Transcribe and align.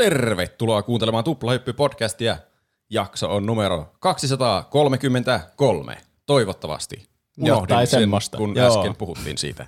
Tervetuloa 0.00 0.82
kuuntelemaan 0.82 1.24
Tuplahyppy-podcastia. 1.24 2.36
Jakso 2.90 3.34
on 3.34 3.46
numero 3.46 3.92
233, 3.98 5.96
toivottavasti. 6.26 7.08
Unohdin 7.38 7.62
Jotain 7.62 7.86
sen, 7.86 8.00
semmoista, 8.00 8.36
kun 8.36 8.56
joo. 8.56 8.78
äsken 8.78 8.96
puhuttiin 8.96 9.38
siitä. 9.38 9.66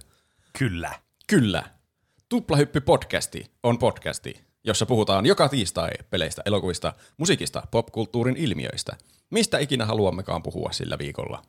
Kyllä. 0.58 0.90
Kyllä. 1.26 1.62
Tuplahyppy-podcasti 2.28 3.46
on 3.62 3.78
podcasti, 3.78 4.44
jossa 4.64 4.86
puhutaan 4.86 5.26
joka 5.26 5.48
tiistai 5.48 5.90
peleistä, 6.10 6.42
elokuvista, 6.46 6.92
musiikista, 7.16 7.62
popkulttuurin 7.70 8.36
ilmiöistä. 8.36 8.96
Mistä 9.30 9.58
ikinä 9.58 9.86
haluammekaan 9.86 10.42
puhua 10.42 10.72
sillä 10.72 10.98
viikolla. 10.98 11.42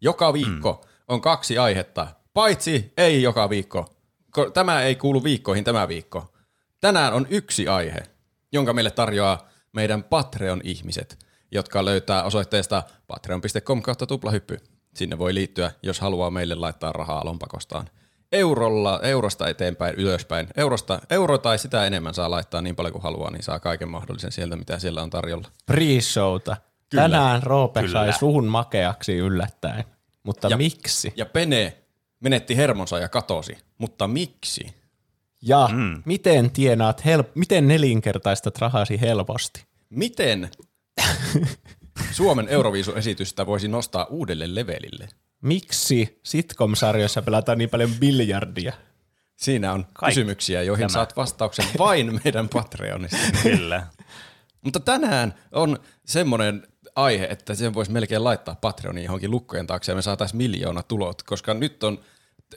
Joka 0.00 0.32
viikko 0.32 0.72
mm. 0.72 0.90
on 1.08 1.20
kaksi 1.20 1.58
aihetta, 1.58 2.06
paitsi 2.34 2.92
ei 2.96 3.22
joka 3.22 3.50
viikko. 3.50 3.94
Ko- 4.38 4.50
Tämä 4.50 4.82
ei 4.82 4.94
kuulu 4.94 5.24
viikkoihin 5.24 5.64
tämä 5.64 5.88
viikko. 5.88 6.32
Tänään 6.80 7.14
on 7.14 7.26
yksi 7.30 7.68
aihe, 7.68 8.17
jonka 8.52 8.72
meille 8.72 8.90
tarjoaa 8.90 9.48
meidän 9.72 10.04
Patreon-ihmiset, 10.04 11.26
jotka 11.52 11.84
löytää 11.84 12.22
osoitteesta 12.22 12.82
patreon.com 13.06 13.82
kautta 13.82 14.06
tuplahyppy. 14.06 14.56
Sinne 14.94 15.18
voi 15.18 15.34
liittyä, 15.34 15.70
jos 15.82 16.00
haluaa 16.00 16.30
meille 16.30 16.54
laittaa 16.54 16.92
rahaa 16.92 17.24
lompakostaan. 17.24 17.88
Eurolla, 18.32 19.00
eurosta 19.02 19.48
eteenpäin, 19.48 19.94
ylöspäin. 19.94 20.48
Eurosta, 20.56 21.00
euro 21.10 21.38
tai 21.38 21.58
sitä 21.58 21.86
enemmän 21.86 22.14
saa 22.14 22.30
laittaa 22.30 22.62
niin 22.62 22.76
paljon 22.76 22.92
kuin 22.92 23.02
haluaa, 23.02 23.30
niin 23.30 23.42
saa 23.42 23.60
kaiken 23.60 23.88
mahdollisen 23.88 24.32
sieltä, 24.32 24.56
mitä 24.56 24.78
siellä 24.78 25.02
on 25.02 25.10
tarjolla. 25.10 25.48
pre-showta. 25.72 26.56
Kyllä. 26.90 27.02
Tänään 27.02 27.42
Roope 27.42 27.80
Kyllä. 27.80 27.92
sai 27.92 28.12
suhun 28.18 28.46
makeaksi 28.46 29.16
yllättäen. 29.16 29.84
Mutta 30.22 30.48
Ja- 30.48 30.56
miksi? 30.56 31.12
Ja 31.16 31.26
Pene 31.26 31.76
menetti 32.20 32.56
hermonsa 32.56 32.98
ja 32.98 33.08
katosi. 33.08 33.58
Mutta 33.78 34.08
miksi? 34.08 34.74
Ja 35.42 35.68
mm. 35.72 36.02
miten 36.04 36.50
tienaat, 36.50 37.04
help- 37.04 37.30
miten 37.34 37.68
nelinkertaistat 37.68 38.58
rahasi 38.58 39.00
helposti? 39.00 39.64
Miten 39.90 40.50
Suomen 42.12 42.48
Euroviisu-esitystä 42.48 43.46
voisi 43.46 43.68
nostaa 43.68 44.04
uudelle 44.04 44.54
levelille? 44.54 45.08
Miksi 45.42 46.20
sitcom-sarjoissa 46.22 47.22
pelataan 47.22 47.58
niin 47.58 47.70
paljon 47.70 47.90
biljardia? 48.00 48.72
Siinä 49.36 49.72
on 49.72 49.86
Kaikki 49.94 50.14
kysymyksiä, 50.20 50.62
joihin 50.62 50.82
tämä. 50.86 50.92
saat 50.92 51.16
vastauksen 51.16 51.64
vain 51.78 52.20
meidän 52.24 52.48
Patreonista. 52.48 53.16
Kyllä. 53.42 53.86
Mutta 54.64 54.80
tänään 54.80 55.34
on 55.52 55.78
semmoinen 56.06 56.66
aihe, 56.96 57.24
että 57.30 57.54
sen 57.54 57.74
voisi 57.74 57.92
melkein 57.92 58.24
laittaa 58.24 58.56
Patreoniin 58.60 59.04
johonkin 59.04 59.30
lukkojen 59.30 59.66
taakse 59.66 59.92
ja 59.92 59.96
me 59.96 60.02
saataisiin 60.02 60.36
miljoona 60.36 60.82
tulot, 60.82 61.22
koska 61.22 61.54
nyt 61.54 61.84
on 61.84 62.00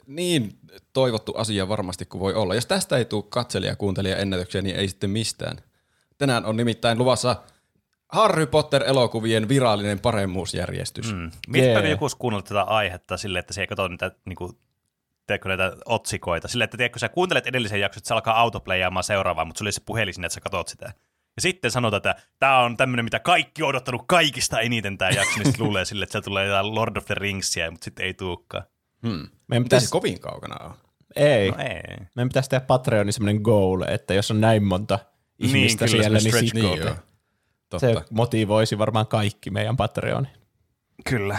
niin 0.06 0.58
toivottu 0.92 1.34
asia 1.36 1.68
varmasti 1.68 2.04
kuin 2.04 2.20
voi 2.20 2.34
olla. 2.34 2.54
Jos 2.54 2.66
tästä 2.66 2.96
ei 2.96 3.04
tule 3.04 3.24
katselija 3.28 3.76
kuuntelija 3.76 4.16
ennätyksiä, 4.16 4.62
niin 4.62 4.76
ei 4.76 4.88
sitten 4.88 5.10
mistään. 5.10 5.56
Tänään 6.18 6.44
on 6.44 6.56
nimittäin 6.56 6.98
luvassa 6.98 7.36
Harry 8.08 8.46
Potter-elokuvien 8.46 9.48
virallinen 9.48 10.00
paremmuusjärjestys. 10.00 11.14
Mm. 11.14 11.30
Jee. 11.54 11.80
kun 11.80 11.90
joku 11.90 12.08
kuunnellut 12.18 12.44
tätä 12.44 12.62
aihetta 12.62 13.16
silleen, 13.16 13.40
että 13.40 13.52
se 13.52 13.60
ei 13.60 13.66
katso 13.66 13.88
niitä 13.88 14.10
niinku, 14.24 14.58
teekö 15.26 15.48
näitä 15.48 15.76
otsikoita. 15.84 16.48
Silleen, 16.48 16.64
että 16.64 16.76
tiedätkö, 16.76 16.98
sä 16.98 17.08
kuuntelet 17.08 17.46
edellisen 17.46 17.80
jakson, 17.80 17.98
että 17.98 18.08
se 18.08 18.14
alkaa 18.14 18.40
autoplayaamaan 18.40 19.04
seuraavaa, 19.04 19.44
mutta 19.44 19.58
sulla 19.58 19.68
ei 19.68 19.72
se 19.72 19.82
puhelin 19.86 20.14
sinne, 20.14 20.26
että 20.26 20.34
sä 20.34 20.40
katsot 20.40 20.68
sitä. 20.68 20.86
Ja 21.36 21.42
sitten 21.42 21.70
sanotaan, 21.70 21.98
että 21.98 22.14
tämä 22.38 22.58
on 22.58 22.76
tämmöinen, 22.76 23.04
mitä 23.04 23.20
kaikki 23.20 23.62
on 23.62 23.68
odottanut 23.68 24.02
kaikista 24.06 24.60
eniten 24.60 24.98
tämä 24.98 25.10
jakso, 25.10 25.40
niin 25.40 25.54
luulee 25.58 25.84
sille, 25.84 26.02
että 26.02 26.12
se 26.12 26.20
tulee 26.20 26.46
jotain 26.46 26.74
Lord 26.74 26.96
of 26.96 27.04
the 27.04 27.14
Ringsia, 27.14 27.70
mutta 27.70 27.84
sitten 27.84 28.06
ei 28.06 28.14
tulekaan. 28.14 28.64
Hmm. 29.06 29.28
Meidän 29.48 29.62
Mitä 29.62 29.62
se 29.62 29.64
pitäisi, 29.66 29.90
kovin 29.92 30.20
kaukana 30.20 30.64
on? 30.64 30.74
ei, 31.16 31.50
No 31.50 31.56
ei. 31.58 31.96
meidän 32.16 32.28
pitäisi 32.28 32.50
tehdä 32.50 32.64
Patreonin 32.66 33.12
semmoinen 33.12 33.42
goal, 33.42 33.82
että 33.88 34.14
jos 34.14 34.30
on 34.30 34.40
näin 34.40 34.64
monta 34.64 34.98
ihmistä 35.38 35.86
kyllä, 35.86 36.02
siellä, 36.02 36.18
niin 36.18 36.38
sit 36.38 36.54
Niin 36.54 36.64
joo. 36.78 36.94
Totta. 37.68 37.86
se 37.86 37.94
motivoisi 38.10 38.78
varmaan 38.78 39.06
kaikki 39.06 39.50
meidän 39.50 39.76
Patreoni. 39.76 40.28
Kyllä. 41.08 41.38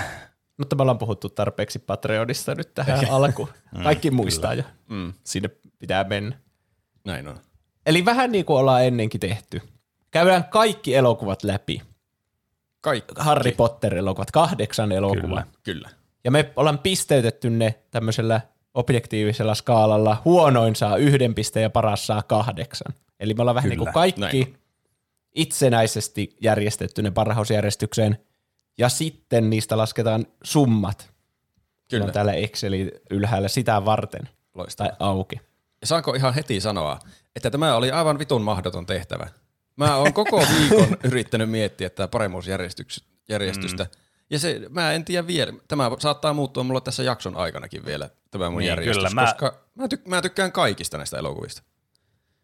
Mutta 0.57 0.75
me 0.75 0.81
ollaan 0.81 0.97
puhuttu 0.97 1.29
tarpeeksi 1.29 1.79
Patreonista 1.79 2.55
nyt 2.55 2.73
tähän 2.73 3.09
alkuun. 3.09 3.49
Kaikki 3.83 4.11
muistaa 4.11 4.53
jo. 4.53 4.63
Mm. 4.89 5.13
Sinne 5.23 5.49
pitää 5.79 6.03
mennä. 6.03 6.37
Näin 7.05 7.27
on. 7.27 7.37
Eli 7.85 8.05
vähän 8.05 8.31
niin 8.31 8.45
kuin 8.45 8.57
ollaan 8.59 8.85
ennenkin 8.85 9.19
tehty. 9.19 9.61
Käydään 10.11 10.43
kaikki 10.45 10.95
elokuvat 10.95 11.43
läpi. 11.43 11.81
Kaikki. 12.81 13.13
Harry 13.17 13.51
Potter-elokuvat, 13.51 14.31
kahdeksan 14.31 14.91
elokuvaa. 14.91 15.43
Kyllä. 15.43 15.45
Kyllä. 15.63 15.89
Ja 16.23 16.31
me 16.31 16.53
ollaan 16.55 16.79
pisteytetty 16.79 17.49
ne 17.49 17.75
tämmöisellä 17.91 18.41
objektiivisella 18.73 19.55
skaalalla. 19.55 20.21
Huonoin 20.25 20.75
saa 20.75 20.97
yhden 20.97 21.35
pisteen 21.35 21.63
ja 21.63 21.69
paras 21.69 22.07
saa 22.07 22.21
kahdeksan. 22.21 22.93
Eli 23.19 23.33
me 23.33 23.41
ollaan 23.41 23.55
vähän 23.55 23.69
Kyllä, 23.69 23.81
niin 23.81 23.85
kuin 23.85 23.93
kaikki 23.93 24.21
näin 24.21 24.57
itsenäisesti 25.35 26.37
järjestetty 26.41 27.01
ne 27.01 27.11
parhausjärjestykseen. 27.11 28.17
Ja 28.77 28.89
sitten 28.89 29.49
niistä 29.49 29.77
lasketaan 29.77 30.25
summat. 30.43 31.13
Kyllä. 31.89 32.05
On 32.05 32.11
täällä 32.11 32.33
Exceli 32.33 32.91
ylhäällä 33.09 33.47
sitä 33.47 33.85
varten. 33.85 34.29
Loistavaa. 34.53 34.89
Tai 34.89 34.97
auki. 34.99 35.35
Ja 35.81 35.87
saanko 35.87 36.13
ihan 36.13 36.33
heti 36.33 36.61
sanoa, 36.61 36.99
että 37.35 37.51
tämä 37.51 37.75
oli 37.75 37.91
aivan 37.91 38.19
vitun 38.19 38.41
mahdoton 38.41 38.85
tehtävä. 38.85 39.27
Mä 39.75 39.95
oon 39.95 40.13
koko 40.13 40.45
viikon 40.59 40.97
yrittänyt 41.09 41.49
miettiä 41.49 41.89
tätä 41.89 42.07
paremmuusjärjestystä. 42.07 43.83
Mm. 43.83 44.02
Ja 44.29 44.39
se, 44.39 44.61
mä 44.69 44.91
en 44.91 45.05
tiedä 45.05 45.27
vielä, 45.27 45.53
tämä 45.67 45.91
saattaa 45.99 46.33
muuttua 46.33 46.63
mulla 46.63 46.81
tässä 46.81 47.03
jakson 47.03 47.37
aikanakin 47.37 47.85
vielä, 47.85 48.09
tämä 48.31 48.49
mun 48.49 48.59
Niin, 48.59 48.67
järjestys, 48.69 48.97
kyllä, 48.97 49.09
mä- 49.09 49.21
koska 49.25 49.59
mä, 49.75 49.85
tyk- 49.85 50.07
mä 50.09 50.21
tykkään 50.21 50.51
kaikista 50.51 50.97
näistä 50.97 51.17
elokuvista. 51.17 51.61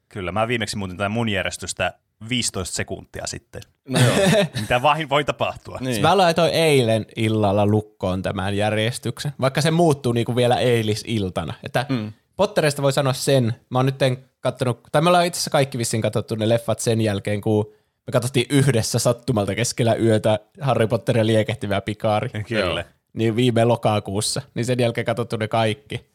Kyllä, 0.09 0.31
mä 0.31 0.47
viimeksi 0.47 0.75
muutin 0.77 0.97
tätä 0.97 1.09
mun 1.09 1.29
järjestystä 1.29 1.93
15 2.29 2.75
sekuntia 2.75 3.27
sitten. 3.27 3.61
No 3.89 3.99
joo. 3.99 4.15
Mitä 4.61 4.81
vain 4.81 5.09
voi 5.09 5.23
tapahtua. 5.23 5.77
niin. 5.81 6.01
Mä 6.01 6.17
laitoin 6.17 6.53
eilen 6.53 7.05
illalla 7.15 7.65
lukkoon 7.65 8.21
tämän 8.21 8.57
järjestyksen, 8.57 9.31
vaikka 9.41 9.61
se 9.61 9.71
muuttuu 9.71 10.13
niinku 10.13 10.35
vielä 10.35 10.55
eilisiltana. 10.59 11.53
Että 11.63 11.85
mm. 11.89 12.13
Potterista 12.35 12.81
voi 12.81 12.93
sanoa 12.93 13.13
sen, 13.13 13.55
mä 13.69 13.79
oon 13.79 13.85
nyt 13.85 13.95
kattonut, 14.39 14.79
tai 14.91 15.01
me 15.01 15.09
ollaan 15.09 15.25
itse 15.25 15.37
asiassa 15.37 15.49
kaikki 15.51 15.77
vissiin 15.77 16.01
katsottu 16.01 16.35
ne 16.35 16.49
leffat 16.49 16.79
sen 16.79 17.01
jälkeen, 17.01 17.41
kun 17.41 17.73
me 18.09 18.11
katsottiin 18.11 18.45
yhdessä 18.49 18.99
sattumalta 18.99 19.55
keskellä 19.55 19.95
yötä 19.95 20.39
Harry 20.61 20.87
Potter 20.87 21.17
ja 21.17 21.25
liekehtivä 21.25 21.81
pikaari. 21.81 22.29
Kyllä. 22.47 22.85
Niin 23.13 23.35
viime 23.35 23.65
lokakuussa, 23.65 24.41
niin 24.55 24.65
sen 24.65 24.79
jälkeen 24.79 25.05
katsottu 25.05 25.37
ne 25.37 25.47
kaikki. 25.47 26.09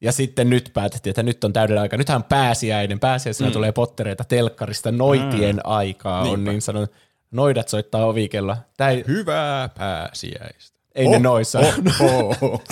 Ja 0.00 0.12
sitten 0.12 0.50
nyt 0.50 0.70
päätettiin, 0.74 1.10
että 1.10 1.22
nyt 1.22 1.44
on 1.44 1.52
täydellä 1.52 1.80
aika. 1.80 1.96
Nythän 1.96 2.16
on 2.16 2.24
pääsiäinen. 2.24 3.00
Pääsiäisenä 3.00 3.50
mm. 3.50 3.52
tulee 3.52 3.72
Pottereita 3.72 4.24
telkkarista. 4.24 4.92
Noitien 4.92 5.56
mm. 5.56 5.62
aikaa 5.64 6.20
on 6.20 6.26
Niinpä. 6.26 6.50
niin 6.50 6.62
sanonut. 6.62 6.92
Noidat 7.30 7.68
soittaa 7.68 8.06
ovikella. 8.06 8.56
Tää 8.76 8.90
ei, 8.90 9.04
Hyvää 9.08 9.68
pääsiäistä. 9.68 10.78
ei 10.94 11.08
ne 11.08 11.18
noissa. 11.18 11.58
Oh, 11.58 12.36
oh. 12.42 12.62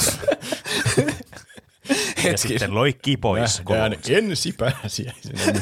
Ja 2.24 2.38
sitten 2.38 2.74
loikki 2.74 3.16
pois. 3.16 3.62
Nähdään 3.68 3.96
ensi 4.08 4.52
pääsiäisenä. 4.52 5.60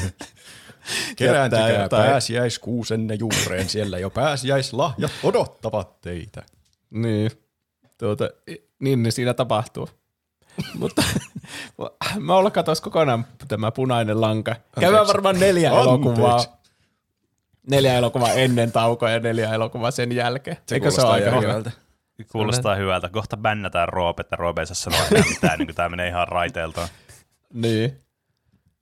Kerääntykää 1.15 1.89
pääsiäiskuusenne 1.89 3.13
juureen, 3.15 3.69
siellä 3.69 3.99
jo 3.99 4.09
pääsiäislahjat 4.09 5.11
odottavat 5.23 6.01
teitä. 6.01 6.43
niin. 6.89 7.31
Tuota, 7.97 8.29
niin, 8.79 9.03
niin 9.03 9.11
siinä 9.11 9.33
tapahtuu. 9.33 9.89
Mutta 10.79 11.03
mä 12.19 12.35
olla 12.35 12.51
katos 12.51 12.81
kokonaan 12.81 13.25
tämä 13.47 13.71
punainen 13.71 14.21
lanka. 14.21 14.55
Käydään 14.79 15.07
varmaan 15.07 15.39
neljä 15.39 15.69
Anteeksi. 15.69 15.89
elokuvaa. 15.89 16.43
Neljä 17.69 17.93
elokuvaa 17.93 18.31
ennen 18.33 18.71
taukoa 18.71 19.09
ja 19.09 19.19
neljä 19.19 19.53
elokuvaa 19.53 19.91
sen 19.91 20.11
jälkeen. 20.11 20.57
Se 20.65 20.75
Eikö 20.75 20.91
se 20.91 21.01
ole 21.01 21.07
kuulostaa 21.07 21.31
aika 21.35 21.47
hyvältä. 21.47 21.71
Kuulostaa 22.31 22.75
hyvältä. 22.75 23.09
Kohta 23.09 23.37
bännätään 23.37 23.89
Roope, 23.89 24.21
että 24.21 24.35
Roope 24.35 24.61
ei 24.61 24.65
saa 24.67 24.75
sanoa 24.75 25.01
mitään, 25.29 25.59
niin 25.59 25.67
kuin 25.67 25.75
tämä 25.75 25.89
menee 25.89 26.07
ihan 26.07 26.27
raiteeltaan. 26.27 26.87
Niin. 27.53 28.01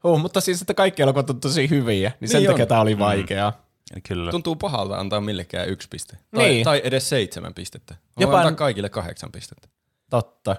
Huh, 0.08 0.20
mutta 0.20 0.42
siis, 0.42 0.62
että 0.62 0.74
kaikki 0.74 1.02
elokuvat 1.02 1.30
on 1.30 1.40
tosi 1.40 1.70
hyviä, 1.70 2.12
niin 2.20 2.30
sen 2.30 2.40
Niin 2.42 2.50
takia 2.52 2.64
on. 2.64 2.68
tämä 2.68 2.82
oli 2.82 3.00
vaikeaa. 3.00 3.62
Kyllä. 4.08 4.32
Tuntuu 4.32 4.56
pahalta 4.56 4.98
antaa 5.00 5.22
millekään 5.22 5.70
yksi 5.70 5.88
piste. 5.92 6.18
Tai, 6.36 6.50
Niin. 6.50 6.64
tai 6.64 6.82
edes 6.84 7.10
seitsemän 7.10 7.54
pistettä. 7.54 7.96
Voi 8.18 8.24
Jopa- 8.24 8.38
antaa 8.38 8.52
kaikille 8.52 8.90
kahdeksan 8.90 9.32
pistettä. 9.32 9.68
Totta. 10.10 10.56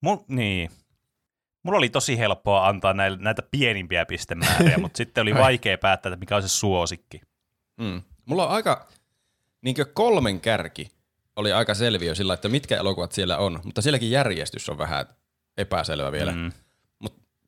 Mul, 0.00 0.16
niin. 0.28 0.70
Mulla 1.62 1.78
oli 1.78 1.88
tosi 1.88 2.18
helppoa 2.18 2.68
antaa 2.68 2.92
näille, 2.94 3.18
näitä 3.20 3.42
pienimpiä 3.50 4.06
pistemääriä, 4.06 4.78
mutta 4.82 4.96
sitten 4.96 5.22
oli 5.22 5.34
vaikea 5.34 5.78
päättää, 5.78 6.10
että 6.10 6.20
mikä 6.20 6.36
on 6.36 6.42
se 6.42 6.48
suosikki. 6.48 7.20
Mm. 7.80 8.02
Mulla 8.26 8.46
on 8.46 8.52
aika, 8.52 8.86
niinkö 9.62 9.84
kolmen 9.84 10.40
kärki 10.40 10.90
oli 11.36 11.52
aika 11.52 11.74
selviö 11.74 12.14
sillä, 12.14 12.34
että 12.34 12.48
mitkä 12.48 12.76
elokuvat 12.76 13.12
siellä 13.12 13.38
on, 13.38 13.60
mutta 13.64 13.82
sielläkin 13.82 14.10
järjestys 14.10 14.68
on 14.68 14.78
vähän 14.78 15.06
epäselvä 15.58 16.12
vielä. 16.12 16.32
Mm. 16.32 16.52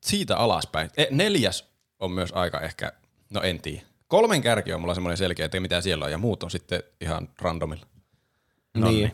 Siitä 0.01 0.37
alaspäin. 0.37 0.89
E, 0.97 1.05
neljäs 1.11 1.69
on 1.99 2.11
myös 2.11 2.31
aika 2.33 2.59
ehkä, 2.59 2.91
no 3.29 3.41
en 3.41 3.61
tiedä. 3.61 3.81
Kolmen 4.07 4.41
kärki 4.41 4.73
on 4.73 4.81
mulla 4.81 4.93
semmoinen 4.93 5.17
selkeä, 5.17 5.45
että 5.45 5.59
mitä 5.59 5.81
siellä 5.81 6.05
on, 6.05 6.11
ja 6.11 6.17
muut 6.17 6.43
on 6.43 6.51
sitten 6.51 6.83
ihan 7.01 7.29
randomilla. 7.41 7.85
No 8.77 8.91
niin. 8.91 9.11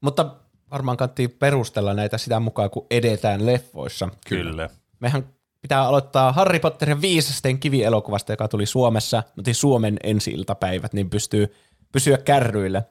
Mutta 0.00 0.36
varmaan 0.70 0.96
kannattaa 0.96 1.26
perustella 1.38 1.94
näitä 1.94 2.18
sitä 2.18 2.40
mukaan, 2.40 2.70
kun 2.70 2.86
edetään 2.90 3.46
leffoissa. 3.46 4.08
Kyllä. 4.28 4.68
Mehän 5.00 5.28
pitää 5.60 5.82
aloittaa 5.82 6.32
Harry 6.32 6.58
Potter 6.58 6.88
ja 6.88 7.00
viisasten 7.00 7.58
kivielokuvasta, 7.58 8.32
joka 8.32 8.48
tuli 8.48 8.66
Suomessa, 8.66 9.22
mutta 9.36 9.54
Suomen 9.54 9.96
ensi-iltapäivät, 10.02 10.92
niin 10.92 11.10
pystyy 11.10 11.54
pysyä 11.92 12.18
kärryillä. 12.18 12.82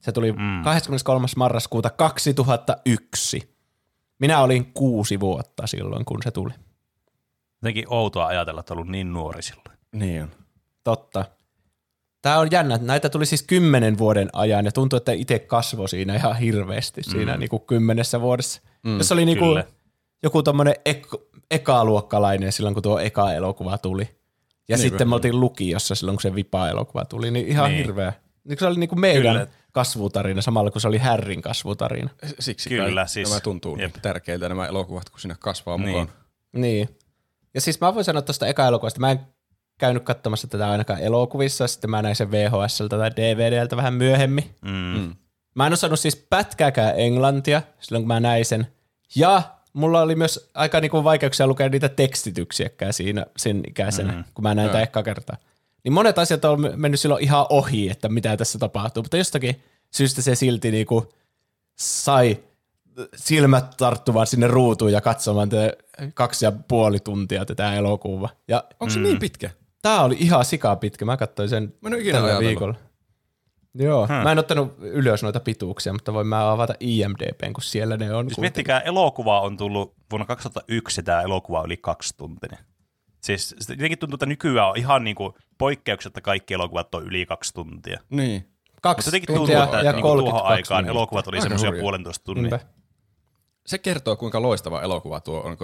Se 0.00 0.12
tuli 0.12 0.32
mm. 0.32 0.62
23. 0.64 1.26
marraskuuta 1.36 1.90
2001. 1.90 3.56
Minä 4.18 4.40
olin 4.40 4.72
kuusi 4.72 5.20
vuotta 5.20 5.66
silloin, 5.66 6.04
kun 6.04 6.22
se 6.24 6.30
tuli. 6.30 6.52
Jotenkin 7.64 7.84
outoa 7.88 8.26
ajatella, 8.26 8.60
että 8.60 8.74
on 8.74 8.78
ollut 8.78 8.90
niin 8.90 9.12
nuori 9.12 9.42
silloin. 9.42 9.78
Niin 9.92 10.22
on. 10.22 10.30
Totta. 10.84 11.24
Tämä 12.22 12.38
on 12.38 12.48
jännä. 12.50 12.78
Näitä 12.82 13.08
tuli 13.08 13.26
siis 13.26 13.42
kymmenen 13.42 13.98
vuoden 13.98 14.28
ajan 14.32 14.64
ja 14.64 14.72
tuntuu, 14.72 14.96
että 14.96 15.12
itse 15.12 15.38
kasvoi 15.38 15.88
siinä 15.88 16.14
ihan 16.14 16.36
hirveästi 16.36 17.02
siinä 17.02 17.34
mm. 17.34 17.40
niin 17.40 17.48
kuin 17.50 17.62
kymmenessä 17.62 18.20
vuodessa. 18.20 18.60
Mm, 18.82 18.98
Jos 18.98 19.12
oli 19.12 19.24
niin 19.24 19.38
kuin 19.38 19.64
joku 20.22 20.42
tommonen 20.42 20.74
ek- 20.84 21.22
ekaluokkalainen 21.50 22.52
silloin, 22.52 22.74
kun 22.74 22.82
tuo 22.82 22.98
eka 22.98 23.32
elokuva 23.32 23.78
tuli. 23.78 24.08
Ja 24.68 24.76
niin 24.76 24.82
sitten 24.82 25.08
me 25.08 25.14
oltiin 25.14 25.40
lukiossa 25.40 25.94
silloin, 25.94 26.16
kun 26.16 26.22
se 26.22 26.34
vipa-elokuva 26.34 27.04
tuli, 27.04 27.30
niin 27.30 27.48
ihan 27.48 27.70
niin. 27.70 27.84
hirveä. 27.84 28.12
Niin 28.44 28.58
se 28.58 28.66
oli 28.66 28.78
niin 28.80 28.88
kuin 28.88 29.00
meidän 29.00 29.34
Kyllä. 29.34 29.46
kasvutarina 29.72 30.42
samalla, 30.42 30.70
kun 30.70 30.80
se 30.80 30.88
oli 30.88 30.98
Härrin 30.98 31.42
kasvutarina. 31.42 32.10
Siksi 32.38 32.68
Kyllä, 32.68 32.94
kai 32.94 33.08
siis, 33.08 33.28
nämä 33.28 33.40
tuntuu 33.40 33.76
jep. 33.76 33.94
tärkeiltä 34.02 34.48
nämä 34.48 34.66
elokuvat, 34.66 35.10
kun 35.10 35.20
siinä 35.20 35.36
kasvaa 35.40 35.76
niin. 35.76 35.88
mukaan. 35.88 36.08
Niin. 36.52 36.88
Ja 37.54 37.60
siis 37.60 37.80
mä 37.80 37.94
voin 37.94 38.04
sanoa 38.04 38.22
tuosta 38.22 38.46
eka-elokuvasta, 38.46 39.00
mä 39.00 39.10
en 39.10 39.20
käynyt 39.78 40.04
katsomassa 40.04 40.48
tätä 40.48 40.70
ainakaan 40.70 41.00
elokuvissa, 41.00 41.66
sitten 41.66 41.90
mä 41.90 42.02
näin 42.02 42.16
sen 42.16 42.30
VHSltä 42.30 42.98
tai 42.98 43.10
DVDltä 43.16 43.76
vähän 43.76 43.94
myöhemmin. 43.94 44.54
Mm. 44.62 44.70
Mm. 44.70 45.14
Mä 45.54 45.66
en 45.66 45.72
osannut 45.72 46.00
siis 46.00 46.26
pätkääkään 46.30 46.94
englantia 46.96 47.62
silloin, 47.80 48.02
kun 48.02 48.08
mä 48.08 48.20
näin 48.20 48.44
sen. 48.44 48.66
Ja 49.16 49.42
mulla 49.72 50.02
oli 50.02 50.14
myös 50.14 50.50
aika 50.54 50.80
niinku 50.80 51.04
vaikeuksia 51.04 51.46
lukea 51.46 51.68
niitä 51.68 51.88
tekstityksiäkään 51.88 52.92
siinä 52.92 53.26
sen 53.36 53.62
ikäisenä, 53.68 54.12
mm. 54.12 54.24
kun 54.34 54.42
mä 54.42 54.54
näin 54.54 54.68
tätä 54.68 54.80
ehkä 54.80 55.02
kertaa. 55.02 55.36
Niin 55.84 55.92
monet 55.92 56.18
asiat 56.18 56.44
on 56.44 56.72
mennyt 56.76 57.00
silloin 57.00 57.24
ihan 57.24 57.46
ohi, 57.48 57.90
että 57.90 58.08
mitä 58.08 58.36
tässä 58.36 58.58
tapahtuu, 58.58 59.02
mutta 59.02 59.16
jostakin 59.16 59.62
syystä 59.90 60.22
se 60.22 60.34
silti 60.34 60.70
niinku 60.70 61.12
sai 61.78 62.38
silmät 63.16 63.76
tarttumaan 63.76 64.26
sinne 64.26 64.46
ruutuun 64.46 64.92
ja 64.92 65.00
katsomaan 65.00 65.48
tätä 65.48 65.72
kaksi 66.14 66.44
ja 66.44 66.52
puoli 66.68 67.00
tuntia 67.00 67.44
tätä 67.44 67.74
elokuvaa. 67.74 68.30
Ja, 68.48 68.64
Onko 68.80 68.90
se 68.90 68.98
mm. 68.98 69.02
niin 69.02 69.18
pitkä? 69.18 69.50
Tää 69.82 70.02
oli 70.02 70.16
ihan 70.18 70.44
sika 70.44 70.76
pitkä. 70.76 71.04
Mä 71.04 71.16
katsoin 71.16 71.48
sen 71.48 71.74
mä 71.80 71.88
en 71.88 72.00
ikinä 72.00 72.20
tällä 72.20 72.40
viikolla. 72.40 72.74
Joo, 73.74 74.06
hmm. 74.06 74.16
mä 74.16 74.32
en 74.32 74.38
ottanut 74.38 74.74
ylös 74.78 75.22
noita 75.22 75.40
pituuksia, 75.40 75.92
mutta 75.92 76.12
voin 76.12 76.26
mä 76.26 76.52
avata 76.52 76.74
IMDBn, 76.80 77.52
kun 77.52 77.62
siellä 77.62 77.96
ne 77.96 78.14
on. 78.14 78.28
Siis 78.28 78.38
miettikää, 78.38 78.80
elokuva 78.80 79.40
on 79.40 79.56
tullut 79.56 79.94
vuonna 80.10 80.26
2001, 80.26 81.02
tämä 81.02 81.22
elokuva 81.22 81.60
oli 81.60 81.76
kaksi 81.76 82.16
tuntinen. 82.16 82.58
Siis 83.20 83.56
jotenkin 83.68 83.98
tuntuu, 83.98 84.14
että 84.14 84.26
nykyään 84.26 84.68
on 84.68 84.76
ihan 84.76 85.04
niin 85.04 85.16
kuin 85.16 85.32
poikkeuksetta 85.58 86.20
kaikki 86.20 86.54
elokuvat 86.54 86.94
on 86.94 87.06
yli 87.06 87.26
kaksi 87.26 87.54
tuntia. 87.54 88.00
Niin. 88.10 88.48
Kaksi 88.82 88.98
Mutta 88.98 89.08
jotenkin 89.08 89.36
tuntuu, 89.36 89.62
että 89.62 89.80
ja 89.80 89.92
niin 89.92 90.02
tuohon 90.02 90.44
aikaan 90.44 90.88
elokuvat 90.88 91.28
oli 91.28 91.40
semmoisia 91.40 91.72
puolentoista 91.80 92.24
tunnin. 92.24 92.42
Niinpä. 92.42 92.60
Se 93.66 93.78
kertoo, 93.78 94.16
kuinka 94.16 94.42
loistava 94.42 94.82
elokuva 94.82 95.20
tuo 95.20 95.40
on. 95.40 95.56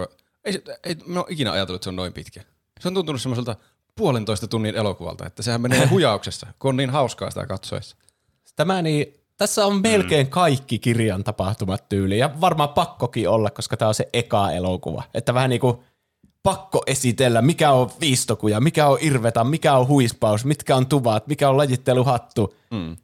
Ei, 0.44 0.62
ei, 0.84 0.96
mä 1.06 1.20
oon 1.20 1.32
ikinä 1.32 1.52
ajatellut, 1.52 1.78
että 1.78 1.84
se 1.84 1.90
on 1.90 1.96
noin 1.96 2.12
pitkä. 2.12 2.42
Se 2.80 2.88
on 2.88 2.94
tuntunut 2.94 3.22
semmoiselta 3.22 3.56
puolentoista 3.96 4.48
tunnin 4.48 4.74
elokuvalta, 4.74 5.26
että 5.26 5.42
sehän 5.42 5.60
menee 5.60 5.86
hujauksessa, 5.92 6.46
kun 6.58 6.68
on 6.68 6.76
niin 6.76 6.90
hauskaa 6.90 7.30
sitä 7.30 7.46
katsoessa. 7.46 7.96
Tämä 8.56 8.82
niin, 8.82 9.14
tässä 9.36 9.66
on 9.66 9.80
melkein 9.82 10.26
mm. 10.26 10.30
kaikki 10.30 10.78
kirjan 10.78 11.24
tapahtumat 11.24 11.88
tyyli, 11.88 12.18
ja 12.18 12.30
varmaan 12.40 12.68
pakkokin 12.68 13.28
olla, 13.28 13.50
koska 13.50 13.76
tämä 13.76 13.88
on 13.88 13.94
se 13.94 14.08
eka 14.12 14.50
elokuva. 14.50 15.02
Että 15.14 15.34
vähän 15.34 15.50
niin 15.50 15.60
kuin 15.60 15.76
pakko 16.42 16.82
esitellä, 16.86 17.42
mikä 17.42 17.72
on 17.72 17.90
viistokuja, 18.00 18.60
mikä 18.60 18.86
on 18.86 18.98
irveta, 19.00 19.44
mikä 19.44 19.74
on 19.76 19.88
huispaus, 19.88 20.44
mitkä 20.44 20.76
on 20.76 20.86
tuvat, 20.86 21.26
mikä 21.26 21.48
on 21.48 21.56
lajitteluhattu, 21.56 22.54
mm. 22.70 22.96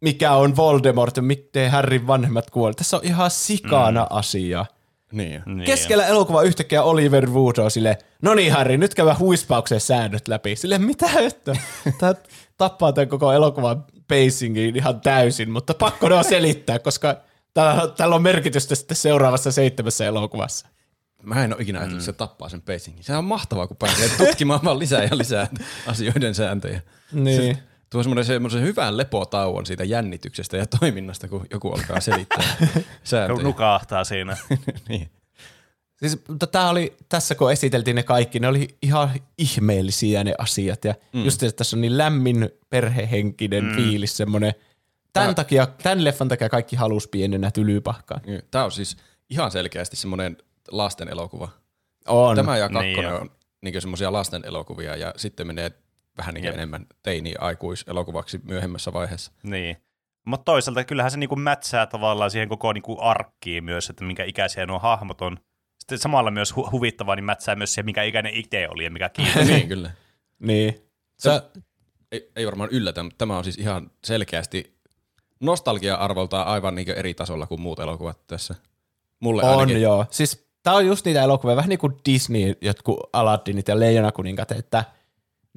Mikä 0.00 0.32
on 0.32 0.56
Voldemort 0.56 1.16
ja 1.16 1.22
miten 1.22 1.70
Harryn 1.70 2.06
vanhemmat 2.06 2.50
kuoli. 2.50 2.74
Tässä 2.74 2.96
on 2.96 3.04
ihan 3.04 3.30
sikana 3.30 4.00
mm. 4.00 4.16
asia. 4.16 4.66
Niin. 5.12 5.42
niin. 5.46 5.66
Keskellä 5.66 6.06
elokuva 6.06 6.42
yhtäkkiä 6.42 6.82
Oliver 6.82 7.30
Wood 7.30 7.58
on 7.58 7.70
sille, 7.70 7.98
no 8.22 8.34
niin 8.34 8.52
Harry, 8.52 8.76
nyt 8.76 8.94
käydään 8.94 9.18
huispauksen 9.18 9.80
säännöt 9.80 10.28
läpi. 10.28 10.56
Sille 10.56 10.78
mitä 10.78 11.06
että? 11.20 11.56
Tämä 12.00 12.14
tappaa 12.56 12.92
tämän 12.92 13.08
koko 13.08 13.32
elokuvan 13.32 13.84
pacingin 14.08 14.76
ihan 14.76 15.00
täysin, 15.00 15.50
mutta 15.50 15.74
pakko 15.74 16.08
ne 16.08 16.14
on 16.14 16.24
selittää, 16.24 16.78
koska 16.78 17.16
tällä 17.96 18.14
on 18.14 18.22
merkitystä 18.22 18.74
sitten 18.74 18.96
seuraavassa 18.96 19.52
seitsemässä 19.52 20.06
elokuvassa. 20.06 20.68
Mä 21.22 21.44
en 21.44 21.54
ole 21.54 21.62
ikinä 21.62 21.78
ajatellut, 21.78 22.02
että 22.02 22.12
se 22.12 22.18
tappaa 22.18 22.48
sen 22.48 22.62
pacingin. 22.62 23.04
Sehän 23.04 23.18
on 23.18 23.24
mahtavaa, 23.24 23.66
kun 23.66 23.76
pääsee 23.76 24.08
tutkimaan 24.18 24.60
vaan 24.64 24.78
lisää 24.78 25.04
ja 25.04 25.18
lisää 25.18 25.46
asioiden 25.86 26.34
sääntöjä. 26.34 26.80
Niin. 27.12 27.56
Se 27.56 27.62
tuo 27.90 28.02
semmoinen, 28.02 28.24
semmoisen 28.24 28.62
hyvän 28.62 28.96
lepotauon 28.96 29.66
siitä 29.66 29.84
jännityksestä 29.84 30.56
ja 30.56 30.66
toiminnasta, 30.66 31.28
kun 31.28 31.46
joku 31.50 31.72
alkaa 31.72 32.00
selittää 32.00 32.44
sääntöjä. 33.04 33.42
Nukahtaa 33.42 34.04
siinä. 34.04 34.36
niin. 34.88 35.10
Siis, 35.96 36.22
tää 36.52 36.70
oli, 36.70 36.96
tässä 37.08 37.34
kun 37.34 37.52
esiteltiin 37.52 37.94
ne 37.94 38.02
kaikki, 38.02 38.40
ne 38.40 38.48
oli 38.48 38.68
ihan 38.82 39.10
ihmeellisiä 39.38 40.24
ne 40.24 40.34
asiat. 40.38 40.84
Ja 40.84 40.94
mm. 41.12 41.24
just 41.24 41.42
että 41.42 41.56
tässä 41.56 41.76
on 41.76 41.80
niin 41.80 41.98
lämmin 41.98 42.50
perhehenkinen 42.70 43.64
mm. 43.64 43.74
fiilis, 43.74 44.16
semmoinen. 44.16 44.54
Tämän, 45.12 45.28
Tää... 45.28 45.34
takia, 45.34 45.66
tämän 45.82 46.04
leffan 46.04 46.28
takia 46.28 46.48
kaikki 46.48 46.76
halusi 46.76 47.08
pienenä 47.08 47.50
tylypahkaa. 47.50 48.20
Niin. 48.26 48.42
Tämä 48.50 48.64
on 48.64 48.72
siis 48.72 48.96
ihan 49.30 49.50
selkeästi 49.50 49.96
semmoinen 49.96 50.36
lasten 50.70 51.08
elokuva. 51.08 51.48
On. 52.06 52.36
Tämä 52.36 52.56
ja 52.56 52.68
kakkonen 52.68 52.94
niin 52.94 53.06
on 53.06 53.30
niin 53.62 53.80
semmoisia 53.80 54.12
lasten 54.12 54.42
elokuvia 54.44 54.96
ja 54.96 55.14
sitten 55.16 55.46
menee 55.46 55.72
vähän 56.18 56.34
niin 56.34 56.46
enemmän 56.46 56.86
teini-aikuiselokuvaksi 57.02 58.40
myöhemmässä 58.44 58.92
vaiheessa. 58.92 59.32
Niin. 59.42 59.76
Mutta 60.26 60.44
toisaalta 60.44 60.84
kyllähän 60.84 61.10
se 61.10 61.16
niinku 61.16 61.36
mätsää 61.36 61.86
tavallaan 61.86 62.30
siihen 62.30 62.48
koko 62.48 62.72
niinku 62.72 62.96
arkkiin 63.00 63.64
myös, 63.64 63.90
että 63.90 64.04
minkä 64.04 64.24
ikäisiä 64.24 64.66
nuo 64.66 64.78
hahmot 64.78 65.22
on. 65.22 65.38
Sitten 65.78 65.98
samalla 65.98 66.30
myös 66.30 66.54
hu- 66.56 66.70
huvittavaa, 66.72 67.16
niin 67.16 67.24
mätsää 67.24 67.56
myös 67.56 67.74
siihen, 67.74 67.86
mikä 67.86 68.02
ikäinen 68.02 68.34
itse 68.34 68.68
oli 68.68 68.84
ja 68.84 68.90
mikä 68.90 69.08
kiinnostaa. 69.08 69.44
niin, 69.56 69.68
kyllä. 69.68 69.90
niin. 70.38 70.82
Sä... 71.18 71.50
Ei, 72.12 72.30
ei 72.36 72.46
varmaan 72.46 72.70
yllätä, 72.72 73.02
mutta 73.02 73.18
tämä 73.18 73.38
on 73.38 73.44
siis 73.44 73.58
ihan 73.58 73.90
selkeästi 74.04 74.78
nostalgia-arvoltaan 75.40 76.46
aivan 76.46 76.74
niin 76.74 76.90
eri 76.90 77.14
tasolla 77.14 77.46
kuin 77.46 77.60
muut 77.60 77.78
elokuvat 77.78 78.26
tässä. 78.26 78.54
Mulle 79.20 79.42
on 79.42 79.58
ainakin. 79.58 79.82
joo. 79.82 80.06
Siis 80.10 80.48
tämä 80.62 80.76
on 80.76 80.86
just 80.86 81.04
niitä 81.04 81.22
elokuvia, 81.22 81.56
vähän 81.56 81.68
niin 81.68 81.78
kuin 81.78 81.94
Disney, 82.04 82.54
jotkut 82.60 83.00
Aladdinit 83.12 83.68
ja 83.68 83.80
Leijonakuninkat, 83.80 84.52
että 84.52 84.84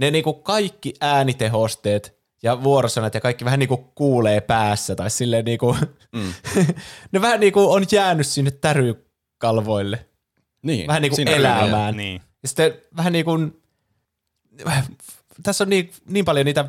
ne 0.02 0.12
niinku 0.12 0.34
kaikki 0.34 0.94
äänitehosteet 1.02 2.22
ja 2.44 2.64
vuorosanat 2.64 3.14
ja 3.14 3.22
kaikki 3.22 3.46
vähän 3.46 3.60
niinku 3.60 3.78
kuulee 3.78 4.42
päässä 4.42 4.96
tai 4.96 5.10
silleen 5.10 5.46
niinku, 5.46 5.76
mm. 6.12 6.34
ne 7.12 7.22
vähän 7.22 7.40
niinku 7.40 7.72
on 7.72 7.86
jäänyt 7.92 8.28
sinne 8.28 8.52
tärykalvoille. 8.52 10.06
Niin, 10.62 10.88
vähän 10.88 11.02
niinku 11.02 11.18
elämään. 11.26 11.98
Niin. 11.98 12.22
Ja 12.42 12.48
sitten 12.48 12.74
vähän 12.98 13.14
niinku, 13.14 13.32
tässä 15.44 15.64
on 15.64 15.70
niin, 15.70 15.92
niin 16.06 16.26
paljon 16.26 16.46
niitä, 16.46 16.66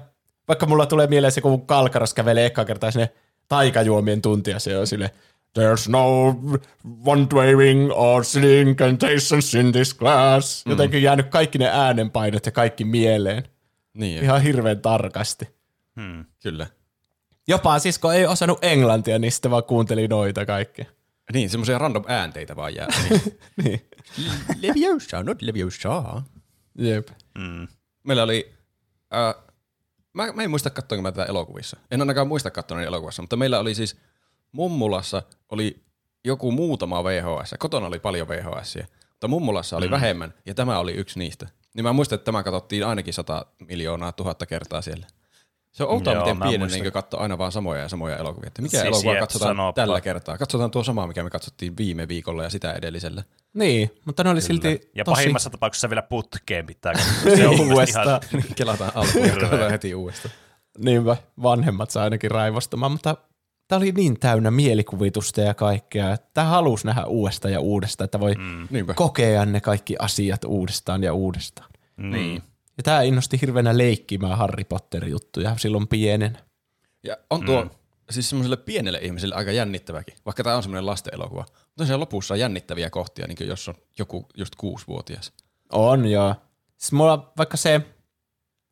vaikka 0.49 0.67
mulla 0.67 0.87
tulee 0.87 1.07
mieleen 1.07 1.33
se, 1.33 1.41
kun 1.41 1.67
Kalkaras 1.67 2.15
kävelee 2.15 2.47
eka 2.47 2.65
kertaa 2.65 2.91
sinne 2.91 3.11
taikajuomien 3.49 4.23
tuntia, 4.23 4.59
se 4.59 4.79
on 4.79 4.87
sille 4.87 5.11
There's 5.59 5.89
no 5.89 6.37
wandering 7.05 7.93
or 7.93 8.25
sitting 8.25 8.77
contations 8.77 9.55
in 9.55 9.73
this 9.73 9.95
glass. 9.95 10.67
Mm. 10.67 10.71
Jotenkin 10.71 11.03
jäänyt 11.03 11.27
kaikki 11.27 11.59
ne 11.59 11.69
äänenpainot 11.69 12.47
ja 12.47 12.53
kaikki 12.53 12.85
mieleen. 12.85 13.45
Niin. 13.95 14.25
Ihan 14.25 14.43
hirveän 14.43 14.81
tarkasti. 14.81 15.49
Hmm. 16.01 16.25
Kyllä. 16.43 16.67
Jopa 17.49 17.79
siis 17.79 17.99
kun 17.99 18.15
ei 18.15 18.27
osannut 18.27 18.65
englantia, 18.65 19.19
niin 19.19 19.33
sitten 19.33 19.51
vaan 19.51 19.65
kuunteli 19.65 20.09
noita 20.09 20.47
kaikkea. 20.47 20.85
Niin, 21.33 21.51
semmoisia 21.51 21.79
random 21.79 22.05
äänteitä 22.09 22.57
vaan 22.57 22.75
jää. 22.75 22.89
Niin. 23.09 23.23
niin. 23.65 23.81
Leviosa, 24.61 25.23
not 25.23 25.43
Leviosa. 25.43 26.23
Jep. 26.79 27.09
Mm. 27.39 27.69
Meillä 28.05 28.23
oli, 28.23 28.53
äh, 29.15 29.45
mä, 30.13 30.33
mä 30.33 30.43
en 30.43 30.51
muista 30.51 30.71
katsoinko 30.71 31.03
mä 31.03 31.13
tätä 31.13 31.25
elokuvissa. 31.25 31.77
En 31.91 32.01
ainakaan 32.01 32.29
muista 32.29 32.51
katsoa 32.51 32.83
elokuvassa, 32.83 33.23
mutta 33.23 33.37
meillä 33.37 33.59
oli 33.59 33.75
siis 33.75 33.97
mummulassa 34.53 35.23
oli 35.49 35.83
joku 36.25 36.53
muutama 36.53 37.05
VHS. 37.05 37.55
Kotona 37.59 37.87
oli 37.87 37.99
paljon 37.99 38.29
VHS, 38.29 38.79
mutta 39.11 39.29
mummulassa 39.29 39.77
oli 39.77 39.87
mm. 39.87 39.93
vähemmän, 39.93 40.35
ja 40.47 40.55
tämä 40.55 40.79
oli 40.79 40.93
yksi 40.93 41.19
niistä. 41.19 41.49
Niin 41.75 41.85
mä 41.85 41.93
muistan, 41.93 42.17
että 42.17 42.25
tämä 42.25 42.43
katsottiin 42.43 42.87
ainakin 42.87 43.15
100 43.15 43.47
miljoonaa 43.69 44.13
tuhatta 44.13 44.47
kertaa 44.47 44.83
siellä. 44.83 45.07
Se 45.73 45.85
on 45.85 45.91
outoa, 45.91 46.15
miten 46.15 46.39
pieni 46.41 46.67
niin 46.67 46.93
katsoo 46.93 47.21
aina 47.21 47.39
vaan 47.39 47.53
samoja 47.53 47.83
ja 47.83 47.89
samoja 47.89 48.17
elokuvia. 48.17 48.47
Että 48.47 48.63
mikä 48.63 48.71
siis 48.71 48.85
elokuva 48.85 49.21
katsotaan 49.21 49.49
sanoppa. 49.49 49.83
tällä 49.83 50.01
kertaa? 50.01 50.39
Katsotaan 50.39 50.71
tuo 50.71 50.85
sama, 50.85 51.07
mikä 51.07 51.23
me 51.23 51.31
katsottiin 51.31 51.77
viime 51.77 52.09
viikolla 52.09 52.43
ja 52.43 52.51
sitä 52.51 52.73
edellisellä. 52.73 53.23
Niin, 53.55 53.91
mutta 54.05 54.25
ne 54.25 54.31
oli 54.31 54.41
Kyllä. 54.41 54.47
silti 54.47 54.91
Ja 54.95 55.05
tosi... 55.05 55.15
pahimmassa 55.15 55.51
tapauksessa 55.51 55.89
vielä 55.91 56.03
putkeen 56.03 56.67
pitää 56.67 56.93
Se 57.37 57.49
on 57.49 57.61
uudestaan. 57.61 58.21
Kelataan 58.57 58.93
alkuun 58.95 59.71
heti 59.71 59.95
uudestaan. 59.95 60.35
Niinpä, 60.79 61.17
vanhemmat 61.43 61.91
saa 61.91 62.05
ainakin 62.05 62.31
raivostumaan, 62.31 62.93
mutta 62.93 63.17
tää 63.73 63.77
oli 63.77 63.93
niin 63.93 64.21
täynnä 64.21 64.51
mielikuvitusta 64.51 65.41
ja 65.41 65.55
kaikkea. 65.55 66.17
Tää 66.35 66.45
halusi 66.45 66.87
nähdä 66.87 67.05
uudestaan 67.05 67.53
ja 67.53 67.61
uudestaan, 67.61 68.05
että 68.05 68.21
voi 68.21 68.35
mm. 68.35 68.69
Niinpä. 68.71 68.95
kokea 68.95 69.47
ne 69.47 69.61
kaikki 69.61 69.97
asiat 69.99 70.45
uudestaan 70.45 71.03
ja 71.03 71.15
uudestaan. 71.15 71.71
Niin. 71.97 72.43
Ja 72.77 72.83
tää 72.83 73.03
innosti 73.03 73.41
hirveänä 73.41 73.79
leikkimään 73.79 74.39
Harry 74.39 74.65
Potter-juttuja 74.65 75.57
silloin 75.57 75.89
pienen. 75.89 76.39
Ja 77.03 77.17
on 77.31 77.45
tuo 77.45 77.65
mm. 77.65 77.71
siis 78.11 78.31
semmoiselle 78.31 78.57
pienelle 78.57 78.99
ihmiselle 79.03 79.35
aika 79.35 79.53
jännittäväkin, 79.53 80.15
vaikka 80.27 80.45
tämä 80.45 80.57
on 80.57 80.63
semmoinen 80.63 80.87
lasten 80.87 81.15
elokuva. 81.15 81.45
Mutta 81.67 81.87
siellä 81.87 82.01
lopussa 82.01 82.35
on 82.35 82.41
jännittäviä 82.41 82.91
kohtia, 82.91 83.27
niin 83.27 83.49
jos 83.49 83.69
on 83.69 83.75
joku 83.99 84.27
just 84.37 84.55
kuusivuotias. 84.57 85.33
On 85.73 86.07
joo. 86.07 86.35
Siis 86.77 86.93
mulla 86.93 87.33
vaikka 87.39 87.57
se, 87.57 87.81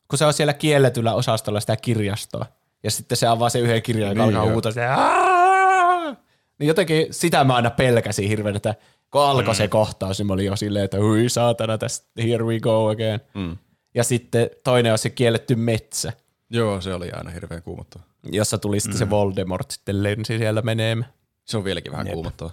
kun 0.08 0.18
se 0.18 0.24
on 0.24 0.32
siellä 0.32 0.52
kielletyllä 0.52 1.14
osastolla 1.14 1.60
sitä 1.60 1.76
kirjastoa, 1.76 2.46
ja 2.82 2.90
sitten 2.90 3.16
se 3.16 3.26
avaa 3.26 3.48
se 3.48 3.58
yhden 3.58 3.82
kirjan, 3.82 4.08
joka 4.10 4.22
Niin, 4.26 4.36
alkaa 4.36 4.46
joo. 4.46 4.52
huutaa 4.52 4.72
se, 4.72 4.86
"Aaah!" 4.86 6.16
niin 6.58 6.68
jotenkin 6.68 7.06
sitä 7.10 7.44
mä 7.44 7.54
aina 7.56 7.70
pelkäsin 7.70 8.28
hirveän, 8.28 8.56
että 8.56 8.74
kun 9.10 9.22
alkoi 9.22 9.54
se 9.54 9.68
kohtaus, 9.68 10.18
niin 10.18 10.26
mä 10.26 10.32
olin 10.32 10.46
jo 10.46 10.56
silleen, 10.56 10.84
että 10.84 10.98
hui 10.98 11.28
saatana, 11.28 11.78
tästä 11.78 12.22
here 12.22 12.44
we 12.44 12.60
go 12.60 12.88
again. 12.88 13.20
Mm. 13.34 13.56
Ja 13.94 14.04
sitten 14.04 14.50
toinen 14.64 14.92
on 14.92 14.98
se 14.98 15.10
kielletty 15.10 15.54
metsä, 15.56 16.12
Joo, 16.50 16.80
se 16.80 16.94
oli 16.94 17.10
aina 17.10 17.30
hirveän 17.30 17.62
kuumottava. 17.62 18.02
jossa 18.32 18.58
tuli 18.58 18.80
sitten 18.80 18.98
se 18.98 19.10
Voldemort 19.10 19.70
sitten 19.70 20.02
lensi 20.02 20.38
siellä 20.38 20.62
menemään. 20.62 21.12
Se 21.44 21.56
on 21.56 21.64
vieläkin 21.64 21.92
vähän 21.92 22.06
Jep. 22.06 22.14
kuumottava. 22.14 22.50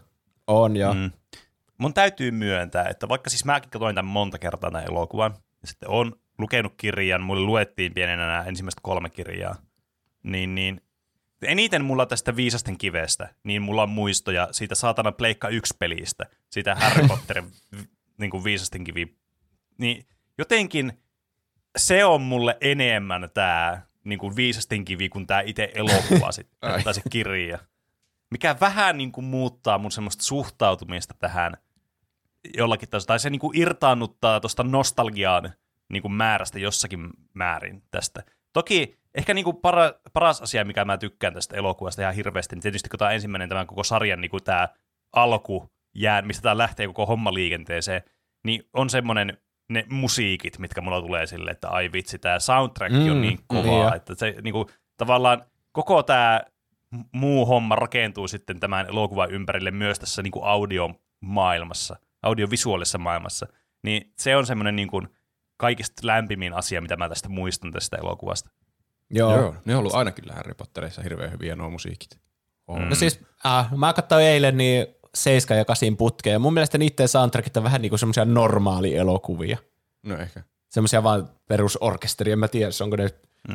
On 0.47 0.75
joo. 0.77 0.93
Mm. 0.93 1.11
Mun 1.77 1.93
täytyy 1.93 2.31
myöntää, 2.31 2.85
että 2.89 3.09
vaikka 3.09 3.29
siis 3.29 3.45
mäkin 3.45 3.69
katsoin 3.69 3.95
tämän 3.95 4.11
monta 4.11 4.39
kertaa 4.39 4.71
tämän 4.71 4.87
elokuvan, 4.87 5.33
ja 5.61 5.67
sitten 5.67 5.89
on 5.89 6.13
lukenut 6.37 6.73
kirjan, 6.77 7.21
mulle 7.21 7.41
luettiin 7.45 7.93
pienenä 7.93 8.27
nämä 8.27 8.43
ensimmäistä 8.43 8.79
kolme 8.83 9.09
kirjaa, 9.09 9.55
niin, 10.23 10.55
niin 10.55 10.81
eniten 11.41 11.85
mulla 11.85 12.05
tästä 12.05 12.35
Viisasten 12.35 12.77
kivestä, 12.77 13.33
niin 13.43 13.61
mulla 13.61 13.83
on 13.83 13.89
muistoja 13.89 14.47
siitä 14.51 14.75
saatana 14.75 15.11
Pleikka 15.11 15.49
1-pelistä, 15.49 16.25
siitä 16.49 16.75
Harry 16.75 17.07
Potterin 17.09 17.51
niin 18.17 18.31
kuin 18.31 18.43
Viisasten 18.43 18.83
kivi. 18.83 19.17
Niin 19.77 20.05
jotenkin 20.37 20.93
se 21.77 22.05
on 22.05 22.21
mulle 22.21 22.57
enemmän 22.61 23.29
tämä 23.33 23.81
niin 24.03 24.19
kuin 24.19 24.35
Viisasten 24.35 24.85
kivi 24.85 25.09
kuin 25.09 25.27
tämä 25.27 25.41
itse 25.41 25.71
elokuva 25.75 26.31
sitten, 26.31 26.57
Ai. 26.71 26.83
tai 26.83 26.93
se 26.93 27.01
kirja. 27.09 27.59
Mikä 28.29 28.55
vähän 28.61 28.97
niin 28.97 29.11
kuin 29.11 29.25
muuttaa 29.25 29.77
mun 29.77 29.91
semmoista 29.91 30.23
suhtautumista 30.23 31.13
tähän 31.19 31.57
jollakin 32.57 32.89
tasolla, 32.89 33.07
tai 33.07 33.19
se 33.19 33.29
niin 33.29 33.39
kuin 33.39 33.57
irtaannuttaa 33.57 34.39
tuosta 34.39 34.63
nostalgiaan 34.63 35.53
niin 35.89 36.01
kuin 36.01 36.11
määrästä 36.11 36.59
jossakin 36.59 37.09
määrin 37.33 37.83
tästä. 37.91 38.23
Toki 38.53 38.97
ehkä 39.17 39.33
niin 39.33 39.45
kuin 39.45 39.57
para, 39.57 39.93
paras 40.13 40.41
asia, 40.41 40.65
mikä 40.65 40.85
mä 40.85 40.97
tykkään 40.97 41.33
tästä 41.33 41.55
elokuvasta 41.55 42.01
ihan 42.01 42.15
hirveästi, 42.15 42.55
niin 42.55 42.61
tietysti 42.61 42.89
kun 42.89 42.99
tämä 42.99 43.11
ensimmäinen 43.11 43.49
tämän 43.49 43.67
koko 43.67 43.83
sarjan 43.83 44.21
niin 44.21 44.31
kuin 44.31 44.43
tämä 44.43 44.69
alku, 45.15 45.71
jää, 45.95 46.21
mistä 46.21 46.41
tämä 46.41 46.57
lähtee 46.57 46.87
koko 46.87 47.05
homma 47.05 47.33
liikenteeseen, 47.33 48.01
niin 48.45 48.63
on 48.73 48.89
semmoinen 48.89 49.37
ne 49.69 49.85
musiikit, 49.89 50.59
mitkä 50.59 50.81
mulla 50.81 51.01
tulee 51.01 51.27
sille, 51.27 51.51
että 51.51 51.69
ai 51.69 51.91
vitsi, 51.91 52.19
tämä 52.19 52.39
soundtrack 52.39 52.93
mm, 52.93 52.99
on 52.99 53.05
niin 53.05 53.21
niin 53.21 53.39
kovaa, 53.47 53.89
jo. 53.89 53.95
että 53.95 54.15
se 54.15 54.35
niin 54.41 54.53
kuin, 54.53 54.67
tavallaan 54.97 55.45
koko 55.71 56.03
tämä 56.03 56.41
muu 57.11 57.45
homma 57.45 57.75
rakentuu 57.75 58.27
sitten 58.27 58.59
tämän 58.59 58.87
elokuvan 58.87 59.31
ympärille 59.31 59.71
myös 59.71 59.99
tässä 59.99 60.21
niin 60.21 60.31
kuin 60.31 60.45
audiomaailmassa, 60.45 61.95
audiovisuaalisessa 62.23 62.97
maailmassa, 62.97 63.47
niin 63.83 64.13
se 64.17 64.35
on 64.35 64.45
semmoinen 64.45 64.75
niin 64.75 64.87
kuin 64.87 65.07
kaikista 65.57 66.07
lämpimin 66.07 66.53
asia, 66.53 66.81
mitä 66.81 66.97
mä 66.97 67.09
tästä 67.09 67.29
muistan 67.29 67.71
tästä 67.71 67.97
elokuvasta. 67.97 68.49
Joo. 69.09 69.37
Joo. 69.37 69.55
Ne 69.65 69.75
on 69.75 69.79
ollut 69.79 69.95
aina 69.95 70.11
kyllä 70.11 70.33
Harry 70.33 70.53
Potterissa 70.53 71.01
hirveän 71.01 71.31
hyviä 71.31 71.55
nuo 71.55 71.69
musiikit. 71.69 72.17
On. 72.67 72.89
No 72.89 72.95
siis, 72.95 73.19
äh, 73.45 73.71
mä 73.77 73.93
katsoin 73.93 74.25
eilen 74.25 74.57
niin 74.57 74.87
7 75.15 75.57
ja 75.57 75.65
8 75.65 75.97
putkea, 75.97 76.33
ja 76.33 76.39
mun 76.39 76.53
mielestä 76.53 76.77
niiden 76.77 77.07
soundtrackit 77.07 77.57
on 77.57 77.63
vähän 77.63 77.81
niin 77.81 77.89
kuin 77.89 77.99
semmoisia 77.99 78.25
normaalielokuvia. 78.25 79.57
No 80.03 80.17
ehkä. 80.17 80.43
Semmoisia 80.69 81.03
vaan 81.03 81.29
perusorkesteria, 81.47 82.33
en 82.33 82.39
mä 82.39 82.47
tiedä, 82.47 82.71
onko 82.83 82.95
ne 82.95 83.09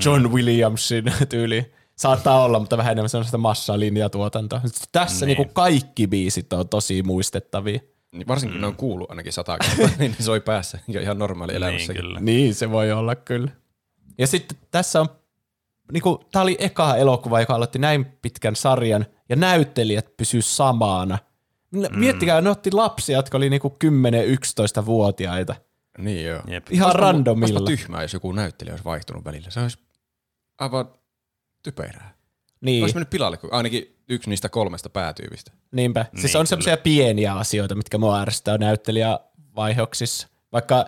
John 0.05 0.33
Williamsin 0.33 1.05
tyyli. 1.29 1.73
Saattaa 1.97 2.45
olla, 2.45 2.59
mutta 2.59 2.77
vähän 2.77 2.93
enemmän 2.93 3.09
semmoista 3.09 3.39
massalinjatuotantoa. 3.39 4.61
Tässä 4.93 5.27
niin. 5.27 5.37
Niin. 5.37 5.47
niin 5.47 5.55
kaikki 5.55 6.07
biisit 6.07 6.53
on 6.53 6.69
tosi 6.69 7.03
muistettavia. 7.03 7.81
Niin 8.13 8.29
varsinkin 8.29 8.57
mm. 8.57 8.61
ne 8.61 8.67
on 8.67 8.77
kuullut 8.77 9.11
ainakin 9.11 9.33
sata 9.33 9.59
kertaa, 9.59 9.97
niin 9.99 10.17
soi 10.21 10.41
päässä 10.41 10.79
ja 10.89 11.01
ihan 11.01 11.19
normaali 11.19 11.55
elämässä. 11.55 11.93
Niin, 11.93 12.03
kyllä. 12.03 12.21
Niin, 12.21 12.55
se 12.55 12.71
voi 12.71 12.93
olla 12.93 13.15
kyllä. 13.15 13.51
Ja 14.19 14.27
sitten 14.27 14.59
tässä 14.71 15.01
on, 15.01 15.09
niinku, 15.93 16.25
tää 16.33 16.43
oli 16.43 16.57
eka 16.61 16.97
elokuva, 16.97 17.41
joka 17.41 17.55
aloitti 17.55 17.79
näin 17.79 18.05
pitkän 18.23 18.57
sarjan, 18.57 19.07
ja 19.29 19.37
näyttelijät 19.37 20.17
pysy 20.17 20.43
samana. 20.43 21.19
Mm. 21.71 21.99
Miettikää, 21.99 22.41
ne 22.41 22.51
otti 22.51 22.73
lapsia, 22.73 23.17
jotka 23.19 23.37
oli 23.37 23.51
niinku 23.51 23.77
10-11-vuotiaita. 23.85 25.55
Niin 25.99 26.25
joo. 26.27 26.41
Jep. 26.47 26.67
Ihan 26.71 26.87
Olisipa- 26.91 27.01
randomilla. 27.01 27.61
olisipa 27.61 27.77
tyhmää, 27.77 28.03
jos 28.03 28.13
joku 28.13 28.33
näyttelijä 28.33 28.73
olisi 28.73 28.85
vaihtunut 28.85 29.25
välillä. 29.25 29.51
Se 29.51 29.61
olisi 29.61 29.79
aivan 30.59 30.89
typerää. 31.63 32.13
Niin, 32.61 32.83
Olisi 32.83 32.95
mennyt 32.95 33.11
pilalle, 33.11 33.37
kun 33.37 33.53
ainakin 33.53 33.97
yksi 34.09 34.31
niistä 34.31 34.49
kolmesta 34.49 34.91
päätyypistä. 34.91 35.53
niinpä. 35.73 36.05
Siis 36.05 36.13
Niin, 36.15 36.25
on 36.27 36.31
kyllä. 36.33 36.45
semmoisia 36.47 36.77
pieniä 36.77 37.35
asioita, 37.35 37.75
mitkä 37.75 37.99
mua 37.99 38.21
ärsyttää 38.21 38.59
näyttelijävaihoksissa. 38.59 40.29
Vaikka 40.53 40.87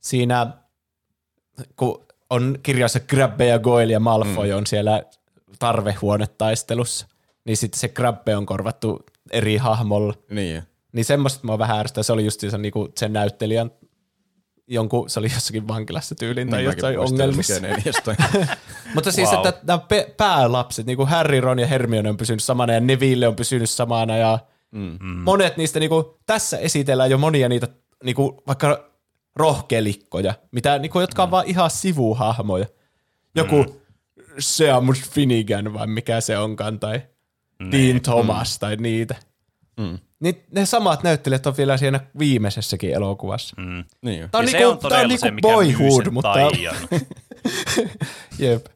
siinä, 0.00 0.46
kun 1.76 2.06
on 2.30 2.58
kirjassa 2.62 3.00
Grabbe 3.00 3.46
ja 3.46 3.58
Goyle 3.58 3.92
ja 3.92 4.00
Malfoy 4.00 4.50
mm. 4.50 4.56
on 4.56 4.66
siellä 4.66 5.02
tarvehuonetaistelussa, 5.58 7.06
niin 7.44 7.56
sitten 7.56 7.80
se 7.80 7.88
Grabbe 7.88 8.36
on 8.36 8.46
korvattu 8.46 9.06
eri 9.30 9.56
hahmolla. 9.56 10.14
Niin. 10.30 10.62
Niin 10.92 11.04
semmoista 11.04 11.46
mua 11.46 11.58
vähän 11.58 11.78
ärsyttää. 11.78 12.02
Se 12.02 12.12
oli 12.12 12.24
just 12.24 12.40
se, 12.40 12.58
niinku, 12.58 12.88
sen 12.96 13.12
näyttelijän 13.12 13.70
jonkun, 14.68 15.10
se 15.10 15.20
oli 15.20 15.32
jossakin 15.34 15.68
vankilassa 15.68 16.14
tyyliin 16.14 16.50
tai 16.50 16.58
Niin 16.58 16.66
jossain 16.66 16.98
ongelmissa. 16.98 17.54
Mutta 18.94 19.12
siis, 19.12 19.28
Wow. 19.30 19.46
että 19.46 19.60
nämä 19.66 19.80
päälapset, 20.16 20.86
niin 20.86 20.96
kuin 20.96 21.08
Harry, 21.08 21.40
Ron 21.40 21.58
ja 21.58 21.66
Hermione 21.66 22.08
on 22.08 22.16
pysynyt 22.16 22.42
samana 22.42 22.72
ja 22.72 22.80
Neville 22.80 23.28
on 23.28 23.36
pysynyt 23.36 23.70
samana 23.70 24.16
ja 24.16 24.38
mm. 24.70 24.98
monet 25.00 25.56
niistä, 25.56 25.80
niin 25.80 25.90
kuin, 25.90 26.04
tässä 26.26 26.58
esitellään 26.58 27.10
jo 27.10 27.18
monia 27.18 27.48
niitä 27.48 27.68
niin 28.04 28.16
kuin, 28.16 28.36
vaikka 28.46 28.87
rohkelikkoja, 29.38 30.34
mitä, 30.52 30.78
niin 30.78 30.90
kuin, 30.90 31.00
jotka 31.00 31.22
on 31.22 31.30
vaan 31.30 31.46
ihan 31.46 31.70
sivuhahmoja. 31.70 32.66
Joku 33.34 33.62
mm. 33.62 33.72
Seamus 34.38 35.10
Finnegan 35.10 35.74
vai 35.74 35.86
mikä 35.86 36.20
se 36.20 36.38
onkaan, 36.38 36.80
tai 36.80 37.02
Dean 37.72 38.00
Thomas 38.00 38.58
tai 38.58 38.76
niitä. 38.76 39.14
Mm. 39.80 39.98
Niin 40.20 40.42
ne 40.50 40.66
samat 40.66 41.02
näyttelijät 41.02 41.46
on 41.46 41.56
vielä 41.56 41.76
siinä 41.76 42.00
viimeisessäkin 42.18 42.94
elokuvassa. 42.94 43.56
Mm. 43.58 43.84
Niin. 44.02 44.30
Tää 44.30 44.38
on, 44.38 44.44
niinku, 44.44 44.68
on 44.68 44.78
tää 44.78 44.90
todella 44.90 45.02
on 45.02 45.08
niinku 45.08 45.26
se, 45.26 45.32
boyhood, 45.42 46.10
mutta. 46.10 46.34
Jep. 48.38 48.66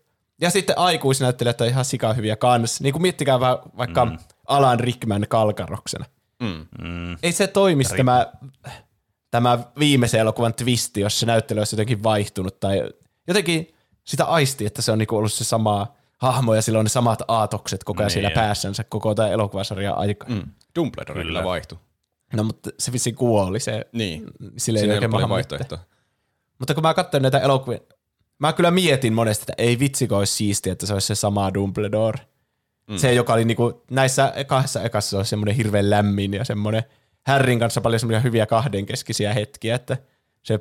Ja 0.40 0.50
sitten 0.50 0.78
aikuisnäyttelijät 0.78 1.60
on 1.60 1.66
ihan 1.66 1.84
sika 1.84 2.12
hyviä 2.12 2.36
kans. 2.36 2.80
Niin 2.80 2.92
kuin 2.92 3.02
miettikää 3.02 3.40
va- 3.40 3.62
vaikka 3.76 4.04
mm. 4.04 4.18
Alan 4.46 4.80
Rickman 4.80 5.26
kalkaroksena. 5.28 6.04
Mm. 6.40 6.66
Mm. 6.88 7.16
Ei 7.22 7.32
se 7.32 7.46
toimisi 7.46 7.96
tämä, 7.96 8.26
tämä 9.32 9.58
viimeisen 9.78 10.20
elokuvan 10.20 10.54
twisti, 10.54 11.00
jos 11.00 11.20
se 11.20 11.26
näyttely 11.26 11.60
olisi 11.60 11.74
jotenkin 11.74 12.02
vaihtunut. 12.02 12.60
Tai 12.60 12.82
jotenkin 13.28 13.74
sitä 14.04 14.24
aisti, 14.24 14.66
että 14.66 14.82
se 14.82 14.92
on 14.92 14.98
niinku 14.98 15.16
ollut 15.16 15.32
se 15.32 15.44
sama 15.44 15.86
hahmo 16.18 16.54
ja 16.54 16.62
sillä 16.62 16.78
on 16.78 16.84
ne 16.84 16.88
samat 16.88 17.22
aatokset 17.28 17.84
koko 17.84 18.02
ajan 18.02 18.06
Niin, 18.06 18.12
siellä 18.12 18.28
joo. 18.28 18.34
päässänsä 18.34 18.84
koko 18.84 19.14
tämä 19.14 19.28
elokuvasarjan 19.28 19.98
aika. 19.98 20.26
Mm. 20.28 20.42
Dumbledore 20.76 21.20
kyllä, 21.20 21.28
Kyllä. 21.28 21.44
vaihtui. 21.44 21.78
No 22.32 22.42
mutta 22.44 22.70
se 22.78 22.92
vissi 22.92 23.12
kuoli. 23.12 23.60
Se, 23.60 23.86
Niin. 23.92 24.24
sille 24.56 24.78
ei 24.80 24.90
ei 24.90 24.98
ole 24.98 25.08
paljon 25.08 25.30
vaihtoehtoa. 25.30 25.78
Mutta 26.58 26.74
kun 26.74 26.82
mä 26.82 26.94
katsoin 26.94 27.22
näitä 27.22 27.38
elokuvia, 27.40 27.78
mä 28.38 28.52
kyllä 28.52 28.70
mietin 28.70 29.12
monesti, 29.12 29.42
että 29.42 29.54
ei 29.62 29.78
vitsi, 29.78 30.08
kun 30.08 30.18
olisi 30.18 30.34
siistiä, 30.34 30.72
että 30.72 30.86
se 30.86 30.92
olisi 30.92 31.06
se 31.06 31.14
sama 31.14 31.54
Dumbledore. 31.54 32.18
Mm. 32.88 32.96
Se, 32.96 33.14
joka 33.14 33.32
oli 33.32 33.44
niinku, 33.44 33.84
näissä 33.90 34.32
kahdessa 34.46 34.82
ekassa 34.82 35.10
se 35.10 35.16
olisi 35.16 35.30
semmoinen 35.30 35.54
hirveän 35.54 35.90
lämmin 35.90 36.34
ja 36.34 36.44
semmoinen 36.44 36.82
Harryn 37.26 37.58
kanssa 37.58 37.80
paljon 37.80 38.00
semmoisia 38.00 38.20
hyviä 38.20 38.46
kahdenkeskisiä 38.46 39.34
hetkiä, 39.34 39.74
että 39.74 39.96
se 40.42 40.60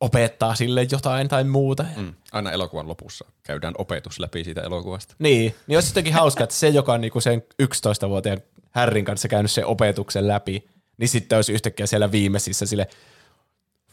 opettaa 0.00 0.54
sille 0.54 0.86
jotain 0.90 1.28
tai 1.28 1.44
muuta. 1.44 1.84
Mm. 1.96 2.14
Aina 2.32 2.50
elokuvan 2.52 2.88
lopussa 2.88 3.24
käydään 3.42 3.74
opetus 3.78 4.18
läpi 4.18 4.44
siitä 4.44 4.60
elokuvasta. 4.60 5.14
Niin, 5.18 5.54
niin 5.66 5.76
olisi 5.76 5.90
jotenkin 5.90 6.14
hauska, 6.14 6.44
että 6.44 6.56
se, 6.56 6.68
joka 6.68 6.92
on 6.92 7.00
niinku 7.00 7.20
sen 7.20 7.42
11-vuotiaan 7.62 8.40
Harryn 8.70 9.04
kanssa 9.04 9.28
käynyt 9.28 9.50
sen 9.50 9.66
opetuksen 9.66 10.28
läpi, 10.28 10.68
niin 10.98 11.08
sitten 11.08 11.36
olisi 11.36 11.52
yhtäkkiä 11.52 11.86
siellä 11.86 12.12
viimeisissä 12.12 12.66
sille, 12.66 12.88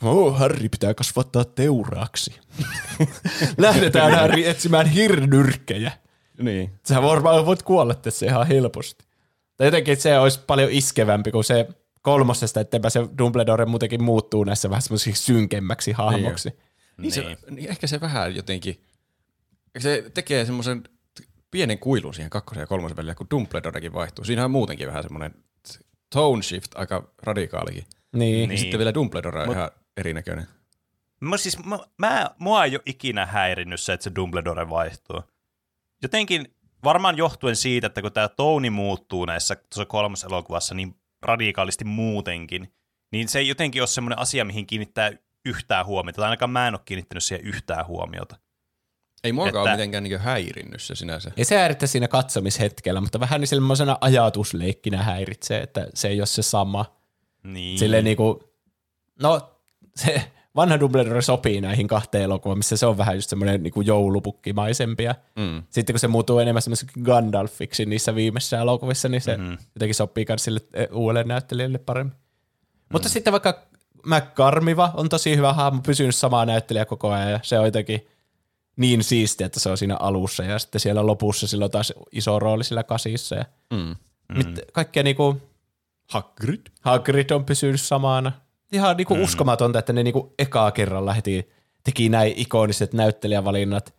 Oh, 0.03 0.37
Harry 0.37 0.69
pitää 0.69 0.93
kasvattaa 0.93 1.45
teuraaksi. 1.45 2.39
Lähdetään 3.57 4.11
Harry 4.11 4.45
etsimään 4.45 4.87
hirnyrkkejä. 4.87 5.91
Niin. 6.37 6.71
Sä 6.87 7.01
varmaan 7.01 7.45
voit 7.45 7.63
kuolla 7.63 7.93
tässä 7.93 8.25
ihan 8.25 8.47
helposti. 8.47 9.05
Tai 9.57 9.67
jotenkin 9.67 9.97
se 9.97 10.19
olisi 10.19 10.39
paljon 10.47 10.71
iskevämpi 10.71 11.31
kuin 11.31 11.43
se 11.43 11.67
kolmosesta, 12.01 12.59
ettepä 12.59 12.89
se 12.89 12.99
Dumbledore 13.17 13.65
muutenkin 13.65 14.03
muuttuu 14.03 14.43
näissä 14.43 14.69
vähän 14.69 14.81
semmoisiksi 14.81 15.23
synkemmäksi 15.23 15.91
hahmoksi. 15.91 16.49
Niin, 16.97 17.11
se, 17.11 17.37
niin 17.49 17.69
ehkä 17.69 17.87
se 17.87 18.01
vähän 18.01 18.35
jotenkin, 18.35 18.81
se 19.79 20.11
tekee 20.13 20.45
semmoisen 20.45 20.83
pienen 21.51 21.79
kuilun 21.79 22.13
siihen 22.13 22.29
kakkosen 22.29 22.61
ja 22.61 22.67
kolmosen 22.67 22.97
välillä, 22.97 23.15
kun 23.15 23.27
Dumbledorekin 23.31 23.93
vaihtuu. 23.93 24.25
Siinä 24.25 24.45
on 24.45 24.51
muutenkin 24.51 24.87
vähän 24.87 25.03
semmoinen 25.03 25.33
tone 26.09 26.43
shift 26.43 26.71
aika 26.75 27.11
radikaalikin. 27.23 27.83
Niin. 28.13 28.49
Niin. 28.49 28.59
sitten 28.59 28.77
vielä 28.77 28.93
Dumbledore 28.93 29.43
on 29.43 29.51
ihan 29.51 29.71
erinäköinen. 29.97 30.47
Mä, 31.21 31.37
siis, 31.37 31.65
mä, 31.65 31.79
mä, 31.97 32.29
mua 32.39 32.65
ei 32.65 32.75
ole 32.75 32.81
ikinä 32.85 33.25
häirinnyt 33.25 33.81
se, 33.81 33.93
että 33.93 34.03
se 34.03 34.11
Dumbledore 34.15 34.69
vaihtuu. 34.69 35.21
Jotenkin 36.01 36.54
varmaan 36.85 37.17
johtuen 37.17 37.55
siitä, 37.55 37.87
että 37.87 38.01
kun 38.01 38.11
tämä 38.11 38.27
Tony 38.27 38.69
muuttuu 38.69 39.25
näissä 39.25 39.55
tuossa 39.55 39.85
kolmessa 39.85 40.27
elokuvassa 40.27 40.75
niin 40.75 40.95
radikaalisti 41.21 41.85
muutenkin, 41.85 42.73
niin 43.11 43.27
se 43.27 43.39
ei 43.39 43.47
jotenkin 43.47 43.81
ole 43.81 43.87
semmoinen 43.87 44.19
asia, 44.19 44.45
mihin 44.45 44.67
kiinnittää 44.67 45.11
yhtään 45.45 45.85
huomiota. 45.85 46.15
Tai 46.15 46.25
ainakaan 46.25 46.49
mä 46.49 46.67
en 46.67 46.73
ole 46.73 46.81
kiinnittänyt 46.85 47.23
siihen 47.23 47.45
yhtään 47.45 47.87
huomiota. 47.87 48.35
Ei 49.23 49.31
muakaan 49.33 49.49
Että- 49.49 49.61
ole 49.61 49.71
mitenkään 49.71 50.03
niin 50.03 50.19
häirinnyt 50.19 50.81
se 50.81 50.95
sinänsä. 50.95 51.31
Ei 51.37 51.45
se 51.45 51.57
häiritse 51.57 51.87
siinä 51.87 52.07
katsomishetkellä, 52.07 53.01
mutta 53.01 53.19
vähän 53.19 53.41
niin 53.41 53.47
semmoisena 53.47 53.97
ajatusleikkinä 54.01 55.03
häiritsee, 55.03 55.61
että 55.61 55.87
se 55.93 56.07
ei 56.07 56.19
ole 56.19 56.25
se 56.25 56.41
sama. 56.41 56.85
Niin. 57.43 57.79
Silleen 57.79 58.03
niinku, 58.03 58.43
no 59.21 59.59
se 59.95 60.31
vanha 60.55 60.79
Dumbledore 60.79 61.21
sopii 61.21 61.61
näihin 61.61 61.87
kahteen 61.87 62.23
elokuvaan, 62.23 62.57
missä 62.57 62.77
se 62.77 62.85
on 62.85 62.97
vähän 62.97 63.15
just 63.15 63.29
semmoinen 63.29 63.63
niinku 63.63 63.81
joulupukkimaisempia. 63.81 65.15
Mm. 65.35 65.63
Sitten 65.69 65.93
kun 65.93 65.99
se 65.99 66.07
muuttuu 66.07 66.39
enemmän 66.39 66.61
semmoiseksi 66.61 66.99
Gandalfiksi 67.01 67.85
niissä 67.85 68.15
viimeisissä 68.15 68.59
elokuvissa, 68.59 69.09
niin 69.09 69.21
se 69.21 69.37
mm-hmm. 69.37 69.57
jotenkin 69.75 69.95
sopii 69.95 70.25
myös 70.29 70.43
sille 70.43 70.59
eh, 70.73 70.87
uudelle 70.91 71.23
näyttelijälle 71.23 71.77
paremmin. 71.77 72.13
Mm. 72.13 72.87
Mutta 72.91 73.09
sitten 73.09 73.31
vaikka 73.31 73.67
McCarmiva 74.05 74.91
on 74.93 75.09
tosi 75.09 75.35
hyvä 75.35 75.53
hahmo, 75.53 75.81
pysynyt 75.81 76.15
samaa 76.15 76.45
näyttelijä 76.45 76.85
koko 76.85 77.11
ajan 77.11 77.31
ja 77.31 77.39
se 77.43 77.59
on 77.59 77.65
jotenkin 77.65 78.07
niin 78.75 79.03
siisti, 79.03 79.43
että 79.43 79.59
se 79.59 79.69
on 79.69 79.77
siinä 79.77 79.95
alussa 79.95 80.43
ja 80.43 80.59
sitten 80.59 80.81
siellä 80.81 81.05
lopussa 81.05 81.47
sillä 81.47 81.65
on 81.65 81.71
taas 81.71 81.93
iso 82.11 82.39
rooli 82.39 82.63
sillä 82.63 82.83
kasissa. 82.83 83.35
Ja 83.35 83.45
Mm. 83.73 83.95
mit, 84.37 84.59
kaikkea 84.73 85.03
niinku 85.03 85.41
Hagrid? 86.09 86.61
Hagrid 86.81 87.29
on 87.29 87.45
pysynyt 87.45 87.81
samana. 87.81 88.31
Ihan 88.71 88.97
niinku 88.97 89.15
mm. 89.15 89.23
uskomatonta, 89.23 89.79
että 89.79 89.93
ne 89.93 90.03
niinku 90.03 90.33
ekaa 90.39 90.71
kerralla 90.71 91.13
heti 91.13 91.49
teki 91.83 92.09
näin 92.09 92.33
ikoniset 92.35 92.93
näyttelijävalinnat. 92.93 93.95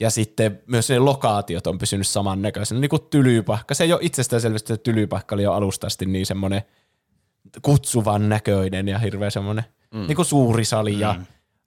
Ja 0.00 0.10
sitten 0.10 0.60
myös 0.66 0.88
ne 0.88 0.98
lokaatiot 0.98 1.66
on 1.66 1.78
pysynyt 1.78 2.06
samannäköisenä. 2.06 2.80
Niin 2.80 2.88
kuin 2.88 3.02
tylypahka. 3.10 3.74
Se 3.74 3.84
ei 3.84 3.92
ole 3.92 4.00
itsestäänselvästi, 4.02 4.72
että 4.72 4.84
tylypahka 4.84 5.34
oli 5.34 5.42
jo 5.42 5.52
alusta 5.52 5.86
asti 5.86 6.06
niin 6.06 6.26
semmoinen 6.26 6.62
kutsuvan 7.62 8.28
näköinen 8.28 8.88
ja 8.88 8.98
hirveä 8.98 9.30
semmoinen 9.30 9.64
mm. 9.94 10.06
niin 10.06 10.16
kuin 10.16 10.26
suuri 10.26 10.64
sali 10.64 11.00
ja 11.00 11.16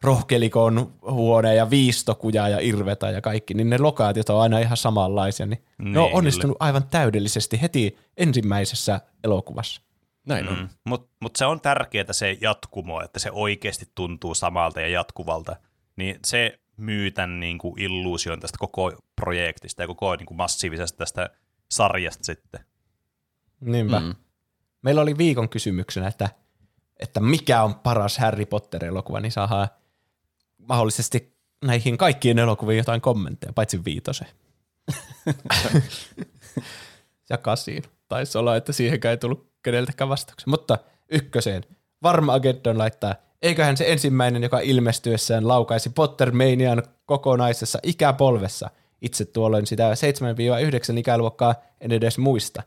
rohkelikon 0.03 0.93
huone 1.11 1.55
ja 1.55 1.69
viistokuja 1.69 2.49
ja 2.49 2.59
irvetä 2.61 3.09
ja 3.09 3.21
kaikki, 3.21 3.53
niin 3.53 3.69
ne 3.69 3.77
lokaatiot 3.77 4.29
on 4.29 4.41
aina 4.41 4.59
ihan 4.59 4.77
samanlaisia. 4.77 5.45
Niin 5.45 5.63
ne 5.77 5.99
on 5.99 6.05
Niin, 6.05 6.15
onnistunut 6.15 6.57
aivan 6.59 6.83
täydellisesti 6.83 7.61
heti 7.61 7.97
ensimmäisessä 8.17 9.01
elokuvassa. 9.23 9.81
Näin 10.25 10.49
on. 10.49 10.57
Mm. 10.57 10.69
Mutta 10.83 11.15
mut 11.19 11.35
se 11.35 11.45
on 11.45 11.61
tärkeää 11.61 12.13
se 12.13 12.37
jatkumo, 12.41 13.01
että 13.01 13.19
se 13.19 13.31
oikeasti 13.31 13.85
tuntuu 13.95 14.35
samalta 14.35 14.81
ja 14.81 14.87
jatkuvalta. 14.87 15.55
Niin 15.95 16.19
se 16.25 16.59
myy 16.77 17.11
tämän 17.11 17.39
niin 17.39 17.57
kuin 17.57 17.79
illuusion 17.79 18.39
tästä 18.39 18.57
koko 18.57 18.91
projektista 19.15 19.83
ja 19.83 19.87
koko 19.87 20.15
niin 20.15 20.25
kuin 20.25 20.37
massiivisesta 20.37 20.97
tästä 20.97 21.29
sarjasta 21.71 22.23
sitten. 22.23 22.65
Niinpä. 23.61 23.99
Mm. 23.99 24.15
Meillä 24.81 25.01
oli 25.01 25.17
viikon 25.17 25.49
kysymyksenä, 25.49 26.07
että, 26.07 26.29
että 26.99 27.19
mikä 27.19 27.63
on 27.63 27.75
paras 27.75 28.17
Harry 28.17 28.45
Potter-elokuva, 28.45 29.19
niin 29.19 29.31
saadaan 29.31 29.67
mahdollisesti 30.57 31.35
näihin 31.65 31.97
kaikkiin 31.97 32.39
elokuviin 32.39 32.77
jotain 32.77 33.01
kommentteja, 33.01 33.53
paitsi 33.53 33.85
viitosen. 33.85 34.27
ja 37.29 37.37
kasiin. 37.37 37.83
Taisi 38.07 38.37
olla, 38.37 38.55
että 38.55 38.73
siihenkään 38.73 39.11
ei 39.11 39.17
tullut 39.17 39.51
keneltäkään 39.63 40.09
vastauksia. 40.09 40.49
Mutta 40.49 40.77
ykköseen. 41.11 41.63
Varmageddon 42.03 42.77
laittaa, 42.77 43.15
eiköhän 43.41 43.77
se 43.77 43.91
ensimmäinen, 43.91 44.43
joka 44.43 44.59
ilmestyessään 44.59 45.47
laukaisi 45.47 45.89
Pottermanian 45.89 46.83
kokonaisessa 47.05 47.79
ikäpolvessa. 47.83 48.69
Itse 49.01 49.25
tuolloin 49.25 49.67
sitä 49.67 49.91
7-9 50.93 50.97
ikäluokkaa 50.97 51.55
en 51.81 51.91
edes 51.91 52.17
muista. 52.17 52.63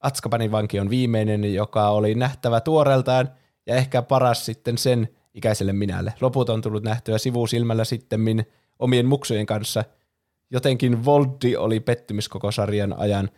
Atskabanin 0.00 0.52
vanki 0.52 0.80
on 0.80 0.90
viimeinen, 0.90 1.54
joka 1.54 1.88
oli 1.88 2.14
nähtävä 2.14 2.60
tuoreeltaan 2.60 3.30
ja 3.66 3.76
ehkä 3.76 4.02
paras 4.02 4.46
sitten 4.46 4.78
sen 4.78 5.08
ikäiselle 5.34 5.72
minälle. 5.72 6.14
Loput 6.20 6.48
on 6.48 6.62
tullut 6.62 6.82
nähtyä 6.82 7.18
sivusilmällä 7.18 7.84
sittemmin 7.84 8.46
omien 8.78 9.06
muksujen 9.06 9.46
kanssa. 9.46 9.84
Jotenkin 10.50 11.04
Voldi 11.04 11.56
oli 11.56 11.80
pettymys 11.80 12.28
koko 12.28 12.52
sarjan 12.52 12.98
ajan. 12.98 13.30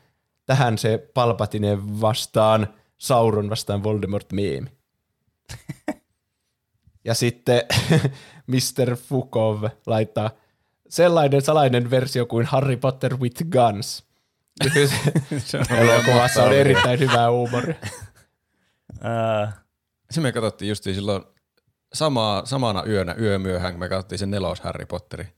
Tähän 0.48 0.78
se 0.78 1.10
Palpatine 1.14 1.78
vastaan, 2.00 2.74
Sauron 2.98 3.50
vastaan 3.50 3.82
Voldemort 3.82 4.32
meemi. 4.32 4.68
ja 7.04 7.14
sitten 7.14 7.62
Mr. 8.52 8.96
Fukov 8.96 9.64
laittaa 9.86 10.30
sellainen 10.88 11.42
salainen 11.42 11.90
versio 11.90 12.26
kuin 12.26 12.46
Harry 12.46 12.76
Potter 12.76 13.16
with 13.16 13.42
Guns. 13.50 14.04
Elokuvassa 15.80 16.44
on 16.44 16.52
erittäin 16.52 16.98
hyvää 16.98 17.30
huumoria. 17.30 17.74
Se 20.10 20.20
me 20.20 20.32
katsottiin 20.32 20.68
justiin 20.68 20.94
silloin 20.94 21.22
samaa, 21.94 22.46
samana 22.46 22.84
yönä, 22.86 23.14
yömyöhään, 23.20 23.72
kun 23.72 23.80
me 23.80 23.88
katsottiin 23.88 24.18
sen 24.18 24.30
nelos 24.30 24.60
Harry 24.60 24.86
Potteri. 24.86 25.37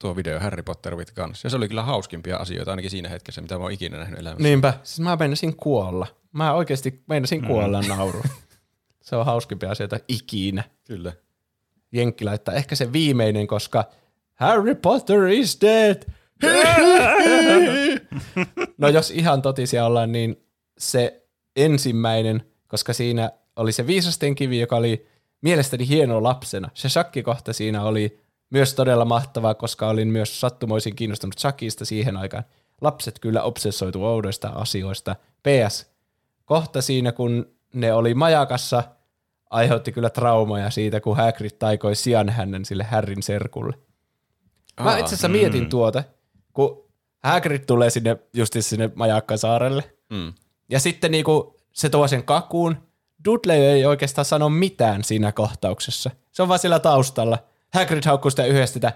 Tuo 0.00 0.16
video 0.16 0.40
Harry 0.40 0.62
Potter 0.62 0.96
with 0.96 1.14
Guns. 1.14 1.44
Ja 1.44 1.50
se 1.50 1.56
oli 1.56 1.68
kyllä 1.68 1.82
hauskimpia 1.82 2.36
asioita 2.36 2.70
ainakin 2.70 2.90
siinä 2.90 3.08
hetkessä, 3.08 3.40
mitä 3.40 3.58
mä 3.58 3.64
oon 3.64 3.72
ikinä 3.72 3.98
nähnyt 3.98 4.20
elämässä. 4.20 4.42
Niinpä, 4.42 4.74
siis 4.82 5.00
mä 5.00 5.16
meinasin 5.16 5.56
kuolla. 5.56 6.06
Mä 6.32 6.52
oikeasti 6.52 7.02
meinasin 7.06 7.46
kuolla 7.46 7.82
nauru. 7.82 8.22
Se 9.02 9.16
on 9.16 9.26
hauskimpia 9.26 9.70
asioita 9.70 9.98
ikinä. 10.08 10.64
Kyllä. 10.84 11.12
Jenkki 11.92 12.24
laittaa 12.24 12.54
ehkä 12.54 12.74
se 12.74 12.92
viimeinen, 12.92 13.46
koska 13.46 13.84
Harry 14.34 14.74
Potter 14.74 15.26
is 15.26 15.58
dead. 15.60 16.02
no 18.78 18.88
jos 18.88 19.10
ihan 19.10 19.42
totisia 19.42 19.86
ollaan, 19.86 20.12
niin 20.12 20.44
se 20.78 21.26
ensimmäinen, 21.56 22.44
koska 22.68 22.92
siinä 22.92 23.30
oli 23.56 23.72
se 23.72 23.86
viisasten 23.86 24.34
kivi, 24.34 24.60
joka 24.60 24.76
oli 24.76 25.06
mielestäni 25.40 25.88
hieno 25.88 26.22
lapsena. 26.22 26.70
Se 26.74 26.88
shakkikohta 26.88 27.52
siinä 27.52 27.82
oli 27.82 28.20
myös 28.50 28.74
todella 28.74 29.04
mahtavaa, 29.04 29.54
koska 29.54 29.88
olin 29.88 30.08
myös 30.08 30.40
sattumoisin 30.40 30.96
kiinnostunut 30.96 31.38
shakista 31.38 31.84
siihen 31.84 32.16
aikaan. 32.16 32.44
Lapset 32.80 33.18
kyllä 33.18 33.42
obsessoitu 33.42 34.04
oudoista 34.04 34.48
asioista. 34.48 35.16
PS, 35.42 35.90
kohta 36.44 36.82
siinä 36.82 37.12
kun 37.12 37.46
ne 37.74 37.92
oli 37.92 38.14
majakassa, 38.14 38.82
aiheutti 39.50 39.92
kyllä 39.92 40.10
traumoja 40.10 40.70
siitä, 40.70 41.00
kun 41.00 41.16
Hagrid 41.16 41.50
taikoi 41.58 41.94
sijan 41.96 42.28
hänen 42.28 42.64
sille 42.64 42.84
Harryn 42.84 43.22
serkulle. 43.22 43.74
Mä 44.80 44.90
Aa, 44.90 44.96
itse 44.96 45.04
asiassa 45.14 45.28
mietin 45.28 45.68
tuota, 45.68 46.04
kun 46.52 46.84
Hagrid 47.24 47.64
tulee 47.66 47.90
sinne 47.90 48.16
justi 48.34 48.62
sinne 48.62 48.90
majakkasaarelle, 48.94 49.94
Mm. 50.10 50.32
ja 50.68 50.80
sitten 50.80 51.10
niinku 51.10 51.56
se 51.72 51.88
tuo 51.88 52.08
sen 52.08 52.24
kakuun. 52.24 52.76
Dudley 53.24 53.56
ei 53.56 53.86
oikeastaan 53.86 54.24
sano 54.24 54.48
mitään 54.48 55.04
siinä 55.04 55.32
kohtauksessa. 55.32 56.10
Se 56.32 56.42
on 56.42 56.48
vaan 56.48 56.58
siellä 56.60 56.78
taustalla. 56.78 57.38
Hagrid 57.74 58.02
haukkuu 58.06 58.30
sitä 58.30 58.44
yhdessä 58.44 58.72
sitä, 58.74 58.92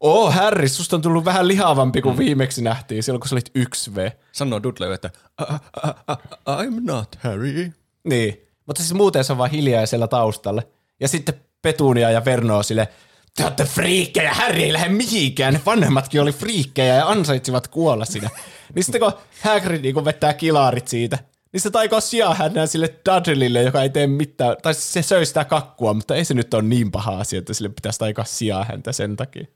Oo, 0.00 0.30
Harry, 0.30 0.68
susta 0.68 0.96
on 0.96 1.02
tullut 1.02 1.24
vähän 1.24 1.48
lihavampi 1.48 2.02
kuin 2.02 2.18
viimeksi 2.18 2.62
nähtiin, 2.62 3.02
silloin 3.02 3.20
kun 3.20 3.28
sä 3.28 3.34
olit 3.34 3.50
1V. 3.58 4.10
Sanoo 4.32 4.62
Dudley, 4.62 4.92
että 4.92 5.10
"I- 5.40 5.54
I- 5.86 6.12
I- 6.12 6.66
I'm 6.66 6.80
not 6.84 7.16
Harry. 7.20 7.72
Niin. 8.04 8.40
Mutta 8.66 8.82
siis 8.82 8.94
muuten 8.94 9.24
se 9.24 9.32
on 9.32 9.38
vaan 9.38 9.50
hiljaa 9.50 9.86
siellä 9.86 10.08
taustalla. 10.08 10.62
Ja 11.00 11.08
sitten 11.08 11.34
Petunia 11.62 12.10
ja 12.10 12.24
Verno 12.24 12.56
on 12.56 12.64
sille, 12.64 12.88
te 13.36 13.44
olette 13.44 13.64
friikkejä, 13.64 14.34
Harry 14.34 14.58
ei 14.60 14.72
lähde 14.72 14.88
mihinkään. 14.88 15.54
Ne 15.54 15.60
vanhemmatkin 15.66 16.20
oli 16.22 16.32
friikkejä 16.32 16.94
ja 16.94 17.08
ansaitsivat 17.08 17.68
kuolla 17.68 18.04
siinä. 18.04 18.30
niin 18.74 18.84
sitten 18.84 19.00
kun 19.00 19.12
Hagrid 19.42 19.80
niin 19.82 19.94
kun 19.94 20.04
vetää 20.04 20.34
kilarit 20.34 20.88
siitä, 20.88 21.18
niin 21.52 21.60
se 21.60 21.70
taikoo 21.70 22.00
sijaa 22.00 22.34
hänää 22.34 22.66
sille 22.66 22.94
Dudleylle, 23.06 23.62
joka 23.62 23.82
ei 23.82 23.90
tee 23.90 24.06
mitään. 24.06 24.56
Tai 24.62 24.74
se 24.74 25.02
söi 25.02 25.26
sitä 25.26 25.44
kakkua, 25.44 25.94
mutta 25.94 26.14
ei 26.14 26.24
se 26.24 26.34
nyt 26.34 26.54
ole 26.54 26.62
niin 26.62 26.90
paha 26.90 27.18
asia, 27.18 27.38
että 27.38 27.54
sille 27.54 27.68
pitäisi 27.68 27.98
taikoa 27.98 28.24
sijaa 28.24 28.64
häntä 28.64 28.92
sen 28.92 29.16
takia. 29.16 29.46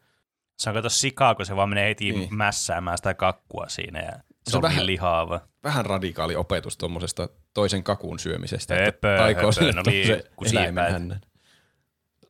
se 0.59 0.71
on 0.71 0.75
kato 0.77 0.89
sikaa, 0.89 1.35
kun 1.35 1.47
se 1.47 1.57
vaan 1.57 1.69
menee 1.69 1.89
heti 1.89 2.13
niin. 2.13 2.35
mässäämään 2.35 2.97
sitä 2.99 3.15
kakkua 3.15 3.69
siinä 3.69 4.01
ja 4.03 4.13
se, 4.13 4.51
Se 4.51 4.57
on 4.57 4.63
vähän- 4.63 4.77
niin 4.77 4.87
lihaava. 4.87 5.41
Vähän 5.65 5.87
radikaali 5.87 6.37
opetus 6.37 6.77
tuommoisesta 6.77 7.29
toisen 7.55 7.85
kakun 7.85 8.19
syömisestä. 8.19 8.75
Höpö, 8.75 8.87
että 8.89 9.17
taikoo 9.19 9.43
höpö, 9.43 9.53
sille 9.53 9.73
no 9.73 9.83
niin, 9.87 10.23
kusipäät. 10.37 10.63
eläimen 10.63 10.93
hännän. 10.93 11.21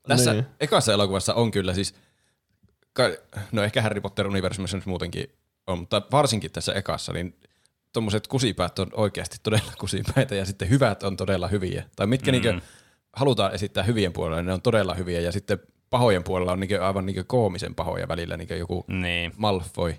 Tässä 0.08 0.32
Niin. 0.32 0.46
ekassa 0.60 0.92
elokuvassa 0.92 1.34
on 1.34 1.50
kyllä 1.50 1.74
siis, 1.74 1.94
no 3.52 3.62
ehkä 3.62 3.82
Harry 3.82 4.00
Potter-universumissa 4.00 4.76
nyt 4.76 4.86
muutenkin 4.86 5.32
on, 5.66 5.78
mutta 5.78 6.02
varsinkin 6.12 6.52
tässä 6.52 6.72
ekassa, 6.72 7.12
niin 7.12 7.36
tuommoiset 7.92 8.26
kusipäät 8.26 8.78
on 8.78 8.90
oikeasti 8.92 9.36
todella 9.42 9.72
kusipäitä 9.80 10.34
ja 10.34 10.44
sitten 10.44 10.70
hyvät 10.70 11.02
on 11.02 11.16
todella 11.16 11.48
hyviä. 11.48 11.84
Tai 11.96 12.06
mitkä 12.06 12.30
mm. 12.30 12.32
niinkö 12.32 12.60
halutaan 13.12 13.54
esittää 13.54 13.84
hyvien 13.84 14.12
puolella, 14.12 14.36
niin 14.36 14.46
ne 14.46 14.52
on 14.52 14.62
todella 14.62 14.94
hyviä 14.94 15.20
ja 15.20 15.32
sitten 15.32 15.58
pahojen 15.90 16.24
puolella 16.24 16.52
on 16.52 16.60
niinkö 16.60 16.86
aivan 16.86 17.06
niinkö 17.06 17.24
koomisen 17.24 17.74
pahoja 17.74 18.08
välillä, 18.08 18.36
niinkö 18.36 18.56
joku 18.56 18.84
Niin. 18.88 19.32
Malfoy. 19.36 19.94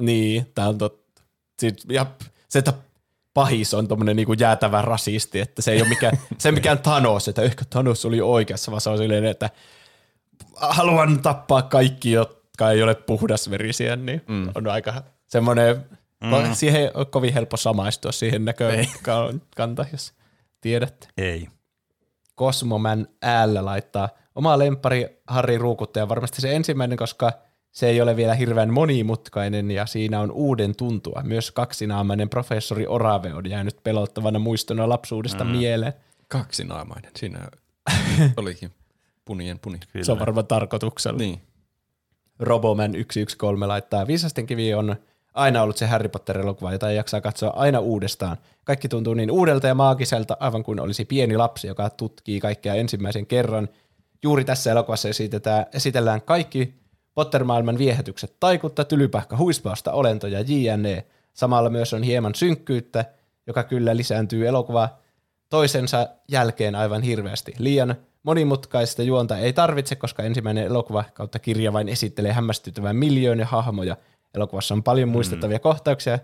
Niin, 0.00 0.46
tää 0.54 0.68
on 0.68 0.78
totta. 0.78 1.22
Siis, 1.58 1.86
ja 1.88 2.06
se, 2.48 2.58
että 2.58 2.72
pahis 3.34 3.74
on 3.74 3.88
tommonen 3.88 4.16
niinku 4.16 4.32
jäätävä 4.32 4.82
rasisti, 4.82 5.40
että 5.40 5.62
se 5.62 5.72
ei 5.72 5.80
ole 5.80 5.88
mikään, 5.88 6.18
se 6.38 6.52
mikään 6.52 6.78
Thanos, 6.78 7.28
että 7.28 7.42
ehkä 7.42 7.64
Thanos 7.70 8.04
oli 8.04 8.20
oikeassa, 8.20 8.70
vaan 8.70 8.80
se 8.80 8.90
on 8.90 8.98
silleen, 8.98 9.24
että 9.24 9.50
haluan 10.56 11.22
tappaa 11.22 11.62
kaikki, 11.62 12.12
jotka 12.12 12.70
ei 12.70 12.82
ole 12.82 12.94
puhdasverisiä, 12.94 13.96
niin 13.96 14.22
mm. 14.28 14.48
on 14.54 14.68
aika 14.68 15.02
semmoinen, 15.26 15.84
mm. 16.22 16.54
siihen 16.54 16.80
ei 16.80 16.90
ole 16.94 17.04
kovin 17.04 17.34
helppo 17.34 17.56
samaistua 17.56 18.12
siihen 18.12 18.44
näkökanta, 18.44 19.86
jos 19.92 20.12
tiedätte. 20.60 21.08
Ei. 21.16 21.48
Cosmoman 22.38 23.08
äällä 23.22 23.64
laittaa 23.64 24.08
oma 24.34 24.58
lempari 24.58 25.22
Harri 25.26 25.58
Ruukuttaja, 25.58 26.08
varmasti 26.08 26.40
se 26.40 26.56
ensimmäinen, 26.56 26.98
koska 26.98 27.32
se 27.70 27.88
ei 27.88 28.00
ole 28.00 28.16
vielä 28.16 28.34
hirveän 28.34 28.72
monimutkainen 28.72 29.70
ja 29.70 29.86
siinä 29.86 30.20
on 30.20 30.30
uuden 30.30 30.76
tuntua. 30.76 31.22
Myös 31.24 31.50
kaksinaamainen 31.50 32.28
professori 32.28 32.86
Orave 32.86 33.34
on 33.34 33.50
jäänyt 33.50 33.76
pelottavana 33.82 34.38
muistona 34.38 34.88
lapsuudesta 34.88 35.44
mm. 35.44 35.50
mieleen. 35.50 35.92
Kaksinaamainen, 36.28 37.10
siinä 37.16 37.48
olikin 38.36 38.70
punien 39.24 39.58
puni. 39.58 39.78
Kyllä. 39.92 40.04
Se 40.04 40.12
on 40.12 40.18
varmaan 40.18 40.46
tarkoituksella. 40.46 41.18
Niin. 41.18 41.42
Roboman 42.38 42.92
113 42.92 43.68
laittaa, 43.68 44.06
Viisasten 44.06 44.46
kivi 44.46 44.74
on 44.74 44.96
aina 45.34 45.62
ollut 45.62 45.76
se 45.76 45.86
Harry 45.86 46.08
Potter-elokuva, 46.08 46.72
jota 46.72 46.90
ei 46.90 46.96
jaksaa 46.96 47.20
katsoa 47.20 47.50
aina 47.50 47.78
uudestaan. 47.78 48.36
Kaikki 48.64 48.88
tuntuu 48.88 49.14
niin 49.14 49.30
uudelta 49.30 49.66
ja 49.66 49.74
maagiselta, 49.74 50.36
aivan 50.40 50.62
kuin 50.62 50.80
olisi 50.80 51.04
pieni 51.04 51.36
lapsi, 51.36 51.66
joka 51.66 51.90
tutkii 51.90 52.40
kaikkea 52.40 52.74
ensimmäisen 52.74 53.26
kerran. 53.26 53.68
Juuri 54.22 54.44
tässä 54.44 54.70
elokuvassa 54.70 55.08
esitetään, 55.08 55.66
esitellään 55.74 56.22
kaikki 56.22 56.74
Potter-maailman 57.14 57.78
viehätykset, 57.78 58.36
taikutta, 58.40 58.84
tylypähkä, 58.84 59.36
huispausta, 59.36 59.92
olentoja, 59.92 60.40
jne. 60.40 61.06
Samalla 61.34 61.70
myös 61.70 61.92
on 61.92 62.02
hieman 62.02 62.34
synkkyyttä, 62.34 63.04
joka 63.46 63.64
kyllä 63.64 63.96
lisääntyy 63.96 64.48
elokuva 64.48 64.88
toisensa 65.48 66.08
jälkeen 66.28 66.74
aivan 66.74 67.02
hirveästi. 67.02 67.54
Liian 67.58 67.94
monimutkaista 68.22 69.02
juonta 69.02 69.38
ei 69.38 69.52
tarvitse, 69.52 69.96
koska 69.96 70.22
ensimmäinen 70.22 70.66
elokuva 70.66 71.04
kautta 71.14 71.38
kirja 71.38 71.72
vain 71.72 71.88
esittelee 71.88 72.32
hämmästyttävän 72.32 72.96
miljoonia 72.96 73.46
hahmoja. 73.46 73.96
Elokuvassa 74.34 74.74
on 74.74 74.82
paljon 74.82 75.08
muistettavia 75.08 75.58
mm. 75.58 75.62
kohtauksia. 75.62 76.18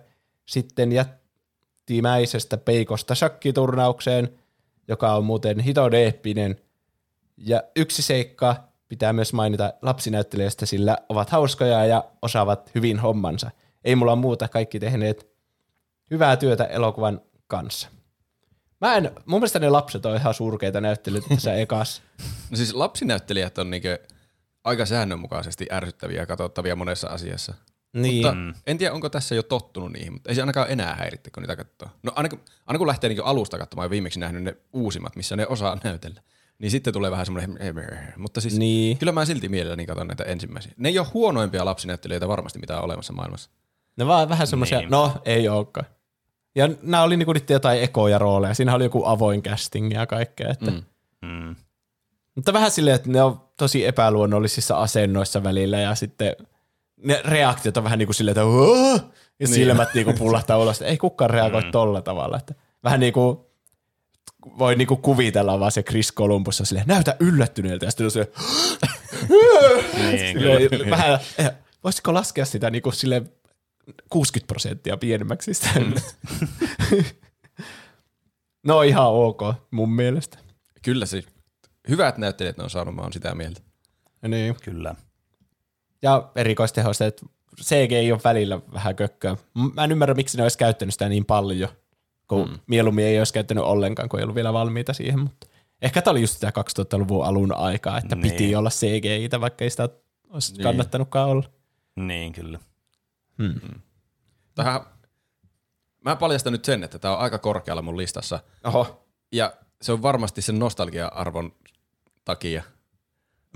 Sitten 0.46 0.92
jättimäisestä 0.92 2.56
peikosta 2.56 3.14
shakkiturnaukseen, 3.14 4.28
joka 4.88 5.12
on 5.14 5.24
muuten 5.24 5.60
hito 5.60 5.90
deeppinen. 5.90 6.60
Ja 7.36 7.62
yksi 7.76 8.02
seikka 8.02 8.56
pitää 8.88 9.12
myös 9.12 9.32
mainita 9.32 9.72
lapsinäyttelijöistä, 9.82 10.66
sillä 10.66 10.98
ovat 11.08 11.30
hauskoja 11.30 11.86
ja 11.86 12.04
osaavat 12.22 12.70
hyvin 12.74 12.98
hommansa. 12.98 13.50
Ei 13.84 13.96
mulla 13.96 14.16
muuta 14.16 14.48
kaikki 14.48 14.80
tehneet 14.80 15.28
hyvää 16.10 16.36
työtä 16.36 16.64
elokuvan 16.64 17.20
kanssa. 17.46 17.88
Mä 18.80 18.96
en, 18.96 19.10
mun 19.26 19.40
mielestä 19.40 19.58
ne 19.58 19.70
lapset 19.70 20.06
on 20.06 20.16
ihan 20.16 20.34
surkeita 20.34 20.80
näyttelyitä 20.80 21.28
tässä 21.34 21.54
ekassa. 21.62 22.02
No 22.50 22.56
siis 22.56 22.74
lapsinäyttelijät 22.74 23.58
on 23.58 23.70
niinku 23.70 23.88
aika 24.64 24.86
säännönmukaisesti 24.86 25.66
ärsyttäviä 25.72 26.20
ja 26.20 26.26
katsottavia 26.26 26.76
monessa 26.76 27.08
asiassa. 27.08 27.54
Niin. 28.02 28.26
Mutta 28.26 28.60
en 28.66 28.78
tiedä, 28.78 28.94
onko 28.94 29.08
tässä 29.08 29.34
jo 29.34 29.42
tottunut 29.42 29.92
niihin, 29.92 30.12
mutta 30.12 30.28
ei 30.30 30.34
se 30.34 30.42
ainakaan 30.42 30.70
enää 30.70 30.94
häiritte, 30.94 31.30
kun 31.30 31.42
niitä 31.42 31.56
katsoo. 31.56 31.88
No 32.02 32.12
aina 32.16 32.28
kun, 32.28 32.40
aina 32.66 32.78
kun 32.78 32.86
lähtee 32.86 33.08
niinku 33.08 33.22
alusta 33.24 33.58
katsomaan 33.58 33.86
ja 33.86 33.90
viimeksi 33.90 34.20
nähnyt 34.20 34.42
ne 34.42 34.56
uusimmat, 34.72 35.16
missä 35.16 35.36
ne 35.36 35.46
osaa 35.46 35.78
näytellä, 35.84 36.22
niin 36.58 36.70
sitten 36.70 36.92
tulee 36.92 37.10
vähän 37.10 37.26
semmoinen, 37.26 37.58
mutta 38.16 38.40
siis 38.40 38.58
Niin. 38.58 38.98
kyllä 38.98 39.12
mä 39.12 39.24
silti 39.24 39.48
mielelläni 39.48 39.86
katson 39.86 40.06
näitä 40.06 40.24
ensimmäisiä. 40.24 40.72
Ne 40.76 40.88
ei 40.88 40.98
ole 40.98 41.06
huonoimpia 41.14 41.64
lapsinäyttelijöitä 41.64 42.28
varmasti, 42.28 42.58
mitä 42.58 42.78
on 42.78 42.84
olemassa 42.84 43.12
maailmassa. 43.12 43.50
Ne 43.96 44.06
vaan 44.06 44.28
vähän 44.28 44.46
semmoisia, 44.46 44.78
Niin. 44.78 44.90
no 44.90 45.12
ei 45.24 45.48
olekaan. 45.48 45.86
Ja 46.54 46.68
nämä 46.82 47.02
oli 47.02 47.16
niinku 47.16 47.34
jotain 47.48 47.82
ekoja 47.82 48.18
rooleja. 48.18 48.54
Siinä 48.54 48.74
oli 48.74 48.84
joku 48.84 49.04
avoin 49.04 49.42
casting 49.42 49.92
ja 49.92 50.06
kaikkea. 50.06 50.50
Että. 50.50 50.70
Mm. 50.70 50.82
Mm. 51.22 51.56
Mutta 52.34 52.52
vähän 52.52 52.70
silleen, 52.70 52.96
että 52.96 53.08
ne 53.10 53.22
on 53.22 53.40
tosi 53.56 53.86
epäluonnollisissa 53.86 54.76
asennoissa 54.78 55.42
välillä 55.42 55.80
ja 55.80 55.94
sitten 55.94 56.36
ne 57.04 57.20
reaktiot 57.24 57.76
on 57.76 57.84
vähän 57.84 57.98
niin 57.98 58.06
kuin 58.06 58.14
silleen, 58.14 58.32
että 58.32 58.44
"Åh!" 58.44 59.04
ja 59.40 59.46
Niin. 59.46 59.54
silmät 59.54 59.94
niin 59.94 60.04
kuin 60.04 60.18
pullahtaa 60.18 60.58
ulos. 60.58 60.82
Ei 60.82 60.96
kukaan 60.98 61.30
reagoi 61.30 61.62
mm. 61.62 61.70
tolla 61.70 62.02
tavalla. 62.02 62.36
Että 62.38 62.54
vähän 62.84 63.00
niin 63.00 63.12
kuin 63.12 63.38
voi 64.58 64.76
niinku 64.76 64.96
kuvitella 64.96 65.60
vaan 65.60 65.72
se 65.72 65.82
Chris 65.82 66.14
Columbus 66.14 66.60
on 66.60 66.66
silleen, 66.66 66.86
näytä 66.88 67.16
yllättyneeltä. 67.20 67.86
Ja 67.86 67.90
sitten 67.90 68.04
on 68.04 68.10
se, 68.10 68.32
Niin, 69.98 70.90
vähän, 70.90 71.18
eh, 71.38 71.50
voisiko 71.84 72.14
laskea 72.14 72.44
sitä 72.44 72.70
niinku 72.70 72.90
sille 72.92 73.22
60 74.10 74.46
prosenttia 74.48 74.96
pienemmäksi 74.96 75.54
sitä? 75.54 75.80
Mm. 75.80 75.94
no 78.66 78.82
ihan 78.82 79.06
ok 79.06 79.40
mun 79.70 79.90
mielestä. 79.92 80.38
Kyllä 80.82 81.06
siis 81.06 81.26
hyvät 81.88 82.18
näyttelijät 82.18 82.56
ne 82.56 82.64
on 82.64 82.70
saanut, 82.70 82.94
mä 82.94 83.02
oon 83.02 83.12
sitä 83.12 83.34
mieltä. 83.34 83.60
Niin. 84.28 84.56
Kyllä. 84.62 84.94
Ja 86.02 86.30
erikoistehoista, 86.36 87.06
että 87.06 87.26
CGI 87.62 88.12
on 88.12 88.20
välillä 88.24 88.60
vähän 88.72 88.96
kökköä. 88.96 89.36
Mä 89.74 89.84
en 89.84 89.92
ymmärrä, 89.92 90.14
miksi 90.14 90.36
ne 90.36 90.42
olisi 90.42 90.58
käyttänyt 90.58 90.94
sitä 90.94 91.08
niin 91.08 91.24
paljon, 91.24 91.68
kun 92.28 92.48
mm. 92.48 92.58
mieluummin 92.66 93.04
ei 93.04 93.18
olisi 93.18 93.32
käyttänyt 93.32 93.64
ollenkaan, 93.64 94.08
kun 94.08 94.20
ei 94.20 94.24
ollut 94.24 94.34
vielä 94.34 94.52
valmiita 94.52 94.92
siihen. 94.92 95.20
Mutta 95.20 95.46
ehkä 95.82 96.02
tämä 96.02 96.12
oli 96.12 96.20
just 96.20 96.34
sitä 96.34 96.52
2000-luvun 96.78 97.24
alun 97.24 97.54
aikaa, 97.54 97.98
että 97.98 98.16
niin. 98.16 98.32
piti 98.32 98.56
olla 98.56 98.70
CGI, 98.70 99.40
vaikka 99.40 99.64
ei 99.64 99.70
sitä 99.70 99.88
olisi 100.30 100.52
Niin. 100.52 100.62
kannattanutkaan 100.62 101.28
olla. 101.28 101.44
Niin, 101.96 102.32
kyllä. 102.32 102.58
Tähän, 104.54 104.80
mä 106.04 106.16
paljastan 106.16 106.52
nyt 106.52 106.64
sen, 106.64 106.84
että 106.84 106.98
tämä 106.98 107.14
on 107.14 107.20
aika 107.20 107.38
korkealla 107.38 107.82
mun 107.82 107.96
listassa. 107.96 108.40
Oho. 108.64 109.06
Ja 109.32 109.52
se 109.82 109.92
on 109.92 110.02
varmasti 110.02 110.42
sen 110.42 110.58
nostalgia-arvon 110.58 111.52
takia. 112.24 112.62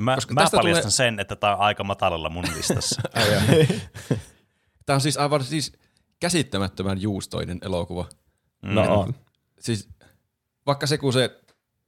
Mä, 0.02 0.14
Koska 0.14 0.34
mä 0.34 0.40
tästä 0.40 0.56
paljastan 0.56 0.82
tulee- 0.82 0.90
sen, 0.90 1.20
että 1.20 1.36
tämä 1.36 1.54
on 1.54 1.60
aika 1.60 1.84
matalalla 1.84 2.28
mun 2.28 2.44
listassa. 2.56 3.02
Tämä 4.86 4.94
on 4.94 5.00
siis 5.00 5.16
aivan 5.16 5.44
siis 5.44 5.72
käsittämättömän 6.20 7.00
juustoinen 7.02 7.58
elokuva. 7.62 8.08
No 8.62 9.00
on. 9.00 9.14
Siis 9.60 9.88
vaikka 10.66 10.86
se, 10.86 10.98
kun 10.98 11.12
se 11.12 11.40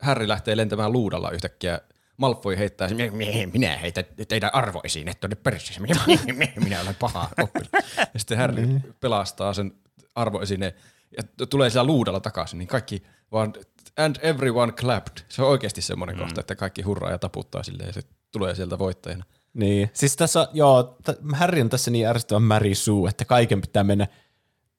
Harry 0.02 0.28
lähtee 0.28 0.56
lentämään 0.56 0.92
luudalla 0.92 1.30
yhtäkkiä, 1.30 1.80
Malfoy 2.16 2.56
heittää 2.58 2.88
sen, 2.88 2.96
"Mie- 2.96 3.46
minä 3.52 3.76
heitän 3.76 4.04
teidän 4.28 4.50
arvoesineet 4.54 5.20
tuonne 5.20 5.36
pörssissä, 5.36 5.80
minä, 5.86 6.00
minä, 6.26 6.52
minä 6.56 6.80
olen 6.80 6.94
paha 6.94 7.28
oppilas. 7.42 7.70
Ja 8.14 8.20
sitten 8.20 8.38
Harry 8.38 8.68
pelastaa 9.00 9.54
sen 9.54 9.72
arvoesineen 10.14 10.72
ja 11.16 11.46
tulee 11.46 11.70
siellä 11.70 11.86
luudalla 11.86 12.20
takaisin, 12.20 12.58
niin 12.58 12.68
kaikki 12.68 13.02
vaan, 13.32 13.52
and 13.98 14.16
everyone 14.22 14.72
clapped. 14.72 15.24
Se 15.28 15.42
on 15.42 15.48
oikeasti 15.48 15.82
semmoinen 15.82 16.16
mm. 16.16 16.22
kohta, 16.22 16.40
että 16.40 16.54
kaikki 16.54 16.82
hurraa 16.82 17.10
ja 17.10 17.18
taputtaa 17.18 17.62
silleen 17.62 17.86
ja 17.86 17.92
se 17.92 18.02
tulee 18.30 18.54
sieltä 18.54 18.78
voittajana. 18.78 19.24
Niin. 19.54 19.90
Siis 19.92 20.16
tässä, 20.16 20.48
joo, 20.52 20.82
t- 20.82 21.32
Harry 21.32 21.60
on 21.60 21.68
tässä 21.68 21.90
niin 21.90 22.06
ärsyttävän 22.06 22.42
märi 22.42 22.74
suu, 22.74 23.06
että 23.06 23.24
kaiken 23.24 23.60
pitää 23.60 23.84
mennä. 23.84 24.06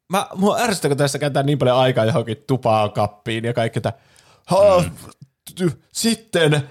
Mä, 0.10 0.28
mua 0.36 0.58
ärsyttää, 0.58 0.89
kun 0.89 0.97
tässä 0.97 1.19
käytetään 1.19 1.45
niin 1.45 1.58
paljon 1.58 1.78
aikaa 1.78 2.06
johonkin 2.06 2.43
tupaan 2.47 2.91
kappiin 2.91 3.43
ja 3.43 3.54
kaikki, 3.54 3.80
että 3.80 3.93
ha, 4.45 4.84
ty, 5.56 5.71
sitten 5.91 6.69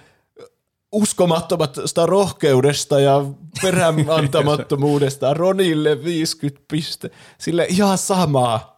uskomattomasta 0.93 2.07
rohkeudesta 2.07 3.01
ja 3.01 3.25
peräantamattomuudesta 3.63 5.35
Ronille 5.35 6.05
50 6.05 6.65
piste. 6.71 7.11
Sille 7.39 7.67
ihan 7.69 7.99
samaa. 7.99 8.74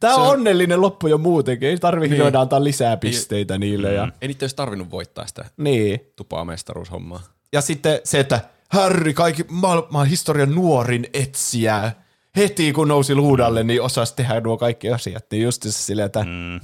Tämä 0.00 0.14
on, 0.14 0.22
on- 0.22 0.28
onnellinen 0.28 0.80
loppu 0.80 1.06
jo 1.06 1.18
muutenkin. 1.18 1.68
Ei 1.68 1.78
tarvi 1.78 2.08
Niin. 2.08 2.20
niin. 2.22 2.36
antaa 2.36 2.64
lisää 2.64 2.96
pisteitä 2.96 3.58
niille. 3.58 3.92
Ja, 3.94 4.08
Ei 4.22 4.28
niitä 4.28 4.42
olisi 4.44 4.56
tarvinnut 4.56 4.90
voittaa 4.90 5.26
sitä 5.26 5.44
niin. 5.56 6.00
tupaa 6.16 6.44
mestaruushommaa. 6.44 7.22
Ja 7.52 7.60
sitten 7.60 8.00
se, 8.04 8.20
että 8.20 8.40
Harry, 8.68 9.12
kaikki 9.12 9.44
maailman 9.48 10.06
historian 10.06 10.54
nuorin 10.54 11.06
etsijä, 11.12 11.92
heti 12.36 12.72
kun 12.72 12.88
nousi 12.88 13.14
luudalle, 13.14 13.64
niin 13.64 13.82
osasi 13.82 14.16
tehdä 14.16 14.40
nuo 14.40 14.56
kaikki 14.56 14.90
asiat. 14.90 15.24
Niin 15.30 15.42
just 15.42 15.62
se 15.62 15.72
silleen, 15.72 16.06
että 16.06 16.24
Mm. 16.24 16.60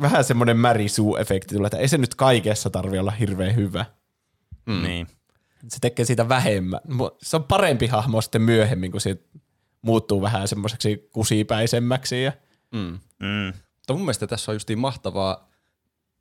vähän 0.00 0.24
semmoinen 0.24 0.56
märisuuefekti 0.56 1.54
tulee, 1.54 1.66
että 1.66 1.78
ei 1.78 1.88
se 1.88 1.98
nyt 1.98 2.14
kaikessa 2.14 2.70
tarvi 2.70 2.98
olla 2.98 3.10
hirveän 3.10 3.54
hyvä. 3.56 3.84
Mm. 4.66 4.82
Niin. 4.82 5.06
Se 5.68 5.76
tekee 5.80 6.04
siitä 6.04 6.28
vähemmän. 6.28 6.80
Se 7.22 7.36
on 7.36 7.44
parempi 7.44 7.86
hahmo 7.86 8.20
sitten 8.20 8.42
myöhemmin, 8.42 8.90
kun 8.92 9.00
se 9.00 9.16
muuttuu 9.82 10.22
vähän 10.22 10.48
semmoiseksi 10.48 11.08
kusipäisemmäksi. 11.12 12.22
Ja, 12.22 12.32
Mm. 12.72 12.98
Mm. 13.18 13.52
Mutta 13.76 13.92
mun 13.92 14.00
mielestä 14.02 14.26
tässä 14.26 14.52
on 14.52 14.54
justiin 14.54 14.78
mahtavaa. 14.78 15.50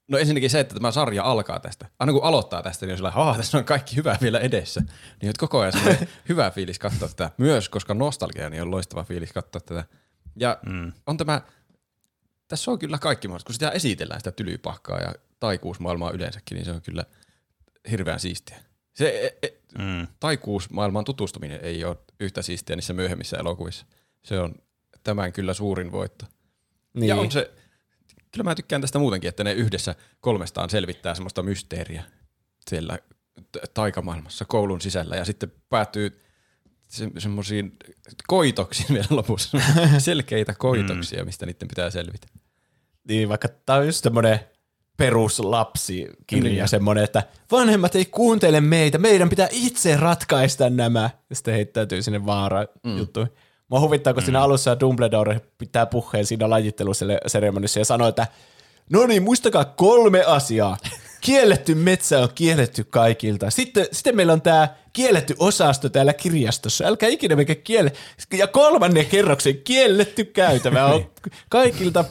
No 0.07 0.17
ensinnäkin 0.17 0.49
se, 0.49 0.59
että 0.59 0.73
tämä 0.75 0.91
sarja 0.91 1.23
alkaa 1.23 1.59
tästä. 1.59 1.85
Aina 1.99 2.13
kun 2.13 2.23
aloittaa 2.23 2.63
tästä, 2.63 2.85
niin 2.85 2.91
on 2.93 2.97
sillä, 2.97 3.09
että 3.09 3.37
tässä 3.37 3.57
on 3.57 3.65
kaikki 3.65 3.95
hyvää 3.95 4.17
vielä 4.21 4.39
edessä. 4.39 4.81
Niin 4.81 5.29
että 5.29 5.39
koko 5.39 5.59
ajan 5.59 5.73
hyvä 6.29 6.51
fiilis 6.51 6.79
katsoa 6.79 7.07
tätä. 7.07 7.31
Myös, 7.37 7.69
koska 7.69 7.93
nostalgia 7.93 8.49
niin 8.49 8.61
on 8.61 8.71
loistava 8.71 9.03
fiilis 9.03 9.33
katsoa 9.33 9.61
tätä. 9.61 9.83
Ja 10.35 10.57
Mm. 10.65 10.91
on 11.07 11.17
tämä, 11.17 11.41
tässä 12.47 12.71
on 12.71 12.79
kyllä 12.79 12.97
kaikki 12.97 13.27
mahdollista. 13.27 13.47
Kun 13.47 13.53
sitä 13.53 13.69
esitellään 13.69 14.19
sitä 14.19 14.31
tylypahkaa 14.31 14.99
ja 14.99 15.13
taikuusmaailmaa 15.39 16.11
yleensäkin, 16.11 16.55
niin 16.55 16.65
se 16.65 16.71
on 16.71 16.81
kyllä 16.81 17.05
hirveän 17.91 18.19
siistiä. 18.19 18.57
Se 18.93 19.09
e, 19.41 19.47
e, 19.47 19.53
Mm. 19.77 20.07
taikuusmaailmaan 20.19 21.05
tutustuminen 21.05 21.59
ei 21.63 21.85
ole 21.85 21.97
yhtä 22.19 22.41
siistiä 22.41 22.75
niissä 22.75 22.93
myöhemmissä 22.93 23.37
elokuvissa. 23.37 23.85
Se 24.23 24.39
on 24.39 24.55
tämän 25.03 25.33
kyllä 25.33 25.53
suurin 25.53 25.91
voitto. 25.91 26.25
Niin. 26.93 27.07
Ja 27.07 27.15
on 27.15 27.31
se, 27.31 27.51
kyllä 28.31 28.43
mä 28.43 28.55
tykkään 28.55 28.81
tästä 28.81 28.99
muutenkin, 28.99 29.29
että 29.29 29.43
ne 29.43 29.53
yhdessä 29.53 29.95
kolmestaan 30.21 30.69
selvittää 30.69 31.15
semmoista 31.15 31.43
mysteeriä 31.43 32.03
siellä 32.69 32.99
taikamaailmassa 33.73 34.45
koulun 34.45 34.81
sisällä 34.81 35.15
ja 35.15 35.25
sitten 35.25 35.51
päätyy 35.69 36.21
se, 36.87 37.11
semmoisiin 37.17 37.77
koitoksiin 38.27 38.93
vielä 38.95 39.07
lopussa, 39.09 39.57
selkeitä 39.97 40.53
koitoksia, 40.57 41.25
mistä 41.25 41.45
niiden 41.45 41.67
pitää 41.67 41.89
selvitä. 41.89 42.27
Niin, 43.07 43.29
vaikka 43.29 43.47
tämä 43.47 43.79
on 43.79 43.85
just 43.85 44.03
semmoinen 44.03 44.39
peruslapsikirja, 44.99 46.53
Niin. 46.53 46.67
semmoinen, 46.67 47.03
että 47.03 47.23
vanhemmat 47.51 47.95
ei 47.95 48.05
kuuntele 48.05 48.61
meitä, 48.61 48.97
meidän 48.97 49.29
pitää 49.29 49.47
itse 49.51 49.97
ratkaista 49.97 50.69
nämä. 50.69 51.09
Ja 51.29 51.35
sitten 51.35 51.53
heittäytyy 51.53 52.01
sinne 52.01 52.25
vaara 52.25 52.65
mm. 52.83 52.97
juttuihin. 52.97 53.33
Mua 53.69 53.79
huvittaa, 53.79 54.13
kun 54.13 54.23
mm. 54.23 54.25
siinä 54.25 54.41
alussa 54.41 54.79
Dumbledore 54.79 55.41
pitää 55.57 55.85
puheen 55.85 56.25
siinä 56.25 56.49
lajitteluseremonissa 56.49 57.79
ja 57.79 57.85
sanoo, 57.85 58.07
että 58.07 58.27
no 58.89 59.07
niin, 59.07 59.23
muistakaa 59.23 59.65
kolme 59.65 60.23
asiaa. 60.23 60.77
Kielletty 61.21 61.75
metsä 61.75 62.19
on 62.19 62.29
kielletty 62.35 62.83
kaikilta. 62.83 63.49
Sitten, 63.49 63.87
sitten 63.91 64.15
meillä 64.15 64.33
on 64.33 64.41
tämä 64.41 64.67
kielletty 64.93 65.35
osasto 65.39 65.89
täällä 65.89 66.13
kirjastossa. 66.13 66.85
Älkää 66.85 67.09
ikinä 67.09 67.35
mikä 67.35 67.55
kielle. 67.55 67.91
Ja 68.37 68.47
kolmannen 68.47 69.05
kerroksen 69.05 69.57
kielletty 69.57 70.23
käytävä 70.23 70.85
on 70.85 71.11
kaikilta 71.49 72.05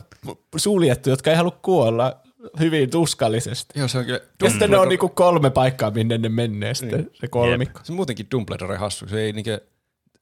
suljettu, 0.57 1.11
jotka 1.11 1.31
ei 1.31 1.37
halua 1.37 1.59
kuolla 1.63 2.17
hyvin 2.61 2.91
tuskallisesti. 2.91 3.79
Joo, 3.79 3.89
se 3.89 3.99
on 3.99 4.05
kyllä 4.05 4.21
Ja 4.43 4.51
sitten 4.51 4.71
ne 4.71 4.79
on 4.79 4.89
niinku 4.89 5.09
kolme 5.09 5.51
paikkaa, 5.51 5.91
minne 5.91 6.19
ne 6.19 6.29
menee 6.29 6.75
sitten, 6.75 7.11
se 7.21 7.29
kolmikko. 7.29 7.81
Se 7.83 7.93
on 7.93 7.97
muutenkin 7.97 8.27
Dumbledore 8.31 8.77
hassu, 8.77 9.09
se 9.09 9.21
ei 9.21 9.33
niinkö 9.33 9.61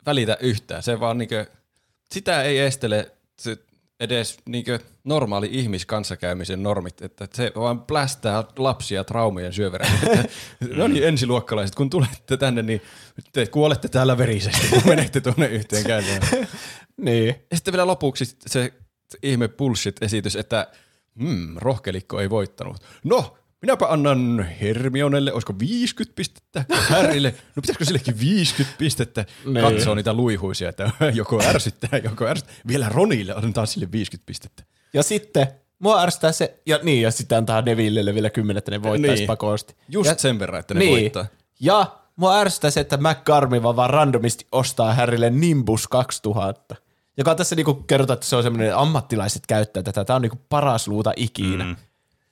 välitä 0.07 0.37
yhtään, 0.41 0.83
se 0.83 1.01
vaan 1.01 1.19
niinkö, 1.19 1.47
sitä 2.13 2.43
ei 2.43 2.59
estele 2.59 3.13
se 3.39 3.57
edes 4.01 4.39
niinkö 4.47 4.79
normaali 5.05 5.49
ihmiskanssakäymisen 5.53 6.63
normit, 6.63 7.03
että 7.03 7.29
se 7.33 7.53
vaan 7.55 7.81
plästää 7.81 8.45
lapsia 8.59 9.05
traumojen 9.05 9.53
syöverään. 9.53 9.99
No 10.77 10.89
niin, 10.89 11.05
ensiluokkalaiset, 11.05 11.75
kun 11.75 11.91
tulette 11.91 12.37
tänne, 12.37 12.63
niin 12.63 12.83
te 13.33 13.47
kuolette 13.47 13.89
täällä 13.89 14.19
verisesti, 14.19 14.69
kun 14.69 14.83
menette 14.87 15.21
tuonne 15.21 15.47
yhteen 15.47 15.85
käytävään. 15.85 16.49
Niin. 16.97 17.27
Ja 17.51 17.57
sitten 17.57 17.73
vielä 17.73 17.87
lopuksi 17.87 18.25
se, 18.25 18.73
se 19.09 19.19
ihme 19.23 19.49
bullshit-esitys, 19.49 20.37
että 20.37 20.67
hmm, 21.19 21.57
rohkelikko 21.57 22.21
ei 22.21 22.31
voittanut. 22.31 22.77
No, 23.05 23.37
minäpä 23.63 23.87
annan 23.89 24.47
Hermionelle, 24.61 25.33
olisiko 25.33 25.55
50 25.59 26.17
pistettä, 26.17 26.65
Harrylle, 26.89 27.35
no 27.57 27.61
pitäisikö 27.61 27.85
sillekin 27.85 28.21
50 28.21 28.79
pistettä, 28.79 29.25
Niin. 29.45 29.61
katsoo 29.65 29.95
niitä 29.95 30.13
luihuisia, 30.15 30.69
että 30.69 30.91
joko 31.15 31.43
ärsyttää, 31.43 32.01
joko 32.05 32.27
ärsyttää. 32.27 32.55
Vielä 32.69 32.89
Ronille 32.89 33.33
annetaan 33.33 33.67
sille 33.67 33.89
50 33.93 34.27
pistettä. 34.27 34.63
Ja 34.93 35.03
sitten 35.03 35.47
mua 35.79 36.03
ärsyttää 36.03 36.33
se, 36.33 36.61
ja 36.67 36.79
niin, 36.83 37.03
ja 37.03 37.11
sitten 37.11 37.39
antaa 37.39 37.63
Nevillelle 37.63 38.15
vielä 38.15 38.31
kymmenen, 38.31 38.59
että 38.59 38.71
ne 38.71 38.83
voittaisi 38.83 39.21
Niin. 39.21 39.27
pakosti. 39.27 39.77
Just 39.89 40.11
ja, 40.11 40.15
sen 40.19 40.39
verran, 40.39 40.61
että 40.61 40.75
ne 40.75 40.81
niin. 40.81 40.91
voittaa. 41.01 41.27
Ja 41.61 41.97
mua 42.17 42.39
ärsyttää 42.39 42.71
se, 42.71 42.81
että 42.81 42.97
McCarmiva 42.97 43.77
vaan 43.77 43.91
randomisti 43.91 44.47
ostaa 44.53 44.95
Harrylle 44.95 45.31
Nimbus 45.31 45.89
2000. 45.89 46.77
Joka 47.17 47.35
tässä 47.35 47.57
niinku 47.57 47.75
kerrotaan, 47.75 48.15
että 48.15 48.27
se 48.27 48.37
on 48.37 48.43
semmoinen 48.43 48.77
ammattilaiset 48.77 49.47
käyttää 49.47 49.83
tätä. 49.83 50.05
Tämä 50.05 50.15
on 50.15 50.23
niinku 50.23 50.39
paras 50.49 50.89
luuta 50.89 51.13
ikinä. 51.17 51.65
Mm. 51.65 51.77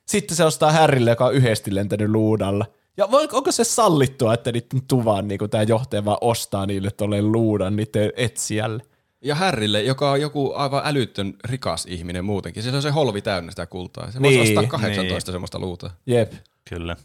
Sitten 0.05 0.37
se 0.37 0.43
ostaa 0.43 0.71
Harrylle, 0.71 1.09
joka 1.09 1.25
on 1.25 1.33
yhdesti 1.33 1.75
lentänyt 1.75 2.09
luudalla. 2.09 2.65
Ja 2.97 3.05
onko 3.31 3.51
se 3.51 3.63
sallittua, 3.63 4.33
että 4.33 4.51
niiden 4.51 4.81
tuvan 4.87 5.27
niinku 5.27 5.47
tämä 5.47 5.63
johtaja 5.63 6.05
vaan 6.05 6.17
ostaa 6.21 6.65
niille 6.65 6.91
tuolle 6.91 7.21
luudan 7.21 7.75
niiden 7.75 8.11
etsijälle? 8.15 8.83
Ja 9.21 9.35
Härrille, 9.35 9.81
joka 9.81 10.11
on 10.11 10.21
joku 10.21 10.53
aivan 10.55 10.81
älyttön 10.85 11.33
rikas 11.43 11.85
ihminen 11.89 12.25
muutenkin. 12.25 12.63
Siis 12.63 12.75
on 12.75 12.81
se 12.81 12.89
holvi 12.89 13.21
täynnä 13.21 13.51
sitä 13.51 13.65
kultaa. 13.65 14.11
Se 14.11 14.19
Niin, 14.19 14.39
voisi 14.39 14.51
ostaa 14.57 14.79
18 14.79 15.31
semmoista 15.31 15.59
luuta. 15.59 15.91
Jep. 16.05 16.33
Kyllä. 16.69 16.95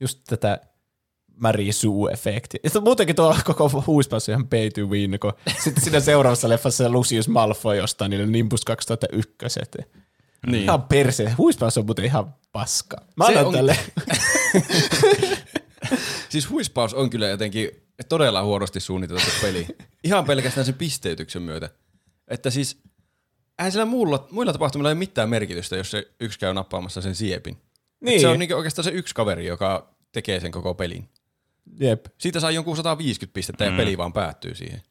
just 0.00 0.20
tätä 0.26 0.60
Mary 1.38 1.64
Sue-efektiä. 1.72 2.60
Ja 2.74 2.80
muutenkin 2.80 3.16
tuo 3.16 3.36
koko 3.44 3.84
huispaus 3.86 4.28
on 4.28 4.32
ihan 4.32 4.48
pay 4.48 4.70
to 4.70 4.80
win, 4.80 5.18
kun 5.20 5.32
sitten 5.64 5.84
siinä 5.84 6.00
seuraavassa 6.00 6.48
leffassa 6.48 6.88
Lucius 6.90 7.28
Malfoy 7.28 7.80
ostaa 7.80 8.08
niille 8.08 8.26
Nimbus 8.26 8.64
2001. 8.64 9.60
Niin. 10.46 10.62
Ihan 10.62 10.82
perse. 10.82 11.30
Huispaus 11.38 11.78
on 11.78 11.86
muuten 11.86 12.04
ihan 12.04 12.34
paska. 12.52 12.96
Mä 13.16 13.24
Se 13.26 13.30
annan 13.30 13.46
on- 13.46 13.52
tälle. 13.52 13.76
Siis 16.28 16.50
huispaus 16.50 16.94
on 16.94 17.10
kyllä 17.10 17.28
jotenkin 17.28 17.70
todella 18.08 18.42
huonosti 18.42 18.80
suunniteltu 18.80 19.24
peli. 19.42 19.66
Ihan 20.04 20.24
pelkästään 20.24 20.64
sen 20.66 20.74
pisteytyksen 20.74 21.42
myötä. 21.42 21.70
Että 22.28 22.50
siis, 22.50 22.78
eihän 23.58 23.72
sillä 23.72 23.84
muulla, 23.84 24.26
muilla 24.30 24.52
tapahtumilla 24.52 24.88
ei 24.88 24.92
ole 24.92 24.98
mitään 24.98 25.28
merkitystä, 25.28 25.76
jos 25.76 25.90
se 25.90 26.08
yksi 26.20 26.38
käy 26.38 26.54
nappaamassa 26.54 27.00
sen 27.00 27.14
siepin. 27.14 27.56
Niin. 28.00 28.14
Et 28.16 28.20
Se 28.20 28.28
on 28.28 28.38
niinku 28.38 28.54
oikeastaan 28.54 28.84
se 28.84 28.90
yksi 28.90 29.14
kaveri, 29.14 29.46
joka 29.46 29.94
tekee 30.12 30.40
sen 30.40 30.52
koko 30.52 30.74
pelin. 30.74 31.08
Jep. 31.80 32.06
Siitä 32.18 32.40
saa 32.40 32.50
jonkun 32.50 32.76
150 32.76 33.34
pistettä 33.34 33.64
ja 33.64 33.72
peli 33.76 33.98
vaan 33.98 34.12
päättyy 34.12 34.54
siihen. 34.54 34.82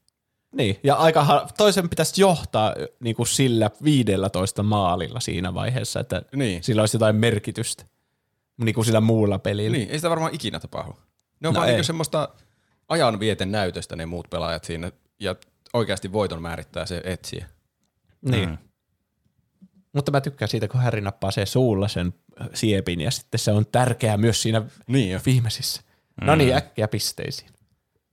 Niin, 0.51 0.79
ja 0.83 0.95
aika 0.95 1.47
toisen 1.57 1.89
pitäisi 1.89 2.21
johtaa 2.21 2.75
niin 2.99 3.15
kuin 3.15 3.27
sillä 3.27 3.69
15 3.83 4.63
maalilla 4.63 5.19
siinä 5.19 5.53
vaiheessa, 5.53 5.99
että 5.99 6.21
Niin. 6.35 6.63
sillä 6.63 6.81
olisi 6.81 6.95
jotain 6.95 7.15
merkitystä. 7.15 7.85
Niin 8.57 8.75
kuin 8.75 8.85
sillä 8.85 9.01
muulla 9.01 9.39
pelillä. 9.39 9.77
Niin, 9.77 9.89
ei 9.89 9.97
sitä 9.97 10.09
varmaan 10.09 10.35
ikinä 10.35 10.59
tapahdu. 10.59 10.91
Ne 11.39 11.47
on 11.47 11.53
No 11.53 11.57
vaan 11.57 11.67
ei. 11.67 11.73
niinku 11.73 11.83
semmoista 11.85 12.29
ajanvieten 12.89 13.51
näytöstä 13.51 13.95
ne 13.95 14.05
muut 14.05 14.29
pelaajat 14.29 14.63
siinä, 14.63 14.91
ja 15.19 15.35
oikeasti 15.73 16.11
voiton 16.11 16.41
määrittää 16.41 16.85
se 16.85 17.01
etsiä. 17.05 17.45
Niin. 18.21 18.49
Mm. 18.49 18.57
Mutta 19.93 20.11
mä 20.11 20.21
tykkään 20.21 20.49
siitä, 20.49 20.67
kun 20.67 20.81
Harry 20.81 21.01
nappaa 21.01 21.31
se 21.31 21.45
suulla 21.45 21.87
sen 21.87 22.13
siepin 22.53 23.01
ja 23.01 23.11
sitten 23.11 23.39
se 23.39 23.51
on 23.51 23.65
tärkeää 23.65 24.17
myös 24.17 24.41
siinä 24.41 24.61
Niin 24.87 25.11
jo. 25.11 25.19
viimeisissä. 25.25 25.81
No 26.21 26.35
niin, 26.35 26.55
äkkiä 26.55 26.87
pisteisiin. 26.87 27.49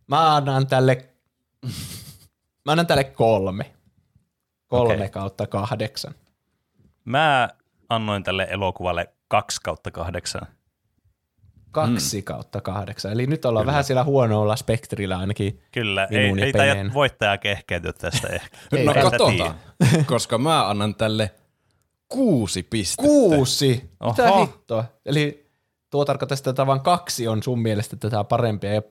Mä 0.07 0.37
annan 0.37 0.67
tälle, 0.67 1.09
mä 2.65 2.73
annan 2.73 2.87
tälle 2.87 3.05
kolme. 3.05 3.75
Kolme 4.67 4.95
Okei. 4.95 5.09
kautta 5.09 5.47
kahdeksan. 5.47 6.15
Mä 7.05 7.49
annoin 7.89 8.23
tälle 8.23 8.47
elokuvalle 8.51 9.09
2 9.29 9.61
kautta 9.63 9.91
8. 9.91 10.43
Kaksi 11.71 12.17
mm. 12.17 12.25
kautta 12.25 12.61
kahdeksan. 12.61 13.13
Eli 13.13 13.27
nyt 13.27 13.45
ollaan 13.45 13.63
Kyllä. 13.63 13.71
vähän 13.73 13.85
siellä 13.85 14.05
huonolla 14.05 14.57
spektrillä 14.57 15.19
ainakin. 15.19 15.61
Kyllä, 15.73 16.09
ei, 16.11 16.33
ei 16.43 16.53
Peneen. 16.53 16.95
voittaja 16.95 17.39
kehkeytyä 17.39 17.93
tästä 17.93 18.29
ehkä. 18.29 18.57
Ei 18.77 18.85
no 18.85 18.95
katsotaan, 18.95 19.55
koska 20.07 20.39
mä 20.39 20.69
annan 20.69 20.95
tälle 20.95 21.31
kuusi 22.09 22.63
pistettä. 22.63 23.03
Kuusi! 23.03 23.91
Mitä 24.11 24.33
Oho. 24.33 24.41
hittoa? 24.47 24.85
Eli 25.07 25.44
tuo 25.95 26.05
tarkoittaa 26.05 26.37
sitä, 26.37 26.51
että 26.51 26.67
vain 26.67 26.81
kaksi 26.81 27.29
on 27.29 27.43
sun 27.43 27.63
mielestä 27.63 27.97
tätä 27.97 28.25
parempia 28.25 28.75
ja 28.75 28.83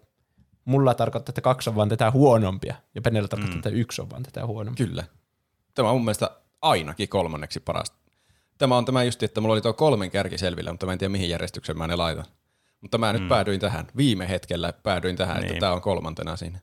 mulla 0.66 0.94
tarkoittaa, 0.94 1.32
että 1.32 1.42
kaksi 1.42 1.70
on 1.70 1.76
vaan 1.76 1.90
tätä 1.90 2.12
huonompia. 2.12 2.76
Ja 2.96 3.02
Penellä 3.02 3.28
tarkoittaa, 3.28 3.58
että 3.58 3.70
yksi 3.70 4.02
on 4.02 4.10
vaan 4.10 4.24
tätä 4.24 4.46
huonompia. 4.46 4.88
Kyllä. 4.88 5.04
Tämä 5.74 5.90
on 5.90 5.96
mun 5.96 6.06
mielestä 6.06 6.30
ainakin 6.62 7.10
kolmanneksi 7.10 7.60
parasta. 7.60 7.98
Tämä 8.58 8.78
on 8.78 8.86
tämä 8.86 9.04
just, 9.04 9.24
että 9.24 9.42
mulla 9.42 9.54
oli 9.54 9.62
tuo 9.62 9.74
kolmen 9.74 10.12
kärki 10.12 10.38
selvillä, 10.38 10.72
mutta 10.72 10.86
mä 10.86 10.92
en 10.94 11.00
tiedä 11.00 11.12
mihin 11.12 11.30
järjestykseen 11.30 11.78
mä 11.78 11.88
ne 11.88 11.96
laitan. 11.96 12.26
Mutta 12.82 12.98
mä 12.98 13.14
nyt 13.14 13.28
päädyin 13.28 13.60
tähän. 13.60 13.88
Viime 13.98 14.30
hetkellä 14.30 14.74
päädyin 14.74 15.16
tähän, 15.16 15.36
niin. 15.36 15.42
Niin. 15.42 15.52
että 15.52 15.60
tämä 15.60 15.74
on 15.74 15.82
kolmantena 15.82 16.36
siinä. 16.36 16.60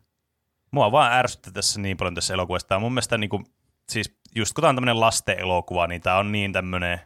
Mua 0.71 0.93
vaan 0.93 1.13
ärsyttää 1.13 1.53
tässä 1.53 1.81
niin 1.81 1.97
paljon 1.97 2.15
tässä 2.15 2.35
elokuvassa. 2.35 2.69
Tää 2.69 2.77
on 2.77 2.83
mun 2.83 2.93
mielestä 2.93 3.19
niinku, 3.19 3.43
siis 3.89 4.19
just 4.35 4.53
kun 4.53 4.63
tää 4.63 4.69
on 4.69 4.77
tämmönen 4.77 5.01
lasten 5.01 5.39
elokuva, 5.39 5.87
niin 5.87 6.01
tää 6.01 6.19
on 6.19 6.33
niin 6.33 6.53
tämmönen, 6.53 7.01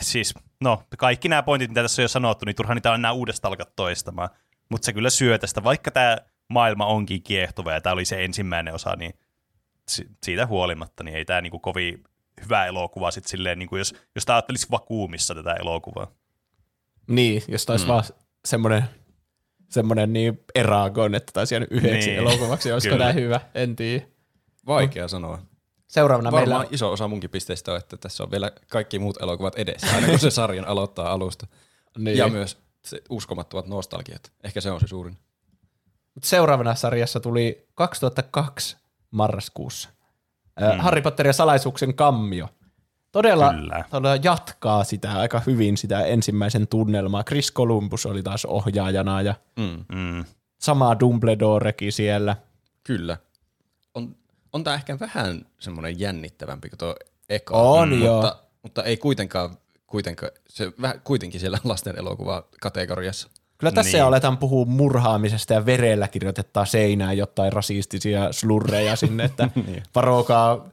siis 0.00 0.34
no 0.60 0.82
kaikki 0.98 1.28
nämä 1.28 1.42
pointit, 1.42 1.70
mitä 1.70 1.82
tässä 1.82 2.02
on 2.02 2.04
jo 2.04 2.08
sanottu, 2.08 2.44
niin 2.44 2.56
turha 2.56 2.74
niitä 2.74 2.90
on 2.90 3.00
enää 3.00 3.12
uudestaan 3.12 3.50
alkaa 3.50 3.66
toistamaan. 3.76 4.28
Mutta 4.68 4.86
se 4.86 4.92
kyllä 4.92 5.10
syö 5.10 5.38
tästä, 5.38 5.64
vaikka 5.64 5.90
tämä 5.90 6.16
maailma 6.48 6.86
onkin 6.86 7.22
kiehtova 7.22 7.72
ja 7.72 7.80
tämä 7.80 7.92
oli 7.92 8.04
se 8.04 8.24
ensimmäinen 8.24 8.74
osa, 8.74 8.96
niin 8.96 9.14
si- 9.88 10.06
siitä 10.24 10.46
huolimatta, 10.46 11.04
niin 11.04 11.16
ei 11.16 11.24
tämä 11.24 11.40
niinku 11.40 11.58
kovin 11.58 12.04
hyvä 12.44 12.66
elokuva 12.66 13.10
sitten 13.10 13.30
silleen, 13.30 13.58
niinku 13.58 13.76
jos, 13.76 13.94
jos 14.14 14.24
tämä 14.24 14.36
ajattelisi 14.36 14.66
vakuumissa 14.70 15.34
tätä 15.34 15.54
elokuvaa. 15.54 16.10
Niin, 17.08 17.42
jos 17.48 17.66
taisi 17.66 17.84
mm. 17.84 17.88
vaan 17.88 18.04
semmoinen 18.44 18.84
semmoinen 19.68 20.12
niin 20.12 20.40
eragon, 20.54 21.14
että 21.14 21.32
taisi 21.32 21.54
jäänyt 21.54 21.72
yhdeksi 21.72 22.08
niin. 22.08 22.18
Elokuvaksi, 22.18 22.72
olisiko 22.72 22.96
näin 22.96 23.14
hyvä, 23.14 23.40
en 23.54 23.76
tiedä. 23.76 24.06
Vaikea 24.66 25.08
sanoa. 25.08 25.42
Seuraavana 25.88 26.26
Varmaan 26.32 26.42
meillä 26.42 26.58
meillä... 26.58 26.74
iso 26.74 26.92
osa 26.92 27.08
munkin 27.08 27.30
pisteistä 27.30 27.72
on, 27.72 27.78
että 27.78 27.96
tässä 27.96 28.22
on 28.22 28.30
vielä 28.30 28.50
kaikki 28.70 28.98
muut 28.98 29.22
elokuvat 29.22 29.54
edessä, 29.54 29.86
aina 29.94 30.06
kun 30.06 30.18
se 30.18 30.30
sarjan 30.30 30.68
aloittaa 30.74 31.12
alusta. 31.12 31.46
Niin. 31.98 32.16
Ja 32.18 32.28
myös 32.28 32.58
se 32.84 33.02
uskomattomat 33.10 33.66
nostalgiat. 33.66 34.32
Ehkä 34.44 34.60
se 34.60 34.70
on 34.70 34.80
se 34.80 34.86
suurin. 34.86 35.16
Mut 36.14 36.24
seuraavana 36.24 36.74
sarjassa 36.74 37.20
tuli 37.20 37.66
2002 37.74 38.76
marraskuussa 39.10 39.88
mm. 40.60 40.78
Harry 40.80 41.02
Potter 41.02 41.26
ja 41.26 41.32
salaisuuksien 41.32 41.94
kammio. 41.94 42.48
Todella, 43.12 43.54
Kyllä. 43.54 43.84
todella 43.90 44.16
jatkaa 44.22 44.84
sitä 44.84 45.12
aika 45.12 45.42
hyvin, 45.46 45.76
sitä 45.76 46.00
ensimmäisen 46.04 46.66
tunnelmaa. 46.68 47.24
Chris 47.24 47.52
Columbus 47.52 48.06
oli 48.06 48.22
taas 48.22 48.44
ohjaajana 48.44 49.22
ja 49.22 49.34
Mm. 49.56 49.84
Mm. 49.94 50.24
sama 50.58 51.00
Dumbledorekin 51.00 51.92
siellä. 51.92 52.36
Kyllä. 52.84 53.16
on, 53.94 54.16
on 54.52 54.64
tämä 54.64 54.74
ehkä 54.76 55.00
vähän 55.00 55.46
semmoinen 55.58 56.00
jännittävämpi 56.00 56.68
kuin 56.68 56.78
tuo 56.78 56.96
eka. 57.28 57.54
On, 57.54 57.88
mutta, 57.88 58.04
joo. 58.04 58.34
Mutta 58.62 58.84
ei 58.84 58.96
kuitenkaan, 58.96 59.56
kuitenkaan 59.86 60.32
se 60.48 60.72
vähän 60.80 61.00
kuitenkin 61.04 61.40
siellä 61.40 61.58
lasten 61.64 61.98
elokuva 61.98 62.44
kategoriassa. 62.60 63.28
Kyllä 63.58 63.72
tässä 63.72 63.96
Niin. 63.98 64.04
aletaan 64.04 64.38
puhua 64.38 64.64
murhaamisesta 64.64 65.54
ja 65.54 65.66
verellä 65.66 66.08
kirjoitetaan 66.08 66.66
seinään 66.66 67.18
jotain 67.18 67.52
rasistisia 67.52 68.32
slurreja 68.32 68.96
sinne, 68.96 69.24
että 69.24 69.48
Niin. 69.66 69.82
varokaa, 69.94 70.68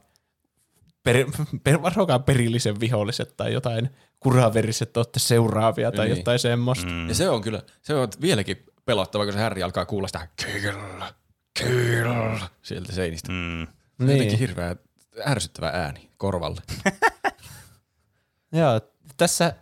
per, 1.03 1.25
per, 1.63 1.81
varokaa 1.81 2.19
perillisen 2.19 2.79
viholliset 2.79 3.37
tai 3.37 3.53
jotain 3.53 3.89
kuraveriset 4.19 4.97
olette 4.97 5.19
seuraavia 5.19 5.91
tai 5.91 6.07
Niin. 6.07 6.17
jotain 6.17 6.39
semmoista. 6.39 6.87
Mm. 6.91 7.09
Ja 7.09 7.15
se 7.15 7.29
on 7.29 7.41
kyllä, 7.41 7.61
se 7.81 7.93
on 7.95 8.07
vieläkin 8.21 8.63
pelottava, 8.85 9.23
kun 9.23 9.33
se 9.33 9.39
härri 9.39 9.63
alkaa 9.63 9.85
kuulla 9.85 10.07
sitä 10.07 10.27
kill, 10.35 10.77
kill 11.53 12.37
sieltä 12.61 12.91
seinistä. 12.91 13.31
Mm. 13.31 13.35
Mm. 13.37 13.45
Niin. 13.57 13.67
Jotenkin 13.99 14.27
Niin. 14.27 14.39
hirveä 14.39 14.75
ärsyttävä 15.27 15.67
ääni 15.73 16.09
korvalle. 16.17 16.61
Joo, 18.51 18.81
tässä 19.17 19.53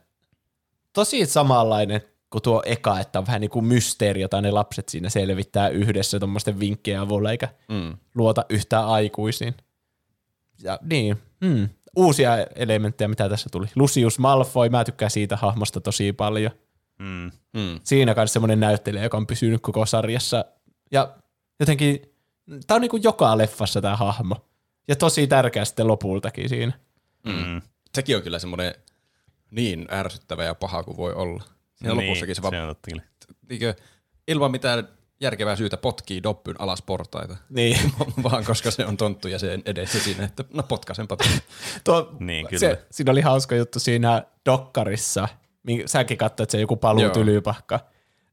tosi 0.94 1.26
samanlainen 1.26 2.02
kuin 2.30 2.42
tuo 2.42 2.64
eka, 2.66 3.00
että 3.00 3.20
on 3.20 3.28
vähän 3.28 3.42
niin 3.42 3.52
kuin 3.52 3.66
mysteeri, 3.66 4.22
jota 4.22 4.42
ne 4.42 4.52
lapset 4.52 4.90
siinä 4.90 5.10
selvittää 5.10 5.70
yhdessä 5.70 6.20
tuommoisten 6.20 6.60
vinkkien 6.60 7.00
avulla, 7.00 7.32
eikä 7.32 7.50
Mm. 7.70 7.98
luota 8.16 8.46
yhtään 8.50 8.86
aikuisiin. 8.88 9.54
Ja 10.64 10.80
niin, 10.84 11.18
hmm. 11.46 11.70
uusia 11.96 12.38
elementtejä, 12.56 13.08
mitä 13.08 13.30
tässä 13.30 13.50
tuli. 13.52 13.68
Lucius 13.76 14.20
Malfoy, 14.20 14.70
mä 14.70 14.84
tykkään 14.84 15.12
siitä 15.12 15.38
hahmosta 15.38 15.82
tosi 15.82 16.14
paljon. 16.14 16.52
Mm. 17.00 17.32
Mm. 17.54 17.80
Siinä 17.84 18.16
kanssa 18.16 18.34
semmoinen 18.34 18.60
näyttelijä, 18.60 19.04
joka 19.04 19.18
on 19.18 19.28
pysynyt 19.28 19.62
koko 19.62 19.86
sarjassa. 19.86 20.46
Ja 20.92 21.16
jotenkin, 21.62 22.02
tää 22.68 22.76
on 22.76 22.82
niin 22.82 22.90
kuin 22.90 23.04
joka 23.04 23.38
leffassa 23.38 23.82
tämä 23.82 23.96
hahmo. 23.96 24.36
Ja 24.88 24.96
tosi 24.96 25.28
tärkeä 25.28 25.66
sitten 25.66 25.88
lopultakin 25.88 26.50
siinä. 26.50 26.72
Mm. 27.26 27.62
Sekin 27.96 28.16
on 28.16 28.22
kyllä 28.22 28.40
semmoinen 28.40 28.74
niin 29.52 29.88
ärsyttävä 29.92 30.44
ja 30.44 30.56
paha 30.56 30.84
kuin 30.84 30.98
voi 30.98 31.14
olla. 31.14 31.44
Siinä 31.76 31.96
niin, 31.96 32.08
lopussakin 32.08 32.36
se, 32.36 32.42
se 32.42 32.52
va- 32.52 32.62
on 32.62 32.68
totta 32.68 32.92
kyllä. 32.92 33.04
niinkö, 33.50 33.74
ilman 34.28 34.52
mitään 34.52 34.88
järkevää 35.22 35.56
syytä 35.56 35.78
potkii 35.78 36.24
doppyn 36.24 36.62
alas 36.62 36.82
portaita. 36.82 37.38
Niin. 37.50 37.78
Vaan 38.24 38.46
koska 38.46 38.72
se 38.72 38.86
on 38.86 38.98
tonttu 38.98 39.28
ja 39.28 39.40
sen 39.40 39.62
edessä 39.66 40.00
siinä, 40.00 40.24
että 40.24 40.44
no 40.54 40.64
potkaisenpa. 40.64 41.18
Tuo, 41.84 42.16
Niin, 42.20 42.48
kyllä. 42.48 42.60
Se, 42.60 42.86
siinä 42.92 43.12
oli 43.12 43.22
hauska 43.22 43.56
juttu 43.56 43.80
siinä 43.80 44.24
dokkarissa, 44.46 45.28
minkä 45.64 45.88
säkin 45.88 46.18
katsoit, 46.18 46.46
että 46.46 46.52
se 46.52 46.62
joku 46.62 46.76
paluu 46.76 47.10
tylypahka. 47.10 47.80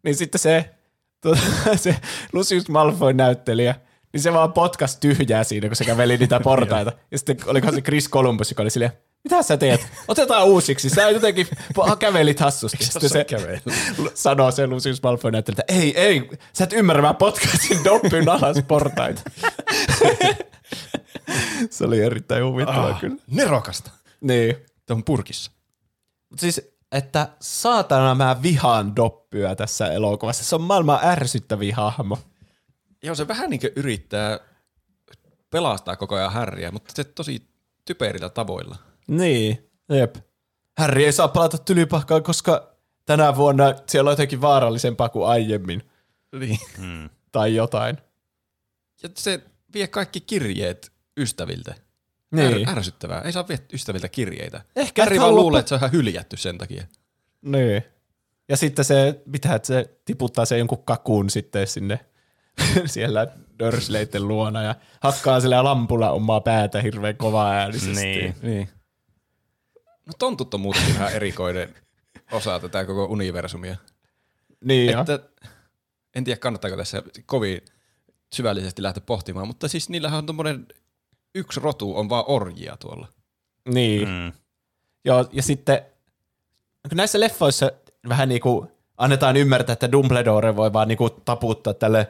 Niin 0.02 0.14
sitten 0.14 0.38
se, 0.38 0.74
tuo, 1.22 1.36
se 1.76 1.96
Lucius 2.32 2.68
Malfoy 2.68 3.12
näyttelijä, 3.12 3.74
niin 4.12 4.20
se 4.20 4.32
vaan 4.32 4.52
potkas 4.52 4.96
tyhjää 4.96 5.44
siinä, 5.44 5.68
kun 5.68 5.76
se 5.76 5.84
käveli 5.84 6.16
niitä 6.16 6.40
portaita. 6.44 6.92
ja 7.10 7.18
sitten 7.18 7.36
olikohan 7.46 7.74
se 7.74 7.80
Chris 7.82 8.10
Columbus, 8.10 8.50
joka 8.50 8.62
oli 8.62 8.70
silleen, 8.70 8.92
mitä 9.24 9.42
sä 9.42 9.56
teet? 9.56 9.86
Otetaan 10.08 10.44
uusiksi. 10.46 10.90
Sä 10.90 11.10
jotenkin 11.10 11.46
kävelit 11.98 12.40
hassusti. 12.40 12.84
Sitten 12.84 13.10
se 13.10 13.26
sanoo 14.14 14.50
se 14.50 14.66
Lucius 14.66 15.02
Malfoy 15.02 15.30
näyttelijä, 15.30 15.60
että 15.60 15.74
ei, 15.74 16.00
ei, 16.00 16.30
sä 16.52 16.64
et 16.64 16.72
ymmärrä, 16.72 17.02
mä 17.02 17.14
potkasin 17.14 17.84
doppyn 17.84 18.28
alas 18.28 18.56
portaita. 18.68 19.22
se 21.70 21.84
oli 21.84 22.00
erittäin 22.00 22.44
huvittava 22.44 22.86
Ah, 22.88 23.00
kyllä. 23.00 23.16
nerokasta. 23.30 23.90
Niin. 24.20 24.56
Tuon 24.86 25.04
purkissa. 25.04 25.50
Mut 26.30 26.40
siis, 26.40 26.60
että 26.92 27.28
saatana 27.40 28.14
mä 28.14 28.42
vihaan 28.42 28.96
doppyä 28.96 29.54
tässä 29.54 29.92
elokuvassa. 29.92 30.44
Se 30.44 30.54
on 30.54 30.62
maailman 30.62 31.00
ärsyttävin 31.04 31.74
hahmo. 31.74 32.18
Joo, 33.02 33.14
se 33.14 33.28
vähän 33.28 33.50
niin 33.50 33.60
yrittää 33.76 34.40
pelastaa 35.50 35.96
koko 35.96 36.14
ajan 36.14 36.32
Harryä, 36.32 36.70
mutta 36.70 36.92
se 36.96 37.04
tosi 37.04 37.48
typerillä 37.84 38.28
tavoilla. 38.28 38.76
Niin. 39.06 39.70
Jep. 39.88 40.16
Harry 40.78 41.04
ei 41.04 41.12
saa 41.12 41.28
palata 41.28 41.58
tylypahkaan, 41.58 42.22
koska 42.22 42.76
tänä 43.06 43.36
vuonna 43.36 43.64
siellä 43.86 44.08
on 44.08 44.12
jotenkin 44.12 44.40
vaarallisempaa 44.40 45.08
kuin 45.08 45.28
aiemmin. 45.28 45.90
Niin. 46.32 46.58
Mm. 46.78 47.10
Tai 47.32 47.54
jotain. 47.54 47.98
Ja 49.02 49.08
se 49.14 49.40
vie 49.74 49.88
kaikki 49.88 50.20
kirjeet 50.20 50.92
ystäviltä. 51.16 51.74
Niin. 52.30 52.68
Är, 52.68 52.78
ärsyttävää. 52.78 53.20
Ei 53.20 53.32
saa 53.32 53.44
ystäviltä 53.72 54.08
kirjeitä. 54.08 54.64
Ehkä 54.76 55.04
Harry 55.04 55.20
vaan 55.20 55.34
luulee, 55.34 55.58
että 55.58 55.68
se 55.68 55.74
on 55.74 55.78
ihan 55.78 55.92
hyljätty 55.92 56.36
sen 56.36 56.58
takia. 56.58 56.84
Niin. 57.42 57.82
Ja 58.48 58.56
sitten 58.56 58.84
se, 58.84 59.22
mitä, 59.26 59.54
että 59.54 59.66
se 59.66 59.98
tiputtaa 60.04 60.44
se 60.44 60.58
jonkun 60.58 60.84
kakun 60.84 61.30
sitten 61.30 61.66
sinne 61.66 62.00
siellä 62.86 63.26
Dursleyten 63.58 64.28
luona 64.28 64.62
ja 64.62 64.74
hakkaa 65.00 65.40
sillä 65.40 65.64
lampulla 65.64 66.10
omaa 66.10 66.40
päätä 66.40 66.82
hirveän 66.82 67.16
kovaa 67.16 67.52
äänisesti. 67.52 67.94
Niin. 67.94 68.34
Niin. 68.42 68.68
No 70.06 70.12
tontut 70.18 70.54
on 70.54 70.60
muutenkin 70.60 70.94
vähän 70.94 71.12
erikoinen 71.12 71.74
osa 72.32 72.60
tätä 72.60 72.84
koko 72.84 73.04
universumia. 73.04 73.76
Niin 74.64 74.92
jo. 74.92 75.00
Että, 75.00 75.18
en 76.14 76.24
tiedä 76.24 76.38
kannattaako 76.38 76.76
tässä 76.76 77.02
kovin 77.26 77.60
syvällisesti 78.32 78.82
lähteä 78.82 79.02
pohtimaan, 79.06 79.46
mutta 79.46 79.68
siis 79.68 79.88
niillähän 79.88 80.18
on 80.18 80.26
tommonen 80.26 80.66
yksi 81.38 81.60
rotu 81.60 81.96
on 81.96 82.08
vaan 82.08 82.24
orjia 82.26 82.76
tuolla. 82.76 83.08
Niin. 83.74 84.08
Mm. 84.08 84.32
Joo, 85.04 85.28
ja 85.32 85.42
sitten 85.42 85.80
kun 86.88 86.96
näissä 86.96 87.20
leffoissa 87.20 87.72
vähän 88.08 88.28
niin 88.28 88.40
kuin 88.40 88.68
annetaan 88.96 89.36
ymmärtää, 89.36 89.72
että 89.72 89.92
Dumbledore 89.92 90.56
voi 90.56 90.72
vaan 90.72 90.88
niin 90.88 90.98
kuin 90.98 91.10
taputtaa 91.24 91.74
tälle 91.74 92.06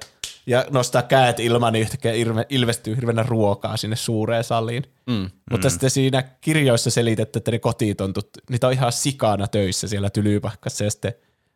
ja 0.46 0.64
nostaa 0.70 1.02
käät 1.02 1.40
ilman, 1.40 1.72
niin 1.72 1.80
yhtäkkiä 1.82 2.12
ilme, 2.12 2.46
ilmestyy 2.48 2.96
hirveänä 2.96 3.22
ruokaa 3.22 3.76
sinne 3.76 3.96
suureen 3.96 4.44
saliin. 4.44 4.82
Mm. 5.06 5.30
Mutta 5.50 5.70
sitten 5.70 5.90
siinä 5.90 6.22
kirjoissa 6.40 6.90
selitetty, 6.90 7.38
että 7.38 7.50
ne 7.50 7.58
kotitontut, 7.58 8.28
niitä 8.50 8.66
on 8.66 8.72
ihan 8.72 8.92
sikana 8.92 9.46
töissä 9.48 9.88
siellä 9.88 10.10
tylypahkassa 10.10 10.84
ja 10.84 10.90
sitten 10.90 11.12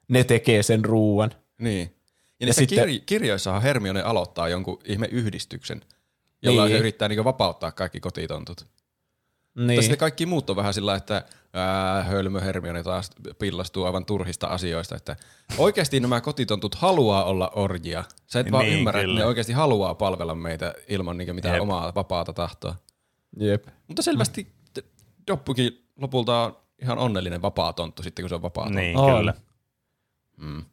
ne 0.09 0.25
tekee 0.25 0.63
sen 0.63 0.85
ruuan. 0.85 1.31
Niin. 1.59 1.95
Ja, 2.41 2.47
Ja 2.47 2.55
sitten- 2.55 2.79
sitten, 2.79 2.97
kir- 2.97 3.05
kirjoissahan 3.07 3.63
Hermione 3.63 4.03
aloittaa 4.03 4.49
jonkun 4.49 4.79
ihme 4.85 5.07
yhdistyksen, 5.13 5.81
jolla 6.43 6.63
Niin. 6.63 6.69
niin. 6.71 6.77
se 6.77 6.81
yrittää 6.81 7.09
niinku 7.09 7.25
vapauttaa 7.25 7.73
kaikki 7.73 8.01
kotitontut. 8.01 8.61
Niin. 8.61 9.67
Niin. 9.67 9.77
Mutta 9.77 9.83
sitten 9.83 9.99
kaikki 9.99 10.27
muut 10.27 10.51
on 10.51 10.57
vähän 10.57 10.75
sillä, 10.75 10.95
että 10.95 11.25
ää, 11.53 12.03
hölmö 12.03 12.41
Hermione 12.41 12.83
taas 12.83 13.11
pillastuu 13.39 13.85
aivan 13.85 14.05
turhista 14.05 14.47
asioista, 14.47 14.97
että 14.97 15.17
oikeasti 15.59 16.01
nämä 16.01 16.21
kotitontut 16.21 16.75
haluaa 16.75 17.25
olla 17.25 17.51
orjia. 17.55 18.05
Sä 18.27 18.41
et 18.41 18.53
vaan 18.53 18.65
Niin, 18.65 18.79
ymmärrä, 18.79 19.01
kyllä. 19.01 19.13
että 19.15 19.23
ne 19.23 19.27
oikeasti 19.27 19.53
haluaa 19.53 19.95
palvella 19.95 20.35
meitä 20.35 20.75
ilman 20.89 21.17
niinku 21.19 21.35
mitään 21.35 21.55
Jep. 21.55 21.63
omaa 21.63 21.93
vapaata 21.95 22.33
tahtoa. 22.33 22.75
Jep. 23.37 23.67
Mutta 23.89 24.03
selvästi 24.03 24.43
mm. 24.77 24.83
Doppukin 25.27 25.85
lopulta 25.97 26.41
on 26.43 26.57
ihan 26.83 26.99
onnellinen 26.99 27.43
vapaa 27.43 27.73
tonttu 27.73 28.03
sitten, 28.03 28.23
kun 28.23 28.29
se 28.29 28.35
on 28.35 28.43
vapaa 28.43 28.65
tonttu. 28.65 28.79
Niin, 28.81 28.97
On. 28.97 29.19
kyllä. 29.19 29.35
Mm. 30.37 30.65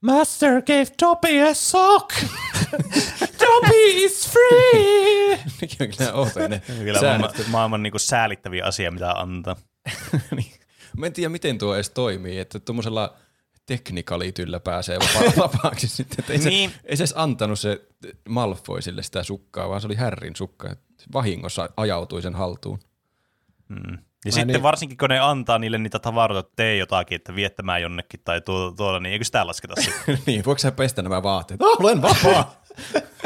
Master 0.00 0.62
gave 0.62 0.86
Toby 1.00 1.40
a 1.50 1.54
sock. 1.54 2.10
Toby 3.54 3.74
is 4.04 4.28
free. 4.30 5.38
Kyllä 5.78 6.12
outoja 6.12 6.48
ne 6.48 6.62
Kyllä 6.84 7.00
säännöt. 7.00 7.30
maailman, 7.30 7.50
maailman 7.50 7.82
niinku 7.82 7.98
säällittäviä 7.98 8.64
asia, 8.64 8.90
mitä 8.90 9.10
antaa. 9.12 9.56
niin. 10.36 10.52
Mä 10.96 11.06
en 11.06 11.12
tiedä, 11.12 11.28
miten 11.28 11.58
tuo 11.58 11.74
edes 11.74 11.90
toimii, 11.90 12.38
että 12.38 12.60
tuommoisella 12.60 13.14
teknikalityllä 13.66 14.60
pääsee 14.60 14.98
vapaa- 14.98 15.36
vapaaksi 15.52 15.88
sitten. 15.88 16.16
Että 16.18 16.32
ei, 16.32 16.38
se, 16.38 16.48
Niin. 16.48 16.70
ei 16.84 16.96
se 16.96 17.02
edes 17.02 17.14
antanut 17.16 17.58
se 17.58 17.80
Malfoy 18.28 18.82
sille 18.82 19.02
sitä 19.02 19.22
sukkaa, 19.22 19.68
vaan 19.68 19.80
se 19.80 19.86
oli 19.86 19.94
Härrin 19.94 20.36
sukka. 20.36 20.70
että 20.70 20.84
se 20.98 21.06
Vahingossa 21.12 21.68
ajautui 21.76 22.22
sen 22.22 22.34
haltuun. 22.34 22.78
Mm. 23.68 23.98
Ja 24.24 24.32
sitten 24.32 24.46
niin. 24.46 24.62
varsinkin, 24.62 24.98
kun 24.98 25.08
ne 25.08 25.18
antaa 25.18 25.58
niille 25.58 25.78
niitä 25.78 25.98
tavaroita, 25.98 26.40
että 26.40 26.52
tee 26.56 26.76
jotakin, 26.76 27.16
että 27.16 27.34
viettämään 27.34 27.82
jonnekin 27.82 28.20
tai 28.24 28.40
tuolla, 28.40 28.72
tuolla 28.76 29.00
niin 29.00 29.12
eikö 29.12 29.24
sitä 29.24 29.46
lasketa 29.46 29.74
sitten? 29.82 30.18
niin, 30.26 30.44
voiko 30.44 30.58
sä 30.58 30.72
pestä 30.72 31.02
nämä 31.02 31.22
vaatteet? 31.22 31.62
Oh, 31.62 31.76
olen 31.80 32.02
vapaa! 32.02 32.59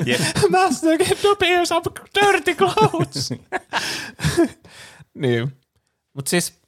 Jep. 0.06 0.20
Master 0.50 0.98
gave 0.98 1.14
Toby 1.14 1.66
some 1.66 1.82
dirty 2.14 2.54
clothes. 2.54 3.30
niin. 5.14 5.52
Mutta 6.14 6.28
siis 6.28 6.60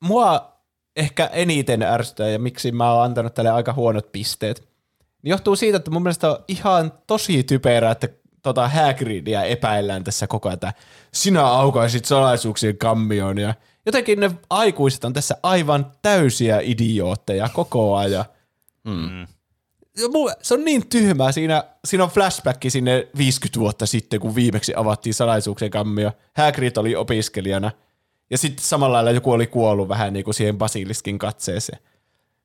mua 0.00 0.54
ehkä 0.96 1.26
eniten 1.26 1.82
ärsyttää 1.82 2.28
ja 2.28 2.38
miksi 2.38 2.72
mä 2.72 2.92
oon 2.92 3.04
antanut 3.04 3.34
tälle 3.34 3.50
aika 3.50 3.72
huonot 3.72 4.12
pisteet, 4.12 4.68
niin 5.22 5.30
johtuu 5.30 5.56
siitä, 5.56 5.76
että 5.76 5.90
mun 5.90 6.02
mielestä 6.02 6.30
on 6.30 6.44
ihan 6.48 6.92
tosi 7.06 7.42
typerää, 7.42 7.92
että 7.92 8.08
tota 8.42 8.68
Hagridia 8.68 9.42
epäillään 9.42 10.04
tässä 10.04 10.26
koko 10.26 10.48
ajan, 10.48 10.54
että 10.54 10.72
sinä 11.12 11.46
aukaisit 11.46 12.04
salaisuuksien 12.04 12.78
kammion 12.78 13.38
ja 13.38 13.54
jotenkin 13.86 14.20
ne 14.20 14.30
aikuiset 14.50 15.04
on 15.04 15.12
tässä 15.12 15.36
aivan 15.42 15.92
täysiä 16.02 16.60
idiootteja 16.62 17.48
koko 17.48 17.96
ajan. 17.96 18.24
Mm. 18.84 19.26
Mulle- 20.12 20.36
se 20.42 20.54
on 20.54 20.64
niin 20.64 20.86
tyhmää. 20.88 21.32
Siinä, 21.32 21.64
siinä 21.84 22.04
on 22.04 22.10
flashback 22.10 22.60
sinne 22.68 23.08
50 23.18 23.60
vuotta 23.60 23.86
sitten, 23.86 24.20
kun 24.20 24.34
viimeksi 24.34 24.72
avattiin 24.76 25.14
salaisuuksien 25.14 25.70
kammio. 25.70 26.12
Hagrid 26.36 26.76
oli 26.76 26.96
opiskelijana. 26.96 27.70
Ja 28.30 28.38
sitten 28.38 28.64
samalla 28.64 28.94
lailla 28.96 29.10
joku 29.10 29.30
oli 29.32 29.46
kuollut 29.46 29.88
vähän 29.88 30.12
niin 30.12 30.24
kuin 30.24 30.34
siihen 30.34 30.58
basiliskin 30.58 31.18
katseeseen. 31.18 31.78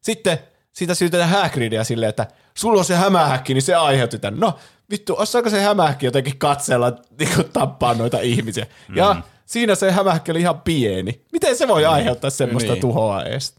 Sitten 0.01 0.39
siitä 0.73 0.93
syytetään 0.95 1.29
Hagridia 1.29 1.83
silleen, 1.83 2.09
että 2.09 2.27
sulla 2.57 2.79
on 2.79 2.85
se 2.85 2.95
hämähäkki, 2.95 3.53
niin 3.53 3.61
se 3.61 3.75
aiheutti 3.75 4.19
tämän. 4.19 4.39
No, 4.39 4.55
vittu, 4.91 5.15
osaako 5.17 5.49
se 5.49 5.61
hämähäkki 5.61 6.05
jotenkin 6.05 6.37
katsella 6.37 6.93
niin 7.19 7.29
kuin 7.35 7.49
tappaa 7.53 7.93
noita 7.93 8.19
ihmisiä? 8.19 8.65
Mm. 8.87 8.97
Ja 8.97 9.15
siinä 9.45 9.75
se 9.75 9.91
hämähäkki 9.91 10.31
oli 10.31 10.39
ihan 10.39 10.61
pieni. 10.61 11.21
Miten 11.31 11.57
se 11.57 11.67
voi 11.67 11.85
aiheuttaa 11.85 12.29
semmoista 12.29 12.71
Niin. 12.73 12.81
tuhoa 12.81 13.23
edes? 13.23 13.55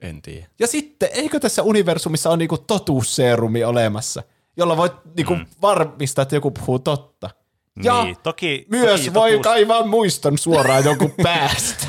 En 0.00 0.22
tiedä. 0.22 0.46
Ja 0.58 0.66
sitten, 0.66 1.08
eikö 1.12 1.40
tässä 1.40 1.62
universumissa 1.62 2.30
ole 2.30 2.36
niinku 2.36 2.58
totuusseerumi 2.58 3.64
olemassa, 3.64 4.22
jolla 4.56 4.76
voit 4.76 4.92
niinku 5.16 5.34
mm. 5.34 5.46
varmistaa, 5.62 6.22
että 6.22 6.36
joku 6.36 6.50
puhuu 6.50 6.78
totta? 6.78 7.30
Ja 7.82 8.04
Niin, 8.04 8.16
toki, 8.22 8.66
myös 8.70 9.00
toki 9.00 9.14
voi 9.14 9.30
totuus- 9.30 9.42
kaivaa 9.44 9.86
muiston 9.86 10.38
suoraan 10.38 10.84
jonkun 10.84 11.12
päästä. 11.22 11.86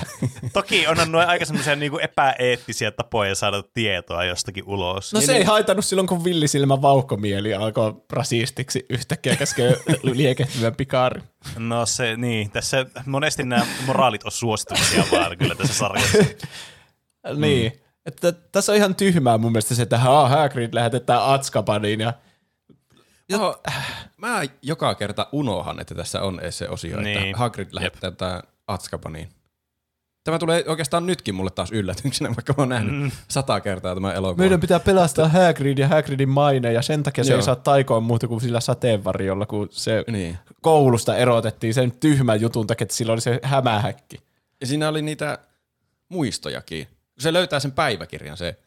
Toki 0.53 0.87
on 0.87 0.97
noin 1.11 1.27
aika 1.27 1.45
semmoisia 1.45 1.75
niinku 1.75 1.97
epäeettisiä 1.97 2.91
tapoja 2.91 3.35
saada 3.35 3.63
tietoa 3.73 4.23
jostakin 4.25 4.63
ulos. 4.67 5.13
No 5.13 5.21
se 5.21 5.35
ei 5.35 5.43
haitannut 5.43 5.85
silloin, 5.85 6.07
kun 6.07 6.23
villisilmä 6.23 6.81
vauhkomieli 6.81 7.53
alkoi 7.53 7.93
rasistiksi 8.09 8.85
yhtäkkiä 8.89 9.35
käskee 9.35 9.77
liekehtivän 10.03 10.75
pikaarin. 10.75 11.23
No 11.57 11.85
se, 11.85 12.17
niin. 12.17 12.51
Tässä 12.51 12.85
monesti 13.05 13.43
nämä 13.43 13.65
moraalit 13.85 14.23
on 14.23 14.31
suosituksia 14.31 15.03
vaan 15.11 15.37
kyllä 15.37 15.55
tässä 15.55 15.73
sarjassa. 15.73 16.17
Mm. 17.33 17.79
Että 18.05 18.31
tässä 18.31 18.71
on 18.71 18.75
ihan 18.77 18.95
tyhmää 18.95 19.37
mun 19.37 19.51
mielestä 19.51 19.75
se, 19.75 19.81
että 19.81 19.97
haa, 19.97 20.29
Hagrid 20.29 20.73
lähetetään 20.73 21.21
Atskabaniin 21.25 21.99
ja 21.99 22.13
Joo, 23.29 23.61
mä 24.17 24.41
joka 24.61 24.95
kerta 24.95 25.27
unohan, 25.31 25.79
että 25.79 25.95
tässä 25.95 26.21
on 26.21 26.39
edes 26.39 26.57
se 26.57 26.69
osio, 26.69 27.01
niin. 27.01 27.17
Että 27.23 27.37
Hagrid 27.37 27.67
lähettää 27.71 28.11
tätä 28.11 28.43
Atskabaniin. 28.67 29.29
Tämä 30.23 30.39
tulee 30.39 30.63
oikeastaan 30.67 31.05
nytkin 31.05 31.35
mulle 31.35 31.51
taas 31.51 31.71
yllätyksenä, 31.71 32.29
vaikka 32.29 32.53
mä 32.57 32.61
oon 32.61 32.69
nähnyt 32.69 32.95
mm. 33.01 33.11
sata 33.27 33.59
kertaa 33.61 33.95
tämän 33.95 34.15
elokuvan. 34.15 34.43
meidän 34.43 34.59
pitää 34.59 34.79
pelastaa 34.79 35.27
Hagrid 35.27 35.77
ja 35.77 35.87
Hagridin 35.87 36.29
maine 36.29 36.73
ja 36.73 36.81
sen 36.81 37.03
takia 37.03 37.23
se 37.23 37.31
Joo. 37.31 37.37
ei 37.39 37.43
saa 37.43 37.55
taikoa 37.55 37.99
muuta 37.99 38.27
kuin 38.27 38.41
sillä 38.41 38.59
sateenvarjolla, 38.59 39.45
kun 39.45 39.67
se 39.71 40.03
Niin. 40.07 40.37
koulusta 40.61 41.15
erotettiin 41.15 41.73
sen 41.73 41.91
tyhmän 41.91 42.41
jutun 42.41 42.67
takia, 42.67 42.85
että 42.85 42.95
sillä 42.95 43.13
oli 43.13 43.21
se 43.21 43.39
hämähäkki. 43.43 44.17
Ja 44.61 44.67
siinä 44.67 44.89
oli 44.89 45.01
niitä 45.01 45.39
muistojakin. 46.09 46.87
Kun 47.15 47.21
se 47.21 47.33
löytää 47.33 47.59
sen 47.59 47.71
päiväkirjan, 47.71 48.37
se 48.37 48.59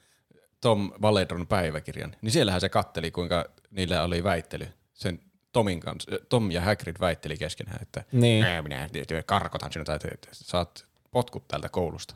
Tom 0.61 0.93
Valedron 1.03 1.47
päiväkirjan, 1.47 2.17
niin 2.23 2.33
siellähän 2.33 2.61
se 2.61 2.69
katteli, 2.69 3.11
kuinka 3.11 3.45
niillä 3.71 4.03
oli 4.03 4.25
väittely. 4.25 4.69
Sen 4.93 5.21
Tomin 5.53 5.81
kanssa, 5.81 6.11
Tom 6.29 6.51
ja 6.51 6.61
Hagrid 6.61 6.97
väitteli 7.01 7.37
keskenään, 7.37 7.79
että 7.83 8.05
Niin. 8.13 8.45
"Ää, 8.45 8.63
minä 8.63 8.89
karkotan 9.27 9.73
sinut, 9.73 9.89
että 9.89 10.29
saat 10.33 10.87
potkut 11.11 11.49
täältä 11.49 11.69
koulusta. 11.69 12.15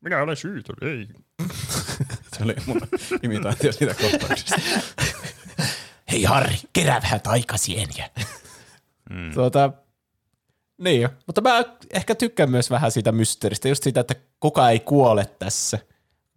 Minä 0.00 0.22
olen 0.22 0.36
syytön, 0.36 0.76
ei. 0.82 1.08
se 2.36 2.44
oli 2.44 2.54
mun 2.66 2.80
imitaatio 3.22 3.72
siitä 3.72 3.94
kohtauksesta. 3.94 4.56
Hei 6.12 6.22
Harri, 6.24 6.56
kerää 6.72 7.02
vähän 7.02 7.20
taikasieniä. 7.20 8.10
Mm. 9.10 9.32
Tuota, 9.34 9.72
niin, 10.78 11.08
mutta 11.26 11.40
mä 11.40 11.64
ehkä 11.90 12.14
tykkään 12.14 12.50
myös 12.50 12.70
vähän 12.70 12.90
siitä 12.90 13.12
mysteeristä, 13.12 13.68
just 13.68 13.82
siitä, 13.82 14.00
että 14.00 14.14
kuka 14.40 14.70
ei 14.70 14.80
kuole 14.80 15.26
tässä. 15.38 15.78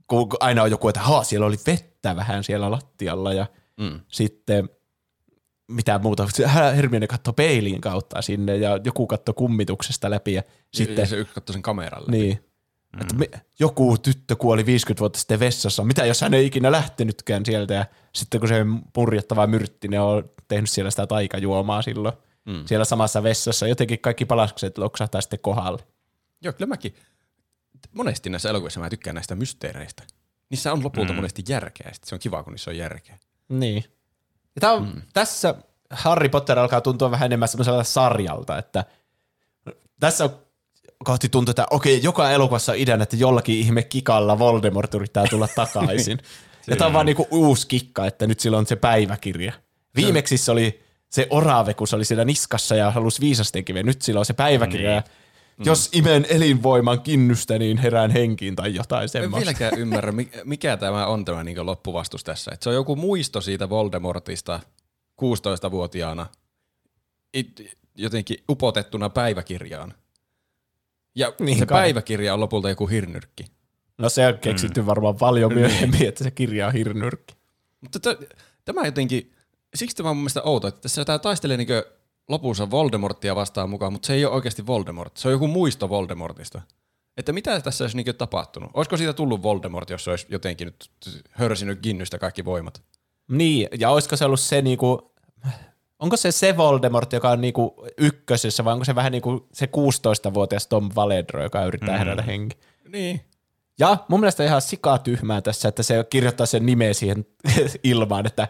Kun 0.08 0.30
aina 0.40 0.64
on 0.64 0.72
joku, 0.72 0.90
että 0.90 1.02
haa, 1.02 1.24
siellä 1.24 1.46
oli 1.46 1.58
vettä 1.68 2.16
vähän 2.16 2.44
siellä 2.44 2.72
lattialla 2.72 3.34
ja 3.34 3.46
mm. 3.80 4.00
sitten 4.08 4.70
mitä 5.68 6.00
muuta. 6.00 6.28
Hermione 6.76 7.08
katsoi 7.08 7.34
peiliin 7.34 7.82
kautta 7.82 8.22
sinne 8.22 8.58
ja 8.58 8.80
joku 8.84 9.08
katsoi 9.08 9.34
kummituksesta 9.34 10.10
läpi 10.10 10.34
ja 10.34 10.42
Sitten 10.42 10.88
sitten 10.88 11.08
se 11.08 11.16
yksi 11.16 11.34
katsoi 11.34 11.54
sen 11.54 11.62
kameralle. 11.62 12.12
niin. 12.12 12.44
Mm. 12.94 13.02
Että 13.02 13.16
me, 13.16 13.30
joku 13.60 13.98
tyttö 13.98 14.36
kuoli 14.36 14.66
50 14.66 15.00
vuotta 15.00 15.20
sitten 15.20 15.40
vessassa. 15.40 15.84
Mitä 15.84 16.06
jos 16.06 16.22
hän 16.22 16.34
ei 16.34 16.46
ikinä 16.46 16.72
lähtenytkään 16.72 17.46
sieltä 17.46 17.74
ja 17.74 17.86
sitten 18.16 18.40
kun 18.40 18.50
se 18.50 18.66
purjettava 18.94 19.48
myrttinen 19.48 20.02
on 20.02 20.30
tehnyt 20.48 20.70
siellä 20.70 20.92
sitä 20.92 21.08
taikajuomaa 21.08 21.82
silloin 21.82 22.16
mm. 22.50 22.64
siellä 22.66 22.86
samassa 22.86 23.24
vessassa, 23.24 23.68
jotenkin 23.68 24.00
kaikki 24.00 24.26
palaskset 24.26 24.78
loksahtaa 24.78 25.22
sitten 25.22 25.40
kohdalle. 25.40 25.84
Joo, 26.42 26.54
kyllä 26.54 26.68
mäkin. 26.68 26.96
Monesti 27.94 28.30
näissä 28.30 28.50
elokuvissa 28.50 28.80
mä 28.80 28.90
tykkään 28.90 29.16
näistä 29.16 29.36
mysteereistä. 29.36 30.04
Niissä 30.50 30.74
on 30.74 30.84
lopulta 30.84 31.14
mm. 31.14 31.16
monesti 31.16 31.44
järkeä, 31.50 31.92
se 32.06 32.16
on 32.16 32.20
kiva, 32.20 32.44
kun 32.44 32.54
niissä 32.54 32.72
on 32.72 32.78
järkeä. 32.78 33.20
Niin. 33.50 33.84
Ja 34.56 34.62
tää 34.62 34.74
on, 34.74 34.84
mm. 34.84 35.02
Tässä 35.14 35.56
Harry 35.92 36.30
Potter 36.30 36.60
alkaa 36.60 36.82
tuntua 36.82 37.12
vähän 37.12 37.26
enemmän 37.26 37.48
semmoiselta 37.48 37.84
sarjalta, 37.84 38.58
että 38.58 38.86
tässä 40.00 40.24
on 40.24 40.40
kohti 41.04 41.30
tuntuu, 41.30 41.52
että 41.52 41.66
okei, 41.70 42.00
joka 42.04 42.32
elokuvassa 42.32 42.72
on 42.72 42.78
ideana, 42.78 43.04
että 43.04 43.16
jollakin 43.16 43.58
ihme 43.60 43.84
kikalla 43.84 44.40
Voldemort 44.40 44.94
yrittää 44.94 45.28
tulla 45.30 45.48
takaisin. 45.56 46.20
ja 46.68 46.76
tämä 46.76 46.88
on 46.88 46.94
vaan 46.94 47.06
niinku 47.06 47.28
uusi 47.32 47.68
kikka, 47.68 48.06
että 48.06 48.28
nyt 48.28 48.40
sillä 48.40 48.58
on 48.58 48.66
se 48.66 48.76
päiväkirja. 48.76 49.54
Viimeksi 49.96 50.38
se 50.38 50.52
oli 50.52 50.89
se 51.10 51.28
orave, 51.30 51.74
kun 51.74 51.88
se 51.88 51.96
oli 51.96 52.06
siellä 52.06 52.26
niskassa 52.26 52.76
ja 52.76 52.92
halusi 52.92 53.22
viisasten 53.22 53.66
kiveä. 53.66 53.84
Nyt 53.84 54.02
sillä 54.02 54.20
on 54.20 54.26
se 54.26 54.34
päiväkirja. 54.34 54.92
Niin. 55.00 55.66
Jos 55.66 55.90
imen 55.94 56.26
elinvoiman 56.30 57.02
kinnystä, 57.02 57.60
niin 57.60 57.78
herään 57.78 58.12
henkiin 58.12 58.56
tai 58.56 58.76
jotain 58.76 59.04
En 59.04 59.10
semmoista. 59.10 59.38
vieläkään 59.40 59.80
ymmärrä, 59.80 60.12
mi- 60.12 60.32
mikä 60.44 60.78
tämä 60.78 61.08
on 61.08 61.26
tämä 61.26 61.44
niin 61.44 61.66
loppuvastus 61.66 62.24
tässä. 62.24 62.52
Et 62.54 62.62
se 62.62 62.70
on 62.70 62.76
joku 62.76 62.96
muisto 62.96 63.42
siitä 63.42 63.70
Voldemortista 63.70 64.60
16-vuotiaana 65.22 66.26
it, 67.34 67.62
jotenkin 67.96 68.38
upotettuna 68.50 69.10
päiväkirjaan. 69.10 69.94
Ja 71.16 71.28
Niin 71.40 71.46
niin 71.46 71.60
se 71.60 71.66
kai. 71.66 71.82
päiväkirja 71.82 72.34
on 72.34 72.40
lopulta 72.40 72.70
joku 72.70 72.88
hirnyrkki. 72.88 73.46
No 73.98 74.10
se 74.10 74.28
on 74.28 74.40
keksitty 74.40 74.86
varmaan 74.86 75.16
paljon 75.16 75.54
myöhemmin, 75.54 76.08
että 76.08 76.24
se 76.24 76.32
kirja 76.32 76.68
on 76.68 76.74
hirnyrkki. 76.74 77.36
Mutta 77.82 78.00
t- 78.00 78.34
tämä 78.66 78.86
jotenkin, 78.86 79.32
siksi 79.76 79.96
tämä 79.96 80.10
on 80.10 80.16
mun 80.18 80.24
mielestä 80.24 80.42
outo, 80.42 80.68
että 80.68 80.82
tässä 80.82 81.06
tämä 81.06 81.20
taistelee 81.20 81.58
niin 81.58 81.68
lopussa 82.30 82.72
Voldemorttia 82.72 83.36
vastaan 83.36 83.70
mukaan, 83.70 83.94
mutta 83.94 84.06
se 84.06 84.14
ei 84.14 84.26
ole 84.26 84.34
oikeasti 84.34 84.68
Voldemort. 84.68 85.18
Se 85.18 85.28
on 85.28 85.32
joku 85.32 85.48
muisto 85.48 85.90
Voldemortista. 85.90 86.62
Että 87.18 87.34
mitä 87.34 87.62
tässä 87.62 87.84
olisi 87.84 87.98
niin 87.98 88.16
tapahtunut? 88.16 88.72
Olisiko 88.74 88.98
siitä 88.98 89.14
tullut 89.14 89.44
Voldemort, 89.44 89.90
jos 89.90 90.04
se 90.04 90.10
olisi 90.10 90.28
jotenkin 90.30 90.66
nyt 90.66 90.90
hörsinyt 91.32 91.80
Ginnystä 91.84 92.18
kaikki 92.18 92.46
voimat? 92.46 92.82
Niin, 93.28 93.68
ja 93.80 93.90
olisiko 93.90 94.16
se 94.16 94.26
ollut 94.26 94.40
se 94.40 94.62
niinku, 94.62 95.12
onko 96.00 96.18
se 96.18 96.32
se 96.32 96.58
Voldemort, 96.58 97.14
joka 97.14 97.30
on 97.30 97.42
niinku 97.42 97.88
ykkösessä, 97.98 98.66
vai 98.66 98.74
onko 98.74 98.86
se 98.86 98.96
vähän 98.96 99.12
niinku 99.12 99.48
se 99.54 99.66
16-vuotias 99.66 100.68
Tom 100.68 100.90
Valedro, 100.96 101.44
joka 101.44 101.66
yrittää 101.66 101.96
mm. 101.96 101.98
herätä 101.98 102.22
henki? 102.22 102.58
Niin. 102.88 103.22
Ja 103.80 103.98
mun 104.08 104.20
mielestä 104.20 104.44
ihan 104.44 104.62
sikatyhmää 104.62 105.42
tässä, 105.42 105.70
että 105.70 105.84
se 105.84 106.06
kirjoittaa 106.10 106.46
sen 106.46 106.66
nimeä 106.66 106.94
siihen 106.94 107.26
ilmaan, 107.84 108.26
että 108.26 108.48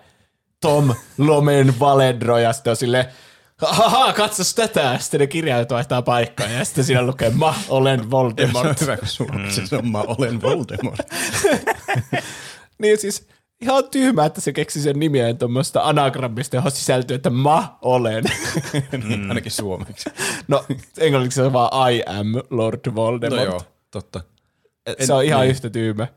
Tom 0.62 0.94
Lomen 1.18 1.80
Valedro, 1.80 2.38
ja 2.38 2.54
sitten 2.54 2.72
on 2.72 2.78
silleen, 2.78 3.06
haha, 3.62 4.14
katsos 4.14 4.54
tätä, 4.56 4.98
sitten 5.00 5.20
ne 5.20 5.28
kirjaimet 5.28 5.70
vaihtaa 5.72 6.02
paikkaa, 6.02 6.48
ja 6.48 6.66
sitten 6.66 6.84
siinä 6.84 7.02
lukee, 7.02 7.30
mä 7.30 7.54
olen 7.70 8.00
Se 8.00 8.04
on 8.06 8.12
Voldemort. 8.12 8.82
hyvä, 8.82 8.98
kun 8.98 9.08
suomeksi 9.08 9.68
se 9.68 9.76
on 9.76 9.92
mä 9.92 10.00
olen 10.02 10.42
Voldemort. 10.42 11.00
Niin 12.82 12.98
siis 12.98 13.28
ihan 13.62 13.84
tyhmää, 13.92 14.26
että 14.26 14.42
se 14.42 14.54
keksi 14.54 14.82
sen 14.82 15.00
nimeä 15.00 15.34
tuommoista 15.34 15.82
anagrammista, 15.84 16.56
johon 16.56 16.72
sisältyy, 16.72 17.16
että 17.16 17.30
mä 17.30 17.68
olen. 17.82 18.24
niin, 19.08 19.30
ainakin 19.30 19.52
suomeksi. 19.52 20.10
No, 20.48 20.66
englanniksi 20.98 21.36
se 21.36 21.42
on 21.44 21.54
vaan 21.54 21.94
I 21.94 22.04
am 22.06 22.28
Lord 22.50 22.80
No 22.86 22.96
Voldemort. 22.96 23.44
joo, 23.44 23.62
totta. 23.92 24.22
Et 24.86 25.02
se 25.06 25.14
on 25.14 25.24
ihan 25.24 25.42
niin. 25.42 25.52
yhtä 25.52 25.70
tyhmä. 25.70 26.08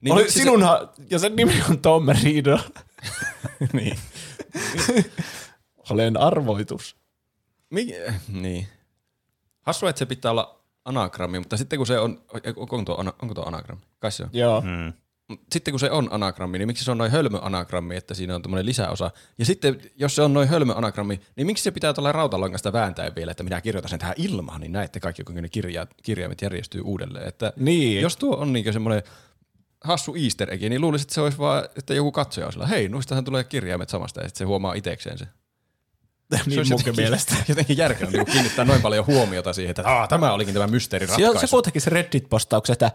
Niin 0.00 0.12
Oli 0.14 0.24
se- 0.24 0.30
sinunhan, 0.30 0.88
ja 1.10 1.18
sen 1.18 1.36
nimi 1.36 1.62
on 1.70 1.78
Tom 1.78 2.06
Riddle. 2.22 2.60
niin. 3.72 3.98
Olen 5.90 6.16
arvoitus. 6.16 6.96
Mi- 7.70 7.94
niin. 8.28 8.66
Hassua, 9.60 9.90
että 9.90 9.98
se 9.98 10.06
pitää 10.06 10.30
olla 10.30 10.62
anagrammi, 10.84 11.38
mutta 11.38 11.56
sitten 11.56 11.78
kun 11.78 11.86
se 11.86 11.98
on, 11.98 12.22
onko 12.56 12.82
tuo, 12.82 13.04
onko 13.22 13.34
tuo 13.34 13.46
anagrammi? 13.46 13.84
Kai 13.98 14.12
se 14.12 14.22
on. 14.22 14.30
Joo. 14.32 14.60
Mm. 14.60 14.92
Mut 15.28 15.40
Sitten 15.52 15.72
kun 15.72 15.80
se 15.80 15.90
on 15.90 16.08
anagrammi, 16.10 16.58
niin 16.58 16.66
miksi 16.66 16.84
se 16.84 16.90
on 16.90 16.98
noin 16.98 17.10
hölmö 17.10 17.38
anagrammi, 17.42 17.96
että 17.96 18.14
siinä 18.14 18.34
on 18.34 18.42
tämmöinen 18.42 18.66
lisäosa? 18.66 19.10
Ja 19.38 19.44
sitten 19.44 19.80
jos 19.96 20.14
se 20.14 20.22
on 20.22 20.34
noin 20.34 20.48
hölmö 20.48 20.72
anagrammi, 20.76 21.20
niin 21.36 21.46
miksi 21.46 21.64
se 21.64 21.70
pitää 21.70 21.92
tällä 21.92 22.12
rautalangasta 22.12 22.72
vääntää 22.72 23.14
vielä, 23.16 23.30
että 23.30 23.42
minä 23.42 23.60
kirjoitan 23.60 23.88
sen 23.90 23.98
tähän 23.98 24.14
ilmaan, 24.18 24.60
niin 24.60 24.72
näette 24.72 25.00
kaikki, 25.00 25.24
kuinka 25.24 25.42
ne 25.42 25.48
kirja, 25.48 25.86
kirjaimet 26.02 26.42
järjestyy 26.42 26.80
uudelleen. 26.80 27.28
Että 27.28 27.52
Niin. 27.56 28.02
Jos 28.02 28.16
tuo 28.16 28.36
on 28.36 28.52
niin 28.52 28.72
semmoinen 28.72 29.02
hassu 29.84 30.14
easter 30.24 30.52
egg, 30.54 30.62
niin 30.62 30.80
luulisin, 30.80 31.04
että 31.04 31.14
se 31.14 31.20
olisi 31.20 31.38
vaan, 31.38 31.64
että 31.78 31.94
joku 31.94 32.12
katsoja 32.12 32.46
on 32.46 32.52
sillä, 32.52 32.66
hei, 32.66 32.88
noistahan 32.88 33.24
tulee 33.24 33.44
kirjaimet 33.44 33.88
samasta, 33.88 34.20
ja 34.20 34.28
sitten 34.28 34.38
se 34.38 34.44
huomaa 34.44 34.74
itekseen 34.74 35.18
se. 35.18 35.24
Se 36.32 36.38
niin 36.46 36.58
olisi 36.58 36.70
munkin 36.72 36.86
jotenkin- 36.86 37.02
mielestä. 37.04 37.34
Jotenkin 37.48 37.76
järkeä 37.76 38.10
niin 38.10 38.26
kiinnittää 38.26 38.64
noin 38.64 38.82
paljon 38.82 39.06
huomiota 39.06 39.52
siihen, 39.52 39.70
että 39.70 39.88
Aa, 39.88 40.08
tämä 40.08 40.32
olikin 40.32 40.54
tämä 40.54 40.66
mysteeriratkaisu. 40.66 41.20
Siellä 41.20 41.40
on 41.40 41.48
se 41.48 41.50
kuitenkin 41.50 41.82
se 41.82 41.90
Reddit-postaukset, 41.90 42.72
että 42.72 42.90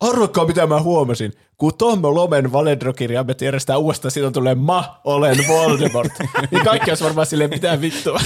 arvokkaa 0.00 0.46
mitä 0.46 0.66
mä 0.66 0.80
huomasin. 0.82 1.32
Kun 1.56 1.74
Tom 1.78 2.00
Lomen 2.02 2.52
Valedro-kirjaimet 2.52 3.40
järjestää 3.40 3.76
uudestaan, 3.78 4.12
siitä 4.12 4.30
tulee 4.30 4.54
mä 4.54 4.94
olen 5.04 5.38
Voldemort. 5.48 6.12
niin 6.50 6.64
kaikki 6.64 6.90
olisi 6.90 7.04
varmaan 7.04 7.26
silleen, 7.26 7.50
mitä 7.50 7.80
vittua. 7.80 8.20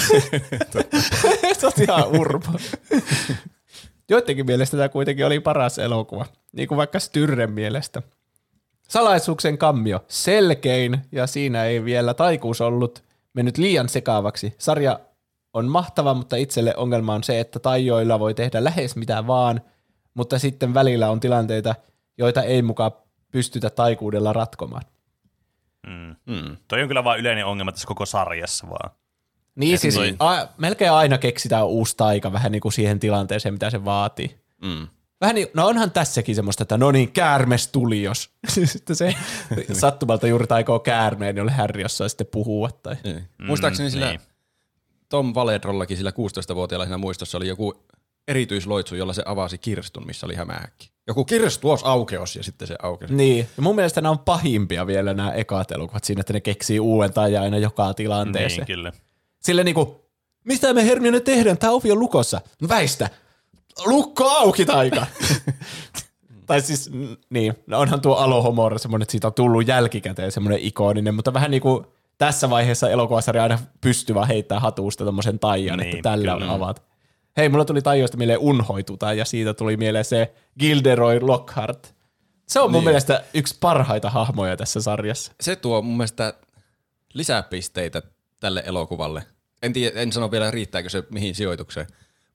se 1.59 1.66
on 1.66 1.72
ihan 1.82 2.06
urpo. 2.06 2.52
Joidenkin 4.11 4.46
mielestä 4.46 4.76
tämä 4.76 4.88
kuitenkin 4.88 5.26
oli 5.26 5.40
paras 5.40 5.78
elokuva. 5.78 6.26
Niin 6.52 6.68
kuin 6.68 6.76
vaikka 6.76 6.98
Styrren 6.98 7.52
mielestä. 7.52 8.02
Salaisuuksien 8.88 9.59
kammio, 9.59 10.04
selkein, 10.09 10.98
ja 11.12 11.26
siinä 11.26 11.64
ei 11.64 11.84
vielä 11.84 12.14
taikuus 12.14 12.61
ollut 12.61 13.04
mennyt 13.34 13.59
liian 13.59 13.88
sekaavaksi. 13.88 14.54
Sarja 14.59 15.00
on 15.52 15.68
mahtava, 15.68 16.14
mutta 16.14 16.36
itselle 16.36 16.76
ongelma 16.76 17.14
on 17.14 17.24
se, 17.24 17.40
että 17.40 17.59
taijoilla 17.59 18.18
voi 18.18 18.34
tehdä 18.34 18.64
lähes 18.64 18.96
mitä 18.96 19.26
vaan, 19.26 19.61
mutta 20.14 20.38
sitten 20.38 20.74
välillä 20.74 21.11
on 21.11 21.20
tilanteita, 21.20 21.74
joita 22.18 22.42
ei 22.42 22.62
mukaan 22.62 22.92
pystytä 23.32 23.70
taikuudella 23.70 24.32
ratkomaan. 24.32 24.82
Mm. 25.86 26.16
Mm. 26.26 26.56
Toi 26.68 26.82
on 26.82 26.88
kyllä 26.88 27.04
vaan 27.04 27.18
yleinen 27.18 27.46
ongelma 27.46 27.72
tässä 27.72 27.88
koko 27.88 28.06
sarjassa 28.06 28.68
vaan. 28.70 28.90
Niin 29.59 29.74
Et 29.74 29.80
siis 29.80 29.94
toi- 29.94 30.16
a, 30.18 30.46
melkein 30.59 30.92
aina 30.92 31.18
keksitään 31.18 31.66
uusi 31.66 31.96
taika 31.96 32.32
vähän 32.32 32.52
niin 32.52 32.61
kuin 32.61 32.72
siihen 32.72 33.00
tilanteeseen, 33.00 33.54
mitä 33.54 33.70
se 33.70 33.84
vaatii. 33.84 34.36
Mm. 34.64 34.86
Vähän 35.20 35.34
niin, 35.34 35.46
no 35.54 35.66
onhan 35.66 35.90
tässäkin 35.90 36.34
semmoista, 36.34 36.62
että 36.62 36.76
no 36.76 36.90
niin, 36.90 37.12
käärmes 37.12 37.68
tuli, 37.68 38.02
jos 38.02 38.30
sitten 38.64 38.96
se 38.96 39.14
sattumalta 39.72 40.26
juuri 40.26 40.46
taikoo 40.46 40.78
käärmeen, 40.78 41.36
jolle 41.36 41.52
Harry 41.52 41.84
osaa 41.84 42.09
sitten 42.09 42.26
puhua. 42.26 42.70
Tai. 42.82 42.96
Niin. 43.04 43.28
Muistaakseni 43.46 43.90
sillä 43.90 44.09
niin. 44.09 44.20
Tom 45.09 45.34
Valedrollakin 45.34 45.96
sillä 45.96 46.11
16-vuotiaalla 46.11 46.84
siinä 46.84 46.98
muistossa 46.98 47.38
oli 47.38 47.48
joku 47.48 47.84
erityisloitsu, 48.28 48.94
jolla 48.94 49.12
se 49.12 49.22
avasi 49.26 49.59
kirstun, 49.59 50.06
missä 50.06 50.26
oli 50.26 50.34
hämähäkki. 50.34 50.90
Joku 51.06 51.24
kirstuos 51.24 51.84
aukeos 51.84 52.36
ja 52.36 52.42
sitten 52.42 52.68
se 52.68 52.76
aukesi. 52.82 53.14
Niin, 53.14 53.46
ja 53.56 53.62
mun 53.62 53.74
mielestä 53.74 54.00
nämä 54.00 54.11
on 54.11 54.18
pahimpia 54.18 54.86
vielä 54.86 55.14
nämä 55.14 55.32
ekat 55.32 55.70
elokuvat 55.72 56.04
siinä, 56.04 56.20
että 56.20 56.32
ne 56.32 56.40
keksii 56.40 56.80
uuden 56.80 57.12
taian 57.12 57.42
aina 57.42 57.59
joka 57.59 57.94
tilanteeseen. 57.94 58.66
Niin, 58.66 58.76
kyllä. 58.76 58.92
Sille 59.41 59.64
niinku, 59.64 60.05
mistä 60.45 60.72
me 60.74 60.86
Hermione 60.86 61.20
tehdään? 61.20 61.59
Tämä 61.59 61.72
ovi 61.72 61.91
on 61.93 62.01
lukossa. 62.01 62.41
No 62.62 62.68
väistä. 62.68 63.11
Lukko 63.86 64.28
auki 64.28 64.64
taika. 64.66 65.07
tai 66.47 66.61
siis, 66.61 66.91
niin, 67.30 67.55
no 67.66 67.78
onhan 67.80 68.01
tuo 68.01 68.14
Alohomora 68.14 68.78
semmoinen, 68.78 69.03
että 69.03 69.12
siitä 69.12 69.26
on 69.26 69.34
tullut 69.34 69.68
jälkikäteen 69.68 70.32
semmoinen 70.32 70.61
ikoninen, 70.62 71.14
mutta 71.14 71.32
vähän 71.34 71.51
niin 71.51 71.61
kuin 71.62 71.84
tässä 72.18 72.51
vaiheessa 72.51 72.91
elokuvasarja 72.91 73.43
aina 73.43 73.59
pystyy 73.80 74.14
vaan 74.14 74.28
heittää 74.28 74.61
hatusta 74.61 75.05
tommosen 75.05 75.39
taian, 75.39 75.78
Niin, 75.78 75.97
että 75.97 76.11
tällä 76.11 76.32
kyllä. 76.32 76.45
on 76.47 76.51
avat. 76.51 76.82
Hei, 77.36 77.49
mulla 77.49 77.64
tuli 77.64 77.82
taijoista 77.82 78.16
mieleen 78.16 78.39
unhoituta 78.39 79.12
ja 79.12 79.24
siitä 79.24 79.55
tuli 79.55 79.76
mieleen 79.76 80.05
se 80.05 80.34
Gilderoy 80.61 81.20
Lockhart. 81.20 81.95
Se 82.49 82.61
on 82.61 82.70
mun 82.70 82.78
Niin. 82.80 82.84
mielestä 82.89 83.24
yksi 83.34 83.57
parhaita 83.61 84.11
hahmoja 84.11 84.57
tässä 84.57 84.80
sarjassa. 84.82 85.32
Se 85.41 85.57
tuo 85.57 85.82
mun 85.82 85.97
mielestä 85.97 86.34
lisäpisteitä 87.14 88.03
tälle 88.41 88.62
elokuvalle. 88.66 89.22
En, 89.62 89.72
tiedä, 89.72 90.01
en 90.01 90.12
sano 90.12 90.30
vielä 90.30 90.51
riittääkö 90.51 90.89
se 90.89 91.03
mihin 91.11 91.34
sijoitukseen, 91.34 91.86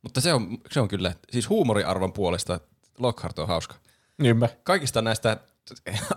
mutta 0.01 0.21
se 0.21 0.33
on, 0.33 0.57
se 0.71 0.79
on 0.79 0.87
kyllä, 0.87 1.13
siis 1.31 1.49
huumoriarvon 1.49 2.13
puolesta 2.13 2.59
Lockhart 2.99 3.39
on 3.39 3.47
hauska. 3.47 3.75
Niinpä. 4.17 4.49
Kaikista 4.63 5.01
näistä, 5.01 5.37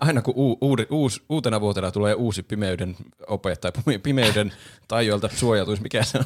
aina 0.01 0.22
kun 0.22 0.34
u, 0.37 0.59
uud, 0.61 0.78
uus, 0.91 1.24
uutena 1.28 1.61
vuotena 1.61 1.91
tulee 1.91 2.14
uusi 2.14 2.43
pimeyden 2.43 2.97
ope 3.26 3.57
tai 3.57 3.72
pime- 3.78 3.99
pimeyden 3.99 4.53
tajoilta 4.89 5.28
suojautuisi, 5.34 5.82
mikä 5.82 6.05
se 6.05 6.18
on, 6.18 6.24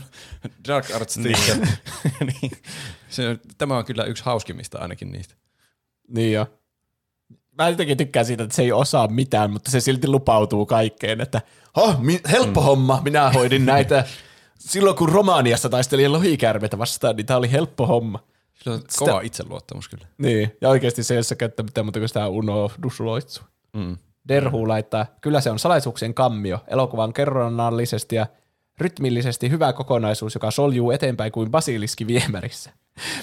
Dark 0.69 0.91
Arts 0.91 1.15
teacher. 1.23 1.57
niin. 2.43 2.53
se, 3.09 3.39
tämä 3.59 3.79
on 3.79 3.85
kyllä 3.85 4.05
yksi 4.05 4.25
hauskimmista 4.25 4.79
ainakin 4.79 5.13
niistä. 5.13 5.35
Niin 6.09 6.33
jo. 6.33 6.60
Mä 7.61 7.69
jotenkin 7.69 7.97
tykkään 7.97 8.27
siitä, 8.27 8.43
että 8.43 8.57
se 8.57 8.63
ei 8.63 8.73
osaa 8.73 9.09
mitään, 9.09 9.51
mutta 9.51 9.71
se 9.71 9.81
silti 9.81 10.09
lupautuu 10.09 10.67
kaikkeen, 10.67 11.21
että 11.21 11.43
oh, 11.77 11.99
mi- 11.99 12.21
helppo 12.31 12.61
mm. 12.61 12.65
homma, 12.65 13.01
minä 13.05 13.31
hoidin 13.31 13.67
näitä. 13.67 14.05
Silloin 14.59 14.97
kun 14.97 15.09
Romaniassa 15.09 15.69
taisteli 15.69 16.09
lohikärmeitä 16.09 16.79
vastaan, 16.79 17.17
niin 17.17 17.27
tämä 17.27 17.37
oli 17.37 17.53
helppo 17.53 17.87
homma. 17.87 18.25
Sillä 18.55 18.75
on 18.75 18.83
kova 18.99 19.21
itseluottamus 19.21 19.89
kyllä. 19.89 20.07
Niin, 20.19 20.57
ja 20.61 20.69
oikeasti 20.69 21.03
se 21.03 21.15
ei 21.15 21.19
ole 21.19 21.37
käyttää 21.37 21.65
mitään 21.65 21.85
muuta 21.85 21.99
kuin 21.99 22.09
sitä 22.09 22.29
unohdusloitsua. 22.29 23.45
Mm. 23.73 23.97
Derhu 24.29 24.69
laittaa, 24.69 25.07
kyllä 25.21 25.41
se 25.41 25.51
on 25.51 25.59
salaisuuksien 25.59 26.15
kammio, 26.15 26.59
elokuvan 26.69 27.13
kerronnallisesti 27.13 28.17
ja 28.17 28.27
rytmillisesti 28.79 29.51
hyvä 29.51 29.73
kokonaisuus, 29.73 30.35
joka 30.35 30.51
soljuu 30.51 30.91
eteenpäin 30.91 31.33
kuin 31.33 31.51
basiliski 31.51 32.07
viemärissä. 32.07 32.71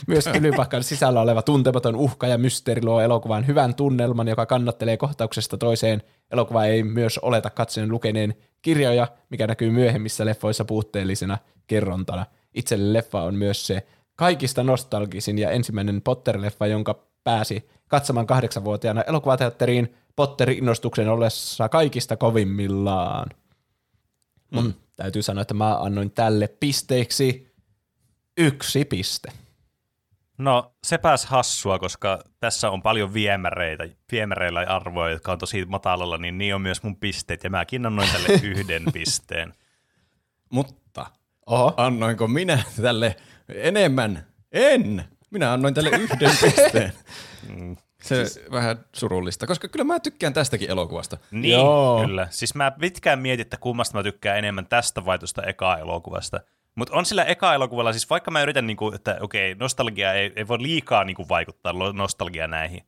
Myös 0.07 0.25
Tylypahkan 0.25 0.83
sisällä 0.83 1.21
oleva 1.21 1.41
tuntematon 1.41 1.95
uhka 1.95 2.27
ja 2.27 2.37
mysteeri 2.37 2.85
luo 2.85 3.01
elokuvan 3.01 3.47
hyvän 3.47 3.75
tunnelman, 3.75 4.27
joka 4.27 4.45
kannattelee 4.45 4.97
kohtauksesta 4.97 5.57
toiseen. 5.57 6.03
Elokuva 6.31 6.65
ei 6.65 6.83
myös 6.83 7.17
oleta 7.17 7.49
katsojen 7.49 7.91
lukeneen 7.91 8.35
kirjoja, 8.61 9.07
mikä 9.29 9.47
näkyy 9.47 9.71
myöhemmissä 9.71 10.25
leffoissa 10.25 10.65
puutteellisena 10.65 11.37
kerrontana. 11.67 12.25
Itselle 12.53 12.93
leffa 12.93 13.21
on 13.21 13.35
myös 13.35 13.67
se 13.67 13.87
kaikista 14.15 14.63
nostalgisin 14.63 15.37
ja 15.37 15.51
ensimmäinen 15.51 16.01
Potter-leffa, 16.01 16.67
jonka 16.67 17.03
pääsi 17.23 17.69
katsomaan 17.87 18.27
kahdeksanvuotiaana 18.27 19.01
elokuvateatteriin 19.01 19.95
Potterin 20.15 20.57
innostuksen 20.57 21.09
ollessa 21.09 21.69
kaikista 21.69 22.17
kovimmillaan. 22.17 23.29
Mun 24.51 24.75
täytyy 24.95 25.21
sanoa, 25.21 25.41
että 25.41 25.53
mä 25.53 25.77
annoin 25.77 26.11
tälle 26.11 26.47
pisteeksi 26.47 27.53
yksi 28.37 28.85
piste. 28.85 29.31
No 30.37 30.75
sepäs 30.83 31.25
hassua, 31.25 31.79
koska 31.79 32.19
tässä 32.39 32.69
on 32.69 32.81
paljon 32.81 33.13
viemäreitä, 33.13 33.83
viemäreillä 34.11 34.59
arvoja, 34.59 35.13
jotka 35.13 35.31
on 35.31 35.37
tosi 35.37 35.65
matalalla, 35.65 36.17
niin 36.17 36.37
niin 36.37 36.55
on 36.55 36.61
myös 36.61 36.83
mun 36.83 36.95
pisteet, 36.95 37.43
ja 37.43 37.49
mäkin 37.49 37.85
annoin 37.85 38.09
tälle 38.11 38.27
yhden 38.51 38.83
pisteen. 38.93 39.53
Mutta 40.49 41.05
Oho. 41.45 41.73
annoinko 41.77 42.27
minä 42.27 42.63
tälle 42.81 43.15
enemmän? 43.49 44.25
En! 44.51 45.03
Minä 45.29 45.53
annoin 45.53 45.73
tälle 45.73 45.89
yhden 45.89 46.31
pisteen. 46.43 46.93
Se 48.01 48.25
siis... 48.25 48.39
vähän 48.51 48.85
surullista, 48.95 49.47
koska 49.47 49.67
kyllä 49.67 49.85
mä 49.85 49.99
tykkään 49.99 50.33
tästäkin 50.33 50.69
elokuvasta. 50.69 51.17
Niin, 51.31 51.53
Joo. 51.53 52.01
kyllä. 52.05 52.27
Siis 52.29 52.55
mä 52.55 52.71
pitkään 52.71 53.19
mietin, 53.19 53.41
että 53.41 53.57
kummasta 53.57 53.97
mä 53.97 54.03
tykkään 54.03 54.37
enemmän 54.37 54.67
tästä 54.67 55.05
vai 55.05 55.19
tuosta 55.19 55.43
eka 55.43 55.77
elokuvasta. 55.77 56.39
Mutta 56.77 56.95
on 56.95 57.05
sillä 57.05 57.23
eka 57.23 57.53
elokuvalla, 57.53 57.91
siis 57.91 58.09
vaikka 58.09 58.31
mä 58.31 58.41
yritän, 58.41 58.67
niinku, 58.67 58.91
että 58.95 59.17
okei, 59.21 59.55
nostalgia 59.55 60.13
ei, 60.13 60.33
ei 60.35 60.47
voi 60.47 60.61
liikaa 60.61 61.03
niinku, 61.03 61.29
vaikuttaa 61.29 61.73
nostalgia 61.93 62.47
näihin 62.47 62.81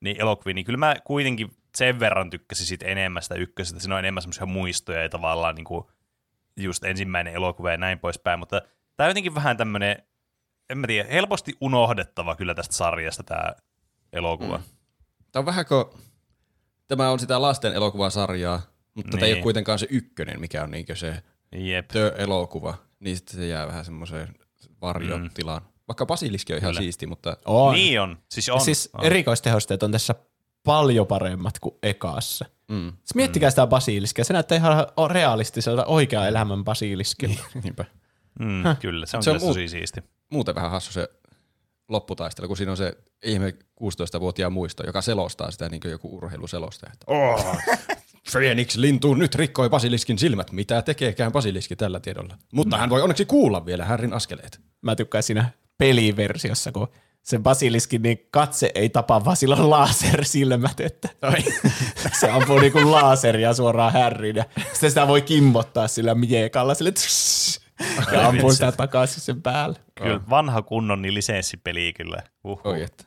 niin 0.00 0.20
elokuviin, 0.20 0.54
niin 0.54 0.64
kyllä 0.64 0.76
mä 0.76 0.96
kuitenkin 1.04 1.50
sen 1.76 2.00
verran 2.00 2.30
tykkäsin 2.30 2.66
siitä 2.66 2.86
enemmän 2.86 3.22
sitä 3.22 3.34
ykkösestä. 3.34 3.80
Siinä 3.80 3.94
on 3.94 3.98
enemmän 3.98 4.22
semmoisia 4.22 4.46
muistoja 4.46 5.02
ja 5.02 5.08
tavallaan 5.08 5.54
niinku, 5.54 5.90
just 6.56 6.84
ensimmäinen 6.84 7.34
elokuva 7.34 7.70
ja 7.70 7.76
näin 7.76 7.98
poispäin, 7.98 8.38
mutta 8.38 8.62
tämä 8.96 9.06
on 9.06 9.10
jotenkin 9.10 9.34
vähän 9.34 9.56
tämmöinen, 9.56 10.02
en 10.70 10.78
mä 10.78 10.86
tiedä, 10.86 11.08
helposti 11.08 11.56
unohdettava 11.60 12.36
kyllä 12.36 12.54
tästä 12.54 12.74
sarjasta 12.74 13.22
tämä 13.22 13.52
elokuva. 14.12 14.58
Mm. 14.58 14.64
Tämä 15.32 15.40
on 15.40 15.46
vähän 15.46 15.66
kuin, 15.66 15.84
tämä 16.88 17.10
on 17.10 17.18
sitä 17.18 17.42
lasten 17.42 17.72
elokuvasarjaa, 17.74 18.60
mutta 18.94 19.10
niin. 19.10 19.10
tämä 19.10 19.26
ei 19.26 19.32
Niin. 19.32 19.36
ole 19.36 19.42
kuitenkaan 19.42 19.78
se 19.78 19.86
ykkönen, 19.90 20.40
mikä 20.40 20.62
on 20.62 20.70
niinkö 20.70 20.96
se 20.96 21.22
Jep. 21.52 21.88
The-elokuva. 21.88 22.85
Niin 23.00 23.16
sitten 23.16 23.36
se 23.36 23.46
jää 23.46 23.66
vähän 23.66 23.84
semmoiseen 23.84 24.34
varjotilaan. 24.80 25.62
Mm. 25.62 25.68
Vaikka 25.88 26.06
Basiliski 26.06 26.52
on 26.52 26.58
ihan 26.58 26.70
Kyllä. 26.70 26.80
siisti, 26.80 27.06
mutta 27.06 27.36
On. 27.44 27.74
Niin 27.74 28.00
on. 28.00 28.18
Siis 28.30 28.48
on. 28.48 28.54
Ja 28.56 28.60
siis 28.60 28.90
on. 28.92 29.04
erikoistehosteet 29.04 29.82
on 29.82 29.92
tässä 29.92 30.14
paljon 30.64 31.06
paremmat 31.06 31.58
kuin 31.58 31.74
ekaassa. 31.82 32.44
mm. 32.68 32.92
Siis 32.92 33.14
miettikää 33.14 33.50
sitä 33.50 33.66
basiliskia. 33.66 34.24
Se 34.24 34.32
näyttää 34.32 34.56
ihan 34.56 34.86
realistiselta 35.10 35.84
oikea 35.84 36.26
elämän 36.26 36.64
basiliskilta. 36.64 37.42
niinpä. 37.62 37.84
Mm, 38.40 38.62
kyllä, 38.80 39.06
se 39.06 39.16
on, 39.16 39.22
Se 39.22 39.30
on 39.30 39.36
muut- 39.36 39.40
tosi 39.46 39.68
siisti. 39.68 40.00
Muuten 40.32 40.54
vähän 40.54 40.70
hassu 40.70 40.92
se 40.92 41.08
lopputaistelu, 41.88 42.48
kun 42.48 42.56
siinä 42.56 42.70
on 42.72 42.76
se 42.76 42.98
ihme 43.24 43.54
16-vuotiaan 43.82 44.52
muisto, 44.52 44.86
joka 44.86 45.02
selostaa 45.02 45.50
sitä 45.50 45.68
niin 45.68 45.80
kuin 45.80 45.92
joku 45.92 46.16
urheiluselostaja. 46.16 46.92
Että, 46.92 47.04
oh, 47.08 47.56
Phoenix 48.32 48.76
lintu 48.76 49.14
nyt 49.14 49.34
rikkoi 49.34 49.68
Basiliskin 49.68 50.18
silmät. 50.18 50.52
Mitä 50.52 50.82
tekeekään 50.82 51.32
Basiliski 51.32 51.76
tällä 51.76 52.00
tiedolla? 52.00 52.38
Mutta 52.52 52.76
hän 52.76 52.90
voi 52.90 53.02
onneksi 53.02 53.24
kuulla 53.24 53.66
vielä 53.66 53.84
Härrin 53.84 54.12
askeleet. 54.12 54.60
Mä 54.82 54.96
tykkään 54.96 55.22
siinä 55.22 55.50
peliversiossa, 55.78 56.72
kun 56.72 56.88
se 57.22 57.38
basiliskin 57.38 58.02
niin 58.02 58.28
katse 58.30 58.70
ei 58.74 58.88
tapa, 58.88 59.24
vaan 59.24 59.36
sillä 59.36 59.56
on 59.56 59.70
lasersilmät, 59.70 60.80
että 60.80 61.08
se 62.20 62.30
ampuu 62.30 62.58
niinku 62.58 62.90
laseria 62.90 63.54
suoraan 63.54 63.92
härriin 63.92 64.36
ja 64.36 64.44
sitten 64.72 64.90
sitä 64.90 65.08
voi 65.08 65.22
kimmottaa 65.22 65.88
sillä 65.88 66.14
miekalla 66.14 66.74
sille 66.74 66.92
tss, 66.92 67.60
ja 68.12 68.28
ampuu 68.28 68.52
sitä 68.52 68.72
takaisin 68.72 69.20
sen 69.20 69.42
päälle. 69.42 69.78
Kyllä, 69.94 70.20
vanha 70.30 70.62
kunnon 70.62 71.02
niin 71.02 71.14
lisenssipeli 71.14 71.92
kyllä. 71.92 72.22
Uhuh. 72.44 72.60
Oi, 72.64 72.82
että. 72.82 73.04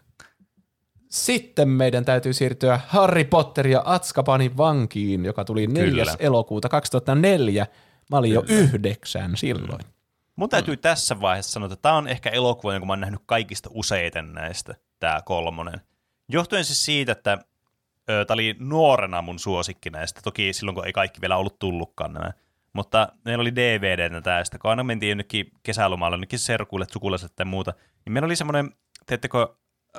Sitten 1.09 1.69
meidän 1.69 2.05
täytyy 2.05 2.33
siirtyä 2.33 2.79
Harry 2.87 3.23
Potter 3.23 3.67
ja 3.67 3.81
Atskabanin 3.85 4.57
vankiin, 4.57 5.25
joka 5.25 5.45
tuli 5.45 5.67
4. 5.67 5.89
Kyllä. 5.89 6.15
elokuuta 6.19 6.69
2004. 6.69 7.67
Mä 8.11 8.17
olin 8.17 8.33
jo 8.33 8.43
yhdeksän 8.47 9.37
silloin. 9.37 9.79
Mun 10.35 10.49
täytyy 10.49 10.75
mm. 10.75 10.79
tässä 10.79 11.21
vaiheessa 11.21 11.51
sanoa, 11.51 11.65
että 11.65 11.81
tämä 11.81 11.95
on 11.95 12.07
ehkä 12.07 12.29
elokuva, 12.29 12.73
jonka 12.73 12.85
mä 12.85 12.91
oon 12.93 12.99
nähnyt 12.99 13.21
kaikista 13.25 13.69
useiten 13.73 14.33
näistä, 14.33 14.75
tämä 14.99 15.21
kolmonen. 15.25 15.81
Johtuen 16.27 16.65
siis 16.65 16.85
siitä, 16.85 17.11
että 17.11 17.37
tämä 18.05 18.33
oli 18.33 18.55
nuorena 18.59 19.21
mun 19.21 19.39
suosikki 19.39 19.89
näistä, 19.89 20.21
toki 20.23 20.53
silloin 20.53 20.75
kun 20.75 20.85
ei 20.85 20.93
kaikki 20.93 21.21
vielä 21.21 21.37
ollut 21.37 21.59
tullutkaan 21.59 22.13
nämä. 22.13 22.31
Mutta 22.73 23.09
meillä 23.25 23.41
oli 23.41 23.55
DVD 23.55 24.21
tästä, 24.21 24.59
kun 24.59 24.69
aina 24.69 24.83
mentiin 24.83 25.09
jonnekin 25.09 25.51
kesälomalle, 25.63 26.13
jonnekin 26.13 26.39
serkuille, 26.39 26.85
sukulaiset 26.91 27.35
tai 27.35 27.45
muuta, 27.45 27.73
niin 28.05 28.13
meillä 28.13 28.25
oli 28.25 28.35
semmoinen, 28.35 28.71
teettekö, 29.05 29.47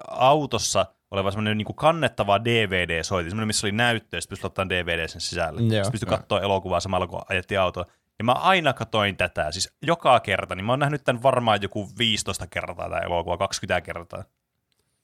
autossa 0.09 0.87
oleva 1.11 1.31
semmoinen 1.31 1.59
niin 1.59 1.75
kannettava 1.75 2.45
DVD-soitin, 2.45 3.31
semmoinen, 3.31 3.47
missä 3.47 3.67
oli 3.67 3.73
näyttö, 3.73 4.17
ja 4.17 4.21
sitten 4.21 4.33
pystyi 4.33 4.47
ottamaan 4.47 4.69
DVD 4.69 5.09
sen 5.09 5.21
sisälle. 5.21 5.61
Joo. 5.61 5.71
Sitten 5.71 5.93
pystyi 5.93 6.09
katsoa 6.09 6.41
elokuvaa 6.41 6.81
samalla, 6.81 7.07
kun 7.07 7.23
ajettiin 7.29 7.61
autoa. 7.61 7.85
Ja 8.19 8.25
mä 8.25 8.33
aina 8.33 8.73
katoin 8.73 9.17
tätä, 9.17 9.53
siis 9.53 9.73
joka 9.83 10.21
kerta, 10.21 10.55
niin 10.55 10.65
mä 10.65 10.73
oon 10.73 10.79
nähnyt 10.79 11.05
tämän 11.05 11.23
varmaan 11.23 11.63
joku 11.63 11.89
15 11.99 12.47
kertaa 12.47 12.89
tämä 12.89 13.01
elokuva, 13.01 13.39
20 13.39 13.81
kertaa. 13.81 14.25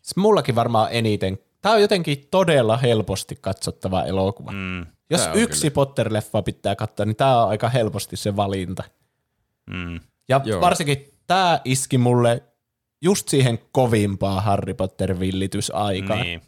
Siis 0.03 0.16
mullakin 0.16 0.55
varmaan 0.55 0.89
eniten. 0.91 1.39
Tämä 1.62 1.74
on 1.74 1.80
jotenkin 1.80 2.28
todella 2.30 2.76
helposti 2.76 3.39
katsottava 3.41 4.05
elokuva. 4.05 4.53
Mm, 4.53 4.87
Jos 5.11 5.28
yksi 5.34 5.70
Potter-leffa 5.70 6.43
pitää 6.45 6.76
katsoa, 6.76 7.07
niin 7.07 7.16
tämä 7.16 7.43
on 7.43 7.49
aika 7.49 7.68
helposti 7.68 8.16
se 8.16 8.37
valinta. 8.37 8.82
mm. 9.66 10.01
Ja 10.28 10.41
Joo. 10.45 10.61
varsinkin 10.61 11.14
tämä 11.26 11.61
iski 11.64 11.99
mulle 11.99 12.43
just 13.03 13.28
siihen 13.28 13.59
kovimpaa 13.72 14.40
Harry 14.40 14.74
Potter-villitysaikaan. 14.74 16.20
Niin. 16.20 16.42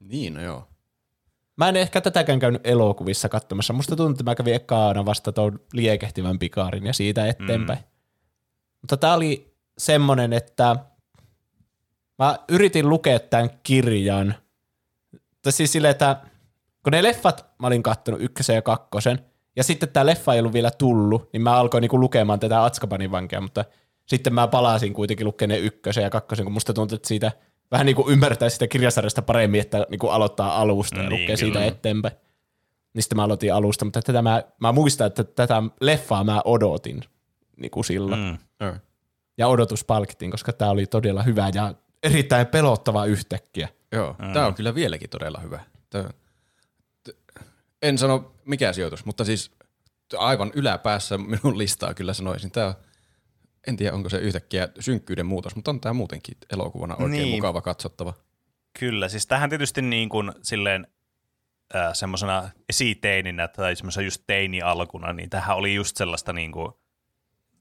Niin, 0.00 0.34
no 0.34 0.42
joo. 0.42 0.68
Mä 1.56 1.68
en 1.68 1.76
ehkä 1.76 2.00
tätäkään 2.00 2.38
käynyt 2.38 2.66
elokuvissa 2.66 3.28
katsomassa. 3.28 3.72
Musta 3.72 3.96
tuntuu, 3.96 4.12
että 4.12 4.24
mä 4.24 4.34
kävin 4.34 4.54
ekaana 4.54 5.04
vasta 5.04 5.32
tuon 5.32 5.60
liekehtivän 5.72 6.38
pikaarin 6.38 6.86
ja 6.86 6.92
siitä 6.92 7.26
eteenpäin. 7.26 7.78
Mm. 7.78 7.84
Mutta 8.80 8.96
tää 8.96 9.14
oli 9.14 9.54
semmonen, 9.78 10.32
että 10.32 10.76
mä 12.18 12.38
yritin 12.48 12.88
lukea 12.88 13.18
tämän 13.18 13.50
kirjan. 13.62 14.34
Tai 15.42 15.52
siis 15.52 15.72
silleen, 15.72 15.90
että 15.90 16.16
kun 16.82 16.90
ne 16.90 17.02
leffat 17.02 17.46
mä 17.58 17.66
olin 17.66 17.82
kattonut 17.82 18.22
ykkösen 18.22 18.56
ja 18.56 18.62
kakkosen, 18.62 19.24
ja 19.56 19.64
sitten 19.64 19.88
tämä 19.88 20.06
leffa 20.06 20.34
ei 20.34 20.40
ollut 20.40 20.52
vielä 20.52 20.70
tullut, 20.70 21.32
niin 21.32 21.42
mä 21.42 21.56
alkoin 21.56 21.82
niinku 21.82 22.00
lukemaan 22.00 22.40
tätä 22.40 22.64
Atskabanin 22.64 23.10
vankia, 23.10 23.40
mutta 23.40 23.64
sitten 24.08 24.34
mä 24.34 24.46
palasin 24.48 24.94
kuitenkin 24.94 25.26
lukemaan 25.26 25.60
ne 25.60 25.66
ykkösen 25.66 26.02
ja 26.04 26.10
kakkosen, 26.10 26.44
kun 26.44 26.52
musta 26.52 26.72
tuntui, 26.72 26.96
että 26.96 27.08
siitä 27.08 27.32
vähän 27.70 27.86
niin 27.86 27.96
kuin 27.96 28.12
ymmärtää 28.12 28.48
sitä 28.48 28.66
kirjasarjasta 28.66 29.22
paremmin, 29.22 29.60
että 29.60 29.86
niin 29.90 29.98
kuin 29.98 30.12
aloittaa 30.12 30.60
alusta 30.60 30.96
ja 30.96 31.08
Niin, 31.08 31.22
lukee 31.22 31.36
siitä 31.36 31.58
kyllä. 31.58 31.66
eteenpäin. 31.66 32.14
Niin 32.94 33.02
sitten 33.02 33.16
mä 33.16 33.24
aloitin 33.24 33.54
alusta, 33.54 33.84
mutta 33.84 34.02
tätä 34.02 34.22
mä, 34.22 34.42
mä 34.60 34.72
muistan, 34.72 35.06
että 35.06 35.24
tätä 35.24 35.62
leffaa 35.80 36.24
mä 36.24 36.42
odotin 36.44 37.00
niin 37.56 37.70
kuin 37.70 37.84
silloin. 37.84 38.20
Mm. 38.20 38.66
Mm. 38.66 38.80
Ja 39.38 39.48
odotus 39.48 39.84
palkittiin, 39.84 40.30
koska 40.30 40.52
tämä 40.52 40.70
oli 40.70 40.86
todella 40.86 41.22
hyvä 41.22 41.50
ja 41.54 41.74
erittäin 42.02 42.46
pelottava 42.46 43.04
yhtäkkiä. 43.04 43.68
Joo, 43.92 44.16
mm. 44.18 44.32
tämä 44.32 44.46
on 44.46 44.54
kyllä 44.54 44.74
vieläkin 44.74 45.10
todella 45.10 45.40
hyvä. 45.40 45.60
Tää, 45.90 46.10
t- 47.04 47.42
en 47.82 47.98
sano 47.98 48.32
mikä 48.44 48.72
sijoitus, 48.72 49.04
mutta 49.04 49.24
siis 49.24 49.50
aivan 50.16 50.52
yläpäässä 50.54 51.18
minun 51.18 51.58
listaa 51.58 51.94
kyllä 51.94 52.14
sanoisin. 52.14 52.50
Tämä 52.50 52.66
on, 52.66 52.74
en 53.68 53.76
tiedä 53.76 53.94
onko 53.96 54.08
se 54.08 54.18
yhtäkkiä 54.18 54.68
synkkyyden 54.80 55.26
muutos, 55.26 55.56
mutta 55.56 55.70
on 55.70 55.80
tämä 55.80 55.92
muutenkin 55.92 56.36
elokuvana 56.52 56.94
oikein 56.94 57.10
Niin. 57.10 57.34
mukava 57.34 57.60
katsottava. 57.60 58.14
Kyllä, 58.78 59.08
siis 59.08 59.26
tähän 59.26 59.50
tietysti 59.50 59.82
niin 59.82 60.08
kuin 60.08 60.32
silleen 60.42 60.86
äh, 61.76 61.90
semmoisena 61.92 62.50
esiteininä 62.68 63.48
tai 63.48 63.76
semmoisena 63.76 64.04
just 64.04 64.22
teini-alkuna, 64.26 65.12
niin 65.12 65.30
tähän 65.30 65.56
oli 65.56 65.74
just 65.74 65.96
sellaista 65.96 66.32
niin 66.32 66.52
kuin, 66.52 66.72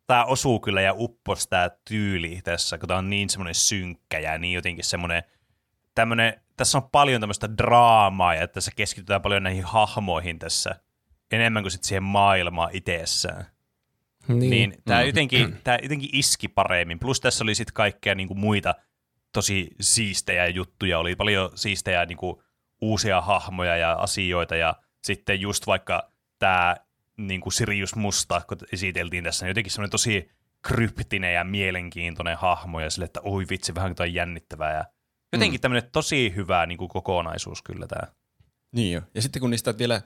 tämä 0.08 0.26
osuu 0.26 0.60
kyllä 0.60 0.82
ja 0.82 0.94
uppos 0.98 1.48
tämä 1.48 1.70
tyyli 1.90 2.42
tässä, 2.44 2.78
kun 2.78 2.88
tämä 2.88 2.98
on 2.98 3.10
niin 3.10 3.30
semmoinen 3.30 3.56
synkkä 3.56 4.20
ja 4.20 4.38
niin 4.38 4.54
jotenkin 4.54 4.86
semmoinen, 4.86 5.24
tämmöinen, 5.96 6.42
tässä 6.58 6.78
on 6.78 6.90
paljon 6.92 7.22
tämmöistä 7.22 7.58
draamaa 7.58 8.36
ja 8.36 8.48
tässä 8.48 8.72
keskitytään 8.76 9.22
paljon 9.22 9.44
näihin 9.44 9.64
hahmoihin 9.64 10.40
tässä, 10.40 10.76
enemmän 11.32 11.64
kuin 11.64 11.72
sitten 11.72 11.88
siihen 11.88 12.04
maailmaan 12.04 12.70
itsessään. 12.74 13.46
Niin, 14.28 14.50
niin 14.50 14.74
tämä, 14.86 15.02
jotenkin, 15.02 15.56
tämä 15.64 15.78
jotenkin 15.84 16.10
iski 16.14 16.48
paremmin. 16.48 17.00
Plus 17.00 17.22
tässä 17.22 17.44
oli 17.44 17.56
sitten 17.56 17.74
kaikkea 17.74 18.16
niin 18.16 18.28
kuin 18.28 18.40
muita 18.40 18.76
tosi 19.34 19.68
siistejä 19.82 20.48
juttuja. 20.48 21.00
Oli 21.00 21.16
paljon 21.16 21.50
siistejä 21.56 22.06
niin 22.06 22.18
kuin 22.18 22.38
uusia 22.82 23.22
hahmoja 23.22 23.78
ja 23.78 23.94
asioita. 23.94 24.56
Ja 24.56 24.76
sitten 25.04 25.42
just 25.42 25.68
vaikka 25.68 26.12
tämä 26.40 26.76
niin 27.18 27.42
kuin 27.42 27.54
Sirius 27.54 27.96
Musta, 27.96 28.42
kun 28.48 28.58
esiteltiin 28.72 29.24
tässä, 29.24 29.46
niin 29.46 29.50
jotenkin 29.50 29.72
semmoinen 29.72 29.92
tosi 29.92 30.30
kryptinen 30.68 31.34
ja 31.34 31.44
mielenkiintoinen 31.44 32.38
hahmo. 32.38 32.80
Ja 32.80 32.90
sille, 32.90 33.06
että 33.06 33.22
oi 33.24 33.46
vitsi, 33.50 33.76
vähän 33.76 33.96
toi 33.96 34.14
jännittävää. 34.14 34.74
Ja 34.74 34.86
jotenkin 35.34 35.60
mm. 35.60 35.62
tämmöinen 35.62 35.90
tosi 35.92 36.34
hyvä 36.36 36.66
niin 36.66 36.78
kuin 36.78 36.90
kokonaisuus 36.90 37.62
kyllä 37.62 37.88
tämä. 37.88 38.12
Niin 38.72 38.94
jo. 38.94 39.02
Ja 39.14 39.22
sitten 39.22 39.40
kun 39.40 39.50
niistä 39.50 39.78
vielä 39.78 40.02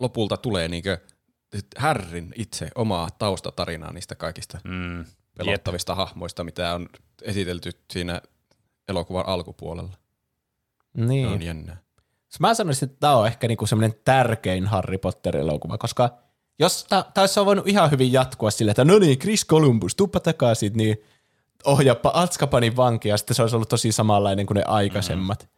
lopulta 0.00 0.36
tulee 0.36 0.68
niinkö 0.68 0.98
Härrin 1.76 2.32
itse 2.36 2.70
omaa 2.74 3.08
taustatarinaa 3.18 3.92
niistä 3.92 4.14
kaikista 4.14 4.58
Mm. 4.64 5.04
pelottavista 5.38 5.92
Jep. 5.92 5.96
hahmoista, 5.96 6.44
mitä 6.44 6.74
on 6.74 6.88
esitelty 7.22 7.70
siinä 7.90 8.20
elokuvan 8.88 9.26
alkupuolella. 9.26 9.92
Niin. 10.96 11.28
Se 11.28 11.34
on 11.34 11.42
jännää. 11.42 11.76
Mä 12.40 12.54
sanoisin, 12.54 12.86
että 12.88 13.00
tämä 13.00 13.16
on 13.16 13.26
ehkä 13.26 13.48
niinku 13.48 13.66
semmoinen 13.66 13.94
tärkein 14.04 14.66
Harry 14.66 14.98
Potter-elokuva, 14.98 15.78
koska 15.78 16.10
jos 16.58 16.84
tämä 16.84 17.04
olisi 17.16 17.44
voinut 17.44 17.68
ihan 17.68 17.90
hyvin 17.90 18.12
jatkua 18.12 18.50
sillä, 18.50 18.70
että 18.70 18.84
no 18.84 18.98
niin, 18.98 19.18
Chris 19.18 19.46
Columbus, 19.46 19.94
tuppa 19.96 20.20
takaisin, 20.20 20.72
niin 20.72 20.96
ohjaappa 21.64 22.10
Azkabanin 22.14 22.76
vanki, 22.76 23.08
ja 23.08 23.16
sitten 23.16 23.34
se 23.34 23.42
olisi 23.42 23.56
ollut 23.56 23.68
tosi 23.68 23.92
samanlainen 23.92 24.46
kuin 24.46 24.54
ne 24.54 24.62
aikaisemmat. 24.66 25.42
Mm-hmm. 25.42 25.56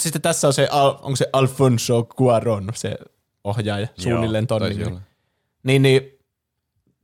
Sitten 0.00 0.22
tässä 0.22 0.46
on 0.46 0.52
se, 0.52 0.68
Al- 0.70 0.94
onko 1.02 1.16
se 1.16 1.26
Alfonso 1.32 2.02
Cuaron, 2.04 2.68
se 2.74 2.98
ohjaaja, 3.44 3.88
suunnilleen 3.98 4.46
ton 4.46 4.60
Taisi 4.60 4.78
nimi. 4.78 4.90
olla. 4.90 5.00
Niin, 5.62 5.82
niin 5.82 6.18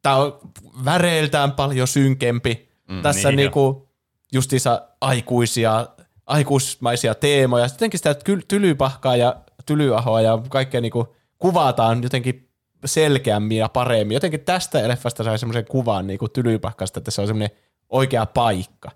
tämä 0.03 0.17
on 0.17 0.39
väreiltään 0.85 1.53
paljon 1.53 1.89
synkempi. 1.89 2.69
Mm, 2.89 3.03
Tässä 3.03 3.29
niin 3.29 3.37
niin 3.37 3.45
niinku 3.45 3.89
justiinsa 4.33 4.83
aikuisia, 5.01 5.87
aikuismaisia 6.27 7.15
teemoja. 7.15 7.65
Jotenkin 7.65 7.99
sitä 7.99 8.17
tylypahkaa 8.49 9.17
ja 9.17 9.37
tylyahoa 9.67 10.21
ja 10.21 10.39
kaikkea 10.49 10.81
niinku 10.81 11.15
kuvataan 11.39 12.03
jotenkin 12.03 12.49
selkeämmin 12.85 13.59
ja 13.59 13.69
paremmin. 13.69 14.15
Jotenkin 14.15 14.41
tästä 14.41 14.89
leffasta 14.89 15.25
sai 15.25 15.39
semmoisen 15.39 15.65
kuvan 15.65 16.07
niinku 16.07 16.29
tylypahkasta, 16.29 17.01
että 17.01 17.11
se 17.11 17.21
on 17.21 17.27
semmoinen 17.27 17.57
oikea 17.89 18.27
paikka, 18.27 18.91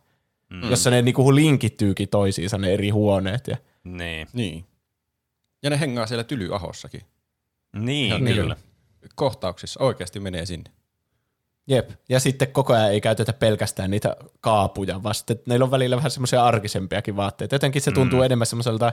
mm. 0.50 0.70
jossa 0.70 0.90
ne 0.90 1.02
niinku 1.02 1.34
linkittyykin 1.34 2.08
toisiinsa 2.08 2.58
ne 2.58 2.72
eri 2.72 2.90
huoneet. 2.90 3.48
Ja 3.48 3.56
Niin. 3.84 4.28
Niin. 4.32 4.64
Ja 5.62 5.70
ne 5.70 5.80
hengaa 5.80 6.06
siellä 6.06 6.24
Tylyahossakin. 6.24 7.00
Niin, 7.76 8.06
Ihan 8.06 8.24
kyllä. 8.24 8.34
kyllä. 8.42 8.56
Kohtauksissa 9.14 9.84
oikeasti 9.84 10.20
menee 10.20 10.46
sinne. 10.46 10.70
Jep. 11.68 11.90
Ja 12.08 12.20
sitten 12.20 12.52
koko 12.52 12.74
ajan 12.74 12.92
ei 12.92 13.00
käytetä 13.00 13.32
pelkästään 13.32 13.90
niitä 13.90 14.16
kaapuja, 14.40 15.02
vaan 15.02 15.14
sitten 15.14 15.38
neillä 15.46 15.64
on 15.64 15.70
välillä 15.70 15.96
vähän 15.96 16.10
semmoisia 16.10 16.44
arkisempiakin 16.44 17.16
vaatteita. 17.16 17.54
Jotenkin 17.54 17.82
se 17.82 17.90
tuntuu 17.90 18.18
mm. 18.18 18.24
enemmän 18.24 18.46
semmoiselta, 18.46 18.92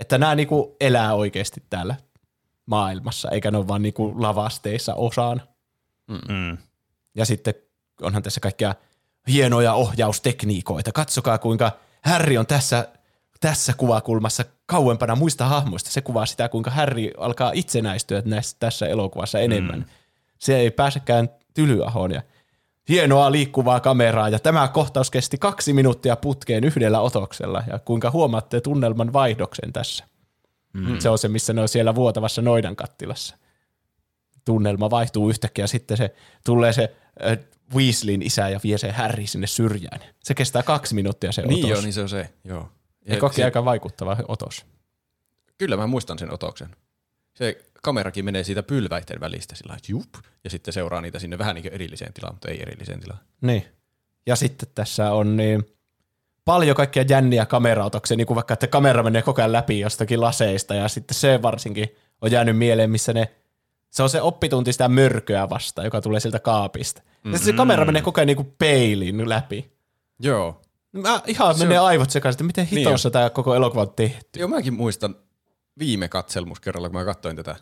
että 0.00 0.18
nämä 0.18 0.34
niinku 0.34 0.76
elää 0.80 1.14
oikeasti 1.14 1.62
täällä 1.70 1.94
maailmassa, 2.66 3.30
eikä 3.30 3.50
ne 3.50 3.58
ole 3.58 3.68
vaan 3.68 3.82
niinku 3.82 4.14
lavasteissa 4.16 4.94
osaan. 4.94 5.42
Mm. 6.08 6.58
Ja 7.14 7.26
sitten 7.26 7.54
onhan 8.02 8.22
tässä 8.22 8.40
kaikkia 8.40 8.74
hienoja 9.28 9.74
ohjaustekniikoita. 9.74 10.92
Katsokaa, 10.92 11.38
kuinka 11.38 11.72
Harry 12.02 12.36
on 12.36 12.46
tässä, 12.46 12.88
tässä 13.42 13.72
kuvakulmassa 13.76 14.44
kauempana 14.66 15.16
muista 15.16 15.44
hahmoista. 15.44 15.90
Se 15.90 16.00
kuvaa 16.00 16.26
sitä, 16.26 16.48
kuinka 16.48 16.70
Harry 16.70 17.10
alkaa 17.18 17.50
itsenäistyä 17.54 18.22
näissä, 18.24 18.56
tässä 18.60 18.86
elokuvassa 18.86 19.38
enemmän. 19.38 19.78
Mm. 19.78 19.84
Se 20.38 20.56
ei 20.56 20.70
pääsekään 20.70 21.28
tylyahoon 21.54 22.10
ja 22.12 22.22
hienoa 22.88 23.32
liikkuvaa 23.32 23.80
kameraa 23.80 24.28
ja 24.28 24.38
tämä 24.38 24.68
kohtaus 24.68 25.10
kesti 25.10 25.38
kaksi 25.38 25.72
minuuttia 25.72 26.16
putkeen 26.16 26.64
yhdellä 26.64 27.00
otoksella 27.00 27.62
ja 27.72 27.78
kuinka 27.78 28.10
huomaatte 28.10 28.60
tunnelman 28.60 29.12
vaihdoksen 29.12 29.72
tässä. 29.72 30.04
Mm. 30.72 30.98
Se 30.98 31.08
on 31.08 31.18
se, 31.18 31.28
missä 31.28 31.52
ne 31.52 31.60
on 31.60 31.68
siellä 31.68 31.94
vuotavassa 31.94 32.42
noidan 32.42 32.76
kattilassa. 32.76 33.36
Tunnelma 34.44 34.90
vaihtuu 34.90 35.30
yhtäkkiä 35.30 35.62
ja 35.62 35.68
sitten 35.68 35.96
se 35.96 36.14
tulee 36.44 36.72
se 36.72 36.96
äh, 37.26 37.38
Weasleyn 37.74 38.22
isä 38.22 38.48
ja 38.48 38.60
vie 38.64 38.78
se 38.78 38.90
Harry 38.92 39.26
sinne 39.26 39.46
syrjään. 39.46 40.00
Se 40.24 40.34
kestää 40.34 40.62
kaksi 40.62 40.94
minuuttia 40.94 41.32
se 41.32 41.42
Niin 41.42 41.58
otos. 41.64 41.70
joo, 41.70 41.80
niin 41.80 41.92
se 41.92 42.02
on 42.02 42.08
se. 42.08 42.30
Joo. 42.44 42.68
Ja 43.06 43.16
koki 43.16 43.44
aika 43.44 43.64
vaikuttava 43.64 44.16
otos. 44.28 44.66
Kyllä 45.58 45.76
mä 45.76 45.86
muistan 45.86 46.18
sen 46.18 46.32
otoksen. 46.32 46.68
Se 47.34 47.64
kamerakin 47.82 48.24
menee 48.24 48.44
siitä 48.44 48.62
pylväiden 48.62 49.20
välistä 49.20 49.54
sillä 49.54 49.76
jup, 49.88 50.14
ja 50.44 50.50
sitten 50.50 50.74
seuraa 50.74 51.00
niitä 51.00 51.18
sinne 51.18 51.38
vähän 51.38 51.54
niin 51.54 51.62
kuin 51.62 51.72
erilliseen 51.72 52.12
tilaan, 52.12 52.34
mutta 52.34 52.48
ei 52.48 52.62
erilliseen 52.62 53.00
tilaan. 53.00 53.20
Niin. 53.40 53.66
Ja 54.26 54.36
sitten 54.36 54.68
tässä 54.74 55.12
on 55.12 55.36
niin 55.36 55.66
paljon 56.44 56.76
kaikkia 56.76 57.04
jänniä 57.08 57.46
kameraotoksia, 57.46 58.16
niin 58.16 58.26
kuin 58.26 58.34
vaikka, 58.34 58.54
että 58.54 58.66
kamera 58.66 59.02
menee 59.02 59.22
koko 59.22 59.42
ajan 59.42 59.52
läpi 59.52 59.80
jostakin 59.80 60.20
laseista, 60.20 60.74
ja 60.74 60.88
sitten 60.88 61.14
se 61.14 61.42
varsinkin 61.42 61.96
on 62.20 62.30
jäänyt 62.30 62.58
mieleen, 62.58 62.90
missä 62.90 63.12
ne, 63.12 63.28
se 63.90 64.02
on 64.02 64.10
se 64.10 64.20
oppitunti 64.20 64.72
sitä 64.72 64.88
mörköä 64.88 65.50
vasta, 65.50 65.84
joka 65.84 66.00
tulee 66.00 66.20
sieltä 66.20 66.38
kaapista. 66.38 67.02
Ja 67.24 67.30
sitten 67.30 67.46
se 67.46 67.52
kamera 67.52 67.84
menee 67.84 68.02
koko 68.02 68.20
ajan 68.20 68.26
niin 68.26 68.36
kuin 68.36 68.54
peilin 68.58 69.28
läpi. 69.28 69.72
Joo. 70.20 70.62
Mä 70.92 71.22
ihan 71.26 71.58
menee 71.58 71.78
aivot 71.78 72.10
sekaisin, 72.10 72.36
että 72.36 72.44
miten 72.44 72.68
Niin 72.70 72.78
hitossa 72.78 73.10
tämä 73.10 73.30
koko 73.30 73.54
elokuva 73.54 73.82
on 73.82 73.92
tehty. 73.96 74.38
Joo, 74.38 74.48
mäkin 74.48 74.74
muistan 74.74 75.16
viime 75.78 76.08
katselmuskerralla, 76.08 76.88
kun 76.88 76.98
mä 76.98 77.04
katsoin 77.04 77.36
tätä. 77.36 77.56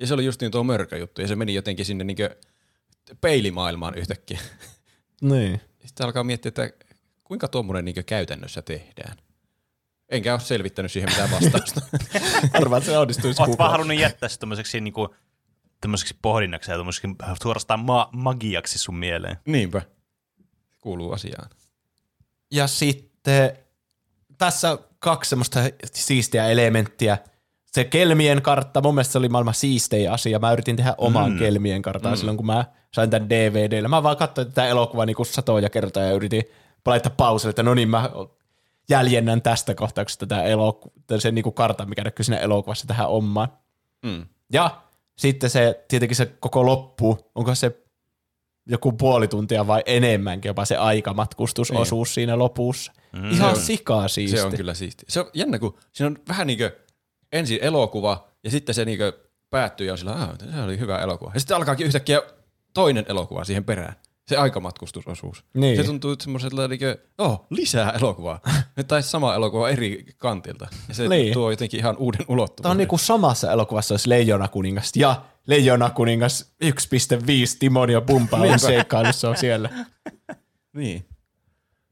Ja 0.00 0.06
se 0.06 0.14
oli 0.14 0.24
just 0.24 0.40
niin 0.40 0.52
tuo 0.52 0.64
mörköjuttu, 0.64 1.20
ja 1.20 1.28
se 1.28 1.36
meni 1.36 1.54
jotenkin 1.54 1.84
sinne 1.86 2.04
niin 2.04 2.16
peilimaailmaan 3.20 3.94
yhtäkkiä. 3.94 4.40
Niin. 5.20 5.60
Sitten 5.86 6.06
alkaa 6.06 6.24
miettiä, 6.24 6.48
että 6.48 6.70
kuinka 7.24 7.48
tuommoinen 7.48 7.84
niin 7.84 8.04
käytännössä 8.06 8.62
tehdään. 8.62 9.16
Enkä 10.08 10.32
ole 10.32 10.40
selvittänyt 10.40 10.92
siihen 10.92 11.10
mitään 11.10 11.30
vastausta. 11.30 11.80
Arvaan, 12.52 12.82
että 12.82 12.90
se 12.90 12.98
onnistuisi 12.98 13.42
Oot 13.42 13.58
vaan 13.58 13.70
halunnut 13.70 13.98
jättää 13.98 14.28
se 14.28 14.38
tämmöiseksi, 14.38 14.80
niinku, 14.80 15.14
tämmöiseksi 15.80 16.16
pohdinnaksi 16.22 16.70
ja 16.70 16.76
tämmöiseksi 16.76 17.08
suorastaan 17.42 17.80
ma- 17.80 18.08
magiaksi 18.12 18.78
sun 18.78 18.96
mieleen. 18.96 19.36
Niinpä. 19.46 19.82
Kuuluu 20.80 21.12
asiaan. 21.12 21.50
Ja 22.50 22.66
sitten 22.66 23.58
tässä 24.38 24.78
kaksi 24.98 25.28
semmoista 25.28 25.60
siistiä 25.92 26.48
elementtiä. 26.48 27.18
Se 27.66 27.84
kelmien 27.84 28.42
kartta, 28.42 28.80
mun 28.82 28.94
mielestä 28.94 29.12
se 29.12 29.18
oli 29.18 29.28
maailman 29.28 29.54
siistein 29.54 30.12
asia. 30.12 30.38
Mä 30.38 30.52
yritin 30.52 30.76
tehdä 30.76 30.94
oman 30.98 31.32
mm. 31.32 31.38
kelmien 31.38 31.82
karttaa 31.82 32.12
mm. 32.12 32.16
silloin, 32.16 32.36
kun 32.36 32.46
mä 32.46 32.64
sain 32.94 33.10
tämän 33.10 33.30
DVDllä. 33.30 33.88
Mä 33.88 34.02
vaan 34.02 34.16
katsoin 34.16 34.46
tätä 34.46 34.66
elokuvaa 34.66 35.06
niin 35.06 35.16
kuin 35.16 35.26
satoja 35.26 35.70
kertoja 35.70 36.06
ja 36.06 36.12
yritin 36.12 36.44
laittaa 36.86 37.12
pauselle, 37.16 37.50
että 37.50 37.62
no 37.62 37.74
niin, 37.74 37.90
mä 37.90 38.10
jäljennän 38.88 39.42
tästä 39.42 39.74
kohtauksesta 39.74 40.26
tätä 40.26 40.42
eloku- 40.42 40.92
sen 41.18 41.34
niin 41.34 41.42
kuin 41.42 41.54
kartan, 41.54 41.88
mikä 41.88 42.04
näkyy 42.04 42.24
siinä 42.24 42.38
elokuvassa 42.38 42.86
tähän 42.86 43.08
omaan. 43.08 43.48
Mm. 44.02 44.26
Ja 44.52 44.82
sitten 45.16 45.50
se, 45.50 45.84
tietenkin 45.88 46.16
se 46.16 46.26
koko 46.26 46.66
loppu, 46.66 47.18
onko 47.34 47.54
se 47.54 47.85
joku 48.66 48.92
puoli 48.92 49.28
tuntia 49.28 49.66
vai 49.66 49.82
enemmänkin 49.86 50.48
jopa 50.48 50.64
se 50.64 50.76
aikamatkustusosuus 50.76 52.08
niin. 52.08 52.14
siinä 52.14 52.38
lopussa. 52.38 52.92
Mm. 53.12 53.30
Ihan 53.30 53.36
Se 53.36 53.60
on- 53.60 53.66
sikaa 53.66 54.08
siisti. 54.08 54.36
Se 54.36 54.42
on 54.44 54.56
kyllä 54.56 54.74
siisti. 54.74 55.04
Se 55.08 55.20
on 55.20 55.30
jännä, 55.34 55.58
kun 55.58 55.78
siinä 55.92 56.06
on 56.06 56.18
vähän 56.28 56.46
niin 56.46 56.58
kuin 56.58 56.70
ensin 57.32 57.58
elokuva 57.62 58.28
ja 58.44 58.50
sitten 58.50 58.74
se 58.74 58.84
niin 58.84 58.98
päättyy 59.50 59.86
ja 59.86 59.92
on 59.92 59.98
sillä, 59.98 60.12
ah, 60.12 60.28
se 60.54 60.62
oli 60.62 60.78
hyvä 60.78 60.98
elokuva. 60.98 61.30
Ja 61.34 61.40
sitten 61.40 61.56
alkaakin 61.56 61.86
yhtäkkiä 61.86 62.22
toinen 62.74 63.04
elokuva 63.08 63.44
siihen 63.44 63.64
perään. 63.64 63.94
Se 64.28 64.36
aikamatkustusosuus. 64.36 65.44
Niin. 65.54 65.76
Se 65.76 65.84
tuntuu 65.84 66.16
semmoiselta, 66.20 66.68
niin 66.68 66.78
kuin, 66.78 66.96
oh, 67.18 67.46
lisää 67.50 67.90
elokuvaa. 67.90 68.40
tai 68.88 69.02
sama 69.02 69.34
elokuva 69.34 69.68
eri 69.70 70.06
kantilta. 70.16 70.68
Ja 70.88 70.94
se 70.94 71.08
Niin. 71.08 71.32
tuo 71.32 71.50
jotenkin 71.50 71.80
ihan 71.80 71.96
uuden 71.96 72.20
ulottuvuuden. 72.28 72.62
Tämä 72.62 72.70
on 72.70 72.76
niinku 72.76 72.98
samassa 72.98 73.52
elokuvassa 73.52 73.94
olisi 73.94 74.08
Leijona 74.08 74.48
kuningas 74.48 74.92
ja 74.96 75.22
Leijona 75.46 75.90
kuningas 75.90 76.52
1.5 76.64 76.70
Timon 77.58 77.90
ja 77.90 78.00
Pumpa 78.00 78.36
on 78.36 78.58
seikkailussa 78.58 79.28
on 79.30 79.36
siellä. 79.36 79.68
Niin. 80.72 81.08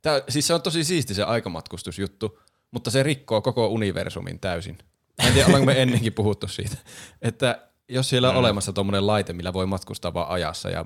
Tää, 0.03 0.22
siis 0.28 0.47
se 0.47 0.55
on 0.55 0.62
tosi 0.62 0.85
siisti 0.85 1.14
se 1.14 1.22
aikamatkustusjuttu, 1.22 2.39
mutta 2.70 2.91
se 2.91 3.03
rikkoo 3.03 3.43
koko 3.43 3.66
universumin 3.68 4.41
täysin. 4.41 4.78
Mä 5.22 5.28
en 5.28 5.32
tiedä, 5.32 5.47
ollaanko 5.47 5.66
me 5.66 5.82
ennenkin 5.82 6.12
puhuttu 6.12 6.49
siitä, 6.49 6.76
että 7.22 7.68
jos 7.89 8.09
siellä 8.09 8.30
on 8.30 8.37
olemassa 8.37 8.72
tuommoinen 8.72 9.07
laite, 9.07 9.32
millä 9.32 9.53
voi 9.53 9.66
matkustaa 9.66 10.14
vaan 10.14 10.28
ajassa 10.28 10.70
ja 10.70 10.85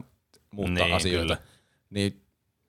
muuttaa 0.51 0.87
Niin, 0.87 0.97
asioita, 0.97 1.37
kyllä. 1.37 1.49
niin 1.91 2.23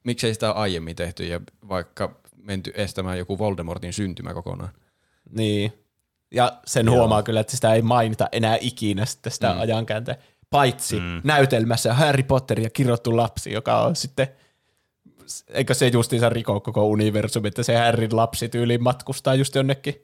miksei 0.03 0.33
sitä 0.33 0.53
ole 0.53 0.61
aiemmin 0.61 0.95
tehty 0.95 1.25
ja 1.25 1.41
vaikka 1.69 2.21
menty 2.35 2.71
estämään 2.75 3.17
joku 3.17 3.37
Voldemortin 3.37 3.93
syntymä 3.93 4.33
kokonaan. 4.33 4.73
Niin. 5.29 5.73
Ja 6.31 6.59
sen 6.65 6.85
Joo. 6.85 6.95
huomaa 6.95 7.23
kyllä, 7.23 7.39
että 7.39 7.55
sitä 7.55 7.73
ei 7.73 7.81
mainita 7.81 8.29
enää 8.31 8.57
ikinä 8.61 9.05
sitten 9.05 9.31
sitä 9.31 9.53
mm. 9.53 9.59
ajankääntöä. 9.59 10.15
Paitsi 10.49 10.99
mm. 10.99 11.21
näytelmässä 11.23 11.93
Harry 11.93 12.23
Potter 12.23 12.59
ja 12.59 12.69
kirjoittu 12.69 13.17
lapsi, 13.17 13.51
joka 13.51 13.81
on 13.81 13.95
sitten, 13.95 14.27
eikö 15.47 15.73
se 15.73 15.87
justiinsa 15.87 16.29
riko 16.29 16.59
koko 16.59 16.87
universumi, 16.87 17.47
että 17.47 17.63
se 17.63 17.77
Harryn 17.77 18.15
lapsi 18.15 18.49
tyyliin 18.49 18.83
matkustaa 18.83 19.35
just 19.35 19.55
jonnekin 19.55 19.95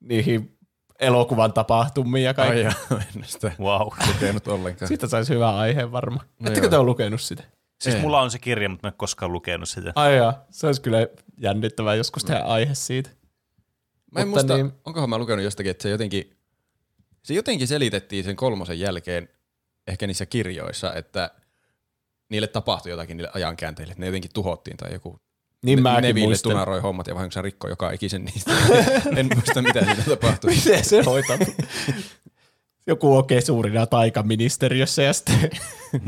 niihin 0.00 0.58
elokuvan 1.02 1.52
tapahtumiin 1.52 2.24
ja 2.24 2.34
kaikki. 2.34 2.64
Ai 2.66 2.72
en 3.16 3.24
sitä 3.24 3.52
Wow. 3.60 3.88
lukenut 4.14 4.48
ollenkaan. 4.48 4.88
Siitä 4.88 5.06
saisi 5.06 5.34
hyvä 5.34 5.56
aihe 5.56 5.92
varmaan. 5.92 6.26
No 6.40 6.46
Ettekö 6.48 6.68
te 6.68 6.76
ole 6.76 6.86
lukenut 6.86 7.20
sitä? 7.20 7.42
Siis 7.80 7.94
Ei. 7.94 8.00
mulla 8.00 8.20
on 8.20 8.30
se 8.30 8.38
kirja, 8.38 8.68
mutta 8.68 8.86
mä 8.86 8.90
en 8.90 8.96
koskaan 8.96 9.32
lukenut 9.32 9.68
sitä. 9.68 9.92
Ai 9.94 10.16
jaa, 10.16 10.44
se 10.50 10.66
olisi 10.66 10.80
kyllä 10.80 10.98
jännittävää 11.38 11.94
joskus 11.94 12.24
tehdä 12.24 12.40
aihe 12.40 12.74
siitä. 12.74 13.10
Mä 13.10 14.20
en 14.20 14.28
Mutta 14.28 14.40
muista, 14.42 14.56
niin- 14.56 14.66
niin, 14.66 14.80
onkohan 14.84 15.10
mä 15.10 15.18
lukenut 15.18 15.44
jostakin, 15.44 15.70
että 15.70 15.82
se 15.82 15.88
jotenkin, 15.88 16.36
se 17.22 17.34
jotenkin 17.34 17.68
selitettiin 17.68 18.24
sen 18.24 18.36
kolmosen 18.36 18.80
jälkeen 18.80 19.28
ehkä 19.86 20.06
niissä 20.06 20.26
kirjoissa, 20.26 20.94
että 20.94 21.30
niille 22.30 22.46
tapahtui 22.46 22.90
jotakin 22.90 23.16
niille 23.16 23.30
ajankäänteille, 23.34 23.92
että 23.92 24.00
ne 24.00 24.06
jotenkin 24.06 24.30
tuhottiin 24.34 24.76
tai 24.76 24.92
joku 24.92 25.18
Niin 25.62 25.82
mäkin 25.82 26.02
Neville 26.02 26.26
muistan. 26.26 26.52
tunaroi 26.52 26.80
hommat 26.80 27.06
ja 27.06 27.14
vahingossa 27.14 27.42
rikkoi 27.42 27.70
joka 27.70 27.90
ikisen 27.90 28.24
niistä. 28.24 28.50
en 29.16 29.28
muista 29.34 29.62
mitä 29.62 29.80
siinä 29.84 30.02
tapahtui. 30.08 30.50
Miten 30.56 30.84
se 30.84 31.02
hoitaa? 31.02 31.38
Joku 32.86 33.16
on 33.16 33.26
kesurina 33.26 33.86
taikaministeriössä 33.86 35.02
ja 35.02 35.12
sitten, 35.12 35.50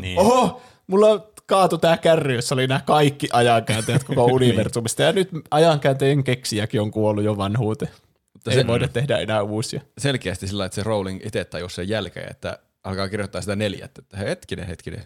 Niin. 0.01 0.19
oho, 0.19 0.63
mulla 0.87 1.31
kaatu 1.47 1.79
tää 1.79 1.97
kärry, 1.97 2.35
jossa 2.35 2.55
oli 2.55 2.67
nämä 2.67 2.81
kaikki 2.87 3.29
ajankäänteet 3.33 4.05
koko 4.05 4.25
universumista. 4.25 5.03
Ja 5.03 5.13
nyt 5.13 5.29
ajankäänteen 5.51 6.25
keksijäkin 6.25 6.81
on 6.81 6.91
kuollut 6.91 7.25
jo 7.25 7.37
vanhuuteen. 7.37 7.93
Mutta 8.33 8.51
ei 8.51 8.57
se- 8.57 8.67
voida 8.67 8.89
tehdä 8.89 9.19
enää 9.19 9.43
uusia. 9.43 9.81
Selkeästi 9.99 10.47
sillä, 10.47 10.65
että 10.65 10.75
se 10.75 10.83
Rowling 10.83 11.21
itse 11.27 11.45
tajus 11.45 11.75
sen 11.75 11.89
jälkeen, 11.89 12.31
että 12.31 12.59
alkaa 12.85 13.09
kirjoittaa 13.09 13.41
sitä 13.41 13.57
neljättä, 13.57 14.03
että 14.03 14.17
hetkinen, 14.17 14.67
hetkinen. 14.67 15.05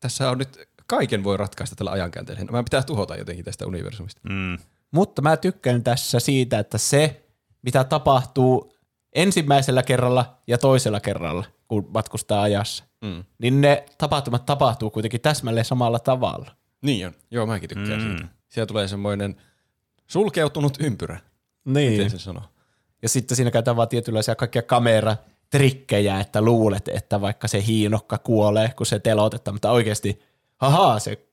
Tässä 0.00 0.30
on 0.30 0.38
nyt, 0.38 0.68
kaiken 0.86 1.24
voi 1.24 1.36
ratkaista 1.36 1.76
tällä 1.76 1.90
ajankäänteellä. 1.90 2.44
Mä 2.44 2.62
pitää 2.62 2.82
tuhota 2.82 3.16
jotenkin 3.16 3.44
tästä 3.44 3.66
universumista. 3.66 4.20
Mm. 4.28 4.58
Mutta 4.90 5.22
mä 5.22 5.36
tykkään 5.36 5.82
tässä 5.82 6.20
siitä, 6.20 6.58
että 6.58 6.78
se, 6.78 7.22
mitä 7.62 7.84
tapahtuu 7.84 8.72
ensimmäisellä 9.12 9.82
kerralla 9.82 10.36
ja 10.46 10.58
toisella 10.58 11.00
kerralla, 11.00 11.44
kun 11.68 11.88
matkustaa 11.94 12.42
ajassa, 12.42 12.84
Mm. 13.02 13.24
niin 13.38 13.60
ne 13.60 13.86
tapahtumat 13.98 14.46
tapahtuu 14.46 14.90
kuitenkin 14.90 15.20
täsmälleen 15.20 15.64
samalla 15.64 15.98
tavalla. 15.98 16.50
Niin 16.82 17.06
on. 17.06 17.12
Joo, 17.30 17.46
mäkin 17.46 17.68
tykkään 17.68 18.00
Mm. 18.02 18.08
siitä. 18.08 18.28
Siellä 18.48 18.66
tulee 18.66 18.88
semmoinen 18.88 19.36
sulkeutunut 20.06 20.76
ympyrä. 20.80 21.20
Niin. 21.64 21.92
Miten 21.92 22.10
se 22.10 22.18
sanoo? 22.18 22.42
Ja 23.02 23.08
sitten 23.08 23.36
siinä 23.36 23.50
käytetään 23.50 23.76
vaan 23.76 23.88
tietynlaisia 23.88 24.34
kaikkia 24.34 24.62
kameratrikkejä, 24.62 26.20
että 26.20 26.40
luulet, 26.42 26.88
että 26.88 27.20
vaikka 27.20 27.48
se 27.48 27.64
hiinokka 27.66 28.18
kuolee, 28.18 28.72
kun 28.76 28.86
se 28.86 28.98
telotetaan, 28.98 29.54
mutta 29.54 29.70
oikeasti, 29.70 30.22
haha, 30.56 30.98
se 30.98 31.26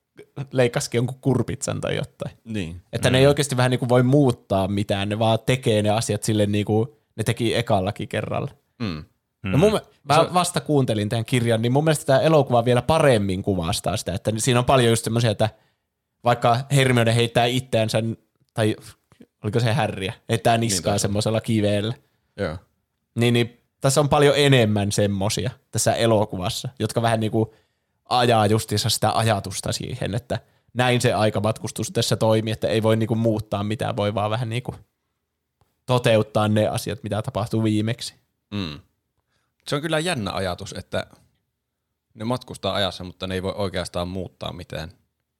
leikkasikin 0.52 0.98
jonkun 0.98 1.20
kurpitsan 1.20 1.80
tai 1.80 1.96
jotain. 1.96 2.36
Niin. 2.44 2.82
Että 2.92 3.08
mm. 3.08 3.12
ne 3.12 3.18
ei 3.18 3.26
oikeasti 3.26 3.56
vähän 3.56 3.70
niin 3.70 3.78
kuin 3.78 3.88
voi 3.88 4.02
muuttaa 4.02 4.68
mitään, 4.68 5.08
ne 5.08 5.18
vaan 5.18 5.38
tekee 5.46 5.82
ne 5.82 5.90
asiat 5.90 6.22
sille 6.22 6.46
niin 6.46 6.64
kuin 6.64 6.88
ne 7.16 7.24
teki 7.24 7.54
ekallakin 7.54 8.08
kerralla. 8.08 8.50
Mm. 8.78 9.04
No 9.44 9.58
mun, 9.58 9.80
mä 10.04 10.28
vasta 10.34 10.60
kuuntelin 10.60 11.08
tämän 11.08 11.24
kirjan, 11.24 11.62
niin 11.62 11.72
mun 11.72 11.84
mielestä 11.84 12.04
tämä 12.04 12.20
elokuva 12.20 12.64
vielä 12.64 12.82
paremmin 12.82 13.42
kuvastaa 13.42 13.96
sitä, 13.96 14.14
että 14.14 14.32
siinä 14.38 14.58
on 14.58 14.64
paljon 14.64 14.90
just 14.90 15.04
semmoisia, 15.04 15.30
että 15.30 15.50
vaikka 16.24 16.58
Hermione 16.72 17.14
heittää 17.14 17.44
itseänsä, 17.44 18.02
tai 18.54 18.76
oliko 19.44 19.60
se 19.60 19.72
Härriä, 19.72 20.12
heittää 20.28 20.58
niskaa 20.58 20.92
niin, 20.92 21.00
semmoisella 21.00 21.40
kiveellä, 21.40 21.94
Joo. 22.36 22.56
niin, 23.14 23.34
niin 23.34 23.60
tässä 23.80 24.00
on 24.00 24.08
paljon 24.08 24.34
enemmän 24.36 24.92
semmosia 24.92 25.50
tässä 25.70 25.94
elokuvassa, 25.94 26.68
jotka 26.78 27.02
vähän 27.02 27.20
niin 27.20 27.32
kuin 27.32 27.50
ajaa 28.08 28.46
justiinsa 28.46 28.88
sitä 28.88 29.12
ajatusta 29.12 29.72
siihen, 29.72 30.14
että 30.14 30.40
näin 30.74 31.00
se 31.00 31.12
aikamatkustus 31.12 31.90
tässä 31.90 32.16
toimii, 32.16 32.52
että 32.52 32.68
ei 32.68 32.82
voi 32.82 32.96
niin 32.96 33.06
kuin 33.06 33.18
muuttaa 33.18 33.64
mitään, 33.64 33.96
voi 33.96 34.14
vaan 34.14 34.30
vähän 34.30 34.48
niin 34.48 34.62
kuin 34.62 34.76
toteuttaa 35.86 36.48
ne 36.48 36.68
asiat, 36.68 37.02
mitä 37.02 37.22
tapahtuu 37.22 37.64
viimeksi. 37.64 38.14
Mm. 38.50 38.80
Se 39.68 39.76
on 39.76 39.82
kyllä 39.82 39.98
jännä 39.98 40.32
ajatus, 40.32 40.74
että 40.78 41.06
ne 42.14 42.24
matkustaa 42.24 42.74
ajassa, 42.74 43.04
mutta 43.04 43.26
ne 43.26 43.34
ei 43.34 43.42
voi 43.42 43.54
oikeastaan 43.56 44.08
muuttaa 44.08 44.52
mitään. 44.52 44.92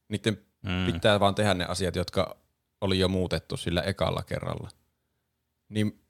Niiden 0.08 0.40
mm. 0.62 0.92
pitää 0.92 1.20
vaan 1.20 1.34
tehdä 1.34 1.54
ne 1.54 1.64
asiat, 1.64 1.96
jotka 1.96 2.36
oli 2.80 2.98
jo 2.98 3.08
muutettu 3.08 3.56
sillä 3.56 3.82
ekalla 3.82 4.22
kerralla. 4.22 4.68
Niin 5.68 6.00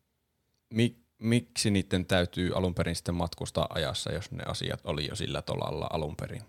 mi- 0.71 1.04
miksi 1.19 1.71
niiden 1.71 2.07
täytyy 2.07 2.57
alun 2.57 2.75
perin 2.75 2.97
sitten 2.97 3.15
matkustaa 3.15 3.67
ajassa, 3.71 4.13
jos 4.13 4.31
ne 4.31 4.45
asiat 4.47 4.81
oli 4.85 5.09
jo 5.09 5.17
sillä 5.17 5.43
tolalla 5.43 5.87
alun 5.93 6.17
perin? 6.17 6.43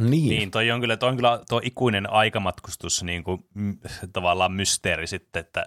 Niin. 0.00 0.28
Niin, 0.28 0.50
toi 0.50 0.70
on 0.70 0.80
kyllä, 0.80 0.96
toi 0.96 1.08
on 1.08 1.16
kyllä 1.16 1.40
tuo 1.48 1.60
ikuinen 1.64 2.10
aikamatkustus 2.10 3.02
niin 3.02 3.24
kuin, 3.24 3.48
tavallaan 4.12 4.52
mysteeri 4.52 5.06
sitten, 5.06 5.40
että 5.40 5.66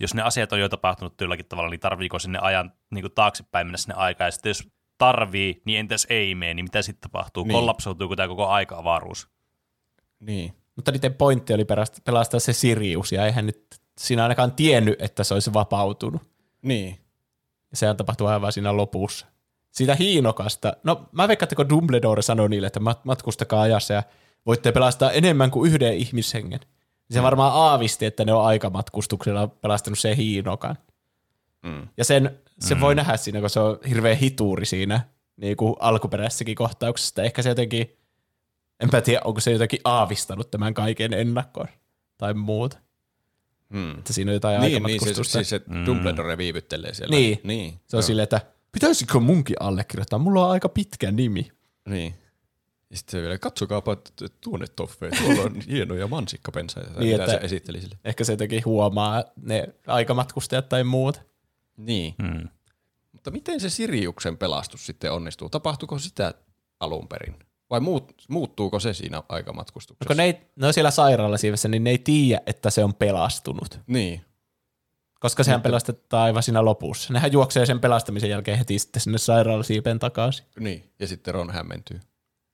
jos 0.00 0.14
ne 0.14 0.22
asiat 0.22 0.52
on 0.52 0.60
jo 0.60 0.68
tapahtunut 0.68 1.20
jollakin 1.20 1.46
tavalla, 1.46 1.70
niin 1.70 1.80
tarviiko 1.80 2.18
sinne 2.18 2.38
ajan 2.38 2.72
niin 2.90 3.02
kuin 3.02 3.12
taaksepäin 3.12 3.66
mennä 3.66 3.78
sinne 3.78 3.94
aikaan, 3.94 4.28
ja 4.28 4.30
sitten 4.30 4.50
jos 4.50 4.68
tarvii, 4.98 5.62
niin 5.64 5.78
entäs 5.80 6.06
ei 6.10 6.34
mene, 6.34 6.54
niin 6.54 6.64
mitä 6.64 6.82
sitten 6.82 7.10
tapahtuu? 7.10 7.44
Niin. 7.44 7.52
Kollapsoituuko 7.52 8.16
tämä 8.16 8.28
koko 8.28 8.46
aika-avaruus? 8.46 9.28
Niin. 10.20 10.54
Mutta 10.76 10.92
niiden 10.92 11.14
pointti 11.14 11.54
oli 11.54 11.64
perästä- 11.64 12.00
pelastaa 12.04 12.40
se 12.40 12.52
Sirius, 12.52 13.12
ja 13.12 13.26
eihän 13.26 13.46
nyt 13.46 13.80
siinä 13.98 14.22
ainakaan 14.22 14.52
tiennyt, 14.52 15.02
että 15.02 15.24
se 15.24 15.34
olisi 15.34 15.52
vapautunut. 15.52 16.22
Niin. 16.62 16.98
Ja 17.70 17.76
sehän 17.76 17.96
tapahtuu 17.96 18.26
aivan 18.26 18.52
siinä 18.52 18.76
lopussa. 18.76 19.26
Siitä 19.70 19.94
hiinokasta, 19.94 20.76
no 20.84 21.08
mä 21.12 21.28
veikkaan, 21.28 21.46
että 21.46 21.56
kun 21.56 21.68
Dumbledore 21.68 22.22
sanoi 22.22 22.48
niille, 22.48 22.66
että 22.66 22.80
mat- 22.80 23.00
matkustakaa 23.04 23.62
ajassa 23.62 23.94
ja 23.94 24.02
voitte 24.46 24.72
pelastaa 24.72 25.10
enemmän 25.10 25.50
kuin 25.50 25.70
yhden 25.72 25.94
ihmishengen. 25.94 26.60
Niin 26.60 27.14
se 27.14 27.22
varmaan 27.22 27.52
aavisti, 27.54 28.06
että 28.06 28.24
ne 28.24 28.32
on 28.32 28.44
aikamatkustuksella 28.44 29.48
pelastanut 29.48 29.98
sen 29.98 30.16
hiinokan. 30.16 30.78
Mm. 31.62 31.88
Ja 31.96 32.04
sen, 32.04 32.38
se 32.60 32.74
mm. 32.74 32.80
voi 32.80 32.94
nähdä 32.94 33.16
siinä, 33.16 33.40
kun 33.40 33.50
se 33.50 33.60
on 33.60 33.78
hirveä 33.88 34.14
hituuri 34.14 34.66
siinä 34.66 35.00
niin 35.36 35.56
kuin 35.56 35.76
alkuperäisessäkin 35.80 36.54
kohtauksessa. 36.54 37.22
Ehkä 37.22 37.42
se 37.42 37.48
jotenkin, 37.48 37.96
enpä 38.80 39.00
tiedä, 39.00 39.20
onko 39.24 39.40
se 39.40 39.52
jotenkin 39.52 39.80
aavistanut 39.84 40.50
tämän 40.50 40.74
kaiken 40.74 41.12
ennakkoon 41.12 41.68
tai 42.18 42.34
muuta. 42.34 42.78
Hmm. 43.72 43.98
Että 43.98 44.12
siinä 44.12 44.30
on 44.30 44.34
jotain 44.34 44.60
Niin, 44.60 44.70
niin 44.70 44.82
se, 44.82 44.92
aikamatkustusta. 44.92 45.32
siis 45.32 45.48
se 45.50 45.60
Dumbledore 45.86 46.38
viivyttelee 46.38 46.94
siellä. 46.94 47.16
Niin. 47.16 47.40
Niin. 47.44 47.80
se 47.86 47.96
on 47.96 48.02
silleen, 48.02 48.22
että 48.24 48.40
pitäisikö 48.72 49.20
munkin 49.20 49.56
allekirjoittaa? 49.60 50.18
Mulla 50.18 50.44
on 50.46 50.50
aika 50.52 50.68
pitkä 50.68 51.10
nimi. 51.10 51.52
Niin. 51.88 52.14
Ja 52.90 52.96
sitten 52.96 53.12
se 53.12 53.22
vielä, 53.22 53.38
katsokaapa 53.38 53.92
että 53.92 54.26
tuonne 54.40 54.66
toffeen, 54.76 55.12
tuolla 55.18 55.42
on 55.42 55.60
hienoja 55.70 56.06
mansikkapensaita. 56.08 57.00
Niin, 57.00 57.20
mitä 57.20 57.30
se 57.32 57.38
esitteli 57.42 57.80
sille. 57.80 57.98
Ehkä 58.04 58.24
se 58.24 58.32
jotenkin 58.32 58.64
huomaa 58.64 59.24
ne 59.42 59.68
aikamatkustajat 59.86 60.68
tai 60.68 60.84
muut. 60.84 61.20
Niin. 61.76 62.14
Mm. 62.18 62.48
Mutta 63.12 63.30
miten 63.30 63.60
se 63.60 63.70
Siriuksen 63.70 64.36
pelastus 64.36 64.86
sitten 64.86 65.12
onnistuu? 65.12 65.48
Tapahtuuko 65.48 65.98
sitä 65.98 66.34
alun 66.80 67.08
perin? 67.08 67.34
Vai 67.70 67.80
muut, 67.80 68.12
muuttuuko 68.28 68.80
se 68.80 68.94
siinä 68.94 69.22
aikamatkustuksessa? 69.28 70.08
Kun 70.08 70.16
ne, 70.16 70.24
ei, 70.24 70.40
ne 70.56 70.66
on 70.66 70.74
siellä 70.74 70.90
sairaalasiivessä, 70.90 71.68
niin 71.68 71.84
ne 71.84 71.90
ei 71.90 71.98
tiedä, 71.98 72.42
että 72.46 72.70
se 72.70 72.84
on 72.84 72.94
pelastunut. 72.94 73.80
Niin. 73.86 74.20
Koska 75.20 75.44
sehän 75.44 75.62
pelastetaan 75.62 76.22
aivan 76.22 76.42
siinä 76.42 76.64
lopussa. 76.64 77.12
Nehän 77.12 77.32
juoksee 77.32 77.66
sen 77.66 77.80
pelastamisen 77.80 78.30
jälkeen 78.30 78.58
heti 78.58 78.78
sitten 78.78 79.02
sinne 79.02 79.18
sairaalasiipen 79.18 79.98
takaisin. 79.98 80.46
Niin. 80.60 80.92
Ja 80.98 81.06
sitten 81.08 81.34
Ron 81.34 81.50
hämmentyy. 81.50 82.00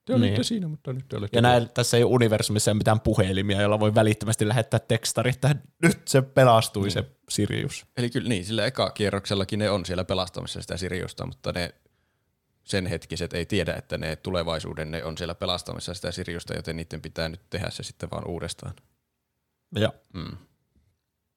Te 0.05 0.13
Niin. 0.13 0.23
olitte 0.23 0.43
siinä, 0.43 0.67
mutta 0.67 0.93
nyt 0.93 1.07
te 1.07 1.17
olette... 1.17 1.37
Ja 1.37 1.41
näin, 1.41 1.69
tässä 1.73 1.97
ei 1.97 2.03
ole 2.03 2.13
universumissa 2.13 2.71
ole 2.71 2.77
mitään 2.77 2.99
puhelimia, 2.99 3.61
jolla 3.61 3.79
voi 3.79 3.95
välittömästi 3.95 4.47
lähettää 4.47 4.79
tekstari, 4.79 5.29
että 5.29 5.55
nyt 5.81 6.07
se 6.07 6.21
pelastui 6.21 6.91
se 6.91 7.03
Sirius. 7.29 7.85
Eli 7.97 8.09
kyllä 8.09 8.29
niin, 8.29 8.45
sillä 8.45 8.65
eka 8.65 8.89
kierroksellakin 8.89 9.59
ne 9.59 9.69
on 9.69 9.85
siellä 9.85 10.03
pelastamassa 10.03 10.61
sitä 10.61 10.77
Siriusta, 10.77 11.25
mutta 11.25 11.51
ne 11.51 11.73
sen 12.63 12.85
hetkiset 12.85 13.33
ei 13.33 13.45
tiedä, 13.45 13.73
että 13.73 13.97
ne 13.97 14.15
tulevaisuuden 14.15 14.91
ne 14.91 15.03
on 15.03 15.17
siellä 15.17 15.35
pelastamassa 15.35 15.93
sitä 15.93 16.11
Siriusta, 16.11 16.53
joten 16.53 16.75
niiden 16.75 17.01
pitää 17.01 17.29
nyt 17.29 17.41
tehdä 17.49 17.69
se 17.69 17.83
sitten 17.83 18.11
vaan 18.11 18.27
uudestaan. 18.27 18.73
Ja. 19.75 19.93
Mm. 20.13 20.37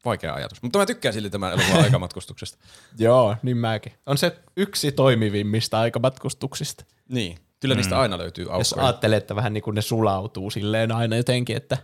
Vaikea 0.04 0.34
ajatus. 0.34 0.62
Mutta 0.62 0.78
mä 0.78 0.86
tykkään 0.86 1.12
silti 1.12 1.30
tämän 1.30 1.52
elokuvan 1.52 1.82
aikamatkustuksesta. 1.84 2.58
Joo, 2.98 3.36
niin 3.42 3.56
mäkin. 3.56 3.92
On 4.06 4.18
se 4.18 4.38
yksi 4.56 4.92
toimivimmista 4.92 5.80
aikamatkustuksista. 5.80 6.84
Niin. 7.08 7.38
Kyllä 7.60 7.74
niistä 7.74 8.00
aina 8.00 8.18
löytyy 8.18 8.44
Jos 8.44 8.72
aukkoja. 8.72 8.86
ajattelee, 8.86 9.16
että 9.16 9.36
vähän 9.36 9.52
niin 9.52 9.62
kuin 9.62 9.74
ne 9.74 9.82
sulautuu 9.82 10.50
silleen 10.50 10.92
aina 10.92 11.16
jotenkin, 11.16 11.56
että 11.56 11.78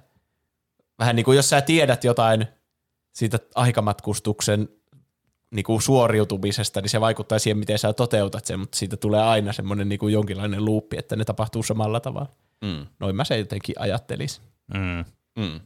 vähän 0.99 1.17
niin 1.17 1.25
kuin 1.25 1.37
jos 1.37 1.51
sä 1.51 1.61
tiedät 1.61 2.05
jotain 2.05 2.47
siitä 3.13 3.39
aikamatkustuksen 3.55 4.69
niin 5.53 5.65
kuin 5.65 5.83
suoriutumisesta, 5.83 6.81
niin 6.81 6.89
se 6.91 7.01
vaikuttaa 7.01 7.39
siihen, 7.39 7.59
miten 7.59 7.79
sä 7.79 7.93
toteutat 7.93 8.45
sen, 8.45 8.61
mutta 8.61 8.79
siitä 8.79 8.97
tulee 8.97 9.23
aina 9.23 9.53
semmoinen 9.53 9.89
niin 9.89 9.99
kuin 9.99 10.13
jonkinlainen 10.13 10.65
luuppi, 10.65 10.99
että 10.99 11.17
ne 11.17 11.25
tapahtuu 11.25 11.63
samalla 11.63 12.01
tavalla. 12.01 12.29
Mm. 12.65 12.87
Noin 13.01 13.17
mä 13.17 13.25
se 13.25 13.39
jotenkin 13.39 13.75
ajattelisin. 13.79 14.43
Mm. 14.75 15.05
Mm. 15.45 15.61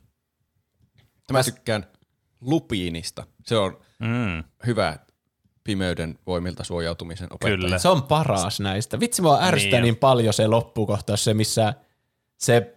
Mä 1.32 1.43
tykkään 1.43 1.87
Lupiinista. 2.41 3.26
Se 3.47 3.57
on 3.57 3.78
Mm. 3.99 4.45
hyvä 4.66 4.99
pimeyden 5.64 6.18
voimilta 6.26 6.64
suojautumisen 6.64 7.28
opettaja. 7.32 7.57
Kyllä. 7.57 7.78
Se 7.78 7.89
on 7.89 8.03
paras 8.03 8.61
näistä. 8.61 9.01
Vitsi, 9.01 9.22
mua 9.22 9.39
ärsyttää 9.43 9.57
Niin. 9.80 9.82
niin, 9.82 9.82
niin 9.82 9.97
paljon 9.97 10.34
se 10.34 10.47
loppukohtaus, 10.47 11.24
se 11.24 11.34
missä 11.34 11.74
se 12.39 12.76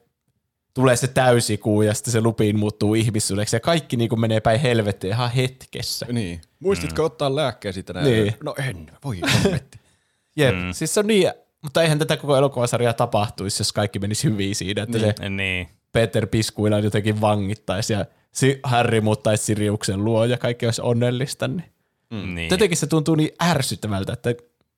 tulee 0.74 0.96
se 0.96 1.08
täysikuu 1.08 1.82
ja 1.82 1.94
sitten 1.94 2.12
se 2.12 2.22
lupiin 2.22 2.60
muuttuu 2.60 2.94
ihmissuudeksi 2.94 3.56
ja 3.56 3.60
kaikki 3.60 3.98
niin 3.98 4.10
kuin 4.10 4.20
menee 4.20 4.40
päin 4.40 4.60
helvettiin 4.60 5.14
ihan 5.14 5.32
hetkessä. 5.32 6.06
Niin. 6.12 6.42
Muistitko 6.60 7.04
ottaa 7.04 7.36
lääkkeesi 7.36 7.84
tänään? 7.84 8.06
Niin. 8.06 8.34
No 8.44 8.56
en, 8.68 8.92
voi 9.04 9.20
helvetti. 9.34 9.80
Jep, 10.38 10.56
mm. 10.56 10.72
siis 10.74 10.94
se 10.94 11.00
on 11.00 11.08
niin, 11.08 11.32
mutta 11.62 11.82
eihän 11.82 12.00
tätä 12.00 12.18
koko 12.18 12.36
elokuvasarjaa 12.38 12.94
tapahtuisi, 12.94 13.62
jos 13.62 13.74
kaikki 13.74 14.00
menisi 14.00 14.24
hyvin 14.30 14.56
siinä, 14.56 14.84
että 14.84 14.98
niin. 14.98 15.14
se 15.18 15.30
Niin. 15.30 15.68
Peter 15.92 16.28
Piskuilla 16.28 16.80
jotenkin 16.80 17.22
vangittaisi 17.22 17.94
ja 17.94 18.06
si- 18.32 18.60
Harry 18.64 19.02
muuttaisi 19.02 19.44
Siriuksen 19.44 20.06
luo 20.06 20.26
ja 20.26 20.38
kaikki 20.38 20.66
olisi 20.66 20.82
onnellista. 20.82 21.48
Niin. 21.48 21.72
Mm. 22.10 22.36
niin. 22.36 22.52
Jotenkin 22.52 22.78
se 22.78 22.88
tuntuu 22.88 23.16
niin 23.16 23.30
ärsyttävältä, 23.44 24.14
että 24.14 24.36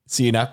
siinä 0.08 0.46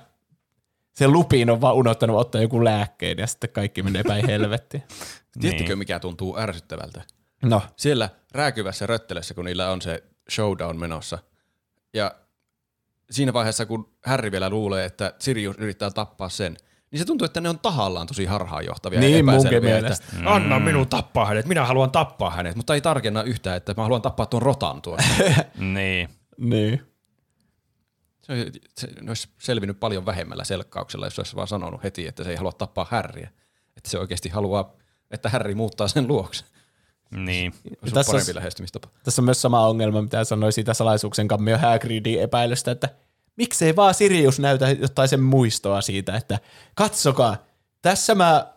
se 0.94 1.08
lupiin 1.08 1.50
on 1.50 1.62
vaan 1.62 1.76
unohtanut 1.76 2.18
ottaa 2.18 2.42
joku 2.42 2.64
lääkkeen 2.64 3.18
ja 3.18 3.28
sitten 3.28 3.50
kaikki 3.50 3.84
menee 3.84 4.04
päin 4.04 4.26
helvettiin. 4.28 4.84
Tiedättekö, 5.42 5.76
mikä 5.76 6.00
tuntuu 6.00 6.38
ärsyttävältä? 6.38 7.02
No, 7.44 7.62
Siellä 7.76 8.10
rääkyvässä 8.32 8.86
röttelessä, 8.88 9.34
kun 9.34 9.46
niillä 9.46 9.72
on 9.72 9.82
se 9.82 10.04
showdown 10.32 10.78
menossa. 10.80 11.18
Ja 11.94 12.16
siinä 13.12 13.34
vaiheessa, 13.34 13.66
kun 13.66 13.90
Harry 14.06 14.32
vielä 14.32 14.50
luulee, 14.50 14.86
että 14.86 15.14
Sirius 15.20 15.56
yrittää 15.58 15.90
tappaa 15.92 16.30
sen, 16.30 16.58
niin 16.92 17.00
se 17.00 17.06
tuntuu, 17.06 17.26
että 17.26 17.42
ne 17.42 17.50
on 17.50 17.60
tahallaan 17.60 18.08
tosi 18.08 18.26
harhaanjohtavia 18.26 19.00
Niin, 19.00 19.26
ja 19.26 19.34
epäselviä, 19.34 19.60
mielestä. 19.60 20.06
että 20.18 20.30
anna 20.30 20.60
minun 20.60 20.88
tappaa 20.88 21.26
hänet, 21.26 21.46
minä 21.46 21.66
haluan 21.66 21.92
tappaa 21.92 22.30
hänet, 22.30 22.56
mutta 22.56 22.74
ei 22.74 22.82
tarkenna 22.82 23.24
yhtään, 23.24 23.58
että 23.58 23.74
mä 23.78 23.84
haluan 23.84 24.02
tappaa 24.02 24.26
tuon 24.26 24.42
rotan 24.42 24.82
tuossa. 24.82 25.10
Niin. 25.58 26.10
niin. 26.38 26.82
Se, 28.36 28.52
se, 28.78 28.88
ne 29.02 29.12
olisi 29.12 29.30
selvinnyt 29.38 29.80
paljon 29.80 30.06
vähemmällä 30.06 30.44
selkkauksella, 30.44 31.06
jos 31.06 31.20
olisi 31.20 31.36
vaan 31.36 31.48
sanonut 31.48 31.84
heti, 31.84 32.08
että 32.08 32.24
se 32.24 32.30
ei 32.30 32.36
halua 32.36 32.52
tappaa 32.52 32.88
Harryä. 32.90 33.30
Että 33.78 33.90
se 33.90 34.00
oikeasti 34.00 34.30
haluaa, 34.30 34.74
että 35.12 35.30
Harry 35.30 35.56
muuttaa 35.56 35.88
sen 35.88 36.08
luokse. 36.08 36.46
Niin. 37.12 37.54
Ollut 37.66 37.94
Tässä 37.94 38.12
parempi 38.12 38.32
on- 38.32 38.36
lähestymistapa. 38.36 38.88
Tässä 39.04 39.22
on 39.22 39.26
myös 39.26 39.42
sama 39.42 39.68
ongelma, 39.68 40.02
mitä 40.02 40.24
sanoin 40.24 40.54
siitä 40.54 40.74
salaisuuksien 40.74 41.28
kammio 41.28 41.58
Hagridin 41.58 42.22
epäilystä, 42.22 42.72
että 42.72 42.90
miksei 43.36 43.76
vaan 43.76 43.94
Sirius 43.94 44.40
näytä 44.40 44.70
jotain 44.70 45.10
sen 45.10 45.22
muistoa 45.22 45.82
siitä, 45.82 46.16
että 46.18 46.40
katsokaa, 46.76 47.38
tässä, 47.82 48.16
mä, 48.16 48.54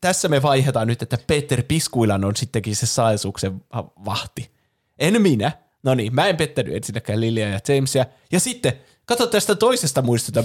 tässä 0.00 0.28
me 0.28 0.42
vaihdetaan 0.42 0.86
nyt, 0.86 1.02
että 1.02 1.18
Peter 1.26 1.62
Piskuilan 1.68 2.24
on 2.24 2.36
sittenkin 2.36 2.76
se 2.76 2.86
salaisuuksien 2.86 3.60
vahti. 4.04 4.50
En 4.98 5.22
minä. 5.22 5.52
No 5.82 5.94
niin, 5.94 6.14
mä 6.14 6.26
en 6.26 6.36
pettänyt 6.36 6.74
ensinnäkään 6.74 7.20
Lilia 7.20 7.48
ja 7.48 7.60
Jamesia. 7.68 8.06
Ja 8.32 8.40
sitten, 8.40 8.72
katso 9.08 9.26
tästä 9.26 9.54
toisesta 9.54 10.02
muistota, 10.02 10.44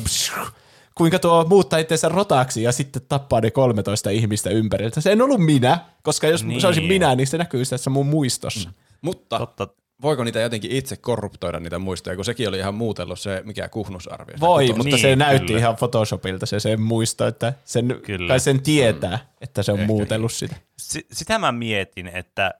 kuinka 0.95 1.19
tuo 1.19 1.45
muuttaa 1.49 1.79
itseensä 1.79 2.09
rotaksi 2.09 2.63
ja 2.63 2.71
sitten 2.71 3.01
tappaa 3.09 3.41
ne 3.41 3.51
13 3.51 4.09
ihmistä 4.09 4.49
ympäriltä. 4.49 5.01
Se 5.01 5.11
en 5.11 5.21
ollut 5.21 5.39
minä, 5.45 5.79
koska 6.03 6.27
jos 6.27 6.43
niin. 6.43 6.61
se 6.61 6.67
olisi 6.67 6.81
Niin. 6.81 6.87
minä, 6.93 7.15
niin 7.15 7.27
se 7.27 7.37
näkyy 7.37 7.65
tässä 7.65 7.89
mun 7.89 8.05
muistossa. 8.07 8.69
Mm. 8.69 8.75
Mutta 9.01 9.37
Totta. 9.39 9.67
voiko 10.01 10.23
niitä 10.23 10.39
jotenkin 10.39 10.71
itse 10.71 10.97
korruptoida 10.97 11.59
niitä 11.59 11.79
muistoja, 11.79 12.15
kun 12.15 12.25
sekin 12.25 12.49
oli 12.49 12.57
ihan 12.57 12.75
muutellut 12.75 13.19
se, 13.19 13.41
mikä 13.45 13.69
kuhnusarvio. 13.69 14.35
Voi, 14.39 14.67
mutta 14.67 14.83
Niin, 14.83 14.99
se 14.99 15.15
näytti 15.15 15.47
kyllä. 15.47 15.59
ihan 15.59 15.75
Photoshopilta 15.75 16.45
se 16.45 16.59
sen 16.59 16.81
muisto, 16.81 17.27
että 17.27 17.53
sen, 17.65 17.99
Kyllä. 18.05 18.27
kai 18.27 18.39
sen 18.39 18.61
tietää, 18.61 19.19
että 19.41 19.63
se 19.63 19.71
on 19.71 19.79
muutellut 19.79 20.31
sitä. 20.31 20.55
Si- 20.79 21.07
sitä 21.11 21.39
mä 21.39 21.51
mietin, 21.51 22.07
että 22.07 22.53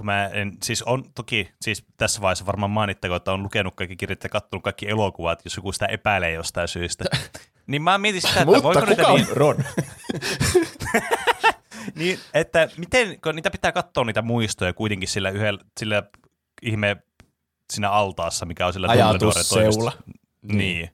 kun 0.00 0.06
mä 0.06 0.26
en, 0.26 0.52
siis 0.62 0.82
on 0.82 1.04
toki, 1.14 1.50
siis 1.60 1.84
tässä 1.96 2.20
vaiheessa 2.20 2.46
varmaan 2.46 2.70
mainittakoon, 2.70 3.16
että 3.16 3.32
on 3.32 3.42
lukenut 3.42 3.74
kaikki 3.74 3.96
kirjat 3.96 4.22
ja 4.22 4.28
katsonut 4.28 4.64
kaikki 4.64 4.88
elokuvat, 4.88 5.44
jos 5.44 5.56
joku 5.56 5.72
sitä 5.72 5.86
epäilee 5.86 6.32
jostain 6.32 6.68
syystä. 6.68 7.04
niin 7.66 7.82
mä 7.82 7.98
mietin 7.98 8.20
sitä, 8.20 8.40
että 8.40 8.62
voiko 8.62 8.84
niitä 8.84 9.02
niin, 9.02 9.26
Ron? 9.30 9.64
niin, 11.98 12.18
että 12.34 12.68
miten, 12.76 13.20
kun 13.20 13.36
niitä 13.36 13.50
pitää 13.50 13.72
katsoa 13.72 14.04
niitä 14.04 14.22
muistoja 14.22 14.72
kuitenkin 14.72 15.08
sillä 15.08 15.30
yhdellä, 15.30 15.60
sillä 15.80 16.02
ihme 16.62 16.96
siinä 17.72 17.90
altaassa, 17.90 18.46
mikä 18.46 18.66
on 18.66 18.72
sillä 18.72 18.88
Ajatusseula. 18.88 19.62
toimistossa. 19.62 20.02
Niin. 20.42 20.90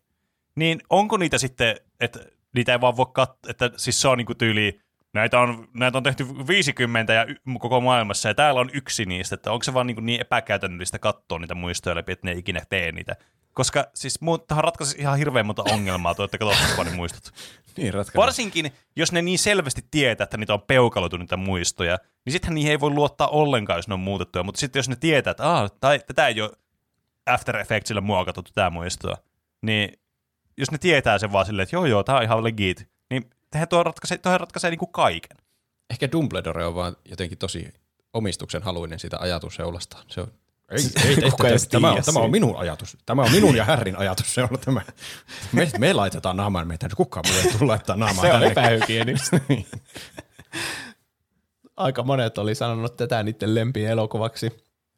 niin. 0.54 0.80
onko 0.90 1.16
niitä 1.16 1.38
sitten, 1.38 1.76
että 2.00 2.20
niitä 2.54 2.72
ei 2.72 2.80
vaan 2.80 2.96
voi 2.96 3.06
katsoa, 3.12 3.50
että 3.50 3.70
siis 3.76 4.00
se 4.00 4.08
on 4.08 4.18
niinku 4.18 4.34
tyyli, 4.34 4.80
näitä 5.16 5.40
on, 5.40 5.68
näitä 5.74 5.98
on 5.98 6.04
tehty 6.04 6.26
50 6.48 7.12
ja 7.12 7.24
y- 7.24 7.36
koko 7.58 7.80
maailmassa 7.80 8.28
ja 8.28 8.34
täällä 8.34 8.60
on 8.60 8.70
yksi 8.72 9.04
niistä, 9.04 9.34
että 9.34 9.52
onko 9.52 9.62
se 9.62 9.74
vaan 9.74 9.86
niin, 9.86 10.06
niin 10.06 10.20
epäkäytännöllistä 10.20 10.98
katsoa 10.98 11.38
niitä 11.38 11.54
muistoja 11.54 11.96
läpi, 11.96 12.12
että 12.12 12.26
ne 12.26 12.32
ei 12.32 12.38
ikinä 12.38 12.62
tee 12.68 12.92
niitä. 12.92 13.16
Koska 13.52 13.86
siis 13.94 14.18
mu- 14.22 14.44
tähän 14.48 14.64
ratkaisi 14.64 14.96
ihan 14.98 15.18
hirveän 15.18 15.46
monta 15.46 15.62
ongelmaa, 15.72 16.14
tuo, 16.14 16.24
että 16.24 16.38
katsottu 16.38 16.76
vaan 16.76 16.86
ne 16.86 16.96
muistot. 16.96 17.30
Niin, 17.76 17.94
ratkaisu. 17.94 18.18
Varsinkin, 18.18 18.72
jos 18.96 19.12
ne 19.12 19.22
niin 19.22 19.38
selvästi 19.38 19.84
tietää, 19.90 20.24
että 20.24 20.36
niitä 20.36 20.54
on 20.54 20.62
peukaloitu 20.62 21.16
niitä 21.16 21.36
muistoja, 21.36 21.98
niin 22.24 22.32
sittenhän 22.32 22.54
niihin 22.54 22.70
ei 22.70 22.80
voi 22.80 22.90
luottaa 22.90 23.28
ollenkaan, 23.28 23.78
jos 23.78 23.88
ne 23.88 23.94
on 23.94 24.00
muutettuja. 24.00 24.42
Mutta 24.42 24.58
sitten 24.58 24.78
jos 24.78 24.88
ne 24.88 24.96
tietää, 24.96 25.30
että 25.30 25.50
Aa, 25.50 25.68
tai, 25.68 25.98
tätä 26.06 26.28
ei 26.28 26.40
ole 26.40 26.50
After 27.26 27.56
Effectsillä 27.56 28.00
muokattu 28.00 28.42
tätä 28.42 28.70
muistoa, 28.70 29.16
niin 29.62 29.92
jos 30.56 30.70
ne 30.70 30.78
tietää 30.78 31.18
sen 31.18 31.32
vaan 31.32 31.46
silleen, 31.46 31.62
että 31.62 31.76
joo 31.76 31.86
joo, 31.86 32.04
tämä 32.04 32.18
on 32.18 32.24
ihan 32.24 32.44
legit, 32.44 32.88
niin 33.10 33.30
tehän 33.50 33.68
tuo 33.68 33.82
ratkaisee, 33.82 34.18
tuohan 34.18 34.40
ratkaisee 34.40 34.70
niin 34.70 34.78
kuin 34.78 34.92
kaiken. 34.92 35.36
Ehkä 35.90 36.12
Dumbledore 36.12 36.66
on 36.66 36.74
vaan 36.74 36.96
jotenkin 37.04 37.38
tosi 37.38 37.72
omistuksen 38.12 38.62
haluinen 38.62 38.98
siitä 38.98 39.16
ajatusseulasta. 39.20 39.98
Se 40.08 40.20
on, 40.20 40.32
ei, 40.70 40.78
ei, 41.04 41.24
ei, 41.24 41.30
Kuka 41.30 41.48
edes 41.48 41.68
tämä, 41.68 41.92
on, 41.92 42.02
tämä 42.04 42.20
on 42.20 42.30
minun 42.30 42.56
ajatus. 42.56 42.96
Tämä 43.06 43.22
on 43.22 43.30
minun 43.30 43.56
ja 43.56 43.64
Härrin 43.64 43.98
ajatus. 43.98 44.34
Se 44.34 44.42
on 44.42 44.48
tämä. 44.64 44.82
Me, 45.52 45.70
me 45.78 45.92
laitetaan 45.92 46.36
naamaan 46.36 46.68
meitä. 46.68 46.88
Kukaan 46.96 47.24
muu 47.28 47.36
ei 47.38 47.52
tule 47.58 47.68
laittaa 47.68 47.96
naamaan 47.96 48.26
Se 48.28 48.32
on 48.32 48.42
epähygienistä. 48.42 49.40
Aika 51.76 52.02
monet 52.02 52.38
oli 52.38 52.54
sanonut 52.54 52.96
tätä 52.96 53.22
niiden 53.22 53.54
lempielokuvaksi. 53.54 54.50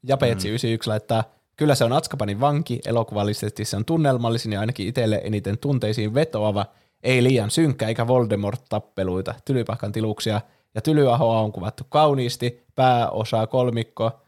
Japetsi 0.03 0.49
91 0.49 0.89
laittaa, 0.89 1.25
kyllä 1.57 1.75
se 1.75 1.85
on 1.85 1.93
Atskapanin 1.93 2.41
vanki, 2.41 2.81
elokuvallisesti 2.87 3.65
se 3.65 3.77
on 3.77 3.85
tunnelmallisin 3.85 4.53
ja 4.53 4.61
ainakin 4.61 4.89
itselle 4.89 5.21
eniten 5.25 5.59
tunteisiin 5.59 6.15
vetoava, 6.15 6.67
ei 7.03 7.23
liian 7.23 7.51
synkkä 7.51 7.89
eikä 7.89 8.07
Voldemort-tappeluita, 8.07 9.35
tylypahkan 9.45 9.93
tiluksia 9.93 10.41
ja 10.75 10.81
Tylyahoa 10.81 11.41
on 11.41 11.53
kuvattu 11.53 11.85
kauniisti, 11.89 12.65
pääosa 12.75 13.47
kolmikko 13.47 14.21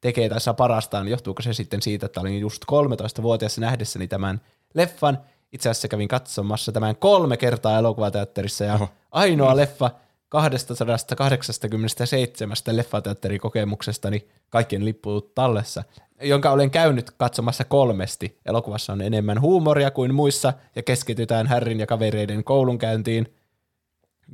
tekee 0.00 0.28
tässä 0.28 0.54
parastaan. 0.54 1.08
Johtuuko 1.08 1.42
se 1.42 1.52
sitten 1.52 1.82
siitä, 1.82 2.06
että 2.06 2.20
olin 2.20 2.40
just 2.40 2.64
13-vuotias 2.72 3.58
nähdessäni 3.58 4.08
tämän 4.08 4.40
leffan. 4.74 5.18
Itse 5.52 5.70
asiassa 5.70 5.88
kävin 5.88 6.08
katsomassa 6.08 6.72
tämän 6.72 6.96
kolme 6.96 7.36
kertaa 7.36 7.78
elokuvateatterissa 7.78 8.64
ja 8.64 8.74
Oho. 8.74 8.88
ainoa 9.10 9.56
leffa 9.56 9.90
287 10.28 12.56
leffateatterikokemuksestani 12.70 14.28
kaikkien 14.50 14.84
lippuut 14.84 15.34
tallessa, 15.34 15.84
jonka 16.22 16.50
olen 16.50 16.70
käynyt 16.70 17.10
katsomassa 17.10 17.64
kolmesti. 17.64 18.38
Elokuvassa 18.46 18.92
on 18.92 19.00
enemmän 19.00 19.40
huumoria 19.40 19.90
kuin 19.90 20.14
muissa 20.14 20.52
ja 20.76 20.82
keskitytään 20.82 21.46
Härrin 21.46 21.80
ja 21.80 21.86
kavereiden 21.86 22.44
koulunkäyntiin 22.44 23.34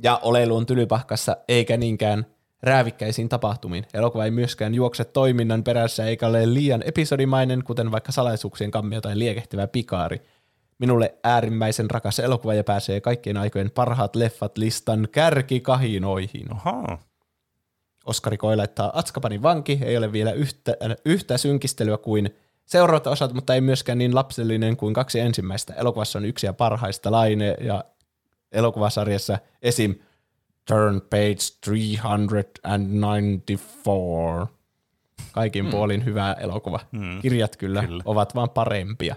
ja 0.03 0.19
oleiluun 0.23 0.65
tylypahkassa 0.65 1.37
eikä 1.47 1.77
niinkään 1.77 2.25
räävikkäisiin 2.63 3.29
tapahtumiin. 3.29 3.85
Elokuva 3.93 4.25
ei 4.25 4.31
myöskään 4.31 4.75
juokse 4.75 5.05
toiminnan 5.05 5.63
perässä 5.63 6.05
eikä 6.05 6.27
ole 6.27 6.53
liian 6.53 6.83
episodimainen, 6.85 7.63
kuten 7.63 7.91
vaikka 7.91 8.11
salaisuuksien 8.11 8.71
kammio 8.71 9.01
tai 9.01 9.19
liekehtivä 9.19 9.67
pikaari. 9.67 10.21
Minulle 10.79 11.15
äärimmäisen 11.23 11.89
rakas 11.91 12.19
elokuva 12.19 12.53
ja 12.53 12.63
pääsee 12.63 13.01
kaikkien 13.01 13.37
aikojen 13.37 13.71
parhaat 13.71 14.15
leffat 14.15 14.57
listan 14.57 15.07
kärkikahinoihin. 15.11 16.47
Oho. 16.51 16.99
Oskari 18.05 18.37
Koi 18.37 18.57
laittaa 18.57 18.99
Atskapanin 18.99 19.43
vanki, 19.43 19.79
ei 19.81 19.97
ole 19.97 20.11
vielä 20.11 20.31
yhtä, 20.31 20.77
yhtä 21.05 21.37
synkistelyä 21.37 21.97
kuin 21.97 22.35
seuraavat 22.65 23.07
osat, 23.07 23.33
mutta 23.33 23.55
ei 23.55 23.61
myöskään 23.61 23.97
niin 23.97 24.15
lapsellinen 24.15 24.77
kuin 24.77 24.93
kaksi 24.93 25.19
ensimmäistä. 25.19 25.73
Elokuvassa 25.73 26.19
on 26.19 26.25
yksi 26.25 26.45
ja 26.45 26.53
parhaista 26.53 27.11
laine 27.11 27.55
ja 27.61 27.83
elokuvasarjassa 28.51 29.37
esim. 29.61 29.95
Turn 30.67 31.01
page 31.01 31.35
394. 31.65 34.47
Kaikin 35.31 35.65
puolin 35.65 36.05
hyvä 36.05 36.33
elokuva. 36.33 36.79
Mm. 36.91 37.21
Kirjat 37.21 37.55
kyllä, 37.55 37.83
Kyllä. 37.83 38.03
ovat 38.05 38.35
vaan 38.35 38.49
parempia. 38.49 39.15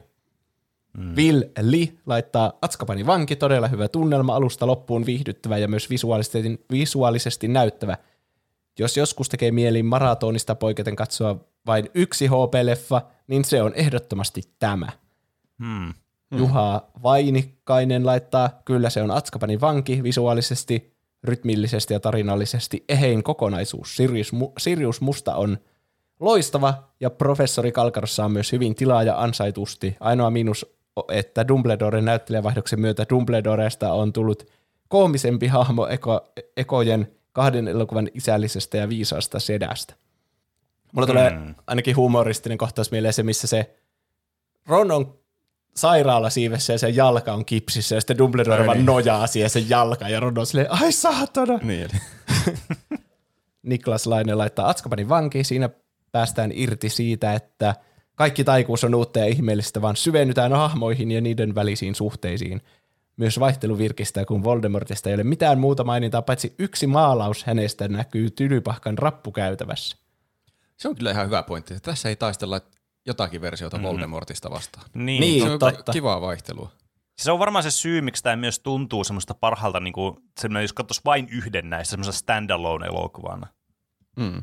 Mm. 0.98 1.14
Will 1.16 1.42
Lee 1.60 1.88
laittaa 2.06 2.52
Atskapanin 2.62 3.06
vanki, 3.06 3.36
todella 3.36 3.68
hyvä 3.68 3.88
tunnelma, 3.88 4.36
alusta 4.36 4.66
loppuun 4.66 5.06
viihdyttävä 5.06 5.58
ja 5.58 5.68
myös 5.68 5.90
visuaalisesti, 5.90 6.64
visuaalisesti 6.72 7.48
näyttävä. 7.48 7.96
Jos 8.78 8.96
joskus 8.96 9.28
tekee 9.28 9.50
mieli 9.50 9.82
maratonista 9.82 10.54
poiketen 10.54 10.96
katsoa 10.96 11.36
vain 11.66 11.90
yksi 11.94 12.26
HP-leffa, 12.26 13.00
niin 13.26 13.44
se 13.44 13.62
on 13.62 13.74
ehdottomasti 13.74 14.42
tämä. 14.58 14.88
Hmm. 15.58 15.94
Juha 16.36 16.88
Vainikkainen 17.02 18.06
laittaa, 18.06 18.50
kyllä 18.64 18.90
se 18.90 19.02
on 19.02 19.10
Atskapanin 19.10 19.60
vanki 19.60 20.02
visuaalisesti, 20.02 20.94
rytmillisesti 21.24 21.94
ja 21.94 22.00
tarinallisesti 22.00 22.84
ehein 22.88 23.22
kokonaisuus. 23.22 23.96
Sirius, 23.96 24.32
Mu- 24.32 24.52
Sirius 24.58 25.00
Musta 25.00 25.34
on 25.34 25.58
loistava 26.20 26.74
ja 27.00 27.10
professori 27.10 27.72
Kalkarossa 27.72 28.24
on 28.24 28.32
myös 28.32 28.52
hyvin 28.52 28.74
tilaa 28.74 29.02
ja 29.02 29.22
ansaitusti. 29.22 29.96
Ainoa 30.00 30.30
miinus, 30.30 30.66
että 31.08 31.48
Dumbledoren 31.48 32.04
näyttelijävaihdoksen 32.04 32.80
myötä 32.80 33.06
Dumbledoresta 33.10 33.92
on 33.92 34.12
tullut 34.12 34.46
koomisempi 34.88 35.46
hahmo 35.46 35.86
eko, 35.86 36.32
ekojen 36.56 37.17
kahden 37.32 37.68
elokuvan 37.68 38.08
isällisestä 38.14 38.76
ja 38.76 38.88
viisaasta 38.88 39.38
sedästä. 39.40 39.94
Mulla 40.92 41.06
tulee 41.06 41.30
Mm. 41.30 41.54
ainakin 41.66 41.96
humoristinen 41.96 42.58
kohtaus 42.58 42.90
mieleen 42.90 43.14
se, 43.14 43.22
missä 43.22 43.46
se 43.46 43.74
Ron 44.66 44.90
on 44.90 45.18
sairaala 45.76 46.30
siivessä 46.30 46.72
ja 46.72 46.78
sen 46.78 46.96
jalka 46.96 47.32
on 47.32 47.44
kipsissä 47.44 47.94
ja 47.94 48.00
sitten 48.00 48.18
Dumbledore 48.18 48.66
vaan 48.66 48.76
niin. 48.78 48.86
nojaa 48.86 49.26
siihen 49.26 49.50
sen 49.50 49.70
jalka 49.70 50.08
ja 50.08 50.20
Ron 50.20 50.38
on 50.38 50.46
silleen, 50.46 50.72
ai 50.72 50.92
saatana. 50.92 51.58
Niin. 51.62 51.88
Niklas 53.62 54.06
Laine 54.06 54.34
laittaa 54.34 54.68
Atskapanin 54.68 55.08
vanki. 55.08 55.44
Siinä 55.44 55.70
päästään 56.12 56.50
irti 56.54 56.88
siitä, 56.88 57.32
että 57.34 57.74
kaikki 58.14 58.44
taikuus 58.44 58.84
on 58.84 58.94
uutta 58.94 59.18
ja 59.18 59.26
ihmeellistä, 59.26 59.82
vaan 59.82 59.96
syvennytään 59.96 60.52
hahmoihin 60.52 61.10
ja 61.10 61.20
niiden 61.20 61.54
välisiin 61.54 61.94
suhteisiin. 61.94 62.60
Myös 63.18 63.40
vaihtelu 63.40 63.78
virkistää, 63.78 64.24
kun 64.24 64.44
Voldemortista 64.44 65.08
ei 65.08 65.14
ole 65.14 65.24
mitään 65.24 65.58
muuta 65.58 65.84
mainintaa, 65.84 66.22
paitsi 66.22 66.54
yksi 66.58 66.86
maalaus 66.86 67.44
hänestä 67.44 67.88
näkyy 67.88 68.30
tylypahkan 68.30 68.98
rappukäytävässä. 68.98 69.96
Se 70.76 70.88
on 70.88 70.96
kyllä 70.96 71.10
ihan 71.10 71.26
hyvä 71.26 71.42
pointti. 71.42 71.80
Tässä 71.80 72.08
ei 72.08 72.16
taistella 72.16 72.60
jotakin 73.06 73.40
versiota 73.40 73.82
Voldemortista 73.82 74.50
vastaan. 74.50 74.86
Niin. 74.94 75.20
Niin. 75.20 75.42
Se 75.42 75.50
on 75.50 75.58
totta. 75.58 75.92
kivaa 75.92 76.20
vaihtelua. 76.20 76.72
Se 77.18 77.32
on 77.32 77.38
varmaan 77.38 77.62
se 77.62 77.70
syy, 77.70 78.00
miksi 78.00 78.22
tämä 78.22 78.36
myös 78.36 78.58
tuntuu 78.58 79.04
semmoista 79.04 79.34
parhaalta, 79.34 79.80
niin 79.80 79.92
kuin, 79.92 80.16
semmoinen, 80.40 80.64
jos 80.64 80.72
katsoisi 80.72 81.00
vain 81.04 81.28
yhden 81.30 81.70
näistä 81.70 81.90
semmoisena 81.90 82.12
standalone-elokuvana. 82.12 83.46
Mm. 84.16 84.42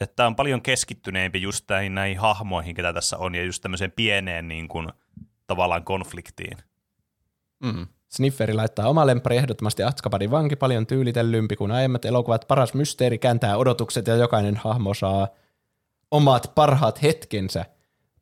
Että 0.00 0.16
tämä 0.16 0.26
on 0.26 0.36
paljon 0.36 0.62
keskittyneempi 0.62 1.42
just 1.42 1.64
näihin, 1.68 1.94
näihin 1.94 2.18
hahmoihin, 2.18 2.74
ketä 2.74 2.92
tässä 2.92 3.18
on, 3.18 3.34
ja 3.34 3.44
just 3.44 3.62
tämmöiseen 3.62 3.92
pieneen 3.92 4.48
niin 4.48 4.68
kuin, 4.68 4.88
tavallaan 5.46 5.84
konfliktiin. 5.84 6.58
Mm. 7.62 7.86
Snifferi 8.10 8.54
laittaa 8.54 8.88
oma 8.88 9.06
lemppari 9.06 9.36
ehdottomasti 9.36 9.82
Atskapanin 9.82 10.30
vanki 10.30 10.56
paljon 10.56 10.86
tyylitellympi 10.86 11.56
kuin 11.56 11.70
aiemmat 11.70 12.04
elokuvat. 12.04 12.44
Paras 12.48 12.74
mysteeri 12.74 13.18
kääntää 13.18 13.56
odotukset 13.56 14.06
ja 14.06 14.16
jokainen 14.16 14.56
hahmo 14.56 14.94
saa 14.94 15.28
omat 16.10 16.52
parhaat 16.54 17.02
hetkensä. 17.02 17.64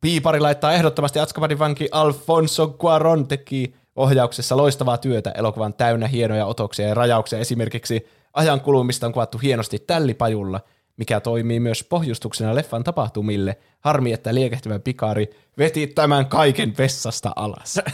Piipari 0.01 0.41
laittaa 0.41 0.72
ehdottomasti 0.72 1.18
Atskapanin 1.18 1.59
vanki 1.59 1.89
Alfonso 1.93 2.68
Cuaron 2.68 3.28
teki 3.28 3.74
ohjauksessa 3.97 4.57
loistavaa 4.57 4.99
työtä. 4.99 5.30
Elokuvan 5.30 5.74
täynnä 5.74 6.09
hienoja 6.09 6.47
otoksia 6.47 6.89
ja 6.89 6.95
rajauksia. 6.95 7.39
Esimerkiksi 7.39 8.07
ajan 8.32 8.61
kulumista 8.61 9.07
on 9.07 9.12
kuvattu 9.12 9.39
hienosti 9.39 9.78
tällipajulla, 9.78 10.61
mikä 10.97 11.20
toimii 11.20 11.61
myös 11.61 11.84
pohjustuksena 11.84 12.55
leffan 12.55 12.84
tapahtumille. 12.84 13.59
Harmi, 13.80 14.12
että 14.12 14.34
liekehtivä 14.34 14.78
pikari 14.78 15.30
veti 15.59 15.86
tämän 15.86 16.26
kaiken 16.26 16.74
vessasta 16.78 17.32
alas. 17.36 17.80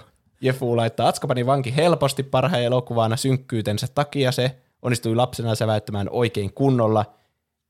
Jefu 0.40 0.76
laittaa 0.76 1.08
Atskapanin 1.08 1.46
vanki 1.46 1.76
helposti 1.76 2.22
parhaan 2.22 2.62
elokuvana 2.62 3.16
synkkyytensä 3.16 3.86
takia 3.94 4.32
se 4.32 4.56
onnistui 4.82 5.16
lapsena 5.16 5.54
säväyttämään 5.54 6.08
oikein 6.10 6.52
kunnolla. 6.52 7.04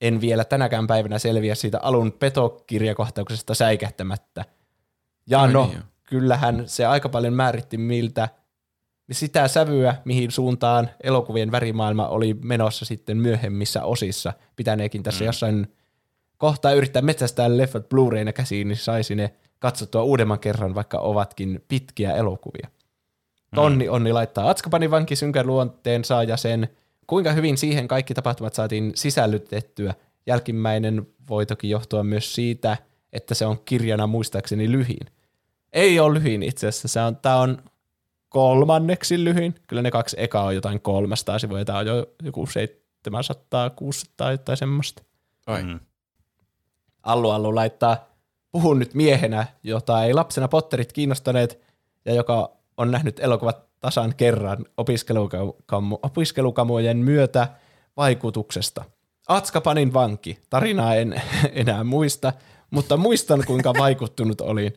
En 0.01 0.21
vielä 0.21 0.45
tänäkään 0.45 0.87
päivänä 0.87 1.19
selviä 1.19 1.55
siitä 1.55 1.79
alun 1.83 2.13
petokirjakohtauksesta 2.13 3.55
säikähtämättä. 3.55 4.45
Ja 5.27 5.41
Ai 5.41 5.53
no, 5.53 5.67
niin 5.67 5.83
kyllähän 6.05 6.63
se 6.67 6.87
aika 6.87 7.09
paljon 7.09 7.35
määritti 7.35 7.79
miltä 7.79 8.29
sitä 9.13 9.49
sävyä, 9.49 9.95
mihin 10.05 10.31
suuntaan 10.31 10.91
elokuvien 11.03 11.53
värimaailma 11.53 12.09
oli 12.09 12.35
menossa 12.35 12.85
sitten 12.85 13.17
myöhemmissä 13.17 13.85
osissa. 13.85 14.33
Pitäneekin 14.57 15.03
tässä 15.03 15.25
mm. 15.25 15.27
jossain 15.27 15.75
kohtaa 16.39 16.73
yrittää 16.73 17.03
metsästää 17.03 17.57
leffat 17.57 17.87
Blu-rayna 17.89 18.33
käsiin, 18.33 18.69
niin 18.69 18.79
saisi 18.79 19.15
ne 19.15 19.35
katsottua 19.67 20.03
uudemman 20.03 20.39
kerran, 20.39 20.75
vaikka 20.75 20.99
ovatkin 20.99 21.65
pitkiä 21.69 22.13
elokuvia. 22.13 22.69
Tonni 23.55 23.89
Onni 23.89 24.13
laittaa 24.13 24.51
Atskapanin 24.51 24.91
vanki 24.91 25.17
synkän 25.17 25.47
luonteensa 25.47 26.23
ja 26.23 26.37
sen, 26.37 26.69
kuinka 27.07 27.33
hyvin 27.33 27.59
siihen 27.59 27.89
kaikki 27.89 28.15
tapahtumat 28.15 28.55
saatiin 28.55 28.93
sisällytettyä. 28.95 29.95
Jälkimmäinen 30.27 31.07
voi 31.29 31.47
toki 31.47 31.71
johtua 31.71 32.05
myös 32.05 32.35
siitä, 32.35 32.77
että 33.13 33.35
se 33.35 33.47
on 33.47 33.59
kirjana 33.65 34.07
muistaakseni 34.07 34.73
lyhin. 34.73 35.07
Ei 35.73 36.01
ole 36.01 36.15
lyhin 36.15 36.43
itse 36.43 36.67
asiassa, 36.67 36.89
se 36.89 37.01
on, 37.01 37.17
tämä 37.17 37.37
on 37.37 37.63
kolmanneksi 38.29 39.25
lyhin. 39.25 39.55
Kyllä 39.67 39.83
ne 39.83 39.91
kaksi 39.91 40.17
ekaa 40.21 40.45
on 40.45 40.55
jotain 40.55 40.81
300 40.81 41.39
sivua, 41.39 41.59
ja 41.59 41.65
tämä 41.65 41.79
on 41.79 41.87
jo 41.87 42.07
joku 42.23 42.47
700, 42.47 43.71
600 43.71 44.39
tai 44.39 44.57
semmoista. 44.57 45.03
Ai. 45.47 45.63
Mm. 45.63 45.81
Allu 47.03 47.31
Allu 47.31 47.55
laittaa, 47.55 48.16
puhun 48.53 48.79
nyt 48.79 48.95
miehenä, 48.95 49.47
jota 49.63 50.05
ei 50.05 50.15
lapsena 50.15 50.49
Potterit 50.49 50.93
kiinnostaneet 50.93 51.61
ja 52.05 52.15
joka 52.15 52.57
on 52.77 52.91
nähnyt 52.91 53.21
elokuvat 53.21 53.67
tasan 53.81 54.15
kerran 54.17 54.65
opiskelukamu, 54.77 55.99
opiskelukamujen 56.03 56.97
myötä 56.97 57.49
vaikutuksesta. 57.97 58.85
Atskapanin 59.29 59.93
vanki. 59.93 60.39
Tarinaa 60.51 60.95
en 60.95 61.23
enää 61.53 61.85
muista, 61.85 62.33
mutta 62.71 62.97
muistan 62.97 63.43
kuinka 63.47 63.75
vaikuttunut 63.79 64.41
olin. 64.41 64.73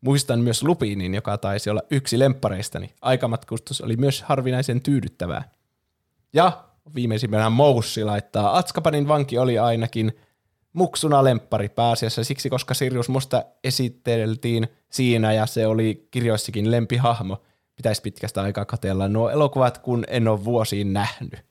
Muistan 0.00 0.40
myös 0.40 0.62
Lupinin, 0.62 1.14
joka 1.14 1.38
taisi 1.38 1.70
olla 1.70 1.82
yksi 1.90 2.18
lemppareistani. 2.18 2.94
Aikamatkustus 3.00 3.80
oli 3.80 3.96
myös 3.96 4.22
harvinaisen 4.22 4.82
tyydyttävää. 4.82 5.50
Ja 6.32 6.64
viimeisimmänä 6.94 7.50
Moussi 7.50 8.04
laittaa, 8.04 8.58
Atskapanin 8.58 9.08
vanki 9.08 9.38
oli 9.38 9.58
ainakin 9.58 10.12
muksuna 10.74 11.24
lemppari 11.24 11.68
pääasiassa 11.68 12.24
siksi, 12.24 12.50
koska 12.50 12.74
Sirius 12.74 13.08
Musta 13.08 13.44
esiteltiin 13.64 14.68
siinä 14.90 15.32
ja 15.32 15.46
se 15.46 15.66
oli 15.66 16.08
kirjoissakin 16.10 16.70
lempihahmo. 16.70 17.42
Pitäisi 17.76 18.02
pitkästä 18.02 18.42
aikaa 18.42 18.64
katella 18.64 19.08
nuo 19.08 19.30
elokuvat, 19.30 19.78
kun 19.78 20.04
en 20.08 20.28
ole 20.28 20.44
vuosiin 20.44 20.92
nähnyt. 20.92 21.44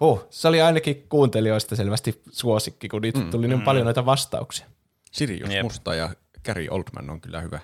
Huh, 0.00 0.26
se 0.30 0.48
oli 0.48 0.60
ainakin 0.60 1.06
kuuntelijoista 1.08 1.76
selvästi 1.76 2.22
suosikki, 2.30 2.88
kun 2.88 3.02
niitä 3.02 3.20
tuli 3.30 3.48
niin 3.48 3.62
paljon 3.62 3.84
noita 3.84 4.06
vastauksia. 4.06 4.66
Sirius 5.12 5.50
Jep. 5.50 5.62
Musta 5.62 5.94
ja 5.94 6.10
Gary 6.44 6.66
Oldman 6.70 7.10
on 7.10 7.20
kyllä 7.20 7.40
hyvä. 7.40 7.60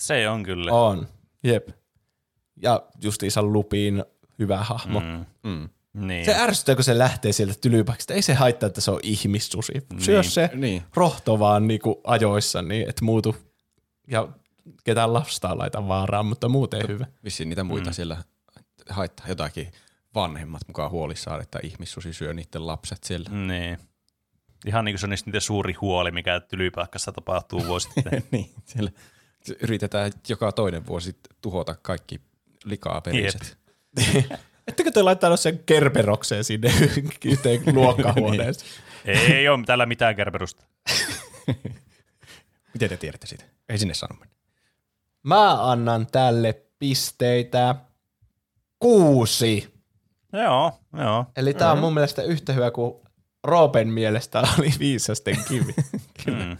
Se 0.00 0.28
on 0.28 0.42
kyllä. 0.42 0.72
On, 0.72 1.08
jep. 1.44 1.68
Ja 2.62 2.82
justiinsa 3.02 3.42
Lupin 3.42 4.04
hyvä 4.38 4.56
hahmo. 4.56 5.00
Mm. 5.00 5.24
Mm. 5.42 5.68
Niin. 5.94 6.24
Se 6.24 6.34
ärsyttää, 6.34 6.74
kun 6.74 6.84
se 6.84 6.98
lähtee 6.98 7.32
sieltä 7.32 7.54
tylypaikasta. 7.60 8.14
Ei 8.14 8.22
se 8.22 8.34
haittaa, 8.34 8.66
että 8.66 8.80
se 8.80 8.90
on 8.90 9.00
ihmissusi. 9.02 9.72
Syö 9.98 10.20
Niin. 10.20 10.30
se 10.30 10.50
Niin. 10.54 10.82
rohto 10.94 11.38
vaan 11.38 11.68
niinku 11.68 12.00
ajoissa, 12.04 12.62
niin 12.62 12.88
et 12.88 13.00
muutu. 13.00 13.36
Ja 14.08 14.28
ketään 14.84 15.12
lastaa 15.12 15.58
laita 15.58 15.88
vaaraan, 15.88 16.26
mutta 16.26 16.48
muuten 16.48 16.88
hyvä. 16.88 17.06
Vissiin 17.24 17.48
niitä 17.48 17.64
muita 17.64 17.90
mm. 17.90 17.94
siellä 17.94 18.16
haittaa 18.88 19.28
jotakin 19.28 19.72
vanhemmat 20.14 20.62
mukaan 20.66 20.90
huolissaan, 20.90 21.40
että 21.40 21.58
ihmissusi 21.62 22.12
syö 22.12 22.34
niiden 22.34 22.66
lapset 22.66 23.04
siellä. 23.04 23.30
Niin. 23.30 23.78
Ihan 24.66 24.84
niin 24.84 24.92
kuin 24.92 25.00
se 25.00 25.06
on 25.06 25.10
niistä 25.10 25.28
niiden 25.30 25.40
suuri 25.40 25.72
huoli, 25.72 26.10
mikä 26.10 26.40
tylypahkassa 26.40 27.12
tapahtuu 27.12 27.66
vuosittain. 27.66 28.24
niin, 28.30 28.50
siellä 28.64 28.90
yritetään 29.62 30.12
joka 30.28 30.52
toinen 30.52 30.86
vuosi 30.86 31.16
tuhota 31.40 31.74
kaikki 31.82 32.20
likaperiset. 32.64 33.58
Ettekö 34.66 34.90
te 34.90 35.02
laittanut 35.02 35.40
sen 35.40 35.58
kerberokseen 35.66 36.44
sinne 36.44 36.72
yhteen 37.24 37.62
luokkahuoneeseen? 37.72 38.70
Ei 39.34 39.48
ole 39.48 39.64
täällä 39.66 39.86
mitään 39.86 40.16
kerperusta. 40.16 40.64
Miten 42.74 42.88
te 42.88 42.96
tiedätte 42.96 43.26
siitä? 43.26 43.44
Ei 43.68 43.78
sinne 43.78 43.94
sano 43.94 44.16
mennä. 44.20 44.34
Mä 45.22 45.70
annan 45.70 46.06
tälle 46.06 46.62
pisteitä 46.78 47.74
kuusi. 48.78 49.74
Joo, 50.32 50.72
joo. 50.98 51.26
Eli 51.36 51.54
tää 51.54 51.72
on 51.72 51.78
mun 51.78 51.94
mielestä 51.94 52.22
yhtä 52.22 52.52
hyvä 52.52 52.70
kuin 52.70 52.94
Roopen 53.44 53.88
mielestä 53.88 54.42
oli 54.58 54.70
viisasten 54.78 55.36
kivi. 55.48 55.74
Mm. 56.26 56.56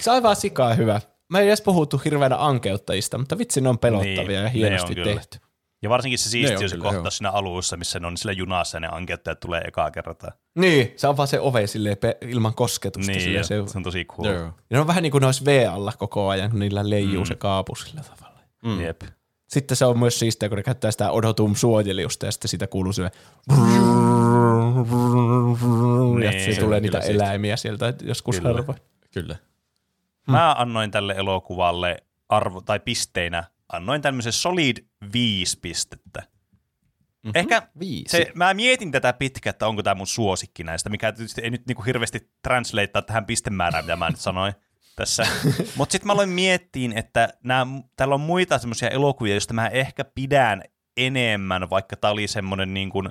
Se 0.00 0.10
on 0.10 0.14
aivan 0.14 0.36
sikaa 0.36 0.74
hyvä. 0.74 1.00
Mä 1.28 1.40
ei 1.40 1.48
edes 1.48 1.62
puhuttu 1.62 2.00
hirveänä 2.04 2.36
ankeuttajista, 2.38 3.18
mutta 3.18 3.38
vitsi 3.38 3.60
ne 3.60 3.68
on 3.68 3.78
pelottavia 3.78 4.24
Niin, 4.26 4.42
ja 4.42 4.48
hienosti 4.48 4.94
tehty. 4.94 5.38
Ja 5.82 5.90
varsinkin 5.90 6.18
se 6.18 6.26
Ne 6.26 6.30
siisti 6.30 6.56
on 6.56 6.62
on 6.62 6.68
se 6.70 6.76
kohtaus 6.76 7.04
joo. 7.04 7.10
siinä 7.10 7.30
alussa, 7.30 7.76
missä 7.76 8.00
ne 8.00 8.06
on 8.06 8.16
sillä 8.16 8.32
junassa 8.32 8.76
ja 8.76 8.80
ne 8.80 8.88
ankeuttajat 8.92 9.40
tulee 9.40 9.60
ekaa 9.60 9.90
kertaa. 9.90 10.32
Niin, 10.58 10.92
se 10.96 11.08
on 11.08 11.16
vaan 11.16 11.28
se 11.28 11.40
ove 11.40 11.66
silleen 11.66 11.96
pe- 11.96 12.18
ilman 12.20 12.54
kosketusta. 12.54 13.12
Niin, 13.12 13.20
silleen, 13.20 13.40
ja 13.40 13.44
se, 13.44 13.62
se 13.66 13.78
on 13.78 13.84
tosi 13.84 14.04
cool. 14.04 14.26
Joo. 14.28 14.42
ja 14.44 14.52
ne 14.70 14.80
on 14.80 14.86
vähän 14.86 15.02
niin 15.02 15.10
kuin 15.10 15.20
ne 15.20 15.26
olisi 15.26 15.44
V-alla 15.44 15.92
koko 15.98 16.28
ajan, 16.28 16.50
kun 16.50 16.60
niillä 16.60 16.90
leijuu 16.90 17.24
mm. 17.24 17.26
se 17.26 17.34
kaapu 17.34 17.74
sillä 17.74 18.00
tavalla. 18.02 18.40
Mm. 18.64 18.80
Jep. 18.80 19.00
Sitten 19.48 19.76
se 19.76 19.84
on 19.84 19.98
myös 19.98 20.18
siistiä, 20.18 20.48
kun 20.48 20.56
ne 20.56 20.62
käyttää 20.62 20.90
sitä 20.90 21.10
odotum 21.10 21.54
suojeliusta 21.54 22.26
ja 22.26 22.32
sitten 22.32 22.48
siitä 22.48 22.66
kuuluu 22.66 22.92
se 22.92 23.02
ja 23.02 23.10
Niin, 26.18 26.44
se 26.44 26.54
se 26.54 26.60
tulee 26.60 26.80
niitä 26.80 27.00
siistiä. 27.00 27.24
eläimiä 27.24 27.56
sieltä 27.56 27.94
joskus 28.02 28.36
Kyllä. 28.40 28.52
harvoin. 28.54 28.78
Kyllä. 29.14 29.36
Mä 30.28 30.52
annoin 30.58 30.90
tälle 30.90 31.14
elokuvalle 31.16 31.96
arvo, 32.28 32.60
tai 32.60 32.80
pisteinä, 32.80 33.44
annoin 33.72 34.02
tämmöisen 34.02 34.32
solid 34.32 34.76
viisi 35.12 35.58
pistettä. 35.60 36.36
Mm-hmm. 37.26 37.32
Ehkä 37.40 37.68
Viisi. 37.78 38.16
se, 38.16 38.32
mä 38.34 38.54
mietin 38.54 38.92
tätä 38.92 39.12
pitkään, 39.12 39.50
että 39.50 39.66
onko 39.66 39.82
tämä 39.82 39.94
mun 39.94 40.06
suosikki 40.06 40.64
näistä, 40.64 40.90
mikä 40.90 41.12
tietysti 41.12 41.40
ei 41.40 41.50
nyt 41.50 41.66
niinku 41.66 41.82
hirveästi 41.82 42.30
translatea 42.42 43.02
tähän 43.02 43.26
pistemäärään, 43.26 43.84
mitä 43.84 43.96
mä 43.96 44.10
nyt 44.10 44.18
sanoin 44.18 44.54
tässä. 44.96 45.26
Mutta 45.76 45.92
sitten 45.92 46.06
mä 46.06 46.12
aloin 46.12 46.28
miettiin, 46.28 46.98
että 46.98 47.28
nää, 47.44 47.66
täällä 47.96 48.14
on 48.14 48.20
muita 48.20 48.58
semmoisia 48.58 48.88
elokuvia, 48.88 49.34
joista 49.34 49.54
mä 49.54 49.68
ehkä 49.68 50.04
pidän 50.04 50.62
enemmän, 50.96 51.70
vaikka 51.70 51.96
tää 51.96 52.10
oli 52.10 52.28
semmoinen 52.28 52.74
niin 52.74 52.90
kuin, 52.90 53.08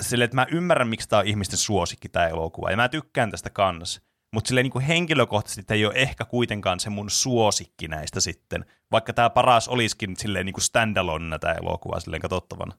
sille, 0.00 0.24
että 0.24 0.34
mä 0.34 0.46
ymmärrän, 0.50 0.88
miksi 0.88 1.08
tää 1.08 1.18
on 1.18 1.26
ihmisten 1.26 1.58
suosikki 1.58 2.08
tämä 2.08 2.28
elokuva, 2.28 2.70
ja 2.70 2.76
mä 2.76 2.88
tykkään 2.88 3.30
tästä 3.30 3.50
kans. 3.50 4.02
Mutta 4.32 4.48
silleen 4.48 4.64
niin 4.64 4.72
kuin 4.72 4.84
henkilökohtaisesti 4.84 5.62
tämä 5.62 5.76
ei 5.76 5.86
ole 5.86 5.94
ehkä 5.96 6.24
kuitenkaan 6.24 6.80
se 6.80 6.90
mun 6.90 7.10
suosikki 7.10 7.88
näistä 7.88 8.20
sitten, 8.20 8.64
vaikka 8.92 9.12
tämä 9.12 9.30
paras 9.30 9.68
olisikin 9.68 10.16
silleen 10.16 10.46
niin 10.46 10.54
kuin 10.54 10.64
standalone 10.64 11.38
tämä 11.38 11.54
elokuva 11.54 12.00
silleen 12.00 12.22
katsottavana. 12.22 12.74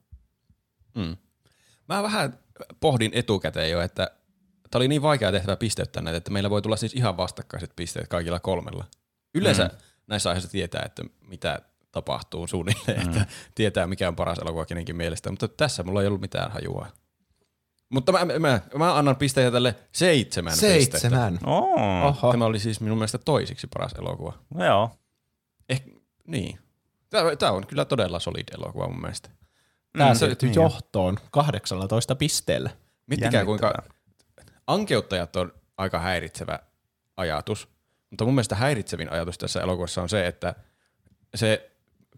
Mm. 0.94 1.16
Mä 1.88 2.02
vähän 2.02 2.38
pohdin 2.80 3.10
etukäteen 3.14 3.70
jo, 3.70 3.80
että 3.80 4.10
tämä 4.70 4.78
oli 4.78 4.88
niin 4.88 5.02
vaikea 5.02 5.32
tehtävä 5.32 5.56
pisteyttää 5.56 6.02
näitä, 6.02 6.16
että 6.16 6.30
meillä 6.30 6.50
voi 6.50 6.62
tulla 6.62 6.76
siis 6.76 6.94
ihan 6.94 7.16
vastakkaiset 7.16 7.72
pisteet 7.76 8.08
kaikilla 8.08 8.40
kolmella. 8.40 8.84
Yleensä 9.34 9.64
mm. 9.64 9.78
näissä 10.06 10.30
aiheissa 10.30 10.50
tietää, 10.50 10.82
että 10.86 11.04
mitä 11.20 11.60
tapahtuu 11.92 12.46
suunnilleen, 12.46 13.06
mm. 13.06 13.08
että 13.08 13.26
tietää 13.54 13.86
mikä 13.86 14.08
on 14.08 14.16
paras 14.16 14.38
elokuva 14.38 14.66
kenenkin 14.66 14.96
mielestä, 14.96 15.30
mutta 15.30 15.48
tässä 15.48 15.82
mulla 15.82 16.00
ei 16.00 16.06
ollut 16.06 16.20
mitään 16.20 16.52
hajua. 16.52 16.86
Mutta 17.92 18.12
mä, 18.12 18.24
mä, 18.38 18.60
mä 18.78 18.94
annan 18.98 19.16
pisteitä 19.16 19.50
tälle 19.50 19.74
seitsemän, 19.92 20.50
pistettä. 20.50 20.98
Seitsemän. 20.98 21.38
Oh. 21.46 22.04
Oho. 22.04 22.30
Tämä 22.32 22.44
oli 22.44 22.58
siis 22.58 22.80
minun 22.80 22.98
mielestä 22.98 23.18
toisiksi 23.18 23.66
paras 23.66 23.92
elokuva. 23.92 24.32
No 24.54 24.64
joo. 24.64 24.90
Eh, 25.68 25.84
niin. 26.26 26.58
Tämä, 27.10 27.36
tämä 27.36 27.52
on 27.52 27.66
kyllä 27.66 27.84
todella 27.84 28.18
solid 28.20 28.48
elokuva 28.54 28.88
mun 28.88 29.00
mielestä. 29.00 29.30
Tämä 29.98 30.10
Mm, 30.10 30.16
siirtyi 30.16 30.48
niin. 30.48 30.54
johtoon 30.62 31.16
18 31.30 32.14
pisteellä. 32.14 32.70
Miettikää 33.06 33.44
kuinka 33.44 33.72
ankeuttajat 34.66 35.36
on 35.36 35.52
aika 35.76 35.98
häiritsevä 35.98 36.58
ajatus, 37.16 37.68
mutta 38.10 38.24
mun 38.24 38.34
mielestä 38.34 38.54
häiritsevin 38.54 39.12
ajatus 39.12 39.38
tässä 39.38 39.60
elokuvassa 39.60 40.02
on 40.02 40.08
se, 40.08 40.26
että 40.26 40.54
se 41.34 41.71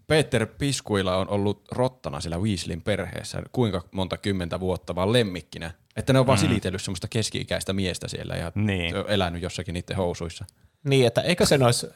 Peter 0.07 0.47
Piskuilla 0.47 1.17
on 1.17 1.29
ollut 1.29 1.69
rottana 1.73 2.21
sillä 2.21 2.39
Weasleyn 2.39 2.83
perheessä 2.83 3.43
kuinka 3.53 3.85
monta 3.93 4.17
kymmentä 4.17 4.61
vuotta 4.61 4.95
vaan 4.95 5.13
lemmikkinä. 5.13 5.71
Että 5.97 6.13
ne 6.13 6.19
on 6.19 6.27
vaan 6.27 6.39
silitellyt 6.39 6.83
semmoista 6.83 7.09
keski-ikäistä 7.09 7.73
miestä 7.73 8.09
siellä 8.09 8.35
ja 8.35 8.53
Niin. 8.55 8.91
se 8.91 8.99
on 8.99 9.11
elänyt 9.11 9.43
jossakin 9.43 9.73
niiden 9.73 9.97
housuissa. 9.97 10.45
Niin, 10.85 11.07
että 11.07 11.21
eikö 11.21 11.47
sen 11.47 11.63
olisi... 11.63 11.87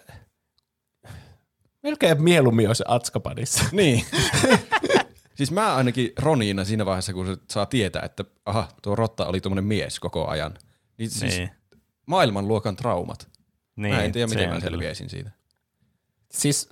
Melkein 1.82 2.22
mieluummin 2.22 2.66
olisi 2.68 2.84
Atskabanissa. 2.86 3.64
Niin. 3.72 4.04
siis 5.36 5.50
mä 5.50 5.74
ainakin 5.76 6.12
Roniina 6.18 6.64
siinä 6.64 6.86
vaiheessa, 6.86 7.12
kun 7.12 7.26
se 7.26 7.36
saa 7.50 7.66
tietää, 7.66 8.02
että 8.04 8.24
aha, 8.46 8.68
tuo 8.82 8.94
rotta 8.96 9.26
oli 9.26 9.40
tuommoinen 9.40 9.64
mies 9.64 10.00
koko 10.00 10.26
ajan. 10.28 10.54
Niin 10.98 11.10
siis 11.10 11.36
Niin. 11.36 11.50
maailmanluokan 12.06 12.76
traumat. 12.76 13.28
Niin, 13.76 13.94
mä 13.94 14.02
en 14.02 14.12
tiedä, 14.12 14.26
se 14.28 14.34
miten 14.34 14.48
mä 14.48 14.54
kyllä. 14.54 14.70
selviäisin 14.70 15.10
siitä. 15.10 15.30
Siis, 16.32 16.68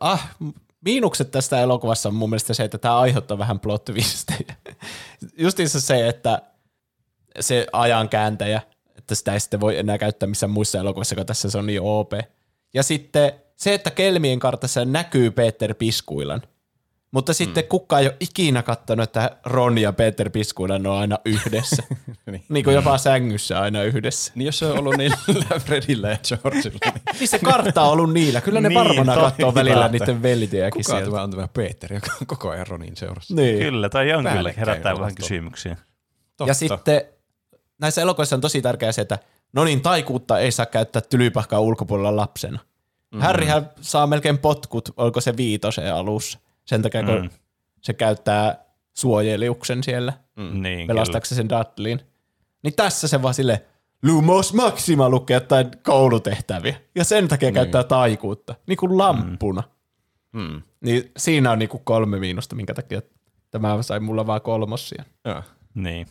ah, 0.00 0.36
miinukset 0.84 1.30
tästä 1.30 1.60
elokuvassa 1.60 2.08
on 2.08 2.14
mun 2.14 2.30
mielestä 2.30 2.54
se, 2.54 2.64
että 2.64 2.78
tämä 2.78 2.98
aiheuttaa 2.98 3.38
vähän 3.38 3.60
plot 3.60 3.84
twistejä. 3.84 4.54
Justiinsa 5.38 5.80
se, 5.80 6.08
että 6.08 6.42
se 7.40 7.66
ajan 7.72 8.08
kääntäjä, 8.08 8.62
että 8.96 9.14
sitä 9.14 9.32
ei 9.32 9.40
sitten 9.40 9.60
voi 9.60 9.78
enää 9.78 9.98
käyttää 9.98 10.26
missään 10.26 10.50
muissa 10.50 10.78
elokuvissa, 10.78 11.14
kun 11.14 11.26
tässä 11.26 11.50
se 11.50 11.58
on 11.58 11.66
niin 11.66 11.80
OP. 11.82 12.12
Ja 12.74 12.82
sitten 12.82 13.32
se, 13.56 13.74
että 13.74 13.90
Kelmien 13.90 14.38
kartassa 14.38 14.84
näkyy 14.84 15.30
Peter 15.30 15.74
Piskuilan, 15.74 16.42
mutta 17.10 17.34
sitten 17.34 17.64
mm. 17.64 17.68
kukaan 17.68 18.02
ei 18.02 18.08
ole 18.08 18.16
ikinä 18.20 18.62
katsonut, 18.62 19.04
että 19.04 19.36
Ron 19.44 19.78
ja 19.78 19.92
Peter 19.92 20.30
Piskuilan 20.30 20.86
on 20.86 20.98
aina 20.98 21.18
yhdessä. 21.24 21.82
Niin. 22.30 22.44
niin 22.48 22.64
kuin 22.64 22.74
jopa 22.74 22.98
sängyssä 22.98 23.60
aina 23.60 23.82
yhdessä. 23.82 24.32
Niin 24.34 24.46
jos 24.46 24.58
se 24.58 24.66
on 24.66 24.78
ollut 24.78 24.96
niillä 24.98 25.16
Fredillä 25.58 26.08
ja 26.08 26.18
Georgilla, 26.28 26.78
niin 26.84 27.02
Niin 27.20 27.28
se 27.28 27.38
kartta 27.38 27.82
on 27.82 27.92
ollut 27.92 28.12
niillä. 28.12 28.40
Kyllä 28.40 28.60
ne 28.60 28.68
Niin, 28.68 28.78
varmana 28.78 29.14
katsoo 29.14 29.54
välillä 29.54 29.88
niiden 29.88 30.22
veljiäkin 30.22 30.84
kuka 30.84 30.98
sieltä. 30.98 31.22
on 31.22 31.30
tämä 31.30 31.48
Peter, 31.48 31.92
joka 31.92 32.10
on 32.20 32.26
koko 32.26 32.50
ajan 32.50 32.66
Ronin 32.66 32.96
seurassa? 32.96 33.34
Niin. 33.34 33.58
Kyllä, 33.58 33.88
toi 33.88 34.12
on 34.12 34.24
kyllä, 34.24 34.52
herättää 34.56 34.98
vähän 34.98 35.14
kysymyksiä. 35.14 35.76
Totta. 36.36 36.50
Ja 36.50 36.54
sitten 36.54 37.02
näissä 37.80 38.02
elokuvissa 38.02 38.36
on 38.36 38.40
tosi 38.40 38.62
tärkeää 38.62 38.92
se, 38.92 39.00
että 39.00 39.18
no 39.52 39.64
niin, 39.64 39.80
taikuutta 39.80 40.38
ei 40.38 40.52
saa 40.52 40.66
käyttää 40.66 41.02
tylypahkaa 41.02 41.60
ulkopuolella 41.60 42.16
lapsena. 42.16 42.58
Mm. 43.14 43.20
Harryhän 43.20 43.70
saa 43.80 44.06
melkein 44.06 44.38
potkut, 44.38 44.88
olko 44.96 45.20
se 45.20 45.36
viitosen 45.36 45.94
alussa, 45.94 46.38
sen 46.68 46.82
takia 46.82 47.02
kun 47.02 47.22
Mm. 47.22 47.30
se 47.82 47.92
käyttää 47.92 48.64
suojeliuksen 48.94 49.82
siellä, 49.84 50.12
Mm. 50.36 50.62
Niin, 50.62 50.78
kyllä. 50.78 50.86
pelastakseen 50.86 51.36
sen 51.36 51.48
Dudleyin. 51.48 52.00
Niin 52.62 52.74
tässä 52.76 53.08
se 53.08 53.22
vaan 53.22 53.34
sille 53.34 53.64
Lumos 54.02 54.54
Maxima 54.54 55.08
lukee 55.08 55.34
jotain 55.34 55.70
koulutehtäviä. 55.82 56.76
Ja 56.94 57.04
sen 57.04 57.28
takia 57.28 57.52
käyttää 57.52 57.84
taikuutta, 57.84 58.54
niin 58.66 58.76
kuin 58.76 58.98
lamppuna. 58.98 59.62
Mm. 60.32 60.62
Niin 60.80 61.12
siinä 61.16 61.50
on 61.50 61.58
niinku 61.58 61.78
kolme 61.78 62.18
miinusta, 62.18 62.56
minkä 62.56 62.74
takia 62.74 63.02
tämä 63.50 63.82
sai 63.82 64.00
mulla 64.00 64.26
vaan 64.26 64.40
kolmossia. 64.42 65.04
Joo. 65.24 65.42
Niin, 65.74 66.06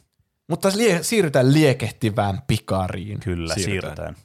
Mutta 0.50 0.70
lie- 0.70 1.00
siirrytään 1.04 1.54
liekehtivään 1.54 2.42
pikariin. 2.48 3.20
kyllä, 3.20 3.54
Siirrytään. 3.54 3.96
siirrytään. 3.96 4.16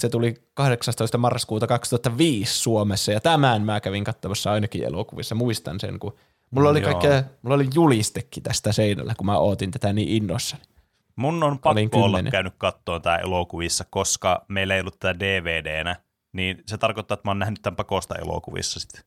Se 0.00 0.08
tuli 0.08 0.34
18. 0.54 1.18
marraskuuta 1.18 1.66
2005 1.66 2.58
Suomessa 2.58 3.12
ja 3.12 3.20
tämän 3.20 3.62
mä 3.62 3.80
kävin 3.80 4.04
katsomassa 4.04 4.52
ainakin 4.52 4.84
elokuvissa. 4.84 5.34
Muistan 5.34 5.80
sen, 5.80 5.98
kun 5.98 6.16
mulla 6.50 6.68
oli, 6.70 6.80
kaikkea, 6.80 7.22
mulla 7.42 7.54
oli 7.54 7.68
julistekin 7.74 8.42
tästä 8.42 8.72
seinällä, 8.72 9.14
kun 9.16 9.26
mä 9.26 9.38
ootin 9.38 9.70
tätä 9.70 9.92
niin 9.92 10.08
innossani. 10.08 10.62
Mun 11.16 11.34
on 11.34 11.42
Olin 11.42 11.58
pakko 11.90 11.98
olla 12.04 12.16
kymmenen. 12.16 12.32
käynyt 12.32 12.54
kattoon 12.58 13.02
tää 13.02 13.16
elokuvissa, 13.18 13.84
koska 13.90 14.44
meillä 14.48 14.74
ei 14.74 14.80
ollut 14.80 14.98
tää 15.00 15.18
DVDnä, 15.18 15.96
niin 16.32 16.62
se 16.66 16.78
tarkoittaa, 16.78 17.14
että 17.14 17.28
mä 17.28 17.30
oon 17.30 17.38
nähnyt 17.38 17.62
tämän 17.62 17.76
pakosta 17.76 18.14
elokuvissa 18.14 18.80
sitten. 18.80 19.00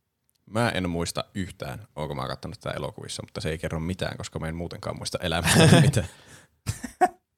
Mä 0.46 0.70
en 0.70 0.90
muista 0.90 1.24
yhtään, 1.36 1.88
onko 1.96 2.16
mä 2.16 2.28
katsonut 2.28 2.60
tätä 2.60 2.76
elokuvissa, 2.76 3.24
mutta 3.24 3.42
se 3.42 3.50
ei 3.50 3.58
kerro 3.58 3.80
mitään, 3.80 4.18
koska 4.18 4.40
mä 4.40 4.48
en 4.48 4.56
muutenkaan 4.56 4.98
muista 4.98 5.18
elämästä 5.22 5.82
mitään. 5.82 6.08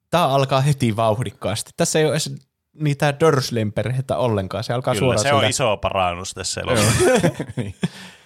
Tää 0.10 0.26
alkaa 0.26 0.61
heti 0.61 0.95
vauhdikkaasti. 0.95 1.72
Tässä 1.78 1.99
ei 1.99 2.06
ole 2.06 2.14
edes 2.14 2.36
niitä 2.73 3.19
Dursleyn 3.19 3.73
perhettä 3.73 4.18
ollenkaan. 4.18 4.64
Se 4.64 4.73
alkaa 4.73 4.93
Kyllä, 4.93 5.06
suoraan 5.06 5.23
se 5.23 5.34
on 5.34 5.49
iso 5.49 5.77
parannus 5.77 6.34
tässä 6.34 6.61
elokuvassa. 6.61 7.03
niin. 7.57 7.76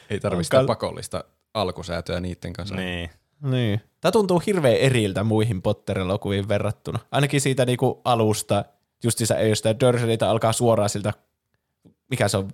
Ei 0.09 0.19
tarvitse 0.19 0.43
sitä 0.43 0.67
pakollista 0.67 1.23
alkusäätöä 1.53 2.19
niiden 2.19 2.53
kanssa. 2.53 2.75
niin. 2.75 3.09
Niin. 3.41 3.81
Tämä 4.01 4.11
tuntuu 4.11 4.41
hirveän 4.45 4.75
eriltä 4.75 5.23
muihin 5.23 5.61
Potter-elokuviin 5.61 6.47
verrattuna. 6.47 6.99
Ainakin 7.11 7.41
siitä 7.41 7.65
niinku 7.65 8.01
alusta, 8.03 8.65
justiinsa 9.03 9.35
ei 9.35 9.55
sitä 9.55 9.79
Dursleytä 9.79 10.29
alkaa 10.29 10.53
suoraan 10.53 10.89
siltä, 10.89 11.13
mikä 12.09 12.27
se 12.27 12.37
on, 12.37 12.49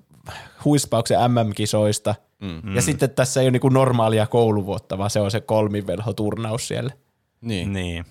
huispauksen 0.66 1.18
MM-kisoista. 1.32 2.16
Mm. 2.42 2.76
Ja 2.76 2.82
sitten 2.82 3.10
tässä 3.10 3.42
ei 3.42 3.46
ole 3.46 3.52
niinku 3.52 3.70
normaalia 3.70 4.28
kouluvuotta, 4.28 4.98
vaan 4.98 5.10
se 5.10 5.20
on 5.20 5.32
se 5.32 5.42
kolmivelhoturnaus 5.42 6.68
siellä. 6.68 6.94
Niin. 7.42 7.74
Niin. 7.74 8.06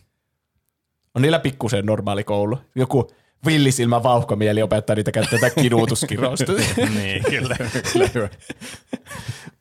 On 1.14 1.22
niillä 1.22 1.38
pikkusen 1.38 1.86
normaali 1.86 2.24
koulu. 2.24 2.58
Joku 2.74 3.10
villisilmä 3.46 4.02
vauhkomieli 4.02 4.62
opettaa 4.62 4.96
niitä 4.96 5.12
käyttää 5.12 5.50
kidutuskirousta. 5.50 6.52
niin, 6.98 7.24
kyllä. 7.24 7.56
Kyllä 7.92 8.08
hyvä. 8.14 8.28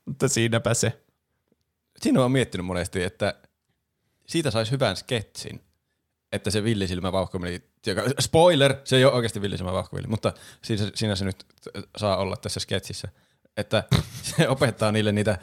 Mutta 0.06 0.28
siinäpä 0.28 0.74
se. 0.74 1.00
Siinä 2.02 2.26
on 2.26 2.32
miettinyt 2.32 2.66
monesti, 2.66 3.04
että 3.04 3.34
siitä 4.28 4.52
saisi 4.52 4.72
hyvän 4.72 4.96
sketsin. 4.96 5.62
Että 6.32 6.52
se 6.52 6.64
villisilmä 6.64 7.12
vauhkomeli, 7.12 7.64
joka, 7.88 8.04
spoiler, 8.20 8.76
se 8.84 8.98
ei 8.98 9.06
ole 9.06 9.14
oikeasti 9.14 9.42
villisilmä 9.42 9.74
vauhkomeli, 9.74 10.08
mutta 10.08 10.34
siinä, 10.64 10.92
siinä 10.96 11.16
se 11.16 11.26
nyt 11.26 11.46
saa 11.98 12.18
olla 12.18 12.36
tässä 12.38 12.60
sketsissä. 12.60 13.08
Että 13.58 13.84
se 14.22 14.48
opettaa 14.50 14.92
niille 14.92 15.12
niitä 15.12 15.38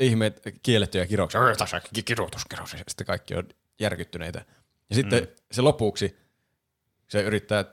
ihme 0.00 0.32
kiellettyjä 0.62 1.06
kirouksia. 1.06 1.40
"Oi, 1.40 1.56
Tässä. 1.56 2.76
Ja 2.76 2.84
sitten 2.88 3.06
kaikki 3.06 3.34
on 3.34 3.48
järkyttyneitä. 3.80 4.44
Ja 4.90 4.96
sitten 4.96 5.22
mm. 5.22 5.28
se 5.52 5.62
lopuksi, 5.62 6.16
se 7.08 7.22
yrittää, 7.22 7.64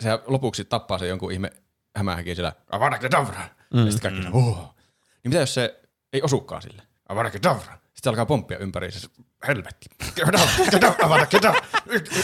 se 0.00 0.08
lopuksi 0.26 0.64
tappaa 0.64 0.98
se 0.98 1.06
jonkun 1.06 1.32
ihme 1.32 1.50
hämähäkin 1.96 2.36
siellä, 2.36 2.52
Avada 2.70 2.98
Kedavra. 2.98 3.48
Mm. 3.74 3.86
Ja 3.86 3.92
sitten 3.92 4.12
kaikki, 4.12 4.28
mm. 4.28 4.34
oh. 4.34 4.76
Niin 5.24 5.30
mitä 5.30 5.40
jos 5.40 5.54
se 5.54 5.80
ei 6.12 6.22
osukaan 6.22 6.62
sille? 6.62 6.82
Avada 7.08 7.30
Kedavra. 7.30 7.78
Sitten 7.94 8.10
alkaa 8.10 8.26
pomppia 8.26 8.58
ympäri, 8.58 8.90
se 8.90 9.08
helvetti. 9.48 9.86
Kedavra, 10.14 10.48
Kedavra, 10.70 11.06
Avada 11.06 11.26
Kedavra, 11.26 11.60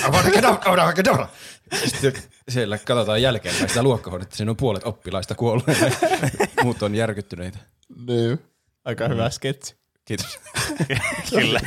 Avada 0.05 0.30
Kedavra, 0.30 0.72
Avada 0.72 0.93
Kedavra. 0.93 1.28
Ja 1.70 1.78
Sitten 1.78 2.22
siellä 2.48 2.78
katsotaan 2.78 3.22
jälkeen 3.22 3.55
sitä 3.55 3.82
luokkahuonetta, 3.82 4.36
siinä 4.36 4.51
on 4.51 4.56
puolet 4.56 4.84
oppilaista 4.84 5.34
kuolleet 5.34 5.80
ja 5.80 5.90
muut 6.62 6.82
on 6.82 6.94
järkyttyneitä. 6.94 7.59
Niin. 8.06 8.39
Aika 8.84 9.09
hyvä 9.09 9.30
sketsi. 9.30 9.76
Kiitos. 10.05 10.40
kyllä. 11.30 11.60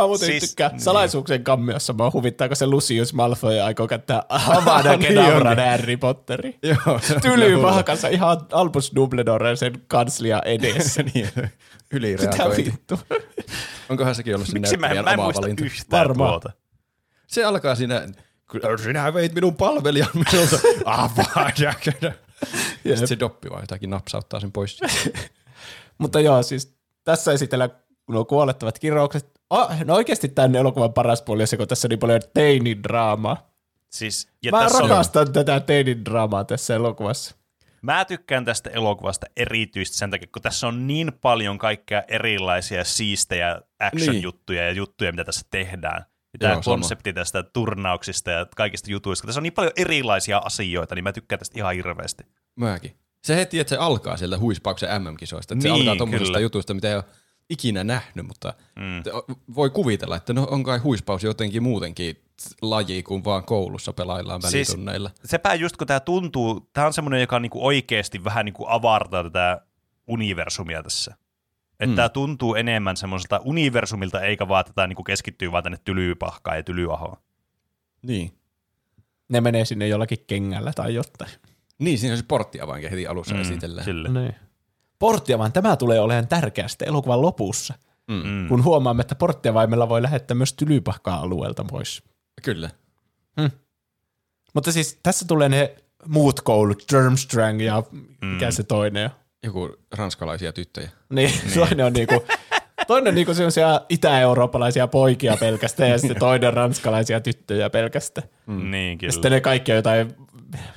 Mä 0.00 0.06
muuten 0.06 0.26
Siis- 0.26 0.50
tykkään 0.50 0.72
niin. 0.72 0.80
salaisuuksien 0.80 1.44
kammiossa. 1.44 1.92
Mä 1.92 2.10
huvittaako 2.12 2.54
se 2.54 2.66
Lucius 2.66 3.14
Malfoy 3.14 3.60
aikoo 3.60 3.86
käyttää 3.86 4.22
Niin 4.98 5.00
Kedavran. 5.08 5.58
Harry 5.70 5.96
Potteri. 5.96 6.58
Joo. 6.62 7.00
Tyly 7.22 7.62
vahkansa 7.62 8.08
ihan 8.08 8.36
Albus 8.52 8.92
Dumbledore 8.96 9.56
sen 9.56 9.72
kanslia 9.88 10.42
edessä. 10.44 11.02
niin, 11.14 11.26
Mitä 11.36 11.48
ylireagointi. 11.92 12.64
vittu? 12.64 12.98
Onkohan 13.88 14.14
sekin 14.14 14.34
ollut 14.34 14.48
sen 14.48 14.60
Miksi 14.60 14.76
mä, 14.76 14.88
mä 14.88 14.94
en 14.94 15.08
oma 15.08 15.24
muista 15.24 15.42
valinta? 15.42 15.64
yhtään 15.64 16.00
Varmaan. 16.00 16.30
tuota. 16.30 16.50
Se 17.26 17.44
alkaa 17.44 17.74
siinä, 17.74 18.06
"Kyllä 18.50 18.76
sinä 18.76 19.14
veit 19.14 19.34
minun 19.34 19.56
palvelijan 19.56 20.08
minulta. 20.14 20.56
Avaa 20.84 21.50
Sitten 22.84 23.08
se 23.08 23.18
doppi 23.20 23.50
vaan 23.50 23.62
jotakin 23.62 23.90
napsauttaa 23.90 24.40
sen 24.40 24.52
pois. 24.52 24.80
Mutta 25.98 26.20
joo, 26.20 26.42
siis 26.42 26.76
tässä 27.04 27.32
esitellään 27.32 27.70
nuo 28.10 28.24
kuolettavat 28.24 28.78
kiroukset. 28.78 29.30
Oh, 29.50 29.70
no 29.84 29.94
oikeasti 29.94 30.28
tämän 30.28 30.54
elokuvan 30.56 30.92
paras 30.92 31.22
puoli 31.22 31.42
on 31.42 31.46
se, 31.46 31.56
kun 31.56 31.68
tässä 31.68 31.86
on 31.86 31.90
niin 31.90 31.98
paljon 31.98 32.20
teinidraamaa. 32.34 33.50
Siis, 33.90 34.28
ja 34.44 34.50
Mä 34.52 34.60
tässä 34.62 34.78
on, 34.84 34.90
rakastan 34.90 35.32
tätä 35.32 35.60
teinidraamaa 35.60 36.44
tässä 36.44 36.74
elokuvassa. 36.74 37.36
mä 37.82 38.04
tykkään 38.04 38.44
tästä 38.44 38.70
elokuvasta 38.70 39.26
erityisesti 39.36 39.98
sen 39.98 40.10
takia, 40.10 40.28
kun 40.32 40.42
tässä 40.42 40.66
on 40.66 40.86
niin 40.86 41.12
paljon 41.20 41.58
kaikkea 41.58 42.02
erilaisia 42.08 42.84
siistejä 42.84 43.60
action-juttuja 43.80 44.62
ja 44.64 44.72
juttuja, 44.72 45.12
mitä 45.12 45.24
tässä 45.24 45.46
tehdään. 45.50 46.04
Ja 46.32 46.38
tämä 46.38 46.52
Joo, 46.52 46.62
sama. 46.62 46.76
konsepti 46.76 47.12
tästä 47.12 47.42
turnauksista 47.42 48.30
ja 48.30 48.46
kaikista 48.56 48.90
jutuista, 48.90 49.26
tässä 49.26 49.38
on 49.38 49.42
niin 49.42 49.52
paljon 49.52 49.72
erilaisia 49.76 50.38
asioita, 50.44 50.94
niin 50.94 51.04
mä 51.04 51.12
tykkään 51.12 51.38
tästä 51.38 51.58
ihan 51.58 51.74
hirveästi. 51.74 52.24
Mäkin. 52.56 52.96
Se 53.24 53.36
heti, 53.36 53.60
että 53.60 53.68
se 53.68 53.76
alkaa 53.76 54.16
sieltä 54.16 54.38
huispauksen 54.38 55.02
MM-kisoista. 55.02 55.54
Että 55.54 55.62
se 55.62 55.68
Niin, 55.68 55.80
alkaa 55.80 55.96
tuommoisesta 55.96 56.26
kyllä. 56.28 56.40
jutusta, 56.40 56.74
mitä 56.74 56.88
ei 56.88 56.94
ole 56.94 57.04
ikinä 57.50 57.84
nähnyt, 57.84 58.26
mutta 58.26 58.54
mm. 58.76 59.02
voi 59.54 59.70
kuvitella, 59.70 60.16
että 60.16 60.32
no 60.32 60.46
on 60.50 60.62
kai 60.62 60.78
huispaus 60.78 61.22
jotenkin 61.24 61.62
muutenkin 61.62 62.22
laji 62.62 63.02
kuin 63.02 63.24
vaan 63.24 63.44
koulussa 63.44 63.92
pelaillaan 63.92 64.42
Siis- 64.42 64.68
välitunneilla. 64.68 65.10
Sepä 65.24 65.54
just 65.54 65.76
kun 65.76 65.86
tämä 65.86 66.00
tuntuu, 66.00 66.70
tämä 66.72 66.86
on 66.86 66.92
semmoinen, 66.92 67.20
joka 67.20 67.40
niinku 67.40 67.66
oikeasti 67.66 68.24
vähän 68.24 68.44
niinku 68.44 68.64
avartaa 68.68 69.22
tätä 69.22 69.60
universumia 70.06 70.82
tässä. 70.82 71.14
Että 71.80 71.86
Mm. 71.86 71.96
tämä 71.96 72.08
tuntuu 72.08 72.54
enemmän 72.54 72.96
semmoiselta 72.96 73.40
universumilta, 73.44 74.20
eikä 74.20 74.48
vaan 74.48 74.64
tätä 74.64 74.86
niinku 74.86 75.02
keskittyy 75.04 75.52
vaan 75.52 75.62
tänne 75.62 75.78
tylypahkaan 75.84 76.56
ja 76.56 76.62
tylyahoon. 76.62 77.16
Niin. 78.02 78.32
Ne 79.28 79.40
menee 79.40 79.64
sinne 79.64 79.88
jollakin 79.88 80.18
kengällä 80.26 80.72
tai 80.72 80.94
jotain. 80.94 81.30
Niin, 81.78 81.98
siinä 81.98 82.12
on 82.12 82.18
se 82.18 82.24
porttiavainkin 82.28 82.90
heti 82.90 83.06
alussa 83.06 83.34
mm, 83.34 83.40
esitellään. 83.40 83.84
Kyllä. 83.84 84.08
Niin. 84.08 84.34
Porttiavain, 84.98 85.52
tämä 85.52 85.76
tulee 85.76 86.00
olemaan 86.00 86.28
tärkeä 86.28 86.68
sitten 86.68 86.88
elokuvan 86.88 87.22
lopussa, 87.22 87.74
Mm. 88.10 88.48
kun 88.48 88.64
huomaamme, 88.64 89.00
että 89.00 89.14
porttiavaimella 89.14 89.88
voi 89.88 90.02
lähettää 90.02 90.34
myös 90.34 90.52
tylypahkaa 90.52 91.20
alueelta 91.20 91.64
pois. 91.64 92.02
Kyllä. 92.42 92.70
Mutta 94.54 94.72
siis 94.72 94.98
tässä 95.02 95.24
tulee 95.28 95.48
ne 95.48 95.76
muut 96.08 96.40
koulut, 96.40 96.82
Durmstrang 96.92 97.62
ja 97.62 97.82
mikä 98.20 98.50
se 98.50 98.62
toinen 98.62 99.04
on. 99.04 99.10
Joku 99.42 99.76
ranskalaisia 99.96 100.52
tyttöjä. 100.52 100.90
Niin, 101.10 101.30
niin. 101.44 101.54
toinen 101.60 101.86
on 101.86 101.92
niinku, 101.92 102.24
toinen 102.86 103.10
on 103.10 103.14
niinku 103.14 103.34
sellaisia 103.34 103.80
itä-eurooppalaisia 103.88 104.86
poikia 104.88 105.36
pelkästään 105.40 105.90
ja 105.90 105.98
sitten 105.98 106.18
toinen 106.18 106.52
ranskalaisia 106.52 107.20
tyttöjä 107.20 107.70
pelkästään. 107.70 108.28
Mm. 108.46 108.70
Niin, 108.70 108.92
Ja 108.92 108.96
kyllä. 108.98 109.12
sitten 109.12 109.32
ne 109.32 109.40
kaikki 109.40 109.72
on 109.72 109.76
jotain 109.76 110.14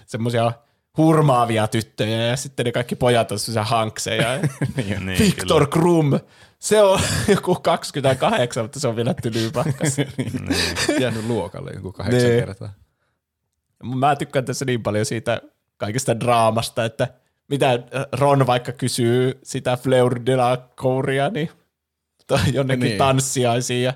semmoisia 0.05 0.51
hurmaavia 0.99 1.67
tyttöjä 1.67 2.21
ja 2.27 2.37
sitten 2.37 2.65
ne 2.65 2.71
kaikki 2.71 2.95
pojat 2.95 3.31
on 3.31 3.39
sellaisia 3.39 3.63
hankseja. 3.77 4.27
niin, 4.75 5.19
Victor 5.19 5.67
Krum, 5.67 6.19
se 6.59 6.81
on 6.81 6.99
joku 7.27 7.55
28, 7.55 8.63
mutta 8.63 8.79
se 8.79 8.87
on 8.87 8.95
vielä 8.95 9.13
tylypahkas. 9.13 9.97
Niin. 10.17 11.01
Jäänyt 11.01 11.25
luokalle 11.25 11.71
joku 11.71 11.91
kahdeksan 11.91 12.29
Niin. 12.29 12.39
kertaa. 12.39 12.73
Mä 13.83 14.15
tykkään 14.15 14.45
tässä 14.45 14.65
niin 14.65 14.83
paljon 14.83 15.05
siitä 15.05 15.41
kaikesta 15.77 16.19
draamasta, 16.19 16.85
että 16.85 17.07
mitä 17.47 17.79
Ron 18.11 18.47
vaikka 18.47 18.71
kysyy 18.71 19.39
sitä 19.43 19.77
Fleur 19.77 20.19
de 20.25 20.35
la 20.35 20.57
Couria, 20.77 21.29
niin 21.29 21.49
jonnekin 22.53 22.79
Niin. 22.79 22.89
niin. 22.89 22.97
tanssiaisiin 22.97 23.83
ja 23.83 23.93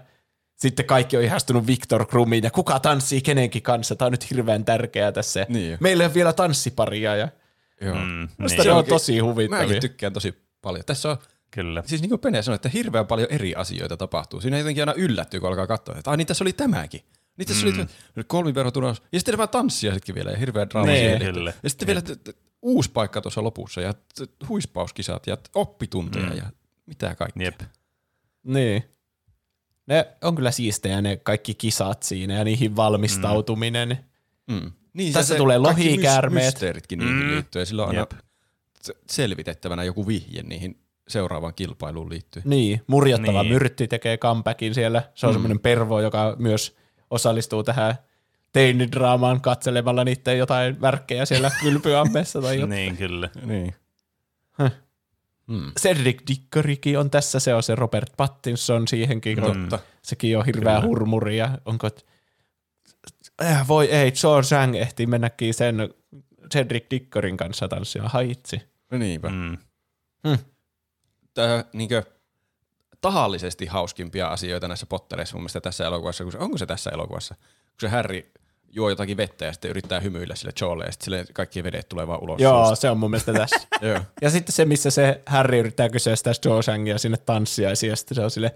sitten 0.64 0.86
kaikki 0.86 1.18
on 1.18 1.24
ihastunut 1.24 1.68
Victor 1.68 2.06
Krumiin 2.06 2.44
ja 2.44 2.52
kuka 2.52 2.80
tanssii 2.80 3.22
kenenkin 3.22 3.62
kanssa. 3.62 3.96
Tämä 3.96 4.08
on 4.08 4.12
nyt 4.12 4.30
hirveän 4.30 4.66
tärkeää 4.66 5.12
tässä. 5.12 5.46
Niin. 5.50 5.78
Meillä 5.80 6.04
ei 6.04 6.08
ole 6.08 6.14
vielä 6.14 6.34
tanssiparia 6.34 7.16
ja 7.16 7.28
Joo. 7.82 7.96
Mm, 7.96 8.28
niin, 8.38 8.60
ne 8.64 8.72
on 8.72 8.86
tosi 8.86 9.20
huvittavia. 9.20 9.68
Mäkin 9.68 9.82
tykkään 9.82 10.14
tosi 10.14 10.34
paljon. 10.62 10.86
Tässä 10.86 11.10
on, 11.10 11.18
kyllä. 11.52 11.84
siis 11.86 12.02
niin 12.02 12.10
kuin 12.10 12.20
Pene 12.20 12.42
sanoi, 12.42 12.56
että 12.56 12.70
hirveän 12.70 13.08
paljon 13.08 13.28
eri 13.32 13.56
asioita 13.56 13.98
tapahtuu. 13.98 14.42
Siinä 14.42 14.58
jotenkin 14.58 14.82
aina 14.82 14.94
yllättyy, 14.98 15.40
kun 15.40 15.50
alkaa 15.50 15.68
katsoa, 15.68 15.96
että 15.98 16.12
ai 16.12 16.18
niin 16.18 16.28
tässä 16.28 16.44
oli 16.44 16.54
tämäkin. 16.54 17.02
Niin 17.38 17.48
tässä 17.48 17.66
mm. 17.66 17.88
oli 18.18 18.24
kolmiverotunaus. 18.28 19.02
Ja 19.12 19.20
sitten 19.20 19.34
nämä 19.34 19.48
tanssiaisetkin 19.48 20.16
vielä 20.16 20.32
ja 20.32 20.38
hirveä 20.38 20.70
draama 20.70 20.86
Nee. 20.92 21.18
siihen. 21.18 21.34
Kyllä. 21.34 21.54
Ja 21.64 21.70
sitten 21.70 21.88
vielä 21.88 22.02
t- 22.02 22.36
uusi 22.62 22.92
paikka 22.92 23.22
tuossa 23.22 23.44
lopussa 23.44 23.82
ja 23.82 23.94
huispauskisat 24.50 25.28
ja 25.28 25.38
oppitunteja 25.56 26.30
mm. 26.30 26.38
ja 26.38 26.44
mitä 26.86 27.16
kaikkea. 27.16 27.46
Jep. 27.46 27.62
Niin. 28.44 28.84
Ne 29.88 30.08
on 30.22 30.36
kyllä 30.36 30.52
siistejä 30.52 31.02
ne 31.02 31.16
kaikki 31.18 31.54
kisat 31.54 32.04
siinä 32.04 32.34
ja 32.34 32.44
niihin 32.44 32.76
valmistautuminen. 32.76 33.98
Mm. 34.48 34.56
Mm. 34.56 34.72
Niin, 34.94 35.14
Tässä 35.14 35.36
tulee 35.36 35.60
kaikki 35.64 35.84
lohikäärmeet. 35.90 36.46
mysteeritkin 36.46 37.00
niihin 37.00 37.16
Mm. 37.16 37.28
liittyen. 37.32 37.66
Sillä 37.66 37.82
on 37.84 37.90
aina 37.90 38.00
Jep. 38.00 38.12
selvitettävänä 39.10 39.84
joku 39.84 40.08
vihje 40.08 40.44
niihin 40.44 40.80
seuraavaan 41.08 41.54
kilpailuun 41.54 42.10
liittyen. 42.10 42.44
Niin, 42.50 42.82
murjottava 42.88 43.44
Niin. 43.44 43.54
myrtti 43.54 43.88
tekee 43.88 44.18
comebackin 44.18 44.74
siellä. 44.74 45.04
Se 45.16 45.26
on 45.28 45.32
mm. 45.32 45.36
semmoinen 45.36 45.60
pervo, 45.60 46.00
joka 46.02 46.36
myös 46.40 46.76
osallistuu 47.10 47.64
tähän 47.64 47.96
teinidraamaan 48.52 49.42
katselemalla 49.42 50.04
niiden 50.04 50.38
jotain 50.38 50.82
värkkejä 50.82 51.26
siellä 51.26 51.52
kylpyammessa 51.62 52.42
tai 52.42 52.56
jotain. 52.60 52.70
Niin, 52.70 52.98
kyllä. 52.98 53.30
Niin. 53.46 53.76
Häh. 54.52 54.72
Mm. 55.48 55.72
Cedric 55.80 56.22
Dickerikin 56.28 57.00
on 57.00 57.10
tässä, 57.10 57.40
se 57.40 57.56
on 57.56 57.64
se 57.64 57.76
Robert 57.76 58.14
Pattinson 58.18 58.88
siihenkin. 58.88 59.42
kun 59.42 59.70
Totta. 59.70 59.80
Sekin 60.02 60.38
on 60.38 60.46
hirveä 60.46 60.76
Kyllä. 60.76 60.88
hurmuri 60.88 61.38
ja 61.38 61.58
onko... 61.66 61.90
Äh, 63.42 63.68
voi 63.68 63.92
ei, 63.92 64.12
George 64.12 64.48
Zhang 64.48 64.76
ehti 64.76 65.06
mennäkin 65.06 65.54
sen 65.54 65.76
Cedric 66.54 66.86
Dickerin 66.92 67.38
kanssa 67.38 67.68
tanssia 67.68 68.04
haitsi. 68.04 68.62
No 68.92 68.98
niinpä. 68.98 69.30
Mm. 69.30 69.58
Tää, 71.34 71.66
niinkö, 71.74 72.04
tahallisesti 73.02 73.66
hauskimpia 73.66 74.28
asioita 74.28 74.68
näissä 74.68 74.86
pottereissa 74.86 75.36
mun 75.36 75.42
mielestä 75.42 75.62
tässä 75.62 75.86
elokuvassa. 75.86 76.24
Kun 76.24 76.32
se, 76.32 76.38
onko 76.38 76.58
se 76.58 76.66
tässä 76.66 76.90
elokuvassa? 76.90 77.36
Kun 77.36 77.82
se 77.82 77.88
Harry 77.88 78.32
juo 78.76 78.90
jotakin 78.90 79.18
vettä 79.18 79.46
ja 79.46 79.54
sitten 79.54 79.72
yrittää 79.72 80.00
hymyillä 80.00 80.36
sille 80.36 80.54
Joelle 80.62 80.86
ja 80.86 80.92
sitten 80.92 81.06
sille 81.06 81.26
kaikki 81.34 81.64
vedet 81.64 81.90
tulee 81.90 82.08
vaan 82.08 82.24
ulos 82.24 82.42
Joo, 82.42 82.66
suusta. 82.66 82.82
se 82.82 82.90
on 82.90 82.98
mun 82.98 83.10
mielestä 83.12 83.34
tässä. 83.34 83.68
Joo. 83.82 84.00
Ja 84.22 84.30
sitten 84.30 84.54
se, 84.54 84.66
missä 84.66 84.90
se 84.90 85.22
Harry 85.26 85.60
yrittää 85.60 85.90
kysyä 85.90 86.16
sitä 86.16 86.32
Joe 86.46 86.62
Changia 86.62 86.98
sinne 86.98 87.18
tanssiaisiin, 87.18 87.90
ja 87.90 87.96
sitten 87.96 88.16
se 88.16 88.22
on 88.24 88.32
sille, 88.32 88.56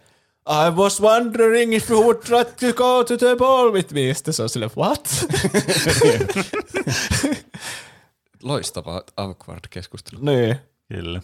I 0.50 0.72
was 0.76 1.02
wondering 1.02 1.74
if 1.74 1.90
you 1.92 2.04
would 2.04 2.18
try 2.18 2.46
to 2.46 2.74
go 2.74 3.04
to 3.04 3.18
the 3.18 3.36
ball 3.36 3.72
with 3.74 3.94
me. 3.94 4.14
Sitten 4.14 4.34
se 4.34 4.44
on 4.44 4.50
silleen, 4.50 4.72
what? 4.78 5.10
Loistava 8.44 9.04
awkward 9.18 9.60
keskustelu. 9.70 10.22
niin. 10.26 10.56
Kyllä. 10.94 11.22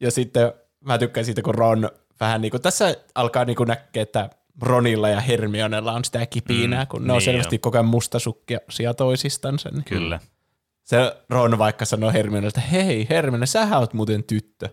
Ja 0.00 0.10
sitten 0.10 0.52
mä 0.84 0.98
tykkään 0.98 1.24
siitä, 1.24 1.42
kun 1.42 1.54
Ron 1.54 1.90
vähän 2.20 2.40
niin 2.40 2.50
kuin, 2.50 2.62
tässä 2.62 2.96
alkaa 3.14 3.44
niin 3.44 3.56
kuin 3.56 3.66
näkee, 3.68 4.02
että 4.02 4.30
Ronilla 4.62 5.08
ja 5.08 5.20
Hermionella 5.20 5.92
on 5.92 6.04
sitä 6.04 6.26
kipinää, 6.26 6.84
mm, 6.84 6.88
kun 6.88 7.06
ne 7.06 7.12
on 7.12 7.16
niin 7.18 7.24
selvästi 7.24 7.56
on. 7.56 7.60
koko 7.60 7.76
ajan 7.78 7.86
mustasukkia 7.86 8.58
toisistansa. 8.96 9.68
Niin. 9.68 9.84
Kyllä. 9.84 10.20
Se 10.84 11.16
Ron 11.30 11.58
vaikka 11.58 11.84
sanoo 11.84 12.12
Hermionelle, 12.12 12.48
että 12.48 12.60
hei 12.60 13.06
Hermione, 13.10 13.46
sähän 13.46 13.78
oot 13.78 13.94
muuten 13.94 14.24
tyttö. 14.24 14.68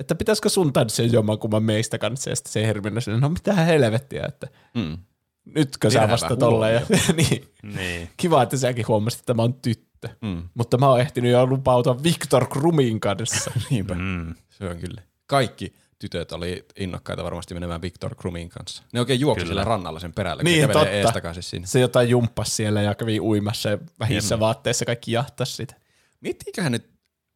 Että 0.00 0.14
pitäisikö 0.14 0.48
sun 0.48 0.72
tanssia 0.72 1.06
jommankumman 1.06 1.62
meistä 1.62 1.98
kanssa? 1.98 2.30
Ja 2.30 2.36
sitten 2.36 2.52
se 2.52 2.66
Hermione 2.66 3.00
sanoo, 3.00 3.20
no 3.20 3.28
mitä 3.28 3.52
helvettiä, 3.54 4.24
että 4.28 4.46
Mm. 4.74 4.98
nytkö 5.44 5.90
sä 5.90 5.98
Pidävä 5.98 6.12
vasta 6.12 6.36
tolleen. 6.36 6.74
Ja, 6.74 6.98
niin. 7.16 7.44
Niin. 7.76 8.08
Kiva, 8.16 8.42
että 8.42 8.56
säkin 8.56 8.88
huomasit, 8.88 9.20
että 9.20 9.34
mä 9.34 9.42
oon 9.42 9.54
tyttö. 9.54 10.08
Mm. 10.22 10.42
Mutta 10.54 10.78
mä 10.78 10.88
oon 10.88 11.00
ehtinyt 11.00 11.32
jo 11.32 11.46
lupautua 11.46 12.02
Victor 12.02 12.46
Krumin 12.46 13.00
kanssa. 13.00 13.50
Niinpä. 13.70 13.94
Mm. 13.94 14.34
Se 14.50 14.64
on 14.68 14.76
kyllä. 14.76 15.02
Kaikki 15.26 15.74
tytöt 16.04 16.32
oli 16.32 16.64
innokkaita 16.76 17.24
varmasti 17.24 17.54
menemään 17.54 17.82
Victor 17.82 18.14
Krumin 18.14 18.48
kanssa. 18.48 18.82
Ne 18.92 19.00
oikein 19.00 19.20
juoksi 19.20 19.44
Kyllä. 19.44 19.48
siellä 19.48 19.64
rannalla 19.64 20.00
sen 20.00 20.12
perällä, 20.12 20.42
kun 20.42 20.52
Niin, 20.52 20.70
totta. 20.70 20.90
ees 20.90 21.10
takaisin 21.12 21.42
sinne. 21.42 21.66
Se 21.66 21.80
jotain 21.80 22.08
jumppas 22.08 22.56
siellä 22.56 22.82
ja 22.82 22.94
kävi 22.94 23.20
uimassa 23.20 23.68
ja 23.70 23.78
vähissä 24.00 24.40
vaatteissa 24.40 24.84
kaikki 24.84 25.12
jahtas 25.12 25.56
sitä. 25.56 25.74
Miettiiköhän 26.20 26.72
nyt 26.72 26.90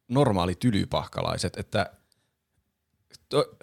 normaali 0.07 0.55
tylypahkalaiset, 0.55 1.57
että 1.57 1.89
to, 3.29 3.55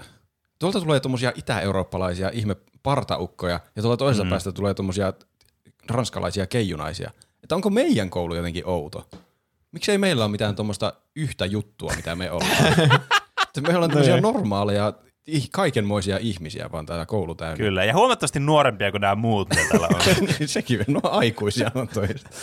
tuolta 0.58 0.80
tulee 0.80 1.00
tuommoisia 1.00 1.32
itä-eurooppalaisia 1.34 2.30
ihme 2.32 2.56
partaukkoja 2.82 3.60
ja 3.76 3.82
tuolta 3.82 3.96
toisesta 3.96 4.24
mm. 4.24 4.30
päästä 4.30 4.52
tulee 4.52 4.74
tuommoisia 4.74 5.12
ranskalaisia 5.88 6.46
keijunaisia. 6.46 7.10
Että 7.42 7.54
onko 7.54 7.70
meidän 7.70 8.10
koulu 8.10 8.34
jotenkin 8.34 8.66
outo? 8.66 9.08
Miksei 9.72 9.98
meillä 9.98 10.24
ole 10.24 10.30
mitään 10.30 10.56
tuommoista 10.56 10.92
yhtä 11.16 11.46
juttua, 11.46 11.92
mitä 11.96 12.16
me 12.16 12.30
ollaan? 12.30 12.56
Että 13.58 13.70
me 13.70 13.76
ollaan 13.76 13.90
tämmöisiä 13.90 14.20
normaaleja, 14.20 14.92
ih- 15.30 15.48
kaikenmoisia 15.52 16.18
ihmisiä 16.20 16.68
vaan 16.72 16.86
täällä 16.86 17.06
koulu 17.06 17.34
täynnä. 17.34 17.56
Kyllä. 17.56 17.84
Ja 17.84 17.94
huomattavasti 17.94 18.40
nuorempia 18.40 18.90
kuin 18.90 19.00
nämä 19.00 19.14
muut, 19.14 19.48
mitä 19.48 19.62
täällä 19.70 19.86
on. 19.86 20.00
Niin 20.38 20.48
Sekin, 20.48 20.84
no 20.88 21.00
aikuisia 21.02 21.70
on 21.74 21.88
toista. 21.88 22.30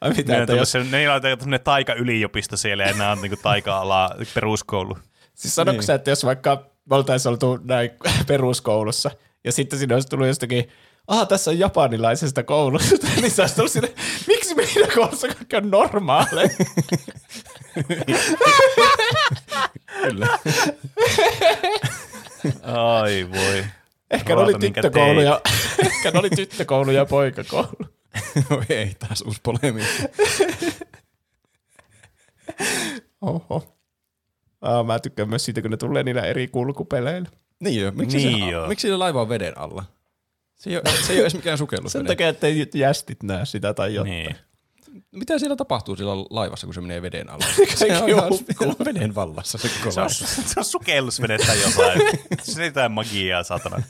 Ai 0.00 0.10
mitä, 0.10 0.32
Ne 0.32 0.36
on 0.36 0.42
että 0.42 0.52
jos, 0.54 0.72
tämmöisen- 0.72 0.90
Neillä 0.90 1.14
on 1.14 1.22
tämmöinen 1.22 1.60
taika-yliopisto 1.64 2.56
siellä 2.56 2.84
ja 2.84 2.92
nämä 2.92 3.10
on 3.12 3.20
niinku 3.22 3.36
taika-ala 3.42 4.10
peruskoulu. 4.34 4.98
siis 5.34 5.54
sanotko 5.54 5.78
Niin. 5.80 5.86
sä, 5.86 5.94
että 5.94 6.10
jos 6.10 6.24
vaikka 6.24 6.66
me 6.90 6.96
oltaisiin 6.96 7.30
oltu 7.30 7.58
näin 7.64 7.90
peruskoulussa 8.28 9.10
ja 9.44 9.52
sitten 9.52 9.78
sinne 9.78 9.94
olisi 9.94 10.08
tullut 10.08 10.26
jostakin 10.26 10.68
aha, 11.08 11.26
tässä 11.26 11.50
on 11.50 11.58
japanilaisesta 11.58 12.42
koulusta, 12.42 13.06
niin 13.20 13.30
sä 13.30 13.42
olisi 13.42 13.54
tullut 13.56 13.72
sinne, 13.72 13.92
miksi 14.26 14.54
meidän 14.54 14.88
koulussa 14.94 15.28
kaikki 15.28 15.56
on 15.56 15.70
normaaleja? 15.70 16.48
Kyllä. 20.02 20.28
Ai 22.62 23.28
voi. 23.34 23.64
Ehkä 24.10 24.34
ne 24.34 24.40
oli 24.40 24.52
Ruota, 24.52 24.58
minkä 24.58 24.82
tyttökoulu 24.82 25.14
teit. 25.20 25.26
ja, 25.26 25.40
ehkä 25.86 26.10
ne 26.10 26.18
oli 26.18 26.30
tyttökoulu 26.30 26.90
ja 26.90 27.04
poikakoulu. 27.06 27.76
Oi 28.56 28.64
ei, 28.68 28.92
taas 28.98 29.22
uusi 29.22 29.40
polemiikka. 29.42 30.02
Oho. 33.20 33.76
Ah, 34.60 34.86
mä 34.86 34.98
tykkään 34.98 35.28
myös 35.28 35.44
siitä, 35.44 35.62
kun 35.62 35.70
ne 35.70 35.76
tulee 35.76 36.02
niillä 36.02 36.22
eri 36.22 36.48
kulkupeleillä. 36.48 37.28
Niin 37.60 37.80
jo. 37.82 37.92
Miksi, 37.92 38.16
Niin 38.16 38.44
se, 38.44 38.50
joo. 38.50 38.68
miksi 38.68 38.88
se 38.88 38.96
laiva 38.96 39.20
on 39.22 39.28
veden 39.28 39.58
alla? 39.58 39.84
Se 40.54 40.70
ei 40.70 40.76
ole, 40.76 40.82
se 41.06 41.12
ei 41.12 41.16
ole 41.18 41.20
edes 41.22 41.34
mikään 41.34 41.58
sukellus. 41.58 41.92
Sen 41.92 42.06
takia, 42.06 42.28
että 42.28 42.46
jästit 42.74 43.22
näe 43.22 43.44
sitä 43.46 43.74
tai 43.74 43.94
jotain. 43.94 44.10
Niin. 44.10 44.36
Mitä 45.12 45.38
siellä 45.38 45.56
tapahtuu 45.56 45.96
sillä 45.96 46.12
laivassa, 46.30 46.66
kun 46.66 46.74
se 46.74 46.80
menee 46.80 47.02
veden 47.02 47.30
alla? 47.30 47.46
Kaikki 47.56 47.76
se 47.76 48.14
on 48.14 48.30
hukkuu. 48.30 48.84
veden 48.84 49.14
vallassa 49.14 49.58
se 49.58 49.68
koko 49.68 49.90
Se 49.90 50.00
on, 50.00 50.06
laiva. 50.06 50.26
se 50.46 50.60
on 50.60 50.64
sukellusvene 50.64 51.38
tai 51.38 51.62
jotain. 51.62 52.00
Se 52.42 52.62
ei 52.62 52.68
jotain 52.68 52.92
magiaa, 52.92 53.42
satana. 53.42 53.82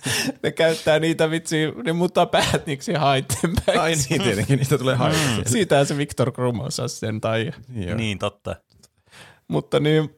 Ne 0.43 0.53
käyttää 0.53 0.99
niitä 0.99 1.31
vitsi, 1.31 1.57
ne 1.85 1.93
muuttaa 1.93 2.27
päät 2.27 2.67
niiksi 2.67 2.93
haitten 2.93 3.53
päin. 3.67 3.81
Ai 3.81 3.95
niin, 4.11 4.23
tietenkin, 4.23 4.57
niistä 4.57 4.79
tulee 4.79 4.95
haittaa. 4.95 5.37
Mm. 5.37 5.43
Siitähän 5.47 5.87
se 5.87 5.97
Victor 5.97 6.33
Krum 6.33 6.61
osaa 6.61 6.89
sen 6.89 7.21
tai. 7.21 7.53
Niin, 7.69 7.97
Niin, 7.97 8.19
totta. 8.19 8.57
Mutta 9.49 9.81
niin, 9.81 10.11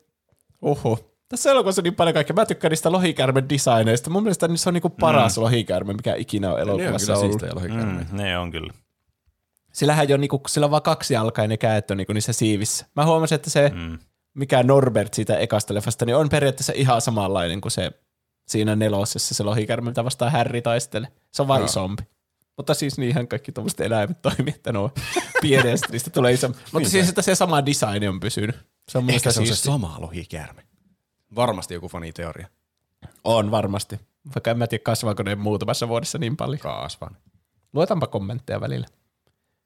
oho. 0.63 0.99
Tässä 1.29 1.51
elokuvassa 1.51 1.81
on 1.81 1.85
niin 1.85 1.95
paljon 1.95 2.15
kaikkea. 2.15 2.35
Mä 2.35 2.47
tykkään 2.47 2.71
niistä 2.71 2.93
lohikärmen 2.93 3.49
designeista. 3.49 4.11
Mun 4.11 4.23
mielestä 4.23 4.49
niissä 4.49 4.71
on 4.71 4.75
niinku 4.75 4.91
paras 4.91 5.37
mm. 5.37 5.43
lohikärme, 5.43 5.93
mikä 5.93 6.15
ikinä 6.15 6.49
on 6.49 6.57
ne 6.57 6.63
on 6.63 6.69
elokuvassa 6.81 7.13
kyllä 7.13 7.53
ollut. 7.53 7.69
Mm, 7.69 8.07
ne 8.13 8.39
on 8.39 8.51
kyllä. 8.51 8.73
Sillähän 9.73 10.09
jo 10.09 10.17
niinku, 10.17 10.43
sillä 10.49 10.65
on 10.65 10.71
vaan 10.71 10.83
kaksi 10.83 11.15
jalkaa 11.15 11.45
ja 11.45 11.49
ne 11.49 11.57
käet 11.57 11.91
on 11.91 11.97
niinku 11.97 12.13
niissä 12.13 12.33
siivissä. 12.33 12.87
Mä 12.97 13.05
huomasin, 13.05 13.37
että 13.37 13.51
se, 13.51 13.73
mm. 13.75 13.99
mikä 14.35 14.63
Norbert 14.63 15.15
siitä 15.15 15.37
ekasta 15.37 15.75
leffasta, 15.75 16.05
niin 16.05 16.17
on 16.17 16.29
periaatteessa 16.29 16.73
ihan 16.77 17.01
samanlainen 17.01 17.61
kuin 17.61 17.73
se 17.73 17.93
siinä 18.49 18.77
nelosessa 18.77 19.35
se 19.35 19.43
lohikärme, 19.43 19.91
mitä 19.91 20.05
vastaan 20.05 20.33
Harry 20.33 20.63
taistelee. 20.63 21.09
Se 21.33 21.43
on 21.43 21.49
vaan 21.49 21.61
Joo. 21.61 21.67
isompi. 21.67 22.03
Mutta 22.57 22.75
siis 22.75 22.99
niinhän 22.99 23.29
kaikki 23.29 23.53
tuommoiset 23.53 23.81
eläimet 23.81 24.23
toimii, 24.23 24.55
että 24.57 24.73
pieniä, 25.43 25.77
sitten 25.77 25.93
niistä 25.93 26.11
tulee 26.11 26.33
iso. 26.33 26.51
Mutta 26.73 26.89
siis, 26.89 27.09
että 27.09 27.23
se 27.23 27.35
sama 27.35 27.67
design 27.67 28.09
on 28.09 28.21
pysynyt. 28.21 28.57
Se 28.89 28.99
on 28.99 29.11
Ehkä 29.11 29.33
se 29.33 29.41
on 29.41 29.47
se 29.47 29.57
sama 29.57 29.97
lohikäärme. 29.99 30.63
Varmasti 31.35 31.75
joku 31.75 31.89
faniteoria. 31.89 32.49
On 33.25 33.51
varmasti. 33.51 34.01
Vaikka 34.35 34.51
en 34.51 34.59
mä 34.59 34.67
tiedä, 34.67 34.83
kasvaako 34.83 35.23
ne 35.23 35.35
muutamassa 35.35 35.89
vuodessa 35.89 36.19
niin 36.19 36.37
paljon. 36.37 36.59
Kasvan. 36.59 37.17
Luetaanpa 37.73 38.07
kommentteja 38.07 38.61
välillä. 38.61 38.87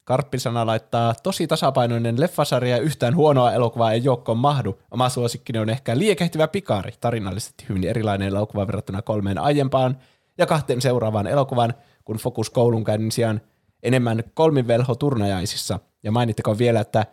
Karppisana 0.04 0.66
laittaa, 0.66 1.14
tosi 1.22 1.46
tasapainoinen 1.46 2.20
leffasarja 2.20 2.76
ja 2.76 2.82
yhtään 2.82 3.16
huonoa 3.16 3.52
elokuvaa 3.52 3.92
ei 3.92 4.04
joukkoon 4.04 4.38
mahdu. 4.38 4.78
Oma 4.90 5.08
suosikkini 5.08 5.58
on 5.58 5.70
ehkä 5.70 5.98
liekehtivä 5.98 6.48
pikari, 6.48 6.92
tarinallisesti 7.00 7.64
hyvin 7.68 7.84
erilainen 7.84 8.28
elokuva 8.28 8.66
verrattuna 8.66 9.02
kolmeen 9.02 9.38
aiempaan 9.38 9.98
ja 10.38 10.46
kahteen 10.46 10.80
seuraavaan 10.80 11.26
elokuvaan, 11.26 11.74
kun 12.04 12.16
fokus 12.16 12.50
koulunkäynnin 12.50 13.12
sijaan 13.12 13.40
enemmän 13.82 14.24
kolmivelho 14.34 14.94
turnajaisissa. 14.94 15.78
Ja 16.02 16.12
mainittakoon 16.12 16.58
vielä, 16.58 16.80
että 16.80 17.06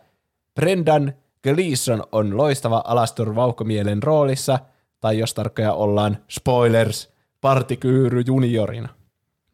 Brendan 0.54 1.12
Gleeson 1.42 2.04
on 2.12 2.36
loistava 2.36 2.82
Alastor 2.86 3.34
Vauhkomielen 3.34 4.02
roolissa, 4.02 4.58
tai 5.00 5.18
jos 5.18 5.34
tarkkoja 5.34 5.72
ollaan, 5.72 6.18
spoilers, 6.30 7.10
Partikyyry 7.40 8.22
juniorina. 8.26 8.88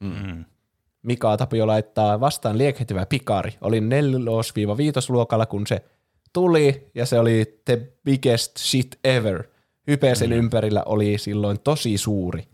Mm. 0.01 0.45
Mika 1.07 1.37
Tapio 1.37 1.67
laittaa 1.67 2.21
vastaan 2.21 2.59
liekehtivä 2.59 3.07
pikari. 3.07 3.53
Olin 3.61 3.85
4-5 3.85 3.87
luokalla, 5.09 5.47
kun 5.47 5.67
se 5.67 5.85
tuli, 6.33 6.91
ja 6.95 7.07
se 7.07 7.19
oli 7.19 7.61
the 7.65 7.93
biggest 8.05 8.57
shit 8.57 8.99
ever. 9.05 9.45
Hype 9.87 10.15
sen 10.15 10.31
mm. 10.31 10.37
ympärillä 10.37 10.83
oli 10.87 11.19
silloin 11.19 11.61
tosi 11.61 11.99
suuri. 11.99 12.45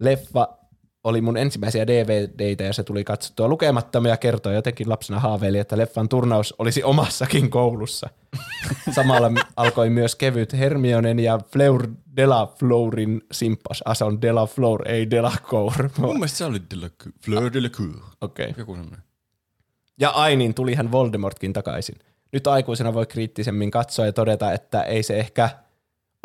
Leffa 0.00 0.58
oli 1.06 1.20
mun 1.20 1.36
ensimmäisiä 1.36 1.86
DVDitä, 1.86 2.64
ja 2.64 2.72
se 2.72 2.84
tuli 2.84 3.04
katsottua 3.04 3.48
lukemattomia 3.48 4.16
kertoja. 4.16 4.54
Jotenkin 4.54 4.88
lapsena 4.88 5.20
haaveili, 5.20 5.58
että 5.58 5.78
leffan 5.78 6.08
turnaus 6.08 6.54
olisi 6.58 6.82
omassakin 6.82 7.50
koulussa. 7.50 8.10
Samalla 8.96 9.30
alkoi 9.56 9.90
myös 9.90 10.14
kevyt 10.14 10.52
Hermionen 10.52 11.18
ja 11.18 11.38
Fleur 11.52 11.88
Delaflourin 12.16 13.22
simppas. 13.32 13.82
Ah, 13.84 13.96
se 13.96 14.04
on 14.04 14.22
Delaflour, 14.22 14.88
ei 14.88 15.10
Delacour. 15.10 15.90
Mun 15.98 16.14
mielestä 16.14 16.38
se 16.38 16.44
oli 16.44 16.58
de 16.70 16.76
la, 16.76 16.88
Fleur 17.24 17.52
de 17.52 17.60
la 17.60 17.68
Cour. 17.68 18.00
Okei. 18.20 18.54
Joku 18.58 18.74
semmoinen. 18.74 19.02
Ja 20.00 20.10
Ainin 20.10 20.54
tuli 20.54 20.74
hän 20.74 20.92
Voldemortkin 20.92 21.52
takaisin. 21.52 21.96
Nyt 22.32 22.46
aikuisena 22.46 22.94
voi 22.94 23.06
kriittisemmin 23.06 23.70
katsoa 23.70 24.06
ja 24.06 24.12
todeta, 24.12 24.52
että 24.52 24.82
ei 24.82 25.02
se 25.02 25.18
ehkä 25.18 25.50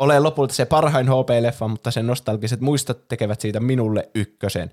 ole 0.02 0.20
lopulta 0.20 0.54
se 0.54 0.64
parhain 0.64 1.06
HP-leffa, 1.08 1.68
mutta 1.68 1.90
sen 1.90 2.06
nostalgiset 2.06 2.60
muistot 2.60 3.08
tekevät 3.08 3.40
siitä 3.40 3.60
minulle 3.60 4.08
ykkösen. 4.14 4.70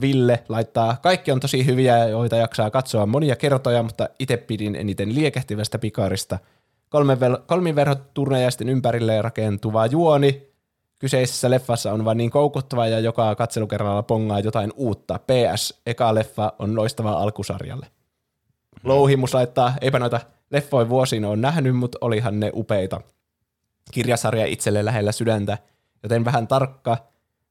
Ville 0.00 0.44
laittaa, 0.48 0.96
kaikki 1.02 1.32
on 1.32 1.40
tosi 1.40 1.66
hyviä, 1.66 2.06
joita 2.06 2.36
jaksaa 2.36 2.70
katsoa 2.70 3.06
monia 3.06 3.36
kertoja, 3.36 3.82
mutta 3.82 4.08
itse 4.18 4.36
pidin 4.36 4.76
eniten 4.76 5.14
liekehtivästä 5.14 5.78
pikarista. 5.78 6.38
Kolmenvel- 6.90 7.42
kolmiverhoturnajaisten 7.46 8.68
ympärille 8.68 9.22
rakentuva 9.22 9.86
juoni. 9.86 10.48
Kyseisessä 10.98 11.50
leffassa 11.50 11.92
on 11.92 12.04
vain 12.04 12.18
niin 12.18 12.30
koukuttava 12.30 12.86
ja 12.86 13.00
joka 13.00 13.34
katselukerralla 13.34 14.02
pongaa 14.02 14.40
jotain 14.40 14.72
uutta. 14.76 15.18
PS, 15.18 15.80
eka 15.86 16.14
leffa 16.14 16.52
on 16.58 16.76
loistava 16.76 17.12
alkusarjalle. 17.12 17.86
Louhimus 18.84 19.34
laittaa, 19.34 19.74
eipä 19.80 19.98
noita 19.98 20.20
leffoja 20.50 20.88
vuosiin 20.88 21.24
on 21.24 21.40
nähnyt, 21.40 21.76
mutta 21.76 21.98
olihan 22.00 22.40
ne 22.40 22.50
upeita. 22.54 23.00
Kirjasarja 23.92 24.46
itselle 24.46 24.84
lähellä 24.84 25.12
sydäntä, 25.12 25.58
joten 26.02 26.24
vähän 26.24 26.48
tarkka 26.48 26.96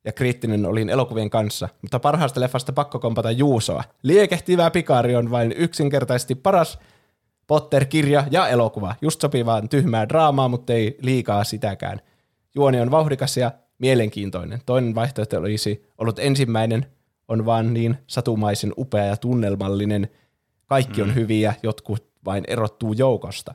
ja 0.05 0.11
kriittinen 0.11 0.65
olin 0.65 0.89
elokuvien 0.89 1.29
kanssa, 1.29 1.69
mutta 1.81 1.99
parhaasta 1.99 2.39
leffasta 2.39 2.73
pakko 2.73 2.99
kompata 2.99 3.31
Juusoa. 3.31 3.83
Liekehtivä 4.03 4.71
pikari 4.71 5.15
on 5.15 5.31
vain 5.31 5.53
yksinkertaisesti 5.57 6.35
paras 6.35 6.79
Potter-kirja 7.47 8.23
ja 8.31 8.47
elokuva. 8.47 8.95
Just 9.01 9.21
sopivaa 9.21 9.61
tyhmää 9.61 10.09
draamaa, 10.09 10.47
mutta 10.47 10.73
ei 10.73 10.97
liikaa 11.01 11.43
sitäkään. 11.43 12.01
Juoni 12.55 12.79
on 12.81 12.91
vauhdikas 12.91 13.37
ja 13.37 13.51
mielenkiintoinen. 13.79 14.61
Toinen 14.65 14.95
vaihtoehto 14.95 15.37
olisi 15.37 15.89
ollut 15.97 16.19
ensimmäinen, 16.19 16.85
on 17.27 17.45
vaan 17.45 17.73
niin 17.73 17.97
satumaisen 18.07 18.73
upea 18.77 19.05
ja 19.05 19.17
tunnelmallinen. 19.17 20.09
Kaikki 20.65 21.01
on 21.01 21.15
hyviä, 21.15 21.53
jotkut 21.63 22.07
vain 22.25 22.43
erottuu 22.47 22.93
joukosta. 22.93 23.53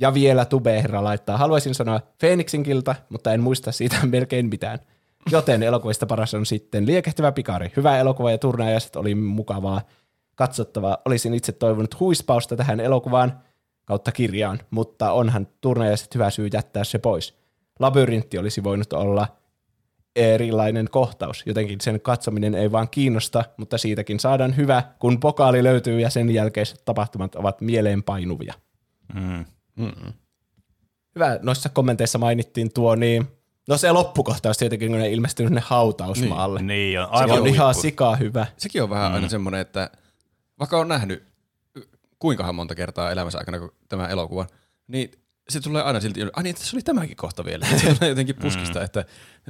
Ja 0.00 0.14
vielä 0.14 0.44
Tubeherra 0.44 1.04
laittaa, 1.04 1.36
haluaisin 1.36 1.74
sanoa 1.74 2.00
Phoenixin 2.18 2.62
kilta, 2.62 2.94
mutta 3.08 3.32
en 3.32 3.40
muista 3.40 3.72
siitä 3.72 3.96
melkein 4.06 4.46
mitään. 4.48 4.78
Joten 5.30 5.62
elokuvista 5.62 6.06
paras 6.06 6.34
on 6.34 6.46
sitten 6.46 6.86
Liekehtivä 6.86 7.32
pikari. 7.32 7.72
Hyvä 7.76 7.98
elokuva 7.98 8.30
ja 8.30 8.38
turnajaiset 8.38 8.96
oli 8.96 9.14
mukavaa 9.14 9.80
katsottavaa. 10.34 10.98
Olisin 11.04 11.34
itse 11.34 11.52
toivonut 11.52 12.00
huispausta 12.00 12.56
tähän 12.56 12.80
elokuvaan 12.80 13.40
kautta 13.84 14.12
kirjaan, 14.12 14.58
mutta 14.70 15.12
onhan 15.12 15.48
turnajaiset 15.60 16.14
hyvä 16.14 16.30
syy 16.30 16.48
jättää 16.52 16.84
se 16.84 16.98
pois. 16.98 17.38
Labyrintti 17.78 18.38
olisi 18.38 18.64
voinut 18.64 18.92
olla 18.92 19.26
erilainen 20.16 20.88
kohtaus. 20.90 21.42
Jotenkin 21.46 21.80
sen 21.80 22.00
katsominen 22.00 22.54
ei 22.54 22.72
vaan 22.72 22.88
kiinnosta, 22.90 23.44
mutta 23.56 23.78
siitäkin 23.78 24.20
saadaan 24.20 24.56
hyvä, 24.56 24.82
kun 24.98 25.20
pokaali 25.20 25.64
löytyy 25.64 26.00
ja 26.00 26.10
sen 26.10 26.30
jälkeiset 26.30 26.82
tapahtumat 26.84 27.34
ovat 27.34 27.60
mieleenpainuvia. 27.60 28.54
Mm. 29.14 29.44
Hyvä, 31.14 31.38
noissa 31.42 31.68
kommenteissa 31.68 32.18
mainittiin 32.18 32.72
tuo 32.72 32.94
niin, 32.94 33.26
no 33.68 33.76
se 33.76 33.92
loppukohtaus 33.92 34.58
tietenkin, 34.58 34.90
kun 34.90 34.98
ne 34.98 35.10
ilmestyy 35.10 35.46
sinne 35.46 35.62
hautausmaalle. 35.64 36.62
Niin 36.62 37.00
on, 37.00 37.06
Se 37.06 37.12
aivan 37.12 37.40
on 37.40 37.46
ihan 37.46 37.74
sikaa 37.74 38.16
hyvä. 38.16 38.46
Sekin 38.56 38.82
on 38.82 38.90
vähän 38.90 39.10
mm. 39.10 39.14
aina 39.14 39.28
semmoinen, 39.28 39.60
että 39.60 39.90
vaikka 40.58 40.78
on 40.78 40.88
nähnyt 40.88 41.30
kuinkahan 42.18 42.54
monta 42.54 42.74
kertaa 42.74 43.10
elämänsä 43.10 43.38
aikana 43.38 43.68
tämä 43.88 44.08
elokuva, 44.08 44.46
niin 44.86 45.10
se 45.48 45.60
tulee 45.60 45.82
aina 45.82 46.00
silti, 46.00 46.20
ai 46.32 46.42
niin, 46.42 46.54
tässä 46.54 46.76
oli 46.76 46.82
tämäkin 46.82 47.16
kohta 47.16 47.44
vielä. 47.44 47.66
Se 47.66 47.94
tulee 47.94 48.08
jotenkin 48.08 48.36
puskista, 48.36 48.78
mm. 48.78 48.84
että 48.84 49.04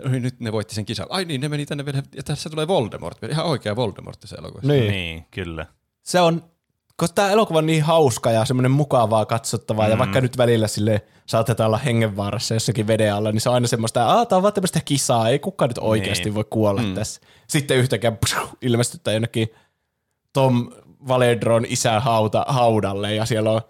nyt 0.05 0.41
ne 0.41 0.53
voitti 0.53 0.75
sen 0.75 0.85
kisan. 0.85 1.07
Ai 1.11 1.25
niin, 1.25 1.41
ne 1.41 1.49
meni 1.49 1.67
tänne 1.67 1.85
vielä, 1.85 2.03
ja 2.17 2.23
tässä 2.23 2.51
tulee 2.51 2.69
Voldemort, 2.69 3.23
ihan 3.23 3.47
oikea 3.47 3.77
Voldemort 3.77 4.21
tässä 4.21 4.37
elokuvassa. 4.39 4.73
Niin. 4.73 4.91
Niin, 4.91 5.27
kyllä. 5.31 5.67
Se 6.03 6.21
on, 6.21 6.50
koska 7.01 7.15
tämä 7.15 7.31
elokuva 7.31 7.59
on 7.59 7.67
niin 7.67 7.83
hauska 7.83 8.31
ja 8.31 8.45
semmoinen 8.45 8.71
mukavaa 8.71 9.27
katsottavaa, 9.27 9.87
mm. 9.87 9.91
ja 9.91 9.99
vaikka 9.99 10.21
nyt 10.21 10.39
välillä 10.39 10.69
sille 10.69 11.05
saatetaan 11.27 11.67
olla 11.67 11.79
hengenvaarassa 11.79 12.55
jossakin 12.55 12.87
veden 12.87 13.15
alla, 13.15 13.33
niin 13.33 13.41
se 13.41 13.49
on 13.49 13.55
aina 13.55 13.67
semmoista, 13.67 14.13
että 14.13 14.27
tämä 14.29 14.37
on 14.37 14.43
vaan 14.43 14.55
tämmöistä 14.55 14.81
kisaa, 14.85 15.29
ei 15.29 15.39
kukaan 15.39 15.69
nyt 15.69 15.79
oikeasti 15.79 16.25
Niin. 16.25 16.35
voi 16.35 16.45
kuolla 16.51 16.83
mm. 16.83 16.95
tässä. 16.95 17.21
Sitten 17.49 17.77
yhtäkkiä 17.77 18.13
ilmestyttää 18.63 19.13
jonnekin 19.15 19.49
Tom 20.33 20.71
Valedron 21.09 21.65
isän 21.69 22.03
hauta, 22.03 22.45
haudalle, 22.49 23.15
ja 23.15 23.25
siellä 23.27 23.51
on 23.51 23.61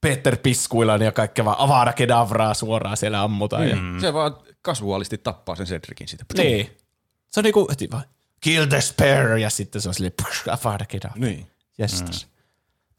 Peter 0.00 0.36
Piskuilan 0.36 1.02
ja 1.02 1.12
kaikkea 1.12 1.44
vaan 1.44 1.56
avara 1.58 1.92
kedavraa 1.92 2.54
suoraan 2.54 2.96
siellä 2.96 3.22
ammutaan. 3.22 3.68
Ja, 3.68 3.76
Mm. 3.76 4.00
Se 4.00 4.12
vaan 4.12 4.36
kasuaalisti 4.62 5.18
tappaa 5.18 5.56
sen 5.56 5.66
Cedricin 5.66 6.08
siitä. 6.08 6.24
niin. 6.36 6.76
Se 7.30 7.40
on 7.40 7.44
niinku 7.44 7.66
heti 7.70 7.90
vaan, 7.90 8.04
kill 8.40 8.64
the 8.66 8.80
spare, 8.80 9.40
ja 9.40 9.50
sitten 9.50 9.82
se 9.82 9.88
on 9.88 9.94
silleen, 9.94 10.12
avara 10.50 10.86
kedavraa. 10.86 11.18
Niin. 11.18 11.46
Jestas. 11.78 12.26
Mm. 12.26 12.31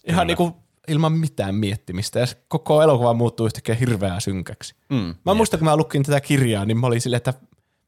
Ihan 0.08 0.28
niinku 0.28 0.56
ilman 0.88 1.14
mitään 1.14 1.56
miettimistä. 1.56 2.20
Ja 2.20 2.26
koko 2.48 2.82
elokuva 2.82 3.14
muuttuu 3.14 3.46
yhtäkkiä 3.46 3.76
hirveän 3.76 4.22
synkäksi. 4.22 4.76
Mm. 4.90 5.16
Mä 5.26 5.34
muistan, 5.34 5.60
kun 5.60 5.66
mä 5.68 5.78
lukin 5.78 6.04
tätä 6.04 6.22
kirjaa, 6.22 6.66
niin 6.66 6.78
mä 6.78 6.88
olin 6.88 7.02
silleen, 7.02 7.18
että 7.18 7.34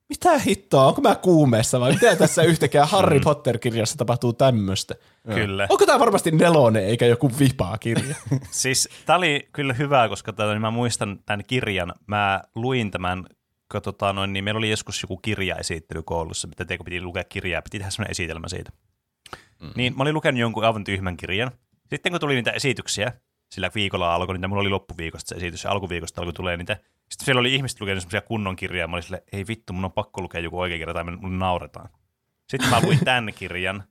mitä 0.10 0.40
hittoa, 0.40 0.86
onko 0.86 1.02
mä 1.02 1.16
kuumeessa 1.16 1.80
vai 1.80 1.94
mitä 1.94 2.16
tässä 2.16 2.44
yhtäkkiä 2.44 2.86
Harry 2.86 3.20
Potter-kirjassa 3.20 3.98
tapahtuu 3.98 4.34
tämmöistä? 4.34 4.96
Kyllä. 5.34 5.68
Onko 5.70 5.86
tämä 5.86 6.00
varmasti 6.00 6.32
nelonen 6.32 6.86
eikä 6.86 7.06
joku 7.06 7.32
vipaa 7.40 7.78
kirja? 7.78 8.16
Siis 8.52 8.90
tämä 9.06 9.18
oli 9.18 9.50
kyllä 9.54 9.74
hyvä, 9.74 10.10
koska 10.10 10.34
tota, 10.34 10.52
niin 10.52 10.62
mä 10.62 10.72
muistan 10.72 11.20
tämän 11.26 11.44
kirjan. 11.48 11.94
Mä 12.08 12.42
luin 12.56 12.92
tämän, 12.92 13.26
kun 13.72 13.82
tota, 13.82 14.14
noin, 14.14 14.34
niin 14.34 14.44
meillä 14.44 14.58
oli 14.58 14.70
joskus 14.70 15.02
joku 15.02 15.18
kirjaesittely 15.18 16.04
koulussa, 16.04 16.48
mitä 16.48 16.66
teikö 16.66 16.84
piti 16.84 17.02
lukea 17.02 17.24
kirjaa, 17.24 17.62
piti 17.62 17.78
tehdä 17.78 17.92
sellainen 17.92 18.12
esitelmä 18.12 18.48
siitä. 18.48 18.72
Mm-hmm. 19.62 19.74
Niin 19.76 19.94
mä 19.98 20.02
olin 20.02 20.14
lukenut 20.14 20.42
jonkun 20.42 20.66
aivan 20.66 20.84
tyhmän 20.84 21.18
kirjan. 21.18 21.52
Sitten 21.90 22.12
kun 22.12 22.22
tuli 22.22 22.36
niitä 22.36 22.52
esityksiä, 22.52 23.14
sillä 23.52 23.72
viikolla 23.76 24.16
alkoi 24.16 24.36
niitä, 24.36 24.48
mulla 24.48 24.62
oli 24.62 24.70
loppuviikosta 24.70 25.30
se 25.30 25.36
esitys 25.36 25.64
ja 25.64 25.72
alkuviikosta 25.72 26.22
alkoi 26.22 26.34
tulee 26.34 26.58
niitä. 26.58 26.78
Sitten 27.10 27.26
siellä 27.26 27.40
oli 27.40 27.56
ihmiset 27.56 27.82
lukenut 27.82 28.02
semmoisia 28.02 28.22
kunnon 28.22 28.56
kirjaa, 28.56 28.88
mä 28.88 28.96
olin 28.96 29.04
silleen, 29.04 29.24
ei 29.32 29.48
vittu, 29.48 29.74
mun 29.74 29.86
on 29.86 29.92
pakko 29.92 30.22
lukea 30.22 30.42
joku 30.42 30.60
oikea 30.60 30.78
kirja 30.78 30.94
tai 30.94 31.04
mun 31.04 31.40
nauretaan. 31.40 31.90
Sitten 32.50 32.70
mä 32.70 32.82
luin 32.82 33.00
tämän 33.06 33.34
kirjan, 33.34 33.84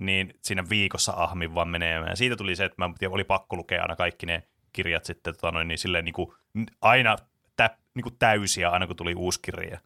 niin 0.00 0.34
siinä 0.42 0.68
viikossa 0.70 1.12
ahmin 1.16 1.54
vaan. 1.54 1.82
Ja 2.08 2.16
siitä 2.16 2.36
tuli 2.36 2.56
se, 2.56 2.64
että 2.64 2.76
mä 2.78 2.94
oli 3.10 3.24
pakko 3.24 3.56
lukea 3.56 3.82
aina 3.82 3.96
kaikki 3.96 4.26
ne 4.26 4.42
kirjat 4.72 5.04
sitten 5.04 5.34
tota 5.34 5.50
noin, 5.50 5.68
niin 5.68 5.78
silleen 5.78 6.04
niin 6.04 6.12
kuin, 6.12 6.32
aina 6.80 7.16
tä, 7.56 7.76
niin 7.94 8.02
kuin 8.02 8.18
täysiä 8.18 8.70
aina 8.70 8.86
kun 8.86 8.96
tuli 8.96 9.14
uusi 9.14 9.40
kirja. 9.42 9.78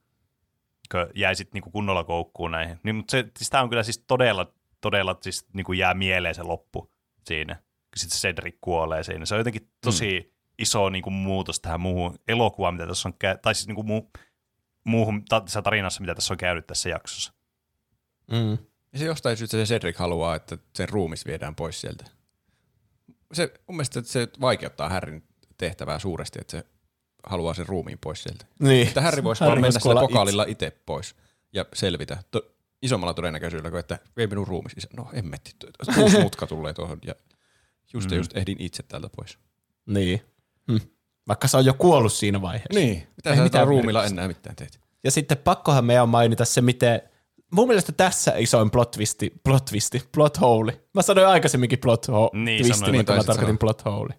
Kun 0.93 1.07
jäi 1.15 1.35
sitten 1.35 1.61
niin 1.63 1.73
kunnolla 1.73 2.05
koukkuun 2.05 2.51
näihin. 2.51 2.81
Niin, 2.83 2.97
mutta 2.97 3.11
se, 3.11 3.25
siis 3.39 3.51
tämä 3.51 3.63
on 3.63 3.69
kyllä 3.69 3.83
siis 3.83 4.05
todella, 4.07 4.53
todella 4.81 5.17
siis 5.21 5.49
niin 5.53 5.65
kuin 5.65 5.79
jää 5.79 5.95
mieleen 5.95 6.35
se 6.35 6.43
loppu 6.43 6.92
siinä. 7.27 7.55
Kun 7.55 7.97
sitten 7.97 8.19
Cedric 8.19 8.57
kuolee 8.61 9.03
siinä. 9.03 9.27
Se 9.27 9.35
on 9.35 9.41
jotenkin 9.41 9.71
tosi 9.85 10.21
mm. 10.21 10.37
iso 10.59 10.89
niin 10.89 11.03
kuin 11.03 11.15
muutos 11.15 11.61
tähän 11.61 11.81
muuhun 11.81 12.19
elokuvaan, 12.29 12.75
mitä 12.75 12.87
tässä 12.87 13.09
on 13.09 13.15
käy, 13.19 13.39
tai 13.39 13.55
siis 13.55 13.67
niin 13.67 13.75
kuin 13.77 13.87
muu, 13.87 14.11
muuhun 14.85 15.25
ta- 15.25 15.41
tässä 15.41 15.63
tarinassa, 15.63 16.01
mitä 16.01 16.15
tässä 16.15 16.35
on 16.35 16.39
käynyt 16.39 16.67
tässä 16.67 16.89
jaksossa. 16.89 17.33
Mm. 18.31 18.59
Ja 18.93 18.99
se 18.99 19.05
jostain 19.05 19.37
syystä 19.37 19.57
se 19.57 19.75
Cedric 19.75 19.97
haluaa, 19.97 20.35
että 20.35 20.59
sen 20.75 20.89
ruumis 20.89 21.27
viedään 21.27 21.55
pois 21.55 21.81
sieltä. 21.81 22.05
Se, 23.33 23.55
mun 23.69 23.77
mielestä 23.77 23.99
että 23.99 24.13
se 24.13 24.29
vaikeuttaa 24.41 24.89
Harryn 24.89 25.23
tehtävää 25.59 25.99
suuresti, 25.99 26.39
että 26.41 26.51
se 26.51 26.67
haluaa 27.27 27.55
sen 27.55 27.67
ruumiin 27.67 27.99
pois 27.99 28.23
sieltä. 28.23 28.45
Niin. 28.59 28.89
Että 28.89 29.01
Harry 29.01 29.25
voisi 29.25 29.45
vaan 29.45 29.61
mennä 29.61 29.81
sillä 29.81 30.01
pokaalilla 30.01 30.45
itse 30.49 30.71
pois 30.87 31.15
ja 31.53 31.67
selvitä. 31.73 32.23
To, 32.31 32.52
isommalla 32.83 33.15
todennäköisyydellä 33.15 33.71
kuin, 33.71 33.81
että 33.81 33.99
vei 34.17 34.27
minun 34.27 34.47
ruumis. 34.47 34.73
Isä, 34.77 34.89
No 34.97 35.09
hemmetti, 35.15 35.51
uusi 36.03 36.21
mutka 36.21 36.47
tulee 36.47 36.73
tuohon 36.73 36.99
ja 37.07 37.15
just 37.95 38.11
mm. 38.11 38.17
just 38.17 38.37
ehdin 38.37 38.57
itse 38.61 38.83
täältä 38.83 39.09
pois. 39.17 39.39
Niin. 39.87 40.21
Hm. 40.73 40.77
Vaikka 41.29 41.49
se 41.49 41.57
on 41.57 41.65
jo 41.65 41.75
kuollut 41.75 42.13
siinä 42.13 42.43
vaiheessa. 42.43 42.81
Niin, 42.81 43.07
mitä 43.17 43.31
Ei 43.31 43.37
sä 43.37 43.43
mitään 43.43 43.45
mitään 43.45 43.67
ruumilla 43.67 44.05
enää 44.05 44.29
mitään 44.29 44.57
teet. 44.57 44.81
Ja 45.05 45.11
sitten 45.11 45.39
pakkohan 45.39 45.85
meidän 45.85 46.09
mainita 46.09 46.45
se, 46.45 46.61
miten... 46.61 47.03
Mun 47.53 47.69
mielestä 47.69 47.93
tässä 47.93 48.35
isoin 48.37 48.71
plot 48.71 48.91
twisti, 48.91 49.33
plot 49.45 49.65
twisti, 49.65 50.03
plot 50.15 50.41
hole. 50.41 50.81
Mä 50.95 51.03
sanoin 51.03 51.27
aikaisemminkin 51.27 51.79
plot 51.79 52.07
ho- 52.09 52.39
Niin, 52.39 52.63
twisti, 52.63 52.79
sanoin. 52.79 52.97
mutta 52.97 53.13
mä 53.13 53.19
Niin 53.19 53.27
tarkoitin 53.27 53.59
plot 53.59 53.85
hole. 53.85 54.15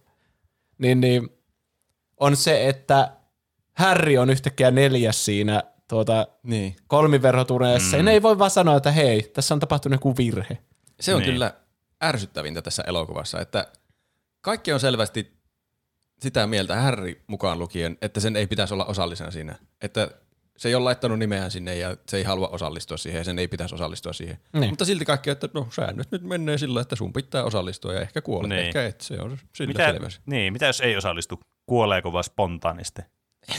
Niin, 0.78 1.02
niin, 1.02 1.30
on 2.20 2.36
se, 2.36 2.70
että 2.70 3.18
Harry 3.74 4.18
on 4.18 4.30
yhtäkkiä 4.30 4.72
neljäs 4.72 5.26
siinä 5.26 5.64
tuota, 5.94 6.28
Niin. 6.44 6.76
kolmiverhotuneessa. 6.88 7.98
Mm. 7.98 8.06
Ne 8.06 8.12
ei 8.12 8.22
voi 8.22 8.40
vaan 8.40 8.52
sanoa, 8.52 8.78
että 8.78 8.92
hei, 8.92 9.22
tässä 9.34 9.54
on 9.54 9.60
tapahtunut 9.60 9.96
joku 9.96 10.18
virhe. 10.18 10.58
Se 11.00 11.16
on 11.16 11.22
Niin. 11.22 11.32
kyllä 11.32 11.54
ärsyttävintä 12.04 12.62
tässä 12.62 12.84
elokuvassa, 12.88 13.42
että 13.42 13.68
kaikki 14.42 14.74
on 14.74 14.80
selvästi 14.80 15.34
sitä 16.22 16.48
mieltä, 16.48 16.76
Harry 16.82 17.22
mukaan 17.28 17.60
lukien, 17.60 17.98
että 18.02 18.20
sen 18.20 18.36
ei 18.36 18.48
pitäisi 18.48 18.74
olla 18.74 18.86
osallisena 18.86 19.32
siinä. 19.32 19.56
Että 19.82 20.08
se 20.58 20.70
ei 20.70 20.76
ole 20.76 20.84
laittanut 20.84 21.20
nimeään 21.20 21.52
sinne 21.52 21.76
ja 21.76 21.98
se 22.10 22.18
ei 22.18 22.24
halua 22.24 22.48
osallistua 22.48 22.98
siihen 22.98 23.20
ja 23.20 23.24
sen 23.24 23.40
ei 23.40 23.48
pitäisi 23.48 23.76
osallistua 23.76 24.14
siihen. 24.14 24.38
Niin. 24.54 24.70
Mutta 24.70 24.86
silti 24.86 25.06
kaikki, 25.06 25.30
että 25.30 25.50
no 25.54 25.68
säännöt 25.72 26.12
nyt 26.12 26.24
menee 26.24 26.58
sillä, 26.58 26.82
että 26.82 26.96
sun 26.96 27.14
pitää 27.14 27.44
osallistua 27.44 27.94
ja 27.94 28.02
ehkä 28.02 28.22
kuolet, 28.22 28.50
Niin. 28.50 28.62
ehkä 28.66 28.86
et. 28.86 29.02
Se 29.02 29.20
on 29.22 29.38
sillä 29.56 29.68
Mitä, 29.68 30.10
niin, 30.26 30.54
mitä 30.54 30.66
jos 30.66 30.82
ei 30.82 30.98
osallistu? 30.98 31.40
Kuoleeko 31.66 32.14
vaan 32.14 32.24
spontaanisti? 32.24 33.02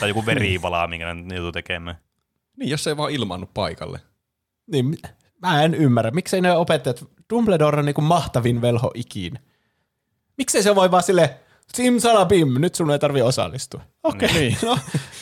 Tai 0.01 0.09
joku 0.09 0.27
verivalaa, 0.35 0.87
minkä 0.87 1.15
ne 1.15 1.35
joutuu 1.37 1.53
tekemään. 1.53 1.97
Niin, 2.57 2.71
jos 2.71 2.85
se 2.85 2.91
ei 2.91 2.97
vaan 2.97 3.11
ilmaannut 3.11 3.55
paikalle. 3.55 4.01
Niin, 4.67 4.99
mä 5.43 5.63
en 5.63 5.75
ymmärrä. 5.75 6.11
Miksei 6.11 6.41
ne 6.41 6.53
opettajat, 6.53 7.05
Dumbledore 7.31 7.79
on 7.79 7.85
niinku 7.85 8.01
mahtavin 8.01 8.61
velho 8.61 8.91
ikinä. 8.95 9.41
Miksei 10.39 10.63
se 10.63 10.75
voi 10.75 10.91
vaan 10.91 11.03
sille 11.03 11.41
simsalabim, 11.75 12.49
nyt 12.59 12.75
sun 12.75 12.91
ei 12.91 12.99
tarvi 12.99 13.23
osallistua. 13.23 13.83
Okei, 14.03 14.29
okay, 14.29 14.41
niin. 14.41 14.57
no 14.69 14.79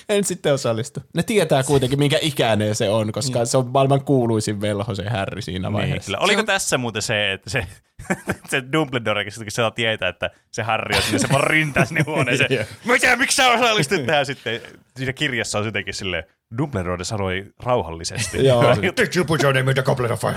en 0.09 0.25
sitten 0.25 0.55
osallistu. 0.55 1.01
Ne 1.15 1.23
tietää 1.23 1.63
kuitenkin, 1.63 1.99
minkä 1.99 2.19
ikäinen 2.23 2.75
se 2.75 2.89
on, 2.91 3.13
koska 3.13 3.39
niin. 3.39 3.47
se 3.47 3.57
on 3.57 3.71
maailman 3.71 4.05
kuuluisin 4.05 4.61
velho 4.61 4.95
se 4.95 5.09
Harry 5.09 5.43
siinä 5.43 5.69
Niin, 5.69 5.73
vaiheessa. 5.73 6.07
kyllä. 6.07 6.19
Oliko 6.19 6.43
tässä 6.43 6.79
muuten 6.79 7.03
se, 7.03 7.33
että 7.33 7.51
se, 7.51 7.67
se 8.51 8.63
Dumbledore, 8.73 9.25
kun 9.25 9.33
se 9.33 9.45
saa 9.51 9.71
tietää, 9.71 10.09
että 10.09 10.31
se 10.51 10.63
Harry 10.63 10.97
on 10.97 11.03
sinne, 11.03 11.19
se 11.19 11.29
vaan 11.33 11.45
ryntää 11.45 11.85
sinne 11.85 12.03
huoneeseen. 12.07 12.67
Mitä, 12.85 13.17
miksi 13.17 13.37
sä 13.37 13.51
osallistut 13.51 14.07
tähän 14.07 14.27
sitten? 14.27 14.61
Siinä 14.97 15.13
kirjassa 15.13 15.59
on 15.59 15.65
jotenkin 15.65 15.95
silleen, 15.95 16.25
Dumbledore 16.59 17.05
sanoi 17.05 17.47
rauhallisesti. 17.63 18.47
Joo. 18.47 18.63
Did 18.97 19.17
you 19.17 19.25
put 19.25 19.43
your 19.43 19.55
name 19.55 19.71
in 19.71 19.75
the 19.75 19.83
goblet 19.83 20.11
of 20.11 20.21
fire? 20.21 20.37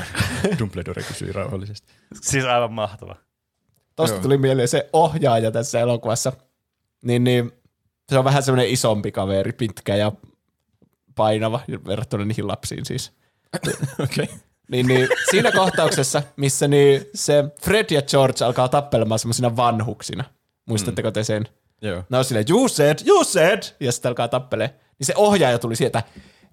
Dumbledore 0.60 1.03
kysyi 1.03 1.32
rauhallisesti. 1.32 1.94
siis 2.22 2.45
aivan 2.45 2.73
mahtava. 2.73 3.15
Tosta 3.95 4.15
Joo. 4.15 4.23
tuli 4.23 4.38
mieleen 4.38 4.67
se 4.67 4.89
ohjaaja 4.93 5.51
tässä 5.51 5.80
elokuvassa. 5.80 6.34
Niin, 7.01 7.23
niin 7.23 7.51
se 8.09 8.17
on 8.17 8.26
vähän 8.26 8.43
semmoinen 8.43 8.73
isompi 8.73 9.11
kaveri, 9.11 9.51
pitkä 9.51 9.95
ja 9.95 10.11
painava 11.15 11.59
verrattuna 11.88 12.26
niihin 12.26 12.47
lapsiin 12.47 12.85
siis. 12.85 13.11
Okei. 14.03 14.23
Okay. 14.23 14.38
Niin, 14.72 14.88
niin 14.88 15.07
siinä 15.31 15.51
kohtauksessa, 15.51 16.23
missä 16.35 16.67
niin 16.67 17.05
se 17.13 17.43
Fred 17.61 17.85
ja 17.91 18.01
George 18.01 18.45
alkaa 18.45 18.67
tappelemaan 18.67 19.19
semmoisina 19.19 19.55
vanhuksina. 19.55 20.23
Muistatteko 20.65 21.11
te 21.11 21.23
sen? 21.23 21.47
Joo. 21.81 22.03
Ne 22.09 22.17
on 22.17 22.26
silleen, 22.26 22.45
you 22.49 22.69
said, 22.69 22.97
you 23.07 23.23
said, 23.23 23.63
ja 23.80 23.91
sitten 23.91 24.09
alkaa 24.09 24.27
tappelee. 24.27 24.67
Niin 24.99 25.07
se 25.07 25.13
ohjaaja 25.15 25.59
tuli 25.59 25.76
sieltä, 25.76 26.03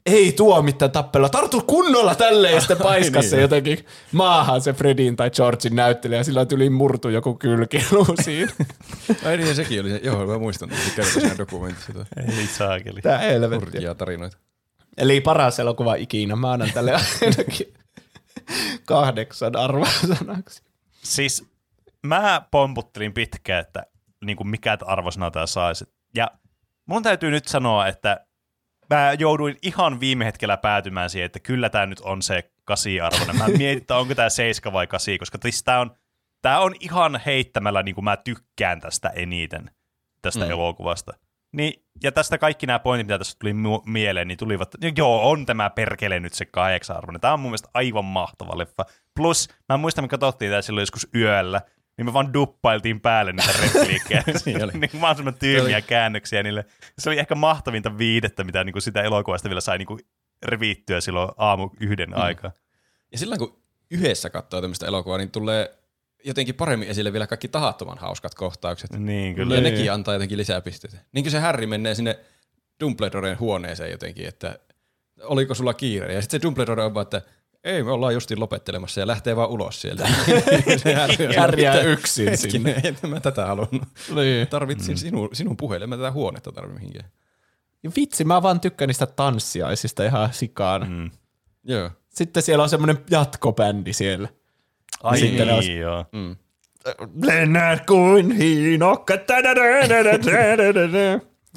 ei 0.06 0.32
tuomitta 0.32 0.88
tappella, 0.88 1.28
tartu 1.28 1.60
kunnolla 1.60 2.14
tälle 2.14 2.50
ja 2.50 2.60
sitten 2.60 2.76
paiskas 2.88 3.30
se 3.30 3.36
niin. 3.36 3.42
jotenkin 3.42 3.86
maahan 4.12 4.60
se 4.60 4.72
Fredin 4.72 5.16
tai 5.16 5.30
Georgein 5.30 5.76
näyttelijä 5.76 6.20
ja 6.20 6.24
sillä 6.24 6.46
tuli 6.46 6.70
murtu 6.70 7.08
joku 7.08 7.34
kylkiluu 7.34 8.06
siinä. 8.24 8.52
Ai 9.26 9.36
niin, 9.36 9.54
sekin 9.54 9.80
oli 9.80 9.90
se. 9.90 10.00
Joo, 10.02 10.26
mä 10.26 10.38
muistan, 10.38 10.72
että 10.72 10.84
se 10.84 10.96
kertoi 10.96 11.20
siinä 11.20 11.38
dokumentissa. 11.38 11.92
Ei 12.38 12.46
saakeli. 12.46 13.00
Tää 13.02 13.18
helvetti. 13.18 13.66
Hurjia 13.66 13.94
tarinoita. 13.94 14.38
Eli 14.96 15.20
paras 15.20 15.58
elokuva 15.58 15.94
ikinä. 15.94 16.36
Mä 16.36 16.52
annan 16.52 16.72
tälle 16.74 16.92
ainakin 16.92 17.74
kahdeksan 18.84 19.56
arvosanaksi. 19.56 20.62
Siis 21.02 21.44
mä 22.06 22.42
pomputtelin 22.50 23.12
pitkään, 23.12 23.60
että 23.60 23.82
niin 24.24 24.36
kuin 24.36 24.48
mikä 24.48 24.78
arvosana 24.86 25.30
tää 25.30 25.46
saisi. 25.46 25.84
Ja 26.14 26.30
mun 26.86 27.02
täytyy 27.02 27.30
nyt 27.30 27.48
sanoa, 27.48 27.86
että 27.86 28.26
mä 28.94 29.12
jouduin 29.18 29.56
ihan 29.62 30.00
viime 30.00 30.24
hetkellä 30.24 30.56
päätymään 30.56 31.10
siihen, 31.10 31.26
että 31.26 31.40
kyllä 31.40 31.68
tämä 31.68 31.86
nyt 31.86 32.00
on 32.00 32.22
se 32.22 32.52
kasi-arvoinen. 32.64 33.36
Mä 33.36 33.48
mietin, 33.48 33.78
että 33.78 33.96
onko 33.96 34.14
tämä 34.14 34.28
7 34.28 34.72
vai 34.72 34.86
8, 34.86 35.18
koska 35.18 35.38
tää 35.64 35.80
on, 35.80 35.90
tää 36.42 36.60
on 36.60 36.74
ihan 36.80 37.20
heittämällä, 37.26 37.82
niin 37.82 37.94
kuin 37.94 38.04
mä 38.04 38.16
tykkään 38.16 38.80
tästä 38.80 39.08
eniten, 39.08 39.70
tästä 40.22 40.44
mm. 40.44 40.50
elokuvasta. 40.50 41.12
Niin, 41.52 41.84
ja 42.02 42.12
tästä 42.12 42.38
kaikki 42.38 42.66
nämä 42.66 42.78
pointit, 42.78 43.06
mitä 43.06 43.18
tässä 43.18 43.36
tuli 43.38 43.52
mu- 43.52 43.82
mieleen, 43.86 44.28
niin 44.28 44.38
tulivat, 44.38 44.74
että 44.74 45.00
joo, 45.00 45.30
on 45.30 45.46
tämä 45.46 45.70
perkele 45.70 46.20
nyt 46.20 46.34
se 46.34 46.44
kahdeksan 46.44 46.96
arvoinen. 46.96 47.20
Tämä 47.20 47.34
on 47.34 47.40
mun 47.40 47.50
mielestä 47.50 47.68
aivan 47.74 48.04
mahtava 48.04 48.58
leffa. 48.58 48.84
Plus, 49.16 49.48
mä 49.68 49.76
muistan, 49.76 50.04
me 50.04 50.08
katsottiin 50.08 50.50
tätä 50.50 50.62
silloin 50.62 50.82
joskus 50.82 51.08
yöllä, 51.14 51.60
niin 52.02 52.10
me 52.10 52.12
vaan 52.12 52.32
duppailtiin 52.32 53.00
päälle 53.00 53.32
niitä 53.32 53.52
repliikkejä. 53.62 54.22
Niin 54.46 54.64
oli. 54.64 54.72
niin 54.72 54.90
mahdollisimman 54.94 55.34
tyhmiä 55.34 55.80
käännöksiä 55.80 56.42
niille. 56.42 56.64
Se 56.98 57.10
oli 57.10 57.18
ehkä 57.18 57.34
mahtavinta 57.34 57.98
viidettä, 57.98 58.44
mitä 58.44 58.64
niin 58.64 58.72
kuin 58.72 58.82
sitä 58.82 59.02
elokuvasta 59.02 59.48
vielä 59.48 59.60
sai 59.60 59.78
niin 59.78 59.86
kuin 59.86 60.00
revittyä 60.42 61.00
silloin 61.00 61.30
aamu 61.36 61.70
yhden 61.80 62.10
mm. 62.10 62.16
aikaa. 62.16 62.52
Ja 63.12 63.18
silloin 63.18 63.38
kun 63.38 63.62
yhdessä 63.90 64.30
katsoo 64.30 64.60
tämmöistä 64.60 64.86
elokuvaa, 64.86 65.18
niin 65.18 65.30
tulee 65.30 65.78
jotenkin 66.24 66.54
paremmin 66.54 66.88
esille 66.88 67.12
vielä 67.12 67.26
kaikki 67.26 67.48
tahattoman 67.48 67.98
hauskat 67.98 68.34
kohtaukset. 68.34 68.90
Niin, 68.98 69.34
Kyllä. 69.34 69.54
Ja 69.54 69.60
nekin 69.60 69.92
antaa 69.92 70.14
jotenkin 70.14 70.38
lisää 70.38 70.60
pisteitä. 70.60 70.96
Niin 71.12 71.24
kuin 71.24 71.30
se 71.32 71.38
Harry 71.38 71.66
menee 71.66 71.94
sinne 71.94 72.18
Dumbledoren 72.80 73.38
huoneeseen 73.38 73.90
jotenkin, 73.90 74.28
että 74.28 74.58
oliko 75.22 75.54
sulla 75.54 75.74
kiire? 75.74 76.14
Ja 76.14 76.22
sitten 76.22 76.40
se 76.40 76.42
Dumbledore 76.42 76.84
on 76.84 76.94
vaan, 76.94 77.02
että 77.04 77.22
ei, 77.64 77.82
me 77.82 77.90
ollaan 77.90 78.14
justiin 78.14 78.40
lopettelemassa 78.40 79.00
ja 79.00 79.06
lähtee 79.06 79.36
vaan 79.36 79.48
ulos 79.50 79.80
sieltä. 79.80 80.08
se 80.82 80.94
Harry 80.94 81.26
on, 81.28 81.34
Harry 81.36 81.62
jää 81.62 81.74
"Mitä? 81.76 81.86
yksin 81.86 82.38
sinne." 82.38 82.74
Hetkinen, 82.74 82.98
en 83.04 83.10
mä 83.10 83.20
tätä 83.20 83.46
halunnut. 83.46 83.82
Niin. 84.14 84.48
Tarvitsin 84.48 84.98
sinun, 84.98 85.28
sinun 85.32 85.56
puheelle, 85.56 85.84
en 85.84 85.88
mä 85.88 85.96
tätä 85.96 86.12
huonetta 86.12 86.52
tarvi 86.52 86.74
mihinkään. 86.74 87.10
Ja 87.82 87.90
vitsi, 87.96 88.24
mä 88.24 88.42
vaan 88.42 88.60
tykkään 88.60 88.86
niistä 88.88 89.06
tanssiaisista 89.06 90.04
ihan 90.04 90.32
sikana. 90.32 90.86
Mm. 90.86 91.10
Joo. 91.64 91.90
Sitten 92.08 92.42
siellä 92.42 92.62
on 92.62 92.68
semmoinen 92.68 92.98
jatkobändi 93.10 93.92
siellä. 93.92 94.28
Ai 95.02 95.18
sitten 95.18 95.46
niin, 95.48 95.56
on- 95.58 95.76
joo. 95.76 96.04
Lennät 97.22 97.86
kuin 97.86 98.30
hiinokka. 98.30 99.14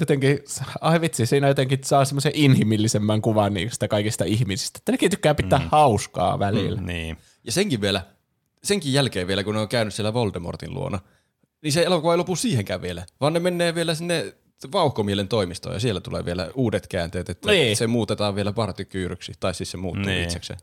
Jotenkin, 0.00 0.38
ai 0.80 1.00
vitsi, 1.00 1.26
siinä 1.26 1.48
jotenkin 1.48 1.78
saa 1.84 2.04
semmoisen 2.04 2.32
inhimillisemmän 2.34 3.22
kuvan 3.22 3.54
niistä 3.54 3.88
kaikista 3.88 4.24
ihmisistä. 4.24 4.78
Että 4.78 4.92
nekin 4.92 5.10
tykkää 5.10 5.34
pitää 5.34 5.58
mm. 5.58 5.68
hauskaa 5.72 6.38
välillä. 6.38 6.80
Mm. 6.80 6.86
Niin. 6.86 7.16
Ja 7.44 7.52
senkin 7.52 7.80
vielä, 7.80 8.02
senkin 8.64 8.92
jälkeen 8.92 9.26
vielä, 9.26 9.44
kun 9.44 9.54
ne 9.54 9.60
on 9.60 9.68
käynyt 9.68 9.94
siellä 9.94 10.14
Voldemortin 10.14 10.74
luona, 10.74 10.98
niin 11.62 11.72
se 11.72 11.82
elokuva 11.82 12.12
ei 12.12 12.18
lopu 12.18 12.36
siihenkään 12.36 12.82
vielä, 12.82 13.06
vaan 13.20 13.32
ne 13.32 13.40
menee 13.40 13.74
vielä 13.74 13.94
sinne 13.94 14.34
vauhkomielen 14.72 15.28
toimistoon 15.28 15.74
ja 15.74 15.80
siellä 15.80 16.00
tulee 16.00 16.24
vielä 16.24 16.50
uudet 16.54 16.86
käänteet, 16.86 17.28
että 17.28 17.50
Niin. 17.52 17.76
se 17.76 17.86
muutetaan 17.86 18.34
vielä 18.34 18.52
partykyyryksi, 18.52 19.32
tai 19.40 19.54
siis 19.54 19.70
se 19.70 19.76
muuttuu 19.76 20.04
Niin. 20.06 20.22
itsekseen. 20.22 20.58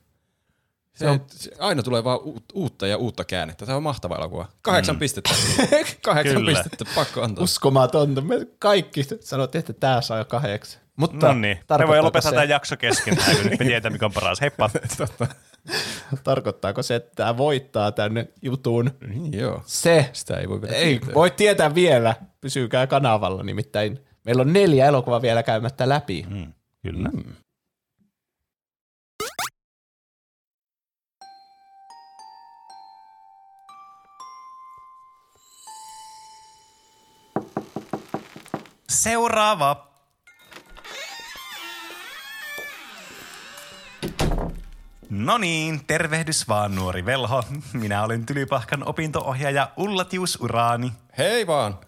Se, 0.96 1.08
on, 1.08 1.22
se, 1.28 1.52
aina 1.60 1.84
tulee 1.84 2.04
vaan 2.04 2.20
uut- 2.20 2.46
uutta 2.54 2.88
ja 2.88 2.98
uutta 2.98 3.26
käännettä. 3.26 3.66
Tämä 3.66 3.76
on 3.76 3.84
mahtava 3.84 4.16
elokuva. 4.16 4.48
Kahdeksan 4.62 4.96
mm. 4.96 5.00
pistettä. 5.00 5.30
Kahdeksan 6.02 6.36
Kyllä. 6.36 6.52
pistettä, 6.52 6.86
pakko 6.96 7.22
antaa. 7.22 7.44
Uskomatonta. 7.44 8.22
Me 8.22 8.36
kaikki 8.60 9.04
sanottiin, 9.20 9.60
että 9.60 9.74
tämä 9.74 10.02
saa 10.02 10.26
kahdeksan. 10.26 10.82
Mutta 10.96 11.28
No 11.28 11.34
niin, 11.34 11.58
me 11.78 11.88
voi 11.88 12.02
lopettaa 12.02 12.32
se, 12.32 12.36
tämä 12.36 12.44
jakso 12.44 12.78
kesken 12.78 13.18
kun 13.18 13.26
nyt 13.50 13.60
me 13.60 13.66
tiedetään, 13.66 13.94
mikä 13.94 14.06
on 14.06 14.12
paras. 14.14 14.42
Heippa! 14.42 14.70
tarkoittaako 16.24 16.84
se, 16.84 16.96
että 16.96 17.12
tämä 17.16 17.38
voittaa 17.38 17.92
tänne 17.92 18.28
jutun? 18.42 18.92
Niin, 19.08 19.40
joo. 19.40 19.62
Se 19.66 20.10
Sitä 20.14 20.38
ei 20.38 20.50
voi 20.50 20.62
vielä 20.62 20.76
ei 20.76 20.86
tietää. 21.00 21.14
voi 21.14 21.32
tietää 21.32 21.76
vielä. 21.76 22.16
Pysykää 22.42 22.88
kanavalla 22.88 23.44
nimittäin. 23.44 24.00
Meillä 24.24 24.42
on 24.42 24.54
neljä 24.54 24.86
elokuvaa 24.86 25.22
vielä 25.22 25.44
käymättä 25.44 25.90
läpi. 25.90 26.26
Mm, 26.30 26.54
kyllä. 26.82 27.10
Mm. 27.10 27.34
Seuraava. 38.94 39.88
No 45.10 45.38
niin, 45.38 45.86
tervehdys 45.88 46.48
vaan 46.48 46.76
nuori 46.76 47.06
velho. 47.06 47.44
Minä 47.74 48.04
olen 48.04 48.26
Tylypahkan 48.26 48.88
opinto-ohjaaja 48.88 49.72
Ullatius 49.78 50.38
Uraani. 50.42 50.94
Hei 51.18 51.48
vaan. 51.48 51.80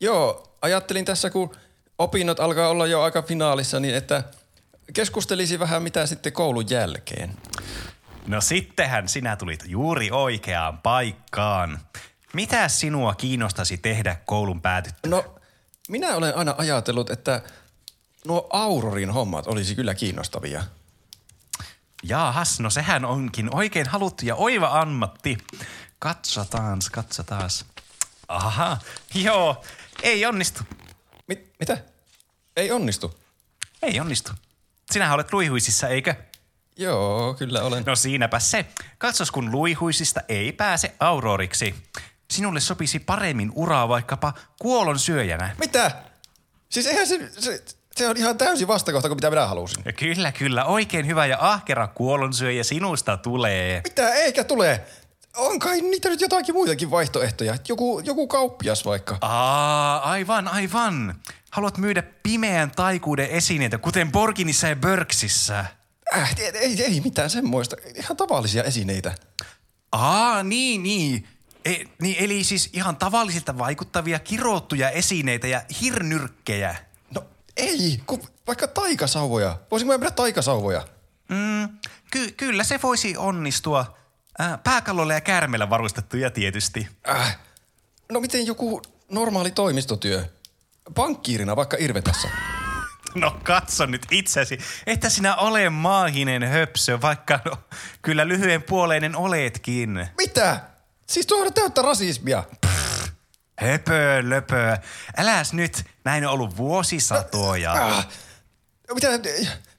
Joo, 0.00 0.56
ajattelin 0.62 1.04
tässä, 1.04 1.30
kun 1.30 1.56
opinnot 1.98 2.40
alkaa 2.40 2.68
olla 2.68 2.86
jo 2.86 3.02
aika 3.02 3.22
finaalissa, 3.22 3.80
niin 3.80 3.94
että 3.94 4.24
keskustelisi 4.94 5.58
vähän 5.58 5.82
mitä 5.82 6.06
sitten 6.06 6.32
koulun 6.32 6.70
jälkeen. 6.70 7.36
No 8.26 8.40
sittenhän 8.40 9.08
sinä 9.08 9.36
tulit 9.36 9.64
juuri 9.66 10.10
oikeaan 10.10 10.78
paikkaan. 10.78 11.78
Mitä 12.32 12.68
sinua 12.68 13.14
kiinnostaisi 13.14 13.78
tehdä 13.78 14.16
koulun 14.24 14.62
päätyttyä? 14.62 15.10
No, 15.10 15.34
minä 15.88 16.14
olen 16.14 16.36
aina 16.36 16.54
ajatellut, 16.58 17.10
että 17.10 17.42
nuo 18.26 18.46
Aurorin 18.50 19.10
hommat 19.10 19.46
olisi 19.46 19.74
kyllä 19.74 19.94
kiinnostavia. 19.94 20.64
Jaahas, 22.02 22.60
no 22.60 22.70
sehän 22.70 23.04
onkin 23.04 23.54
oikein 23.54 23.88
haluttu 23.88 24.26
ja 24.26 24.34
oiva 24.34 24.80
ammatti. 24.80 25.38
Katsotaan, 25.98 26.80
katsotaan. 26.92 27.50
Aha, 28.28 28.78
joo, 29.14 29.64
ei 30.02 30.26
onnistu. 30.26 30.60
Mit, 31.26 31.52
mitä? 31.60 31.78
Ei 32.56 32.70
onnistu. 32.70 33.20
Ei 33.82 34.00
onnistu. 34.00 34.32
Sinähän 34.90 35.14
olet 35.14 35.32
luihuisissa, 35.32 35.88
eikö? 35.88 36.14
Joo, 36.76 37.34
kyllä 37.34 37.62
olen. 37.62 37.84
No 37.86 37.96
siinäpä 37.96 38.38
se. 38.38 38.66
Katsos, 38.98 39.30
kun 39.30 39.50
luihuisista 39.52 40.20
ei 40.28 40.52
pääse 40.52 40.94
auroriksi. 41.00 41.74
Sinulle 42.30 42.60
sopisi 42.60 42.98
paremmin 42.98 43.52
uraa 43.54 43.88
vaikkapa 43.88 44.32
kuolon 44.58 44.98
syöjänä. 44.98 45.56
Mitä? 45.58 45.90
Siis 46.68 46.86
eihän 46.86 47.06
se, 47.06 47.30
se, 47.38 47.64
se 47.96 48.08
on 48.08 48.16
ihan 48.16 48.38
täysin 48.38 48.68
vastakohta 48.68 49.08
kuin 49.08 49.16
mitä 49.16 49.30
minä 49.30 49.46
halusin. 49.46 49.82
Ja 49.84 49.92
Kyllä, 49.92 50.32
kyllä. 50.32 50.64
Oikein 50.64 51.06
hyvä 51.06 51.26
ja 51.26 51.36
ahkera 51.40 51.88
kuolonsyöjä 51.88 52.64
sinusta 52.64 53.16
tulee. 53.16 53.80
Mitä? 53.84 54.14
Eikä 54.14 54.44
tule. 54.44 54.80
On 55.36 55.58
kai 55.58 55.80
niitä 55.80 56.08
nyt 56.08 56.20
jotakin 56.20 56.54
muitakin 56.54 56.90
vaihtoehtoja. 56.90 57.56
Joku, 57.68 58.00
joku 58.04 58.26
kauppias 58.26 58.84
vaikka. 58.84 59.18
Aa, 59.20 60.10
aivan, 60.10 60.48
aivan. 60.48 61.14
Haluat 61.50 61.78
myydä 61.78 62.02
pimeän 62.02 62.70
taikuuden 62.70 63.30
esineitä, 63.30 63.78
kuten 63.78 64.12
Borginissa 64.12 64.68
ja 64.68 64.76
Börksissä. 64.76 65.64
Äh, 66.16 66.34
ei, 66.38 66.50
ei, 66.54 66.82
ei 66.82 67.00
mitään 67.00 67.30
semmoista. 67.30 67.76
Ihan 67.94 68.16
tavallisia 68.16 68.62
esineitä. 68.62 69.14
Aa, 69.92 70.42
niin, 70.42 70.82
niin. 70.82 71.28
E, 71.64 71.74
niin. 72.02 72.16
Eli 72.24 72.44
siis 72.44 72.70
ihan 72.72 72.96
tavallisilta 72.96 73.58
vaikuttavia 73.58 74.18
kirottuja 74.18 74.90
esineitä 74.90 75.46
ja 75.46 75.62
hirnyrkkejä. 75.80 76.76
No 77.14 77.24
ei, 77.56 78.00
kun 78.06 78.22
vaikka 78.46 78.68
taikasauvoja. 78.68 79.58
Voisinko 79.70 79.94
mä 79.94 79.98
myydä 79.98 80.10
taikasauvoja? 80.10 80.88
Mm, 81.28 81.68
ky- 82.10 82.32
kyllä 82.32 82.64
se 82.64 82.82
voisi 82.82 83.16
onnistua. 83.16 83.96
Ää, 84.38 84.58
pääkallolla 84.58 85.14
ja 85.14 85.20
käärmeellä 85.20 85.70
varustettuja 85.70 86.30
tietysti. 86.30 86.88
Äh, 87.08 87.38
no 88.12 88.20
miten 88.20 88.46
joku 88.46 88.82
normaali 89.10 89.50
toimistotyö? 89.50 90.24
Pankkiirina 90.94 91.56
vaikka 91.56 91.76
Irvetassa. 91.80 92.28
No 93.14 93.36
katso 93.42 93.86
nyt 93.86 94.06
itsesi, 94.10 94.58
että 94.86 95.08
sinä 95.10 95.36
ole 95.36 95.70
maahinen 95.70 96.42
höpsö, 96.42 97.00
vaikka 97.00 97.40
no, 97.44 97.56
kyllä 98.02 98.28
lyhyen 98.28 98.62
puoleinen 98.62 99.16
oletkin. 99.16 100.08
Mitä? 100.18 100.60
Siis 101.06 101.26
tuo 101.26 101.46
on 101.46 101.54
täyttä 101.54 101.82
rasismia. 101.82 102.44
Höpö, 103.60 104.22
löpö. 104.22 104.76
Äläs 105.16 105.52
nyt, 105.52 105.84
näin 106.04 106.26
on 106.26 106.32
ollut 106.32 106.56
vuosisatoja. 106.56 107.72
Ah, 107.72 108.08
mitä, 108.94 109.08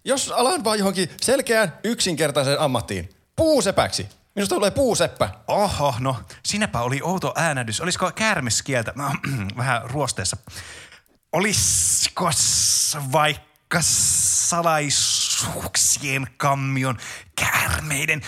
jos 0.06 0.32
alan 0.32 0.64
vaan 0.64 0.80
johonkin 0.80 1.10
selkeään 1.22 1.74
yksinkertaiseen 1.84 2.60
ammattiin. 2.60 3.10
Puusepäksi. 3.36 4.10
Minusta 4.36 4.56
tulee 4.56 4.72
puuseppä. 4.72 5.30
Oho, 5.48 5.96
no 6.00 6.18
sinäpä 6.46 6.82
oli 6.82 7.00
outo 7.04 7.34
äänädys. 7.36 7.82
Olisiko 7.82 8.12
käärmeskieltä 8.12 8.94
no, 8.96 9.12
vähän 9.58 9.82
ruosteessa? 9.90 10.38
Olisiko 11.32 12.32
vaikka 13.12 13.80
salais 13.82 15.26
salaisuuksien 15.46 16.28
kammion 16.38 16.98
käärmeiden 17.36 18.22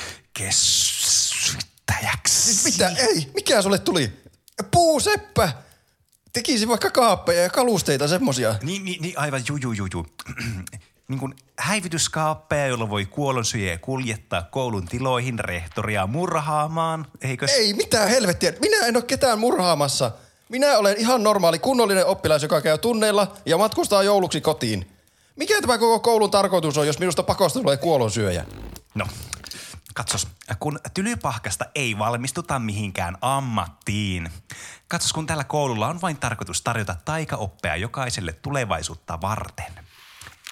kesyttäjäksi. 1.87 2.71
Mitä? 2.71 3.01
Ei, 3.01 3.31
mikä 3.33 3.61
sulle 3.61 3.79
tuli? 3.79 4.11
Puuseppä! 4.71 5.51
Tekisi 6.33 6.67
vaikka 6.67 6.91
kaappeja 6.91 7.41
ja 7.41 7.49
kalusteita 7.49 8.07
semmosia. 8.07 8.55
Niin, 8.61 8.85
niin, 8.85 9.01
niin 9.01 9.19
aivan 9.19 9.41
juu, 9.49 9.73
juu. 9.93 10.05
niin 11.09 11.19
kuin 11.19 11.35
häivytyskaappeja, 11.59 12.67
jolla 12.67 12.89
voi 12.89 13.05
kuolonsyöjä 13.05 13.77
kuljettaa 13.77 14.41
koulun 14.41 14.87
tiloihin 14.87 15.39
rehtoria 15.39 16.07
murhaamaan, 16.07 17.07
eikö? 17.21 17.45
Ei, 17.49 17.73
mitä 17.73 18.05
helvettiä. 18.05 18.53
Minä 18.61 18.85
en 18.85 18.95
ole 18.97 19.03
ketään 19.03 19.39
murhaamassa. 19.39 20.11
Minä 20.49 20.77
olen 20.77 20.97
ihan 20.97 21.23
normaali, 21.23 21.59
kunnollinen 21.59 22.05
oppilas, 22.05 22.43
joka 22.43 22.61
käy 22.61 22.77
tunneilla 22.77 23.33
ja 23.45 23.57
matkustaa 23.57 24.03
jouluksi 24.03 24.41
kotiin. 24.41 24.91
Mikä 25.35 25.61
tämä 25.61 25.77
koko 25.77 25.99
koulun 25.99 26.31
tarkoitus 26.31 26.77
on, 26.77 26.87
jos 26.87 26.99
minusta 26.99 27.23
pakosta 27.23 27.59
tulee 27.59 27.77
kuolonsyöjä? 27.77 28.45
No, 28.95 29.05
katsos, 29.97 30.27
kun 30.59 30.79
tylypahkasta 30.93 31.65
ei 31.75 31.97
valmistuta 31.97 32.59
mihinkään 32.59 33.17
ammattiin. 33.21 34.29
Katsos, 34.87 35.13
kun 35.13 35.25
tällä 35.25 35.43
koululla 35.43 35.87
on 35.87 36.01
vain 36.01 36.17
tarkoitus 36.17 36.61
tarjota 36.61 36.95
taikaoppea 37.05 37.75
jokaiselle 37.75 38.33
tulevaisuutta 38.33 39.21
varten. 39.21 39.73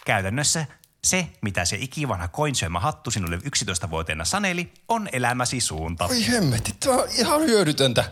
Käytännössä 0.05 0.65
se, 1.03 1.27
mitä 1.41 1.65
se 1.65 1.77
ikivanha 1.79 2.27
koinsyömä 2.27 2.79
hattu 2.79 3.11
sinulle 3.11 3.37
11-vuotiaana 3.37 4.25
saneli, 4.25 4.73
on 4.87 5.09
elämäsi 5.11 5.61
suunta. 5.61 6.05
Oi 6.05 6.27
hemmetti, 6.27 6.75
tämä 6.79 6.97
on 6.97 7.09
ihan 7.17 7.41
hyödytöntä. 7.41 8.11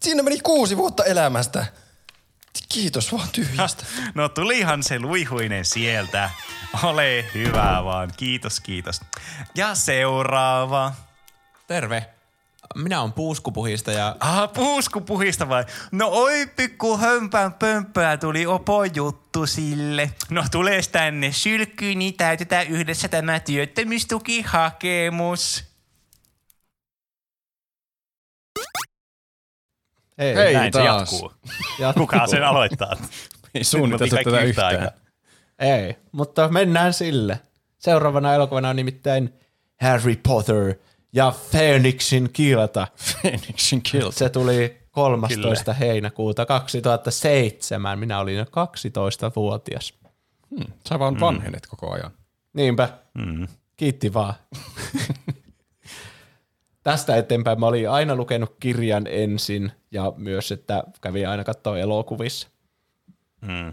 Siinä 0.00 0.22
meni 0.22 0.40
kuusi 0.40 0.76
vuotta 0.76 1.04
elämästä. 1.04 1.66
Kiitos 2.68 3.12
vaan 3.12 3.28
tyhjästä. 3.32 3.84
No 4.14 4.28
tulihan 4.28 4.82
se 4.82 4.98
luihuinen 4.98 5.64
sieltä. 5.64 6.30
Ole 6.82 7.24
hyvä 7.34 7.80
vaan. 7.84 8.10
Kiitos, 8.16 8.60
kiitos. 8.60 9.00
Ja 9.54 9.74
seuraava. 9.74 10.92
Terve. 11.66 12.06
Minä 12.74 13.00
olen 13.00 13.12
puuskupuhista 13.12 13.92
ja 13.92 14.16
Ah, 14.20 14.52
puusku 14.52 15.00
puhista 15.00 15.48
vai? 15.48 15.64
No 15.92 16.08
oi 16.08 16.46
pikku 16.56 16.98
hömpän 16.98 17.54
pömppää 17.54 18.16
tuli 18.16 18.46
opo 18.46 18.84
juttu 18.84 19.46
sille. 19.46 20.10
No 20.30 20.44
tules 20.50 20.88
tänne 20.88 21.32
sylkkyyn, 21.32 21.98
niin 21.98 22.14
täytetään 22.14 22.66
yhdessä 22.66 23.08
tämä 23.08 23.40
työttömyystukihakemus. 23.40 25.64
Hei, 30.20 30.34
Hei. 30.34 30.54
Näin 30.54 30.72
se 30.72 30.78
taas. 30.78 31.12
jatkuu. 31.12 31.32
jatkuu. 31.78 32.06
Kuka 32.06 32.26
sen 32.26 32.44
aloittaa? 32.44 32.96
Ei 33.54 33.64
suunniteltu 33.64 34.16
tätä 34.16 34.30
yhtä 34.30 34.40
yhtään. 34.42 34.66
aikaa. 34.80 34.90
Ei, 35.58 35.96
mutta 36.12 36.48
mennään 36.48 36.92
sille. 36.92 37.40
Seuraavana 37.78 38.34
elokuvana 38.34 38.68
on 38.68 38.76
nimittäin 38.76 39.34
Harry 39.80 40.16
Potter 40.28 40.74
ja 41.12 41.34
Phoenixin 41.50 42.30
kilta. 42.32 42.86
Phoenixin 43.20 43.82
Kill. 43.82 44.10
Se 44.10 44.28
tuli 44.28 44.80
13. 44.90 45.72
heinäkuuta 45.72 46.46
2007. 46.46 47.98
Minä 47.98 48.18
olin 48.20 48.36
jo 48.36 48.44
12-vuotias. 48.44 49.94
Sä 50.88 50.98
vaan 50.98 51.20
vanhenet 51.20 51.66
koko 51.66 51.92
ajan. 51.92 52.10
Niinpä. 52.52 52.88
Mm. 53.14 53.48
Kiitti 53.76 54.14
vaan. 54.14 54.34
Tästä 56.82 57.16
eteenpäin 57.16 57.60
mä 57.60 57.66
olin 57.66 57.90
aina 57.90 58.16
lukenut 58.16 58.56
kirjan 58.60 59.06
ensin 59.06 59.72
ja 59.90 60.12
myös, 60.16 60.52
että 60.52 60.84
kävin 61.00 61.28
aina 61.28 61.44
katsoa 61.44 61.78
elokuvissa. 61.78 62.48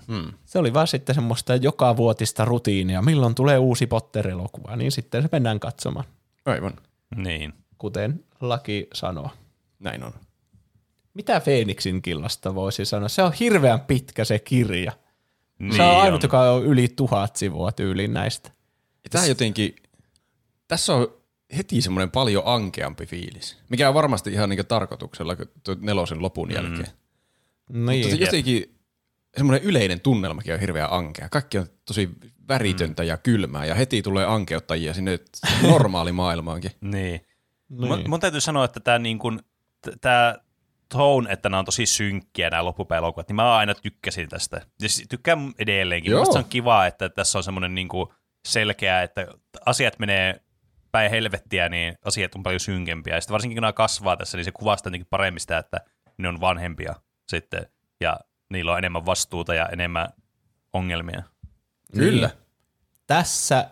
Mm. 0.07 0.33
Se 0.45 0.59
oli 0.59 0.73
vaan 0.73 0.87
sitten 0.87 1.15
semmoista 1.15 1.55
joka 1.55 1.97
vuotista 1.97 2.45
rutiinia. 2.45 3.01
Milloin 3.01 3.35
tulee 3.35 3.57
uusi 3.57 3.87
Potter-elokuva, 3.87 4.75
niin 4.75 4.91
sitten 4.91 5.21
se 5.21 5.29
mennään 5.31 5.59
katsomaan, 5.59 6.05
Aivan. 6.45 6.73
Niin. 7.15 7.53
kuten 7.77 8.23
laki 8.41 8.87
sanoo. 8.93 9.29
Näin 9.79 10.03
on. 10.03 10.13
Mitä 11.13 11.39
Phoenixin 11.39 12.01
killasta 12.01 12.55
voisi 12.55 12.85
sanoa? 12.85 13.09
Se 13.09 13.23
on 13.23 13.33
hirveän 13.33 13.81
pitkä 13.81 14.25
se 14.25 14.39
kirja. 14.39 14.91
niin 15.59 15.75
se 15.75 15.83
on 15.83 16.01
ainut, 16.01 16.23
joka 16.23 16.51
on 16.51 16.65
yli 16.65 16.87
tuhat 16.87 17.35
sivua 17.35 17.71
tyyliin 17.71 18.13
näistä. 18.13 18.51
Tää 19.09 19.25
jotenkin, 19.25 19.75
tässä 20.67 20.95
on 20.95 21.16
heti 21.57 21.81
semmoinen 21.81 22.11
paljon 22.11 22.43
ankeampi 22.45 23.05
fiilis, 23.05 23.57
mikä 23.69 23.87
on 23.87 23.93
varmasti 23.93 24.31
ihan 24.31 24.49
niinku 24.49 24.63
tarkoituksella 24.63 25.35
nelosen 25.79 26.21
lopun 26.21 26.53
jälkeen. 26.53 26.87
Niin. 27.69 28.01
Mutta 28.01 28.09
se 28.09 28.23
jotenkin 28.23 28.75
semmoinen 29.37 29.63
yleinen 29.63 30.01
tunnelmakin 30.01 30.53
on 30.53 30.59
hirveän 30.59 30.91
ankea. 30.91 31.29
Kaikki 31.29 31.57
on 31.57 31.67
tosi 31.85 32.09
väritöntä 32.47 33.03
ja 33.03 33.17
kylmää 33.17 33.65
ja 33.65 33.75
heti 33.75 34.01
tulee 34.01 34.25
ankeuttajia 34.25 34.93
sinne 34.93 35.19
normaalimaailmaankin. 35.61 36.71
Niin. 36.81 37.21
Niin. 37.69 37.87
Mun, 37.87 38.03
mun 38.07 38.19
täytyy 38.19 38.41
sanoa, 38.41 38.65
että 38.65 38.79
tämä 38.79 38.99
niin 38.99 39.19
kuin, 39.19 39.39
tää 40.01 40.39
tone, 40.89 41.31
että 41.31 41.49
nämä 41.49 41.59
on 41.59 41.65
tosi 41.65 41.85
synkkiä 41.85 42.49
nämä 42.49 42.65
loppupäiväelokuvat, 42.65 43.27
niin 43.27 43.35
mä 43.35 43.57
aina 43.57 43.75
tykkäsin 43.75 44.29
tästä. 44.29 44.61
Ja 44.81 44.87
tykkään 45.09 45.53
edelleenkin. 45.59 46.11
Joo. 46.11 46.25
On 46.35 46.45
kiva, 46.45 46.85
että 46.85 47.09
tässä 47.09 47.39
on 47.39 47.43
semmoinen 47.43 47.75
niin 47.75 47.87
selkeä, 48.47 49.03
että 49.03 49.27
asiat 49.65 49.99
menee 49.99 50.41
päin 50.97 51.11
helvettiä, 51.11 51.69
niin 51.69 51.97
asiat 52.05 52.35
on 52.35 52.43
paljon 52.43 52.59
synkempiä. 52.59 53.15
Ja 53.15 53.21
sitten 53.21 53.33
varsinkin 53.33 53.55
kun 53.55 53.61
nämä 53.61 53.73
kasvaa 53.73 54.17
tässä, 54.17 54.37
niin 54.37 54.45
se 54.45 54.51
kuvastaa 54.51 54.89
jotenkin 54.89 55.07
paremmin 55.09 55.39
sitä, 55.39 55.57
että 55.57 55.81
ne 56.17 56.27
on 56.27 56.41
vanhempia 56.41 56.95
sitten, 57.27 57.65
ja 58.01 58.19
niillä 58.49 58.71
on 58.71 58.77
enemmän 58.77 59.05
vastuuta 59.05 59.55
ja 59.55 59.65
enemmän 59.65 60.09
ongelmia. 60.73 61.23
Kyllä. 61.93 62.27
Niin. 62.27 62.37
Tässä, 63.07 63.69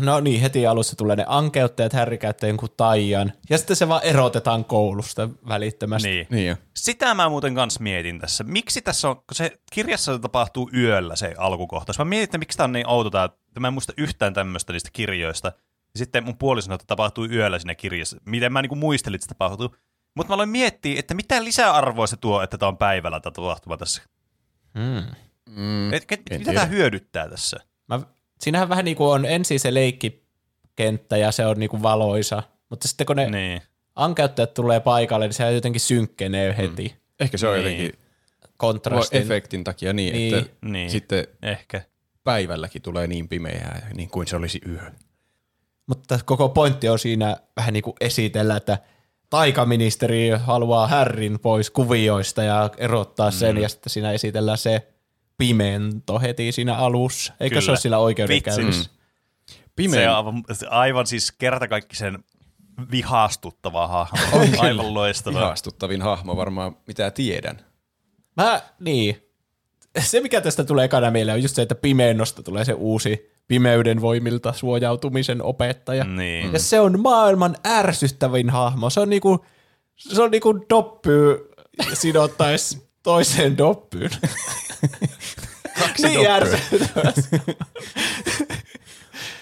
no 0.00 0.20
niin, 0.20 0.40
heti 0.40 0.66
alussa 0.66 0.96
tulee 0.96 1.16
ne 1.16 1.24
ankeuttajat, 1.26 1.92
Harry 1.92 2.18
käyttää 2.18 2.48
jonkun 2.48 2.68
taian, 2.76 3.32
ja 3.50 3.58
sitten 3.58 3.76
se 3.76 3.88
vaan 3.88 4.02
erotetaan 4.02 4.64
koulusta 4.64 5.28
välittömästi. 5.48 6.08
Niin. 6.08 6.26
Niin 6.30 6.48
jo. 6.48 6.56
Sitä 6.74 7.14
mä 7.14 7.28
muuten 7.28 7.54
kanssa 7.54 7.82
mietin 7.82 8.18
tässä. 8.18 8.44
Miksi 8.44 8.82
tässä 8.82 9.08
on, 9.08 9.16
kun 9.16 9.24
se 9.32 9.58
kirjassa 9.72 10.18
tapahtuu 10.18 10.70
yöllä 10.74 11.16
se 11.16 11.34
alkukohtaus. 11.38 11.98
Mä 11.98 12.04
mietin, 12.04 12.24
että 12.24 12.38
miksi 12.38 12.58
tämä 12.58 12.64
on 12.64 12.72
niin 12.72 12.88
outo, 12.88 13.24
että 13.24 13.60
mä 13.60 13.68
en 13.68 13.74
muista 13.74 13.92
yhtään 13.96 14.34
tämmöistä 14.34 14.72
niistä 14.72 14.90
kirjoista. 14.92 15.52
Ja 15.96 15.98
sitten 15.98 16.24
mun 16.24 16.38
puoli 16.38 16.62
sanoi, 16.62 16.74
että 16.74 16.84
tapahtuu 16.86 17.24
yöllä 17.24 17.58
siinä 17.58 17.74
kirjassa. 17.74 18.16
Miten 18.24 18.52
mä 18.52 18.62
niinku 18.62 18.74
muistelin, 18.76 19.14
että 19.14 19.24
se 19.24 19.28
tapahtuu. 19.28 19.76
Mutta 20.14 20.28
mä 20.30 20.34
aloin 20.34 20.48
miettiä, 20.48 20.98
että 20.98 21.14
mitä 21.14 21.44
lisäarvoa 21.44 22.06
se 22.06 22.16
tuo, 22.16 22.42
että 22.42 22.58
tämä 22.58 22.68
on 22.68 22.76
päivällä 22.76 23.20
tämä 23.20 23.32
tapahtuma 23.32 23.76
tässä. 23.76 24.02
Hmm. 24.78 25.02
Mm. 25.56 25.92
Et, 25.92 26.04
et, 26.12 26.20
mitä 26.38 26.52
tämä 26.52 26.66
hyödyttää 26.66 27.28
tässä? 27.28 27.56
Mä, 27.88 28.00
siinähän 28.40 28.68
vähän 28.68 28.84
niin 28.84 28.96
kuin 28.96 29.08
on 29.08 29.24
ensin 29.24 29.60
se 29.60 29.74
leikkikenttä 29.74 31.16
ja 31.16 31.32
se 31.32 31.46
on 31.46 31.58
niin 31.58 31.70
kuin 31.70 31.82
valoisa, 31.82 32.42
mutta 32.68 32.88
sitten 32.88 33.06
kun 33.06 33.16
ne 33.16 33.30
niin. 33.30 33.62
Ankeuttajat 33.94 34.54
tulee 34.54 34.80
paikalle, 34.80 35.26
niin 35.26 35.34
se 35.34 35.52
jotenkin 35.52 35.80
synkkenee 35.80 36.56
heti 36.56 36.88
mm. 36.88 37.00
Ehkä 37.20 37.38
se 37.38 37.48
on 37.48 37.54
Niin. 37.54 37.64
jotenkin 37.64 38.00
kontrastin. 38.56 39.22
efektin 39.22 39.64
takia 39.64 39.92
niin, 39.92 40.12
Niin. 40.12 40.34
että 40.34 40.50
Niin. 40.62 40.90
sitten 40.90 41.26
Ehkä. 41.42 41.82
päivälläkin 42.24 42.82
tulee 42.82 43.06
niin 43.06 43.28
pimeää, 43.28 43.88
niin 43.94 44.10
kuin 44.10 44.26
se 44.26 44.36
olisi 44.36 44.60
yö. 44.68 44.80
Mutta 45.86 46.18
koko 46.24 46.48
pointti 46.48 46.88
on 46.88 46.98
siinä 46.98 47.36
vähän 47.56 47.72
niin 47.72 47.82
kuin 47.82 47.94
esitellä, 48.00 48.56
että 48.56 48.78
taikaministeri 49.30 50.30
haluaa 50.30 50.86
Härrin 50.88 51.38
pois 51.40 51.70
kuvioista 51.70 52.42
ja 52.42 52.70
erottaa 52.76 53.30
sen, 53.30 53.56
Mm. 53.56 53.62
ja 53.62 53.68
sitten 53.68 53.90
siinä 53.90 54.12
esitellään 54.12 54.58
se 54.58 54.88
pimento 55.38 56.18
heti 56.18 56.52
siinä 56.52 56.76
alussa. 56.76 57.32
Eikö 57.40 57.54
se 57.54 57.60
Kyllä. 57.60 57.70
ole 57.72 57.78
sillä 57.78 57.98
oikeudenkäynnissä? 57.98 58.90
Vitsi. 58.90 58.96
Pimeä. 59.76 60.00
Se 60.00 60.10
on 60.10 60.16
aivan, 60.16 60.44
aivan 60.70 61.06
siis 61.06 61.32
kertakaikkisen 61.32 62.24
vihastuttava 62.90 63.86
hahmo. 63.86 64.18
aivan 64.58 64.94
loistava. 64.94 65.38
Ihastuttavin 65.38 66.02
hahmo 66.02 66.36
varmaan, 66.36 66.76
mitä 66.86 67.10
tiedän. 67.10 67.60
Mä, 68.36 68.60
niin. 68.80 69.22
Se, 69.98 70.20
mikä 70.20 70.40
tästä 70.40 70.64
tulee 70.64 70.84
ekana 70.84 71.10
mieleen, 71.10 71.34
on 71.34 71.42
just 71.42 71.54
se, 71.54 71.62
että 71.62 71.74
pimennosta 71.74 72.42
tulee 72.42 72.64
se 72.64 72.72
uusi 72.72 73.35
pimeyden 73.48 74.00
voimilta 74.00 74.52
suojautumisen 74.52 75.42
opettaja. 75.42 76.04
Niin. 76.04 76.52
Ja 76.52 76.58
se 76.58 76.80
on 76.80 77.00
maailman 77.00 77.56
ärsyttävin 77.66 78.50
hahmo. 78.50 78.90
Se 78.90 79.00
on 79.00 79.10
niinku, 79.10 79.44
se 79.96 80.22
on 80.22 80.30
niinku 80.30 80.66
doppy 80.70 81.48
sidottais 81.92 82.86
toiseen 83.02 83.58
doppyyn. 83.58 84.10
Kaksi 85.78 86.08
niin 86.08 86.30
ärsyttävä. 86.30 87.12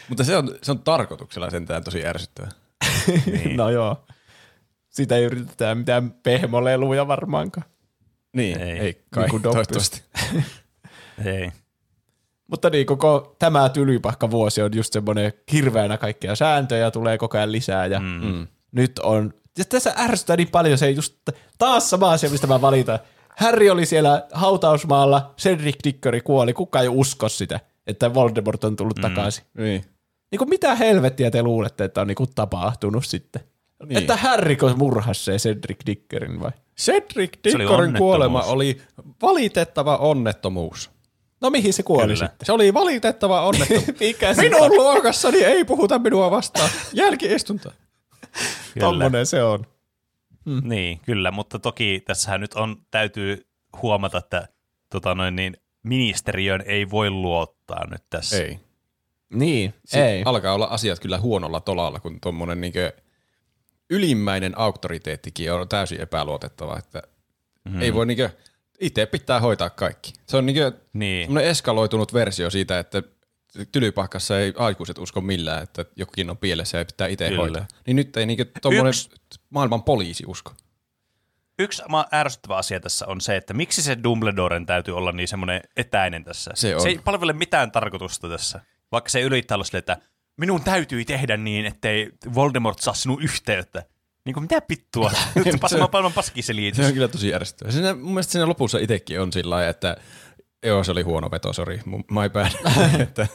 Mutta 0.09 0.25
se 0.25 0.37
on, 0.37 0.55
se 0.63 0.71
on 0.71 0.79
tarkoituksella 0.79 1.51
sentään 1.51 1.85
tosi 1.85 2.07
ärsyttävää. 2.07 2.51
Niin. 3.27 3.57
no 3.57 3.71
joo. 3.71 4.05
Sitä 4.89 5.17
ei 5.17 5.25
yritetä 5.25 5.75
mitään 5.75 6.11
pehmoleluja 6.11 7.07
varmaankaan. 7.09 7.67
Niin, 8.37 8.61
Ei. 8.61 8.71
ei, 8.71 8.81
ei 8.87 9.05
kai, 9.11 9.29
Niin 9.29 9.43
toivottavasti. 9.43 10.03
Ei. 11.25 11.53
Mutta 12.47 12.71
niin, 12.71 12.87
koko 12.87 13.37
tämä 13.39 13.69
tylypahka 13.69 14.31
vuosi 14.31 14.63
on 14.63 14.71
just 14.75 14.93
semmoinen 14.93 15.33
hirveänä 15.53 15.99
kaikkia 15.99 16.37
sääntöjä, 16.37 16.91
tulee 16.91 17.19
koko 17.19 17.37
ajan 17.37 17.53
lisää 17.53 17.87
ja 17.87 18.01
mm. 18.01 18.07
Mm. 18.07 18.47
nyt 18.73 18.99
on, 18.99 19.35
ja 19.59 19.65
tässä 19.65 19.95
ärsyttää 19.99 20.37
niin 20.37 20.51
paljon 20.51 20.79
se 20.79 20.91
just, 20.91 21.15
taas 21.59 21.91
sama 21.91 22.13
asia, 22.13 22.31
mistä 22.31 22.47
mä 22.47 22.61
valitan. 22.61 22.99
Harry 23.37 23.71
oli 23.71 23.87
siellä 23.87 24.27
hautausmaalla, 24.33 25.35
Cedric 25.39 25.77
Dickory 25.85 26.21
kuoli, 26.21 26.53
kukaan 26.53 26.83
ei 26.83 26.89
usko 26.89 27.29
sitä, 27.29 27.61
että 27.87 28.15
Voldemort 28.15 28.65
on 28.65 28.77
tullut 28.77 28.97
mm. 28.97 29.03
takaisin. 29.03 29.45
Niin. 29.55 29.85
Niin 30.31 30.39
kuin 30.39 30.49
mitä 30.49 30.75
helvettiä 30.75 31.31
te 31.31 31.43
luulette, 31.43 31.85
että 31.85 32.01
on 32.01 32.07
niin 32.07 32.15
kuin 32.15 32.31
tapahtunut 32.35 33.07
sitten? 33.07 33.43
Niin. 33.87 33.99
Että 33.99 34.17
Harriko 34.17 34.75
murhasi 34.77 35.25
se 35.25 35.37
Cedric 35.37 35.79
Dickerin 35.87 36.41
vai? 36.41 36.51
Cedric 36.81 37.39
oli 37.55 37.67
onnettomuus. 37.67 37.99
kuolema 37.99 38.43
oli 38.43 38.81
valitettava 39.23 39.97
onnettomuus. 39.97 40.91
No 41.45 41.51
mihin 41.51 41.73
se 41.73 41.83
kuoli 41.83 42.03
Kyllä. 42.03 42.17
sitten? 42.17 42.47
Se 42.47 42.53
oli 42.53 42.75
valitettava 42.75 43.47
onnettomuus. 43.47 43.85
Se 44.37 44.43
Minun 44.43 44.71
luokassani 44.77 45.39
ei 45.39 45.65
puhuta 45.65 45.99
minua 45.99 46.31
vastaan. 46.31 46.71
Jälkiistunto. 46.93 47.73
Kyllä. 48.75 48.87
Tommonen 48.87 49.27
se 49.27 49.43
on. 49.43 49.67
Niin, 50.63 51.01
kyllä, 51.01 51.31
mutta 51.31 51.59
toki 51.59 52.03
tässähän 52.07 52.41
nyt 52.41 52.55
on, 52.55 52.77
täytyy 52.91 53.47
huomata, 53.83 54.19
että 54.19 54.49
tota 54.91 55.15
noin, 55.15 55.37
niin, 55.37 55.57
ministeriön 55.83 56.63
ei 56.67 56.91
voi 56.91 57.11
luottaa 57.11 57.87
nyt 57.91 58.03
tässä. 58.11 58.37
Ei. 58.37 58.61
Niin, 59.35 59.75
Si- 59.85 59.99
ei. 60.01 60.23
Alkaa 60.25 60.55
olla 60.55 60.67
asiat 60.67 61.01
kyllä 61.01 61.19
huonolla 61.19 61.61
tolalla, 61.61 62.01
kun 62.01 62.21
tuommoinen 62.21 62.61
niinkö 62.61 62.93
ylimmäinen 63.91 64.59
auktoriteettikin 64.59 65.53
on 65.53 65.69
täysin 65.69 66.01
epäluotettava, 66.01 66.79
että 66.79 67.03
mm. 67.65 67.83
ei 67.83 67.95
voi 67.95 68.07
niinkö, 68.07 68.31
itse 68.81 69.07
pitää 69.07 69.41
hoitaa 69.41 69.71
kaikki. 69.71 70.13
Se 70.27 70.37
on 70.37 70.47
niinkö 70.47 70.73
Niin. 70.93 71.27
semmoinen 71.27 71.51
eskaloitunut 71.51 72.15
versio 72.15 72.51
siitä, 72.51 72.79
että 72.79 73.03
tylypahkassa 73.73 74.41
ei 74.41 74.53
aikuiset 74.57 74.99
usko 74.99 75.21
millään, 75.21 75.63
että 75.63 75.85
jokin 75.97 76.31
on 76.31 76.37
pielessä 76.39 76.79
ja 76.79 76.85
pitää 76.85 77.07
itse 77.09 77.29
Kyllä. 77.29 77.41
hoitaa. 77.41 77.67
Niin 77.87 77.97
nyt 77.97 78.17
ei 78.17 78.27
niinkö 78.27 78.45
tuommoinen 78.63 78.89
Yksi- 78.91 79.11
maailman 79.51 79.83
poliisi 79.83 80.25
usko. 80.27 80.53
Yksi 81.59 81.83
ärsyttävä 82.15 82.57
asia 82.57 82.81
tässä 82.81 83.07
on 83.07 83.21
se, 83.21 83.37
että 83.37 83.55
miksi 83.55 83.83
se 83.83 83.97
Dumbledoren 84.05 84.67
täytyy 84.67 84.97
olla 84.97 85.13
niin 85.13 85.29
semmoinen 85.29 85.61
etäinen 85.77 86.25
tässä. 86.25 86.51
Se 86.55 86.75
on. 86.77 86.83
se 86.83 86.89
ei 86.89 86.99
palvele 87.05 87.33
mitään 87.33 87.73
tarkoitusta 87.73 88.29
tässä. 88.29 88.61
Vaikka 88.93 89.11
se 89.11 89.21
yrittää 89.21 89.55
olla 89.55 89.65
silleen, 89.65 89.79
että 89.79 89.97
minun 90.37 90.65
täytyy 90.65 91.05
tehdä 91.05 91.37
niin, 91.37 91.67
ettei 91.67 92.11
Voldemort 92.35 92.79
saa 92.79 92.95
sinun 92.95 93.23
yhteyttä. 93.23 93.83
Niin 94.25 94.35
kuin 94.35 94.45
mitä 94.45 94.63
vittua? 94.69 95.11
Nyt 95.35 95.45
Se- 95.67 95.83
on 95.83 95.91
paljon 95.91 96.13
paskiselitys. 96.13 96.77
Se 96.77 96.87
on 96.87 96.93
kyllä 96.93 97.09
tosi 97.09 97.35
ärsyttävää. 97.35 97.73
Siinä, 97.73 97.95
mun 97.95 98.13
mielestä 98.13 98.33
siinä 98.33 98.49
lopussa 98.49 98.79
itsekin 98.79 99.21
on 99.21 99.33
sillä 99.33 99.55
lailla, 99.55 99.71
että 99.71 99.97
joo, 100.67 100.85
se 100.85 100.93
oli 100.93 101.03
huono 101.03 101.31
veto, 101.31 101.53
sori, 101.53 101.81
my 101.87 102.31
bad. 102.33 102.51
että 103.01 103.27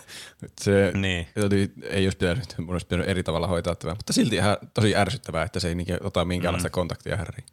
se 0.62 0.92
Niin. 0.96 1.28
oli, 1.46 1.72
ei 1.84 2.06
olisi 2.06 2.18
pitänyt, 2.18 2.56
mun 2.58 2.70
olisi 2.76 2.86
pitänyt 2.88 3.10
eri 3.10 3.24
tavalla 3.24 3.48
hoitaa 3.48 3.76
tämä, 3.76 3.94
mutta 3.94 4.14
silti 4.14 4.36
ihan 4.36 4.58
tosi 4.74 4.96
ärsyttävää, 4.96 5.44
että 5.44 5.60
se 5.60 5.68
ei 5.68 5.76
niinkö 5.76 5.98
ota 6.04 6.26
minkäänlaista 6.26 6.70
mm. 6.70 6.74
kontaktia 6.74 7.18
Harryin. 7.18 7.46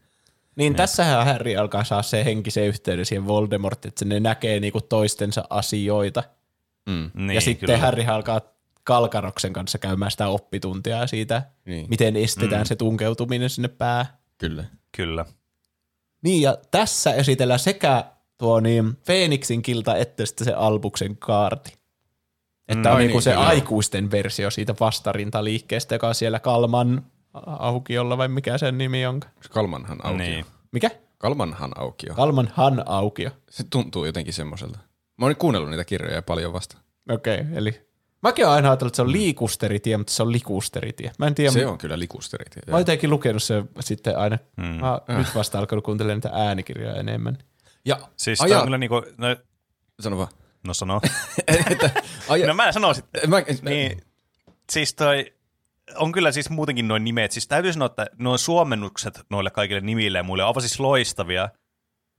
Niin 0.56 0.74
tässähän 0.74 1.26
Harry 1.26 1.56
alkaa 1.56 1.84
saa 1.84 2.02
se 2.02 2.24
henkisen 2.24 2.66
yhteyden 2.66 3.06
siihen 3.06 3.26
Voldemortiin, 3.26 3.88
että 3.88 4.04
ne 4.04 4.20
näkee 4.20 4.60
niinku 4.60 4.80
toistensa 4.80 5.44
asioita. 5.50 6.22
Mm. 6.88 7.10
Niin, 7.14 7.30
ja 7.34 7.40
sitten 7.40 7.66
kyllä. 7.66 7.78
Harry 7.78 8.04
alkaa 8.06 8.40
Kalkaroksen 8.86 9.52
kanssa 9.52 9.78
käymään 9.78 10.10
sitä 10.10 10.28
oppituntia 10.28 11.06
siitä, 11.06 11.42
Niin. 11.64 11.86
miten 11.88 12.16
estetään 12.16 12.62
mm. 12.62 12.66
se 12.66 12.76
tunkeutuminen 12.76 13.50
sinne 13.50 13.68
päähän. 13.68 14.06
Kyllä. 14.38 14.64
Kyllä. 14.96 15.24
Niin, 16.22 16.42
ja 16.42 16.58
tässä 16.70 17.14
esitellään 17.14 17.60
sekä 17.60 18.04
tuo 18.38 18.60
niin 18.60 18.96
Phoenixin 19.04 19.62
kilta 19.62 19.96
että 19.96 20.26
sitten 20.26 20.44
se 20.44 20.52
Albuksen 20.52 21.16
kaarti. 21.16 21.72
Että 22.68 22.88
Mm, 22.88 22.92
on 22.92 22.96
ai 22.96 23.02
niinku 23.02 23.16
niin, 23.16 23.22
se 23.22 23.30
kyllä. 23.30 23.46
aikuisten 23.46 24.10
versio 24.10 24.50
siitä 24.50 24.74
vastarintaliikkeestä, 24.80 25.94
joka 25.94 26.08
on 26.08 26.14
siellä 26.14 26.40
Kalman 26.40 27.02
aukiolla, 27.46 28.18
vai 28.18 28.28
mikä 28.28 28.58
sen 28.58 28.78
nimi 28.78 29.06
on? 29.06 29.20
Kalmanhan 29.50 29.98
aukio. 30.06 30.18
Niin. 30.18 30.44
Mikä? 30.72 30.90
Kalmanhan 31.18 31.80
aukio. 31.80 32.14
Kalman 32.14 32.50
Han 32.54 32.82
aukio. 32.86 33.30
Se 33.50 33.64
tuntuu 33.70 34.04
jotenkin 34.04 34.34
semmoiselta. 34.34 34.78
Mä 35.18 35.26
oon 35.26 35.36
kuunnellut 35.36 35.70
niitä 35.70 35.84
kirjoja 35.84 36.22
paljon 36.22 36.52
vasta. 36.52 36.78
Okei, 37.10 37.40
okay, 37.40 37.46
eli 37.56 37.85
mäkin 38.22 38.44
olen 38.44 38.56
aina 38.56 38.70
ajatellut, 38.70 38.90
että 38.90 38.96
se 38.96 39.02
on 39.02 39.12
liikusteritie, 39.12 39.96
mutta 39.96 40.12
se 40.12 40.22
on 40.22 40.32
likusteritie. 40.32 41.12
Mä 41.18 41.26
en 41.26 41.34
tiedä, 41.34 41.50
Se 41.50 41.66
on 41.66 41.78
kyllä 41.78 41.98
likusterit. 41.98 42.56
mä 42.56 42.72
oon 42.72 42.80
jotenkin 42.80 43.10
lukenut 43.10 43.42
se 43.42 43.64
sitten 43.80 44.18
aina. 44.18 44.38
Mm. 44.56 44.64
Mä 44.64 44.92
oon 44.92 45.00
nyt 45.18 45.34
vasta 45.34 45.58
alkanut 45.58 45.84
kuuntelemaan 45.84 46.16
niitä 46.16 46.30
äänikirjoja 46.32 46.94
enemmän. 46.94 47.38
Ja 47.84 47.98
Siis 48.16 48.40
aja, 48.40 48.58
on 48.58 48.64
kyllä 48.64 48.78
niinku, 48.78 49.02
no, 49.18 49.36
sano 50.00 50.18
vaan. 50.18 50.28
no 50.66 50.74
sano. 50.74 51.00
Aja, 52.28 52.46
no 52.46 52.54
mä 52.54 52.72
sanon 52.72 52.94
sitten. 52.94 53.30
mä, 53.30 53.36
Niin, 53.62 54.02
siis 54.72 54.94
toi, 54.94 55.32
on 55.96 56.12
kyllä 56.12 56.32
siis 56.32 56.50
muutenkin 56.50 56.88
noin 56.88 57.04
nimet. 57.04 57.32
Siis 57.32 57.48
täytyy 57.48 57.72
sanoa, 57.72 57.86
että 57.86 58.06
nuo 58.18 58.38
suomennukset 58.38 59.20
noille 59.30 59.50
kaikille 59.50 59.80
nimille 59.80 60.18
ja 60.18 60.22
muille 60.22 60.44
ovat 60.44 60.62
siis 60.62 60.80
loistavia, 60.80 61.48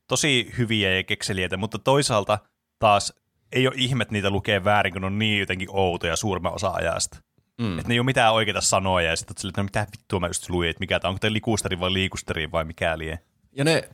tosi 0.08 0.54
hyviä 0.58 0.96
ja 0.96 1.04
kekseliäitä, 1.04 1.58
mutta 1.58 1.80
toisaalta 1.80 2.40
taas 2.80 3.14
ei 3.52 3.68
ole 3.68 3.76
ihme, 3.78 4.02
että 4.02 4.14
niitä 4.14 4.30
lukee 4.30 4.64
väärin, 4.64 4.94
kun 4.94 5.02
ne 5.02 5.06
on 5.06 5.20
niin 5.20 5.40
jotenkin 5.40 5.68
outoja 5.72 6.16
suurimman 6.16 6.54
osa 6.54 6.70
ajasta. 6.70 7.18
Mm. 7.62 7.80
Että 7.80 7.88
ne 7.88 7.96
ei 7.96 8.00
ole 8.00 8.06
mitään 8.06 8.34
oikeita 8.34 8.62
sanoja 8.62 9.10
ja 9.10 9.16
sitten 9.16 9.32
oot 9.32 9.38
silleen, 9.38 9.52
että 9.52 9.62
no 9.62 9.64
mitä 9.64 9.88
vittua 9.92 10.20
mä 10.20 10.28
just 10.28 10.50
luin, 10.50 10.70
että 10.70 10.80
mikä 10.80 11.00
tämä 11.00 11.10
on, 11.10 11.14
onko 11.14 11.20
tämä 11.20 11.34
likusteri 11.34 11.80
vai 11.80 11.94
liikusteri 11.94 12.52
vai 12.52 12.66
mikä 12.66 12.98
lie. 12.98 13.20
Ja 13.52 13.64
ne 13.64 13.90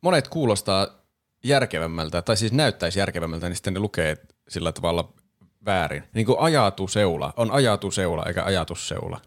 monet 0.00 0.28
kuulostaa 0.28 0.88
järkevämmältä, 1.44 2.22
tai 2.22 2.36
siis 2.36 2.52
näyttäisi 2.52 2.98
järkevämmältä, 2.98 3.48
niin 3.48 3.56
sitten 3.56 3.74
ne 3.74 3.80
lukee 3.80 4.16
sillä 4.48 4.72
tavalla 4.72 5.12
väärin. 5.66 6.02
Niin 6.14 6.26
kuin 6.26 6.38
ajatuseula 6.40 7.32
on 7.36 7.50
ajatuseula 7.50 8.24
eikä 8.24 8.44
ajatusseula. 8.44 9.20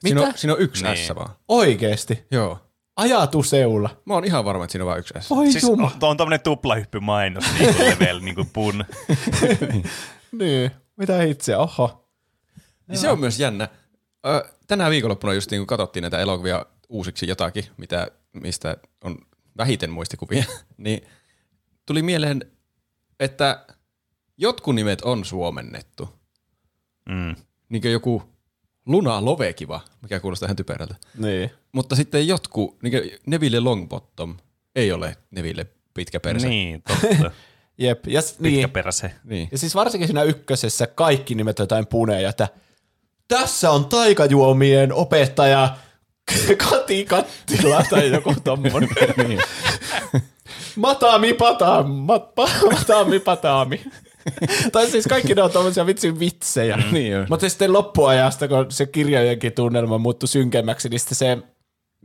Siinä 0.00 0.20
on, 0.20 0.26
Mitä? 0.26 0.38
siinä 0.38 0.54
on 0.54 0.60
yksi 0.60 0.84
Niin. 0.84 0.96
S 1.06 1.14
vaan. 1.14 1.30
Oikeesti. 1.48 2.26
Joo. 2.30 2.65
Ajatuseula. 2.96 3.90
Mä 4.04 4.14
oon 4.14 4.24
ihan 4.24 4.44
varma, 4.44 4.64
että 4.64 4.72
siinä 4.72 4.84
on 4.84 4.88
vain 4.88 4.98
yksi 5.00 5.14
S. 5.20 5.30
Voi 5.30 5.52
Siis 5.52 5.64
juma. 5.64 5.86
on, 5.86 5.92
on 6.02 6.16
tommonen 6.16 6.40
tuplahyppy 6.40 7.00
mainos, 7.00 7.44
niin 7.58 7.74
kuin 7.74 7.86
level, 7.90 8.20
niin 8.20 8.34
kuin 8.34 8.50
pun. 8.52 8.84
Niin. 10.32 10.70
Mitä 10.96 11.22
itse? 11.22 11.56
Oho. 11.56 12.08
Ja 12.88 12.98
se 12.98 13.08
on 13.10 13.20
myös 13.20 13.40
jännä. 13.40 13.68
Ö, 14.26 14.48
tänä 14.66 14.90
viikonloppuna 14.90 15.34
just 15.34 15.50
niin 15.50 15.60
kun 15.60 15.66
katsottiin 15.66 16.00
näitä 16.02 16.18
elokuvia 16.18 16.66
uusiksi 16.88 17.28
jotakin, 17.28 17.64
mitä, 17.76 18.08
mistä 18.32 18.76
on 19.04 19.18
vähiten 19.56 19.90
muistikuvia, 19.90 20.44
niin 20.76 21.00
tuli 21.86 22.02
mieleen, 22.02 22.40
että 23.20 23.66
jotkut 24.36 24.74
nimet 24.74 25.02
on 25.02 25.24
suomennettu. 25.24 26.08
Mm. 27.08 27.36
Niin 27.68 27.82
kuin 27.82 27.92
joku 27.92 28.22
Luna 28.86 29.24
Lovekiva, 29.24 29.80
mikä 30.02 30.20
kuulostaa 30.20 30.46
ihan 30.46 30.56
typerältä. 30.56 30.94
Niin. 31.18 31.50
Mutta 31.72 31.96
sitten 31.96 32.28
jotkut, 32.28 32.82
niin 32.82 32.90
kuin 32.92 33.10
Neville 33.26 33.60
Longbottom, 33.60 34.36
ei 34.76 34.92
ole 34.92 35.16
Neville 35.30 35.66
pitkä 35.94 36.20
perse. 36.20 36.48
Niin, 36.48 36.82
totta. 36.82 37.30
Jep. 37.78 38.06
Ja, 38.06 38.22
s- 38.22 38.32
Pitkä 38.32 38.48
niin. 38.48 38.70
peräse. 38.70 39.10
niin. 39.24 39.48
ja 39.52 39.58
siis 39.58 39.74
varsinkin 39.74 40.08
siinä 40.08 40.22
ykkösessä 40.22 40.86
kaikki 40.86 41.34
nimet 41.34 41.58
jotain 41.58 41.86
puneja, 41.86 42.28
että 42.28 42.48
tässä 43.28 43.70
on 43.70 43.84
taikajuomien 43.86 44.92
opettaja 44.92 45.76
Kati 46.70 47.04
Kattila 47.04 47.82
tai 47.90 48.10
joku 48.10 48.34
tommonen. 48.44 48.88
niin. 49.28 49.40
Matami 50.76 51.32
patam, 51.34 51.86
mat, 51.90 52.34
pa, 52.34 52.48
matami 52.70 53.18
patami. 53.20 53.84
tai 54.72 54.90
siis 54.90 55.06
kaikki 55.06 55.34
ne 55.34 55.42
on 55.42 55.50
tommosia 55.50 55.86
vitsin 55.86 56.20
vitsejä. 56.20 56.76
Niin 56.92 57.18
on. 57.18 57.26
Mutta 57.28 57.48
sitten 57.48 57.72
loppuajasta, 57.72 58.48
kun 58.48 58.66
se 58.68 58.86
kirjojenkin 58.86 59.52
tunnelma 59.52 59.98
muuttui 59.98 60.28
synkemmäksi, 60.28 60.88
niin 60.88 61.00
sitten 61.00 61.16
se 61.16 61.38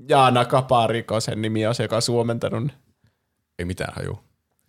Jaana 0.10 0.46
Kapariko, 0.46 1.20
sen 1.20 1.42
nimi 1.42 1.68
on 1.68 1.76
se, 1.76 1.84
joka 1.84 1.96
on 1.96 2.02
suomentanut. 2.02 2.72
Ei 3.60 3.66
mitään 3.66 3.94
haju. 3.96 4.20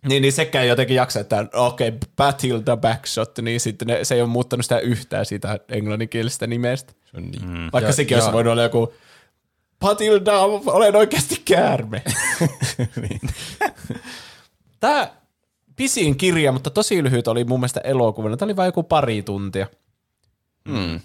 Niin, 0.07 0.21
niin 0.21 0.33
sekään 0.33 0.67
jotenkin 0.67 0.95
jaksa, 0.95 1.19
että 1.19 1.45
okei, 1.53 1.87
okay, 1.87 1.99
Batilda 2.15 2.77
Backshot, 2.77 3.39
niin 3.39 3.59
sitten 3.59 3.87
ne, 3.87 4.03
se 4.03 4.15
ei 4.15 4.21
ole 4.21 4.29
muuttanut 4.29 4.65
sitä 4.65 4.79
yhtään 4.79 5.25
siitä 5.25 5.59
englanninkielisestä 5.69 6.47
nimestä. 6.47 6.93
Se 7.05 7.17
on 7.17 7.23
niin. 7.23 7.49
Mm. 7.49 7.69
Vaikka 7.73 7.89
ja, 7.89 7.93
sekin 7.93 8.17
olisi 8.17 8.31
voinut 8.31 8.51
olla 8.51 8.63
joku 8.63 8.93
Patilda, 9.79 10.39
olen 10.65 10.95
oikeasti 10.95 11.41
käärme. 11.45 12.03
Niin. 13.01 13.21
Tämä 14.79 15.11
pisin 15.75 16.17
kirja, 16.17 16.51
mutta 16.51 16.69
tosi 16.69 17.03
lyhyt 17.03 17.27
oli 17.27 17.43
mun 17.43 17.59
mielestä 17.59 17.79
elokuvana. 17.83 18.37
Tämä 18.37 18.47
oli 18.47 18.55
vain 18.55 18.67
joku 18.67 18.83
pari 18.83 19.23
tuntia. 19.23 19.67
Mm. 20.67 20.99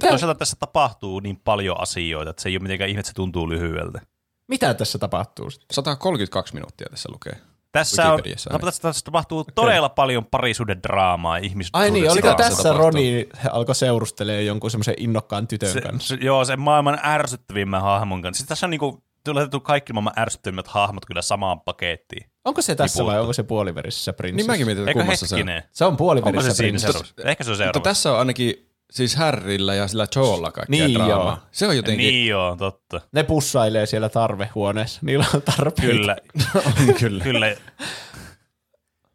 Toisaalta 0.00 0.38
tässä 0.38 0.56
tapahtuu 0.60 1.20
niin 1.20 1.40
paljon 1.44 1.80
asioita, 1.80 2.30
että 2.30 2.42
se 2.42 2.48
ei 2.48 2.56
ole 2.56 2.62
mitenkään 2.62 2.90
ihme, 2.90 3.00
että 3.00 3.08
se 3.08 3.14
tuntuu 3.14 3.48
lyhyeltä. 3.48 4.00
Mitä 4.48 4.74
tässä 4.74 4.98
tapahtuu 4.98 5.50
sitten? 5.50 5.74
132 5.74 6.54
minuuttia 6.54 6.86
tässä 6.90 7.08
lukee. 7.12 7.36
Tässä, 7.72 8.04
on, 8.04 8.10
ainakin. 8.10 8.36
tässä, 8.60 8.82
tässä 8.82 9.04
tapahtuu 9.04 9.44
todella 9.54 9.88
paljon 9.88 10.24
parisuuden 10.24 10.82
draamaa 10.82 11.38
ja 11.38 11.44
ihmiset. 11.44 11.70
Ai 11.72 11.90
niin, 11.90 12.10
oliko 12.10 12.34
tässä 12.34 12.62
tapahtuu. 12.62 12.86
Roni 12.86 13.28
alkoi 13.50 13.74
seurustelemaan 13.74 14.46
jonkun 14.46 14.70
semmoisen 14.70 14.94
innokkaan 14.98 15.48
tytön 15.48 15.72
se, 15.72 15.80
kanssa? 15.80 16.16
se, 16.16 16.24
Joo, 16.24 16.44
se 16.44 16.56
maailman 16.56 16.98
ärsyttävimmän 17.04 17.82
hahmon 17.82 18.22
kanssa. 18.22 18.38
Siis 18.38 18.48
tässä 18.48 18.66
on 18.66 18.70
niinku, 18.70 19.02
laitettu 19.34 19.60
kaikki 19.60 19.92
maailman 19.92 20.12
ärsyttävimmät 20.18 20.66
hahmot 20.68 21.06
kyllä 21.06 21.22
samaan 21.22 21.60
pakettiin. 21.60 22.30
Onko 22.44 22.62
se 22.62 22.74
tässä 22.74 23.04
vai 23.04 23.20
onko 23.20 23.32
se 23.32 23.42
puoliverisessä 23.42 24.10
Niin 24.10 24.16
prinsessa? 24.16 24.52
mäkin 24.52 24.66
mietin, 24.66 24.82
että 24.82 24.90
Eikö 24.90 25.00
kummassa 25.00 25.26
se 25.26 25.34
on. 25.36 25.42
Se 25.72 25.84
on 25.84 25.96
puoliverisessä 25.96 26.54
se 26.56 26.62
prinsessa. 26.62 27.04
Ehkä 27.24 27.44
se 27.44 27.50
on 27.50 27.54
Mutta 27.54 27.64
seuraava. 27.64 27.84
tässä 27.84 28.12
on 28.12 28.18
ainakin 28.18 28.70
siis 28.90 29.16
Härrillä 29.16 29.74
ja 29.74 29.88
sillä 29.88 30.06
Joella 30.16 30.50
kaikkia 30.52 30.86
Niin, 30.86 30.94
draamaa. 30.98 31.16
joo. 31.26 31.38
Se 31.52 31.66
on 31.66 31.76
jotenkin... 31.76 32.06
Niin 32.06 32.26
joo, 32.28 32.56
totta. 32.56 33.00
Ne 33.12 33.22
pussailee 33.22 33.86
siellä 33.86 34.08
tarvehuoneessa. 34.08 35.00
Niillä 35.02 35.26
on 35.34 35.42
tarpeita. 35.42 35.82
Kyllä, 35.82 36.16
on 36.66 36.94
kyllä. 36.98 37.24
kyllä. 37.24 37.56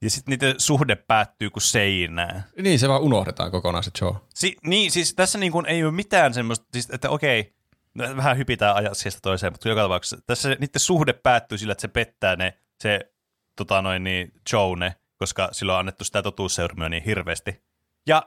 Ja 0.02 0.10
sitten 0.10 0.32
niiden 0.32 0.56
suhde 0.58 0.96
päättyy 0.96 1.50
kuin 1.50 1.64
seinään. 1.64 2.44
Niin, 2.62 2.80
se 2.80 2.90
vaan 2.90 3.02
unohdetaan 3.02 3.52
kokonaan 3.52 3.84
se 3.84 3.92
Joe. 4.02 4.14
Si- 4.36 4.58
niin, 4.66 4.92
siis 4.92 5.14
tässä 5.14 5.38
niin 5.38 5.52
kuin 5.52 5.66
ei 5.66 5.84
ole 5.84 5.92
mitään 5.92 6.34
semmoista, 6.34 6.66
siis, 6.74 6.90
että 6.94 7.10
okei, 7.10 7.54
no, 7.94 8.18
vähän 8.18 8.38
hypitään 8.38 8.76
ajasta 8.76 9.20
toiseen, 9.22 9.54
mutta 9.54 9.70
joka 9.70 9.82
tapauksessa 9.82 10.18
tässä 10.28 10.50
niiden 10.50 10.70
suhde 10.78 11.14
päättyy 11.14 11.58
sillä, 11.58 11.72
että 11.72 11.82
se 11.82 11.88
pettää 11.88 12.36
ne, 12.36 12.58
se 12.80 13.14
tota 13.56 13.82
noin, 13.82 14.04
niin, 14.04 14.34
Joe 14.54 14.96
koska 15.22 15.50
silloin 15.52 15.74
on 15.74 15.80
annettu 15.80 16.04
sitä 16.04 16.22
totuusseurumia 16.24 16.90
niin 16.90 17.04
hirveästi. 17.04 17.62
Ja 18.08 18.24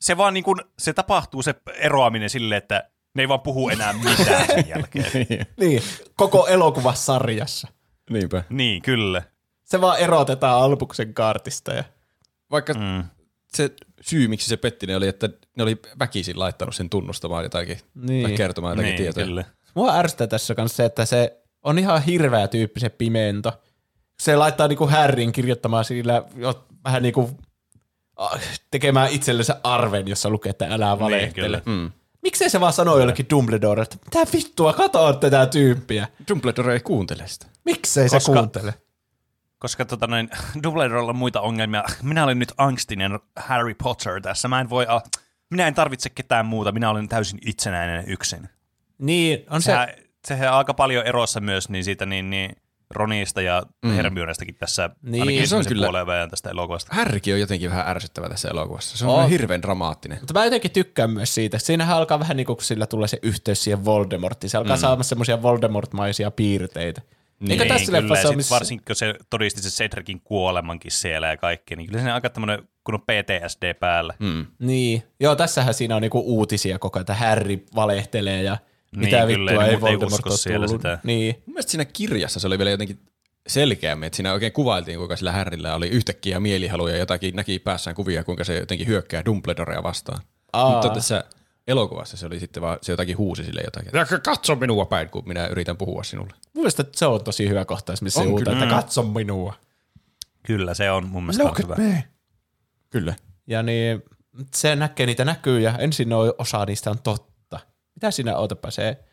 se 0.00 0.16
vaan 0.16 0.34
niin 0.34 0.44
kuin, 0.44 0.60
se 0.78 0.92
tapahtuu 0.92 1.42
se 1.42 1.54
eroaminen 1.74 2.30
silleen, 2.30 2.58
että 2.58 2.90
ne 3.14 3.22
ei 3.22 3.28
vaan 3.28 3.40
puhu 3.40 3.68
enää 3.68 3.92
mitään 4.18 4.46
sen 4.46 4.68
jälkeen. 4.68 5.10
Niin, 5.60 5.82
koko 6.14 6.46
elokuvasarjassa. 6.46 7.68
Niinpä. 8.10 8.44
niin, 8.48 8.82
kyllä. 8.82 9.22
Se 9.62 9.80
vaan 9.80 9.98
erotetaan 9.98 10.62
Albuksen 10.62 11.14
kaartista. 11.14 11.72
Ja... 11.72 11.84
Vaikka 12.50 12.74
mm. 12.74 13.04
Se 13.56 13.70
syy, 14.00 14.28
miksi 14.28 14.48
se 14.48 14.56
petti, 14.56 14.86
ne 14.86 14.96
oli, 14.96 15.08
että 15.08 15.28
ne 15.56 15.62
oli 15.62 15.78
väkisin 15.98 16.38
laittanut 16.38 16.74
sen 16.74 16.90
tunnustamaan 16.90 17.44
jotakin, 17.44 17.78
Niin. 17.94 18.22
tai 18.22 18.32
kertomaan 18.36 18.72
jotakin 18.72 18.88
Niin, 18.90 18.96
tietoja. 19.02 19.26
kyllä. 19.26 19.44
Mua 19.74 19.94
ärsyttää 19.94 20.26
tässä 20.26 20.54
kanssa 20.54 20.76
se, 20.76 20.84
että 20.84 21.04
se 21.04 21.40
on 21.62 21.78
ihan 21.78 22.02
hirveä 22.02 22.48
tyyppi 22.48 22.80
se 22.80 22.88
pimento. 22.88 23.52
Se 24.20 24.36
laittaa 24.36 24.68
niinku 24.68 24.86
Harryn 24.86 25.32
kirjoittamaan 25.32 25.84
sillä 25.84 26.22
vähän 26.84 27.02
niinku 27.02 27.30
tekemään 28.70 29.10
itsellensä 29.10 29.60
arven, 29.62 30.08
jossa 30.08 30.30
lukee, 30.30 30.50
että 30.50 30.66
älä 30.70 30.98
valehtele. 30.98 31.44
kyllä. 31.46 31.62
Mm. 31.66 31.90
Miksei 32.22 32.50
se 32.50 32.60
vaan 32.60 32.72
sano 32.72 32.98
jollekin 32.98 33.26
Dumbledore, 33.30 33.82
että 33.82 33.96
mitä 34.04 34.32
vittua, 34.36 34.72
kato 34.72 35.12
tätä 35.12 35.46
tyyppiä. 35.46 36.08
Dumbledore 36.28 36.72
ei 36.74 36.80
kuuntele 36.80 37.22
sitä. 37.26 37.46
Miksei 37.64 38.08
se 38.08 38.16
Koska- 38.16 38.32
kuuntele? 38.32 38.74
Koska 39.64 39.84
tota 39.84 40.06
noin, 40.06 40.30
Dumbledorella 40.62 41.10
on 41.10 41.16
muita 41.16 41.40
ongelmia. 41.40 41.84
Minä 42.02 42.24
olen 42.24 42.38
nyt 42.38 42.52
angstinen 42.58 43.18
Harry 43.36 43.74
Potter 43.82 44.20
tässä. 44.20 44.48
Mä 44.48 44.60
en 44.60 44.70
voi, 44.70 44.86
a- 44.88 45.02
minä 45.50 45.66
en 45.66 45.74
tarvitse 45.74 46.10
ketään 46.10 46.46
muuta. 46.46 46.72
Minä 46.72 46.90
olen 46.90 47.08
täysin 47.08 47.38
itsenäinen 47.46 48.04
yksin. 48.06 48.48
Niin, 48.98 49.44
on 49.50 49.62
se, 49.62 49.66
Sehän, 49.66 49.88
sehän 50.26 50.48
on 50.52 50.58
aika 50.58 50.74
paljon 50.74 51.06
erossa 51.06 51.40
myös 51.40 51.68
niin 51.68 51.84
siitä 51.84 52.06
niin, 52.06 52.30
niin 52.30 52.56
Ronista 52.90 53.42
ja 53.42 53.62
mm. 53.84 53.90
Hermionestakin 53.90 54.54
tässä 54.54 54.90
Niin. 55.02 55.22
ainakin 55.22 55.48
Se 55.48 55.56
on 55.56 55.64
kyllä- 55.66 55.86
puolen 55.86 56.08
ajan 56.08 56.30
tästä 56.30 56.50
elokuvasta. 56.50 56.94
Härki 56.94 57.32
on 57.32 57.40
jotenkin 57.40 57.70
vähän 57.70 57.88
ärsyttävä 57.88 58.28
tässä 58.28 58.48
elokuvassa. 58.48 58.96
Se 58.98 59.06
on, 59.06 59.22
On. 59.24 59.28
hirveän 59.28 59.62
dramaattinen. 59.62 60.18
Mutta 60.20 60.34
mä 60.34 60.44
jotenkin 60.44 60.70
tykkään 60.70 61.10
myös 61.10 61.34
siitä. 61.34 61.58
Siinähän 61.58 61.96
alkaa 61.96 62.18
vähän 62.18 62.36
niin 62.36 62.46
kuin 62.46 62.62
sillä 62.62 62.86
tulee 62.86 63.08
se 63.08 63.18
yhteys 63.22 63.64
siihen 63.64 63.84
Voldemorttiin. 63.84 64.50
Se 64.50 64.58
alkaa 64.58 64.76
mm. 64.76 64.80
saamaan 64.80 65.04
semmoisia 65.04 65.42
Voldemort-maisia 65.42 66.30
piirteitä. 66.30 67.02
Niin, 67.40 67.50
Eikö 67.50 67.64
tässä 67.74 67.86
kyllä, 67.86 68.00
leffassa 68.00 68.28
ole 68.28 68.36
missä... 68.36 68.54
varsinkin 68.54 68.84
kun 68.84 68.96
se 68.96 69.14
todisti 69.30 69.62
se 69.62 69.68
Cedricin 69.68 70.20
kuolemankin 70.20 70.92
siellä 70.92 71.26
ja 71.28 71.36
kaikki, 71.36 71.76
niin 71.76 71.86
kyllä 71.86 72.02
se 72.02 72.08
on 72.08 72.14
aika 72.14 72.30
tämmöinen 72.30 72.68
kun 72.84 72.94
on 72.94 73.00
PTSD 73.00 73.74
päällä. 73.74 74.14
Mm. 74.18 74.46
Niin. 74.58 75.02
Joo, 75.20 75.36
tässähän 75.36 75.74
siinä 75.74 75.96
on 75.96 76.02
niinku 76.02 76.22
uutisia 76.26 76.78
koko 76.78 76.98
ajan, 76.98 77.02
että 77.02 77.14
Harry 77.14 77.64
valehtelee 77.74 78.42
ja 78.42 78.58
Niin, 78.92 79.00
mitä 79.00 79.26
kyllä, 79.26 79.50
vittua 79.50 79.64
ei 79.64 79.70
ei 79.70 79.80
Voldemort 79.80 80.26
ole 80.26 80.36
siellä 80.36 80.66
tullut. 80.66 80.80
sitä. 80.82 80.98
Niin. 81.04 81.34
Mun 81.46 81.54
mielestä 81.54 81.70
siinä 81.70 81.84
kirjassa 81.84 82.40
se 82.40 82.46
oli 82.46 82.58
vielä 82.58 82.70
jotenkin 82.70 82.98
selkeämmin, 83.46 84.06
että 84.06 84.16
siinä 84.16 84.32
oikein 84.32 84.52
kuvailtiin, 84.52 84.98
kuinka 84.98 85.16
sillä 85.16 85.32
Härrillä 85.32 85.74
oli 85.74 85.88
yhtäkkiä 85.88 86.40
mielihaluja 86.40 86.94
ja 86.94 86.98
jotakin 86.98 87.36
näki 87.36 87.58
päässään 87.58 87.94
kuvia, 87.96 88.24
kuinka 88.24 88.44
se 88.44 88.58
jotenkin 88.58 88.86
hyökkää 88.86 89.24
Dumbledorea 89.24 89.82
vastaan. 89.82 90.22
Aa. 90.52 90.70
Mutta 90.70 90.88
tässä 90.88 91.24
elokuvassa 91.68 92.16
se 92.16 92.26
oli 92.26 92.40
sitten 92.40 92.60
vaan, 92.62 92.78
se 92.82 92.92
jotakin 92.92 93.18
huusi 93.18 93.44
sille 93.44 93.60
jotakin. 93.64 93.96
että 93.96 94.18
Katso 94.18 94.56
minua 94.56 94.84
päin, 94.86 95.10
kun 95.10 95.22
minä 95.28 95.46
yritän 95.46 95.76
puhua 95.76 96.02
sinulle. 96.04 96.32
Mun 96.54 96.62
mielestä 96.62 96.84
se 96.92 97.06
on 97.06 97.24
tosi 97.24 97.48
hyvä 97.48 97.64
kohtaus, 97.64 98.02
missä 98.02 98.20
se 98.20 98.24
On 98.26 98.30
huutaa, 98.30 98.54
kyllä. 98.54 98.64
että 98.66 98.76
katso 98.76 99.02
minua. 99.02 99.54
Kyllä, 100.42 100.74
se 100.74 100.90
on 100.90 101.08
mun 101.08 101.22
mielestä 101.22 101.44
Look 101.44 101.58
hyvä. 101.58 101.74
me. 101.74 102.04
Kyllä. 102.90 103.14
Ja 103.46 103.62
niin, 103.62 104.02
se 104.54 104.76
näkee 104.76 105.06
niitä 105.06 105.24
näkyy 105.24 105.60
ja 105.60 105.78
ensin 105.78 106.12
on 106.12 106.34
osa 106.38 106.64
niistä 106.64 106.90
on 106.90 106.98
totta. 107.02 107.60
Mitä 107.94 108.10
siinä 108.10 108.36
ootapa 108.36 108.70
se 108.70 109.04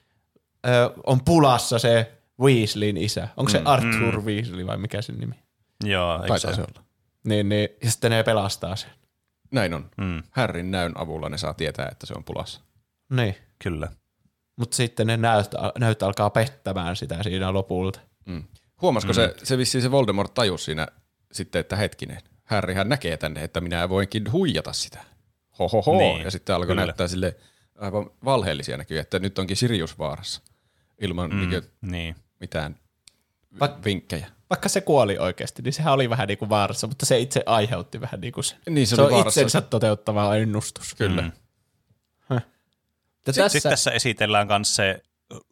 ö, 0.68 0.70
on 1.06 1.24
pulassa 1.26 1.80
se 1.80 2.12
Weasleyn 2.40 2.98
isä. 2.98 3.28
Onko 3.38 3.52
se 3.52 3.62
Arthur 3.66 4.22
Weasley 4.22 4.68
vai 4.68 4.78
mikä 4.78 5.02
sen 5.02 5.18
nimi? 5.20 5.36
Joo, 5.84 6.24
eikö 6.24 6.40
se? 6.40 6.56
se 6.56 6.62
olla. 6.62 6.84
Niin, 7.24 7.50
niin, 7.50 7.70
ja 7.84 7.92
sitten 7.92 8.12
ne 8.12 8.24
pelastaa 8.24 8.76
sen. 8.76 8.90
Näin 9.52 9.74
on. 9.74 9.90
Mm, 9.98 10.24
Härrin 10.32 10.72
näyn 10.72 10.98
avulla 10.98 11.30
ne 11.30 11.38
saa 11.38 11.54
tietää, 11.54 11.90
että 11.92 12.06
se 12.06 12.14
on 12.18 12.24
pulassa. 12.24 12.62
Niin. 13.10 13.36
kyllä. 13.64 13.88
Mutta 14.56 14.76
sitten 14.76 15.08
ne 15.08 15.18
näyt, 15.18 15.48
näyt 15.80 16.04
alkaa 16.04 16.30
pettämään 16.30 16.96
sitä 16.96 17.24
siinä 17.24 17.54
lopulta. 17.54 18.00
Mm. 18.26 18.44
Huomasiko 18.82 19.14
mm. 19.14 19.16
se, 19.16 19.36
se 19.44 19.58
vissiin 19.58 19.82
se 19.82 19.92
Voldemort 19.92 20.34
tajus 20.34 20.66
siinä 20.66 20.88
sitten, 21.32 21.60
että 21.60 21.76
hetkinen, 21.76 22.22
Harryhän 22.44 22.90
näkee 22.90 23.18
tänne, 23.18 23.44
että 23.44 23.62
minä 23.62 23.90
voinkin 23.90 24.32
huijata 24.32 24.74
sitä. 24.74 25.02
Hohoho. 25.60 25.98
Niin, 25.98 26.22
ja 26.22 26.32
sitten 26.32 26.56
alkoi 26.56 26.68
kyllä. 26.68 26.86
näyttää 26.86 27.08
sille 27.08 27.36
aivan 27.80 28.10
valheellisia 28.26 28.78
näkyjä, 28.78 29.02
että 29.02 29.20
nyt 29.20 29.40
onkin 29.40 29.58
Sirius 29.58 30.00
vaarassa. 30.00 30.42
Ilman 31.02 31.30
mm. 31.30 31.50
niin 31.50 31.64
Niin. 31.82 32.16
mitään 32.40 32.76
Vaik- 33.54 33.86
vinkkejä. 33.86 34.28
Vaikka 34.52 34.70
se 34.70 34.82
kuoli 34.82 35.18
oikeasti, 35.18 35.62
niin 35.62 35.74
sehän 35.74 35.94
oli 35.94 36.10
vähän 36.10 36.28
niin 36.28 36.38
kuin 36.38 36.50
vaarassa, 36.50 36.88
mutta 36.88 37.06
se 37.06 37.20
itse 37.20 37.44
aiheutti 37.46 38.02
vähän 38.02 38.22
niin 38.22 38.34
kuin 38.34 38.44
se. 38.44 38.56
Niin, 38.70 38.88
se 38.88 38.96
se 38.96 39.02
oli 39.02 39.12
on 39.12 39.18
vaarassa. 39.18 39.42
itsensä 39.42 39.62
toteuttava 39.62 40.36
ennustus. 40.36 40.96
Kyllä. 40.96 41.22
Mm. 41.22 41.32
Sitten 43.22 43.36
tässä, 43.36 43.42
tässä... 43.44 43.70
tässä 43.70 43.92
esitellään 43.92 44.48
myös 44.48 44.76
se 44.76 45.02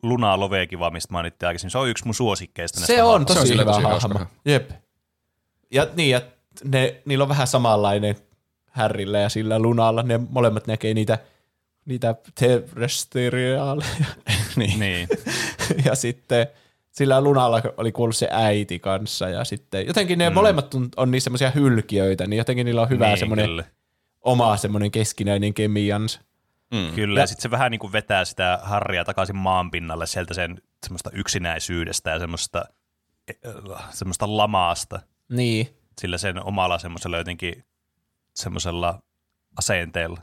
Luna 0.04 0.40
Lovekiva, 0.40 0.90
mistä 0.90 1.14
mainittiin 1.14 1.48
aikaisemmin. 1.48 1.72
Se 1.72 1.78
on 1.78 1.90
yksi 1.90 2.06
mun 2.06 2.16
suosikkeista. 2.16 2.80
se 2.80 3.04
on 3.04 3.26
tosi 3.26 3.34
Se 3.34 3.42
on 3.42 3.48
sillä 3.48 3.62
hyvä 3.62 3.72
tosi 3.72 3.84
hahmo. 3.84 4.20
Jep. 4.46 4.72
Ja 5.72 5.88
niin, 5.96 6.10
ja 6.10 6.22
ne, 6.64 7.02
niillä 7.06 7.22
on 7.24 7.30
vähän 7.30 7.48
samanlainen 7.48 8.16
Härrillä 8.72 9.20
ja 9.20 9.30
sillä 9.30 9.60
Lunalla. 9.60 10.04
Ne 10.04 10.20
molemmat 10.30 10.68
näkee 10.68 10.94
niitä, 10.94 11.20
niitä 11.86 12.16
terrestriaaleja. 12.36 14.06
niin. 14.56 14.80
Niin. 14.80 15.08
ja 15.86 15.96
sitten 15.96 16.48
sillä 17.00 17.22
Lunalla 17.22 17.62
oli 17.78 17.92
kuollut 17.92 18.16
se 18.16 18.28
äiti 18.32 18.80
kanssa. 18.80 19.30
Ja 19.30 19.44
sitten 19.44 19.88
jotenkin 19.88 20.20
ne 20.20 20.30
mm. 20.30 20.34
molemmat 20.34 20.74
on, 20.74 20.90
on 20.98 21.12
niin 21.12 21.22
semmoisia 21.22 21.50
hylkiöitä, 21.50 22.28
niin 22.28 22.38
jotenkin 22.38 22.66
niillä 22.66 22.82
on 22.82 22.90
hyvä 22.90 23.08
niin, 23.08 23.18
semmoinen 23.18 23.46
Kyllä, 23.46 23.64
oma 24.22 24.58
semmoinen 24.58 24.92
keskinäinen 24.92 25.54
kemiansa. 25.54 26.22
Mm. 26.74 26.96
kyllä. 26.96 27.20
Ja- 27.20 27.24
ja 27.24 27.28
sitten 27.28 27.42
se 27.42 27.52
vähän 27.52 27.72
niin 27.72 27.80
kuin 27.80 27.94
vetää 27.94 28.26
sitä 28.26 28.60
Harria 28.64 29.06
takaisin 29.06 29.36
maan 29.36 29.72
pinnalle 29.72 30.08
sieltä 30.08 30.34
sen 30.34 30.62
semmoista 30.84 31.10
yksinäisyydestä 31.14 32.10
ja 32.10 32.20
semmoista, 32.20 32.66
äh, 33.48 33.84
semmoista 33.90 34.38
lamaasta. 34.38 35.00
Niin. 35.30 35.70
Sillä 36.02 36.18
sen 36.18 36.46
omalla 36.46 36.80
semmoisella 36.80 37.18
jotenkin 37.18 37.64
semmoisella 38.36 39.02
asenteella. 39.58 40.22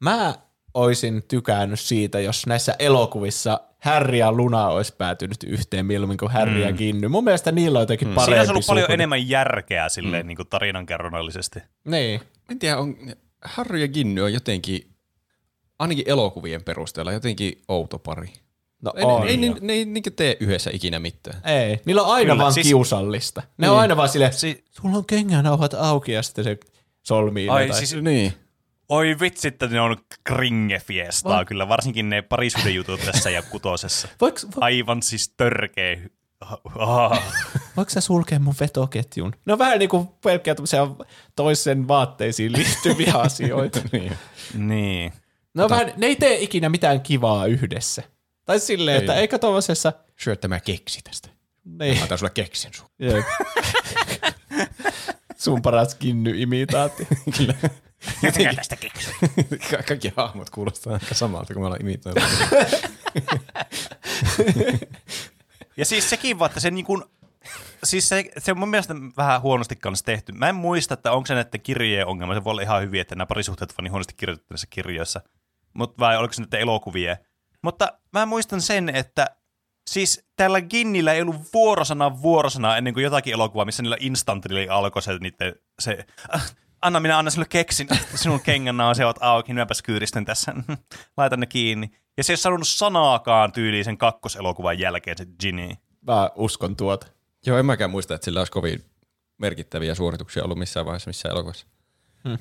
Mä 0.00 0.34
oisin 0.74 1.22
tykännyt 1.28 1.80
siitä, 1.80 2.20
jos 2.20 2.46
näissä 2.46 2.76
elokuvissa 2.78 3.60
Harry 3.82 4.16
ja 4.18 4.32
Luna 4.32 4.66
olisi 4.68 4.94
päätynyt 4.98 5.42
yhteen 5.46 5.86
mieluummin 5.86 6.18
kuin 6.18 6.30
Harry 6.32 6.54
mm. 6.54 6.60
ja 6.60 6.72
Ginny. 6.72 7.08
Mun 7.08 7.24
mielestä 7.24 7.52
niillä 7.52 7.78
on 7.78 7.82
jotenkin 7.82 8.08
mm. 8.08 8.14
parempi 8.14 8.30
Siinä 8.30 8.40
olisi 8.40 8.50
ollut 8.52 8.66
paljon 8.66 8.90
enemmän 8.90 9.28
järkeä 9.28 9.88
silleen 9.88 10.24
mm. 10.24 10.28
niin 10.28 10.36
kuin 10.36 10.48
tarinankerronnallisesti. 10.48 11.60
Niin. 11.84 12.20
En 12.50 12.58
tiedä, 12.58 12.78
on, 12.78 12.96
Harry 13.44 13.78
ja 13.78 13.88
Ginny 13.88 14.20
on 14.20 14.32
jotenkin, 14.32 14.90
ainakin 15.78 16.04
elokuvien 16.08 16.64
perusteella, 16.64 17.12
jotenkin 17.12 17.62
outo 17.68 17.98
pari. 17.98 18.28
No 18.82 18.92
Ei, 18.96 19.04
on. 19.04 19.28
ei, 19.28 19.36
ne, 19.36 19.54
ne 19.60 19.72
ei 19.72 19.84
niin 19.84 20.02
tee 20.16 20.36
yhdessä 20.40 20.70
ikinä 20.72 20.98
mitään. 20.98 21.36
Ei. 21.44 21.80
Niillä 21.84 22.02
on 22.02 22.14
aina 22.14 22.32
Kyllä, 22.32 22.42
vaan 22.42 22.52
siis- 22.52 22.66
kiusallista. 22.66 23.40
Ne 23.40 23.46
Niin. 23.58 23.70
on 23.70 23.78
aina 23.78 23.96
vaan 23.96 24.08
silleen, 24.08 24.32
Si- 24.32 24.64
sulla 24.70 24.96
on 24.96 25.06
kengänauhat 25.06 25.74
auki 25.74 26.12
ja 26.12 26.22
sitten 26.22 26.44
se 26.44 26.58
solmii 27.02 27.48
Ai 27.48 27.66
jotain. 27.66 27.86
siis, 27.86 28.02
Niin. 28.02 28.32
Oi 28.88 29.16
vitsi, 29.20 29.48
että 29.48 29.66
ne 29.66 29.80
on 29.80 29.96
kringefiestaa 30.24 31.38
Va- 31.38 31.44
kyllä, 31.44 31.68
varsinkin 31.68 32.08
ne 32.10 32.22
parisuhdejutut 32.22 33.00
tässä 33.00 33.30
ja 33.30 33.42
kutosessa. 33.42 34.08
Voiko, 34.20 34.38
vo, 34.56 34.60
Aivan 34.60 35.02
siis 35.02 35.34
törkeä. 35.36 35.96
Voiko 37.76 37.90
sä 37.90 38.00
sulkea 38.00 38.38
mun 38.38 38.54
vetoketjun? 38.60 39.32
Ne 39.46 39.52
on 39.52 39.58
vähän 39.58 39.78
niin 39.78 39.88
kuin 39.88 40.08
pelkkää 40.24 40.54
tämmöisiä 40.54 40.80
toisen 41.36 41.88
vaatteisiin 41.88 42.52
liittyviä 42.52 43.12
asioita. 43.26 43.80
niin. 43.92 44.12
niin. 44.54 45.12
Ne, 45.54 45.64
on 45.64 45.70
vähän, 45.70 45.92
ne 45.96 46.06
ei 46.06 46.16
tee 46.16 46.38
ikinä 46.40 46.68
mitään 46.68 47.00
kivaa 47.00 47.46
yhdessä. 47.46 48.02
Tai 48.44 48.60
silleen, 48.60 48.94
Ei. 48.96 49.00
että 49.00 49.14
eikä 49.14 49.38
tuollaisessa... 49.38 49.92
Syö 50.16 50.36
tämä 50.36 50.60
keksi 50.60 51.00
tästä. 51.04 51.28
Niin. 51.64 51.98
Mä 51.98 52.04
otan 52.04 52.18
sulle 52.18 52.30
keksin 52.34 52.70
sun. 52.74 52.86
Sun 55.36 55.62
paras 55.62 55.94
kinny-imitaatti. 55.94 57.06
Kyllä. 57.36 57.54
Jotenkin. 58.22 58.56
tästä 58.56 58.76
keksi. 58.76 59.10
Ka- 59.70 59.82
Kaikki 59.88 60.12
hahmot 60.16 60.50
kuulostaa 60.50 60.92
aika 60.92 61.14
samalta, 61.14 61.54
kun 61.54 61.62
me 61.62 61.66
ollaan 61.66 61.80
imitoilla. 61.80 62.22
Ja 65.76 65.84
siis 65.84 66.10
sekin 66.10 66.38
vaan, 66.38 66.48
että 66.48 66.60
se 66.60 66.70
niin 66.70 66.84
kuin, 66.84 67.04
siis 67.84 68.08
se, 68.08 68.30
se 68.38 68.52
on 68.52 68.58
mun 68.58 68.68
mielestä 68.68 68.94
vähän 69.16 69.42
huonosti 69.42 69.76
kanssa 69.76 70.04
tehty. 70.04 70.32
Mä 70.32 70.48
en 70.48 70.54
muista, 70.54 70.94
että 70.94 71.12
onko 71.12 71.26
se 71.26 71.34
näiden 71.34 71.60
kirjojen 71.60 72.06
ongelma. 72.06 72.34
Se 72.34 72.44
voi 72.44 72.50
olla 72.50 72.62
ihan 72.62 72.82
hyvin, 72.82 73.00
että 73.00 73.14
nämä 73.14 73.26
parisuhteet 73.26 73.70
ovat 73.70 73.82
niin 73.82 73.90
huonosti 73.90 74.14
kirjoitettu 74.16 74.54
näissä 74.54 74.66
kirjoissa. 74.70 75.20
Mut, 75.74 75.98
vai 75.98 76.16
oliko 76.16 76.32
se 76.32 76.42
näiden 76.42 76.60
elokuvien. 76.60 77.16
Mutta 77.62 77.98
mä 78.12 78.26
muistan 78.26 78.60
sen, 78.60 78.88
että 78.88 79.36
Siis 79.90 80.24
tällä 80.36 80.60
Ginnillä 80.60 81.12
ei 81.12 81.22
ollut 81.22 81.52
vuorosana 81.54 82.22
vuorosana 82.22 82.76
ennen 82.76 82.94
kuin 82.94 83.04
jotakin 83.04 83.32
elokuvaa, 83.32 83.64
missä 83.64 83.82
niillä 83.82 83.96
instantilla 84.00 84.74
alkoi 84.74 85.02
se, 85.02 85.18
niiden, 85.18 85.54
se 85.78 86.06
äh, 86.34 86.54
anna 86.82 87.00
minä 87.00 87.18
anna 87.18 87.30
sinulle 87.30 87.48
keksin, 87.48 87.88
sinun 88.14 88.40
kengän 88.40 88.76
se 88.96 89.06
oot 89.06 89.16
auki, 89.20 89.52
minäpäs 89.52 89.82
kyyristän 89.82 90.24
tässä, 90.24 90.54
laitan 91.16 91.40
ne 91.40 91.46
kiinni. 91.46 91.90
Ja 92.16 92.24
se 92.24 92.32
ei 92.32 92.36
sanonut 92.36 92.68
sanaakaan 92.68 93.52
tyyliin 93.52 93.84
sen 93.84 93.98
kakkoselokuvan 93.98 94.78
jälkeen 94.78 95.18
se 95.18 95.26
Ginny. 95.40 95.74
Mä 96.00 96.30
uskon 96.34 96.76
tuota. 96.76 97.06
Joo, 97.46 97.58
en 97.58 97.66
mäkään 97.66 97.90
muista, 97.90 98.14
että 98.14 98.24
sillä 98.24 98.40
olisi 98.40 98.52
kovin 98.52 98.84
merkittäviä 99.38 99.94
suorituksia 99.94 100.44
ollut 100.44 100.58
missään 100.58 100.86
vaiheessa 100.86 101.08
missään 101.08 101.32
elokuvassa. 101.32 101.66
Hmm. 102.28 102.38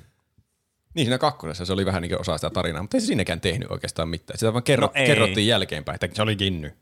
Niin 0.94 1.06
siinä 1.06 1.18
kakkosessa 1.18 1.66
se 1.66 1.74
oli 1.74 1.86
vähän 1.86 2.02
niin 2.02 2.22
osa 2.22 2.38
sitä 2.38 2.50
tarinaa, 2.50 2.82
mutta 2.82 2.98
ei 2.98 3.02
se 3.02 3.08
siinäkään 3.08 3.42
tehnyt 3.42 3.72
oikeastaan 3.72 4.10
mitään. 4.10 4.40
Sitä 4.40 4.54
vaan 4.54 4.64
kerro, 4.64 4.88
No 4.88 4.94
kerrottiin 5.06 5.48
jälkeenpäin, 5.48 5.96
että 5.96 6.16
se 6.16 6.22
oli 6.22 6.36
Ginny. 6.36 6.78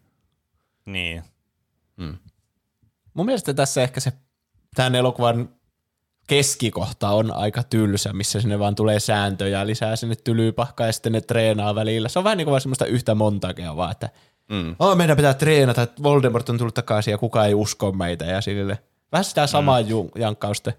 Niin. 0.85 1.23
Mun 3.13 3.25
mielestä 3.25 3.53
tässä 3.53 3.83
ehkä 3.83 3.99
se 3.99 4.13
tämän 4.75 4.95
elokuvan 4.95 5.49
keskikohta 6.29 7.09
on 7.09 7.31
aika 7.31 7.63
tylsä, 7.63 8.13
missä 8.13 8.41
sinne 8.41 8.59
vaan 8.59 8.75
tulee 8.75 8.99
sääntöjä 8.99 9.67
lisää 9.67 9.95
sinne 9.95 10.15
tylypahkaa 10.15 10.87
ja 10.87 10.93
sitten 10.93 11.11
ne 11.11 11.21
treenaa 11.21 11.75
välillä. 11.75 12.09
Se 12.09 12.19
on 12.19 12.23
vähän 12.23 12.37
niin 12.37 12.45
kuin 12.45 12.51
vaan 12.51 12.61
semmoista 12.61 12.85
yhtä 12.85 13.15
montagea 13.15 13.75
vaan, 13.75 13.91
että 13.91 14.09
mm. 14.49 14.75
oh, 14.79 14.95
meidän 14.95 15.17
pitää 15.17 15.33
treenata, 15.33 15.81
että 15.81 16.03
Voldemort 16.03 16.49
on 16.49 16.57
tullut 16.57 16.73
takaisin 16.73 17.11
ja 17.11 17.17
kukaan 17.17 17.47
ei 17.47 17.53
usko 17.53 17.91
meitä 17.91 18.25
ja 18.25 18.41
sille. 18.41 18.79
Vähän 19.11 19.25
sitä 19.25 19.47
samaa 19.47 19.81
mm. 19.81 19.87
jankkausta. 20.15 20.71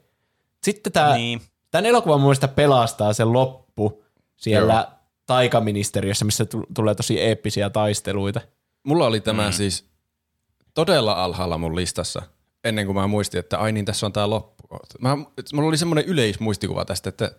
Sitten 0.63 0.93
tämä, 0.93 1.15
niin. 1.15 1.41
Tämän 1.71 1.87
elokuvan 1.87 2.21
mun 2.21 2.35
pelastaa 2.55 3.13
se 3.13 3.25
loppu 3.25 4.05
siellä 4.37 4.75
Joo. 4.75 4.99
taikaministeriössä, 5.27 6.25
missä 6.25 6.45
tu- 6.45 6.67
tulee 6.75 6.95
tosi 6.95 7.21
eeppisiä 7.21 7.71
taisteluita. 7.71 8.41
Mulla 8.83 9.07
oli 9.07 9.21
tämä 9.21 9.47
mm. 9.47 9.53
siis 9.53 9.85
todella 10.75 11.13
alhaalla 11.13 11.59
mun 11.59 11.77
listassa, 11.77 12.23
ennen 12.65 12.87
kuin 12.87 12.97
mä 12.97 13.07
muistin, 13.07 13.41
että 13.41 13.59
ai 13.59 13.73
niin, 13.73 13.85
tässä 13.85 14.07
on 14.07 14.13
tää 14.13 14.31
loppu. 14.31 14.60
Mä, 15.01 15.17
mulla 15.53 15.69
oli 15.69 15.79
semmoinen 15.79 16.05
yleismuistikuva 16.05 16.85
tästä, 16.85 17.09
että 17.09 17.33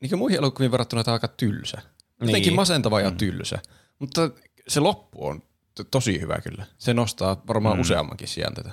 niin 0.00 0.08
kuin 0.10 0.18
muihin 0.18 0.38
elokuviin 0.38 0.72
verrattuna 0.72 1.04
tämä 1.04 1.12
on 1.12 1.16
aika 1.16 1.28
tylsä. 1.28 1.82
Jotenkin 2.20 2.50
Niin. 2.50 2.56
masentava 2.56 3.00
ja 3.00 3.10
tylsä. 3.10 3.58
Mutta 3.98 4.30
se 4.68 4.80
loppu 4.80 5.26
on 5.26 5.40
t- 5.74 5.90
tosi 5.90 6.20
hyvä 6.20 6.38
kyllä. 6.42 6.66
Se 6.78 6.94
nostaa 6.94 7.42
varmaan 7.48 7.76
mm. 7.76 7.80
useammankin 7.80 8.28
sijaan 8.28 8.54
tätä. 8.54 8.70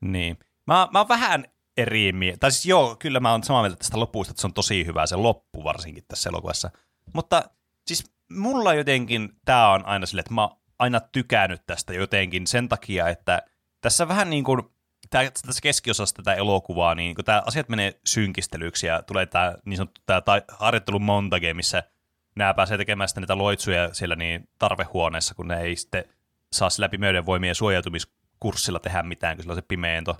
Niin. 0.00 0.38
Mä, 0.66 0.88
mä 0.92 0.98
oon 0.98 1.08
vähän 1.08 1.44
eri 1.76 2.12
mieltä. 2.12 2.38
Tai 2.38 2.52
siis 2.52 2.66
joo, 2.66 2.96
kyllä 2.98 3.20
mä 3.20 3.32
oon 3.32 3.44
samaa 3.44 3.62
mieltä 3.62 3.76
tästä 3.76 4.00
lopusta, 4.00 4.30
että 4.30 4.40
se 4.40 4.46
on 4.46 4.54
tosi 4.54 4.86
hyvä 4.86 5.06
se 5.06 5.16
loppu 5.16 5.64
varsinkin 5.64 6.04
tässä 6.08 6.30
elokuvassa. 6.30 6.70
Mutta 7.14 7.50
siis 7.86 8.04
mulla 8.32 8.74
jotenkin 8.74 9.32
tää 9.44 9.70
on 9.70 9.86
aina 9.86 10.06
silleen, 10.06 10.22
että 10.22 10.34
mä 10.34 10.42
oon 10.42 10.56
aina 10.78 11.00
tykännyt 11.00 11.62
tästä 11.66 11.94
jotenkin 11.94 12.46
sen 12.46 12.68
takia, 12.68 13.08
että 13.08 13.42
tässä 13.80 14.08
vähän 14.08 14.30
niin 14.30 14.44
kuin 14.44 14.62
tää, 15.10 15.30
tässä 15.30 15.60
keskiosassa 15.62 16.16
tätä 16.16 16.34
elokuvaa, 16.34 16.94
niin 16.94 17.14
kun 17.14 17.24
tämä 17.24 17.42
asiat 17.46 17.68
menee 17.68 18.00
synkistelyksi 18.04 18.86
ja 18.86 19.02
tulee 19.02 19.26
tämä 19.26 19.54
niin 19.64 19.76
sanottu 19.76 20.00
tai, 20.24 20.42
harjoittelun 20.48 21.02
montage, 21.02 21.54
missä 21.54 21.82
nämä 22.36 22.54
pääsee 22.54 22.78
tekemään 22.78 23.08
sitten 23.08 23.22
niitä 23.22 23.38
loitsuja 23.38 23.94
siellä 23.94 24.16
niin 24.16 24.48
tarvehuoneessa, 24.58 25.34
kun 25.34 25.48
ne 25.48 25.60
ei 25.60 25.76
sitten 25.76 26.04
saa 26.52 26.70
sillä 26.70 26.88
pimeyden 26.88 27.26
voimien 27.26 27.54
suojautumiskurssilla 27.54 28.78
tehdä 28.78 29.02
mitään, 29.02 29.36
kun 29.36 29.42
sillä 29.42 29.52
on 29.52 29.56
se 29.56 29.62
pimeento. 29.68 30.16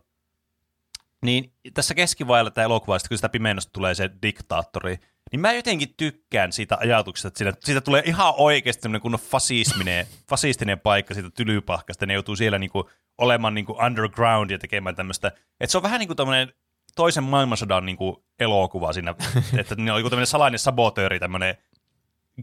Niin 1.22 1.52
tässä 1.74 1.94
keskivaiheella 1.94 2.50
tämä 2.50 2.64
elokuva, 2.64 2.98
sitten 2.98 3.08
kun 3.08 3.18
sitä 3.18 3.28
pimeännosta 3.28 3.72
tulee 3.72 3.94
se 3.94 4.10
diktaattori, 4.22 4.98
niin 5.32 5.40
mä 5.40 5.52
jotenkin 5.52 5.94
tykkään 5.96 6.52
siitä 6.52 6.76
ajatuksesta, 6.80 7.28
että 7.28 7.38
siitä, 7.38 7.52
siitä 7.64 7.80
tulee 7.80 8.02
ihan 8.06 8.34
oikeasti 8.36 8.82
semmoinen 8.82 9.02
kunnon 9.02 9.20
fasisminen, 9.20 10.06
fasistinen 10.30 10.80
paikka 10.80 11.14
siitä 11.14 11.30
tylypahkasta, 11.30 12.06
ne 12.06 12.14
joutuu 12.14 12.36
siellä 12.36 12.58
niinku 12.58 12.90
olemaan 13.18 13.54
niinku 13.54 13.76
underground 13.86 14.50
ja 14.50 14.58
tekemään 14.58 14.96
tämmöistä, 14.96 15.28
että 15.60 15.72
se 15.72 15.78
on 15.78 15.82
vähän 15.82 15.98
niin 15.98 16.08
kuin 16.08 16.16
tämmöinen 16.16 16.52
toisen 16.96 17.24
maailmansodan 17.24 17.86
niinku 17.86 18.24
elokuva 18.38 18.92
siinä, 18.92 19.14
että 19.58 19.74
ne 19.78 19.92
on 19.92 19.98
joku 19.98 20.10
tämmöinen 20.10 20.26
salainen 20.26 20.58
sabotööri, 20.58 21.18
tämmöinen 21.18 21.56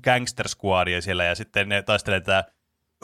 gangster 0.03 0.47
squadia 0.47 1.01
siellä 1.01 1.23
ja 1.23 1.35
sitten 1.35 1.69
ne 1.69 1.81
taistelee 1.81 2.19
tätä 2.19 2.43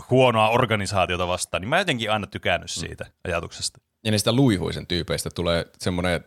huonoa 0.09 0.49
organisaatiota 0.49 1.27
vastaan, 1.27 1.61
niin 1.61 1.69
mä 1.69 1.77
jotenkin 1.77 2.11
aina 2.11 2.27
tykännyt 2.27 2.71
siitä 2.71 3.05
ajatuksesta. 3.23 3.79
Ja 4.03 4.11
niistä 4.11 4.31
luihuisen 4.31 4.87
tyypeistä 4.87 5.29
tulee 5.35 5.65
semmoinen 5.77 6.25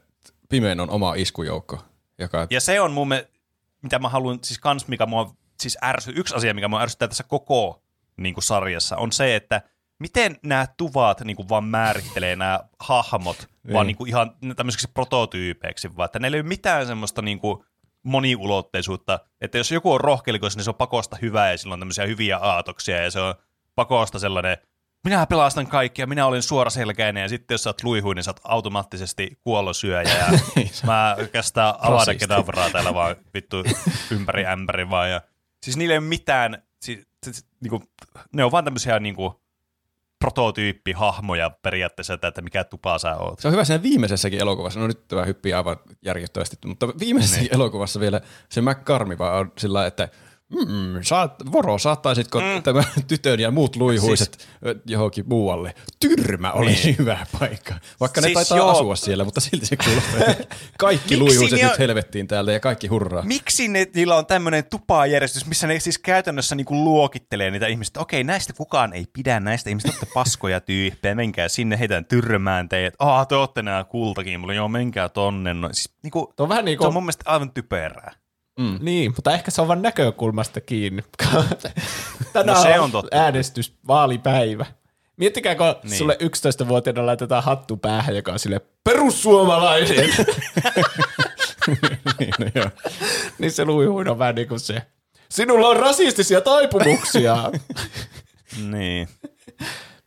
pimeen 0.49 0.81
on 0.81 0.91
oma 0.91 1.15
iskujoukko, 1.15 1.85
joka... 2.19 2.47
Ja 2.51 2.61
se 2.61 2.81
on 2.81 2.93
mun 2.93 3.09
mielestä, 3.09 3.33
mitä 3.83 3.99
mä 3.99 4.09
haluan, 4.09 4.39
siis 4.43 4.59
kans 4.59 4.89
mikä 4.89 5.07
mua, 5.07 5.35
siis 5.61 5.79
ärsy, 5.83 6.13
yksi 6.17 6.35
asia, 6.35 6.55
mikä 6.55 6.69
mua 6.69 6.83
ärsyttää 6.83 7.09
tässä 7.09 7.25
koko 7.25 7.83
niin 8.17 8.35
kuin 8.35 8.45
sarjassa, 8.45 8.97
on 8.97 9.13
se, 9.13 9.37
että 9.37 9.63
miten 9.99 10.39
nämä 10.43 10.67
tuvat 10.77 11.21
niin 11.21 11.37
kuin 11.37 11.49
vaan 11.49 11.65
määrittelee 11.65 12.37
nämä 12.37 12.61
hahmot, 12.81 13.49
vaan 13.73 13.87
niin. 13.87 13.97
kuin 13.97 14.09
ihan 14.09 14.37
tämmöiseksi 14.57 14.89
prototyypeiksi, 14.95 15.97
vaan 15.97 16.05
että 16.07 16.19
neillä 16.19 16.37
ei 16.37 16.41
ole 16.41 16.49
mitään 16.49 16.87
semmoista 16.87 17.23
niin 17.23 17.39
kuin 17.39 17.65
moniulotteisuutta, 18.03 19.21
että 19.41 19.59
jos 19.59 19.73
joku 19.73 19.93
on 19.93 20.01
rohkelikos, 20.01 20.57
niin 20.57 20.65
se 20.65 20.71
on 20.71 20.75
pakosta 20.75 21.17
hyvä 21.23 21.51
ja 21.51 21.59
sillä 21.59 21.73
on 21.73 21.79
tämmöisiä 21.79 22.07
hyviä 22.07 22.39
aatoksia 22.39 23.03
ja 23.03 23.11
se 23.11 23.21
on 23.21 23.35
pakosta 23.75 24.19
sellainen, 24.19 24.59
minä 25.05 25.27
pelastan 25.27 25.67
kaikkia, 25.67 26.07
minä 26.07 26.27
olen 26.27 26.43
suoraselkäinen 26.43 27.23
ja 27.23 27.29
sitten 27.29 27.55
jos 27.55 27.63
sä 27.63 27.71
oot 27.71 27.83
luihuin, 27.83 28.17
niin 28.17 28.25
sä 28.25 28.31
oot 28.31 28.41
automaattisesti 28.45 29.39
kuollosyöjä 29.41 30.03
ja 30.03 30.27
mä 30.87 31.17
kästään 31.33 31.75
avada 31.79 32.15
kedavraa 32.15 32.71
täällä 32.71 32.95
vaan 32.95 33.17
vittu 33.35 33.57
ympäri 34.11 34.47
ämpäri 34.47 34.91
vaan 34.91 35.11
ja 35.11 35.21
siis 35.63 35.77
niillä 35.77 35.93
ei 35.93 35.99
ole 35.99 36.07
mitään, 36.07 36.63
siis, 36.81 37.07
siis, 37.25 37.47
niinku, 37.61 37.83
ne 38.33 38.45
on 38.45 38.53
vaan 38.53 38.65
tämmöisiä 38.65 38.99
niinku, 39.01 39.43
prototyyppihahmoja 40.19 41.51
periaatteessa, 41.51 42.15
että, 42.15 42.29
että 42.29 42.43
mikä 42.43 42.65
tupa 42.65 42.99
sä 42.99 43.17
oot. 43.17 43.39
Se 43.39 43.49
on 43.49 43.53
hyvä 43.53 43.65
siinä 43.65 43.83
viimeisessäkin 43.83 44.41
elokuvassa, 44.41 44.81
no 44.81 44.87
nyt 44.87 45.09
tämä 45.09 45.25
hyppii 45.25 45.55
aivan 45.55 45.77
järkyttävästi, 46.03 46.57
mutta 46.67 46.89
viimeisessäkin 46.89 47.45
niin. 47.45 47.55
elokuvassa 47.55 48.01
vielä 48.01 48.21
se 48.49 48.61
McCarmi 48.61 49.19
vaan 49.19 49.39
on 49.39 49.53
sillä 49.59 49.87
että 49.87 50.09
mm, 50.53 51.03
saat, 51.03 51.35
Voro, 51.53 51.79
saattaisitko 51.79 52.41
mm. 52.41 52.63
tämän 52.63 52.85
tytön 53.09 53.41
ja 53.41 53.51
muut 53.51 53.77
luihuiset 53.77 54.37
siis, 54.41 54.77
johonkin 54.87 55.25
muualle? 55.29 55.75
Tyrmä 56.01 56.53
olisi 56.53 56.87
niin. 56.87 56.99
hyvä 56.99 57.27
paikka. 57.39 57.75
Vaikka 58.01 58.21
ne 58.21 58.27
Siis 58.27 58.35
taitaa 58.35 58.57
joo. 58.59 58.71
asua 58.71 58.97
siellä, 58.97 59.25
mutta 59.25 59.41
silti 59.41 59.67
se 59.67 59.77
kuulostaa, 59.77 60.45
kaikki 60.79 61.17
luihuiset 61.17 61.59
ne 61.59 61.65
on- 61.65 61.71
nyt 61.71 61.79
helvettiin 61.79 62.29
täältä 62.29 62.53
ja 62.53 62.61
kaikki 62.61 62.87
hurraa. 62.87 63.23
Miksi 63.23 63.69
ne, 63.69 63.87
niillä 63.95 64.17
on 64.17 64.27
tämmöinen 64.27 64.65
tupajärjestys, 64.65 65.47
missä 65.47 65.67
ne 65.67 65.81
siis 65.81 65.99
käytännössä 65.99 66.55
niinku 66.55 66.85
luokittelee 66.85 67.51
niitä 67.51 67.67
ihmisiä, 67.67 67.89
että 67.89 68.01
okei, 68.01 68.25
näistä 68.25 68.53
kukaan 68.53 68.93
ei 68.93 69.07
pidä, 69.13 69.41
näistä 69.41 69.71
ihmisistä 69.71 69.93
olette 69.93 70.15
paskoja 70.15 70.61
tyyppejä, 70.61 71.15
menkää 71.15 71.49
sinne, 71.49 71.79
heitän 71.79 72.05
tyrmään 72.05 72.69
teidät, 72.69 72.95
aah, 72.99 73.27
te 73.27 73.35
olette 73.35 73.63
nää 73.63 73.85
kultakin, 73.85 74.41
mulla 74.41 74.55
joo, 74.55 74.69
menkää 74.69 75.09
tonne. 75.09 75.55
No, 75.55 75.69
siis, 75.73 75.95
niinku, 76.03 76.33
Tuo 76.37 76.45
on 76.45 76.49
vähän 76.49 76.65
niin 76.65 76.79
se 76.81 76.87
on 76.87 76.93
mun 76.93 77.03
mielestä 77.03 77.31
aivan 77.31 77.53
typerää. 77.53 78.22
Mm. 78.59 78.79
niin, 78.81 79.13
mutta 79.17 79.33
ehkä 79.33 79.51
se 79.51 79.63
on 79.63 79.69
vain 79.69 79.83
näkökulmasta 79.83 80.61
kiinni. 80.61 81.03
Tänään 82.33 82.57
No 82.59 82.63
se 82.63 82.81
on 82.81 82.93
totta. 82.93 83.17
äänestys, 83.17 83.77
vaalipäivä. 83.87 84.67
Miettikää, 85.17 85.55
kun 85.55 85.67
niin. 85.83 85.99
Sulle 85.99 86.19
11-vuotiaana 86.23 87.07
laitetaan 87.07 87.45
hattu 87.45 87.77
päähän, 87.77 88.17
joka 88.17 88.33
on 88.33 88.39
sille 88.39 88.61
perussuomalainen. 88.85 89.89
niin, 92.19 92.35
no, 92.39 92.47
joo. 92.55 92.71
niin 93.39 93.53
se 93.53 93.65
luihuin 93.65 94.09
on 94.09 94.19
vähän 94.19 94.35
niin 94.35 94.49
kuin 94.49 94.61
se. 94.61 94.83
Sinulla 95.29 95.69
on 95.69 95.77
rasistisia 95.77 96.41
taipumuksia. 96.41 97.37
Niin. 98.71 99.09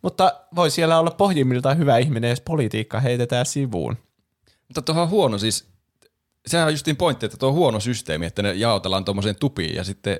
mutta 0.02 0.42
voi 0.56 0.72
siellä 0.72 1.00
olla 1.00 1.12
pohjimmiltaan 1.12 1.78
hyvä 1.78 1.98
ihminen, 1.98 2.30
jos 2.30 2.42
politiikka 2.42 3.00
heitetään 3.00 3.46
sivuun. 3.46 3.98
Mutta 4.68 4.82
tuohon 4.82 5.04
on 5.04 5.10
huono 5.10 5.38
siis, 5.38 5.68
sehän 6.48 6.68
on 6.68 6.74
justiin 6.74 6.98
pointti, 6.98 7.26
että 7.26 7.38
tuo 7.38 7.50
on 7.50 7.56
huono 7.56 7.80
systeemi, 7.80 8.26
että 8.26 8.42
ne 8.42 8.54
jaotellaan 8.54 9.06
tuommoiseen 9.06 9.36
tupiin 9.40 9.76
ja 9.76 9.84
sitten 9.84 10.20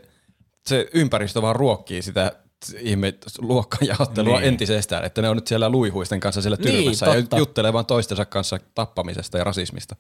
se 0.68 0.90
ympäristö 0.94 1.42
vaan 1.42 1.56
ruokkii 1.56 2.02
sitä 2.02 2.32
ihme 2.80 3.14
luokkajaottelua 3.40 4.34
niin. 4.34 4.42
Niin. 4.42 4.48
entisestään, 4.48 5.06
että 5.06 5.22
ne 5.22 5.30
on 5.30 5.38
nyt 5.38 5.48
siellä 5.48 5.70
luihuisten 5.70 6.20
kanssa 6.20 6.42
siellä 6.42 6.58
Niin, 6.60 6.76
tyrmässä 6.76 7.06
ja 7.06 7.14
totta. 7.22 7.38
juttelee 7.38 7.74
vaan 7.74 7.86
toistensa 7.86 8.26
kanssa 8.26 8.60
tappamisesta 8.76 9.38
ja 9.38 9.44
rasismista. 9.44 9.96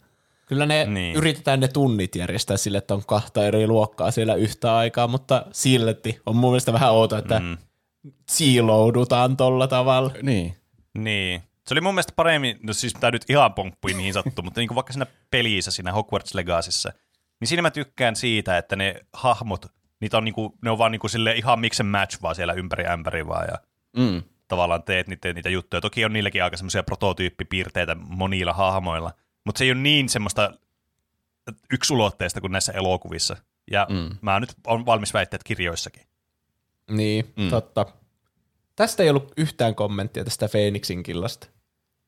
Kyllä 0.45 0.65
ne 0.65 0.83
niin. 0.83 0.93
Niin. 0.93 1.15
yritetään 1.15 1.59
ne 1.59 1.67
tunnit 1.67 2.15
järjestää 2.15 2.57
sille, 2.57 2.77
että 2.77 2.93
on 2.95 3.05
kahta 3.05 3.45
eri 3.45 3.67
luokkaa 3.67 4.11
siellä 4.11 4.35
yhtä 4.35 4.77
aikaa, 4.77 5.07
mutta 5.07 5.45
silti 5.51 6.21
on 6.25 6.35
mun 6.35 6.51
mielestä 6.51 6.73
vähän 6.73 6.91
outo, 6.91 7.17
että 7.17 7.39
mm. 7.39 7.57
siiloudutaan 8.29 9.37
tolla 9.37 9.67
tavalla. 9.67 10.11
Niin. 10.21 10.55
Niin. 10.97 11.43
Se 11.67 11.73
oli 11.73 11.81
mun 11.81 11.93
mielestä 11.93 12.13
paremmin, 12.15 12.59
no 12.63 12.73
siis 12.73 12.93
tämä 12.93 13.11
nyt 13.11 13.25
ihan 13.29 13.53
pomppui 13.53 13.93
mihin 13.93 14.13
sattuu, 14.13 14.43
mutta 14.43 14.59
niin 14.59 14.67
kuin 14.67 14.75
vaikka 14.75 14.93
siinä 14.93 15.05
pelissä, 15.31 15.71
siinä 15.71 15.91
Hogwarts 15.91 16.33
Legacyssä, 16.33 16.93
niin 17.39 17.47
siinä 17.47 17.61
mä 17.61 17.71
tykkään 17.71 18.15
siitä, 18.15 18.57
että 18.57 18.75
ne 18.75 18.95
hahmot, 19.13 19.65
niitä 20.01 20.17
on 20.17 20.23
niinku, 20.23 20.57
ne 20.61 20.69
on 20.71 20.77
vaan 20.77 20.91
niinku 20.91 21.07
sille 21.07 21.33
ihan 21.33 21.59
and 21.79 21.89
match 21.89 22.21
vaan 22.21 22.35
siellä 22.35 22.53
ympäri 22.53 22.87
ämpäri 22.87 23.27
vaan 23.27 23.47
ja 23.51 23.57
Mm. 23.97 24.23
tavallaan 24.47 24.83
teet 24.83 25.07
niitä, 25.07 25.33
niitä 25.33 25.49
juttuja. 25.49 25.81
Toki 25.81 26.05
on 26.05 26.13
niilläkin 26.13 26.43
aika 26.43 26.57
semmoisia 26.57 26.83
prototyyppipiirteitä 26.83 27.95
monilla 27.95 28.53
hahmoilla, 28.53 29.11
mutta 29.45 29.59
se 29.59 29.63
ei 29.65 29.71
ole 29.71 29.79
niin 29.79 30.09
semmoista 30.09 30.51
yksulotteista 31.73 32.41
kuin 32.41 32.51
näissä 32.51 32.71
elokuvissa. 32.71 33.37
Ja 33.71 33.87
Mm. 33.89 34.17
mä 34.21 34.39
nyt 34.39 34.53
on 34.67 34.85
valmis 34.85 35.13
väittää, 35.13 35.35
että 35.35 35.47
kirjoissakin. 35.47 36.03
Niin, 36.91 37.33
mm. 37.35 37.49
totta. 37.49 37.85
Tästä 38.75 39.03
ei 39.03 39.09
ollut 39.09 39.33
yhtään 39.37 39.75
kommenttia 39.75 40.23
tästä 40.23 40.47
Phoenixin 40.49 41.03
killasta. 41.03 41.47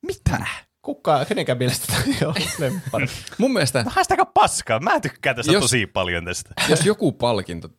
Mitä? 0.02 0.46
Kuka, 0.82 1.26
kenenkään 1.26 1.58
mielestä 1.58 1.86
tämä 1.88 2.04
ei 2.08 2.26
ole 2.28 2.36
lemppari. 2.60 3.06
Mun 3.38 3.54
mielestä, 3.54 3.80
sitä 3.84 4.14
aika 4.14 4.26
paskaa. 4.26 4.80
Mä 4.80 5.00
tykkään 5.00 5.36
tästä 5.36 5.52
Jos- 5.52 5.62
tosi 5.62 5.86
paljon 5.86 6.26
tästä. 6.26 6.50
jos 6.70 6.86
joku 6.86 7.12
palkinto 7.12 7.70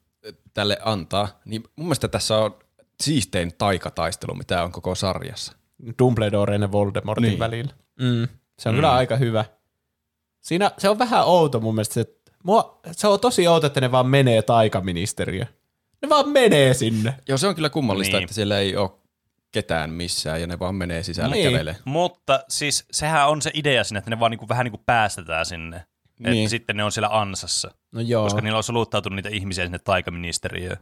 tälle 0.55 0.79
antaa, 0.85 1.29
niin 1.45 1.63
mun 1.77 1.87
mielestä 1.87 2.09
tässä 2.09 2.37
on 2.39 2.59
siistein 3.03 3.53
taikataistelu, 3.59 4.35
mitä 4.35 4.63
on 4.65 4.73
koko 4.73 4.95
sarjassa. 4.95 5.53
Dumbledoren 5.99 6.63
ja 6.63 6.73
Voldemortin 6.73 7.23
Niin. 7.29 7.39
välillä. 7.39 7.73
Mm. 8.01 8.29
Se 8.59 8.69
on 8.69 8.75
mm. 8.75 8.77
kyllä 8.77 8.93
aika 8.95 9.17
hyvä. 9.17 9.45
Siinä 10.41 10.71
se 10.79 10.89
on 10.89 10.99
vähän 10.99 11.25
outo 11.25 11.61
mun 11.61 11.75
mielestä. 11.75 11.95
Se, 11.95 12.01
että 12.01 12.33
mua, 12.45 12.81
se 12.93 13.07
on 13.09 13.21
tosi 13.21 13.49
outo, 13.49 13.67
että 13.67 13.81
ne 13.81 13.93
vaan 13.93 14.07
menee 14.07 14.43
taikaministeriö. 14.43 15.45
Ne 16.03 16.09
vaan 16.09 16.29
menee 16.29 16.75
sinne. 16.75 17.15
Joo, 17.29 17.39
se 17.39 17.47
on 17.47 17.55
kyllä 17.55 17.71
kummallista, 17.71 18.17
Niin. 18.17 18.25
että 18.25 18.35
siellä 18.35 18.59
ei 18.59 18.77
ole 18.77 18.91
ketään 19.53 19.91
missään 19.91 20.41
ja 20.41 20.47
ne 20.47 20.59
vaan 20.59 20.75
menee 20.75 21.03
sisälle 21.03 21.35
Niin. 21.35 21.53
kävelee. 21.53 21.77
Mutta 21.85 22.45
siis 22.49 22.85
sehän 22.91 23.29
on 23.29 23.43
se 23.43 23.51
idea 23.55 23.85
sinne, 23.85 23.99
että 23.99 24.11
ne 24.11 24.21
vaan 24.21 24.31
niinku, 24.31 24.49
vähän 24.49 24.65
niin 24.65 24.73
kuin 24.73 24.83
päästetään 24.87 25.47
sinne. 25.47 25.77
Niin. 26.19 26.31
Niin. 26.31 26.45
Että 26.45 26.51
sitten 26.51 26.77
ne 26.77 26.85
on 26.85 26.93
siellä 26.93 27.09
ansassa, 27.21 27.71
No 27.93 28.01
joo. 28.01 28.25
koska 28.25 28.41
niillä 28.41 28.57
on 28.57 28.65
soluttautunut 28.65 29.17
niitä 29.17 29.29
ihmisiä 29.29 29.65
sinne 29.65 29.79
taikaministeriöön. 29.79 30.77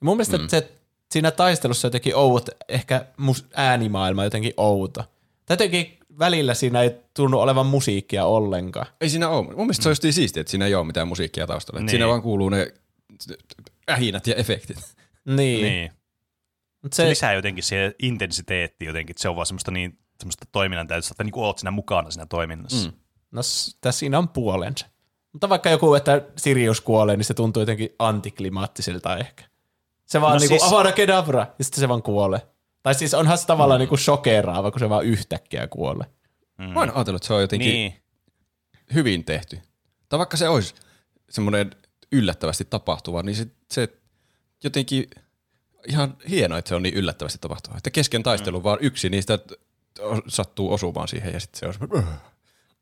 Mun 0.00 0.16
mielestä 0.16 0.38
mm. 0.38 0.48
se, 0.48 0.72
siinä 1.12 1.30
taistelussa 1.30 1.86
jotenkin 1.86 2.16
outo, 2.16 2.52
ehkä 2.68 3.04
mus, 3.16 3.46
äänimaailma 3.54 4.24
jotenkin 4.24 4.52
outo. 4.56 5.04
Tai 5.46 5.54
jotenkin 5.54 5.98
välillä 6.18 6.54
siinä 6.54 6.82
ei 6.82 6.90
tunnu 7.16 7.40
olevan 7.40 7.66
musiikkia 7.66 8.24
ollenkaan. 8.24 8.86
Ei 9.00 9.08
siinä 9.08 9.28
ole. 9.28 9.46
Mun 9.46 9.56
mielestä 9.56 9.82
se 9.82 9.88
on 9.88 9.90
just 9.90 10.02
niin 10.02 10.12
siistiä, 10.12 10.40
että 10.40 10.50
siinä 10.50 10.66
ei 10.66 10.74
ole 10.74 10.86
mitään 10.86 11.08
musiikkia 11.08 11.46
taustalla. 11.46 11.80
Niin. 11.80 11.90
Siinä 11.90 12.08
vaan 12.08 12.22
kuuluu 12.22 12.48
ne 12.48 12.72
ähinät 13.90 14.26
ja 14.26 14.34
efektit. 14.34 14.76
Niin. 15.24 15.62
Niin. 15.62 15.92
Niin. 16.84 16.88
niin. 16.88 16.90
Mut 16.90 16.92
Se 16.92 17.02
se, 17.02 17.08
lisää 17.08 17.32
jotenkin 17.32 17.64
se 17.64 17.94
intensiteetti 18.02 18.84
jotenkin, 18.84 19.12
että 19.12 19.22
se 19.22 19.28
on 19.28 19.36
vaan 19.36 19.46
semmoista, 19.46 19.70
niin, 19.70 19.98
semmoista 20.18 20.46
toiminnan 20.52 20.86
täytyy, 20.86 21.08
että 21.10 21.24
niinku 21.24 21.44
oot 21.44 21.58
siinä 21.58 21.70
mukana 21.70 22.10
siinä 22.10 22.26
toiminnassa. 22.26 22.90
Mm. 22.90 22.96
no, 23.30 23.40
tässä 23.80 23.98
siinä 23.98 24.18
on 24.18 24.28
puolensa. 24.28 24.86
Mutta 25.32 25.48
vaikka 25.48 25.70
joku, 25.70 25.94
että 25.94 26.22
Sirius 26.36 26.80
kuolee, 26.80 27.16
niin 27.16 27.24
se 27.24 27.34
tuntuu 27.34 27.62
jotenkin 27.62 27.88
antiklimaattiselta 27.98 29.16
ehkä. 29.16 29.44
Se 30.06 30.20
vaan 30.20 30.32
No 30.32 30.38
niinku 30.38 30.58
siis- 30.58 30.72
avada 30.72 30.92
kedavra, 30.92 31.46
ja 31.58 31.64
sitten 31.64 31.80
se 31.80 31.88
vaan 31.88 32.02
kuolee. 32.02 32.40
Tai 32.82 32.94
siis 32.94 33.14
onhan 33.14 33.38
se 33.38 33.46
tavallaan 33.46 33.78
mm. 33.78 33.82
niinku 33.82 33.96
shokeraava, 33.96 34.70
kun 34.70 34.80
se 34.80 34.88
vaan 34.88 35.04
yhtäkkiä 35.04 35.66
kuolee. 35.66 36.06
Mm. 36.58 36.64
Mä 36.64 36.80
oon 36.80 36.90
ajatellut, 36.94 37.18
että 37.18 37.26
se 37.26 37.34
on 37.34 37.40
jotenkin 37.40 37.72
niin. 37.72 37.92
Niin. 37.92 38.02
hyvin 38.94 39.24
tehty. 39.24 39.58
Tai 40.08 40.18
vaikka 40.18 40.36
se 40.36 40.48
olisi 40.48 40.74
semmoinen 41.30 41.70
yllättävästi 42.12 42.64
tapahtuva, 42.64 43.22
niin 43.22 43.36
se, 43.36 43.46
se 43.70 43.88
jotenkin 44.64 45.10
ihan 45.88 46.16
hienoa, 46.28 46.58
että 46.58 46.68
se 46.68 46.74
on 46.74 46.82
niin 46.82 46.94
yllättävästi 46.94 47.38
tapahtuva. 47.40 47.76
Että 47.76 47.90
kesken 47.90 48.22
taistelun 48.22 48.60
mm. 48.60 48.64
vaan 48.64 48.78
yksi 48.80 49.08
niistä 49.08 49.38
sattuu 50.28 50.72
osumaan 50.72 51.08
siihen 51.08 51.32
ja 51.32 51.40
sitten 51.40 51.58
se 51.60 51.66
on 51.66 51.72
semmoinen, 51.74 52.08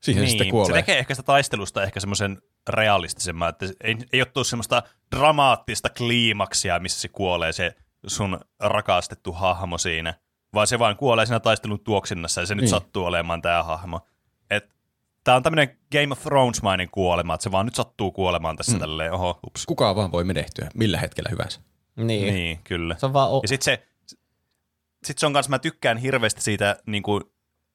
siihen 0.01 0.21
niin. 0.21 0.31
sitten 0.31 0.47
Se 0.47 0.51
kuolee. 0.51 0.75
tekee 0.75 0.99
ehkä 0.99 1.15
sitä 1.15 1.27
taistelusta 1.27 1.83
ehkä 1.83 2.01
semmoisen 2.01 2.43
realistisemman, 2.69 3.49
että 3.49 3.67
ei, 3.81 3.97
ei 4.13 4.21
ole 4.21 4.27
tullut 4.27 4.47
semmoista 4.47 4.83
dramaattista 5.17 5.89
kliimaksia, 5.91 6.79
missä 6.79 7.01
se 7.01 7.09
kuolee 7.09 7.53
se 7.53 7.75
sun 8.07 8.41
rakastettu 8.61 9.33
hahmo 9.33 9.79
siinä, 9.79 10.15
vaan 10.55 10.67
se 10.67 10.79
vaan 10.79 10.97
kuolee 10.97 11.27
siinä 11.27 11.41
taistelun 11.41 11.81
tuoksinnassa 11.81 12.41
ja 12.41 12.47
se 12.47 12.55
nyt 12.55 12.63
Niin. 12.63 12.71
sattuu 12.71 13.05
olemaan 13.05 13.43
tämä 13.43 13.63
hahmo. 13.63 14.01
Et 14.51 14.73
Tämä 15.25 15.37
on 15.37 15.43
tämmöinen 15.43 15.79
Game 15.93 16.09
of 16.13 16.23
Thrones-mainen 16.23 16.89
kuolema, 16.91 17.35
että 17.35 17.43
se 17.43 17.51
vaan 17.53 17.67
nyt 17.67 17.75
sattuu 17.75 18.13
kuolemaan 18.13 18.57
tässä 18.57 18.73
mm. 18.73 18.79
tälleen, 18.79 19.13
oho, 19.13 19.41
ups. 19.47 19.67
Kukaan 19.67 19.97
vaan 19.97 20.13
voi 20.13 20.25
menehtyä 20.25 20.69
millä 20.75 20.99
hetkellä 20.99 21.29
hyvänsä. 21.31 21.61
Niin. 21.97 22.35
Niin, 22.35 22.61
kyllä. 22.65 22.97
Se 22.99 23.07
on 23.07 23.13
vaan 23.13 23.31
o- 23.31 23.41
Ja 23.43 23.49
sitten 23.49 23.65
se, 23.65 23.87
sit 25.05 25.19
se 25.19 25.27
on 25.27 25.33
kanssa, 25.33 25.51
mä 25.51 25.59
tykkään 25.59 25.97
hirveästi 25.99 26.41
siitä 26.43 26.77
niin 26.87 27.03
kuin, 27.03 27.23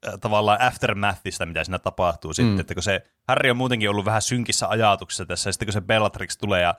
äh, 0.07 0.13
tavallaan 0.21 0.61
aftermathista, 0.61 1.45
mitä 1.45 1.63
siinä 1.63 1.79
tapahtuu 1.79 2.33
sitten, 2.33 2.53
Mm. 2.53 2.59
että 2.59 2.73
kun 2.73 2.83
se 2.83 3.01
Harry 3.27 3.49
on 3.49 3.57
muutenkin 3.57 3.89
ollut 3.89 4.05
vähän 4.05 4.21
synkissä 4.21 4.67
ajatuksissa 4.69 5.25
tässä, 5.25 5.47
ja 5.47 5.51
sitten 5.53 5.65
kun 5.65 5.73
se 5.73 5.81
Bellatrix 5.81 6.37
tulee 6.37 6.61
ja 6.61 6.75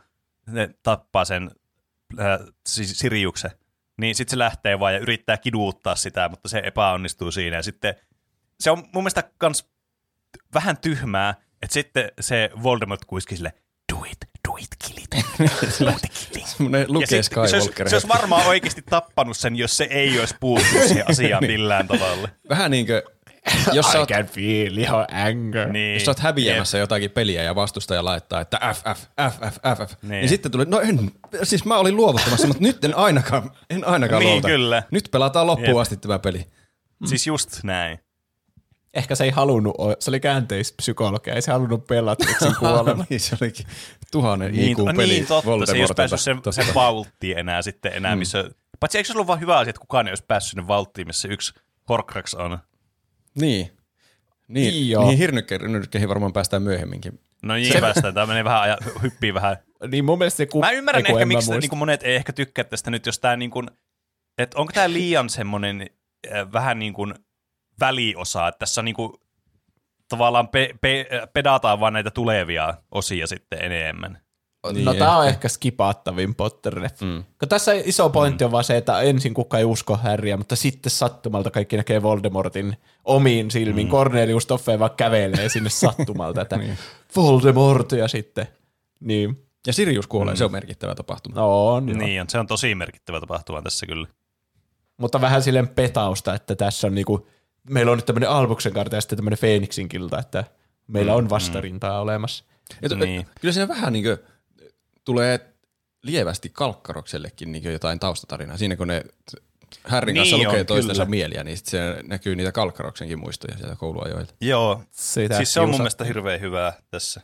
ne 0.46 0.70
tappaa 0.82 1.24
sen 1.24 1.50
äh, 2.20 2.38
Siriuksen, 2.66 3.50
niin 4.00 4.14
sitten 4.14 4.30
se 4.30 4.38
lähtee 4.38 4.78
vaan 4.80 4.94
ja 4.94 5.00
yrittää 5.00 5.36
kiduuttaa 5.38 5.96
sitä, 5.96 6.28
mutta 6.28 6.48
se 6.48 6.62
epäonnistuu 6.64 7.30
siinä, 7.30 7.56
ja 7.56 7.62
sitten 7.62 7.94
se 8.60 8.70
on 8.70 8.78
mun 8.78 9.02
mielestä 9.02 9.30
kans 9.38 9.68
vähän 10.54 10.78
tyhmää, 10.78 11.34
että 11.62 11.74
sitten 11.74 12.12
se 12.20 12.50
Voldemort 12.62 13.04
kuiski 13.04 13.36
sille, 13.36 13.52
do 13.92 14.04
it, 14.04 14.18
do 14.48 14.56
it, 14.56 14.68
kill 14.86 14.97
Semmoinen 16.44 16.80
Ja 16.80 16.86
Luke 16.88 17.06
sit, 17.06 17.24
se, 17.24 17.40
olisi, 17.40 17.60
Skywalker. 17.60 17.88
se 17.88 17.94
olisi 17.96 18.08
varmaan 18.08 18.46
oikeasti 18.46 18.82
tappanut 18.82 19.36
sen, 19.36 19.56
jos 19.56 19.76
se 19.76 19.84
ei 19.90 20.20
olisi 20.20 20.34
puuttunut 20.40 20.86
siihen 20.88 21.08
asiaan 21.10 21.44
millään 21.44 21.88
tavalla. 21.88 22.28
Vähän 22.48 22.70
niin 22.70 22.86
kuin, 22.86 23.02
jos 23.72 23.86
sä 23.86 23.98
I 23.98 24.00
oot, 24.00 24.08
can 24.08 24.26
feel 24.26 24.78
your 24.78 25.04
anger. 25.12 25.72
Niin. 25.72 25.94
jos 25.94 26.04
sä 26.04 26.10
oot 26.10 26.18
häviämässä 26.18 26.78
jotakin 26.78 27.10
peliä 27.10 27.42
ja 27.42 27.54
vastustaja 27.54 28.04
laittaa, 28.04 28.40
että 28.40 28.58
F, 28.74 28.78
F, 28.78 29.00
F, 29.30 29.34
F, 29.34 29.54
F, 29.54 29.78
F, 29.78 29.78
niin. 29.78 29.88
Niin. 30.02 30.10
niin 30.10 30.28
sitten 30.28 30.52
tulee, 30.52 30.66
no 30.70 30.80
en, 30.80 31.10
siis 31.42 31.64
mä 31.64 31.76
olin 31.76 31.96
luovuttamassa, 31.96 32.46
mutta 32.46 32.62
nyt 32.62 32.84
en 32.84 32.96
ainakaan, 32.96 33.50
en 33.70 33.86
ainakaan 33.88 34.20
Niin, 34.20 34.28
luovuta. 34.30 34.48
kyllä. 34.48 34.82
Nyt 34.90 35.08
pelataan 35.12 35.46
loppuun 35.46 35.68
Jep. 35.68 35.76
asti 35.78 35.96
tämä 35.96 36.18
peli. 36.18 36.46
Siis 37.06 37.26
just 37.26 37.60
näin. 37.62 37.98
Ehkä 38.94 39.14
se 39.14 39.24
ei 39.24 39.30
halunnut, 39.30 39.74
se 39.98 40.10
oli 40.10 40.20
käänteispsykologia, 40.20 41.34
ei 41.34 41.42
se 41.42 41.52
halunnut 41.52 41.86
Bellatrixin 41.86 42.54
kuoleman. 42.58 43.06
niin, 43.10 43.20
se 43.20 43.36
olikin 43.40 43.66
tuhannen 44.12 44.52
Niin, 44.52 44.70
IQ-peli 44.70 45.12
niin 45.12 45.26
totta, 45.26 45.66
se 45.66 45.72
ei 45.72 45.80
olisi 45.80 45.94
päässyt 45.94 46.20
sen, 46.20 46.40
sen 46.50 46.74
valttiin 46.74 47.38
enää 47.38 47.62
sitten 47.62 47.92
enää, 47.94 48.16
missä... 48.16 48.50
Paitsi 48.80 48.98
eikö 48.98 49.06
se 49.06 49.12
ollut 49.12 49.26
vaan 49.26 49.40
hyvä 49.40 49.58
asia, 49.58 49.70
että 49.70 49.80
kukaan 49.80 50.06
ei 50.06 50.10
olisi 50.10 50.24
päässyt 50.28 50.50
sinne 50.50 50.68
valttiin, 50.68 51.06
missä 51.06 51.28
yksi 51.28 51.52
Horcrux 51.88 52.34
on. 52.34 52.58
Niin. 53.34 53.70
Niin, 54.48 54.74
Niin 54.74 54.98
niin 55.00 55.18
hirnykkeihin 55.18 56.08
varmaan 56.08 56.32
päästään 56.32 56.62
myöhemminkin. 56.62 57.20
No 57.42 57.54
niin, 57.54 57.72
se... 57.72 57.80
päästään. 57.80 58.14
Tämä 58.14 58.26
menee 58.26 58.44
vähän, 58.44 58.60
aja, 58.60 58.78
hyppii 59.02 59.34
vähän. 59.34 59.56
niin 59.90 60.04
mun 60.04 60.18
mielestä 60.18 60.36
se 60.36 60.46
ku... 60.46 60.60
Mä 60.60 60.70
ymmärrän 60.70 61.06
ehkä, 61.06 61.26
miksi 61.26 61.46
muista. 61.46 61.60
niin 61.60 61.68
kuin 61.68 61.78
monet 61.78 62.02
ei 62.02 62.16
ehkä 62.16 62.32
tykkää 62.32 62.64
tästä 62.64 62.90
nyt, 62.90 63.06
jos 63.06 63.18
tämä 63.18 63.36
niin 63.36 63.50
kuin, 63.50 63.70
että 64.38 64.58
onko 64.58 64.72
tämä 64.72 64.92
liian 64.92 65.30
semmoinen 65.30 65.90
äh, 66.32 66.52
vähän 66.52 66.78
niin 66.78 66.92
kuin 66.92 67.14
väliosa, 67.80 68.48
että 68.48 68.58
tässä 68.58 68.80
on 68.80 68.84
niin 68.84 68.94
kuin, 68.94 69.12
tavallaan 70.08 70.48
pe, 70.48 70.74
pe, 70.80 71.06
pedataan 71.32 71.80
vaan 71.80 71.92
näitä 71.92 72.10
tulevia 72.10 72.74
osia 72.90 73.26
sitten 73.26 73.58
enemmän. 73.62 74.18
Niin, 74.72 74.84
no 74.84 74.94
tää 74.94 75.16
on 75.16 75.24
ehkä. 75.24 75.34
ehkä 75.34 75.48
skipaattavin 75.48 76.34
Potter-leffa. 76.34 77.04
Mm. 77.04 77.24
Kun 77.38 77.48
tässä 77.48 77.72
iso 77.72 78.10
pointti 78.10 78.44
on 78.44 78.52
vaan 78.52 78.64
se, 78.64 78.76
että 78.76 79.00
ensin 79.00 79.34
kukaan 79.34 79.58
ei 79.58 79.64
usko 79.64 79.96
Harryä, 79.96 80.36
mutta 80.36 80.56
sitten 80.56 80.90
sattumalta 80.90 81.50
kaikki 81.50 81.76
näkee 81.76 82.02
Voldemortin 82.02 82.76
omiin 83.04 83.50
silmiin. 83.50 83.86
Mm. 83.86 83.90
Cornelius 83.90 84.46
Toffe 84.46 84.78
vaan 84.78 84.90
kävelee 84.96 85.48
sinne 85.48 85.70
sattumalta, 85.84 86.40
että 86.40 86.56
Niin. 86.56 86.78
Voldemort 87.16 87.92
ja 87.92 88.08
sitten. 88.08 88.48
Niin, 89.00 89.46
Ja 89.66 89.72
Sirius 89.72 90.06
kuolee, 90.06 90.36
se 90.36 90.44
on 90.44 90.52
merkittävä 90.52 90.94
tapahtuma. 90.94 91.40
no 91.40 91.74
on, 91.74 91.88
joo. 91.88 91.98
Niin 91.98 92.20
on, 92.20 92.30
se 92.30 92.38
on 92.38 92.46
tosi 92.46 92.74
merkittävä 92.74 93.20
tapahtuma 93.20 93.62
tässä 93.62 93.86
kyllä. 93.86 94.08
Mutta 94.96 95.20
vähän 95.20 95.42
silleen 95.42 95.68
petausta, 95.68 96.34
että 96.34 96.54
tässä 96.54 96.86
on 96.86 96.94
niinku, 96.94 97.26
meillä 97.68 97.92
on 97.92 97.98
nyt 97.98 98.06
tämmöinen 98.06 98.30
Albuksen 98.30 98.72
karta 98.72 98.96
ja 98.96 99.00
sitten 99.00 99.16
tämmöinen 99.18 99.38
Phoenixin 99.38 99.88
kilta, 99.88 100.18
että 100.18 100.44
meillä 100.86 101.14
on 101.14 101.30
vastarintaa 101.30 102.00
olemassa. 102.00 102.44
Et, 102.82 102.92
Niin. 102.92 103.20
et, 103.20 103.26
kyllä 103.40 103.52
siinä 103.52 103.68
vähän 103.68 103.92
niin 103.92 104.04
kuin 104.04 104.18
tulee 105.04 105.52
lievästi 106.02 106.48
Kalkkaroksellekin 106.48 107.52
niin 107.52 107.72
jotain 107.72 107.98
taustatarinaa. 108.00 108.56
Siinä 108.56 108.76
kun 108.76 108.88
ne 108.88 109.04
Härrin 109.86 110.16
kanssa 110.16 110.36
Niin 110.36 110.46
lukee 110.46 110.60
on, 110.60 110.66
toistensa 110.66 111.02
kyllä. 111.02 111.10
mieliä, 111.10 111.44
niin 111.44 111.56
sit 111.56 111.66
se 111.66 111.96
näkyy 112.02 112.36
niitä 112.36 112.52
Kalkkaroksenkin 112.52 113.18
muistoja 113.18 113.56
sieltä 113.58 113.76
kouluajoilta. 113.76 114.34
Joo, 114.40 114.82
Sitä 114.90 115.36
siis 115.36 115.52
se 115.52 115.60
on 115.60 115.68
mun 115.68 115.78
mielestä 115.78 116.04
hirveän 116.04 116.40
hyvää 116.40 116.72
tässä. 116.90 117.20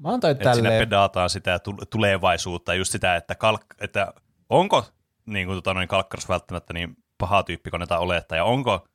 Mä 0.00 0.08
antoin 0.12 0.32
Että 0.32 0.54
siinä 0.54 0.68
tälleen, 0.68 0.88
pedataan 0.88 1.30
sitä 1.30 1.58
tu- 1.58 1.76
tulevaisuutta, 1.90 2.74
just 2.74 2.92
sitä, 2.92 3.16
että, 3.16 3.34
kalk- 3.34 3.74
että 3.80 4.12
onko 4.48 4.84
niin 5.26 5.46
kuin, 5.46 5.56
tota, 5.56 5.74
noin 5.74 5.88
kalkkaros 5.88 6.28
välttämättä 6.28 6.72
niin 6.72 6.96
paha 7.18 7.42
tyyppi, 7.42 7.70
kun 7.70 7.80
näitä 7.80 7.98
olettaa, 7.98 8.38
ja 8.38 8.44
onko 8.44 8.88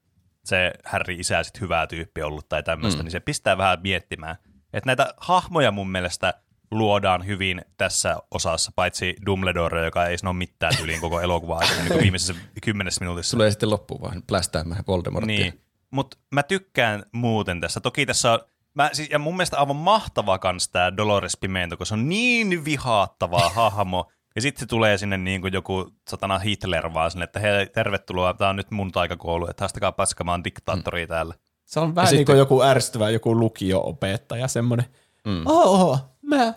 se 0.46 0.74
Harry 0.86 1.14
isä 1.14 1.44
sitten 1.44 1.62
hyvä 1.62 1.88
tyyppi 1.88 2.22
ollut 2.22 2.50
tai 2.50 2.64
tämmöistä, 2.64 3.02
mm. 3.02 3.06
niin 3.06 3.12
se 3.12 3.20
pistää 3.20 3.58
vähän 3.58 3.80
miettimään. 3.84 4.36
Että 4.74 4.88
näitä 4.88 5.14
hahmoja 5.18 5.72
mun 5.72 5.92
mielestä 5.92 6.34
luodaan 6.72 7.26
hyvin 7.26 7.62
tässä 7.78 8.18
osassa, 8.32 8.72
paitsi 8.76 9.16
Dumbledore, 9.26 9.86
joka 9.86 10.06
ei 10.06 10.18
sano 10.18 10.34
mitään 10.34 10.78
tyyliin 10.78 11.02
koko 11.02 11.22
elokuva 11.22 11.58
aikana, 11.58 11.84
niin 11.84 12.02
viimeisessä 12.04 12.36
kymmenessä 12.64 13.02
minuutissa. 13.02 13.38
Tulee 13.38 13.52
sitten 13.52 13.70
loppuun 13.70 14.02
vaan 14.02 14.24
plästäämään 14.28 14.84
Voldemortia. 14.88 15.28
Niin, 15.28 15.62
mutta 15.92 16.18
mä 16.32 16.44
tykkään 16.44 17.04
muuten 17.12 17.62
tässä. 17.62 17.80
Toki 17.80 18.06
tässä 18.06 18.32
on, 18.32 18.40
mä, 18.74 18.90
siis, 18.94 19.10
ja 19.10 19.20
mun 19.20 19.38
mielestä 19.38 19.60
aivan 19.60 19.76
mahtava 19.76 20.40
kans 20.40 20.70
tää 20.70 20.98
Dolores 20.98 21.38
Pimento, 21.38 21.78
kun 21.78 21.86
se 21.86 21.94
on 21.94 22.10
niin 22.10 22.66
vihaattava 22.66 23.50
hahmo. 23.56 24.12
Ja 24.36 24.42
sitten 24.42 24.60
se 24.60 24.66
tulee 24.66 24.98
sinne 24.98 25.18
niin 25.18 25.42
kuin 25.42 25.54
joku 25.54 25.92
satana 26.10 26.40
Hitler 26.40 26.94
vaan 26.94 27.12
sinne, 27.12 27.24
että 27.24 27.40
hei, 27.40 27.66
tervetuloa, 27.68 28.34
tää 28.34 28.50
on 28.50 28.56
nyt 28.56 28.72
mun 28.72 28.92
taikakoulu, 28.92 29.48
että 29.50 29.62
haastakaa 29.64 29.92
paska, 29.92 30.24
mä 30.24 30.32
oon 30.32 30.44
diktaattori 30.44 31.06
mm. 31.06 31.08
täällä. 31.08 31.34
se 31.66 31.80
on 31.80 31.96
vähän 31.96 32.06
Ja 32.08 32.12
niin 32.12 32.18
sitten- 32.20 32.26
kuin 32.34 32.38
joku 32.40 32.62
ärsyttävä 32.62 33.10
joku 33.10 33.40
lukio-opettaja, 33.40 34.48
semmoinen, 34.48 34.86
mm. 35.26 35.42
oh, 35.46 36.00
mä 36.22 36.54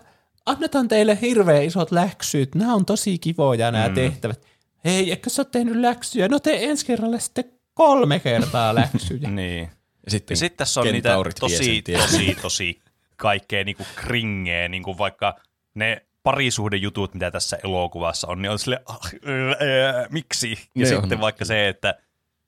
annetaan 0.46 0.88
teille 0.88 1.18
hirveän 1.20 1.62
isot 1.64 1.92
läksyt, 1.92 2.54
nämä 2.54 2.74
on 2.74 2.86
tosi 2.86 3.18
kivoja 3.18 3.70
nämä 3.70 3.88
mm. 3.88 3.94
tehtävät. 3.94 4.46
hei, 4.84 5.10
eikö 5.10 5.30
sä 5.30 5.42
ole 5.42 5.48
tehnyt 5.52 5.76
läksyjä? 5.76 6.28
No 6.28 6.38
tee 6.38 6.64
ensi 6.64 6.86
kerralla 6.86 7.18
sitten 7.18 7.44
kolme 7.74 8.18
kertaa 8.20 8.74
läksyjä. 8.80 9.30
Niin. 9.30 9.70
Ja 10.04 10.10
sitten, 10.10 10.34
Ja 10.34 10.36
sitten 10.38 10.56
tässä 10.58 10.80
on 10.80 10.86
niitä 10.86 11.16
tosi, 11.40 11.82
tien. 11.82 12.00
tosi, 12.00 12.36
tosi 12.42 12.80
kaikkea 13.16 13.64
niinku 13.64 13.84
kringeä, 13.96 14.68
niinku 14.68 14.98
vaikka 14.98 15.36
ne 15.74 16.06
parisuhdejutut, 16.22 17.14
mitä 17.14 17.30
tässä 17.30 17.58
elokuvassa 17.64 18.28
on, 18.28 18.42
niin 18.42 18.50
on 18.50 18.58
sille, 18.58 18.82
ah, 18.86 18.98
äh, 19.04 20.00
äh, 20.00 20.06
miksi? 20.10 20.50
Ja 20.50 20.56
Ne 20.74 20.86
sitten 20.86 21.12
on. 21.12 21.20
vaikka 21.20 21.44
se, 21.44 21.68
että 21.68 21.94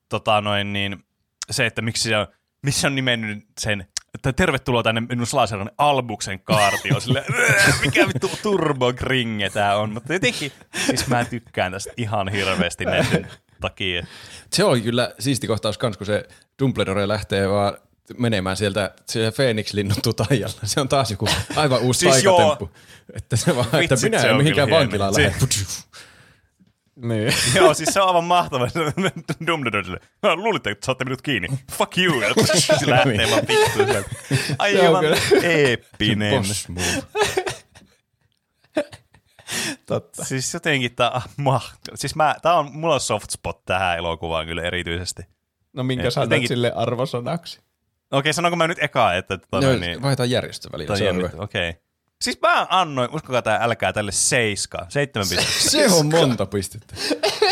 tota 0.09 0.41
noin, 0.41 0.73
niin, 0.73 1.05
se, 1.51 1.67
että 1.67 1.83
miksi 1.83 2.09
se 2.09 2.17
on, 2.17 2.27
missä 2.63 2.89
on 2.89 2.95
nimennyt 2.95 3.45
sen, 3.61 3.87
että 4.15 4.33
tervetuloa 4.33 4.83
tänne 4.83 5.01
minun 5.01 5.27
salaisen 5.27 5.71
albuksen 5.79 6.41
kaartioon, 6.41 7.01
sille, 7.01 7.25
äh, 7.59 7.81
mikä 7.81 8.09
vittu 8.09 8.31
turbo 8.43 8.93
kringe 8.93 9.51
tää 9.51 9.77
on, 9.77 9.93
mutta 9.93 10.13
jotenkin, 10.13 10.53
siis 10.87 11.07
mä 11.07 11.25
tykkään 11.25 11.73
tästä 11.73 11.93
ihan 11.97 12.29
hirveästi 12.29 12.85
näiden 12.85 13.31
takia. 13.61 14.07
Se 14.53 14.65
oli 14.65 14.81
kyllä 14.81 15.15
siisti 15.19 15.47
kohtaus 15.47 15.79
kans, 15.79 15.97
kun 15.97 16.07
se 16.07 16.29
Dumbledore 16.63 17.09
lähtee 17.09 17.49
vaan 17.49 17.75
menemään 18.18 18.56
sieltä 18.56 18.94
siellä 19.09 19.32
Phoenix-linnun 19.32 20.02
tutajalla. 20.02 20.55
Se 20.64 20.81
on 20.81 20.89
taas 20.89 21.10
joku 21.10 21.28
aivan 21.56 21.81
uusi 21.81 22.01
Siis 22.01 22.12
siis 22.12 22.24
joo. 22.24 22.36
taikatemppu. 22.39 22.70
Että 23.14 23.36
se 23.36 23.56
vaan, 23.56 23.66
että 23.82 23.97
minä 24.02 24.20
se 24.20 24.26
en 24.26 24.32
on 24.32 24.39
mihinkään 24.39 24.70
vankilaan 24.70 25.14
hieno. 25.16 25.32
lähde. 25.35 25.47
niin. 26.97 27.35
Joo, 27.56 27.74
siis 27.74 27.89
se 27.93 28.01
on 28.01 28.09
aivan 28.09 28.24
mahtava. 28.24 28.68
"No, 30.22 30.36
luulitte, 30.36 30.70
että 30.70 30.86
saatte 30.86 31.05
minut 31.05 31.22
kiinni. 31.22 31.48
Fuck 31.72 31.98
you. 31.98 32.20
Ja 32.20 32.28
se 32.78 32.90
lähtee 32.90 33.31
vaan 33.31 33.43
vittuun 33.48 33.86
sieltä. 33.89 34.10
Aivan 34.59 35.01
kyllä. 35.05 35.16
eeppinen. 35.43 36.43
Totta. 39.86 40.24
Siis 40.24 40.55
jotenkin 40.55 40.94
tää, 40.97 41.22
mah, 41.36 41.74
siis 41.94 42.14
mä, 42.16 42.36
tää 42.43 42.55
on, 42.55 42.70
mulla 42.72 42.94
on 42.94 43.01
soft 43.01 43.31
spot 43.31 43.64
tähän 43.64 43.98
elokuvaan 43.98 44.47
kyllä 44.47 44.62
erityisesti. 44.62 45.22
No 45.72 45.82
minkä 45.82 46.09
Et 46.09 46.14
sanat 46.14 46.26
jotenkin- 46.26 46.48
sille 46.48 46.72
arvosanaksi? 46.76 47.60
Okei, 48.19 48.32
sanonko 48.32 48.57
mä 48.57 48.66
nyt 48.69 48.78
eka, 48.82 49.15
että 49.15 49.39
tota, 49.39 49.66
No, 49.66 49.77
niin, 49.77 50.03
vaihdetaan 50.03 50.31
järjestö 50.31 50.69
välillä. 50.73 50.89
tai 50.89 50.99
Se 50.99 51.11
on, 51.11 51.16
hyvä. 51.16 51.31
okei. 51.39 51.74
Siis 52.20 52.39
mä 52.43 52.66
annoin, 52.70 53.11
uskokaa 53.15 53.43
tää, 53.43 53.59
älkää 53.62 53.93
tälle 53.93 54.12
seiska, 54.12 54.86
seitsemän 54.89 55.28
pistettä. 55.28 55.70
se 55.70 55.86
on 55.95 56.07
monta 56.07 56.47
pistettä. 56.47 56.95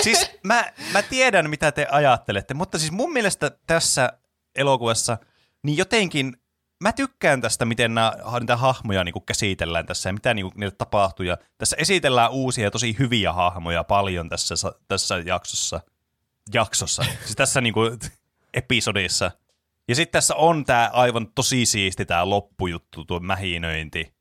siis 0.03 0.31
mä, 0.43 0.65
mä 0.93 1.03
tiedän, 1.03 1.51
mitä 1.51 1.73
te 1.73 1.87
ajattelette, 1.91 2.55
mutta 2.55 2.79
siis 2.79 2.93
mun 2.93 3.13
mielestä 3.13 3.51
tässä 3.67 4.13
elokuvassa, 4.55 5.19
niin 5.63 5.79
jotenkin 5.79 6.37
mä 6.81 6.93
tykkään 6.93 7.41
tästä, 7.41 7.65
miten 7.65 7.95
nää, 7.95 8.13
niitä 8.41 8.57
hahmoja 8.57 9.05
niin 9.05 9.15
käsitellään 9.27 9.87
tässä 9.87 10.09
ja 10.09 10.13
mitä 10.13 10.35
niin 10.35 10.51
niille 10.55 10.75
tapahtuu. 10.79 11.27
Ja 11.27 11.39
tässä 11.59 11.77
esitellään 11.79 12.31
uusia 12.31 12.65
ja 12.65 12.71
tosi 12.71 12.97
hyviä 12.99 13.33
hahmoja 13.33 13.85
paljon 13.85 14.29
tässä, 14.29 14.55
tässä 14.89 15.19
jaksossa. 15.19 15.81
Jaksossa. 16.55 17.03
Siis 17.25 17.37
tässä 17.37 17.61
niin 17.61 17.75
kuin, 17.75 17.99
episodissa. 18.55 19.31
Ja 19.89 19.95
sitten 19.95 20.13
tässä 20.13 20.35
on 20.35 20.65
tämä 20.65 20.91
aivan 20.93 21.29
tosi 21.35 21.67
siisti 21.67 22.05
tämä 22.05 22.31
loppujuttu, 22.31 23.05
tuo 23.05 23.21
mähinöinti. 23.21 24.15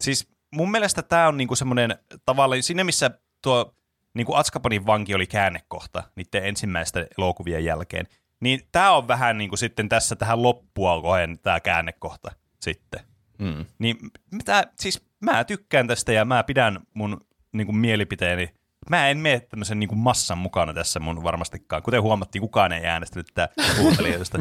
Siis 0.00 0.28
mun 0.54 0.70
mielestä 0.70 1.02
tämä 1.02 1.28
on 1.28 1.36
niinku 1.36 1.56
semmoinen 1.56 1.98
tavallaan, 2.26 2.62
siinä 2.62 2.84
missä 2.84 3.10
tuo 3.42 3.74
niinku 4.14 4.34
Atskapanin 4.34 4.86
vanki 4.86 5.14
oli 5.14 5.26
käännekohta 5.26 6.02
niiden 6.16 6.44
ensimmäisten 6.44 7.06
elokuvien 7.18 7.64
jälkeen, 7.64 8.06
niin 8.40 8.60
tämä 8.72 8.92
on 8.92 9.08
vähän 9.08 9.38
niinku 9.38 9.56
sitten 9.56 9.88
tässä 9.88 10.16
tähän 10.16 10.42
loppua 10.42 11.02
kohden 11.02 11.38
tämä 11.38 11.60
käännekohta 11.60 12.30
sitten. 12.60 13.00
Mm. 13.38 13.64
Niin 13.78 13.96
mitä, 14.32 14.66
siis 14.80 15.06
mä 15.20 15.44
tykkään 15.44 15.86
tästä 15.86 16.12
ja 16.12 16.24
mä 16.24 16.44
pidän 16.44 16.80
mun 16.94 17.26
niinku 17.52 17.72
mielipiteeni. 17.72 18.54
Mä 18.90 19.08
en 19.08 19.18
mene 19.18 19.40
tämmöisen 19.40 19.80
niinku 19.80 19.94
massan 19.94 20.38
mukana 20.38 20.74
tässä 20.74 21.00
mun 21.00 21.22
varmastikaan. 21.22 21.82
Kuten 21.82 22.02
huomattiin, 22.02 22.42
kukaan 22.42 22.72
ei 22.72 22.86
äänestänyt 22.86 23.26
tätä 23.34 23.54
kuuntelijoista. 23.80 24.38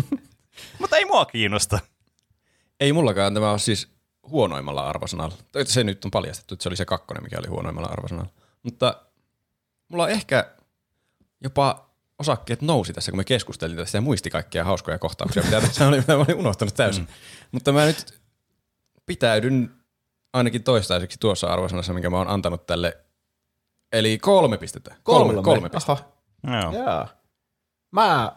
Mutta 0.80 0.98
ei 0.98 1.06
mua 1.06 1.26
kiinnosta. 1.26 1.80
Ei 2.80 2.94
mullakaan 2.94 3.34
tämä 3.34 3.52
on 3.52 3.60
siis 3.60 3.88
huonoimmalla 4.30 4.90
arvosanalla. 4.90 5.36
Se 5.64 5.84
nyt 5.84 6.06
on 6.06 6.12
paljastettu, 6.12 6.54
että 6.54 6.64
se 6.64 6.70
oli 6.70 6.76
se 6.76 6.86
kakkonen, 6.86 7.24
mikä 7.24 7.40
oli 7.40 7.48
huonoimmalla 7.48 7.90
arvosanalla. 7.90 8.32
Mutta 8.64 9.02
mulla 9.88 10.10
ehkä 10.10 10.52
jopa 11.44 11.90
osakkeet 12.20 12.62
nousi 12.62 12.94
tässä, 12.94 13.12
kun 13.12 13.18
me 13.18 13.24
keskustelin 13.24 13.78
tästä 13.78 13.98
ja 13.98 14.02
muisti 14.02 14.30
kaikkia 14.30 14.64
hauskoja 14.64 15.00
kohtauksia, 15.00 15.44
mitä 15.44 15.62
tässä 15.62 15.88
oli, 15.88 15.98
mitä 15.98 16.16
mä 16.18 16.24
olin 16.28 16.36
unohtanut 16.36 16.76
täysin. 16.76 17.04
Mm. 17.04 17.10
Mutta 17.52 17.72
mä 17.72 17.86
nyt 17.86 18.22
pitäydyn 19.06 19.76
ainakin 20.34 20.64
toistaiseksi 20.64 21.18
tuossa 21.20 21.48
arvosanassa, 21.48 21.94
minkä 21.94 22.10
mä 22.10 22.18
oon 22.18 22.28
antanut 22.28 22.66
tälle. 22.66 22.98
Eli 23.92 24.18
kolme 24.18 24.58
pistettä. 24.58 24.96
Kolme, 25.04 25.44
kolme 25.44 25.70
pistettä. 25.70 26.04
Aha. 26.48 26.58
Joo. 26.58 26.84
Joo. 26.84 27.08
Mä 27.92 28.36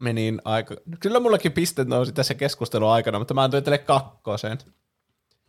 menin 0.00 0.42
aika... 0.44 0.74
Kyllä 1.00 1.20
mullakin 1.20 1.52
pistet 1.52 1.88
nousi 1.88 2.12
tässä 2.12 2.34
keskustelun 2.34 2.90
aikana, 2.90 3.18
mutta 3.18 3.34
mä 3.34 3.42
antoin 3.42 3.64
teille 3.64 3.78
kakkosen. 3.78 4.58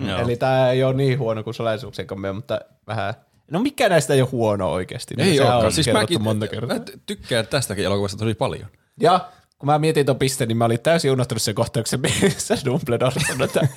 Joo. 0.08 0.20
Eli 0.20 0.36
tää 0.36 0.72
ei 0.72 0.84
ole 0.84 0.94
niin 0.94 1.20
huono 1.20 1.44
kuin 1.44 1.54
salaisuuksien 1.54 2.08
kombia, 2.08 2.34
mutta 2.34 2.60
vähän... 2.88 3.14
No 3.52 3.60
mikä 3.60 3.90
näistä 3.90 4.14
ei 4.14 4.22
ole 4.22 4.30
huono 4.32 4.72
oikeasti? 4.72 5.16
Ei 5.18 5.38
Sehän 5.38 5.48
olekaan. 5.48 5.66
on 5.66 5.72
Siis 5.72 5.94
mäkin 5.94 6.22
monta 6.22 6.48
kertaa. 6.48 6.78
mä 6.78 6.84
ty- 6.84 7.00
tykkään 7.06 7.48
tästäkin 7.48 7.86
elokuvasta 7.86 8.18
tosi 8.18 8.34
paljon. 8.34 8.68
Ja 9.00 9.30
kun 9.60 9.68
mä 9.68 9.80
mietin 9.80 10.06
ton 10.06 10.20
pisteen, 10.20 10.48
niin 10.48 10.58
mä 10.58 10.66
olin 10.66 10.80
täysin 10.80 11.12
unohtanut 11.12 11.42
sen 11.42 11.56
kohtauksen, 11.56 12.00
missä 12.02 12.58
Dumbledore 12.66 13.20
sanoi, 13.28 13.46
että 13.46 13.68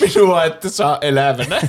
minua 0.00 0.44
ette 0.44 0.68
saa 0.68 0.98
elävänä. 1.00 1.60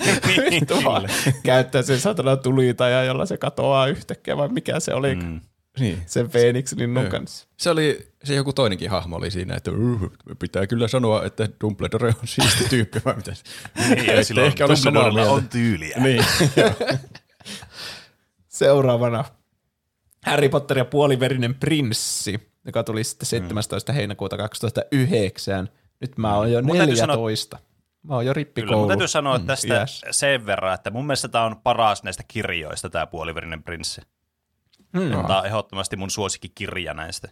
Vittu 0.50 0.74
vaan 0.84 1.08
käyttää 1.42 1.82
sen 1.82 2.00
satana 2.00 2.36
tulitaja, 2.36 3.04
jolla 3.04 3.26
se 3.26 3.36
katoaa 3.36 3.86
yhtäkkiä, 3.86 4.36
vai 4.36 4.48
mikä 4.48 4.80
se 4.80 4.94
oli 4.94 5.14
mm. 5.14 5.40
Niin. 5.78 6.02
sen 6.06 6.30
Phoenix-linnun 6.30 7.02
Joo. 7.02 7.10
kanssa. 7.10 7.48
Se 7.56 7.70
oli, 7.70 8.12
se 8.24 8.34
joku 8.34 8.52
toinenkin 8.52 8.90
hahmo 8.90 9.16
oli 9.16 9.30
siinä, 9.30 9.54
että 9.56 9.70
"Uh, 9.70 10.12
pitää 10.38 10.66
kyllä 10.66 10.88
sanoa, 10.88 11.24
että 11.24 11.48
Dumbledore 11.60 12.08
on 12.08 12.14
siisti 12.28 12.64
tyyppi, 12.70 13.00
vai 13.04 13.16
mitä? 13.16 13.32
Niin, 13.88 14.06
ja 14.06 14.24
silloin 14.24 14.46
ehkä 14.46 14.64
ole 14.64 14.76
samaa 14.76 15.02
Dumbledorella 15.04 15.30
mieltä. 15.30 15.44
on 15.46 15.48
tyyliä. 15.48 15.96
Niin. 16.00 16.24
Seuraavana 18.48 19.24
Harry 20.26 20.48
Potter 20.48 20.78
ja 20.78 20.84
puoliverinen 20.84 21.54
prinssi, 21.54 22.50
joka 22.66 22.84
tuli 22.84 23.04
sitten 23.04 23.26
17. 23.26 23.92
heinäkuuta 23.92 24.36
2009. 24.36 25.68
Nyt 26.00 26.18
mä 26.18 26.36
oon 26.36 26.52
jo 26.52 26.62
Mun 26.62 26.76
täytyy 26.76 26.96
sanoa- 26.96 27.16
14. 27.16 27.58
Mä 28.02 28.14
oon 28.14 28.24
jo 28.26 28.28
Kyllä, 28.28 28.34
rippikoulu. 28.34 28.78
mun 28.78 28.88
täytyy 28.88 29.08
sanoa 29.08 29.38
mm, 29.38 29.46
tästä 29.46 29.74
iässä. 29.74 30.06
sen 30.10 30.46
verran, 30.46 30.74
että 30.74 30.90
mun 30.90 31.06
mielestä 31.06 31.28
tämä 31.28 31.44
on 31.44 31.56
paras 31.56 32.02
näistä 32.02 32.22
kirjoista, 32.28 32.90
tämä 32.90 33.06
puoliverinen 33.06 33.62
prinssi. 33.62 34.00
Hmm. 34.98 35.10
Tämä 35.10 35.38
on 35.38 35.46
ehdottomasti 35.46 35.96
mun 35.96 36.10
suosikkikirja 36.10 36.94
näistä. 36.94 37.28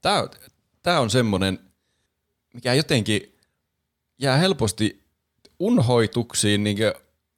Tämä, 0.00 0.22
on- 0.22 0.28
tämä 0.82 1.00
on 1.00 1.10
semmoinen, 1.10 1.58
mikä 2.54 2.74
jotenkin 2.74 3.36
jää 4.18 4.36
helposti 4.36 5.04
unhoituksiin 5.58 6.64
niin 6.64 6.78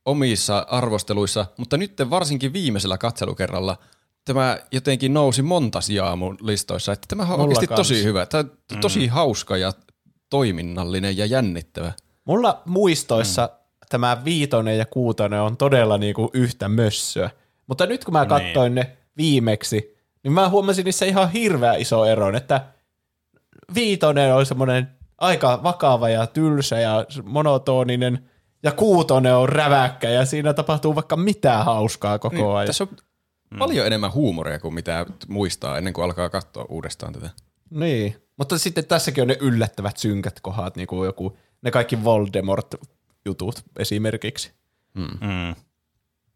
omissa 0.05 0.59
arvosteluissa, 0.59 1.47
mutta 1.57 1.77
nyt 1.77 1.93
varsinkin 2.11 2.53
viimeisellä 2.53 2.99
katselukerralla 2.99 3.77
tämä 4.25 4.59
jotenkin 4.73 5.15
nousi 5.15 5.43
monta 5.43 5.81
sijaa 5.81 6.17
mun 6.17 6.39
listoissa, 6.41 6.93
että 6.93 7.07
tämä 7.09 7.23
on 7.23 7.29
Mulla 7.29 7.43
oikeasti 7.43 7.67
kans. 7.67 7.79
tosi 7.79 8.05
hyvä. 8.05 8.27
Tämä 8.27 8.45
on 8.73 8.81
tosi 8.81 9.07
hauska 9.07 9.57
ja 9.57 9.73
toiminnallinen 10.31 11.17
ja 11.17 11.27
jännittävä. 11.27 11.93
Mulla 12.25 12.63
muistoissa 12.65 13.47
mm. 13.53 13.87
tämä 13.89 14.25
viitonen 14.25 14.79
ja 14.79 14.87
kuutonen 14.87 15.41
on 15.41 15.57
todella 15.57 15.99
niinku 15.99 16.31
yhtä 16.35 16.69
mössöä. 16.69 17.31
Mutta 17.67 17.87
nyt 17.87 18.05
kun 18.05 18.13
mä 18.13 18.27
katsoin 18.27 18.75
ne 18.75 18.97
viimeksi, 19.17 19.97
niin 20.23 20.33
mä 20.33 20.49
huomasin 20.49 20.85
niissä 20.85 21.07
ihan 21.07 21.31
hirveä 21.31 21.75
iso 21.75 22.05
ero, 22.05 22.37
että 22.37 22.65
viitonen 23.75 24.35
on 24.35 24.47
semmoinen 24.47 24.89
aika 25.19 25.63
vakava 25.63 26.09
ja 26.09 26.27
tylsä 26.27 26.81
ja 26.81 27.07
monotoninen, 27.25 28.31
ja 28.63 28.73
kuutonen 28.73 29.37
on 29.37 29.49
räväkkä, 29.49 30.09
ja 30.11 30.27
siinä 30.27 30.55
tapahtuu 30.55 30.95
vaikka 30.95 31.17
mitä 31.17 31.65
hauskaa 31.65 32.19
koko 32.19 32.37
Niin, 32.37 32.47
ajan. 32.47 32.67
tässä 32.67 32.85
on 32.85 32.97
mm. 33.51 33.59
paljon 33.59 33.87
enemmän 33.87 34.13
huumoria 34.13 34.59
kuin 34.59 34.75
mitä 34.75 35.07
muistaa 35.29 35.79
ennen 35.79 35.93
kuin 35.93 36.05
alkaa 36.05 36.29
katsoa 36.29 36.67
uudestaan 36.69 37.13
tätä. 37.13 37.31
Niin, 37.71 38.17
mutta 38.37 38.59
sitten 38.59 38.85
tässäkin 38.87 39.23
on 39.23 39.29
ne 39.29 39.37
yllättävät 39.41 39.97
synkät 39.97 40.41
kohdat, 40.41 40.77
niin 40.77 40.87
kuin 40.87 41.07
joku, 41.07 41.37
ne 41.63 41.71
kaikki 41.71 42.05
Voldemort-jutut 42.05 43.65
esimerkiksi. 43.79 44.53
Mm. 44.95 45.55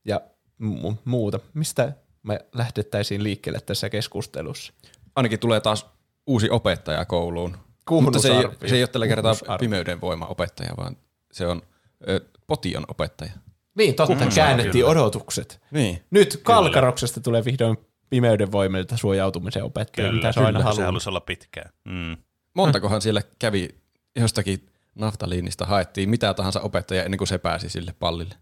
ja 0.04 0.20
mu- 0.62 0.94
muuta. 1.04 1.40
Mistä 1.54 1.92
me 2.24 2.40
lähdettäisiin 2.54 3.22
liikkeelle 3.22 3.60
tässä 3.60 3.90
keskustelussa? 3.90 4.72
Ainakin 5.16 5.38
tulee 5.38 5.60
taas 5.60 5.86
uusi 6.26 6.50
opettaja 6.50 7.04
kouluun. 7.04 7.56
Mutta 7.90 8.18
se 8.18 8.28
ei, 8.28 8.68
se 8.68 8.76
ei 8.76 8.82
ole 8.82 8.88
tällä 8.88 9.06
kertaa 9.06 9.34
pimeyden 9.60 10.00
voima 10.00 10.26
opettaja, 10.26 10.74
vaan 10.76 10.96
se 11.32 11.46
on 11.46 11.62
ö, 12.08 12.20
potion 12.46 12.84
opettaja. 12.88 13.30
Niin, 13.74 13.94
totta, 13.94 14.26
käännettiin 14.34 14.84
odotukset. 14.84 15.60
Niin. 15.70 16.02
Nyt 16.10 16.40
Kalkaroksesta 16.42 17.20
tulee 17.20 17.44
vihdoin 17.44 17.76
pimeyden 18.10 18.52
voimilta 18.52 18.96
suojautumisen 18.96 19.64
opettaja, 19.64 20.08
Kyllä, 20.08 20.22
mitä 20.22 20.32
se 20.32 20.40
on 20.40 20.46
aina 20.46 20.58
kyllä, 20.58 20.74
se 20.74 20.82
halusi 20.82 21.08
olla 21.08 21.20
pitkään. 21.20 21.70
Mm. 21.84 22.16
Montakohan 22.54 23.02
siellä 23.02 23.22
kävi 23.38 23.68
jostakin 24.16 24.68
naftaliinista 24.94 25.66
haettiin 25.66 26.10
mitä 26.10 26.34
tahansa 26.34 26.60
opettaja 26.60 27.04
ennen 27.04 27.18
kuin 27.18 27.28
se 27.28 27.38
pääsi 27.38 27.68
sille 27.68 27.94
pallille. 27.98 28.34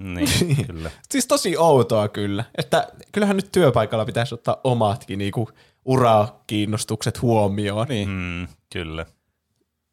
Niin, 0.00 0.56
kyllä. 0.66 0.90
Siis 1.10 1.26
tosi 1.26 1.56
outoa 1.56 2.08
kyllä. 2.08 2.44
Että 2.58 2.88
kyllähän 3.12 3.36
nyt 3.36 3.52
työpaikalla 3.52 4.04
pitäisi 4.04 4.34
ottaa 4.34 4.60
omatkin 4.64 5.18
niinku 5.18 5.48
urakiinnostukset 5.84 7.22
huomioon. 7.22 7.88
Niin. 7.88 8.08
Mm, 8.08 8.48
kyllä. 8.72 9.06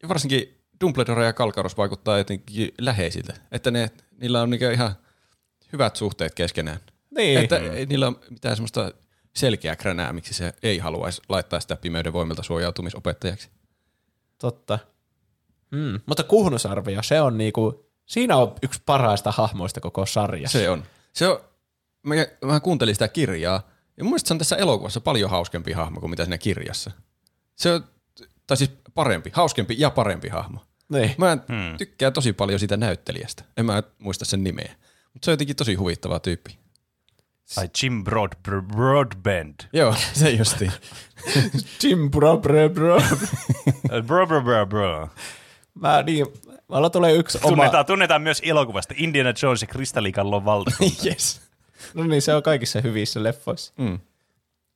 Ja 0.02 0.08
varsinkin 0.08 0.58
Dumbledore 0.80 1.24
ja 1.24 1.32
Kalkaros 1.32 1.76
vaikuttaa 1.76 2.18
jotenkin 2.18 2.72
läheisiltä. 2.80 3.34
Että 3.52 3.70
ne, 3.70 3.90
niillä 4.20 4.42
on 4.42 4.50
niinku 4.50 4.66
ihan 4.66 4.92
hyvät 5.72 5.96
suhteet 5.96 6.34
keskenään. 6.34 6.78
Niin. 7.16 7.38
Että 7.38 7.56
ei 7.56 7.86
niillä 7.86 8.06
ole 8.08 8.16
mitään 8.30 8.56
semmoista 8.56 8.92
selkeää 9.36 9.76
kränää, 9.76 10.12
miksi 10.12 10.34
se 10.34 10.52
ei 10.62 10.78
haluaisi 10.78 11.22
laittaa 11.28 11.60
sitä 11.60 11.76
pimeyden 11.76 12.12
voimilta 12.12 12.42
suojautumisopettajaksi. 12.42 13.50
Totta. 14.38 14.78
Mm. 15.70 16.00
Mutta 16.06 16.22
kuhnusarvio, 16.22 17.02
se 17.02 17.20
on 17.20 17.38
niinku, 17.38 17.87
siinä 18.08 18.36
on 18.36 18.54
yksi 18.62 18.82
parhaista 18.86 19.32
hahmoista 19.32 19.80
koko 19.80 20.06
sarjassa. 20.06 20.58
Se 20.58 20.70
on. 20.70 20.84
Se 21.12 21.28
on 21.28 21.40
mä, 22.02 22.14
mä 22.44 22.60
kuuntelin 22.60 22.94
sitä 22.94 23.08
kirjaa, 23.08 23.62
ja 23.96 24.04
mun 24.04 24.10
mielestä 24.10 24.28
se 24.28 24.34
on 24.34 24.38
tässä 24.38 24.56
elokuvassa 24.56 25.00
paljon 25.00 25.30
hauskempi 25.30 25.72
hahmo 25.72 26.00
kuin 26.00 26.10
mitä 26.10 26.24
siinä 26.24 26.38
kirjassa. 26.38 26.90
Se 27.56 27.72
on, 27.72 27.84
tai 28.46 28.56
siis 28.56 28.70
parempi, 28.94 29.30
hauskempi 29.32 29.76
ja 29.78 29.90
parempi 29.90 30.28
hahmo. 30.28 30.64
Niin. 30.88 31.14
Mä 31.18 31.38
hmm. 31.48 31.76
tykkään 31.78 32.12
tosi 32.12 32.32
paljon 32.32 32.58
siitä 32.58 32.76
näyttelijästä. 32.76 33.44
En 33.56 33.66
mä 33.66 33.82
muista 33.98 34.24
sen 34.24 34.44
nimeä. 34.44 34.74
Mutta 35.12 35.24
se 35.24 35.30
on 35.30 35.32
jotenkin 35.32 35.56
tosi 35.56 35.74
huvittava 35.74 36.20
tyyppi. 36.20 36.58
Ai 37.56 37.68
Jim 37.82 38.04
Broad, 38.04 38.32
Broadbent. 38.66 39.68
Joo, 39.72 39.94
se 40.12 40.30
justi. 40.30 40.70
Jim 41.82 42.10
bro 42.10 42.36
bro 42.36 42.70
bro. 42.70 43.00
bro, 44.06 44.26
bro, 44.26 44.42
bro, 44.42 44.66
bro. 44.66 45.08
Mä 45.74 46.02
niin, 46.02 46.26
mulla 46.68 46.90
tulee 46.90 47.12
yksi 47.14 47.38
oma... 47.42 47.56
Tunnetaan, 47.56 47.86
tunnetaan 47.86 48.22
myös 48.22 48.42
elokuvasta 48.44 48.94
Indiana 48.96 49.32
Jones 49.42 49.62
ja 49.62 49.68
Kristallikallon 49.68 50.44
valtakunta. 50.44 51.06
yes. 51.06 51.40
No 51.94 52.04
niin, 52.04 52.22
se 52.22 52.34
on 52.34 52.42
kaikissa 52.42 52.80
hyvissä 52.80 53.22
leffoissa. 53.22 53.72
Mm. 53.76 53.98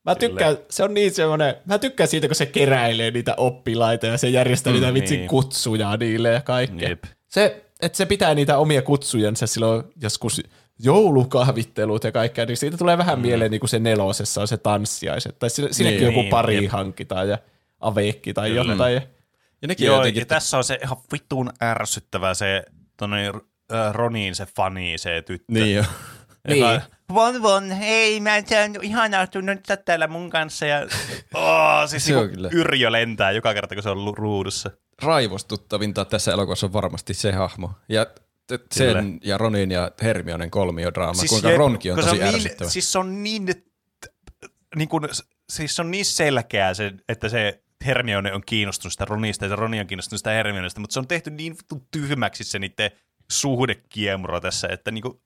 Mä 0.05 0.15
tykkään, 0.15 0.59
se 0.71 0.85
on 0.85 0.95
niin 0.95 1.15
semmoinen, 1.15 1.55
mä 1.65 1.79
tykkään 1.79 2.09
siitä, 2.09 2.27
kun 2.29 2.35
se 2.35 2.47
keräilee 2.47 3.11
niitä 3.11 3.35
oppilaita 3.37 4.07
ja 4.07 4.19
se 4.19 4.29
järjestää 4.29 4.73
mm, 4.73 4.81
niitä 4.81 4.95
vitsin 4.95 5.19
niin. 5.19 5.29
kutsuja 5.29 5.97
niille 5.97 6.29
ja 6.29 6.41
kaikkea. 6.41 6.89
Jep. 6.89 7.05
Se, 7.29 7.65
että 7.81 7.97
se 7.97 8.07
pitää 8.07 8.35
niitä 8.35 8.59
omia 8.59 8.83
kutsujansa 8.83 9.47
silloin 9.47 9.85
joskus 10.03 10.43
joulukahvittelut 10.79 12.05
ja 12.05 12.13
kaikkea, 12.13 12.47
niin 12.47 12.57
siitä 12.57 12.77
tulee 12.77 12.99
vähän 12.99 13.19
mm. 13.19 13.23
mieleen 13.23 13.51
niin 13.51 13.61
kuin 13.61 13.71
se 13.71 13.79
nelosessa 13.79 14.41
on 14.41 14.49
se 14.49 14.57
tanssiaiset. 14.57 15.39
Tai 15.39 15.51
siinä, 15.51 15.73
siinäkin 15.73 16.01
Niin, 16.01 16.17
joku 16.17 16.31
pari 16.31 16.63
jep. 16.63 16.73
hankitaan 16.73 17.29
ja 17.29 17.39
aveekki 17.81 18.35
tai 18.35 18.49
Kyllä. 18.51 18.73
jotain. 18.73 19.03
Ja 19.63 19.69
nekin 19.69 19.87
Joo, 19.87 19.97
jotenkin, 19.97 20.21
ja 20.21 20.27
tässä 20.27 20.59
on 20.59 20.65
se 20.65 20.79
ihan 20.85 20.97
vittuun 21.13 21.53
ärsyttävä 21.63 22.35
se 22.35 22.65
tonne, 22.97 23.29
äh, 23.73 23.93
Ronin 23.93 24.35
se 24.35 24.47
fani, 24.57 24.99
se 24.99 25.23
tyttö. 25.23 25.53
Niin 25.53 25.77
jo. 25.77 25.85
Niin. 26.49 26.81
Von 27.15 27.43
von, 27.43 27.71
hei, 27.71 28.21
mä 28.21 28.43
se 28.47 28.65
on 28.65 28.85
ihanaa 28.85 29.27
tunnu 29.27 29.53
nyt 29.53 29.85
täällä 29.85 30.07
mun 30.07 30.31
kanssa. 30.31 30.67
Ja, 30.67 30.87
oh, 31.35 31.89
siis 31.89 32.05
Se 32.07 32.17
on 32.17 32.31
kyllä. 32.31 32.49
Yrjö 32.53 32.93
lentää 32.93 33.31
joka 33.31 33.55
kerta, 33.55 33.75
kun 33.75 33.83
se 33.83 33.91
on 33.91 34.17
ruudussa. 34.17 34.71
Raivostuttavinta 35.03 36.05
tässä 36.05 36.33
elokuvassa 36.33 36.67
on 36.67 36.73
varmasti 36.73 37.15
se 37.15 37.33
hahmo. 37.33 37.71
Ja 37.89 38.07
sen 38.73 38.87
Kyllä. 38.87 39.03
ja 39.25 39.39
Ronin 39.39 39.71
ja 39.71 39.91
Hermionen 40.03 40.51
kolmiodraama, 40.51 41.15
siis 41.15 41.31
kuinka 41.31 41.49
jep, 41.49 41.59
Ronkin 41.59 41.93
on 41.93 41.99
tosi 41.99 42.13
niin, 42.13 42.35
ärsyttävä. 42.35 42.71
Siis 42.71 42.93
se 42.93 42.99
on 42.99 43.23
niin, 43.23 43.47
niin 44.77 44.89
kun, 44.89 45.09
siis 45.49 45.77
se 45.77 45.83
on 45.83 45.91
niin 45.91 46.05
selkeää, 46.05 46.75
se, 46.75 46.93
että 47.09 47.29
se 47.29 47.63
Hermione 47.87 48.33
on 48.33 48.43
kiinnostunut 48.47 48.93
sitä 48.93 49.05
Ronista 49.05 49.47
ja 49.47 49.57
Roni 49.57 49.81
on 49.81 49.87
kiinnostunut 49.87 50.19
sitä 50.19 50.31
Hermionesta, 50.31 50.81
mutta 50.81 50.95
se 50.95 51.01
on 51.01 51.07
tehty 51.07 51.31
niin 51.31 51.57
tyhmäksi 51.91 52.45
se 52.45 52.59
niiden 52.59 52.91
suhdekiemuro 53.33 54.41
tässä, 54.41 54.69
että 54.71 54.91
niinku, 54.91 55.21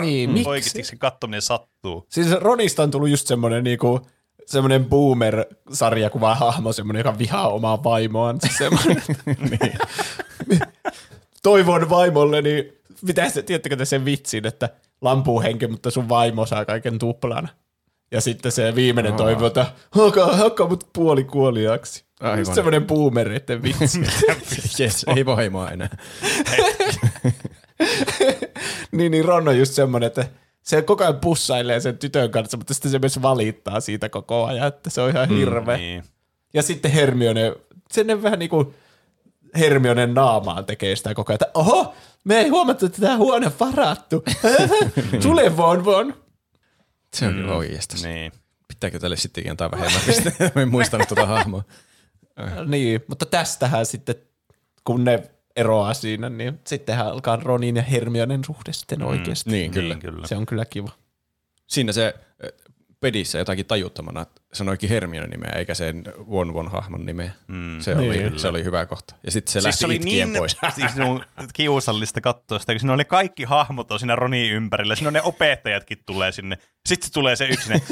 Niin, 0.00 0.30
miksi? 0.30 0.48
oikeasti 0.48 0.84
se 0.84 0.96
kattominen 0.96 1.42
sattuu. 1.42 2.06
Siis 2.08 2.30
Ronista 2.32 2.82
on 2.82 2.90
tullut 2.90 3.08
just 3.08 3.26
semmoinen 3.26 3.64
niinku, 3.64 4.06
semmoinen 4.46 4.84
boomer-sarjakuva 4.84 6.34
hahmo, 6.34 6.72
semmoinen, 6.72 7.00
joka 7.00 7.18
vihaa 7.18 7.48
omaa 7.48 7.84
vaimoaan. 7.84 8.38
Siis 8.40 8.56
semmoinen, 8.58 9.02
niin. 9.50 10.60
Toivon 11.42 11.90
vaimolle, 11.90 12.42
niin 12.42 12.72
mitä 13.02 13.30
se, 13.30 13.42
tiedättekö 13.42 13.76
te 13.76 13.84
sen 13.84 14.04
vitsin, 14.04 14.46
että 14.46 14.70
lampuu 15.00 15.40
henki, 15.40 15.66
mutta 15.66 15.90
sun 15.90 16.08
vaimo 16.08 16.46
saa 16.46 16.64
kaiken 16.64 16.98
tuplana. 16.98 17.48
Ja 18.14 18.20
sitten 18.20 18.52
se 18.52 18.74
viimeinen 18.74 19.14
toivo, 19.14 19.46
että 19.46 19.66
hakkaa, 19.90 20.36
hakkaa 20.36 20.68
mut 20.68 20.88
puoli 20.92 21.24
kuoliaksi. 21.24 22.04
Aivan. 22.20 22.54
Semmoinen 22.54 22.86
boomereiden 22.86 23.62
vitsi. 23.62 24.00
yes, 24.80 25.06
ei 25.16 25.26
vaimoa 25.26 25.70
enää. 25.70 25.88
niin, 28.92 29.12
niin 29.12 29.24
Ron 29.24 29.48
on 29.48 29.58
just 29.58 29.72
semmoinen, 29.72 30.06
että 30.06 30.26
se 30.62 30.82
koko 30.82 31.04
ajan 31.04 31.20
pussailee 31.20 31.80
sen 31.80 31.98
tytön 31.98 32.30
kanssa, 32.30 32.56
mutta 32.56 32.74
sitten 32.74 32.90
se 32.90 32.98
myös 32.98 33.22
valittaa 33.22 33.80
siitä 33.80 34.08
koko 34.08 34.44
ajan, 34.44 34.68
että 34.68 34.90
se 34.90 35.00
on 35.00 35.10
ihan 35.10 35.28
hirveä. 35.28 35.76
Niin. 35.76 36.04
Ja 36.54 36.62
sitten 36.62 36.90
Hermione, 36.90 37.52
sen 37.92 38.22
vähän 38.22 38.38
niin 38.38 38.50
kuin 38.50 38.74
Hermionen 39.58 40.14
naamaan 40.14 40.64
tekee 40.64 40.96
sitä 40.96 41.14
koko 41.14 41.32
ajan, 41.32 41.38
että 41.42 41.50
oho, 41.54 41.94
me 42.24 42.38
ei 42.38 42.48
huomattu, 42.48 42.86
että 42.86 43.00
tämä 43.00 43.16
huone 43.16 43.46
on 43.46 43.52
varattu. 43.60 44.24
Tule 45.22 45.56
von 45.56 45.84
von. 45.84 46.23
Se 47.14 47.26
on 47.26 47.34
kyllä 47.34 47.54
oikeastaan. 47.54 48.02
Niin. 48.02 48.32
Pitääkö 48.68 48.98
tälle 48.98 49.16
sittenkin 49.16 49.50
antaa 49.50 49.70
vähemmän? 49.70 50.00
Mä 50.54 50.62
en 50.62 50.68
muistanut 50.68 51.08
tuota 51.08 51.26
hahmoa. 51.26 51.62
Niin, 52.66 53.00
mutta 53.08 53.26
tästähän 53.26 53.86
sitten, 53.86 54.14
kun 54.84 55.04
ne 55.04 55.30
eroaa 55.56 55.94
siinä, 55.94 56.28
niin 56.28 56.60
sittenhän 56.66 57.06
alkaa 57.06 57.36
Ronin 57.36 57.76
ja 57.76 57.82
Hermionen 57.82 58.44
suhde 58.44 58.72
sitten 58.72 59.02
oikeasti. 59.02 59.50
Niin, 59.50 59.70
kyllä. 59.70 59.94
Niin, 59.94 60.00
kyllä. 60.00 60.26
Se 60.26 60.36
on 60.36 60.46
kyllä 60.46 60.64
kiva. 60.64 60.90
Siinä 61.66 61.92
se 61.92 62.14
äh, 62.16 62.23
pedissä 63.04 63.38
jotakin 63.38 63.66
tajuttomana 63.66 64.26
sanoikin 64.52 64.88
Hermionen 64.88 65.30
nimeä, 65.30 65.52
eikä 65.56 65.74
sen 65.74 66.04
Won 66.30 66.54
Won 66.54 66.70
hahmon 66.70 67.06
nimeä. 67.06 67.30
Mm, 67.46 67.80
se, 67.80 67.94
oli, 67.96 68.08
Niin. 68.18 68.38
se 68.38 68.48
oli 68.48 68.64
hyvä 68.64 68.86
kohta. 68.86 69.14
Ja 69.24 69.30
sitten 69.30 69.50
se 69.50 69.52
Siis 69.52 69.64
lähti 69.64 69.78
se 69.78 69.86
oli 69.86 69.94
itkien 69.96 70.28
niin 70.32 70.38
pois. 70.40 70.56
siis 70.76 70.92
on 71.06 71.24
kiusallista 71.52 72.20
katsoa 72.20 72.58
sitä, 72.58 72.72
kun 72.72 72.80
siinä 72.80 72.96
ne 72.96 73.04
kaikki 73.04 73.44
hahmot 73.44 73.92
on 73.92 73.98
siinä 73.98 74.16
Ronin 74.16 74.52
ympärillä. 74.52 74.96
Siinä 74.96 75.08
on 75.08 75.12
ne 75.12 75.22
opettajatkin 75.22 75.98
tulee 76.06 76.32
sinne. 76.32 76.58
Sitten 76.86 77.06
se 77.06 77.12
tulee 77.12 77.36
se 77.36 77.46
yksi 77.46 77.68
ne, 77.72 77.82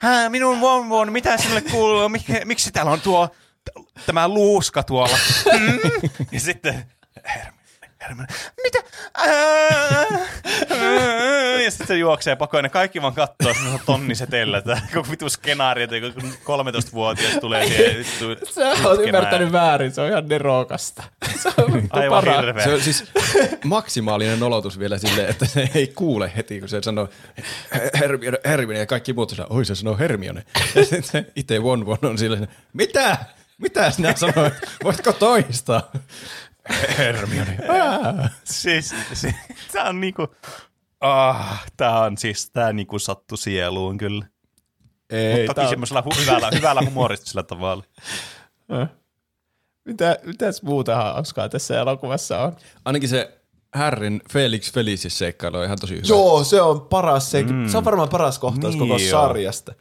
Hää, 0.00 0.28
minun 0.30 0.60
von 0.60 0.88
von, 0.88 1.12
mitä 1.12 1.36
sinulle 1.36 1.60
kuuluu? 1.60 2.08
Mik, 2.08 2.22
miksi 2.44 2.72
täällä 2.72 2.92
on 2.92 3.00
tuo 3.00 3.28
tämä 4.06 4.28
luuska 4.28 4.82
tuolla? 4.82 5.16
Mm. 5.58 5.78
Ja 6.32 6.40
sitten 6.40 6.74
Hermione, 7.34 7.63
Hermione, 8.08 8.28
mitä? 8.62 8.78
Ja 11.64 11.70
sitten 11.70 11.86
se 11.86 11.96
juoksee 11.96 12.36
pakoon, 12.36 12.58
ja 12.58 12.62
ne 12.62 12.68
kaikki 12.68 13.02
vaan 13.02 13.14
katsoo 13.14 13.54
semmoisella 13.54 13.82
tonnisetellä, 13.86 14.58
että 14.58 14.80
koko 14.94 15.10
vitu 15.10 15.28
skenaario, 15.28 15.84
että 15.84 16.20
kun 16.20 16.30
13-vuotias 16.32 17.34
tulee 17.40 17.66
siihen 17.66 17.98
vittu 17.98 18.52
Sä 18.54 18.88
oot 18.88 19.00
ymmärtänyt 19.00 19.52
väärin, 19.52 19.92
se 19.92 20.00
on 20.00 20.08
ihan 20.08 20.28
nerokasta. 20.28 21.02
Se 21.42 21.48
on 21.58 21.88
Aivan 21.90 22.24
paras. 22.24 22.36
hirveä. 22.40 22.64
Se 22.64 22.74
on 22.74 22.80
siis 22.80 23.04
maksimaalinen 23.64 24.42
olotus 24.42 24.78
vielä 24.78 24.98
silleen, 24.98 25.30
että 25.30 25.46
se 25.46 25.70
ei 25.74 25.86
kuule 25.86 26.32
heti, 26.36 26.60
kun 26.60 26.68
se 26.68 26.82
sanoo 26.82 27.08
Hermione, 28.00 28.38
Hermione 28.44 28.78
ja 28.78 28.86
kaikki 28.86 29.12
muut 29.12 29.30
sanoo, 29.30 29.46
oi 29.50 29.64
se 29.64 29.74
sanoo 29.74 29.98
Hermione. 29.98 30.44
Ja 30.74 30.84
sitten 30.84 31.02
se 31.02 31.24
itse 31.36 31.58
Won 31.58 31.86
Won 31.86 31.98
on 32.02 32.18
silleen, 32.18 32.48
mitä? 32.72 33.16
Mitä 33.58 33.90
sinä 33.90 34.14
sanoit? 34.16 34.54
Voitko 34.84 35.12
toistaa? 35.12 35.90
Hermione. 36.98 37.58
Siis, 38.44 38.94
se, 39.12 39.34
tää 39.72 39.84
on 39.88 40.00
niinku, 40.00 40.26
ah, 41.00 41.64
tää 41.76 42.00
on 42.00 42.18
siis, 42.18 42.50
tää 42.50 42.72
niinku 42.72 42.98
sattu 42.98 43.36
sieluun 43.36 43.98
kyllä. 43.98 44.26
Ei, 45.10 45.46
Toki 45.46 45.54
tää 45.54 45.64
on- 45.64 45.70
semmoisella 45.70 46.00
hu- 46.06 46.20
hyvällä, 46.20 46.50
hyvällä 46.54 46.82
humoristisella 46.84 47.42
tavalla. 47.42 47.84
Mitä, 49.84 50.18
mitäs 50.24 50.62
muuta 50.62 50.96
hauskaa 50.96 51.48
tässä 51.48 51.80
elokuvassa 51.80 52.40
on? 52.42 52.56
Ainakin 52.84 53.08
se 53.08 53.38
Harryn 53.74 54.20
Felix 54.32 54.72
Felicis 54.72 55.18
seikkailu 55.18 55.56
on 55.56 55.64
ihan 55.64 55.78
tosi 55.80 55.94
hyvä. 55.94 56.06
Joo, 56.08 56.44
se 56.44 56.62
on 56.62 56.80
paras. 56.80 57.30
Se, 57.30 57.42
mm. 57.42 57.68
se 57.68 57.78
on 57.78 57.84
varmaan 57.84 58.08
paras 58.08 58.38
kohtaus 58.38 58.74
Niin 58.74 58.88
koko 58.88 59.00
joo. 59.00 59.10
sarjasta. 59.10 59.74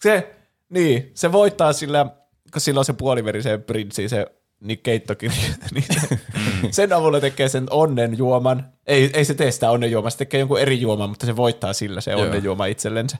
Se, 0.00 0.36
niin, 0.68 1.10
se 1.14 1.32
voittaa 1.32 1.72
sillä, 1.72 2.06
kun 2.52 2.60
sillä 2.60 2.78
on 2.78 2.84
se 2.84 2.92
puoliverisen 2.92 3.62
prinssi, 3.62 4.08
se 4.08 4.26
niin 4.66 4.78
keittokirja, 4.78 5.38
niin 5.74 5.84
se, 6.00 6.08
mm. 6.34 6.68
sen 6.70 6.92
avulla 6.92 7.20
tekee 7.20 7.48
sen 7.48 7.66
onnen 7.70 8.18
juoman. 8.18 8.66
Ei, 8.86 9.10
ei 9.12 9.24
se 9.24 9.34
tee 9.34 9.50
sitä 9.50 9.70
onnen 9.70 9.90
juomaa, 9.90 10.10
se 10.10 10.18
tekee 10.18 10.40
jonkun 10.40 10.60
eri 10.60 10.80
juoman, 10.80 11.08
mutta 11.08 11.26
se 11.26 11.36
voittaa 11.36 11.72
sillä 11.72 12.00
se 12.00 12.16
onnen 12.16 12.44
juoma 12.44 12.66
itsellensä. 12.66 13.18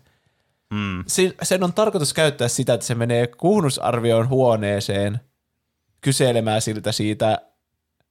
Mm. 0.70 1.04
Sen 1.42 1.64
on 1.64 1.72
tarkoitus 1.72 2.14
käyttää 2.14 2.48
sitä, 2.48 2.74
että 2.74 2.86
se 2.86 2.94
menee 2.94 3.26
kuhnusarvion 3.26 4.28
huoneeseen 4.28 5.20
kyselemään 6.00 6.62
siltä 6.62 6.92
siitä, 6.92 7.38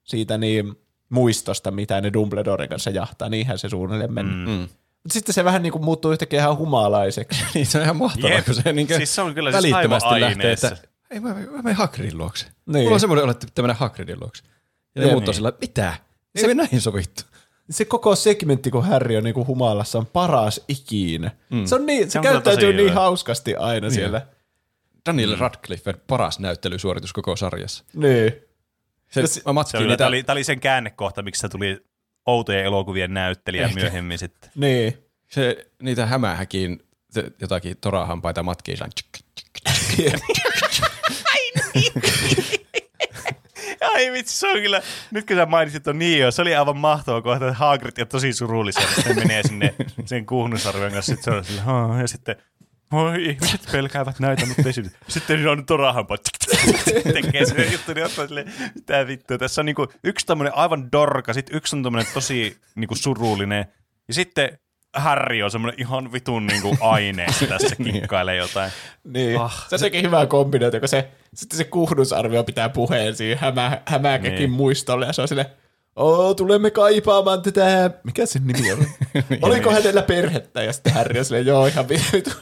siitä 0.04 0.38
niin 0.38 0.74
muistosta, 1.08 1.70
mitä 1.70 2.00
ne 2.00 2.12
Dumbledoren 2.12 2.68
kanssa 2.68 2.90
jahtaa. 2.90 3.28
Niinhän 3.28 3.58
se 3.58 3.68
suunnilleen 3.68 4.12
meni. 4.12 4.28
Mm. 4.28 4.50
Mm. 4.50 4.68
Mutta 5.02 5.12
sitten 5.12 5.34
se 5.34 5.44
vähän 5.44 5.62
niin 5.62 5.72
kuin 5.72 5.84
muuttuu 5.84 6.12
yhtäkkiä 6.12 6.40
ihan 6.40 6.58
humalaiseksi. 6.58 7.44
Niin 7.54 7.66
se 7.66 7.78
on 7.78 7.84
ihan 7.84 7.96
mahtavaa, 7.96 8.36
Jep. 8.36 8.44
kun 8.44 8.54
se 8.54 8.72
niin 8.72 8.88
Siis 8.88 9.14
se 9.14 9.22
on 9.22 9.34
kyllä 9.34 9.52
siis 9.52 9.74
välittömästi 9.74 10.08
aivan 10.08 10.20
lähtee, 10.20 10.52
että 10.52 10.76
ei 11.10 11.20
mä, 11.20 11.34
mä 11.34 11.62
menen 11.62 11.74
Hagridin 11.76 12.18
luokse. 12.18 12.46
Niin. 12.66 12.82
Mulla 12.84 12.94
on 12.94 13.00
semmoinen 13.00 13.22
olo, 13.22 13.30
että 13.32 13.46
pitää 13.46 13.62
mennä 13.62 13.74
Hagridin 13.74 14.20
luokse. 14.20 14.42
Ja 14.94 15.00
ne 15.00 15.06
Jep. 15.06 15.12
muut 15.12 15.28
on 15.28 15.34
sillä, 15.34 15.52
mitä? 15.60 15.94
Ei 16.34 16.40
Se- 16.40 16.46
me 16.48 16.54
näihin 16.54 16.80
sovittu. 16.80 17.22
se 17.70 17.84
koko 17.84 18.16
segmentti, 18.16 18.70
kun 18.70 18.84
Harry 18.84 19.16
on 19.16 19.24
niinku 19.24 19.46
humalassa, 19.46 19.98
on 19.98 20.06
paras 20.06 20.60
ikinä. 20.68 21.30
Mm. 21.50 21.64
Se, 21.66 21.74
on 21.74 21.86
niin, 21.86 22.04
se, 22.06 22.10
Se 22.12 22.18
on 22.18 22.22
käyttäytyy 22.22 22.72
niin 22.72 22.90
hyvä. 22.90 23.00
hauskasti 23.00 23.56
aina 23.56 23.90
siellä. 23.90 24.26
Daniel 25.06 25.36
Radcliffe 25.38 25.92
paras 25.92 26.38
näyttelysuoritus 26.38 27.12
koko 27.12 27.36
sarjassa. 27.36 27.84
Niin. 27.94 28.32
Se, 29.10 29.20
Ja 29.20 29.26
se- 29.28 29.52
mä 29.52 29.62
Se 29.64 29.76
oli, 29.76 29.86
niitä, 29.86 29.96
tämä, 29.98 30.08
oli, 30.08 30.22
tämä 30.22 30.34
oli 30.34 30.44
sen 30.44 30.60
käännekohta, 30.60 31.22
miksi 31.22 31.40
se 31.40 31.48
tuli 31.48 31.84
outojen 32.26 32.64
elokuvien 32.64 33.14
näyttelijä 33.14 33.70
myöhemmin 33.74 34.18
sitten. 34.18 34.50
Niin. 34.54 34.98
se, 35.30 35.66
niitä 35.82 36.06
hämähäkin 36.06 36.82
se, 37.10 37.24
jotakin 37.40 37.76
torahampaita 37.80 38.42
matkii 38.42 38.76
Ai 43.94 44.12
vitsi, 44.12 44.36
se 44.38 44.46
on 44.48 44.60
kyllä, 44.60 44.82
nyt 45.10 45.26
kun 45.26 45.36
sä 45.36 45.46
mainitsit 45.46 45.86
on 45.88 45.98
niin 45.98 46.20
jo, 46.20 46.30
se 46.30 46.42
oli 46.42 46.54
aivan 46.54 46.76
mahtava 46.76 47.22
kohta, 47.22 47.48
että 47.48 47.58
Hagrid 47.58 47.92
ja 47.98 48.06
tosi 48.06 48.32
surullisia, 48.32 48.82
että 48.88 49.02
se 49.02 49.14
menee 49.14 49.42
sinne 49.42 49.74
sen 50.04 50.26
kuhnusarven 50.26 50.92
kanssa, 50.92 51.14
sitten 51.14 51.32
se 51.32 51.38
on 51.38 51.44
sillä, 51.44 51.62
"Haa", 51.62 52.00
ja 52.00 52.08
sitten 52.08 52.36
Oi, 52.92 53.24
ihmiset 53.24 53.60
pelkäävät 53.72 54.18
näitä, 54.20 54.46
mutta 54.46 54.62
ei. 54.66 54.72
Sitten 55.08 55.48
on 55.48 55.58
nyt 55.58 55.66
torahampa. 55.66 56.16
Tekee 57.12 57.46
se 57.46 57.64
juttu, 57.72 57.94
niin 57.94 58.06
ottaa 58.06 58.26
silleen, 58.26 58.52
mitä 58.74 59.06
vittua. 59.06 59.38
Tässä 59.38 59.62
on 59.62 59.66
niinku 59.66 59.86
yksi 60.04 60.26
tämmöinen 60.26 60.54
aivan 60.56 60.92
dorka, 60.92 61.32
sitten 61.32 61.56
yksi 61.56 61.76
on 61.76 61.82
tämmöinen 61.82 62.12
tosi 62.14 62.56
niinku 62.74 62.94
surullinen. 62.94 63.66
Ja 64.08 64.14
sitten 64.14 64.58
Harry 64.96 65.42
on 65.42 65.50
semmoinen 65.50 65.80
ihan 65.80 66.12
vitun 66.12 66.46
niinku 66.46 66.76
aine 66.80 67.26
tässä 67.48 67.76
kikkailee 67.76 68.36
jotain. 68.36 68.70
Niin. 69.04 69.40
Ah, 69.40 69.66
se 69.68 69.78
teki 69.78 70.02
hyvää 70.02 70.26
kombinaatio, 70.26 70.80
kun 70.80 70.88
se, 70.88 71.08
sitten 71.34 71.56
se 71.56 71.64
kuhdusarvio 71.64 72.44
pitää 72.44 72.68
puheen 72.68 73.16
siihen 73.16 73.38
hämä, 73.38 73.80
hämäkäkin 73.86 74.38
Niin. 74.38 74.50
muistolle, 74.50 75.06
ja 75.06 75.12
se 75.12 75.22
on 75.22 75.28
silleen, 75.28 75.46
Oo, 75.96 76.34
tulemme 76.34 76.70
kaipaamaan 76.70 77.42
tätä, 77.42 77.90
mikä 78.04 78.26
sen 78.26 78.46
nimi 78.46 78.72
oli? 78.72 78.86
Oliko 79.42 79.70
hänellä 79.70 80.02
perhettä? 80.02 80.62
Ja 80.62 80.72
sitten 80.72 80.92
Harry 80.92 81.18
on 81.18 81.24
silleen, 81.24 81.46
joo, 81.46 81.66
ihan 81.66 81.88
vitu. 81.88 82.30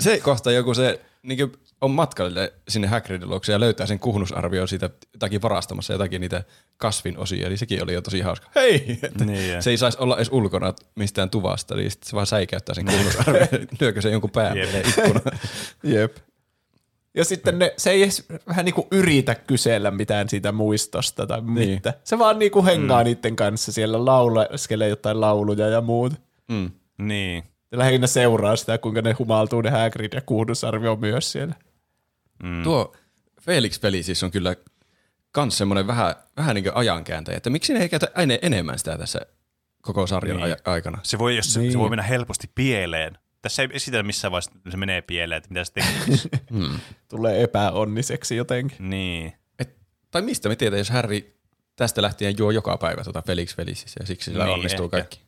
se 0.00 0.20
kohta 0.20 0.52
joku 0.52 0.74
se 0.74 1.00
niin 1.26 1.52
on 1.80 1.90
matkalle 1.90 2.52
sinne 2.68 2.88
Hagridin 2.88 3.28
luokse 3.28 3.52
ja 3.52 3.60
löytää 3.60 3.86
sen 3.86 3.98
kuhnusarvio 3.98 4.66
siitä 4.66 4.90
jotakin 5.12 5.42
varastamassa 5.42 5.92
jotakin 5.92 6.20
niitä 6.20 6.44
kasvin 6.76 7.18
osia, 7.18 7.46
eli 7.46 7.56
sekin 7.56 7.82
oli 7.82 7.92
jo 7.94 8.02
tosi 8.02 8.20
hauska. 8.20 8.48
Hei! 8.54 8.98
Että 9.02 9.24
Niin, 9.24 9.62
se 9.62 9.70
ei 9.70 9.76
saisi 9.76 9.98
olla 10.00 10.16
edes 10.16 10.28
ulkona 10.32 10.74
mistään 10.94 11.30
tuvasta, 11.30 11.74
niin 11.74 11.90
sitten 11.90 12.10
se 12.10 12.14
vaan 12.14 12.26
säikäyttää 12.26 12.74
sen 12.74 12.86
kuhnusarvion, 12.86 13.48
lyökö 13.80 14.02
se 14.02 14.10
jonkun 14.10 14.30
pään 14.30 14.56
Jep. 14.58 14.68
Jep. 15.94 16.16
Ja 17.14 17.24
sitten 17.24 17.58
ne, 17.58 17.74
se 17.76 17.90
ei 17.90 18.02
edes 18.02 18.26
vähän 18.48 18.64
niinku 18.64 18.86
yritä 18.90 19.34
kysellä 19.34 19.90
mitään 19.90 20.28
siitä 20.28 20.52
muistosta 20.52 21.26
tai 21.26 21.40
Niin. 21.40 21.70
mitään. 21.70 21.94
Se 22.04 22.18
vaan 22.18 22.38
niinku 22.38 22.64
hengaa 22.64 23.00
mm. 23.00 23.04
niiden 23.04 23.36
kanssa 23.36 23.72
siellä 23.72 24.04
lauleskelee 24.04 24.88
jotain 24.88 25.20
lauluja 25.20 25.68
ja 25.68 25.80
muut. 25.80 26.12
Mm. 26.48 26.70
Niin. 26.98 27.44
Lähinnä 27.72 28.06
seuraa 28.06 28.56
sitä, 28.56 28.78
kuinka 28.78 29.02
ne 29.02 29.12
humaltuu 29.12 29.60
ne 29.60 29.70
Hagrid 29.70 30.12
ja 30.12 30.20
kuhdusarvio 30.20 30.96
myös 30.96 31.32
siellä. 31.32 31.54
Mm. 32.42 32.62
Tuo 32.62 32.92
Felix-peli 33.40 34.02
siis 34.02 34.22
on 34.22 34.30
kyllä 34.30 34.56
kans 35.32 35.58
semmoinen 35.58 35.86
vähän, 35.86 36.14
vähän 36.36 36.54
niin 36.54 36.64
kuin 36.64 36.76
ajankääntäjä, 36.76 37.36
että 37.36 37.50
miksi 37.50 37.74
ne 37.74 37.80
ei 37.80 37.88
käytä 37.88 38.08
aina 38.14 38.34
enemmän 38.42 38.78
sitä 38.78 38.98
tässä 38.98 39.20
koko 39.82 40.06
sarjan 40.06 40.36
Niin. 40.36 40.44
niin. 40.48 40.56
aikana. 40.64 40.98
Se 41.02 41.18
voi, 41.18 41.36
jos, 41.36 41.56
Niin. 41.56 41.72
se 41.72 41.78
voi 41.78 41.88
mennä 41.90 42.02
helposti 42.02 42.50
pieleen. 42.54 43.18
Tässä 43.42 43.62
ei 43.62 43.68
esitellä 43.72 44.02
missään 44.02 44.32
vaiheessa, 44.32 44.50
että 44.56 44.70
se 44.70 44.76
menee 44.76 45.02
pieleen, 45.02 45.36
että 45.38 45.48
mitä 45.50 45.64
se 45.64 45.72
tekee. 45.72 46.18
Tulee 47.08 47.42
epäonniseksi 47.42 48.36
jotenkin. 48.36 48.90
niin. 48.90 49.32
Et, 49.58 49.76
tai 50.10 50.22
mistä 50.22 50.48
me 50.48 50.56
tiedetään, 50.56 50.78
jos 50.80 50.90
Harry 50.90 51.36
tästä 51.76 52.02
lähtien 52.02 52.34
juo 52.38 52.50
joka 52.50 52.76
päivä 52.76 53.04
tuota 53.04 53.22
Felix 53.22 53.56
Felicis 53.56 53.94
ja 54.00 54.06
siksi 54.06 54.30
sillä 54.30 54.44
Niin, 54.44 54.48
niin, 54.48 54.58
onnistuu 54.58 54.84
ehkä. 54.84 54.96
kaikki. 54.96 55.20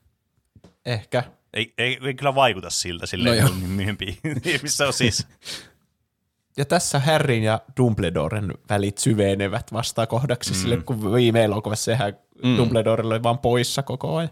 Ehkä. 0.86 1.24
Ei, 1.54 1.74
ei, 1.78 1.98
ei 2.02 2.14
kyllä 2.14 2.34
vaikuta 2.34 2.70
siltä 2.70 3.06
silleen, 3.06 3.36
No 3.36 3.42
no 3.42 3.48
joo. 3.48 3.68
myöhempi. 3.68 4.18
missä 4.62 4.86
on 4.86 4.92
siis. 4.92 5.26
Ja 6.56 6.64
tässä 6.64 6.98
Harryn 6.98 7.42
ja 7.42 7.60
Dumbledoren 7.76 8.54
välit 8.68 8.98
syvenevät 8.98 9.72
vasta 9.72 10.06
kohdaksi 10.06 10.50
mm. 10.50 10.56
sille, 10.56 10.76
kun 10.76 11.12
viime 11.14 11.44
elokuvassa 11.44 11.84
sehän 11.84 12.18
mm. 12.44 12.56
Dumbledore 12.56 13.06
oli 13.06 13.22
vaan 13.22 13.38
poissa 13.38 13.82
koko 13.82 14.16
ajan. 14.16 14.30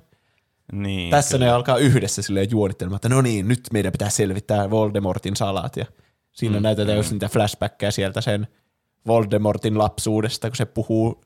Niin, 0.72 1.10
Tässä 1.10 1.38
ne 1.38 1.50
alkaa 1.50 1.78
yhdessä 1.78 2.22
silleen 2.22 2.50
juonittelemaan, 2.50 2.96
että 2.96 3.08
no 3.08 3.20
niin, 3.20 3.48
nyt 3.48 3.60
meidän 3.72 3.92
pitää 3.92 4.10
selvittää 4.10 4.70
Voldemortin 4.70 5.36
salat. 5.36 5.76
Ja 5.76 5.86
siinä 6.32 6.56
mm, 6.56 6.62
näytetään 6.62 6.96
just 6.96 7.10
niitä 7.10 7.28
flashbackkejä 7.28 7.90
sieltä 7.90 8.20
sen 8.20 8.46
Voldemortin 9.06 9.78
lapsuudesta, 9.78 10.48
kun 10.50 10.56
se 10.56 10.64
puhuu. 10.64 11.24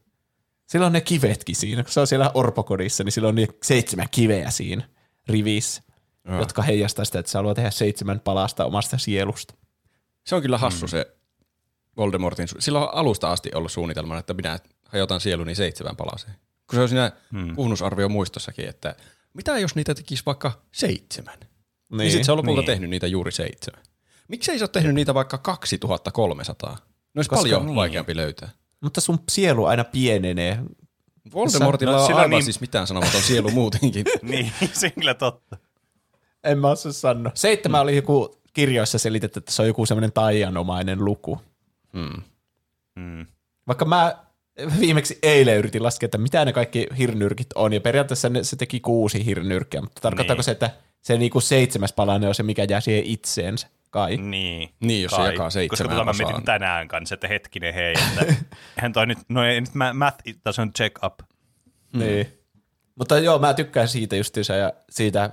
Sillä 0.67 0.87
on 0.87 0.93
ne 0.93 1.01
kivetkin 1.01 1.57
siinä, 1.57 1.83
kun 1.83 1.93
se 1.93 2.01
on 2.01 2.07
siellä 2.07 2.31
orpokodissa, 2.35 3.05
niin 3.05 3.13
sillä 3.13 3.29
on 3.29 3.35
niin 3.35 3.49
seitsemän 3.63 4.07
kiveä 4.11 4.51
siinä 4.51 4.89
rivissä, 5.29 5.83
Joo. 6.25 6.39
jotka 6.39 6.63
heijastaa 6.63 7.05
sitä, 7.05 7.19
että 7.19 7.33
se 7.33 7.39
haluaa 7.39 7.55
tehdä 7.55 7.71
seitsemän 7.71 8.21
palasta 8.21 8.65
omasta 8.65 8.99
sielusta. 8.99 9.55
Se 10.27 10.35
on 10.35 10.43
kyllä 10.43 10.59
hassu 10.59 10.87
mm. 10.87 10.91
se 10.91 11.17
Voldemortin, 11.97 12.49
su- 12.49 12.61
sillä 12.61 12.79
on 12.79 12.95
alusta 12.95 13.33
asti 13.33 13.51
ollut 13.55 13.73
suunnitelmana, 13.73 14.21
että 14.21 14.35
minä 14.35 14.59
hajotan 14.89 15.21
sieluni 15.21 15.55
seitsemän 15.55 15.97
palaseen. 15.97 16.35
Kun 16.67 16.77
se 16.77 16.81
on 16.81 16.89
siinä 16.89 17.13
mm. 17.33 17.55
kuhnusarvio 17.55 18.09
muistossakin, 18.09 18.69
että 18.69 18.95
mitä 19.35 19.59
jos 19.59 19.75
niitä 19.75 19.95
tekisi 19.95 20.23
vaikka 20.27 20.63
seitsemän? 20.73 21.39
Niin, 21.41 21.99
niin 21.99 22.11
sitten 22.11 22.25
se 22.25 22.33
on 22.33 22.39
lopulta 22.39 22.61
niin. 22.61 22.67
tehnyt 22.67 22.91
niitä 22.91 23.07
juuri 23.07 23.33
seitsemän. 23.33 23.83
Miksei 24.29 24.59
se 24.59 24.65
ole 24.65 24.71
tehnyt 24.73 24.95
niitä 24.95 25.15
vaikka 25.15 25.39
2300? 25.39 26.71
Ne 26.71 26.77
olisi 27.19 27.31
Koska 27.31 27.43
paljon 27.43 27.67
niin. 27.67 27.77
vaikeampi 27.77 28.17
löytää. 28.17 28.51
Mutta 28.81 29.01
sun 29.01 29.19
sielu 29.29 29.65
aina 29.65 29.85
pienenee. 29.85 30.59
Voldemortilla 31.33 31.93
No, 31.93 31.99
on 32.01 32.07
sillä 32.07 32.17
on 32.19 32.23
aivan 32.23 32.31
niin- 32.31 32.45
siis 32.45 32.61
mitään 32.61 32.87
sanomaton 32.87 33.23
sielu 33.23 33.51
muutenkin. 33.51 34.05
niin, 34.23 34.53
se 34.73 34.87
on 34.87 34.93
kyllä 34.93 35.15
totta. 35.15 35.57
En 36.45 36.59
mä 36.59 36.69
osaa 36.71 36.93
sanoa. 36.93 37.33
Seitsemän 37.35 37.81
oli 37.81 37.97
joku 37.97 38.37
kirjoissa 38.53 38.99
selitetty, 38.99 39.39
että 39.39 39.53
se 39.53 39.63
on 39.63 39.69
joku 39.69 39.87
semmoinen 39.87 40.13
taianomainen 40.13 41.05
luku. 41.05 41.41
Hmm. 41.93 42.23
Mm. 42.97 43.27
Vaikka 43.67 43.85
mä 43.85 44.17
viimeksi 44.81 45.19
eilen 45.23 45.57
yritin 45.59 45.83
laskea, 45.83 46.07
että 46.07 46.19
mitä 46.19 46.45
ne 46.45 46.53
kaikki 46.53 46.87
hirnyrkit 46.99 47.47
on, 47.55 47.73
ja 47.73 47.81
periaatteessa 47.81 48.29
ne, 48.29 48.45
se 48.45 48.57
teki 48.57 48.81
kuusi 48.81 49.25
hirnyrkkiä, 49.27 49.81
mutta 49.81 50.01
tarkoittaako 50.01 50.39
Niin. 50.39 50.45
se, 50.45 50.51
että 50.51 50.71
se 51.03 51.19
niinku 51.19 51.41
seitsemäs 51.41 51.93
palanen 51.93 52.29
on 52.29 52.35
se, 52.35 52.43
mikä 52.43 52.67
jää 52.71 52.81
siihen 52.81 53.05
itseensä? 53.05 53.67
Kai. 53.91 54.17
Niin. 54.17 54.71
Niin, 54.81 55.03
jos 55.03 55.11
se 55.11 55.17
Kai. 55.17 55.33
jakaa 55.33 55.51
seitsemään 55.51 55.89
Koska 55.97 56.13
tota 56.13 56.25
mä 56.25 56.25
mietin 56.27 56.45
tänään 56.45 56.89
kanssa, 56.89 57.15
että 57.15 57.29
hetkinen 57.29 57.75
hei, 57.75 57.95
että 58.09 58.35
eihän 58.77 58.93
toi 58.93 59.07
nyt, 59.07 59.19
no 59.29 59.45
ei 59.45 59.61
nyt 59.61 59.75
mä, 59.75 59.93
math 59.93 60.19
tason 60.45 60.73
check 60.73 61.05
up. 61.05 61.21
Niin. 61.93 62.39
Mutta 62.95 63.19
joo, 63.19 63.39
mä 63.39 63.55
tykkään 63.55 63.89
siitä 63.89 64.17
justiinsa 64.17 64.55
ja 64.55 64.73
siitä 64.91 65.31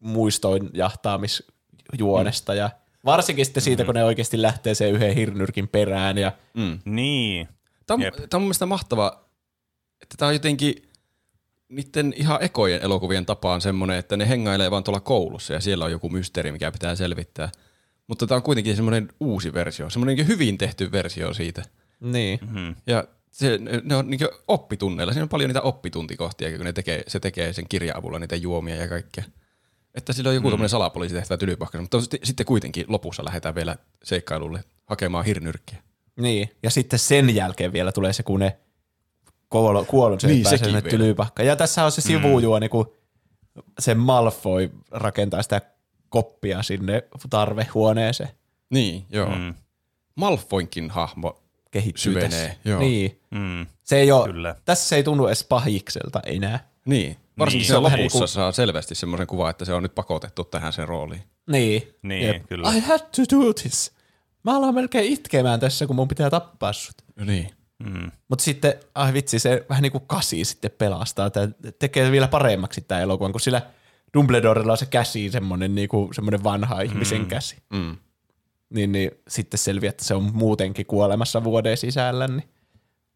muistoin 0.00 0.70
jahtaamisjuonesta 0.72 2.54
ja 2.54 2.70
varsinkin 3.04 3.44
sitten 3.44 3.62
siitä, 3.62 3.84
kun 3.84 3.94
ne 3.94 4.04
oikeasti 4.04 4.42
lähtee 4.42 4.74
sen 4.74 4.92
yhden 4.92 5.14
hirnyrkin 5.14 5.68
perään 5.68 6.18
ja 6.18 6.32
Mm. 6.54 6.78
Niin. 6.84 7.48
Tämä 7.86 7.94
on, 7.94 8.02
Jep. 8.02 8.14
tämä 8.14 8.26
on 8.34 8.42
mun 8.42 8.46
mielestä 8.46 8.66
mahtava, 8.66 9.24
että 10.02 10.16
tämä 10.18 10.26
on 10.28 10.34
jotenkin 10.34 10.90
niiden 11.68 12.14
ihan 12.16 12.42
ekojen 12.42 12.82
elokuvien 12.82 13.26
tapaan 13.26 13.60
semmoinen, 13.60 13.98
että 13.98 14.16
ne 14.16 14.28
hengailee 14.28 14.70
vaan 14.70 14.84
tuolla 14.84 15.00
koulussa 15.00 15.52
ja 15.52 15.60
siellä 15.60 15.84
on 15.84 15.90
joku 15.90 16.08
mysteeri, 16.08 16.52
mikä 16.52 16.72
pitää 16.72 16.94
selvittää. 16.94 17.48
Mutta 18.06 18.26
tämä 18.26 18.36
on 18.36 18.42
kuitenkin 18.42 18.76
semmoinen 18.76 19.08
uusi 19.20 19.54
versio, 19.54 19.90
semmoinen 19.90 20.26
hyvin 20.26 20.58
tehty 20.58 20.92
versio 20.92 21.34
siitä. 21.34 21.62
niin. 22.00 22.38
Mm. 22.50 22.74
Ja 22.86 23.04
se, 23.30 23.58
ne 23.84 23.96
on 23.96 24.10
niin 24.10 24.20
oppitunneilla, 24.48 25.12
siinä 25.12 25.22
on 25.22 25.28
paljon 25.28 25.48
niitä 25.48 25.60
oppituntikohtia, 25.62 26.56
kun 26.56 26.64
ne 26.66 26.72
tekee, 26.72 27.02
se 27.06 27.20
tekee 27.20 27.52
sen 27.52 27.68
kirjan 27.68 27.96
avulla 27.96 28.18
niitä 28.18 28.36
juomia 28.36 28.76
ja 28.76 28.88
kaikkea. 28.88 29.24
Että 29.94 30.12
sillä 30.12 30.28
on 30.28 30.34
joku 30.34 30.50
mm. 30.56 30.66
salapoliisitehtävä 30.66 31.38
tylypahkassa, 31.38 31.82
mutta 31.82 32.00
sitten, 32.00 32.20
sitten 32.22 32.46
kuitenkin 32.46 32.84
lopussa 32.88 33.24
lähdetään 33.24 33.54
vielä 33.54 33.76
seikkailulle 34.04 34.64
hakemaan 34.86 35.24
hirnyrkkiä. 35.24 35.78
Niin, 36.16 36.50
ja 36.62 36.70
sitten 36.70 36.98
sen 36.98 37.34
jälkeen 37.34 37.72
vielä 37.72 37.92
tulee 37.92 38.12
se, 38.12 38.22
kun 38.22 38.40
ne 38.40 38.56
kuolo, 39.50 39.84
kuollon 39.84 40.20
se 40.20 40.26
Niin, 40.26 40.44
sinne 40.46 40.66
vielä. 40.66 40.80
tylypahkaan. 40.80 41.46
Ja 41.46 41.56
tässä 41.56 41.84
on 41.84 41.92
se 41.92 42.00
sivujuoni, 42.00 42.68
kun 42.68 42.92
se 43.78 43.94
Malfoy 43.94 44.70
rakentaa 44.90 45.42
sitä 45.42 45.60
koppia 46.14 46.62
sinne 46.62 47.02
tarvehuoneeseen. 47.30 48.28
Niin, 48.70 49.06
joo. 49.10 49.28
Mm. 49.36 49.54
Malfoinkin 50.14 50.90
hahmo 50.90 51.42
Kehittyy 51.70 52.02
Syvenee, 52.02 52.28
tässä. 52.28 52.54
joo. 52.64 52.80
Niin. 52.80 53.20
Mm. 53.30 53.66
Se 53.84 53.96
ei 53.96 54.12
ole, 54.12 54.26
Kyllä. 54.32 54.54
tässä 54.64 54.88
se 54.88 54.96
ei 54.96 55.02
tunnu 55.02 55.26
edes 55.26 55.44
pahikselta 55.44 56.20
enää. 56.26 56.68
Niin, 56.86 57.16
varsinkin 57.38 57.38
Niin. 57.38 57.52
niin, 57.58 57.64
se 57.66 57.68
Se 57.68 57.76
on 57.76 57.82
vähän 57.82 57.98
lopussa 58.00 58.18
niinku- 58.18 58.26
saa 58.26 58.52
selvästi 58.52 58.94
semmoisen 58.94 59.26
kuvan, 59.26 59.50
että 59.50 59.64
se 59.64 59.74
on 59.74 59.82
nyt 59.82 59.94
pakotettu 59.94 60.44
tähän 60.44 60.72
sen 60.72 60.88
rooliin. 60.88 61.22
Niin. 61.50 61.94
Niin, 62.02 62.46
kyllä. 62.48 62.72
I 62.72 62.80
had 62.80 62.98
to 63.00 63.36
do 63.36 63.52
this. 63.52 63.92
Mä 64.44 64.56
alan 64.56 64.74
melkein 64.74 65.12
itkemään 65.12 65.60
tässä, 65.60 65.86
kun 65.86 65.96
mun 65.96 66.08
pitää 66.08 66.30
tappaa 66.30 66.72
sut. 66.72 66.94
Niin. 67.24 67.48
Mm. 67.84 68.10
Mutta 68.28 68.44
sitten, 68.44 68.74
ai 68.94 69.12
vitsi, 69.12 69.38
se 69.38 69.66
vähän 69.68 69.82
niin 69.82 69.92
kuin 69.92 70.04
kasi 70.06 70.44
sitten 70.44 70.70
pelastaa. 70.70 71.30
Tämä 71.30 71.48
tekee 71.78 72.10
vielä 72.10 72.28
paremmaksi 72.28 72.80
tämä 72.80 73.00
elokuvan, 73.00 73.32
kun 73.32 73.40
sillä 73.40 73.62
Dumbledorella 74.14 74.72
on 74.72 74.78
se 74.78 74.86
käsi 74.86 75.30
semmoinen, 75.30 75.74
niin 75.74 75.88
kuin, 75.88 76.14
semmoinen 76.14 76.44
vanha 76.44 76.80
ihmisen 76.80 77.20
mm. 77.20 77.26
käsi. 77.26 77.56
Mm. 77.72 77.96
Niin, 78.70 78.92
niin 78.92 79.10
sitten 79.28 79.58
selviää, 79.58 79.90
että 79.90 80.04
se 80.04 80.14
on 80.14 80.30
muutenkin 80.34 80.86
kuolemassa 80.86 81.44
vuoden 81.44 81.76
sisällä. 81.76 82.28
Niin 82.28 82.42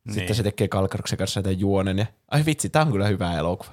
Sitten 0.06 0.26
Niin. 0.26 0.34
se 0.34 0.42
tekee 0.42 0.68
Kalkaruksen 0.68 1.18
kanssa 1.18 1.42
tämän 1.42 1.60
juonen. 1.60 1.98
Ja, 1.98 2.06
ai 2.30 2.44
vitsi, 2.46 2.68
tää 2.68 2.82
on 2.82 2.92
kyllä 2.92 3.06
hyvä 3.06 3.34
elokuva. 3.38 3.70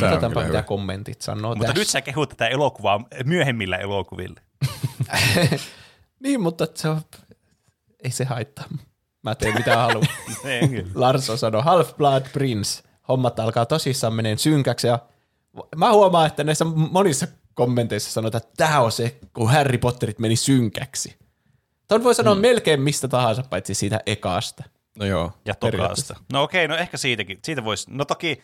Katsotaanpa, 0.00 0.40
mitä 0.40 0.46
hyvä. 0.48 0.62
kommentit 0.62 1.22
sanoo 1.22 1.50
Mutta 1.54 1.66
tässä. 1.66 1.78
nyt 1.80 1.88
sä 1.88 2.00
kehut 2.00 2.28
tätä 2.28 2.48
elokuvaa 2.48 3.04
myöhemmillä 3.24 3.76
elokuvilla. 3.76 4.40
Niin, 6.20 6.40
mutta 6.40 6.66
se 6.74 6.88
on... 6.88 7.00
ei 8.04 8.10
se 8.10 8.24
haittaa. 8.24 8.64
Mä 9.22 9.34
teen 9.34 9.54
mitä 9.54 9.76
haluan. 9.82 10.06
Niin. 10.44 10.90
Larso 10.94 11.36
sanoi 11.36 11.62
Half-Blood 11.62 12.28
Prince. 12.32 12.82
Hommat 13.08 13.40
alkaa 13.40 13.66
tosissaan 13.66 14.14
meneen 14.14 14.38
synkäksi 14.38 14.86
ja 14.86 14.98
mä 15.76 15.92
huomaan, 15.92 16.26
että 16.26 16.44
näissä 16.44 16.64
monissa 16.64 17.26
kommenteissa 17.54 18.10
sanotaan, 18.10 18.42
että 18.42 18.54
tämä 18.56 18.80
on 18.80 18.92
se, 18.92 19.18
kun 19.32 19.50
Harry 19.50 19.78
Potterit 19.78 20.18
meni 20.18 20.36
synkäksi. 20.36 21.16
Tuon 21.88 22.04
voi 22.04 22.14
sanoa 22.14 22.34
mm. 22.34 22.40
melkein 22.40 22.80
mistä 22.80 23.08
tahansa, 23.08 23.42
paitsi 23.50 23.74
siitä 23.74 24.00
ekasta. 24.06 24.64
No 24.98 25.06
joo. 25.06 25.32
Ja 25.44 25.54
tokaasta. 25.54 26.16
No 26.32 26.42
okei, 26.42 26.68
no 26.68 26.76
ehkä 26.76 26.96
siitäkin. 26.96 27.38
Siitä 27.44 27.64
voisi, 27.64 27.86
no 27.90 28.04
toki 28.04 28.42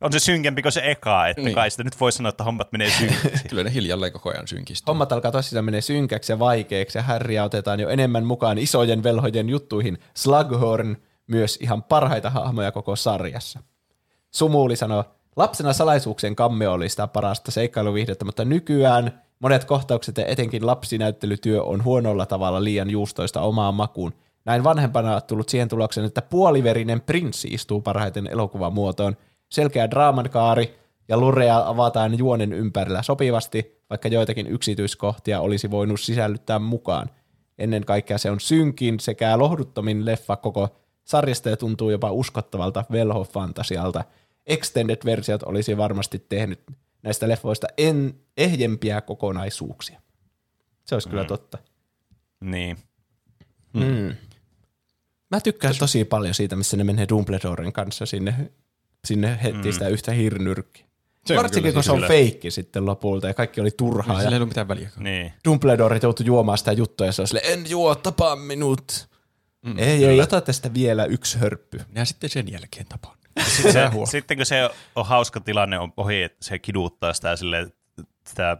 on 0.00 0.12
se 0.12 0.20
synkempi 0.20 0.62
kuin 0.62 0.72
se 0.72 0.90
eka, 0.90 1.28
että 1.28 1.42
Niin. 1.42 1.54
kai 1.54 1.70
sitä 1.70 1.84
nyt 1.84 2.00
voi 2.00 2.12
sanoa, 2.12 2.28
että 2.28 2.44
hommat 2.44 2.72
menee 2.72 2.90
synkäksi. 2.98 3.48
Kyllä 3.48 3.64
ne 3.64 3.74
hiljalleen 3.74 4.12
koko 4.12 4.30
ajan 4.30 4.48
synkistyy. 4.48 4.90
Hommat 4.90 5.12
alkaa 5.12 5.32
tosissaan 5.32 5.64
menee 5.64 5.80
synkäksi 5.80 6.32
ja 6.32 6.38
vaikeaksi 6.38 6.98
ja 6.98 7.02
Harrya 7.02 7.44
otetaan 7.44 7.80
jo 7.80 7.88
enemmän 7.88 8.26
mukaan 8.26 8.58
isojen 8.58 9.02
velhojen 9.02 9.48
juttuihin. 9.48 9.98
Slughorn 10.14 10.96
myös 11.26 11.58
ihan 11.60 11.82
parhaita 11.82 12.30
hahmoja 12.30 12.72
koko 12.72 12.96
sarjassa. 12.96 13.60
Sumuuli 14.30 14.76
sanoo, 14.76 15.04
lapsena 15.36 15.72
salaisuuksien 15.72 16.36
kamme 16.36 16.68
oli 16.68 16.88
sitä 16.88 17.06
parasta 17.06 17.50
seikkailuviihdettä, 17.50 18.24
mutta 18.24 18.44
nykyään 18.44 19.22
monet 19.38 19.64
kohtaukset 19.64 20.16
ja 20.16 20.26
etenkin 20.26 20.66
lapsinäyttelytyö 20.66 21.62
on 21.62 21.84
huonolla 21.84 22.26
tavalla 22.26 22.64
liian 22.64 22.90
juustoista 22.90 23.40
omaan 23.40 23.74
makuun. 23.74 24.12
Näin 24.44 24.64
vanhempana 24.64 25.20
tullut 25.20 25.48
siihen 25.48 25.68
tulokseen, 25.68 26.06
että 26.06 26.22
puoliverinen 26.22 27.00
prinssi 27.00 27.48
istuu 27.48 27.80
parhaiten 27.80 28.26
elokuvan 28.26 28.72
muotoon. 28.72 29.16
Selkeä 29.48 29.90
draaman 29.90 30.30
kaari 30.30 30.78
ja 31.08 31.16
lurea 31.16 31.68
avataan 31.68 32.18
juonen 32.18 32.52
ympärillä 32.52 33.02
sopivasti, 33.02 33.80
vaikka 33.90 34.08
joitakin 34.08 34.46
yksityiskohtia 34.46 35.40
olisi 35.40 35.70
voinut 35.70 36.00
sisällyttää 36.00 36.58
mukaan. 36.58 37.10
Ennen 37.58 37.84
kaikkea 37.84 38.18
se 38.18 38.30
on 38.30 38.40
synkin 38.40 39.00
sekä 39.00 39.38
lohduttomin 39.38 40.06
leffa 40.06 40.36
koko 40.36 40.68
sarjasta 41.04 41.50
ja 41.50 41.56
tuntuu 41.56 41.90
jopa 41.90 42.10
uskottavalta 42.12 42.84
velhofantasialta. 42.92 44.04
Extended-versiot 44.50 45.42
olisi 45.46 45.76
varmasti 45.76 46.18
tehnyt 46.28 46.60
näistä 47.02 47.28
leffoista 47.28 47.66
en, 47.78 48.14
ehjempiä 48.36 49.00
kokonaisuuksia. 49.00 50.00
Se 50.84 50.94
olisi 50.94 51.08
mm. 51.08 51.10
kyllä 51.10 51.24
totta. 51.24 51.58
niin. 52.40 52.76
Mm. 53.74 54.14
Mä 55.30 55.40
tykkään 55.40 55.74
tosi 55.78 56.04
paljon 56.04 56.34
siitä, 56.34 56.56
missä 56.56 56.76
ne 56.76 56.84
menee 56.84 57.06
Dumbledoren 57.08 57.72
kanssa 57.72 58.06
sinne, 58.06 58.50
sinne 59.04 59.38
heti 59.42 59.68
mm. 59.68 59.72
sitä 59.72 59.88
yhtä 59.88 60.12
hirnyrkkiä. 60.12 60.86
Se 61.26 61.32
on 61.32 61.36
Varsinkin 61.36 61.62
kyllä 61.62 61.74
kun 61.74 61.84
se 61.84 61.92
on 61.92 61.96
kyllä. 61.96 62.08
feikki 62.08 62.50
sitten 62.50 62.86
lopulta 62.86 63.26
ja 63.26 63.34
kaikki 63.34 63.60
oli 63.60 63.70
turhaa. 63.70 64.16
Sillä 64.16 64.30
Ja 64.30 64.30
ei 64.30 64.36
ole 64.36 64.46
mitään 64.46 64.68
väliä. 64.68 64.90
Niin. 64.98 65.32
Dumbledore 65.44 66.00
joutui 66.02 66.26
juomaan 66.26 66.58
sitä 66.58 66.72
juttua 66.72 67.06
ja 67.06 67.12
se 67.12 67.22
oli 67.22 67.28
silleen, 67.28 67.52
en 67.52 67.70
juo, 67.70 67.94
tapaa 67.94 68.36
minut. 68.36 69.08
Mm, 69.62 69.78
ei, 69.78 70.04
ei, 70.04 70.20
ota 70.20 70.40
tästä 70.40 70.74
vielä 70.74 71.04
yksi 71.04 71.38
hörppy. 71.38 71.80
Ja 71.94 72.04
sitten 72.04 72.30
sen 72.30 72.52
jälkeen 72.52 72.86
tapaan. 72.86 73.16
Sitten, 73.46 73.72
se, 73.72 73.90
sitten 74.10 74.36
kun 74.36 74.46
se 74.46 74.70
on 74.96 75.06
hauska 75.06 75.40
tilanne 75.40 75.78
on 75.78 75.92
ohi, 75.96 76.22
että 76.22 76.44
se 76.44 76.58
kiduttaa 76.58 77.12
sitä, 77.12 77.36
sille, 77.36 77.72
sitä 78.26 78.56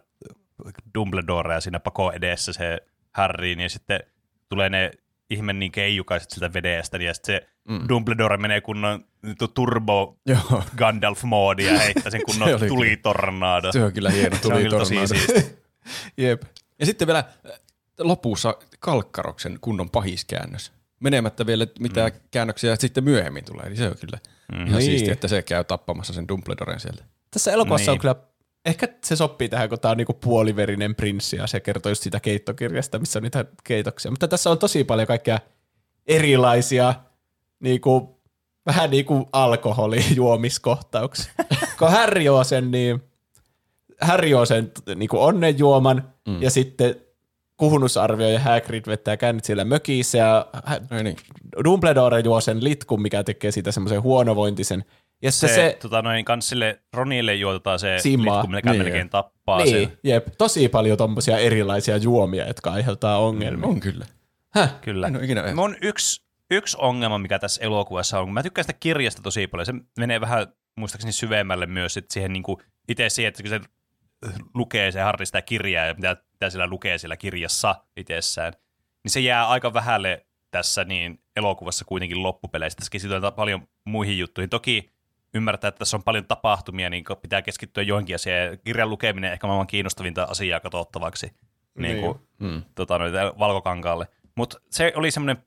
Dumbledorea 0.94 1.60
siinä 1.60 1.80
pako 1.80 2.12
edessä 2.12 2.52
se 2.52 2.78
Harryin, 3.12 3.60
ja 3.60 3.68
sitten 3.68 4.00
tulee 4.48 4.68
ne 4.70 4.90
ihme 5.30 5.52
niin 5.52 5.72
keijukaiset 5.72 6.30
siltä 6.30 6.52
vedestä, 6.52 6.96
ja 6.96 7.14
sitten 7.14 7.34
se 7.34 7.48
mm. 7.68 7.88
Dumbledore 7.88 8.36
menee 8.36 8.60
kunnon 8.60 9.04
tu- 9.38 9.48
turbo 9.48 10.16
Joo. 10.26 10.62
Gandalf-moodi 10.76 11.64
ja 11.64 11.78
heittää 11.78 12.10
sen 12.10 12.20
Se 12.20 12.24
kunnon 12.24 12.54
oli 12.54 12.68
tulitornado. 12.68 13.72
Se 13.72 13.84
on 13.84 13.92
kyllä 13.92 14.10
hieno 14.10 14.36
Se 14.36 14.48
on 14.48 14.62
kyllä 14.62 14.78
tosi. 14.78 14.96
Jep. 16.16 16.42
Ja 16.78 16.86
sitten 16.86 17.06
vielä 17.06 17.18
äh, 17.18 17.60
lopussa 17.98 18.54
Kalkkaroksen 18.78 19.58
kunnon 19.60 19.90
pahiskäännös. 19.90 20.72
Menemättä 21.00 21.46
vielä 21.46 21.66
mitään 21.80 22.12
mm. 22.12 22.20
käännöksiä 22.30 22.76
sitten 22.76 23.04
myöhemmin 23.04 23.44
tulee, 23.44 23.68
niin 23.68 23.76
se 23.76 23.88
on 23.88 23.94
kyllä 24.00 24.18
mm. 24.52 24.66
ihan 24.66 24.78
Niin. 24.78 24.82
siistiä, 24.82 25.12
että 25.12 25.28
se 25.28 25.42
käy 25.42 25.64
tappamassa 25.64 26.12
sen 26.12 26.28
Dumbledoren 26.28 26.80
sieltä. 26.80 27.04
Tässä 27.30 27.52
elokuvassa 27.52 27.90
niin. 27.90 27.96
on 27.96 28.00
kyllä, 28.00 28.14
ehkä 28.64 28.88
se 29.04 29.16
sopii 29.16 29.48
tähän, 29.48 29.68
kun 29.68 29.80
tämä 29.80 29.90
on 29.90 29.96
niinku 29.96 30.12
puoliverinen 30.12 30.94
prinssi 30.94 31.36
ja 31.36 31.46
se 31.46 31.60
kertoo 31.60 31.90
just 31.90 32.02
siitä 32.02 32.20
keittokirjasta, 32.20 32.98
missä 32.98 33.18
on 33.18 33.22
niitä 33.22 33.44
keitoksia. 33.64 34.10
Mutta 34.10 34.28
tässä 34.28 34.50
on 34.50 34.58
tosi 34.58 34.84
paljon 34.84 35.06
kaikkea 35.06 35.38
erilaisia, 36.06 36.94
niinku, 37.60 38.20
vähän 38.66 38.90
niin 38.90 39.04
kuin 39.04 39.26
alkoholijuomiskohtauksia. 39.32 41.32
kun 41.78 41.90
Harry 41.90 42.22
juo 42.22 42.44
sen, 42.44 42.70
niin 42.70 43.02
Harry 44.00 44.28
juo 44.28 44.46
sen 44.46 44.72
niinku 44.94 45.22
onnenjuoman 45.22 46.12
mm. 46.28 46.42
ja 46.42 46.50
sitten 46.50 46.94
kuhunusarvio 47.60 48.28
ja 48.28 48.40
Hagrid 48.40 48.84
vettää 48.86 49.16
kännit 49.16 49.44
siellä 49.44 49.64
mökissä 49.64 50.18
ja 50.18 50.46
niin. 51.02 51.16
Dumbledore 51.64 52.20
juo 52.20 52.40
sen 52.40 52.64
litkun, 52.64 53.02
mikä 53.02 53.24
tekee 53.24 53.50
siitä 53.50 53.72
semmoisen 53.72 54.02
huonovointisen. 54.02 54.84
Ja 55.22 55.32
Se, 55.32 55.48
se, 55.48 55.54
se 55.54 55.76
tota 55.82 56.02
noin, 56.02 56.24
kans 56.24 56.48
sille 56.48 56.80
Ronille 56.92 57.34
juotetaan 57.34 57.78
se 57.78 57.96
Simmaa. 57.98 58.36
litku, 58.36 58.52
mikä 58.52 58.70
Niin. 58.70 58.82
melkein 58.82 59.10
tappaa 59.10 59.58
niin, 59.64 59.88
sen. 59.88 59.98
jep, 60.04 60.26
tosi 60.38 60.68
paljon 60.68 60.98
tommosia 60.98 61.38
erilaisia 61.38 61.96
juomia, 61.96 62.46
jotka 62.46 62.70
aiheuttaa 62.72 63.18
ongelmia. 63.18 63.66
On 63.68 63.80
kyllä. 63.80 64.06
Häh? 64.54 64.74
Kyllä. 64.80 65.06
En 65.06 65.16
ole 65.16 65.24
ikinä 65.24 65.54
Mun 65.54 65.76
yksi, 65.82 66.22
yksi 66.50 66.76
ongelma, 66.80 67.18
mikä 67.18 67.38
tässä 67.38 67.64
elokuvassa 67.64 68.18
on, 68.18 68.24
kun 68.26 68.34
mä 68.34 68.42
tykkään 68.42 68.64
sitä 68.64 68.78
kirjasta 68.80 69.22
tosi 69.22 69.46
paljon, 69.46 69.66
se 69.66 69.72
menee 69.98 70.20
vähän 70.20 70.46
muistaakseni 70.76 71.12
syvemmälle 71.12 71.66
myös 71.66 71.94
sit 71.94 72.10
siihen 72.10 72.32
niin 72.32 72.44
itse 72.88 73.08
siihen, 73.08 73.28
että 73.28 73.42
kun 73.42 73.50
se 73.50 73.60
lukee 74.54 74.92
se 74.92 75.00
Harri 75.00 75.26
sitä 75.26 75.42
kirjaa 75.42 75.86
ja 75.86 75.94
mitä, 75.94 76.16
mitä 76.40 76.50
siellä 76.50 76.66
lukee 76.66 76.98
siellä 76.98 77.16
kirjassa 77.16 77.74
itsessään, 77.96 78.52
niin 79.04 79.10
se 79.12 79.20
jää 79.20 79.48
aika 79.48 79.74
vähälle 79.74 80.26
tässä 80.50 80.84
niin 80.84 81.22
elokuvassa 81.36 81.84
kuitenkin 81.84 82.22
loppupeleissä. 82.22 82.76
Tässä 82.76 82.90
keskitytään 82.90 83.32
paljon 83.32 83.68
muihin 83.84 84.18
juttuihin. 84.18 84.50
Toki 84.50 84.90
ymmärtää, 85.34 85.68
että 85.68 85.78
tässä 85.78 85.96
on 85.96 86.02
paljon 86.02 86.24
tapahtumia, 86.26 86.90
niin 86.90 87.04
pitää 87.22 87.42
keskittyä 87.42 87.82
johonkin 87.82 88.14
asiaan. 88.14 88.58
Kirjan 88.64 88.90
lukeminen 88.90 89.32
ehkä 89.32 89.46
maailman 89.46 89.66
kiinnostavinta 89.66 90.24
asiaa 90.24 90.60
katsottavaksi 90.60 91.32
niin 91.78 92.00
kuin, 92.00 92.18
Mm. 92.38 92.62
tota, 92.74 92.98
noita, 92.98 93.34
valkokankaalle. 93.38 94.06
Mutta 94.36 94.60
se 94.70 94.92
oli 94.96 95.10
semmoinen 95.10 95.44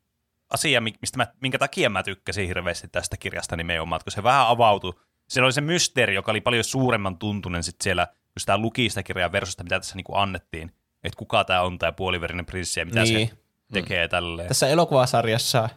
asia, 0.49 0.81
mi- 0.81 0.93
mistä 1.01 1.17
mä, 1.17 1.27
minkä 1.41 1.57
takia 1.59 1.89
mä 1.89 2.03
tykkäsin 2.03 2.47
hirveästi 2.47 2.87
tästä 2.87 3.17
kirjasta 3.17 3.55
nimenomaan, 3.55 3.97
että 3.97 4.03
kun 4.03 4.11
se 4.11 4.23
vähän 4.23 4.47
avautui. 4.47 4.93
Siellä 5.29 5.45
oli 5.45 5.53
se 5.53 5.61
mysteeri, 5.61 6.15
joka 6.15 6.31
oli 6.31 6.41
paljon 6.41 6.63
suuremman 6.63 7.17
tuntunen 7.17 7.63
sit 7.63 7.75
siellä, 7.81 8.05
kun 8.05 8.39
sitä 8.39 8.57
luki 8.57 8.89
sitä 8.89 9.03
kirjaa 9.03 9.31
versusta, 9.31 9.63
mitä 9.63 9.79
tässä 9.79 9.95
niinku 9.95 10.15
annettiin. 10.15 10.71
Että 11.03 11.17
kuka 11.17 11.43
tämä 11.43 11.61
on 11.61 11.79
tämä 11.79 11.91
puoliverinen 11.91 12.45
prinssi 12.45 12.79
ja 12.79 12.85
mitä 12.85 13.03
Niin. 13.03 13.27
se 13.29 13.35
tekee 13.73 14.07
tälleen. 14.07 14.47
Tässä 14.47 14.67
elokuvasarjassa 14.67 15.69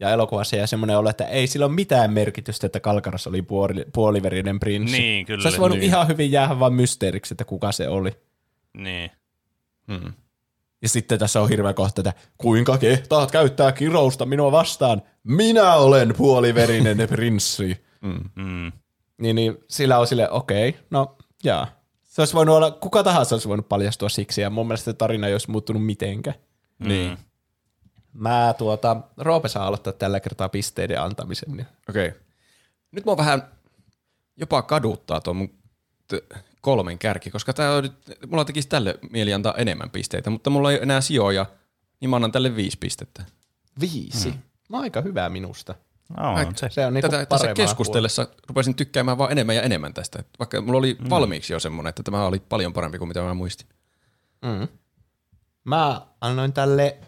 ja 0.00 0.10
elokuvassa 0.10 0.56
jää 0.56 0.66
semmoinen 0.66 0.98
olo, 0.98 1.10
että 1.10 1.24
ei 1.24 1.46
sillä 1.46 1.66
ole 1.66 1.74
mitään 1.74 2.12
merkitystä, 2.12 2.66
että 2.66 2.80
Kalkaros 2.80 3.26
oli 3.26 3.42
puoli, 3.42 3.84
puoliverinen 3.92 4.60
prinssi. 4.60 4.98
Niin, 4.98 5.26
kyllä. 5.26 5.42
Se 5.42 5.48
olisi 5.48 5.60
voinut 5.60 5.78
niin. 5.78 5.86
ihan 5.86 6.08
hyvin 6.08 6.32
jäädä 6.32 6.58
vain 6.58 6.74
mysteeriksi, 6.74 7.34
että 7.34 7.44
kuka 7.44 7.72
se 7.72 7.88
oli. 7.88 8.12
Niin. 8.76 9.10
Mm. 9.86 10.12
Ja 10.82 10.88
sitten 10.88 11.18
tässä 11.18 11.40
on 11.40 11.48
hirveä 11.48 11.72
kohta, 11.74 12.00
että 12.00 12.12
kuinka 12.38 12.78
kehtaat 12.78 13.30
käyttää 13.30 13.72
kirousta 13.72 14.26
minua 14.26 14.52
vastaan? 14.52 15.02
Minä 15.24 15.74
olen 15.74 16.14
puoliverinen 16.16 17.08
prinssi. 17.08 17.84
Mm. 18.34 18.72
Niin, 19.18 19.36
niin 19.36 19.56
sillä 19.70 19.98
on 19.98 20.06
sille, 20.06 20.30
okei, 20.30 20.68
okay, 20.68 20.80
no 20.90 21.16
jaa. 21.44 21.81
Se 22.12 22.20
olisi 22.20 22.34
voinut 22.34 22.56
olla, 22.56 22.70
kuka 22.70 23.02
tahansa 23.02 23.34
olisi 23.34 23.48
voinut 23.48 23.68
paljastua 23.68 24.08
siksi, 24.08 24.40
ja 24.40 24.50
mun 24.50 24.66
mielestä 24.66 24.84
se 24.84 24.92
tarina 24.92 25.26
ei 25.26 25.34
olisi 25.34 25.50
muuttunut 25.50 25.86
mitenkään. 25.86 26.36
Niin. 26.78 27.18
Mä 28.12 28.54
tuota, 28.58 28.96
Roope 29.16 29.48
saa 29.48 29.66
aloittaa 29.66 29.92
tällä 29.92 30.20
kertaa 30.20 30.48
pisteiden 30.48 31.00
antamisen. 31.00 31.56
Niin. 31.56 31.66
Okei. 31.88 32.08
Okay. 32.08 32.20
Nyt 32.92 33.04
mua 33.04 33.16
vähän 33.16 33.42
jopa 34.36 34.62
kaduttaa 34.62 35.20
tuo 35.20 35.34
mun 35.34 35.48
t- 36.08 36.36
kolmen 36.60 36.98
kärki, 36.98 37.30
koska 37.30 37.52
tää 37.52 37.72
on, 37.74 37.82
nyt- 37.82 38.18
mulla 38.30 38.44
tekisi 38.44 38.68
tälle 38.68 38.98
mieli 39.10 39.34
antaa 39.34 39.54
enemmän 39.56 39.90
pisteitä, 39.90 40.30
mutta 40.30 40.50
mulla 40.50 40.70
ei 40.70 40.76
ole 40.76 40.82
enää 40.82 41.00
sijoja, 41.00 41.46
niin 42.00 42.10
mä 42.10 42.16
annan 42.16 42.32
tälle 42.32 42.56
viisi 42.56 42.78
pistettä. 42.78 43.24
Viisi. 43.80 44.28
Mm. 44.28 44.38
Mä 44.68 44.76
oon 44.76 44.82
aika 44.84 45.00
hyvä 45.00 45.28
minusta. 45.28 45.74
No, 46.16 46.32
on 46.34 46.56
se. 46.56 46.68
Se 46.70 46.86
on 46.86 46.94
niinku 46.94 47.10
Tätä, 47.10 47.26
tässä 47.26 47.54
keskustellessa 47.54 48.26
rupesin 48.48 48.74
tykkäämään 48.74 49.18
vaan 49.18 49.32
enemmän 49.32 49.56
ja 49.56 49.62
enemmän 49.62 49.94
tästä, 49.94 50.24
vaikka 50.38 50.60
mulla 50.60 50.78
oli 50.78 50.96
mm. 51.00 51.10
valmiiksi 51.10 51.52
jo 51.52 51.60
semmoinen, 51.60 51.88
että 51.88 52.02
tämä 52.02 52.26
oli 52.26 52.42
paljon 52.48 52.72
parempi 52.72 52.98
kuin 52.98 53.08
mitä 53.08 53.20
mä 53.22 53.34
muistin. 53.34 53.66
Mm. 54.42 54.68
Mä 55.64 56.06
annoin 56.20 56.52
tälle 56.52 56.98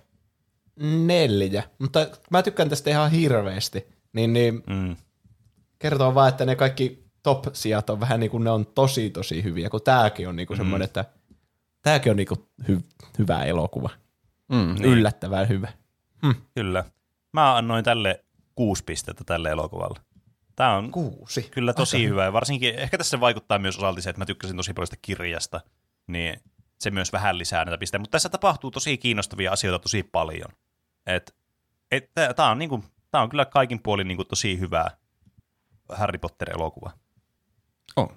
neljä, 1.06 1.62
mutta 1.78 2.06
mä 2.30 2.42
tykkään 2.42 2.68
tästä 2.68 2.90
ihan 2.90 3.10
hirveästi. 3.10 3.86
Niin, 4.12 4.32
niin 4.32 4.62
Mm. 4.66 4.96
kertoo 5.78 6.14
vaan, 6.14 6.28
että 6.28 6.44
ne 6.44 6.56
kaikki 6.56 7.04
top-sijat 7.22 7.90
on 7.90 8.00
vähän 8.00 8.20
niin 8.20 8.30
kuin 8.30 8.44
ne 8.44 8.50
on 8.50 8.66
tosi 8.66 9.10
tosi 9.10 9.44
hyviä, 9.44 9.70
kun 9.70 9.82
tääkin 9.82 10.28
on 10.28 10.36
niin 10.36 10.46
kuin 10.46 10.56
mm. 10.56 10.60
semmoinen, 10.60 10.84
että 10.84 11.04
tääkin 11.82 12.10
on 12.10 12.16
niin 12.16 12.28
kuin 12.28 12.40
hy- 12.62 13.08
hyvä 13.18 13.44
elokuva. 13.44 13.90
Mm. 14.48 14.74
Niin. 14.74 14.84
Yllättävän 14.84 15.48
hyvä. 15.48 15.68
Kyllä. 16.54 16.84
Mä 17.32 17.56
annoin 17.56 17.84
tälle 17.84 18.24
kuusi 18.54 18.84
pistettä 18.84 19.24
tälle 19.24 19.50
elokuvalle. 19.50 20.00
Tämä 20.56 20.76
on 20.76 20.90
Kuusi. 20.90 21.42
kyllä 21.42 21.72
tosi 21.72 22.08
hyvä. 22.08 22.24
Ja 22.24 22.32
varsinkin 22.32 22.74
ehkä 22.74 22.98
tässä 22.98 23.20
vaikuttaa 23.20 23.58
myös 23.58 23.76
osalti 23.76 24.02
se, 24.02 24.10
että 24.10 24.20
mä 24.20 24.26
tykkäsin 24.26 24.56
tosi 24.56 24.72
paljon 24.72 24.86
sitä 24.86 24.98
kirjasta, 25.02 25.60
niin 26.06 26.40
se 26.80 26.90
myös 26.90 27.12
vähän 27.12 27.38
lisää 27.38 27.64
näitä 27.64 27.78
pisteitä. 27.78 28.00
Mutta 28.00 28.10
tässä 28.10 28.28
tapahtuu 28.28 28.70
tosi 28.70 28.98
kiinnostavia 28.98 29.52
asioita 29.52 29.82
tosi 29.82 30.02
paljon. 30.02 30.48
Et, 31.06 31.36
et, 31.90 32.10
Tämä 32.36 32.50
on, 32.50 32.58
niinku, 32.58 32.84
tää 33.10 33.22
on 33.22 33.28
kyllä 33.28 33.44
kaikin 33.44 33.82
puolin 33.82 34.08
niinku 34.08 34.24
tosi 34.24 34.58
hyvä 34.58 34.90
Harry 35.88 36.18
Potter-elokuva. 36.18 36.90
On. 37.96 38.08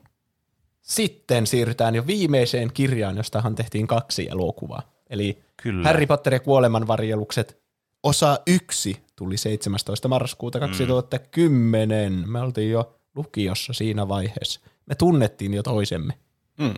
Sitten 0.82 1.48
siirrytään 1.48 1.96
jo 1.96 2.08
viimeiseen 2.08 2.74
kirjaan, 2.74 3.18
jostahan 3.18 3.56
tehtiin 3.56 3.88
kaksi 3.88 4.30
elokuvaa. 4.30 4.82
Eli 5.10 5.44
Kyllä. 5.64 5.84
Harry 5.84 6.06
Potter 6.06 6.34
ja 6.34 6.40
kuolemanvarjelukset 6.40 7.62
osa 8.08 8.40
yksi 8.48 9.04
tuli 9.16 9.38
17. 9.38 10.08
marraskuuta 10.08 10.60
2010. 10.60 12.14
Mm. 12.14 12.32
Me 12.32 12.40
oltiin 12.40 12.72
jo 12.72 13.00
lukiossa 13.16 13.74
siinä 13.74 14.08
vaiheessa. 14.08 14.60
Me 14.86 14.96
tunnettiin 14.96 15.54
jo 15.54 15.64
toisemme. 15.64 16.14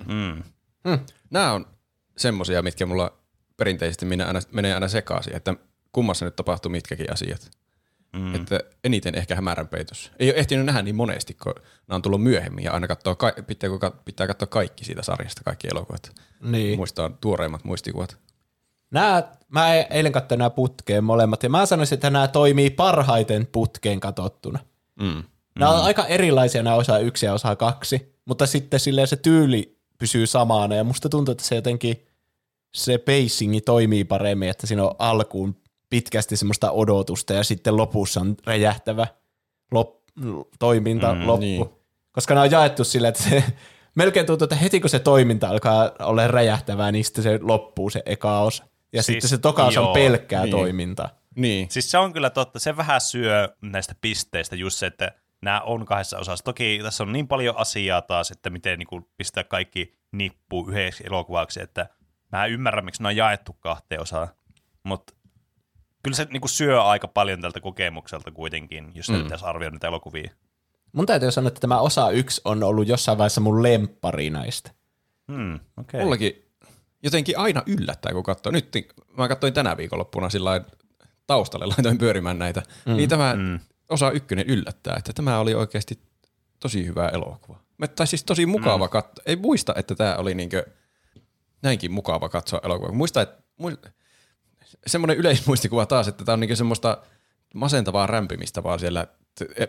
Mm. 0.07 0.43
Nämä 1.29 1.53
on 1.53 1.65
semmosia, 2.17 2.61
mitkä 2.61 2.85
mulla 2.85 3.17
perinteisesti 3.57 4.05
menee 4.05 4.27
aina, 4.27 4.39
menee 4.51 4.73
aina 4.73 4.87
sekaisin, 4.87 5.35
että 5.35 5.55
kummassa 5.91 6.25
nyt 6.25 6.35
tapahtuu 6.35 6.71
mitkäkin 6.71 7.13
asiat. 7.13 7.51
Mm. 8.13 8.35
Että 8.35 8.59
eniten 8.83 9.15
ehkä 9.15 9.35
hämärän 9.35 9.67
peitossa. 9.67 10.11
Ei 10.19 10.29
ole 10.29 10.37
ehtinyt 10.37 10.65
nähdä 10.65 10.81
niin 10.81 10.95
monesti, 10.95 11.33
kun 11.33 11.53
nämä 11.87 11.95
on 11.95 12.01
tullut 12.01 12.23
myöhemmin 12.23 12.63
ja 12.63 12.71
aina 12.71 12.87
katsoa, 12.87 13.15
ka- 13.15 13.33
pitää, 13.47 13.69
pitää 14.05 14.27
katsoa 14.27 14.47
kaikki 14.47 14.85
siitä 14.85 15.03
sarjasta, 15.03 15.41
kaikki 15.45 15.67
elokuvat. 15.71 16.11
Niin. 16.41 16.79
Muistaa 16.79 17.09
tuoreimmat 17.21 17.63
muistikuvat. 17.63 18.17
Nämä, 18.91 19.23
mä 19.47 19.73
eilen 19.75 20.11
katsoin 20.11 20.39
nämä 20.39 20.49
putkeen 20.49 21.03
molemmat, 21.03 21.43
ja 21.43 21.49
mä 21.49 21.65
sanoisin, 21.65 21.93
että 21.93 22.09
nämä 22.09 22.27
toimii 22.27 22.69
parhaiten 22.69 23.47
putkeen 23.51 23.99
katsottuna. 23.99 24.59
Mm. 24.99 25.23
Nämä 25.59 25.71
on 25.71 25.83
aika 25.83 26.05
erilaisia 26.05 26.63
nämä 26.63 26.75
osa 26.75 26.99
yksi 26.99 27.25
ja 27.25 27.33
osa 27.33 27.55
kaksi, 27.55 28.15
mutta 28.25 28.45
sitten 28.45 28.79
silleen 28.79 29.07
se 29.07 29.15
tyyli 29.15 29.79
pysyy 29.99 30.27
samana, 30.27 30.75
ja 30.75 30.83
musta 30.83 31.09
tuntuu, 31.09 31.31
että 31.31 31.43
se 31.43 31.55
jotenkin, 31.55 32.05
se 32.73 32.97
pacingi 32.97 33.61
toimii 33.61 34.03
paremmin, 34.03 34.49
että 34.49 34.67
siinä 34.67 34.83
on 34.83 34.95
alkuun 34.99 35.55
pitkästi 35.89 36.37
semmoista 36.37 36.71
odotusta, 36.71 37.33
ja 37.33 37.43
sitten 37.43 37.77
lopussa 37.77 38.21
on 38.21 38.37
räjähtävä 38.45 39.07
lop, 39.71 39.95
toiminta 40.59 41.13
mm, 41.13 41.27
loppu. 41.27 41.41
niin. 41.41 41.65
Koska 42.11 42.33
nämä 42.33 42.43
on 42.43 42.51
jaettu 42.51 42.83
silleen, 42.83 43.09
että 43.09 43.23
se 43.23 43.43
melkein 43.95 44.25
tuntuu, 44.25 44.43
että 44.45 44.55
heti 44.55 44.79
kun 44.79 44.89
se 44.89 44.99
toiminta 44.99 45.49
alkaa 45.49 45.91
olla 45.99 46.27
räjähtävää, 46.27 46.91
niin 46.91 47.05
sitten 47.05 47.23
se 47.23 47.39
loppuu 47.41 47.89
se 47.89 48.03
eka 48.05 48.39
osa. 48.39 48.68
Ja 48.93 49.03
Siis, 49.03 49.05
sitten 49.05 49.29
se 49.29 49.37
toka 49.37 49.65
osa 49.65 49.81
on 49.81 49.85
joo, 49.85 49.93
pelkkää 49.93 50.43
niin. 50.43 50.51
toimintaa. 50.51 51.09
Niin. 51.35 51.71
Siis 51.71 51.91
se 51.91 51.97
on 51.97 52.13
kyllä 52.13 52.29
totta. 52.29 52.59
Se 52.59 52.77
vähän 52.77 53.01
syö 53.01 53.55
näistä 53.61 53.95
pisteistä 54.01 54.55
just 54.55 54.77
se, 54.77 54.85
että 54.85 55.11
nämä 55.41 55.61
on 55.61 55.85
kahdessa 55.85 56.17
osassa. 56.17 56.45
Toki 56.45 56.79
tässä 56.83 57.03
on 57.03 57.11
niin 57.11 57.27
paljon 57.27 57.57
asiaa 57.57 58.01
taas, 58.01 58.31
että 58.31 58.49
miten 58.49 58.79
niin 58.79 58.87
kuin 58.87 59.05
pistää 59.17 59.43
kaikki 59.43 59.93
nippu 60.11 60.69
yhdeksi 60.69 61.03
elokuvaksi, 61.07 61.61
että 61.61 61.89
mä 62.31 62.45
ymmärrän, 62.45 62.85
miksi 62.85 63.01
ne 63.03 63.07
on 63.07 63.15
jaettu 63.15 63.53
kahteen 63.53 64.01
osaan. 64.01 64.27
Mutta 64.83 65.13
kyllä 66.03 66.15
se 66.15 66.27
niin 66.31 66.41
kuin 66.41 66.49
syö 66.49 66.83
aika 66.83 67.07
paljon 67.07 67.41
tältä 67.41 67.59
kokemukselta 67.59 68.31
kuitenkin, 68.31 68.91
jos 68.95 69.09
mm. 69.09 69.23
pitäisi 69.23 69.45
arvioida 69.45 69.75
niitä 69.75 69.87
elokuvia. 69.87 70.31
Mun 70.91 71.05
täytyy 71.05 71.31
sanoa, 71.31 71.47
että 71.47 71.59
tämä 71.59 71.79
osa 71.79 72.09
yksi 72.09 72.41
on 72.45 72.63
ollut 72.63 72.87
jossain 72.87 73.17
vaiheessa 73.17 73.41
mun 73.41 73.63
lemppari 73.63 74.29
näistä. 74.29 74.71
Hmm, 75.31 75.59
okay. 75.77 76.01
Mullakin 76.01 76.48
jotenkin 77.03 77.37
aina 77.37 77.63
yllättää, 77.65 78.13
kun 78.13 78.23
katsoo. 78.23 78.51
Nyt 78.51 78.69
mä 79.17 79.27
katsoin 79.27 79.53
tänä 79.53 79.77
viikonloppuna 79.77 80.29
sillä 80.29 80.61
taustalle, 81.27 81.65
laitoin 81.65 81.97
pyörimään 81.97 82.39
näitä. 82.39 82.63
Mm. 82.85 82.95
Niin 82.95 83.09
tämä 83.09 83.35
mm. 83.35 83.59
osa 83.89 84.11
ykkönen 84.11 84.45
yllättää, 84.47 84.95
että 84.97 85.13
tämä 85.13 85.39
oli 85.39 85.53
oikeasti 85.53 85.99
tosi 86.59 86.85
hyvä 86.85 87.07
elokuva. 87.09 87.59
Mä- 87.77 87.87
Tai 87.87 88.07
siis 88.07 88.23
tosi 88.23 88.45
mukava 88.45 88.85
mm. 88.85 88.89
katsoa. 88.91 89.23
Ei 89.25 89.35
muista, 89.35 89.73
että 89.75 89.95
tämä 89.95 90.15
oli 90.15 90.35
niinkö 90.35 90.65
näinkin 91.61 91.91
mukava 91.91 92.29
katsoa 92.29 92.59
elokuva. 92.63 92.91
Muista, 92.91 93.21
että 93.21 93.43
mu- 93.61 93.89
semmoinen 94.87 95.17
yleismuistikuva 95.17 95.85
taas, 95.85 96.07
että 96.07 96.25
tämä 96.25 96.33
on 96.33 96.39
niinkö 96.39 96.55
semmoista 96.55 96.97
masentavaa 97.53 98.07
rämpimistä 98.07 98.63
vaan 98.63 98.79
siellä 98.79 99.07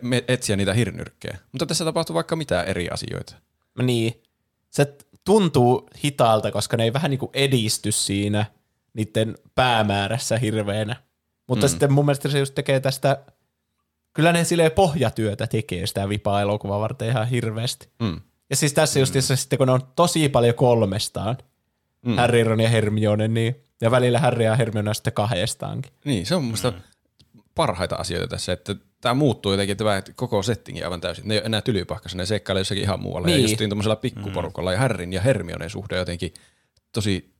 me- 0.03 0.25
etsiä 0.29 0.57
niitä 0.57 0.75
hirnyrkkejä. 0.75 1.39
Mutta 1.53 1.67
tässä 1.67 1.85
tapahtuu 1.85 2.15
vaikka 2.15 2.37
mitä 2.37 2.63
eri 2.63 2.89
asioita. 2.89 3.35
Niin. 3.83 4.23
Se 4.71 4.97
tuntuu 5.25 5.89
hitaalta, 6.05 6.53
koska 6.53 6.77
ne 6.77 6.85
ei 6.85 6.93
vähän 6.93 7.11
niin 7.11 7.19
kuin 7.19 7.31
edisty 7.35 7.93
siinä 7.93 8.47
niiden 8.95 9.35
päämäärässä 9.55 10.39
hirveänä. 10.39 10.97
Mutta 11.47 11.67
mm. 11.67 11.71
sitten 11.71 11.93
mun 11.93 12.05
mielestä 12.05 12.29
se 12.29 12.39
just 12.39 12.55
tekee 12.55 12.81
tästä, 12.81 13.25
kyllä 14.13 14.33
ne 14.33 14.45
silleen 14.45 14.73
pohjatyötä 14.73 15.47
tekee 15.47 15.87
sitä 15.87 16.09
vipaa 16.09 16.41
elokuvaa 16.41 16.81
varten 16.81 17.09
ihan 17.09 17.29
hirveästi. 17.29 17.89
Mm. 18.03 18.21
Ja 18.51 18.57
siis 18.57 18.73
tässä 18.73 19.01
just 19.01 19.15
mm. 19.15 19.21
sitten, 19.21 19.59
kun 19.59 19.67
ne 19.67 19.73
on 19.73 19.83
tosi 19.97 20.29
paljon 20.29 20.55
kolmestaan, 20.55 21.39
mm. 22.07 22.17
Harry, 22.17 22.45
Ron 22.45 22.61
ja 22.61 22.69
Hermione, 22.69 23.29
niin, 23.29 23.65
ja 23.81 23.91
välillä 23.91 24.19
Harry 24.19 24.45
ja 24.45 24.57
Hermione 24.57 24.89
on 24.89 24.95
sitten 24.95 25.13
kahdestaankin. 25.13 25.93
Niin, 26.05 26.27
se 26.27 26.35
on 26.35 26.45
mun 26.45 26.57
mm. 26.65 26.81
parhaita 27.55 27.97
asioita 27.97 28.29
tässä, 28.29 28.53
että 28.53 28.75
tämä 29.01 29.15
muuttuu 29.15 29.53
jotenkin 29.53 29.77
tämä 29.77 30.03
koko 30.15 30.43
settingi 30.43 30.85
aivan 30.85 31.01
täysin. 31.01 31.29
Ne 31.29 31.35
ei 31.35 31.39
ole 31.41 31.47
enää 31.47 31.61
tylypahkassa, 31.61 32.19
ne 32.19 32.27
seikkailee 32.27 32.61
jossakin 32.61 32.83
ihan 32.83 33.01
muualla. 33.01 33.27
Niin. 33.27 33.35
Niin. 33.37 33.43
Ja 33.45 33.51
justiin 33.51 33.71
tuommoisella 33.71 33.97
pikkuporukalla. 33.97 34.71
Mm. 34.71 34.75
Ja 34.75 34.79
Harryn 34.81 35.13
ja 35.13 35.21
Hermionen 35.21 35.71
suhde 35.71 35.95
on 35.95 35.99
jotenkin 35.99 36.35
tosi 36.93 37.31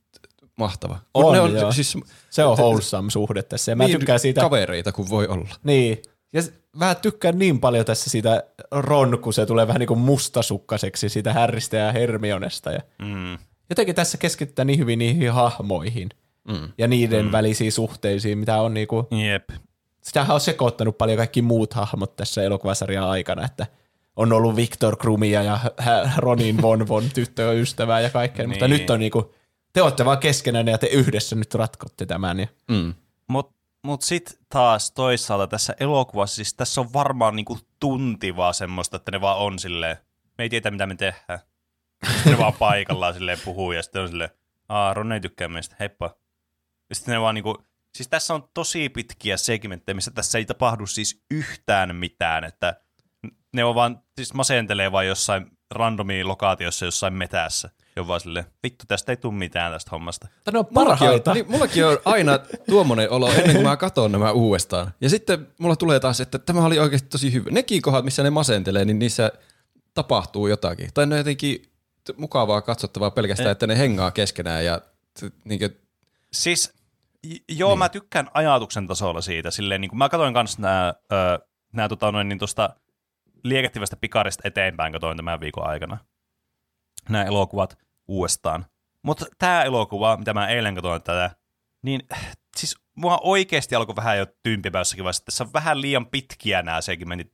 mahtava. 0.57 0.99
On, 1.13 1.33
ne 1.33 1.39
on 1.41 1.53
joo. 1.53 1.71
siis 1.71 1.97
Se 2.29 2.43
on 2.43 2.57
wholesome 2.57 3.09
suhde 3.11 3.43
tässä, 3.43 3.71
ja 3.71 3.75
mä 3.75 3.83
niin 3.83 3.99
tykkään 3.99 4.19
siitä. 4.19 4.41
kavereita 4.41 4.91
kuin 4.91 5.09
voi 5.09 5.27
olla. 5.27 5.49
Niin. 5.63 6.01
Ja 6.33 6.41
s- 6.41 6.53
mä 6.75 6.95
tykkään 6.95 7.39
niin 7.39 7.59
paljon 7.59 7.85
tässä 7.85 8.09
siitä 8.09 8.43
Ron, 8.71 9.19
kun 9.21 9.33
se 9.33 9.45
tulee 9.45 9.67
vähän 9.67 9.79
niin 9.79 9.87
kuin 9.87 9.99
mustasukkaiseksi 9.99 11.09
siitä 11.09 11.33
Härristä 11.33 11.77
ja 11.77 11.91
Hermionesta. 11.91 12.71
Ja 12.71 12.79
Mm. 13.01 13.37
jotenkin 13.69 13.95
tässä 13.95 14.17
keskitytään 14.17 14.67
niin 14.67 14.79
hyvin 14.79 14.99
niihin 14.99 15.31
hahmoihin 15.33 16.09
Mm. 16.47 16.69
ja 16.77 16.87
niiden 16.87 17.25
mm. 17.25 17.31
välisiin 17.31 17.71
suhteisiin, 17.71 18.37
mitä 18.37 18.61
on 18.61 18.73
niinku, 18.73 19.07
Jep. 19.31 19.49
Sitähän 20.01 20.33
on 20.33 20.41
sekoittanut 20.41 20.97
paljon 20.97 21.17
kaikki 21.17 21.41
muut 21.41 21.73
hahmot 21.73 22.15
tässä 22.15 22.43
elokuvasarjan 22.43 23.09
aikana, 23.09 23.45
että 23.45 23.67
on 24.15 24.33
ollut 24.33 24.55
Victor 24.55 24.97
Krumia 24.97 25.43
ja 25.43 25.59
Ronin 26.17 26.61
Von 26.61 26.87
Von 26.87 27.03
tyttöystävää 27.13 27.99
ja 27.99 28.09
kaikkea, 28.09 28.47
mutta 28.47 28.67
Niin. 28.67 28.79
nyt 28.79 28.89
on 28.89 28.99
niinku, 28.99 29.33
te 29.73 29.81
olette 29.81 30.05
vaan 30.05 30.17
keskenään 30.17 30.67
ja 30.67 30.77
te 30.77 30.87
yhdessä 30.87 31.35
nyt 31.35 31.55
ratkotte 31.55 32.05
tämän. 32.05 32.39
Ja, 32.39 32.47
Mm. 32.67 32.93
Mut, 33.27 33.51
mut 33.83 34.01
sit 34.01 34.39
taas 34.49 34.91
toisaalta 34.91 35.47
tässä 35.47 35.75
elokuvassa, 35.79 36.35
siis 36.35 36.53
tässä 36.53 36.81
on 36.81 36.93
varmaan 36.93 37.35
niinku 37.35 37.59
tunti 37.79 38.35
vaan 38.35 38.53
semmoista, 38.53 38.97
että 38.97 39.11
ne 39.11 39.21
vaan 39.21 39.37
on 39.37 39.59
silleen, 39.59 39.97
me 40.37 40.43
ei 40.43 40.49
tiedä 40.49 40.71
mitä 40.71 40.85
me 40.85 40.95
tehdään. 40.95 41.39
Sitten 42.13 42.31
ne 42.33 42.37
vaan 42.39 42.53
paikallaan 42.53 43.13
silleen 43.13 43.37
puhuu 43.45 43.71
ja 43.71 43.83
sitten 43.83 44.01
on 44.01 44.07
silleen, 44.09 44.29
aa 44.69 44.93
Ron 44.93 45.11
ei 45.11 45.19
tykkää 45.19 45.47
meistä, 45.47 45.75
heippa. 45.79 46.15
Ja 46.89 46.95
sitten 46.95 47.11
ne 47.13 47.21
vaan 47.21 47.35
niinku, 47.35 47.57
siis 47.95 48.07
tässä 48.07 48.33
on 48.33 48.49
tosi 48.53 48.89
pitkiä 48.89 49.37
segmenttejä, 49.37 49.95
missä 49.95 50.11
tässä 50.11 50.37
ei 50.37 50.45
tapahdu 50.45 50.87
siis 50.87 51.23
yhtään 51.31 51.95
mitään, 51.95 52.43
että 52.43 52.81
ne 53.53 53.63
on 53.63 53.75
vaan, 53.75 54.03
siis 54.15 54.33
masentelee 54.33 54.91
vaan 54.91 55.07
jossain 55.07 55.51
randomiin 55.71 56.27
lokaatiossa 56.27 56.85
jossain 56.85 57.13
metässä. 57.13 57.69
Ja 57.95 58.07
vaan 58.07 58.19
silleen, 58.19 58.45
vittu 58.63 58.85
tästä 58.87 59.11
ei 59.11 59.17
tule 59.17 59.33
mitään 59.33 59.71
tästä 59.71 59.89
hommasta. 59.91 60.27
ne 60.51 60.59
on 60.59 60.65
parhaita. 60.65 61.33
niin, 61.33 61.51
mullakin 61.51 61.85
on 61.85 61.97
aina 62.05 62.39
tuommoinen 62.69 63.09
olo 63.09 63.31
ennen 63.31 63.55
kuin 63.55 63.67
mä 63.67 63.77
katson 63.77 64.11
nämä 64.11 64.31
uudestaan. 64.31 64.91
Ja 65.01 65.09
sitten 65.09 65.47
mulla 65.59 65.75
tulee 65.75 65.99
taas, 65.99 66.21
että 66.21 66.39
tämä 66.39 66.65
oli 66.65 66.79
oikeasti 66.79 67.09
tosi 67.09 67.33
hyvä. 67.33 67.51
Nekin 67.51 67.81
kohdat, 67.81 68.05
missä 68.05 68.23
ne 68.23 68.29
masentelee, 68.29 68.85
niin 68.85 68.99
niissä 68.99 69.31
tapahtuu 69.93 70.47
jotakin. 70.47 70.89
Tai 70.93 71.05
ne 71.05 71.15
on 71.15 71.19
jotenkin 71.19 71.71
mukavaa 72.17 72.61
katsottavaa 72.61 73.11
pelkästään, 73.11 73.51
että 73.51 73.67
ne 73.67 73.77
hengaa 73.77 74.11
keskenään 74.11 74.65
ja 74.65 74.81
t- 75.19 75.33
niinkö, 75.45 75.69
Siis, 76.33 76.73
joo, 77.49 77.69
niin. 77.69 77.79
mä 77.79 77.89
tykkään 77.89 78.29
ajatuksen 78.33 78.87
tasolla 78.87 79.21
siitä. 79.21 79.51
Silleen, 79.51 79.81
niin 79.81 79.89
kuin 79.89 79.97
mä 79.97 80.09
katsoin 80.09 80.33
kanssa 80.33 80.61
nämä, 81.71 81.89
tota, 81.89 82.11
noin, 82.11 82.29
niin 82.29 82.39
tuosta 82.39 82.69
liekehtivästä 83.43 83.95
pikarista 83.95 84.41
eteenpäin, 84.45 84.93
katsoin 84.93 85.17
tämän 85.17 85.39
viikon 85.39 85.67
aikana. 85.67 85.97
Nämä 87.09 87.23
elokuvat 87.23 87.77
uudestaan. 88.07 88.65
Mutta 89.03 89.25
tämä 89.37 89.63
elokuva, 89.63 90.17
mitä 90.17 90.33
mä 90.33 90.47
eilen 90.47 90.75
katsoin 90.75 91.03
tätä, 91.03 91.31
niin 91.81 92.01
siis 92.57 92.75
mua 92.95 93.19
oikeasti 93.23 93.75
alkoi 93.75 93.95
vähän 93.95 94.17
jo 94.17 94.25
tympimään 94.43 94.81
jossakin 94.81 95.03
vaiheessa. 95.03 95.25
Tässä 95.25 95.43
on 95.43 95.53
vähän 95.53 95.81
liian 95.81 96.05
pitkiä 96.05 96.61
nämä 96.61 96.81
segmentit. 96.81 97.33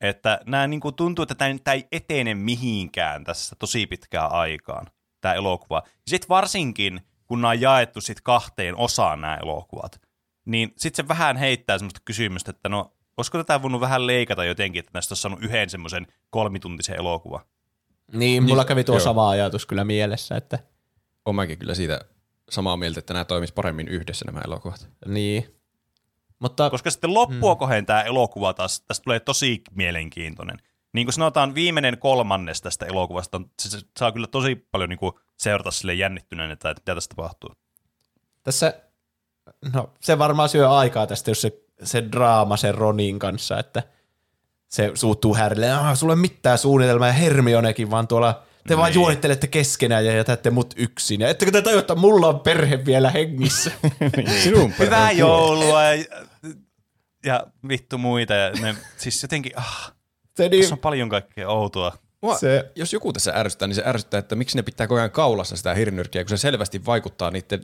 Että 0.00 0.40
nämä 0.46 0.66
niin 0.66 0.80
kuin 0.80 0.94
tuntuu, 0.94 1.22
että 1.22 1.34
tämä 1.34 1.74
ei 1.74 1.86
etene 1.92 2.34
mihinkään 2.34 3.24
tässä 3.24 3.56
tosi 3.58 3.86
pitkään 3.86 4.32
aikaan, 4.32 4.86
tämä 5.20 5.34
elokuva. 5.34 5.82
Sitten 6.06 6.28
varsinkin, 6.28 7.00
kun 7.32 7.40
nämä 7.40 7.50
on 7.50 7.60
jaettu 7.60 8.00
sit 8.00 8.20
kahteen 8.20 8.76
osaan 8.76 9.20
nämä 9.20 9.38
elokuvat, 9.42 10.00
niin 10.44 10.72
sitten 10.76 11.04
se 11.04 11.08
vähän 11.08 11.36
heittää 11.36 11.78
semmoista 11.78 12.00
kysymystä, 12.04 12.50
että 12.50 12.68
no, 12.68 12.92
olisiko 13.16 13.38
tätä 13.38 13.62
voinut 13.62 13.80
vähän 13.80 14.06
leikata 14.06 14.44
jotenkin, 14.44 14.80
että 14.80 14.90
näistä 14.94 15.12
olisi 15.12 15.22
saanut 15.22 15.42
yhden 15.42 15.70
semmoisen 15.70 16.06
kolmituntisen 16.30 16.96
elokuva. 16.96 17.46
Niin, 18.12 18.42
mulla 18.42 18.62
Niin, 18.62 18.68
kävi 18.68 18.84
tuo 18.84 18.94
joo. 18.94 19.04
sama 19.04 19.30
ajatus 19.30 19.66
kyllä 19.66 19.84
mielessä, 19.84 20.36
että 20.36 20.58
mäkin 21.34 21.58
kyllä 21.58 21.74
siitä 21.74 22.00
samaa 22.50 22.76
mieltä, 22.76 22.98
että 22.98 23.12
nämä 23.12 23.24
toimis 23.24 23.52
paremmin 23.52 23.88
yhdessä 23.88 24.24
nämä 24.24 24.40
elokuvat. 24.44 24.88
niin. 25.06 25.60
Mutta 26.38 26.70
Koska 26.70 26.90
sitten 26.90 27.14
loppua 27.14 27.56
kohden 27.56 27.86
tämä 27.86 28.02
elokuva 28.02 28.54
taas, 28.54 28.80
tästä 28.80 29.04
tulee 29.04 29.20
tosi 29.20 29.62
mielenkiintoinen. 29.74 30.58
Niin 30.92 31.06
kuin 31.06 31.12
sanotaan, 31.14 31.54
viimeinen 31.54 31.98
kolmannes 31.98 32.60
tästä 32.62 32.86
elokuvasta, 32.86 33.36
on, 33.36 33.50
se, 33.62 33.70
se 33.70 33.78
saa 33.98 34.12
kyllä 34.12 34.26
tosi 34.26 34.54
paljon 34.54 34.90
niin 34.90 34.98
kuin 34.98 35.12
seurata 35.36 35.70
sille 35.70 35.94
jännittyneen, 35.94 36.50
että 36.50 36.68
mitä 36.68 36.94
tässä 36.94 37.08
tapahtuu. 37.08 37.54
tässä, 38.42 38.74
no 39.72 39.90
se 40.00 40.18
varmaan 40.18 40.48
syö 40.48 40.70
aikaa 40.70 41.06
tästä, 41.06 41.30
jos 41.30 41.40
se, 41.40 41.52
se 41.82 42.02
draama 42.12 42.56
sen 42.56 42.74
Ronin 42.74 43.18
kanssa, 43.18 43.58
että 43.58 43.82
se 44.68 44.90
suuttuu 44.94 45.34
Härille, 45.34 45.72
ah, 45.72 45.96
sulla 45.96 46.12
ei 46.12 46.16
mitään 46.16 46.58
suunnitelmaa 46.58 47.06
ja 47.08 47.12
Hermionekin 47.12 47.90
vaan 47.90 48.08
tuolla, 48.08 48.42
te 48.68 48.76
vaan 48.76 48.88
Niin. 48.90 48.94
juonittelette 48.94 49.46
keskenään 49.46 50.04
ja 50.06 50.12
jätätte 50.12 50.50
mut 50.50 50.74
yksin. 50.76 51.20
Ja 51.20 51.28
ettekö 51.28 51.50
te 51.52 51.62
tajua, 51.62 51.80
että 51.80 51.94
mulla 51.94 52.26
on 52.28 52.40
perhe 52.40 52.84
vielä 52.84 53.10
hengissä? 53.10 53.70
Sinun 54.42 54.72
Hyvää 54.78 55.08
perhe- 55.08 55.18
joulua 55.18 55.82
ja, 55.84 56.04
ja 57.26 57.46
vittu 57.68 57.98
muita. 57.98 58.34
Ja 58.34 58.50
ne, 58.50 58.74
siis 58.96 59.22
jotenkin, 59.22 59.58
ah, 59.58 59.92
se 60.36 60.48
niin, 60.48 60.60
tässä 60.62 60.74
on 60.74 60.78
paljon 60.78 61.08
kaikkea 61.08 61.48
outoa. 61.48 61.92
Mua, 62.22 62.38
Se- 62.38 62.70
Jos 62.76 62.92
joku 62.92 63.12
tässä 63.12 63.32
ärsyttää, 63.36 63.68
niin 63.68 63.74
se 63.76 63.82
ärsyttää, 63.86 64.18
että 64.18 64.36
miksi 64.36 64.56
ne 64.56 64.62
pitää 64.62 64.86
koko 64.86 64.98
ajan 64.98 65.10
kaulassa 65.10 65.56
sitä 65.56 65.74
hirnyrkkiä, 65.74 66.24
kun 66.24 66.28
se 66.30 66.36
selvästi 66.40 66.84
vaikuttaa 66.86 67.30
niiden 67.30 67.62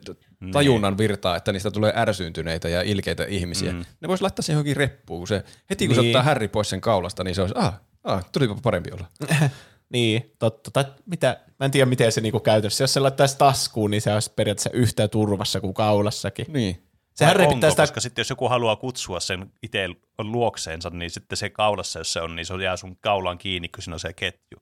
tajunnan 0.53 0.99
virtaan, 0.99 1.37
että 1.37 1.53
niistä 1.53 1.71
tulee 1.71 1.93
ärsyyntyneitä 1.97 2.69
ja 2.69 2.83
ilkeitä 2.83 3.25
ihmisiä. 3.25 3.73
Mm. 3.73 3.85
Ne 4.01 4.09
vois 4.09 4.23
laittaa 4.23 4.43
sen 4.43 4.53
johonkin 4.53 4.77
reppuun, 4.77 5.21
kun 5.21 5.29
se, 5.29 5.45
heti 5.71 5.87
kun 5.87 5.91
niin. 5.91 5.97
se 5.97 6.03
Niin. 6.03 6.17
ottaa 6.17 6.23
Harry 6.23 6.49
pois 6.49 6.71
sen 6.71 6.81
kaulasta, 6.81 7.25
niin 7.25 7.35
se 7.35 7.41
olisi, 7.41 7.55
ah, 7.59 7.81
ah 8.05 8.25
tulipa 8.33 8.57
parempi 8.63 8.91
olla. 8.93 9.07
niin, 9.93 10.35
totta. 10.39 10.71
Tai 10.71 10.85
mitä, 11.07 11.41
mä 11.61 11.65
en 11.65 11.71
tiedä, 11.71 11.87
miten 11.87 12.13
se 12.13 12.21
niinku 12.21 12.41
käytössä. 12.41 12.85
Jos 12.85 12.93
se 12.95 13.01
laittaisi 13.01 13.39
taskuun, 13.39 13.91
niin 13.91 14.01
se 14.03 14.15
olisi 14.15 14.33
periaatteessa 14.37 14.71
yhtä 14.73 15.09
turvassa 15.09 15.61
kuin 15.61 15.75
kaulassakin. 15.75 16.47
Niin. 16.49 16.83
Se 17.19 17.25
Vai 17.25 17.29
Harry 17.31 17.43
onko, 17.45 17.55
pitää 17.55 17.71
sitä 17.71 17.83
koska 17.83 18.01
sitten 18.01 18.21
jos 18.21 18.31
joku 18.31 18.49
haluaa 18.49 18.77
kutsua 18.77 19.21
sen 19.21 19.53
itse 19.63 19.89
luokseensa, 20.19 20.91
niin 20.91 21.11
sitten 21.11 21.37
se 21.37 21.51
kaulassa, 21.51 21.99
jos 22.01 22.13
se 22.13 22.21
on, 22.21 22.37
niin 22.37 22.47
se 22.47 22.55
jää 22.65 22.77
sun 22.77 22.97
kaulaan 22.97 23.39
kiinni, 23.39 23.69
kun 23.69 23.83
siinä 23.83 23.95
on 23.95 24.01
se 24.01 24.13
ketju. 24.13 24.59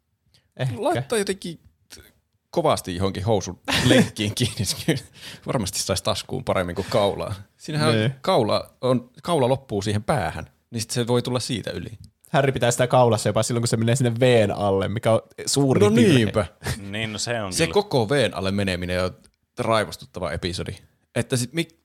ehkä. 0.56 0.74
Laittaa 0.78 1.18
jotenkin 1.18 1.60
kovasti 2.50 2.96
johonkin 2.96 3.24
housun 3.24 3.60
lenkkiin 3.84 4.34
kiinni. 4.34 4.64
Se 4.64 4.94
Varmasti 5.46 5.78
saisi 5.78 6.04
taskuun 6.04 6.44
paremmin 6.44 6.74
kuin 6.74 6.86
kaulaa. 6.90 7.34
Siinähän 7.56 7.88
on, 7.88 7.94
Niin. 7.94 8.14
kaula, 8.20 8.74
on, 8.80 9.10
kaula 9.22 9.48
loppuu 9.48 9.82
siihen 9.82 10.02
päähän, 10.04 10.46
niin 10.70 10.80
sit 10.80 10.90
se 10.90 11.06
voi 11.06 11.22
tulla 11.22 11.40
siitä 11.40 11.70
yli. 11.70 11.90
Harry 12.30 12.52
pitää 12.52 12.70
sitä 12.70 12.86
kaulassa 12.86 13.28
jopa 13.28 13.42
silloin, 13.42 13.62
kun 13.62 13.68
se 13.68 13.76
menee 13.76 13.96
sinne 13.96 14.20
veen 14.20 14.50
alle, 14.56 14.88
mikä 14.88 15.12
on 15.12 15.20
suuri 15.46 15.80
No 15.80 15.94
virhe. 15.94 16.14
niinpä. 16.14 16.46
Niin, 16.90 17.12
no 17.12 17.18
se 17.18 17.42
on 17.42 17.52
Se 17.52 17.64
kyllä. 17.66 17.74
koko 17.74 18.08
veen 18.08 18.34
alle 18.36 18.50
meneminen 18.50 19.04
on 19.04 19.10
raivostuttava 19.58 20.32
episodi. 20.32 20.76
Että 21.14 21.36
sit 21.36 21.52
mik, 21.52 21.76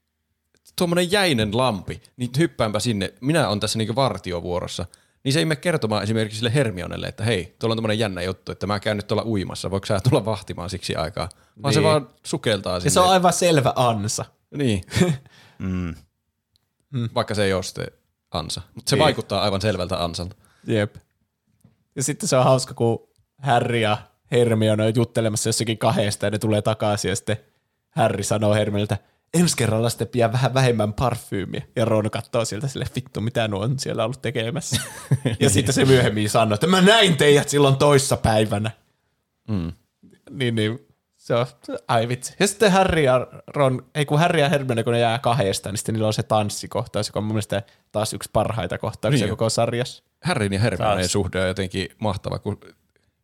tuommoinen 0.75 1.11
jäinen 1.11 1.58
lampi, 1.58 2.01
niin 2.17 2.32
hyppäänpä 2.38 2.80
sinne, 2.80 3.14
minä 3.22 3.50
on 3.50 3.59
tässä 3.59 3.77
niinku 3.77 3.95
vartiovuorossa, 3.95 4.85
niin 5.24 5.33
se 5.33 5.40
ei 5.40 5.45
mene 5.45 5.56
kertomaan 5.56 6.03
esimerkiksi 6.03 6.38
sille 6.38 6.53
Hermionelle, 6.53 7.08
että 7.08 7.24
hei, 7.24 7.56
tuolla 7.59 7.74
on 7.74 7.77
tämmöinen 7.77 8.00
jännä 8.00 8.22
juttu, 8.22 8.51
että 8.51 8.67
mä 8.67 8.80
käyn 8.80 8.98
nyt 8.98 9.08
tuolla 9.08 9.25
uimassa, 9.25 9.72
voiko 9.72 9.85
sä 9.85 10.00
tulla 10.09 10.25
vahtimaan 10.25 10.69
siksi 10.69 10.95
aikaa? 10.95 11.30
Vaan 11.64 11.74
se 11.74 11.80
Niin. 11.80 11.90
vaan 11.90 12.09
sukeltaa 12.25 12.80
sinne. 12.80 12.88
Ja 12.88 12.91
se 12.91 13.00
on 13.00 13.09
aivan 13.09 13.33
selvä 13.33 13.74
ansa. 13.75 14.25
Niin, 14.56 14.83
Mm. 15.59 17.09
vaikka 17.16 17.35
se 17.35 17.43
ei 17.43 17.53
ole 17.53 17.64
sitten 17.64 17.88
ansa. 18.32 18.61
Mutta 18.75 18.90
se 18.90 18.95
Niin. 18.95 19.03
vaikuttaa 19.03 19.41
aivan 19.41 19.61
selvältä 19.61 20.03
ansalta. 20.03 20.35
Jep. 20.67 20.95
Ja 21.95 22.03
sitten 22.03 22.30
se 22.30 22.38
on 22.38 22.43
hauska, 22.43 22.74
kun 22.74 23.08
Harry 23.41 23.77
ja 23.80 23.98
Hermione 24.32 24.83
on 24.85 24.95
juttelemassa 24.95 25.50
jossakin 25.50 25.77
kahdesta 25.77 26.25
ja 26.25 26.30
ne 26.30 26.40
tulee 26.40 26.61
takaisin 26.61 27.09
ja 27.09 27.16
sitten 27.16 27.38
Harry 27.90 28.24
sanoo 28.24 28.53
Hermioneltä, 28.53 28.98
ensi 29.34 29.58
kerralla 29.58 29.90
sitten 29.90 30.08
pidä 30.08 30.32
vähän 30.32 30.53
vähemmän 30.53 30.93
parfyymiä. 30.93 31.61
Ja 31.76 31.85
Ron 31.85 32.11
katsoo 32.11 32.45
sieltä 32.45 32.68
sille, 32.68 32.85
vittu, 32.95 33.22
mitä 33.22 33.48
nuo 33.48 33.64
on 33.64 33.80
siellä 33.80 34.03
ollut 34.06 34.22
tekemässä. 34.22 34.82
ja 35.40 35.50
sitten 35.56 35.74
se 35.74 35.85
myöhemmin 35.85 36.30
sanoo, 36.30 36.53
että 36.53 36.68
mä 36.68 36.82
näin 36.82 37.18
teidät 37.18 37.50
silloin 37.50 37.76
toissa 37.77 38.18
päivänä. 38.18 38.72
Mm. 39.48 39.72
Niin, 40.30 40.56
niin 40.56 40.80
se 41.18 41.35
on, 41.35 41.45
ai 41.88 42.08
vitsi. 42.08 42.35
Ja 42.40 42.48
sitten 42.48 42.72
Harry 42.72 43.01
ja 43.01 43.27
Ron, 43.48 43.85
ei 43.95 44.06
kun 44.06 44.19
Harry 44.19 44.40
ja 44.40 44.50
Hermione, 44.50 44.84
kun 44.84 44.93
ne 44.93 45.00
jää 45.00 45.19
kahdesta, 45.19 45.69
niin 45.69 45.77
sitten 45.77 45.93
niillä 45.93 46.08
on 46.08 46.14
se 46.14 46.24
tanssikohtaus, 46.24 47.08
joka 47.08 47.19
on 47.19 47.24
mun 47.24 47.34
mielestä 47.34 47.64
taas 47.92 48.14
yksi 48.14 48.30
parhaita 48.34 48.77
kohtauksia 48.77 49.26
Niin 49.26 49.30
koko 49.38 49.50
sarjassa. 49.50 50.03
Harryn 50.24 50.53
ja 50.53 50.60
Hermioneen 50.60 51.00
Taas. 51.00 51.11
suhde 51.11 51.42
on 51.42 51.48
jotenkin 51.48 51.90
mahtava, 52.00 52.40
kun 52.40 52.60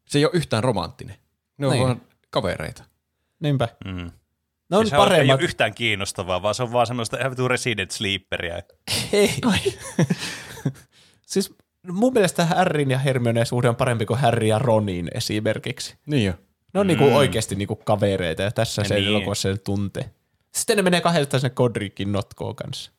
se 0.05 0.17
ei 0.19 0.25
ole 0.25 0.31
yhtään 0.35 0.63
romanttinen. 0.63 1.15
Ne 1.57 1.67
on 1.67 1.73
Niin. 1.73 1.83
vaan 1.83 2.01
kavereita. 2.29 2.83
Niinpä. 3.39 3.67
Mm. 3.85 4.11
Ne 4.69 4.77
on 4.77 4.87
se 4.87 4.97
on, 4.97 5.03
ei 5.03 5.09
paremmat. 5.09 5.35
ole 5.35 5.43
yhtään 5.43 5.73
kiinnostavaa, 5.73 6.41
vaan 6.41 6.55
se 6.55 6.63
on 6.63 6.71
vaan 6.71 6.87
semmoista 6.87 7.17
ihan 7.17 7.31
vitu 7.31 7.47
resident 7.47 7.91
sleeperia. 7.91 8.61
Ei. 9.13 9.39
siis 11.25 11.53
mun 11.87 12.13
mielestä 12.13 12.45
Harryn 12.45 12.91
ja 12.91 12.97
Hermioneen 12.97 13.45
suhde 13.45 13.69
on 13.69 13.75
parempi 13.75 14.05
kuin 14.05 14.19
Harry 14.19 14.47
ja 14.47 14.59
Ronin 14.59 15.07
esimerkiksi. 15.13 15.95
Niin 16.05 16.25
jo. 16.25 16.33
Ne 16.73 16.79
on 16.79 16.85
mm. 16.85 16.87
niinku 16.87 17.15
oikeasti 17.15 17.55
niinku 17.55 17.75
kavereita 17.75 18.41
ja 18.41 18.51
tässä 18.51 18.81
Ja 18.81 18.87
se 18.87 18.95
niin. 18.95 19.07
elokuvassa 19.07 19.49
sen 19.49 19.59
tuntee. 19.65 20.09
Sitten 20.55 20.77
ne 20.77 20.81
menee 20.83 21.01
kahdestaan 21.01 21.41
sinne 21.41 21.55
Godricin 21.55 22.11
notkoon 22.11 22.55
kanssa. 22.55 22.91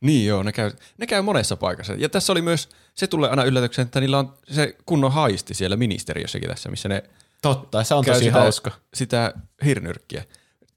Niin 0.00 0.26
joo, 0.26 0.42
ne 0.42 0.52
käy, 0.52 0.70
ne 0.98 1.06
käy 1.06 1.22
monessa 1.22 1.56
paikassa. 1.56 1.92
Ja 1.92 2.08
tässä 2.08 2.32
oli 2.32 2.42
myös, 2.42 2.68
se 2.94 3.06
tulee 3.06 3.30
aina 3.30 3.44
yllätyksen, 3.44 3.82
että 3.82 4.00
niillä 4.00 4.18
on 4.18 4.34
se 4.50 4.76
kunnon 4.86 5.12
haisti 5.12 5.54
siellä 5.54 5.76
ministeriössäkin 5.76 6.48
tässä, 6.48 6.68
missä 6.68 6.88
ne 6.88 7.02
Totta, 7.42 7.84
se 7.84 7.94
on 7.94 8.04
käy 8.04 8.14
tosi 8.14 8.24
sitä, 8.24 8.40
hauska. 8.40 8.70
sitä 8.94 9.32
hirnyrkkiä. 9.64 10.24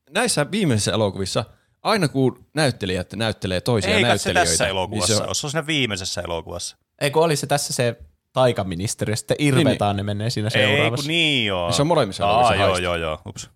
Näissä 0.09 0.51
viimeisissä 0.51 0.91
elokuvissa, 0.91 1.45
aina 1.81 2.07
kun 2.07 2.45
näyttelijät 2.53 3.13
näyttelee 3.13 3.61
toisia 3.61 3.89
Ei 3.95 4.01
kai 4.01 4.01
se 4.01 4.09
näyttelijöitä, 4.09 4.51
tässä 4.51 4.67
elokuvassa, 4.67 5.13
niin 5.13 5.17
niin 5.19 5.25
se 5.25 5.29
on, 5.29 5.35
se 5.35 5.47
on 5.47 5.51
siinä 5.51 5.67
viimeisessä 5.67 6.21
elokuvassa. 6.21 6.77
Ei 7.01 7.11
kun 7.11 7.23
oli 7.23 7.35
se 7.35 7.47
tässä 7.47 7.73
se 7.73 7.95
taikaministeri, 8.33 9.11
ja 9.13 9.17
sitten 9.17 9.37
Irvetaan 9.39 9.95
ne 9.95 10.03
menee 10.03 10.29
siinä 10.29 10.49
Ei 10.55 10.67
seuraavassa. 10.67 11.03
kun 11.03 11.07
niin 11.07 11.45
joo. 11.45 11.71
Se 11.71 11.81
on 11.81 11.87
molemmissa 11.87 12.25
Aa, 12.25 12.31
elokuvissa 12.31 12.63
joo, 12.63 12.77
joo, 12.77 12.95
joo, 12.95 13.21
ups. 13.27 13.49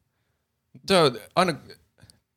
se 0.88 0.98
on 0.98 1.20
aina 1.36 1.54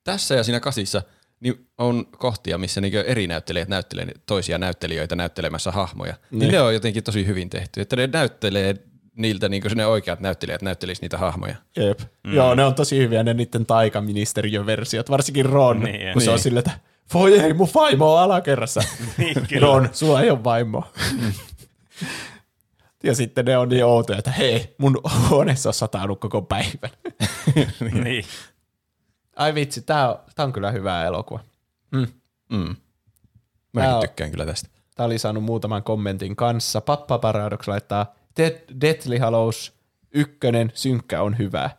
tässä 0.04 0.34
ja 0.34 0.44
siinä 0.44 0.60
kasissa 0.60 1.02
niin 1.40 1.68
on 1.78 2.06
kohtia, 2.18 2.58
missä 2.58 2.80
niinku 2.80 2.98
eri 2.98 3.26
näyttelijät 3.26 3.68
näyttelee 3.68 4.06
toisia 4.26 4.58
näyttelijöitä 4.58 5.16
näyttelemässä 5.16 5.70
hahmoja. 5.70 6.14
Niin. 6.30 6.38
niin 6.38 6.52
ne 6.52 6.60
on 6.60 6.74
jotenkin 6.74 7.04
tosi 7.04 7.26
hyvin 7.26 7.50
tehty, 7.50 7.80
että 7.80 7.96
ne 7.96 8.06
näyttelee 8.06 8.74
niiltä 9.16 9.48
niin 9.48 9.62
ne 9.74 9.86
oikeat 9.86 10.20
näyttelijät 10.20 10.62
näyttelis 10.62 11.02
niitä 11.02 11.18
hahmoja. 11.18 11.54
Jep. 11.76 12.00
Mm. 12.24 12.34
Joo, 12.34 12.54
ne 12.54 12.64
on 12.64 12.74
tosi 12.74 12.98
hyviä 12.98 13.22
ne 13.22 13.34
niiden 13.34 13.66
taikaministeriön 13.66 14.66
versiot, 14.66 15.10
varsinkin 15.10 15.46
Ron, 15.46 15.80
Niin, 15.80 15.92
niin, 16.00 16.12
kun 16.12 16.22
se 16.22 16.30
on 16.30 16.34
niin. 16.34 16.42
silleen, 16.42 16.58
että 16.58 16.80
voi 17.14 17.38
ei, 17.40 17.54
mun 17.54 17.68
vaimo 17.74 18.14
on 18.14 18.20
alakerrassa. 18.22 18.80
Niin, 19.18 19.34
kyllä. 19.48 19.66
Ron, 19.66 19.88
sulla 19.92 20.22
ei 20.22 20.30
ole 20.30 20.44
vaimoa. 20.44 20.88
ja 23.02 23.14
sitten 23.14 23.44
ne 23.44 23.58
on 23.58 23.68
niin 23.68 23.84
outoja, 23.84 24.18
että 24.18 24.30
hei, 24.30 24.74
mun 24.78 25.00
huoneessa 25.28 25.68
on 25.68 25.74
satanut 25.74 26.20
koko 26.20 26.42
päivän. 26.42 26.90
niin. 28.04 28.24
Ai 29.36 29.54
vitsi, 29.54 29.82
tää 29.82 30.10
on, 30.12 30.18
tää 30.34 30.46
on 30.46 30.52
kyllä 30.52 30.70
hyvä 30.70 31.04
elokuva. 31.04 31.40
Mm. 31.90 32.06
Tää 32.48 32.74
Mäkin 33.72 33.90
on- 33.94 34.00
tykkään 34.00 34.30
kyllä 34.30 34.46
tästä. 34.46 34.68
Tämä 34.94 35.04
oli 35.06 35.18
saanut 35.18 35.44
muutaman 35.44 35.82
kommentin 35.82 36.36
kanssa. 36.36 36.80
Pappa 36.80 37.18
Paradox 37.18 37.68
laittaa 37.68 38.14
Dead- 38.40 38.80
Deathly 38.80 39.18
Hallows 39.18 39.72
ykkönen, 40.14 40.72
synkkä 40.74 41.22
on 41.22 41.38
hyvä. 41.38 41.70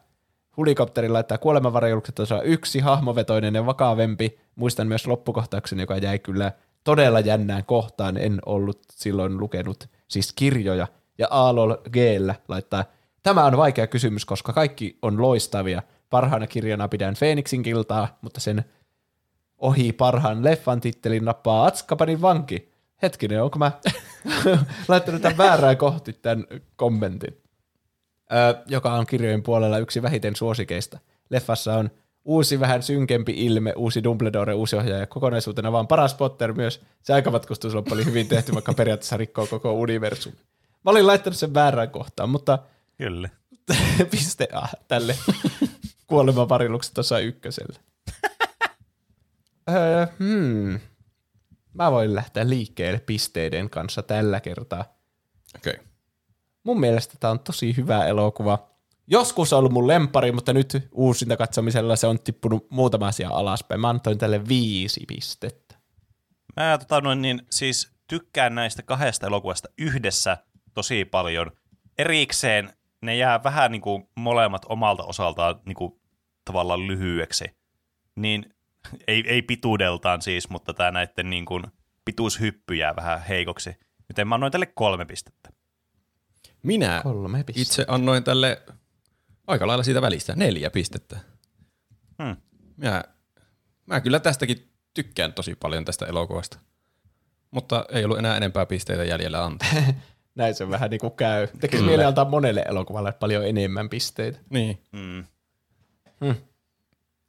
Hulikopteri 0.58 1.10
laittaa 1.10 1.38
kuolemanvarjelukset 1.38 2.20
osa 2.20 2.42
yksi, 2.42 2.80
hahmovetoinen 2.80 3.56
ja 3.56 3.66
vakavempi. 3.66 4.40
Muistan 4.56 4.88
myös 4.88 5.08
loppukohtauksen, 5.08 5.80
joka 5.80 5.98
jäi 5.98 6.20
kyllä 6.20 6.52
todella 6.84 7.20
jännään 7.20 7.66
kohtaan. 7.66 8.18
En 8.18 8.40
ollut 8.46 8.80
silloin 8.92 9.38
lukenut 9.38 9.90
siis 10.08 10.34
kirjoja. 10.34 10.88
Ja 11.18 11.28
Aalol 11.30 11.76
G 11.92 11.98
laittaa, 12.48 12.86
tämä 13.24 13.46
on 13.46 13.58
vaikea 13.58 13.88
kysymys, 13.88 14.26
koska 14.26 14.54
kaikki 14.54 14.98
on 15.02 15.22
loistavia. 15.22 15.82
Parhaana 16.10 16.48
kirjana 16.48 16.88
pidän 16.88 17.16
Phoenixin 17.20 17.64
kiltaa, 17.64 18.18
mutta 18.22 18.40
sen 18.40 18.66
ohi 19.58 19.92
parhaan 19.94 20.44
leffan 20.44 20.82
tittelin 20.82 21.26
nappaa 21.26 21.66
Atskabanin 21.66 22.22
vanki. 22.22 22.72
Hetkinen, 23.02 23.44
onko 23.44 23.60
mä 23.60 23.72
laittanut 24.88 25.22
tämän 25.22 25.38
väärään 25.38 25.78
kohti 25.78 26.14
tämän 26.14 26.46
kommentin? 26.76 27.42
Öö, 28.34 28.54
joka 28.68 28.94
on 28.94 29.06
kirjojen 29.06 29.44
puolella 29.44 29.78
yksi 29.78 30.02
vähiten 30.02 30.36
suosikeista. 30.36 31.00
Leffassa 31.30 31.76
on 31.76 31.90
uusi 32.26 32.60
vähän 32.60 32.84
synkempi 32.84 33.34
ilme, 33.46 33.74
uusi 33.76 34.04
Dumbledore, 34.04 34.54
uusi 34.54 34.76
ohjaaja, 34.76 35.08
kokonaisuutena 35.08 35.72
vaan 35.72 35.88
paras 35.88 36.14
Potter 36.14 36.54
myös. 36.54 36.82
Se 37.02 37.14
aikamatkustusloppu 37.14 37.94
oli 37.94 38.06
hyvin 38.06 38.28
tehty, 38.28 38.54
vaikka 38.54 38.74
periaatteessa 38.74 39.18
rikkoo 39.18 39.48
koko 39.48 39.74
universum. 39.74 40.34
Mä 40.86 40.92
olin 40.92 41.08
laittanut 41.08 41.38
sen 41.38 41.54
väärään 41.54 41.90
kohtaan, 41.90 42.30
mutta 42.30 42.60
Kyllä. 42.98 43.30
piste 44.12 44.48
A 44.54 44.68
tälle 44.88 45.16
kuolemanvarilukset 46.08 46.94
tuossa 46.94 47.20
ykköselle. 47.20 47.80
öö, 49.70 50.08
hmm. 50.20 50.80
Mä 51.78 51.92
voin 51.92 52.16
lähteä 52.16 52.50
liikkeelle 52.50 53.00
pisteiden 53.00 53.70
kanssa 53.70 54.04
tällä 54.04 54.40
kertaa. 54.40 54.86
Okei. 55.56 55.74
Okay. 55.74 55.86
Mun 56.64 56.80
mielestä 56.80 57.16
tämä 57.20 57.32
on 57.32 57.40
tosi 57.40 57.78
hyvä 57.78 58.06
elokuva. 58.06 58.68
Joskus 59.08 59.54
on 59.54 59.60
ollut 59.60 59.72
mun 59.72 59.88
lempari, 59.88 60.32
mutta 60.32 60.54
nyt 60.54 60.88
uusinta 60.92 61.38
katsomisella 61.38 61.96
se 61.96 62.08
on 62.08 62.20
tippunut 62.20 62.72
muutama 62.72 63.08
asia 63.08 63.30
alaspäin. 63.30 63.82
Mä 63.82 63.90
antoin 63.90 64.18
tälle 64.18 64.48
viisi 64.48 65.04
pistettä. 65.08 65.76
Mä 66.56 66.78
tota, 66.78 67.02
noin, 67.02 67.22
niin, 67.22 67.42
siis 67.50 67.92
tykkään 68.08 68.56
näistä 68.56 68.84
kahdesta 68.84 69.28
elokuvasta 69.28 69.70
yhdessä 69.78 70.38
tosi 70.74 71.06
paljon. 71.06 71.52
Erikseen 71.98 72.74
ne 73.02 73.16
jää 73.16 73.44
vähän 73.44 73.72
niin 73.72 73.82
kuin 73.82 74.10
molemmat 74.16 74.66
omalta 74.70 75.04
osaltaan 75.04 75.60
niin 75.66 75.76
kuin, 75.76 76.00
tavallaan 76.46 76.88
lyhyeksi. 76.88 77.46
Niin 78.16 78.57
ei, 79.08 79.24
ei 79.28 79.42
pituudeltaan 79.42 80.22
siis, 80.22 80.50
mutta 80.50 80.74
tämä 80.74 80.92
näiden 80.92 81.30
niin 81.30 81.46
kuin, 81.46 81.64
pituushyppy 82.06 82.76
jää 82.76 82.96
vähän 82.96 83.22
heikoksi. 83.22 83.76
Joten 84.10 84.28
mä 84.28 84.36
annoin 84.36 84.52
tälle 84.52 84.66
kolme 84.66 85.06
pistettä. 85.06 85.50
Minä 86.64 87.02
Kolme 87.04 87.44
pistettä. 87.44 87.62
itse 87.62 87.86
annoin 87.88 88.24
tälle 88.24 88.62
aika 89.48 89.68
lailla 89.68 89.84
siitä 89.84 90.02
välistä 90.02 90.36
neljä 90.36 90.70
pistettä. 90.70 91.18
Hmm. 92.24 92.36
Mä, 92.78 93.04
mä 93.86 94.02
kyllä 94.02 94.20
tästäkin 94.20 94.72
tykkään 94.94 95.34
tosi 95.34 95.56
paljon 95.56 95.86
tästä 95.86 96.06
elokuvasta. 96.06 96.60
Mutta 97.52 97.86
ei 97.92 98.06
ollut 98.06 98.18
enää 98.20 98.38
enempää 98.38 98.66
pisteitä 98.66 99.04
jäljellä 99.04 99.46
antaa. 99.46 99.70
Näin 100.36 100.56
se 100.56 100.70
vähän 100.70 100.90
niin 100.90 101.00
kuin 101.00 101.14
käy. 101.14 101.48
Tekisi 101.60 101.84
mieli 101.84 102.04
antaa 102.04 102.26
monelle 102.26 102.66
elokuvalle 102.68 103.12
paljon 103.12 103.48
enemmän 103.48 103.90
pisteitä. 103.90 104.40
niin. 104.50 104.82
Mm. 104.92 105.24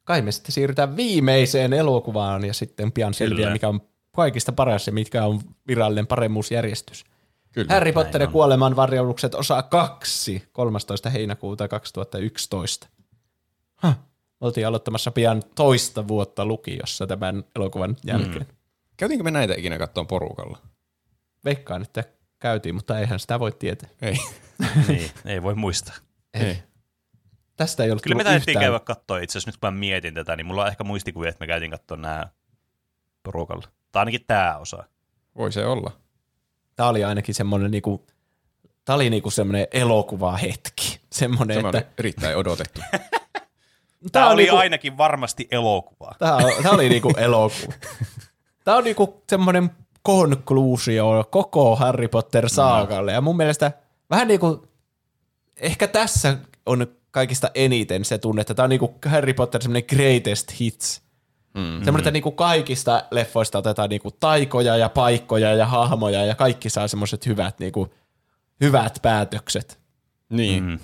Kai 0.09 0.23
me 0.23 0.33
sitten 0.33 0.53
siirrytään 0.53 0.97
viimeiseen 0.97 1.73
elokuvaan 1.73 2.45
ja 2.45 2.55
sitten 2.55 2.93
pian 2.93 3.15
selviää, 3.15 3.53
mikä 3.53 3.69
on 3.69 3.81
kaikista 4.17 4.53
paras 4.53 4.87
ja 4.87 4.93
mikä 4.93 5.25
on 5.25 5.41
virallinen 5.67 6.07
paremmuusjärjestys. 6.07 7.05
Kyllä. 7.53 7.75
Harry 7.75 7.93
Potter 7.93 8.21
ja 8.23 8.27
kuoleman 8.27 8.77
varjoulukset 8.77 9.35
osa 9.35 9.63
2, 9.63 10.49
13. 10.53 11.11
heinäkuuta 11.11 11.69
2011. 11.69 12.89
Huh. 13.83 13.95
Oltiin 14.41 14.67
aloittamassa 14.67 15.11
pian 15.11 15.43
toista 15.55 16.09
vuotta 16.09 16.47
lukiossa 16.47 17.07
tämän 17.07 17.45
elokuvan 17.57 17.97
jälkeen. 18.05 18.47
Mm. 18.51 18.57
Käytiinkö 18.97 19.25
me 19.25 19.31
näitä 19.31 19.55
ikinä 19.57 19.79
kattoon 19.79 20.07
porukalla? 20.07 20.59
Veikkaan, 21.45 21.83
että 21.83 22.05
käytiin, 22.39 22.75
mutta 22.75 22.99
eihän 22.99 23.21
sitä 23.21 23.41
voi 23.41 23.53
tietää. 23.53 23.89
Ei. 24.03 24.17
niin, 24.89 25.11
ei 25.25 25.43
voi 25.43 25.55
muistaa. 25.55 25.95
ei. 26.35 26.63
Tästä 27.59 27.85
ei 27.85 27.91
ollut 27.91 28.03
Kyllä 28.03 28.17
me 28.17 28.25
täytyy 28.25 28.39
yhtään. 28.53 28.65
käydä 28.65 28.81
katsoa 28.81 29.19
itse 29.19 29.39
asiassa, 29.39 29.49
nyt 29.49 29.57
kun 29.61 29.75
mä 29.75 29.79
mietin 29.79 30.15
tätä, 30.15 30.37
niin 30.37 30.47
mulla 30.47 30.63
on 30.63 30.69
ehkä 30.69 30.85
muistikuvia, 30.85 31.29
että 31.29 31.43
me 31.43 31.47
käytiin 31.47 31.71
katsoa 31.71 31.97
nämä 31.97 32.29
porukalla. 33.23 33.69
Tai 33.93 34.01
ainakin 34.01 34.25
tämä 34.27 34.57
osa. 34.57 34.85
Voi 35.37 35.53
se 35.53 35.67
olla. 35.67 35.91
Tämä 36.77 36.89
oli 36.89 37.05
ainakin 37.05 37.35
semmoinen 37.35 37.71
niinku, 37.71 38.07
tämä 38.85 38.97
oli 38.97 39.11
niinku 39.11 39.31
semmoinen 39.31 39.67
elokuva 39.73 40.37
hetki. 40.37 41.01
Semmoinen, 41.13 41.57
Tämä 41.57 41.79
että 41.79 41.93
erittäin 41.99 42.37
odotettu. 42.37 42.81
Tämä 44.13 44.27
on 44.27 44.33
oli 44.33 44.43
niinku- 44.43 44.57
ainakin 44.57 44.97
varmasti 44.99 45.49
elokuva. 45.51 46.13
Tämä, 46.19 46.37
on- 46.37 46.63
tämä 46.63 46.75
oli 46.75 46.89
niinku 46.89 47.13
elokuva. 47.17 47.73
Tämä 48.65 48.77
on 48.77 48.85
niinku 48.85 49.23
semmoinen 49.31 49.71
konkluusio 50.03 51.25
koko 51.31 51.77
Harry 51.77 52.09
Potter 52.09 52.49
saagalle. 52.49 53.13
Ja 53.13 53.21
mun 53.21 53.37
mielestä 53.37 53.73
vähän 54.11 54.29
niinku, 54.29 54.69
ehkä 55.57 55.89
tässä 55.89 56.39
on 56.67 56.87
kaikista 57.19 57.51
eniten 57.55 58.05
se 58.05 58.19
tunne, 58.19 58.41
että 58.41 58.55
tämä 58.55 58.65
on 58.65 58.71
niinku 58.71 58.95
Harry 59.07 59.35
Potter 59.35 59.63
semmoinen 59.63 59.89
greatest 59.97 60.61
hits. 60.61 61.03
Mm. 61.55 61.63
Semmoinen, 61.63 61.99
että 61.99 62.11
niinku 62.11 62.31
kaikista 62.31 63.03
leffoista 63.11 63.59
otetaan 63.59 63.91
niinku 63.91 64.11
taikoja 64.11 64.77
ja 64.77 64.89
paikkoja 64.89 65.55
ja 65.55 65.67
hahmoja 65.67 66.25
ja 66.25 66.35
kaikki 66.35 66.71
saa 66.71 66.89
semmoiset 66.89 67.27
hyvät, 67.27 67.59
niinku, 67.59 67.95
hyvät 68.61 68.99
päätökset. 69.03 69.79
niin. 70.29 70.65
Mm. 70.65 70.79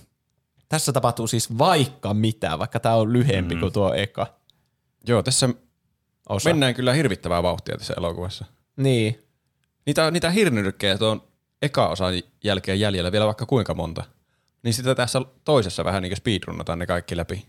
Tässä 0.68 0.92
tapahtuu 0.92 1.26
siis 1.26 1.58
vaikka 1.58 2.14
mitä, 2.14 2.58
vaikka 2.58 2.80
tämä 2.80 2.94
on 2.94 3.12
lyhempi 3.12 3.54
mm. 3.54 3.60
kuin 3.60 3.72
tuo 3.72 3.94
eka 3.94 4.26
Joo, 5.06 5.22
tässä 5.22 5.48
osa. 6.28 6.50
mennään 6.50 6.74
kyllä 6.74 6.92
hirvittävää 6.92 7.42
vauhtia 7.42 7.76
tässä 7.78 7.94
elokuvassa. 7.96 8.44
Niin, 8.76 9.20
Niitä, 9.86 10.10
niitä 10.10 10.30
hirnyrkkejä 10.30 10.98
tuon 10.98 11.22
eka 11.62 11.88
osan 11.88 12.14
jälkeen 12.44 12.80
jäljellä 12.80 13.12
vielä 13.12 13.26
vaikka 13.26 13.46
kuinka 13.46 13.74
monta. 13.74 14.04
Niin 14.64 14.74
sitä 14.74 14.94
tässä 14.94 15.20
toisessa 15.44 15.84
vähän 15.84 16.02
niin 16.02 16.10
kuin 16.10 16.16
speedrunnataan 16.16 16.78
ne 16.78 16.86
kaikki 16.86 17.16
läpi. 17.16 17.46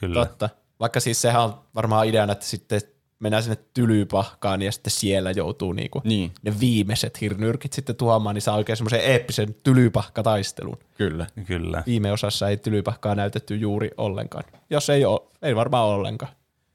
Kyllä. 0.00 0.26
Totta. 0.26 0.48
Vaikka 0.80 1.00
siis 1.00 1.22
sehän 1.22 1.42
on 1.42 1.54
varmaan 1.74 2.06
ideana, 2.06 2.32
että 2.32 2.44
sitten 2.46 2.80
mennään 3.18 3.42
sinne 3.42 3.58
tylypahkaan 3.74 4.62
ja 4.62 4.72
sitten 4.72 4.90
siellä 4.90 5.30
joutuu 5.30 5.72
niinku 5.72 6.00
Niin. 6.04 6.32
ne 6.42 6.60
viimeiset 6.60 7.20
hirnyrkit 7.20 7.72
sitten 7.72 7.96
tuomaan, 7.96 8.34
niin 8.34 8.42
saa 8.42 8.56
oikein 8.56 8.76
semmoisen 8.76 9.00
eeppisen 9.00 9.54
tylypahkataistelun. 9.54 10.78
Kyllä. 10.94 11.26
Kyllä. 11.46 11.82
Viime 11.86 12.12
osassa 12.12 12.48
ei 12.48 12.56
tylypahkaa 12.56 13.14
näytetty 13.14 13.56
juuri 13.56 13.90
ollenkaan. 13.96 14.44
Jos 14.70 14.90
ei 14.90 15.04
ole, 15.04 15.20
ei 15.42 15.56
varmaan 15.56 15.86
ollenkaan. 15.88 16.32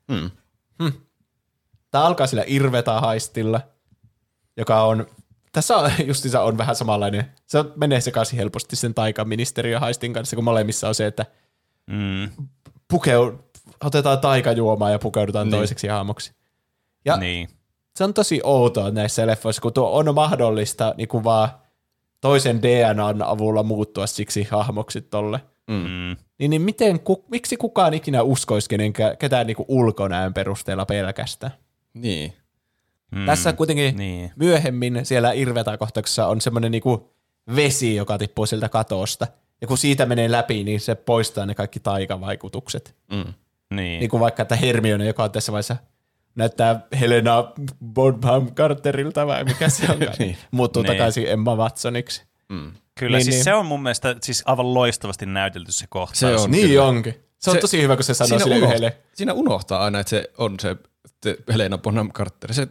Mm. 0.07 0.31
Tämä 1.91 2.03
alkaa 2.03 2.27
sillä 2.27 2.43
Irveta-haistilla, 2.47 3.61
joka 4.57 4.83
on, 4.83 5.07
tässä 5.53 5.77
on, 5.77 5.91
justiinsa 6.07 6.41
on 6.41 6.57
vähän 6.57 6.75
samanlainen, 6.75 7.25
se 7.45 7.59
on- 7.59 7.73
menee 7.75 8.01
sekaisin 8.01 8.38
helposti 8.40 8.75
sen 8.75 8.93
taikaministeriön 8.93 9.82
haistin 9.82 10.14
kanssa, 10.14 10.35
kun 10.35 10.43
molemmissa 10.45 10.88
on 10.88 10.95
se, 10.95 11.06
että 11.07 11.25
Mm. 11.88 12.30
pukeu, 12.88 13.40
otetaan 13.83 14.19
taikajuomaa 14.19 14.90
ja 14.90 14.99
pukeudutaan 14.99 15.48
Niin. 15.48 15.57
toiseksi 15.57 15.88
hahmoksi. 15.88 16.32
Ja 17.06 17.17
Niin. 17.17 17.49
se 17.95 18.03
on 18.03 18.14
tosi 18.14 18.41
outoa 18.43 18.91
näissä 18.91 19.27
leffoissa, 19.27 19.61
kun 19.61 19.73
tuo 19.73 19.90
on 19.99 20.15
mahdollista 20.15 20.93
niin 20.98 21.07
kuin 21.07 21.23
vaan 21.23 21.49
toisen 22.22 22.61
DNAn 22.61 23.22
avulla 23.22 23.64
muuttua 23.64 24.07
siksi 24.07 24.48
hahmoksi 24.51 25.01
tolle. 25.01 25.40
Mm. 25.67 26.15
Niin, 26.40 26.49
niin 26.49 26.61
miten, 26.61 26.99
ku, 26.99 27.25
miksi 27.32 27.57
kukaan 27.57 27.93
ikinä 27.93 28.22
uskoisi 28.23 28.69
kenenkä, 28.69 29.15
ketään 29.19 29.48
niin 29.48 29.57
kuin 29.57 29.65
ulkonäön 29.69 30.33
perusteella 30.33 30.85
pelkästään? 30.85 31.53
Niin. 31.93 32.33
Mm. 33.14 33.25
Tässä 33.25 33.53
kuitenkin 33.53 33.98
Niin. 33.98 34.32
myöhemmin 34.35 35.00
siellä 35.06 35.32
Irveta-kohtauksessa 35.32 36.27
on 36.27 36.42
semmoinen 36.42 36.72
niinku 36.72 37.14
vesi, 37.56 37.95
joka 37.95 38.17
tippuu 38.17 38.45
siltä 38.45 38.69
katosta. 38.69 39.27
Ja 39.61 39.67
kun 39.67 39.77
siitä 39.77 40.06
menee 40.06 40.32
läpi, 40.32 40.64
niin 40.64 40.80
se 40.80 40.95
poistaa 40.95 41.45
ne 41.45 41.56
kaikki 41.56 41.80
taikavaikutukset. 41.80 42.95
Mm. 43.11 43.33
Niin. 43.75 44.00
Niin 44.00 44.09
kuin 44.09 44.19
vaikka, 44.22 44.42
että 44.42 44.56
Hermione, 44.56 45.06
joka 45.08 45.24
on 45.24 45.32
tässä 45.32 45.51
vaiheessa 45.51 45.75
näyttää 46.35 46.80
Helena 47.00 47.51
Bonham 47.85 48.51
Carterilta 48.56 49.27
vai 49.27 49.43
mikä 49.43 49.69
se 49.69 49.92
on, 49.92 50.00
niin. 50.19 50.38
muuttuu 50.51 50.83
Niin. 50.83 50.92
takaisin 50.92 51.27
Emma 51.27 51.56
Watsoniksi. 51.56 52.24
Mm. 52.50 52.72
Kyllä, 53.00 53.17
Niin, 53.17 53.25
siis 53.25 53.35
niin. 53.35 53.43
se 53.43 53.53
on 53.53 53.66
mun 53.66 53.83
mielestä 53.83 54.16
siis 54.22 54.43
aivan 54.45 54.74
loistavasti 54.74 55.25
näytelty 55.25 55.72
se 55.72 55.85
kohtaus. 55.90 56.19
Se 56.19 56.35
on. 56.35 56.51
Niin 56.51 56.67
kyllä. 56.67 56.83
onkin. 56.83 57.16
Se 57.40 57.50
on 57.50 57.56
Se- 57.56 57.61
tosi 57.61 57.82
hyvä, 57.82 57.95
kun 57.95 58.03
se 58.03 58.14
sanoo 58.14 58.40
sille 58.40 58.56
unoht- 58.59 58.64
yhdelle. 58.67 58.98
siinä 59.14 59.33
unohtaa 59.33 59.83
aina, 59.83 60.00
että 60.00 60.09
se 60.09 60.30
on 60.38 60.59
se 60.59 60.75
Helena 61.53 61.77
Bonham 61.77 62.11
Carter. 62.11 62.53
Se 62.53 62.67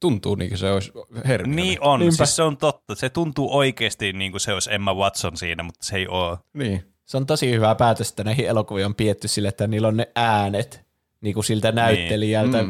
tuntuu 0.00 0.34
niin 0.34 0.48
kuin 0.50 0.58
se 0.58 0.72
olisi 0.72 0.92
Hermione. 1.26 1.62
Niin 1.62 1.78
on, 1.80 2.00
Niinpä. 2.00 2.16
siis 2.16 2.36
se 2.36 2.42
on 2.42 2.56
totta. 2.56 2.94
Se 2.94 3.08
tuntuu 3.10 3.56
oikeasti 3.56 4.12
niin 4.12 4.30
kuin 4.32 4.40
se 4.40 4.52
olisi 4.52 4.74
Emma 4.74 4.94
Watson 4.94 5.36
siinä, 5.36 5.62
mutta 5.62 5.84
se 5.86 5.96
ei 5.96 6.08
ole. 6.08 6.38
Niin. 6.54 6.92
Se 7.04 7.16
on 7.16 7.26
tosi 7.26 7.50
hyvä 7.50 7.74
päätös, 7.74 8.08
että 8.10 8.24
näihin 8.24 8.46
elokuviin 8.46 8.86
on 8.86 8.94
pietty 8.94 9.28
sille, 9.28 9.48
että 9.48 9.66
niillä 9.66 9.88
on 9.88 9.96
ne 9.96 10.08
äänet 10.14 10.86
niin 11.20 11.34
kuin 11.34 11.44
siltä 11.44 11.72
näyttelijältä, 11.72 12.62
Mm. 12.62 12.68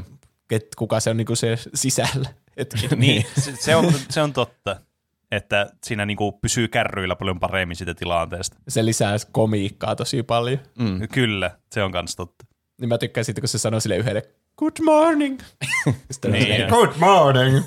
mm. 0.52 0.60
kuka 0.76 1.00
se 1.00 1.10
on 1.10 1.16
niin 1.16 1.26
kuin 1.26 1.36
se 1.36 1.58
sisällä. 1.74 2.28
Hetkinen. 2.58 2.98
Niin, 2.98 3.24
se, 3.40 3.52
se, 3.60 3.76
on, 3.76 3.92
se 4.10 4.22
on 4.22 4.32
totta, 4.32 4.76
että 5.30 5.70
siinä 5.84 6.06
niin 6.06 6.16
kuin 6.16 6.32
pysyy 6.42 6.68
kärryillä 6.68 7.16
paljon 7.16 7.40
paremmin 7.40 7.76
siitä 7.76 7.94
tilanteesta. 7.94 8.56
Se 8.68 8.84
lisää 8.84 9.16
komiikkaa 9.32 9.96
tosi 9.96 10.22
paljon. 10.22 10.58
Mm. 10.78 11.08
Kyllä, 11.12 11.50
se 11.72 11.82
on 11.82 11.92
kans 11.92 12.16
totta. 12.16 12.44
Niin 12.80 12.88
mä 12.88 12.98
tykkään 12.98 13.24
siitä, 13.24 13.40
kun 13.40 13.48
se 13.48 13.58
sanoo 13.58 13.80
sille 13.80 13.96
yhdelle, 13.96 14.22
good 14.58 14.72
morning. 14.84 15.40
Niin. 16.30 16.48
niin. 16.48 16.68
good 16.68 16.92
morning. 16.98 17.64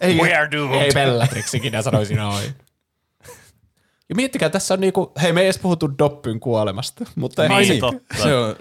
ei, 0.00 0.18
We 0.20 0.34
are 0.34 0.50
doomed. 0.50 0.80
ei 0.82 0.90
Bellatrix 0.94 1.54
ikinä 1.54 1.82
sanoisi 1.82 2.14
noin. 2.14 2.54
Ja 4.08 4.14
miettikää, 4.14 4.48
tässä 4.48 4.74
on 4.74 4.80
niinku, 4.80 5.12
hei 5.22 5.32
me 5.32 5.40
ei 5.40 5.46
edes 5.46 5.58
puhuttu 5.58 5.98
Doppyn 5.98 6.40
kuolemasta, 6.40 7.04
mutta 7.14 7.48
Niin, 7.48 7.58
ei, 7.58 7.66
se 7.66 7.74
totta. 7.76 8.14
Se 8.22 8.34
on 8.34 8.56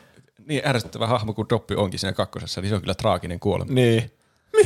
niin 0.47 0.61
ärsyttävä 0.67 1.07
hahmo 1.07 1.33
kuin 1.33 1.49
Doppi 1.49 1.75
onkin 1.75 1.99
siinä 1.99 2.13
kakkosessa, 2.13 2.61
niin 2.61 2.69
se 2.69 2.75
on 2.75 2.81
kyllä 2.81 2.93
traaginen 2.95 3.39
kuolema. 3.39 3.73
niin. 3.73 4.11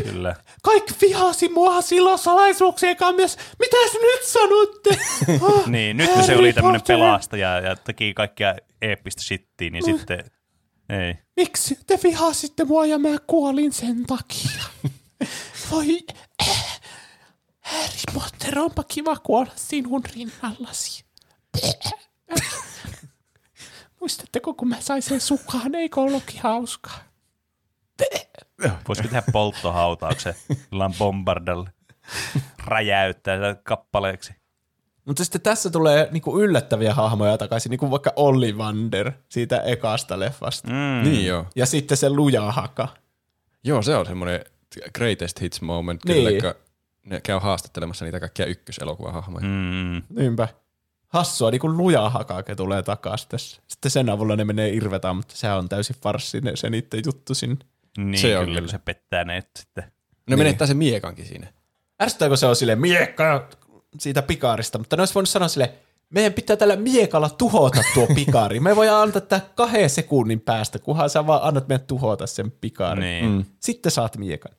Kyllä. 0.03 0.35
Kaikki 0.63 0.93
vihasi 1.01 1.49
mua 1.49 1.81
silloin 1.81 2.17
salaisuuksien 2.19 2.97
kanssa. 2.97 3.39
Mitäs 3.59 3.93
nyt 4.01 4.23
sanotte? 4.23 4.97
Ah, 5.45 5.67
Niin, 5.71 5.97
nyt 5.97 6.09
kun 6.09 6.23
se 6.23 6.27
Harry 6.27 6.39
oli 6.39 6.53
tämmöinen 6.53 6.81
pelastaja 6.87 7.59
ja 7.59 7.75
teki 7.75 8.13
kaikkia 8.13 8.55
eeppistä 8.81 9.21
shittiä, 9.21 9.69
niin 9.69 9.85
sitten 9.85 10.23
ei. 10.89 11.15
Miksi 11.35 11.79
te 11.87 11.99
vihasitte 12.03 12.63
mua 12.63 12.85
ja 12.85 12.99
mä 12.99 13.09
kuolin 13.27 13.73
sen 13.73 14.05
takia? 14.05 14.63
Voi, 15.71 15.99
äh, 16.41 16.81
Harry 17.59 18.13
Potter, 18.13 18.59
onpa 18.59 18.83
kiva 18.83 19.15
kuolla 19.15 19.51
sinun 19.55 20.03
rinnallasi. 20.15 21.05
Muistatteko, 23.99 24.53
kun 24.53 24.67
mä 24.67 24.81
sain 24.81 25.01
sen 25.01 25.21
sukaan, 25.21 25.75
eikö 25.75 26.01
ollutkin 26.01 26.41
hauskaa? 26.41 26.99
Voisiko 28.87 29.07
tehdä 29.07 29.23
polttohautauksen 29.31 30.35
bombardalle? 30.97 31.69
Räjäyttää 32.65 33.37
kappaleeksi. 33.63 34.33
Mutta 35.05 35.23
sitten 35.23 35.41
tässä 35.41 35.69
tulee 35.69 36.07
niinku 36.11 36.39
yllättäviä 36.41 36.93
hahmoja 36.93 37.37
takaisin, 37.37 37.69
niinku 37.69 37.91
vaikka 37.91 38.13
Ollivander 38.15 39.11
siitä 39.29 39.57
ekasta 39.61 40.19
leffasta. 40.19 40.67
Mm. 40.69 41.03
Niin 41.09 41.25
joo. 41.25 41.45
Ja 41.55 41.65
sitten 41.65 41.97
se 41.97 42.09
luja 42.09 42.51
haka. 42.51 42.87
Joo, 43.63 43.81
se 43.81 43.95
on 43.95 44.05
semmoinen, 44.05 44.45
greatest 44.95 45.41
hits 45.41 45.61
moment, 45.61 46.05
Niin. 46.05 46.41
kyllä, 46.41 46.55
ne 47.05 47.21
käy 47.21 47.39
haastattelemassa 47.39 48.05
niitä 48.05 48.19
kaikkia 48.19 48.45
ykköselokuvahahmoja. 48.45 49.45
Mm. 49.45 50.01
Niinpä. 50.21 50.47
Hassua, 51.07 51.51
niin 51.51 51.61
kuin 51.61 51.77
luja 51.77 52.09
hakake 52.09 52.55
tulee 52.55 52.83
takaisin 52.83 53.29
tässä. 53.29 53.61
Sitten 53.67 53.91
sen 53.91 54.09
avulla 54.09 54.35
ne 54.35 54.45
menee 54.45 54.69
irvetaan, 54.69 55.15
mutta 55.15 55.35
sehän 55.37 55.57
on 55.57 55.69
täysin 55.69 55.95
farssi 56.03 56.41
ne- 56.41 56.55
se 56.55 56.69
niiden 56.69 57.01
juttu 57.05 57.33
sinne. 57.33 57.57
Niin, 57.97 58.17
Se 58.17 58.21
se 58.21 58.37
on 58.37 58.45
kyllä, 58.45 58.57
kyllä. 58.59 58.71
se 58.71 58.77
pettää 58.79 59.23
ne 59.23 59.43
sitten. 59.57 59.83
Ne 59.83 59.91
Niin. 60.27 60.39
menettää 60.39 60.67
sen 60.67 60.77
miekankin 60.77 61.25
siinä. 61.25 61.47
Ärsyttääkö 62.01 62.37
se 62.37 62.45
on 62.45 62.55
sille 62.55 62.75
miekka 62.75 63.47
siitä 63.99 64.21
pikaarista, 64.21 64.77
mutta 64.77 64.95
ne 64.95 65.01
olisi 65.01 65.13
voinut 65.15 65.29
sanoa 65.29 65.47
sille, 65.47 65.73
meidän 66.09 66.33
pitää 66.33 66.55
tällä 66.55 66.75
miekalla 66.75 67.29
tuhota 67.29 67.81
tuo 67.93 68.07
pikaari. 68.15 68.59
Me 68.59 68.75
voidaan 68.75 69.01
antaa 69.03 69.21
tää 69.21 69.41
kahden 69.55 69.89
sekunnin 69.89 70.41
päästä, 70.41 70.79
kunhan 70.79 71.09
sä 71.09 71.27
vaan 71.27 71.43
annat 71.43 71.67
meidän 71.67 71.87
tuhota 71.87 72.27
sen 72.27 72.51
pikaarin. 72.51 73.01
Niin. 73.03 73.25
Mm. 73.25 73.45
Sitten 73.59 73.91
saat 73.91 74.17
miekan. 74.17 74.51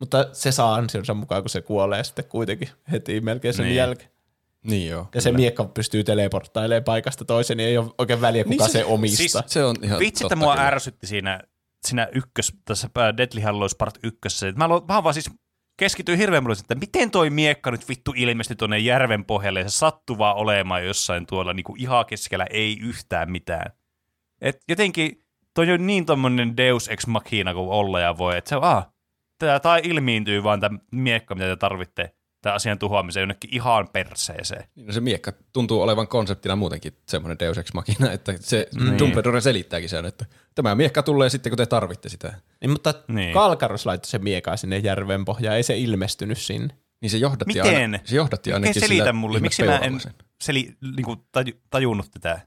Mutta 0.00 0.26
se 0.32 0.52
saa 0.52 0.74
ansionsa 0.74 1.14
mukaan, 1.14 1.42
kun 1.42 1.50
se 1.50 1.60
kuolee 1.62 2.04
sitten 2.04 2.24
kuitenkin 2.24 2.68
heti 2.92 3.20
melkein 3.20 3.54
sen 3.54 3.64
Niin. 3.64 3.76
jälkeen. 3.76 4.10
Niin 4.62 4.88
joo. 4.90 5.08
Ja 5.14 5.20
se 5.20 5.32
miekka 5.32 5.64
pystyy 5.64 6.04
teleporttailemaan 6.04 6.84
paikasta 6.84 7.24
toiseen, 7.24 7.56
niin 7.56 7.68
ei 7.68 7.78
ole 7.78 7.90
oikein 7.98 8.20
väliä, 8.20 8.44
kuka 8.44 8.66
se- 8.66 8.72
se, 8.72 8.84
omistaa. 8.84 9.16
siis- 9.16 9.38
Se 9.46 9.64
on 9.64 9.76
ihan 9.82 9.98
Vitsi, 9.98 10.24
että 10.24 10.36
mua 10.36 10.52
kyllä. 10.54 10.66
ärsytti 10.66 11.06
siinä, 11.06 11.40
siinä 11.84 12.08
ykkös, 12.14 12.52
tässä 12.64 12.88
Deadly 13.16 13.40
Hallows 13.40 13.74
Part 13.74 13.98
1. 14.02 14.46
Mä, 14.56 14.68
mä 14.88 15.02
vaan 15.04 15.14
siis 15.14 15.30
keskityin 15.80 16.18
hirveän 16.18 16.42
paljon, 16.42 16.58
että 16.60 16.74
miten 16.74 17.10
toi 17.10 17.30
miekka 17.30 17.70
nyt 17.70 17.88
vittu 17.88 18.12
ilmestyi 18.16 18.56
tuonne 18.56 18.78
järven 18.78 19.24
pohjalle 19.24 19.60
ja 19.60 19.68
se 19.68 19.78
sattuu 19.78 20.18
vaan 20.18 20.36
olemaan 20.36 20.86
jossain 20.86 21.26
tuolla 21.26 21.52
niin 21.52 21.64
kuin 21.64 21.80
ihan 21.80 22.06
keskellä 22.06 22.46
ei 22.50 22.78
yhtään 22.82 23.30
mitään. 23.30 23.72
Et 24.40 24.64
jotenkin 24.68 25.24
toi 25.54 25.70
on 25.70 25.86
niin 25.86 26.06
tommonen 26.06 26.56
deus 26.56 26.88
ex 26.88 27.06
machina 27.06 27.54
kuin 27.54 27.68
olla 27.68 28.00
ja 28.00 28.18
voi, 28.18 28.36
että 28.36 28.48
se 28.48 28.56
ah, 28.62 28.92
tää, 29.38 29.60
tää 29.60 29.78
ilmiintyy 29.82 30.42
vaan 30.42 30.60
tämä 30.60 30.78
miekka, 30.92 31.34
mitä 31.34 31.46
te 31.46 31.56
tarvitte 31.56 32.14
tämän 32.42 32.56
asian 32.56 32.78
tuhoamiseen 32.78 33.22
jonnekin 33.22 33.54
ihan 33.54 33.88
perseeseen. 33.92 34.64
Niin, 34.74 34.86
no 34.86 34.92
se 34.92 35.00
miekka 35.00 35.32
tuntuu 35.52 35.82
olevan 35.82 36.08
konseptina 36.08 36.56
muutenkin 36.56 36.92
semmoinen 37.08 37.38
Deus 37.38 37.58
Ex 37.58 37.72
Machina, 37.74 38.12
että 38.12 38.34
se 38.40 38.68
Niin. 38.80 38.98
Dumbledore 38.98 39.40
selittääkin 39.40 39.88
sen, 39.88 40.06
että 40.06 40.26
tämä 40.54 40.74
miekka 40.74 41.02
tulee 41.02 41.28
sitten, 41.30 41.50
kun 41.50 41.56
te 41.56 41.66
tarvitte 41.66 42.08
sitä. 42.08 42.34
Niin, 42.60 42.70
mutta 42.70 42.94
Niin. 43.08 43.32
Kalkaros 43.32 43.86
laittoi 43.86 44.10
sen 44.10 44.24
miekaa 44.24 44.56
sinne 44.56 44.78
järven 44.78 45.24
pohjaan, 45.24 45.56
ei 45.56 45.62
se 45.62 45.78
ilmestynyt 45.78 46.38
sinne. 46.38 46.74
Niin 47.00 47.10
se 47.10 47.16
johdatti 47.16 47.44
Miten? 47.46 47.76
aina. 47.76 47.98
Se 48.04 48.16
johdatti 48.16 48.50
Miten 48.50 48.54
ainakin 48.54 48.80
selitä 48.80 49.02
sillä 49.02 49.12
mulle, 49.12 49.40
miksi 49.40 49.62
mä 49.62 49.78
en 49.78 50.00
seli, 50.40 50.76
niin 50.96 51.04
kuin 51.04 51.20
taju, 51.32 51.52
tajunnut 51.70 52.10
tätä? 52.10 52.40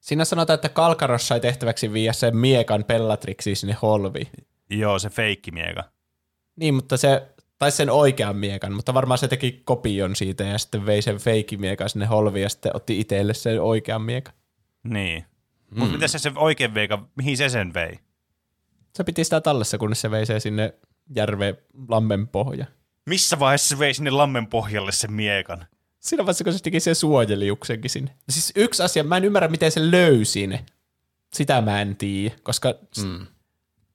Siinä 0.00 0.24
sanotaan, 0.24 0.54
että 0.54 0.68
Kalkaros 0.68 1.28
sai 1.28 1.40
tehtäväksi 1.40 1.92
viiä 1.92 2.12
sen 2.12 2.36
miekan 2.36 2.84
Bellatrixi 2.84 3.54
sinne 3.54 3.76
holviin. 3.82 4.28
Joo, 4.70 4.98
se 4.98 5.10
feikkimieka. 5.10 5.84
Niin, 6.56 6.74
mutta 6.74 6.96
se, 6.96 7.22
tai 7.64 7.72
sen 7.72 7.90
oikean 7.90 8.36
miekan, 8.36 8.72
mutta 8.72 8.94
varmaan 8.94 9.18
se 9.18 9.28
teki 9.28 9.62
kopion 9.64 10.16
siitä 10.16 10.44
ja 10.44 10.58
sitten 10.58 10.86
vei 10.86 11.02
sen 11.02 11.18
feikimiekan 11.18 11.88
sinne 11.88 12.06
holviin 12.06 12.42
ja 12.42 12.48
sitten 12.48 12.76
otti 12.76 13.00
itselle 13.00 13.34
sen 13.34 13.62
oikean 13.62 14.02
miekan. 14.02 14.34
Niin. 14.82 15.24
Mm. 15.70 15.78
Mutta 15.78 15.94
mitä 15.94 16.08
se, 16.08 16.18
se 16.18 16.32
oikein 16.36 16.74
veika, 16.74 17.08
mihin 17.16 17.36
se 17.36 17.48
sen 17.48 17.74
vei? 17.74 17.98
Se 18.94 19.04
piti 19.04 19.24
sitä 19.24 19.40
tallessa, 19.40 19.78
kunnes 19.78 20.00
se 20.00 20.10
vei 20.10 20.26
sen 20.26 20.40
sinne 20.40 20.74
järveen 21.16 21.56
lammen 21.88 22.28
pohja. 22.28 22.66
Missä 23.06 23.38
vaiheessa 23.38 23.68
se 23.68 23.78
vei 23.78 23.94
sinne 23.94 24.10
lammen 24.10 24.46
pohjalle 24.46 24.92
sen 24.92 25.12
miekan? 25.12 25.66
Siinä 26.00 26.24
vaiheessa, 26.24 26.44
kun 26.44 26.52
se 26.52 26.62
teki 26.62 26.80
sen 26.80 26.94
suojeliuksenkin 26.94 27.90
sinne. 27.90 28.14
Siis 28.30 28.52
yksi 28.56 28.82
asia, 28.82 29.04
mä 29.04 29.16
en 29.16 29.24
ymmärrä, 29.24 29.48
miten 29.48 29.72
se 29.72 29.90
löysi 29.90 30.46
ne. 30.46 30.64
Sitä 31.32 31.60
mä 31.60 31.80
en 31.80 31.96
tiedä, 31.96 32.34
koska 32.42 32.74
mm. 33.04 33.26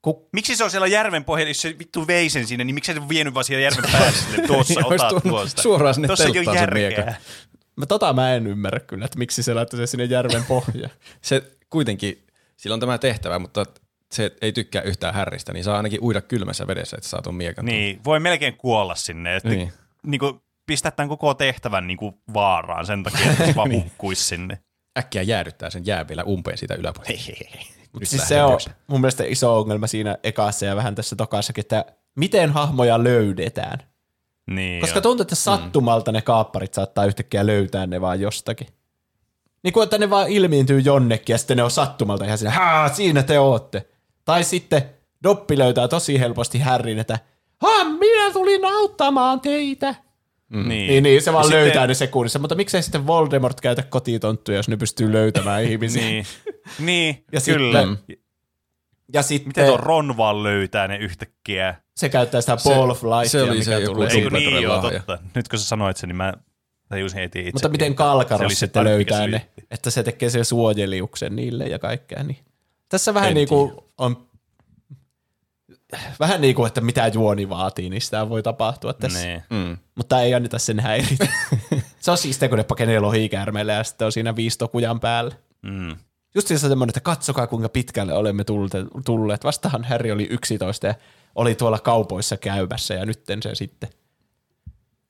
Ku, 0.01 0.29
Miksi 0.33 0.55
se 0.55 0.63
on 0.63 0.71
siellä 0.71 0.87
järven 0.87 1.23
pohjalla, 1.25 1.49
jos 1.49 1.61
se 1.61 1.75
vittu 1.79 2.07
vei 2.07 2.29
sen 2.29 2.47
sinne, 2.47 2.63
niin 2.63 2.73
miksi 2.73 2.93
se 2.93 2.99
on 2.99 3.09
vienyt 3.09 3.33
vaan 3.33 3.43
siellä 3.43 3.63
järven 3.63 3.91
päälle 3.91 4.11
sinne, 4.11 4.43
tuossa 4.47 4.73
Niin, 4.73 4.85
olisi 4.85 5.05
ota 5.05 5.09
tuonut 5.09 5.23
tuosta. 5.23 5.61
suoraan 5.61 5.93
sinne 5.93 6.07
Tuossa 6.07 6.25
telttaan 6.33 6.57
sen 6.57 6.73
miekan. 6.73 7.15
mä, 7.75 7.85
tota 7.85 8.13
mä 8.13 8.33
en 8.35 8.47
ymmärrä 8.47 8.79
kyllä, 8.79 9.05
että 9.05 9.17
miksi 9.19 9.43
se 9.43 9.53
laittoi 9.53 9.77
sen 9.77 9.87
sinne 9.87 10.05
järven 10.05 10.43
pohjaan. 10.43 10.91
Se 11.21 11.43
kuitenkin, 11.69 12.25
sillä 12.57 12.73
on 12.73 12.79
tämä 12.79 12.97
tehtävä, 12.97 13.39
mutta 13.39 13.65
se 14.11 14.31
ei 14.41 14.51
tykkää 14.51 14.81
yhtään 14.81 15.13
härristä, 15.13 15.53
niin 15.53 15.63
saa 15.63 15.77
ainakin 15.77 16.01
uida 16.03 16.21
kylmässä 16.21 16.67
vedessä, 16.67 16.97
että 16.97 17.09
saa 17.09 17.21
tuon 17.21 17.35
miekan. 17.35 17.65
Niin, 17.65 18.01
voi 18.05 18.19
melkein 18.19 18.57
kuolla 18.57 18.95
sinne. 18.95 19.35
Että 19.35 19.49
Niin. 19.49 19.59
niin. 19.59 19.73
Niin 20.05 20.19
kuin, 20.19 20.41
pistää 20.65 20.91
tämän 20.91 21.09
koko 21.09 21.33
tehtävän 21.33 21.87
niin 21.87 21.97
kuin 21.97 22.15
vaaraan 22.33 22.85
sen 22.85 23.03
takia, 23.03 23.31
että 23.31 23.45
se 23.45 23.55
vaan 23.55 23.69
Niin. 23.69 23.91
sinne. 24.13 24.59
Äkkiä 24.97 25.21
jäädyttää 25.21 25.69
sen 25.69 25.85
jää 25.85 26.07
vielä 26.07 26.23
umpeen 26.23 26.57
siitä 26.57 26.75
yläpuolella. 26.75 27.21
Mutta 27.93 28.09
siis 28.09 28.27
se 28.27 28.43
on 28.43 28.59
mun 28.87 29.01
mielestä 29.01 29.23
iso 29.27 29.59
ongelma 29.59 29.87
siinä 29.87 30.17
ekassa 30.23 30.65
ja 30.65 30.75
vähän 30.75 30.95
tässä 30.95 31.15
tokassakin, 31.15 31.61
että 31.61 31.85
miten 32.15 32.51
hahmoja 32.51 33.03
löydetään. 33.03 33.79
Niin, 34.51 34.81
Koska 34.81 34.97
joo. 34.97 35.01
tuntuu, 35.01 35.21
että 35.21 35.35
sattumalta 35.35 36.11
ne 36.11 36.21
kaapparit 36.21 36.73
saattaa 36.73 37.05
yhtäkkiä 37.05 37.45
löytää 37.45 37.87
ne 37.87 38.01
vaan 38.01 38.21
jostakin. 38.21 38.67
Niin 39.63 39.73
kuin, 39.73 39.83
että 39.83 39.97
ne 39.97 40.09
vaan 40.09 40.27
ilmiintyy 40.29 40.79
jonnekin 40.79 41.33
ja 41.33 41.37
sitten 41.37 41.57
ne 41.57 41.63
on 41.63 41.71
sattumalta 41.71 42.25
ihan 42.25 42.37
siinä, 42.37 42.51
haa, 42.51 42.89
siinä 42.89 43.23
te 43.23 43.39
ootte. 43.39 43.87
Tai 44.25 44.43
sitten 44.43 44.81
Doppi 45.23 45.57
löytää 45.57 45.87
tosi 45.87 46.19
helposti 46.19 46.59
Härrin, 46.59 46.99
että 46.99 47.19
haa, 47.61 47.83
minä 47.83 48.33
tulin 48.33 48.65
auttamaan 48.65 49.41
teitä. 49.41 49.95
niin. 50.49 50.67
Niin, 50.67 51.03
niin 51.03 51.21
se 51.21 51.33
vaan 51.33 51.45
Ja 51.45 51.49
löytää 51.51 51.71
sitten- 51.73 51.87
ne 51.87 51.93
sekunnissa, 51.93 52.39
mutta 52.39 52.55
miksei 52.55 52.83
sitten 52.83 53.07
Voldemort 53.07 53.61
käytä 53.61 53.83
kotitonttuja, 53.83 54.57
jos 54.57 54.69
ne 54.69 54.77
pystyy 54.77 55.11
löytämään 55.11 55.63
ihmisiä. 55.71 56.01
Niin, 56.01 56.25
niin 56.79 57.25
Ja 57.31 57.41
kyllä. 57.45 57.81
sitten- 57.81 58.17
Ja 59.13 59.21
sitten 59.21 59.47
Miten 59.49 59.65
tuo 59.65 59.77
Ron 59.77 60.17
vaan 60.17 60.43
löytää 60.43 60.87
ne 60.87 60.97
yhtäkkiä? 60.97 61.75
se 61.97 62.09
käyttää 62.09 62.41
sitä 62.41 62.57
Se- 62.57 62.69
ball 62.69 62.89
of 62.89 63.03
lightia, 63.03 63.29
se 63.29 63.43
oli 63.43 63.51
mikä 63.51 63.63
se 63.63 63.79
joku 63.79 63.93
tulee. 63.93 64.09
Dumbledoren 64.13 64.43
niin, 64.53 64.63
joo, 64.63 64.81
totta. 64.81 65.17
Nyt 65.35 65.47
kun 65.47 65.59
sä 65.59 65.65
sanoit 65.65 65.97
sen, 65.97 66.07
niin 66.09 66.15
mä 66.15 66.33
tajusin 66.89 67.19
heti 67.19 67.39
itse. 67.39 67.51
Mutta 67.53 67.69
miten 67.69 67.95
Kalkaros 67.95 68.53
se 68.53 68.59
sitten 68.59 68.83
löytää 68.83 69.27
ne, 69.27 69.49
että 69.71 69.89
se 69.89 70.03
tekee 70.03 70.29
sen 70.29 70.45
suojeliuksen 70.45 71.35
niille 71.35 71.67
ja 71.67 71.79
kaikkea. 71.79 72.23
Niin. 72.23 72.37
Tässä 72.89 73.13
vähän 73.13 73.29
En 73.29 73.35
niin 73.35 73.47
kuin 73.47 73.71
on 73.97 74.29
vähän 76.19 76.41
niin 76.41 76.55
kuin, 76.55 76.67
että 76.67 76.81
mitä 76.81 77.07
juoni 77.07 77.49
vaatii, 77.49 77.89
niin 77.89 78.01
sitä 78.01 78.29
voi 78.29 78.43
tapahtua 78.43 78.93
tässä. 78.93 79.19
Niin. 79.19 79.43
Mm. 79.49 79.77
Mutta 79.95 80.21
ei 80.21 80.33
anneta 80.33 80.59
sen 80.59 80.79
häiritä. 80.79 81.27
se 81.99 82.11
on 82.11 82.17
siis 82.17 82.39
kun 82.49 82.57
ne 82.57 82.63
pakenee 82.63 82.99
lohikäärmeelle 82.99 83.73
ja 83.73 83.83
sitten 83.83 84.05
on 84.05 84.11
siinä 84.11 84.35
viistokujan 84.35 84.99
päällä. 84.99 85.35
Mm. 85.61 85.95
Just 86.35 86.47
siis 86.47 86.61
semmoinen, 86.61 86.89
että 86.89 86.99
katsokaa 86.99 87.47
kuinka 87.47 87.69
pitkälle 87.69 88.13
olemme 88.13 88.43
tulleet. 88.43 88.87
tulleet. 89.05 89.43
Vastahan 89.43 89.83
Harry 89.83 90.11
oli 90.11 90.27
11 90.29 90.87
ja 90.87 90.95
oli 91.35 91.55
tuolla 91.55 91.79
kaupoissa 91.79 92.37
käymässä 92.37 92.93
ja 92.93 93.05
nytten 93.05 93.43
se 93.43 93.55
sitten 93.55 93.89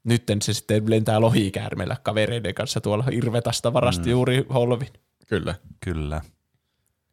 nytten 0.03 0.41
se 0.41 0.53
sitten 0.53 0.89
lentää 0.89 1.22
lohikäärmeellä 1.22 1.98
kavereiden 2.03 2.53
kanssa 2.53 2.81
tuolla 2.81 3.03
Irvetasta 3.11 3.73
varasti 3.73 4.06
mm. 4.06 4.11
juuri 4.11 4.45
holvin. 4.53 4.88
Kyllä. 5.27 5.56
Kyllä. 5.80 6.22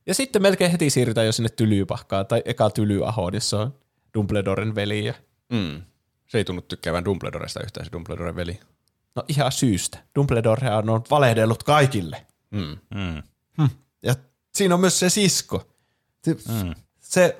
Ja 0.06 0.14
sitten 0.14 0.42
melkein 0.42 0.70
heti 0.70 0.90
siirrytään 0.90 1.26
jo 1.26 1.32
sinne 1.32 1.48
Tylypahkaan 1.48 2.26
tai 2.26 2.42
eka 2.44 2.70
Tylyahoon, 2.70 3.34
jossa 3.34 3.60
on 3.60 3.74
Dumbledoren 4.14 4.74
veli. 4.74 5.04
Ja, 5.04 5.14
Mm. 5.52 5.82
Se 6.26 6.38
ei 6.38 6.44
tunnu 6.44 6.62
tykkäävän 6.62 7.04
Dumbledoresta 7.04 7.60
yhtään 7.62 7.86
se 7.86 7.92
Dumbledoren 7.92 8.36
veli. 8.36 8.60
no 9.14 9.24
ihan 9.28 9.52
syystä. 9.52 9.98
Dumbledore 10.14 10.70
on 10.70 11.02
valehdellut 11.10 11.62
kaikille. 11.62 12.26
Mm. 12.50 12.76
Mm. 12.94 13.22
Ja 14.06 14.14
siinä 14.54 14.74
on 14.74 14.80
myös 14.80 14.98
se 14.98 15.10
sisko. 15.10 15.68
Se, 16.24 16.36
Mm. 16.48 16.74
se 16.98 17.36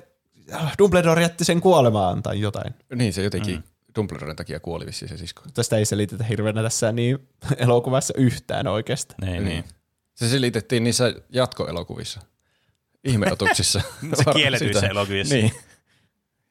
Dumbledore 0.79 1.21
jätti 1.21 1.45
sen 1.45 1.61
kuolemaan 1.61 2.23
tai 2.23 2.39
jotain. 2.39 2.73
Niin 2.95 3.13
se 3.13 3.23
jotenkin 3.23 3.55
mm. 3.55 3.63
Dumbledoren 3.95 4.35
takia 4.35 4.59
kuoli 4.59 4.85
vissiin 4.85 5.09
se 5.09 5.17
sisko. 5.17 5.43
Tästä 5.53 5.77
ei 5.77 5.85
selitetä 5.85 6.23
hirveänä 6.23 6.63
tässä 6.63 6.91
niin 6.91 7.27
elokuvassa 7.57 8.13
yhtään 8.17 8.67
oikeastaan. 8.67 9.29
Niin, 9.29 9.45
niin. 9.45 9.63
Se 10.15 10.29
selitettiin 10.29 10.83
niissä 10.83 11.13
jatkoelokuvissa. 11.29 12.19
Ihmeotuksissa. 13.03 13.81
Se 14.17 14.23
kielletyissä 14.33 14.87
elokuvissa. 14.87 15.35
Niin. 15.35 15.51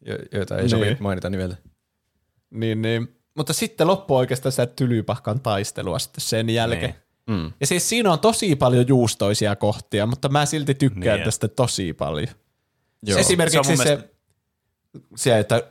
Jo- 0.07 0.19
joita 0.33 0.59
ei 0.59 0.69
sovi 0.69 0.85
Niin. 0.87 0.97
mainita 1.01 1.31
nimellä. 1.31 1.57
Niin, 2.51 2.83
niin. 2.83 3.17
Mutta 3.37 3.53
sitten 3.53 3.87
loppuu 3.87 4.17
oikeastaan 4.17 4.53
sitä 4.53 4.67
Tylypahkan 4.67 5.41
taistelua 5.41 5.99
sitten 5.99 6.21
sen 6.21 6.51
jälkeen. 6.51 6.91
Niin. 6.91 7.03
Mm. 7.27 7.53
Ja 7.61 7.67
siis 7.67 7.89
siinä 7.89 8.13
on 8.13 8.19
tosi 8.19 8.57
paljon 8.57 8.89
juustoisia 8.89 9.57
kohtia, 9.57 10.07
mutta 10.07 10.29
mä 10.29 10.47
silti 10.47 10.75
tykkään 10.75 11.17
Niin. 11.19 11.25
tästä 11.25 11.49
tosi 11.49 11.93
paljon. 11.93 12.29
Joo. 13.03 13.19
Esimerkiksi 13.19 13.77
Se 13.77 13.93
on 13.93 14.03
se, 15.17 15.39
että 15.39 15.63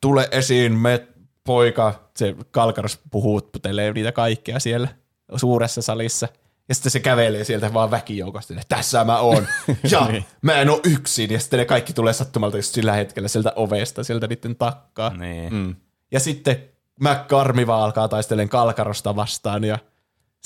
tule 0.00 0.28
esiin, 0.30 0.72
me 0.72 1.06
poika, 1.44 2.10
se 2.16 2.34
Kalkaros 2.50 3.00
puhuttelee 3.10 3.92
niitä 3.92 4.12
kaikkea 4.12 4.60
siellä 4.60 4.88
suuressa 5.36 5.82
salissa. 5.82 6.28
Ja 6.68 6.74
sitten 6.74 6.92
se 6.92 7.00
kävelee 7.00 7.44
sieltä 7.44 7.74
vaan 7.74 7.90
väkijoukosta, 7.90 8.54
että 8.54 8.76
tässä 8.76 9.04
mä 9.04 9.18
oon. 9.18 9.46
Ja 9.90 10.08
Niin. 10.08 10.24
mä 10.42 10.54
en 10.60 10.70
oo 10.70 10.80
yksin. 10.84 11.30
Ja 11.32 11.40
sitten 11.40 11.58
ne 11.58 11.64
kaikki 11.64 11.92
tulee 11.92 12.12
sattumalta 12.12 12.56
just 12.58 12.74
sillä 12.74 12.92
hetkellä 12.92 13.28
sieltä 13.28 13.52
ovesta, 13.56 14.04
sieltä 14.04 14.26
niiden 14.26 14.56
takkaa. 14.56 15.16
Niin. 15.16 15.54
Mm. 15.54 15.76
Ja 16.12 16.20
sitten 16.20 16.64
McCarmi 17.00 17.66
vaan 17.66 17.82
alkaa 17.84 18.08
taistelemaan 18.08 18.48
Kalkarosta 18.48 19.16
vastaan 19.16 19.64
ja 19.64 19.78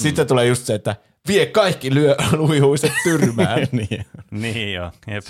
sitten 0.01 0.27
tulee 0.27 0.47
just 0.47 0.65
se, 0.67 0.75
että 0.75 0.97
vie 1.29 1.47
kaikki 1.47 1.95
lyö 1.95 2.17
luihuiset 2.33 2.93
tyrmään. 3.05 3.59
niin. 3.73 4.07
Niin 4.31 4.73
joo. 4.73 4.93
Jep. 5.07 5.25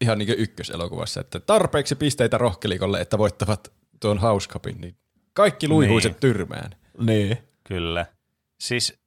ihan 0.00 0.18
niin 0.18 0.38
ykköselokuvassa, 0.38 1.20
että 1.20 1.40
tarpeeksi 1.40 1.94
pisteitä 1.94 2.38
rohkelikolle, 2.38 3.00
että 3.00 3.18
voittavat 3.18 3.72
tuon 4.00 4.18
hauskapin, 4.18 4.80
niin 4.80 4.96
kaikki 5.34 5.68
luihuiset 5.68 6.12
Niin. 6.12 6.20
tyrmään. 6.20 6.70
Niin. 6.98 7.38
Kyllä. 7.64 8.06
Siis 8.60 8.98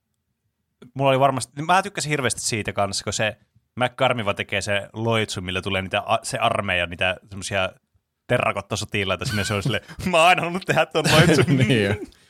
mulla 0.93 1.09
oli 1.11 1.19
varmasti, 1.19 1.61
mä 1.61 1.83
tykkäsin 1.83 2.09
hirveästi 2.09 2.41
siitä 2.41 2.73
kanssa, 2.73 3.03
kun 3.03 3.14
se 3.14 3.38
McCarmiva 3.75 4.33
tekee 4.33 4.61
se 4.61 4.88
loitsu, 4.93 5.41
millä 5.41 5.61
tulee 5.61 5.81
niitä, 5.81 6.03
se 6.23 6.38
armeija, 6.38 6.85
niitä 6.85 7.17
semmoisia 7.30 7.69
terrakottasotilaita 8.27 9.25
sinne, 9.25 9.43
se 9.43 9.53
on 9.53 9.64
sille, 9.64 9.81
mä 10.05 10.17
oon 10.17 10.27
aina 10.27 10.41
halunnut 10.41 10.65
tehdä 10.65 10.85
tuon 10.85 11.05
loitsun. 11.11 11.57
Niin 11.57 11.67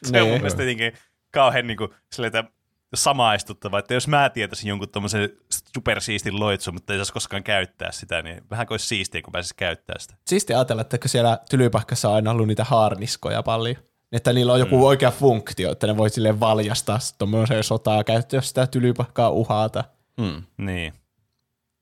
se 0.03 0.21
on 0.21 0.27
mun 0.27 0.31
Niin. 0.31 0.31
mielestä 0.41 0.63
jotenkin 0.63 0.93
kauhean 1.35 1.67
niin 1.67 1.77
kuin, 1.77 1.89
silleen, 2.11 2.35
että 2.35 2.51
samaistuttava, 2.95 3.79
että 3.79 3.93
jos 3.93 4.07
mä 4.07 4.29
tietäisin 4.29 4.69
jonkun 4.69 4.89
tommosen 4.89 5.29
supersiistin 5.75 6.39
loitsun, 6.39 6.73
mutta 6.73 6.93
ei 6.93 6.99
saisi 6.99 7.13
koskaan 7.13 7.43
käyttää 7.43 7.91
sitä, 7.91 8.21
niin 8.21 8.41
vähän 8.51 8.67
kuin 8.67 8.73
olisi 8.73 8.87
siistiä, 8.87 9.21
kun 9.21 9.31
pääsisi 9.31 9.55
käyttää 9.57 9.95
sitä. 9.99 10.15
Siisti 10.27 10.53
ajatella, 10.53 10.81
että 10.81 10.97
siellä 11.05 11.39
tylypahkassa 11.49 12.09
on 12.09 12.15
aina 12.15 12.31
ollut 12.31 12.47
niitä 12.47 12.63
haarniskoja 12.63 13.43
paljon, 13.43 13.75
niin 13.75 14.17
että 14.17 14.33
niillä 14.33 14.53
on 14.53 14.59
joku 14.59 14.77
mm. 14.77 14.83
oikea 14.83 15.11
funktio, 15.11 15.71
että 15.71 15.87
ne 15.87 15.97
voi 15.97 16.09
silleen 16.09 16.39
valjastaa 16.39 16.99
tuommoiseen 17.17 17.63
sotaa 17.63 18.03
käyttää, 18.03 18.41
sitä 18.41 18.67
tylypahkaa 18.67 19.29
uhata. 19.29 19.83
Hmm. 20.21 20.43
Niin, 20.57 20.93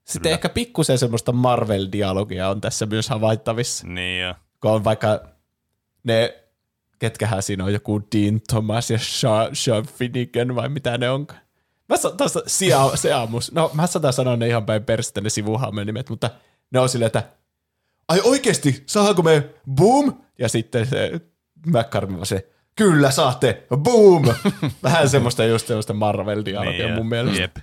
Sitten 0.06 0.22
Kyllä. 0.22 0.33
ehkä 0.33 0.49
pikkusen 0.49 0.98
semmoista 0.98 1.32
Marvel-dialogia 1.32 2.49
on 2.49 2.61
tässä 2.61 2.85
myös 2.85 3.09
havaittavissa, 3.09 3.88
niin 3.88 4.22
jo. 4.22 4.33
kun 4.59 4.72
on 4.72 4.83
vaikka 4.83 5.19
ne, 6.03 6.42
ketkähän 7.03 7.43
siinä 7.43 7.64
on 7.64 7.73
joku 7.73 8.01
Dean 8.15 8.41
Thomas 8.49 8.91
ja 8.91 8.99
Sean, 9.01 9.56
Sean 9.56 9.85
Finnegan 9.85 10.56
vai 10.56 10.69
mitä 10.69 10.98
ne 10.98 11.09
onkaan. 11.09 11.41
Mä 11.90 11.98
sa- 11.98 12.11
tuosta 12.11 12.40
Sia- 12.40 12.98
Seamus, 13.03 13.51
no 13.51 13.72
mä 13.73 13.88
saatan 13.88 14.14
sanoa 14.14 14.35
ne 14.35 14.48
ihan 14.48 14.65
päin 14.65 14.83
perstä 14.83 15.22
ne 15.22 15.30
sivuhaamen 15.30 15.88
nimet, 15.88 16.09
mutta 16.09 16.30
ne 16.72 16.80
on 16.80 16.90
silleen, 16.90 17.07
että 17.07 17.23
ai 18.07 18.22
oikeesti, 18.23 18.83
saanko 18.85 19.22
me 19.22 19.49
boom? 19.75 20.14
Ja 20.40 20.49
sitten 20.49 20.85
se 20.85 21.22
vaan 21.73 22.25
se, 22.25 22.49
kyllä 22.75 23.11
saatte, 23.11 23.67
boom! 23.75 24.23
Vähän 24.83 25.09
semmoista 25.09 25.45
just 25.45 25.67
semmoista 25.67 25.93
Marvel-dialogia 25.93 26.85
Niin, 26.85 26.95
mun 26.95 27.09
mielestä. 27.09 27.41
Jep. 27.41 27.57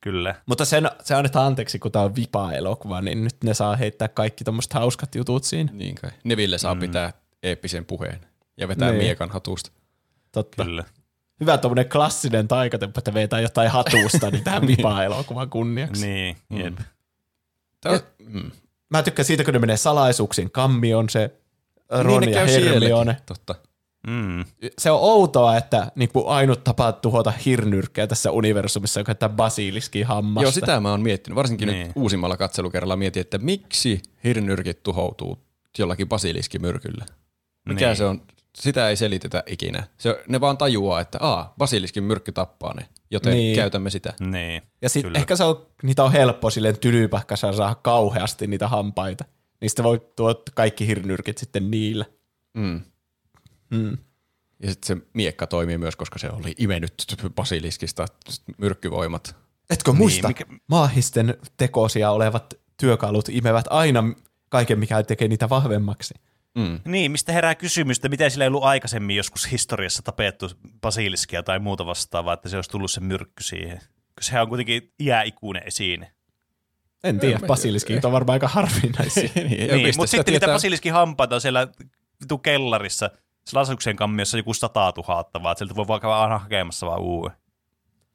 Kyllä. 0.00 0.34
Mutta 0.46 0.64
sen, 0.64 0.90
se 1.02 1.14
annetaan 1.14 1.46
anteeksi, 1.46 1.78
kun 1.78 1.92
tämä 1.92 2.04
on 2.04 2.16
vipa-elokuva, 2.16 3.00
niin 3.00 3.24
nyt 3.24 3.36
ne 3.44 3.54
saa 3.54 3.76
heittää 3.76 4.08
kaikki 4.08 4.44
tuommoiset 4.44 4.72
hauskat 4.72 5.14
jutut 5.14 5.44
siinä. 5.44 5.72
Niin 5.72 5.94
kai. 5.94 6.10
Neville 6.24 6.58
saa 6.58 6.74
mm. 6.74 6.80
pitää 6.80 7.12
eeppisen 7.42 7.84
puheen 7.84 8.33
ja 8.56 8.68
vetää 8.68 8.90
Niin. 8.90 9.02
miekan 9.02 9.30
hatusta. 9.30 9.70
Totta. 10.32 10.64
Kyllä. 10.64 10.84
Hyvä 11.40 11.58
tuommoinen 11.58 11.88
klassinen 11.88 12.48
taikatemppu, 12.48 12.98
että 12.98 13.14
vetää 13.14 13.40
jotain 13.40 13.70
hatusta 13.70 14.30
niin 14.30 14.44
tähän 14.44 14.66
vipa-elokuvan 14.76 15.50
kunniaksi. 15.50 16.06
Niin, 16.06 16.36
jep. 16.50 16.78
Tää, 17.80 18.00
mm. 18.28 18.50
Mä 18.90 19.02
tykkään 19.02 19.26
siitä, 19.26 19.44
kun 19.44 19.52
ne 19.54 19.58
menee 19.58 19.76
salaisuuksiin. 19.76 20.50
Kammi 20.50 20.94
on 20.94 21.08
se 21.10 21.30
Ron 21.90 22.20
niin 22.20 22.32
ja 22.32 22.46
Hermione. 22.46 23.16
Totta. 23.26 23.54
Mm. 24.06 24.44
Se 24.78 24.90
on 24.90 25.00
outoa, 25.00 25.56
että 25.56 25.92
niin 25.94 26.08
kuin 26.08 26.26
ainut 26.28 26.64
tapa 26.64 26.92
tuhota 26.92 27.30
hirnyrkkejä 27.30 28.06
tässä 28.06 28.30
universumissa 28.30 29.00
on 29.00 29.04
käyttää 29.06 29.28
basiliskin 29.28 30.06
hammasta. 30.06 30.44
Joo, 30.44 30.52
sitä 30.52 30.80
mä 30.80 30.90
oon 30.90 31.02
miettinyt. 31.02 31.36
Varsinkin 31.36 31.66
niin. 31.66 31.74
Niin. 31.76 31.86
nyt 31.86 31.96
uusimmalla 31.96 32.36
katselukerralla 32.36 32.96
mietin, 32.96 33.20
että 33.20 33.38
miksi 33.38 34.02
hirnyrkit 34.24 34.82
tuhoutuu 34.82 35.38
jollakin 35.78 36.08
basiliskimyrkyllä. 36.08 37.04
Mikä 37.68 37.86
Niin. 37.86 37.96
se 37.96 38.04
on? 38.04 38.22
Sitä 38.56 38.88
ei 38.88 38.96
selitetä 38.96 39.42
ikinä. 39.46 39.86
Se, 39.98 40.24
ne 40.28 40.40
vaan 40.40 40.58
tajuaa, 40.58 41.00
että 41.00 41.18
aa, 41.20 41.54
basiliskin 41.58 42.04
myrkky 42.04 42.32
tappaa 42.32 42.74
ne, 42.74 42.88
joten 43.10 43.32
Niin. 43.32 43.40
niin. 43.42 43.56
käytämme 43.56 43.90
sitä. 43.90 44.12
Niin. 44.20 44.62
Ja 44.82 44.88
sitten 44.88 45.08
Kyllä. 45.10 45.18
ehkä 45.18 45.36
se 45.36 45.44
on, 45.44 45.66
niitä 45.82 46.04
on 46.04 46.12
helppo 46.12 46.50
silleen 46.50 46.78
tylypähkässä 46.78 47.52
saada 47.52 47.74
kauheasti 47.74 48.46
niitä 48.46 48.68
hampaita. 48.68 49.24
Niistä 49.60 49.82
voi 49.82 50.00
tuot 50.16 50.50
kaikki 50.54 50.86
hirnyrkit 50.86 51.38
sitten 51.38 51.70
niillä. 51.70 52.04
Mm. 52.54 52.80
Mm. 53.70 53.98
Ja 54.62 54.70
sitten 54.70 54.98
se 54.98 55.06
miekka 55.14 55.46
toimii 55.46 55.78
myös, 55.78 55.96
koska 55.96 56.18
se 56.18 56.30
oli 56.30 56.54
imennyt 56.58 56.94
basiliskista 57.34 58.06
myrkkyvoimat. 58.58 59.36
Etkö 59.70 59.92
muista, 59.92 60.28
mikä- 60.28 60.46
maahisten 60.66 61.34
tekosia 61.56 62.10
olevat 62.10 62.54
työkalut 62.76 63.28
imevät 63.28 63.64
aina 63.70 64.04
kaiken, 64.48 64.78
mikä 64.78 65.02
tekee 65.02 65.28
niitä 65.28 65.48
vahvemmaksi. 65.48 66.14
Mm. 66.54 66.80
Niin, 66.84 67.12
mistä 67.12 67.32
herää 67.32 67.54
kysymys, 67.54 67.98
että 67.98 68.08
miten 68.08 68.30
sillä 68.30 68.44
ei 68.44 68.48
ollut 68.48 68.64
aikaisemmin 68.64 69.16
joskus 69.16 69.52
historiassa 69.52 70.02
tapettu 70.02 70.50
basiliskia 70.80 71.42
tai 71.42 71.58
muuta 71.58 71.86
vastaavaa, 71.86 72.34
että 72.34 72.48
se 72.48 72.56
olisi 72.56 72.70
tullut 72.70 72.90
se 72.90 73.00
myrkky 73.00 73.42
siihen. 73.42 73.78
Koska 73.78 74.22
sehän 74.22 74.42
on 74.42 74.48
kuitenkin 74.48 74.92
iäikuinen 75.00 75.62
esine. 75.66 76.12
En 77.04 77.20
tiedä, 77.20 77.40
basiliskit 77.46 78.04
on 78.04 78.12
varmaan 78.12 78.34
aika 78.34 78.48
harvinaisia. 78.48 79.22
niin, 79.34 79.70
Niin, 79.76 79.94
mutta 79.96 80.10
sitten 80.10 80.32
niitä 80.32 80.46
basiliskin 80.46 80.92
hampaita 80.92 81.34
on 81.34 81.40
siellä 81.40 81.68
vitu 82.20 82.38
kellarissa, 82.38 83.10
se 83.44 83.56
lasuksen 83.56 83.96
kammiossa 83.96 84.36
joku 84.36 84.54
100 84.54 84.92
000, 84.96 85.24
vaan 85.42 85.52
että 85.52 85.58
sieltä 85.58 85.76
voi 85.76 85.88
vaikka 85.88 86.22
aina 86.22 86.38
hakemassa 86.38 86.86
vaan 86.86 87.00
uuden. 87.00 87.36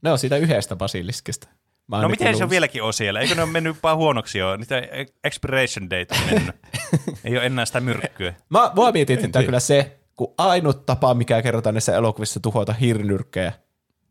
ne 0.01 0.11
on 0.11 0.19
siitä 0.19 0.37
yhdestä 0.37 0.75
basiliskista. 0.75 1.47
Mä 1.89 2.01
No 2.01 2.09
miten 2.09 2.37
se 2.37 2.43
on 2.43 2.49
vieläkin 2.49 2.83
on 2.83 2.93
siellä? 2.93 3.19
Eikö 3.19 3.35
ne 3.35 3.41
ole 3.43 3.51
mennyt 3.51 3.77
vaan 3.83 3.97
huonoksi 3.97 4.39
jo? 4.39 4.55
Niitä 4.57 4.81
expiration 5.23 5.89
date 5.89 6.07
on 6.15 6.33
mennyt. 6.33 6.55
ei 7.25 7.37
ole 7.37 7.45
enää 7.45 7.65
sitä 7.65 7.79
myrkkyä. 7.79 8.33
Mä, 8.49 8.71
mua 8.75 8.91
mietityttää 8.91 9.43
kyllä 9.43 9.59
se, 9.59 9.99
kun 10.15 10.33
ainut 10.37 10.85
tapa, 10.85 11.13
mikä 11.13 11.41
kerrotaan 11.41 11.73
näissä 11.75 11.95
elokuvissa 11.95 12.39
tuhota 12.39 12.73
hirnyrkkejä, 12.73 13.51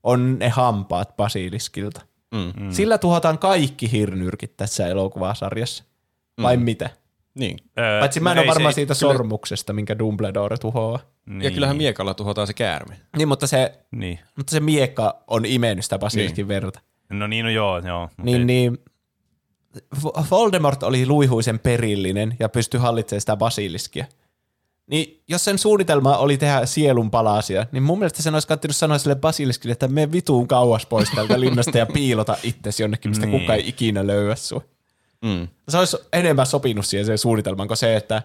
on 0.02 0.38
ne 0.38 0.48
hampaat 0.48 1.16
basiliskilta. 1.16 2.00
Mm. 2.34 2.52
Mm. 2.64 2.70
Sillä 2.70 2.98
tuhotaan 2.98 3.38
kaikki 3.38 3.92
hirnyrkit 3.92 4.56
tässä 4.56 4.86
elokuvasarjassa. 4.86 5.84
Vai 6.42 6.56
mm. 6.56 6.62
mitä? 6.62 6.90
Niin. 7.34 7.58
Öö, 7.78 8.00
Paitsi 8.00 8.20
mä 8.20 8.30
en 8.30 8.36
no 8.36 8.42
ole 8.42 8.72
se- 8.72 8.74
siitä 8.74 8.94
sormuksesta, 8.94 9.72
minkä 9.72 9.98
Dumbledore 9.98 10.58
tuhoaa. 10.58 10.98
Niin, 11.26 11.42
Ja 11.42 11.50
kyllähän 11.50 11.76
miekalla 11.76 12.14
tuhotaan 12.14 12.46
se 12.46 12.52
käärme. 12.52 12.96
Niin, 13.16 13.28
mutta 13.28 13.46
se, 13.46 13.78
Niin. 13.90 14.18
mutta 14.36 14.50
se 14.50 14.60
miekka 14.60 15.22
on 15.26 15.46
imennyt 15.46 15.84
sitä 15.84 15.98
basiliskin 15.98 16.48
verta. 16.48 16.80
No 17.10 17.26
niin, 17.26 17.44
no 17.44 17.50
joo, 17.50 17.78
joo. 17.78 18.02
okei. 18.04 18.24
Niin, 18.24 18.46
niin 18.46 18.78
Vo- 20.04 20.24
Voldemort 20.30 20.82
oli 20.82 21.06
luihuisen 21.06 21.58
perillinen 21.58 22.36
ja 22.40 22.48
pystyi 22.48 22.80
hallitsemaan 22.80 23.20
sitä 23.20 23.36
basiliskia. 23.36 24.04
Niin 24.86 25.22
jos 25.28 25.44
sen 25.44 25.58
suunnitelma 25.58 26.16
oli 26.16 26.36
tehdä 26.38 26.66
sielun 26.66 27.10
palasia, 27.10 27.66
niin 27.72 27.82
mun 27.82 27.98
mielestä 27.98 28.22
sen 28.22 28.34
olisi 28.34 28.48
kannattanut 28.48 28.76
sanoa 28.76 28.98
sille 28.98 29.14
basiliskille, 29.16 29.72
että 29.72 29.88
me 29.88 30.12
vituun 30.12 30.48
kauas 30.48 30.86
pois 30.86 31.10
täältä 31.14 31.40
linnasta 31.40 31.78
ja 31.78 31.86
piilota 31.86 32.36
itsesi 32.42 32.82
jonnekin, 32.82 33.10
mistä 33.10 33.26
Niin. 33.26 33.40
kukaan 33.40 33.58
ei 33.58 33.68
ikinä 33.68 34.06
löyä 34.06 34.34
sua. 34.36 34.62
Mm. 35.24 35.48
Se 35.68 35.78
olisi 35.78 35.96
enemmän 36.12 36.46
sopinut 36.46 36.86
siihen 36.86 37.06
sen 37.06 37.18
suunnitelman 37.18 37.66
kuin 37.68 37.76
se, 37.78 37.96
että 37.96 38.22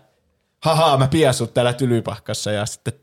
haha, 0.61 0.97
mä 0.97 1.07
pidän 1.07 1.33
sut 1.33 1.53
täällä 1.53 1.73
tylypahkassa 1.73 2.51
ja 2.51 2.65
sitten 2.65 2.93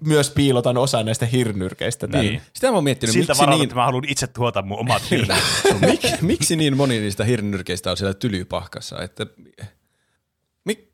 myös 0.00 0.30
piilotan 0.30 0.76
osa 0.76 1.02
näistä 1.02 1.26
hirnyrkeistä 1.26 2.08
tänne. 2.08 2.30
Niin. 2.30 2.42
Sitä 2.52 2.66
mä 2.66 2.74
oon 2.74 2.84
miettinyt, 2.84 3.12
Siltä 3.12 3.32
miksi 3.32 3.40
varalta, 3.40 3.58
niin, 3.58 3.64
että 3.64 3.76
mä 3.76 3.84
haluan 3.84 4.04
itse 4.08 4.26
tuota 4.26 4.62
mun 4.62 4.78
omat 4.78 5.10
hirnet. 5.10 5.38
mik, 5.86 6.00
miksi 6.20 6.56
niin 6.56 6.76
moni 6.76 7.00
niistä 7.00 7.24
hirnyrkeistä 7.24 7.90
on 7.90 7.96
siellä 7.96 8.14
tylypahkassa? 8.14 9.02
Että, 9.02 9.26
mik, 10.64 10.88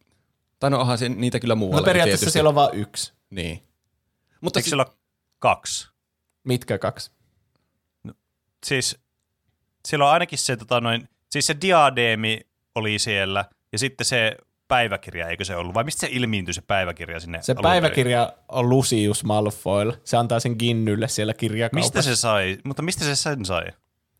tai 0.58 0.70
no 0.70 0.80
onhan 0.80 0.98
se, 0.98 1.08
niitä 1.08 1.40
kyllä 1.40 1.54
muualla 1.54 1.80
No 1.80 1.84
periaatteessa 1.84 2.20
tietysti. 2.20 2.32
siellä 2.32 2.48
on 2.48 2.54
vain 2.54 2.74
yksi. 2.74 3.12
Niin. 3.30 3.62
Mutta 4.40 4.58
Eikö 4.58 4.68
siellä 4.68 4.84
ole 4.84 4.92
kaksi? 5.38 5.88
Mitkä 6.44 6.78
kaksi? 6.78 7.10
Siis 8.66 8.98
siellä 9.88 10.04
on 10.06 10.12
ainakin 10.12 10.38
se, 10.38 10.56
tota 10.56 10.80
noin, 10.80 11.08
siis 11.30 11.46
se 11.46 11.56
diadeemi 11.60 12.40
oli 12.74 12.98
siellä 12.98 13.44
ja 13.72 13.78
sitten 13.78 14.04
se 14.04 14.36
päiväkirja, 14.72 15.28
eikö 15.28 15.44
se 15.44 15.56
ollut? 15.56 15.74
Vai 15.74 15.84
mistä 15.84 16.00
se 16.00 16.08
ilmiintyi 16.10 16.54
se 16.54 16.60
päiväkirja 16.60 17.20
sinne 17.20 17.42
Se 17.42 17.54
perin? 17.54 17.62
päiväkirja 17.62 18.32
on 18.48 18.68
Lucius 18.68 19.24
Malfoyle. 19.24 19.98
Se 20.04 20.16
antaa 20.16 20.40
sen 20.40 20.56
Ginnylle 20.58 21.08
siellä 21.08 21.34
kirjakaupassa. 21.34 21.86
Mistä 21.98 22.02
se 22.02 22.16
sai? 22.16 22.58
Mutta 22.64 22.82
mistä 22.82 23.04
se 23.04 23.16
sen 23.16 23.44
sai? 23.44 23.64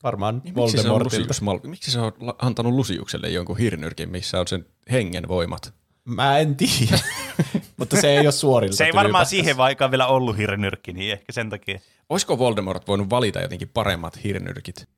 Varmaan 0.03 0.41
Niin 0.45 0.55
miksi 0.55 0.77
se, 0.77 0.81
on 0.81 0.93
Voldemortilta. 0.93 1.29
Lusius, 1.29 1.43
Mal- 1.43 1.61
miksi 1.65 1.91
se 1.91 2.01
on 2.01 2.13
la- 2.21 2.37
antanut 2.39 2.73
Lusiukselle 2.73 3.29
jonkun 3.29 3.59
hirnyrkin, 3.59 4.09
missä 4.11 4.41
on 4.41 4.49
sen 4.49 4.67
hengen 4.91 5.29
voimat? 5.29 5.75
Mä 6.05 6.39
en 6.39 6.57
tiedä, 6.57 6.99
mutta 7.79 8.01
se 8.01 8.09
ei 8.11 8.19
ole 8.21 8.33
suorilta. 8.33 8.77
Se 8.77 8.85
ei 8.85 8.93
varmaan 8.93 9.27
siihen 9.27 9.61
aikaan 9.61 9.91
vielä 9.91 10.07
ollut 10.07 10.37
hirnyrkki, 10.39 10.93
niin 10.93 11.13
ehkä 11.13 11.33
sen 11.33 11.51
takia. 11.51 11.81
Olisiko 12.09 12.39
Voldemort 12.39 12.89
voinut 12.89 13.11
valita 13.11 13.41
jotenkin 13.41 13.69
paremmat 13.69 14.25
hirnyrkit? 14.25 14.89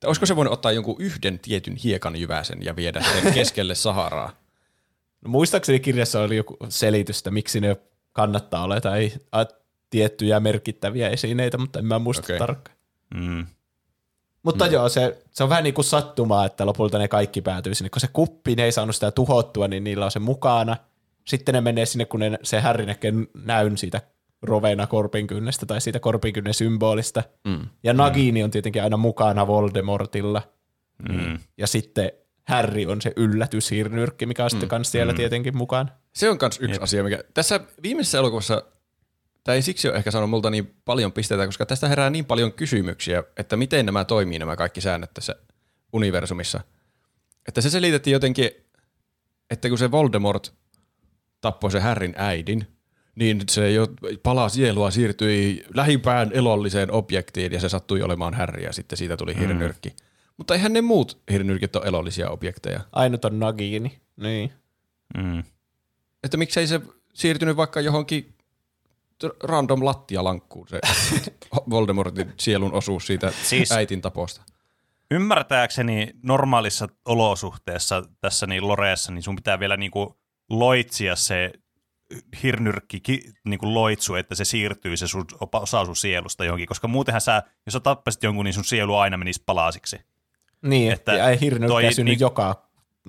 Tai 0.00 0.08
olisiko 0.08 0.26
se 0.26 0.36
voinut 0.36 0.52
ottaa 0.52 0.72
jonkun 0.72 0.96
yhden 0.98 1.38
tietyn 1.38 1.76
hiekan 1.76 2.16
jyväsen 2.16 2.64
ja 2.64 2.76
viedä 2.76 3.00
sen 3.02 3.34
keskelle 3.34 3.74
Saharaa? 3.74 4.32
No, 5.24 5.30
muistaakseni 5.30 5.80
kirjassa 5.80 6.20
oli 6.20 6.36
joku 6.36 6.56
selitystä, 6.68 7.30
miksi 7.30 7.60
ne 7.60 7.76
kannattaa 8.12 8.64
olla 8.64 8.80
tai 8.80 9.12
tiettyjä 9.90 10.40
merkittäviä 10.40 11.08
esineitä, 11.08 11.58
mutta 11.58 11.78
en 11.78 11.84
mä 11.84 11.98
muista 11.98 12.22
okay. 12.26 12.38
tarkkaan. 12.38 12.76
Mm. 13.14 13.46
Mutta 14.42 14.66
mm. 14.66 14.72
joo, 14.72 14.88
se, 14.88 15.22
se 15.30 15.42
on 15.42 15.48
vähän 15.48 15.64
niin 15.64 15.74
kuin 15.74 15.84
sattumaa, 15.84 16.44
että 16.44 16.66
lopulta 16.66 16.98
ne 16.98 17.08
kaikki 17.08 17.40
päätyy 17.40 17.74
sinne. 17.74 17.90
Kun 17.90 18.00
se 18.00 18.08
kuppi, 18.12 18.56
ne 18.56 18.64
ei 18.64 18.72
saanut 18.72 18.94
sitä 18.94 19.10
tuhottua, 19.10 19.68
niin 19.68 19.84
niillä 19.84 20.04
on 20.04 20.10
se 20.10 20.18
mukana. 20.18 20.76
Sitten 21.24 21.54
ne 21.54 21.60
menee 21.60 21.86
sinne, 21.86 22.04
kun 22.04 22.20
ne, 22.20 22.38
se 22.42 22.60
Harry 22.60 22.86
näkee 22.86 23.12
näyn 23.44 23.78
siitä 23.78 24.00
rovena 24.42 24.86
korpinkynnestä 24.86 25.66
tai 25.66 25.80
siitä 25.80 26.00
korpinkynnen 26.00 26.54
symbolista. 26.54 27.22
Mm. 27.44 27.66
Ja 27.82 27.92
Nagini 27.92 28.44
on 28.44 28.50
tietenkin 28.50 28.82
aina 28.82 28.96
mukana 28.96 29.46
Voldemortilla. 29.46 30.42
Mm. 31.08 31.38
Ja 31.56 31.66
sitten 31.66 32.12
Harry 32.44 32.86
on 32.86 33.02
se 33.02 33.12
yllätyshirnyrkki, 33.16 34.26
mikä 34.26 34.44
on 34.44 34.50
sitten 34.50 34.68
kans 34.68 34.92
siellä 34.92 35.14
tietenkin 35.14 35.56
mukaan. 35.56 35.90
Se 36.12 36.30
on 36.30 36.38
myös 36.40 36.58
yksi 36.60 36.80
asia, 36.80 37.04
mikä 37.04 37.24
tässä 37.34 37.60
viimeisessä 37.82 38.18
elokuvassa, 38.18 38.62
tämä 39.44 39.56
ei 39.56 39.62
siksi 39.62 39.88
ole 39.88 39.96
ehkä 39.96 40.10
saanut 40.10 40.30
multa 40.30 40.50
niin 40.50 40.74
paljon 40.84 41.12
pisteitä, 41.12 41.46
koska 41.46 41.66
tästä 41.66 41.88
herää 41.88 42.10
niin 42.10 42.24
paljon 42.24 42.52
kysymyksiä, 42.52 43.22
että 43.36 43.56
miten 43.56 43.86
nämä 43.86 44.04
toimii 44.04 44.38
nämä 44.38 44.56
kaikki 44.56 44.80
säännöt 44.80 45.14
tässä 45.14 45.36
universumissa. 45.92 46.60
Että 47.48 47.60
se 47.60 47.70
selitettiin 47.70 48.12
jotenkin, 48.12 48.50
että 49.50 49.68
kun 49.68 49.78
se 49.78 49.90
Voldemort 49.90 50.54
tappoi 51.40 51.70
se 51.70 51.80
Härrin 51.80 52.14
äidin, 52.16 52.66
niin 53.14 53.42
se 53.50 53.70
jo 53.70 53.86
pala 54.22 54.48
sielua 54.48 54.90
siirtyi 54.90 55.64
lähimpään 55.74 56.30
elolliseen 56.32 56.92
objektiin 56.92 57.52
ja 57.52 57.60
se 57.60 57.68
sattui 57.68 58.02
olemaan 58.02 58.34
Harry 58.34 58.62
ja 58.62 58.72
sitten 58.72 58.98
siitä 58.98 59.16
tuli 59.16 59.38
hirnyrkki. 59.38 59.88
Mm. 59.88 59.96
Mutta 60.36 60.54
eihän 60.54 60.72
ne 60.72 60.80
muut 60.80 61.22
hirnyrkit 61.30 61.76
ole 61.76 61.86
elollisia 61.86 62.30
objekteja. 62.30 62.80
Ainut 62.92 63.24
on 63.24 63.38
Nagini. 63.40 64.00
Niin. 64.16 64.52
Mm. 65.16 65.44
Että 66.24 66.36
miksei 66.36 66.66
se 66.66 66.80
siirtynyt 67.14 67.56
vaikka 67.56 67.80
johonkin 67.80 68.34
random 69.42 69.84
lattialankkuun 69.84 70.68
se 70.68 70.80
Voldemortin 71.70 72.32
sielun 72.36 72.72
osuus 72.72 73.06
siitä 73.06 73.32
Siis- 73.42 73.72
äitin 73.72 74.02
taposta. 74.02 74.42
Ymmärtääkseni 75.10 76.10
normaalissa 76.22 76.88
olosuhteessa 77.04 78.02
tässä 78.20 78.46
niin 78.46 78.68
Loreessa, 78.68 79.12
niin 79.12 79.22
sun 79.22 79.36
pitää 79.36 79.60
vielä 79.60 79.76
niinku 79.76 80.18
loitsia 80.50 81.16
se 81.16 81.52
hirnyrkki 82.42 83.00
ki, 83.00 83.32
niinku 83.44 83.74
loitsu, 83.74 84.14
että 84.14 84.34
se 84.34 84.44
siirtyy 84.44 84.96
se 84.96 85.08
sun, 85.08 85.24
osa 85.52 85.84
sun 85.84 85.96
sielusta 85.96 86.44
johonkin, 86.44 86.66
koska 86.66 86.88
muutenhan 86.88 87.20
sä, 87.20 87.42
jos 87.66 87.72
sä 87.72 87.80
tappasit 87.80 88.22
jonkun, 88.22 88.44
niin 88.44 88.54
sun 88.54 88.64
sielu 88.64 88.96
aina 88.96 89.16
menisi 89.16 89.42
palasiksi. 89.46 90.00
Niin, 90.64 90.92
Että 90.92 91.28
ei 91.30 91.40
hirnyrkkiä 91.40 91.68
toi 91.68 91.92
synny 91.94 92.10
niin- 92.10 92.20
joka 92.20 92.64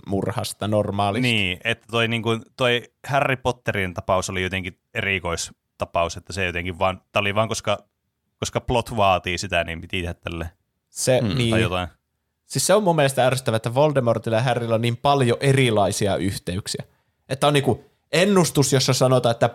murhasta 0.07 0.67
normaalisti. 0.67 1.27
Niin, 1.27 1.57
että 1.63 1.85
toi, 1.91 2.07
niinku, 2.07 2.29
toi 2.57 2.83
Harry 3.07 3.35
Potterin 3.35 3.93
tapaus 3.93 4.29
oli 4.29 4.43
jotenkin 4.43 4.79
erikoistapaus, 4.93 6.17
että 6.17 6.33
se 6.33 6.45
jotenkin 6.45 6.79
vaan, 6.79 7.01
tää 7.11 7.19
oli 7.19 7.35
vaan 7.35 7.47
koska, 7.47 7.77
koska 8.39 8.61
plot 8.61 8.97
vaatii 8.97 9.37
sitä, 9.37 9.63
niin 9.63 9.81
piti 9.81 10.01
tehdä 10.01 10.13
tälle 10.13 10.49
Se, 10.89 11.21
Mm, 11.21 11.37
niin, 11.37 11.49
tai 11.49 11.61
jotain. 11.61 11.87
Siis 12.45 12.67
se 12.67 12.73
on 12.73 12.83
mun 12.83 12.95
mielestä 12.95 13.27
ärsyttävää, 13.27 13.55
että 13.55 13.73
Voldemortilla 13.73 14.37
ja 14.37 14.43
Harrylla 14.43 14.75
on 14.75 14.81
niin 14.81 14.97
paljon 14.97 15.37
erilaisia 15.39 16.15
yhteyksiä. 16.15 16.83
Että 17.29 17.47
on 17.47 17.53
niinku 17.53 17.85
ennustus, 18.11 18.73
jossa 18.73 18.93
sanotaan, 18.93 19.31
että 19.31 19.49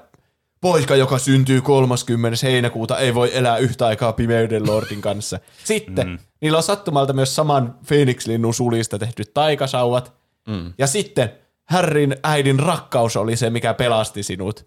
poika, 0.60 0.96
joka 0.96 1.18
syntyy 1.18 1.60
30. 1.60 2.38
heinäkuuta, 2.42 2.98
ei 2.98 3.14
voi 3.14 3.30
elää 3.36 3.56
yhtä 3.56 3.86
aikaa 3.86 4.12
pimeyden 4.12 4.66
lordin 4.66 5.00
kanssa. 5.00 5.38
Sitten 5.64 6.08
mm. 6.08 6.18
niillä 6.40 6.56
on 6.56 6.62
sattumalta 6.62 7.12
myös 7.12 7.36
saman 7.36 7.78
Phoenix-linnun 7.86 8.54
sulista 8.54 8.98
tehdyt 8.98 9.34
taikasauvat. 9.34 10.12
Mm. 10.48 10.72
Ja 10.78 10.86
sitten 10.86 11.32
Harryn 11.64 12.16
äidin 12.22 12.58
rakkaus 12.58 13.16
oli 13.16 13.36
se, 13.36 13.50
mikä 13.50 13.74
pelasti 13.74 14.22
sinut. 14.22 14.66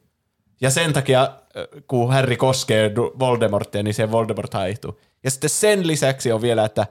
Ja 0.61 0.69
sen 0.69 0.93
takia, 0.93 1.21
äh, 1.21 1.83
kun 1.87 2.13
Harry 2.13 2.35
koskee 2.35 2.91
Voldemortia, 2.95 3.83
niin 3.83 3.93
se 3.93 4.11
Voldemort 4.11 4.53
haihtuu. 4.53 4.99
Ja 5.23 5.31
sitten 5.31 5.49
sen 5.49 5.87
lisäksi 5.87 6.31
on 6.31 6.41
vielä, 6.41 6.65
että 6.65 6.87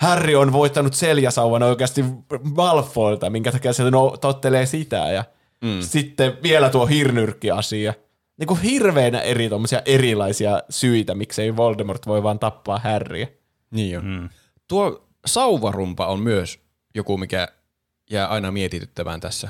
Harry 0.00 0.34
on 0.34 0.52
voittanut 0.52 0.94
seljasauvan 0.94 1.62
oikeasti 1.62 2.04
Malfoilta, 2.42 3.30
minkä 3.30 3.52
takia 3.52 3.72
se 3.72 3.90
no, 3.90 4.16
tottelee 4.20 4.66
sitä. 4.66 4.96
Ja 4.96 5.24
mm. 5.60 5.80
sitten 5.80 6.38
vielä 6.42 6.70
tuo 6.70 6.86
hirnyrkki-asia. 6.86 7.94
Niin 8.40 8.46
kuin 8.46 8.60
hirveänä 8.60 9.20
eri 9.20 9.48
tommosia 9.48 9.82
erilaisia 9.84 10.62
syitä, 10.70 11.14
miksei 11.14 11.56
Voldemort 11.56 12.06
voi 12.06 12.22
vaan 12.22 12.38
tappaa 12.38 12.78
Harryä. 12.78 13.26
Niin 13.70 13.98
on. 13.98 14.04
Mm. 14.04 14.28
Tuo 14.68 15.08
sauvarumpa 15.26 16.06
on 16.06 16.20
myös 16.20 16.60
joku, 16.94 17.18
mikä 17.18 17.48
jää 18.10 18.26
aina 18.26 18.50
mietityttämään 18.50 19.20
tässä. 19.20 19.48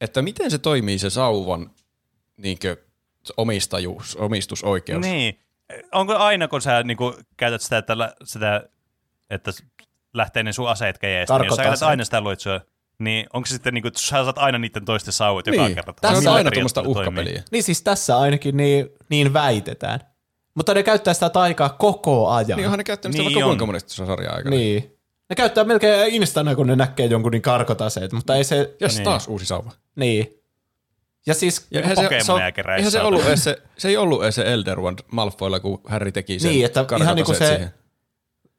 Että 0.00 0.22
miten 0.22 0.50
se 0.50 0.58
toimii 0.58 0.98
se 0.98 1.10
sauvan 1.10 1.70
niinkö, 2.36 2.76
omistajuus, 3.36 4.16
omistusoikeus. 4.16 5.00
Niin. 5.00 5.38
Onko 5.92 6.16
aina, 6.16 6.48
kun 6.48 6.62
sä 6.62 6.82
niinku, 6.82 7.14
käytät 7.36 7.60
sitä, 7.60 7.78
että, 7.78 7.94
sitä, 8.24 8.68
että 9.30 9.50
lähtee 10.14 10.42
ne 10.42 10.52
sun 10.52 10.68
aseet 10.68 10.98
kejestä, 10.98 11.38
niin 11.38 11.46
jos 11.46 11.56
sä 11.56 11.62
käytät 11.62 11.82
aina 11.82 12.04
sitä 12.04 12.20
luitsua, 12.20 12.60
niin 13.04 13.26
onko 13.32 13.46
se 13.46 13.52
sitten, 13.54 13.74
niinku, 13.74 13.88
että 13.88 14.00
sä 14.00 14.06
saat 14.24 14.38
aina 14.38 14.58
niiden 14.58 14.84
toisten 14.84 15.12
sauvat 15.12 15.46
joka 15.46 15.62
Niin, 15.64 15.74
kerta? 15.74 15.94
tässä 16.00 16.30
on 16.30 16.36
aina 16.36 16.50
tuommoista 16.50 16.82
toimii? 16.82 17.00
uhkapeliä. 17.00 17.42
Niin 17.50 17.62
siis 17.62 17.82
tässä 17.82 18.18
ainakin 18.18 18.56
niin, 18.56 18.88
niin 19.08 19.32
väitetään. 19.32 20.00
Mutta 20.54 20.74
ne 20.74 20.82
käyttää 20.82 21.14
sitä 21.14 21.30
taikaa 21.30 21.68
koko 21.68 22.28
ajan. 22.30 22.56
Niin 22.56 22.64
onhan 22.66 22.78
ne 22.78 22.84
käyttänyt 22.84 23.12
sitä 23.16 23.22
Niin 23.22 23.34
vaikka 23.34 23.46
on. 23.46 23.50
kuinka 23.50 23.66
monesti 23.66 23.94
sarjan 23.94 24.34
aikana. 24.36 24.56
Niin. 24.56 24.98
Ne 25.30 25.36
käyttää 25.36 25.64
melkein 25.64 26.14
instana, 26.14 26.54
kun 26.54 26.66
ne 26.66 26.76
näkee 26.76 27.06
jonkun 27.06 27.32
niin 27.32 27.42
karkotaseet, 27.42 28.12
mutta 28.12 28.36
ei 28.36 28.44
se... 28.44 28.74
Jes, 28.80 28.94
Niin. 28.94 29.04
taas 29.04 29.28
uusi 29.28 29.46
sauva. 29.46 29.70
Niin. 29.96 30.38
Ja 31.26 31.34
siis... 31.34 31.66
Ja 31.70 31.80
eihän 31.80 31.96
se, 31.96 32.02
se, 32.22 32.32
on, 32.32 32.40
eihän 32.76 32.90
se, 32.92 33.00
ollut 33.00 33.24
edes 33.26 33.44
se, 33.44 33.62
se 33.78 33.88
ei 33.88 33.96
ollut 33.96 34.22
edes 34.22 34.34
se 34.34 34.52
Elder 34.52 34.80
Wand 34.80 34.98
Malfoilla, 35.12 35.60
kun 35.60 35.80
Harry 35.86 36.12
teki 36.12 36.38
sen 36.38 36.50
Niin, 36.50 36.64
että 36.64 36.80
ihan 37.00 37.16
niinku 37.16 37.32
karkotaseet 37.32 37.50
se- 37.50 37.56
siihen. 37.56 37.74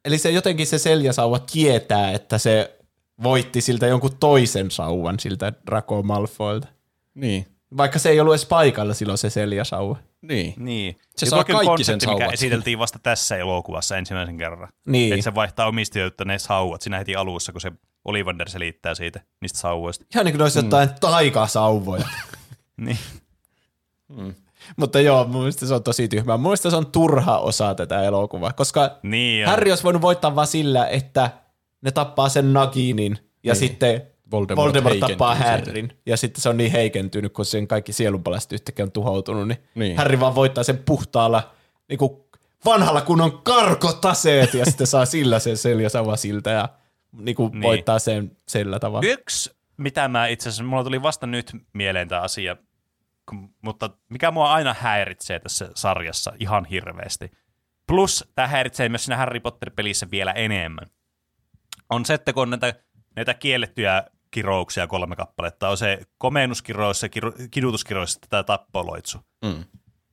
Eli 0.04 0.18
se 0.18 0.30
jotenkin 0.30 0.66
se 0.66 0.78
seljasauva 0.78 1.38
tietää, 1.38 2.10
että 2.12 2.38
se 2.38 2.78
voitti 3.22 3.60
siltä 3.60 3.86
jonkun 3.86 4.16
toisen 4.20 4.70
sauvan 4.70 5.20
siltä 5.20 5.52
Draco 5.66 6.02
Malfoilta. 6.02 6.68
Niin. 7.14 7.46
Vaikka 7.76 7.98
se 7.98 8.08
ei 8.10 8.20
ollut 8.20 8.34
edes 8.34 8.46
paikalla 8.46 8.94
silloin 8.94 9.18
se 9.18 9.30
seljasauva. 9.30 9.96
Niin. 10.22 10.54
Niin. 10.56 10.96
Se 11.16 11.26
saa 11.26 11.44
kaikki 11.44 11.84
sen 11.84 11.94
konsepti, 11.94 12.06
mikä 12.06 12.18
sauvat. 12.18 12.34
esiteltiin 12.34 12.78
vasta 12.78 12.98
tässä 13.02 13.36
elokuvassa 13.36 13.96
ensimmäisen 13.96 14.38
kerran. 14.38 14.68
Niin. 14.86 15.12
Että 15.12 15.24
se 15.24 15.34
vaihtaa 15.34 15.66
omistajuutta 15.66 16.24
ne 16.24 16.38
sauvat 16.38 16.82
siinä 16.82 16.98
heti 16.98 17.16
alussa, 17.16 17.52
kun 17.52 17.60
se 17.60 17.72
Ollivander 18.04 18.48
selittää 18.50 18.94
siitä, 18.94 19.20
niistä 19.40 19.58
sauvoista. 19.58 20.04
Ihan 20.14 20.24
niin 20.24 20.32
kuin 20.32 20.38
ne 20.38 20.44
olisi 20.44 20.58
jotain 20.58 20.88
taikasauvoja. 21.00 22.04
Niin. 22.76 22.98
Mutta 24.76 25.00
joo, 25.00 25.24
mun 25.24 25.40
mielestä 25.40 25.66
se 25.66 25.74
on 25.74 25.82
tosi 25.82 26.08
tyhmää. 26.08 26.36
Mun 26.36 26.42
mielestä 26.42 26.70
se 26.70 26.76
on 26.76 26.86
turha 26.86 27.38
osa 27.38 27.74
tätä 27.74 28.02
elokuvaa, 28.02 28.52
koska 28.52 28.90
Niin 29.02 29.44
on. 29.44 29.50
Harry 29.50 29.70
olisi 29.70 29.84
voinut 29.84 30.02
voittaa 30.02 30.36
vaan 30.36 30.46
sillä, 30.46 30.86
että 30.86 31.30
ne 31.84 31.90
tappaa 31.90 32.28
sen 32.28 32.52
Naginin 32.52 33.18
ja 33.42 33.52
Niin. 33.52 33.56
sitten 33.56 34.02
Voldemort 34.30 34.66
Voldemort, 34.66 35.00
tappaa 35.00 35.34
Harryn. 35.34 35.92
Ja 36.06 36.16
sitten 36.16 36.40
se 36.42 36.48
on 36.48 36.56
niin 36.56 36.72
heikentynyt, 36.72 37.32
kun 37.32 37.44
sen 37.44 37.68
kaikki 37.68 37.92
sielunpalast 37.92 38.52
yhtäkkiä 38.52 38.84
on 38.84 38.92
tuhoutunut, 38.92 39.48
niin, 39.48 39.58
Niin. 39.74 39.96
Harry 39.96 40.20
vaan 40.20 40.34
voittaa 40.34 40.64
sen 40.64 40.78
puhtaalla 40.78 41.54
niin 41.88 41.98
kuin 41.98 42.10
vanhalla 42.64 43.00
kunnon 43.00 43.42
karkotaseet 43.42 44.54
ja 44.54 44.64
sitten 44.64 44.86
saa 44.86 45.04
sillä 45.06 45.38
sen 45.38 45.56
seljasauva 45.56 46.16
siltä 46.16 46.50
ja 46.50 46.68
niin 47.12 47.34
kuin 47.34 47.52
Niin. 47.52 47.62
voittaa 47.62 47.98
sen 47.98 48.36
sillä 48.48 48.78
tavalla. 48.78 49.06
Yksi, 49.08 49.54
mitä 49.76 50.08
mä 50.08 50.26
itse 50.26 50.48
asiassa, 50.48 50.64
mulla 50.64 50.84
tuli 50.84 51.02
vasta 51.02 51.26
nyt 51.26 51.50
mieleen 51.72 52.08
tämä 52.08 52.20
asia, 52.20 52.56
kun- 53.28 53.54
mutta 53.62 53.90
mikä 54.08 54.30
mua 54.30 54.52
aina 54.52 54.74
häiritsee 54.78 55.38
tässä 55.40 55.68
sarjassa 55.74 56.32
ihan 56.40 56.64
hirveästi. 56.64 57.30
Plus 57.86 58.24
tämä 58.34 58.48
häiritsee 58.48 58.88
myös 58.88 59.04
siinä 59.04 59.16
Harry 59.16 59.40
Potter-pelissä 59.40 60.10
vielä 60.10 60.32
enemmän. 60.32 60.86
On 61.90 62.04
se, 62.04 62.14
että 62.14 62.32
kun 62.32 62.42
on 62.42 62.50
näitä, 62.50 62.74
näitä 63.16 63.34
kiellettyjä 63.34 64.04
kirouksia 64.30 64.86
kolme 64.86 65.16
kappaletta, 65.16 65.68
on 65.68 65.76
se 65.76 66.00
komennuskirous, 66.18 67.00
se 67.00 67.10
kidutuskirous 67.50 68.18
tämä 68.28 68.42
tappoloitsu. 68.42 69.18
Mm. 69.44 69.64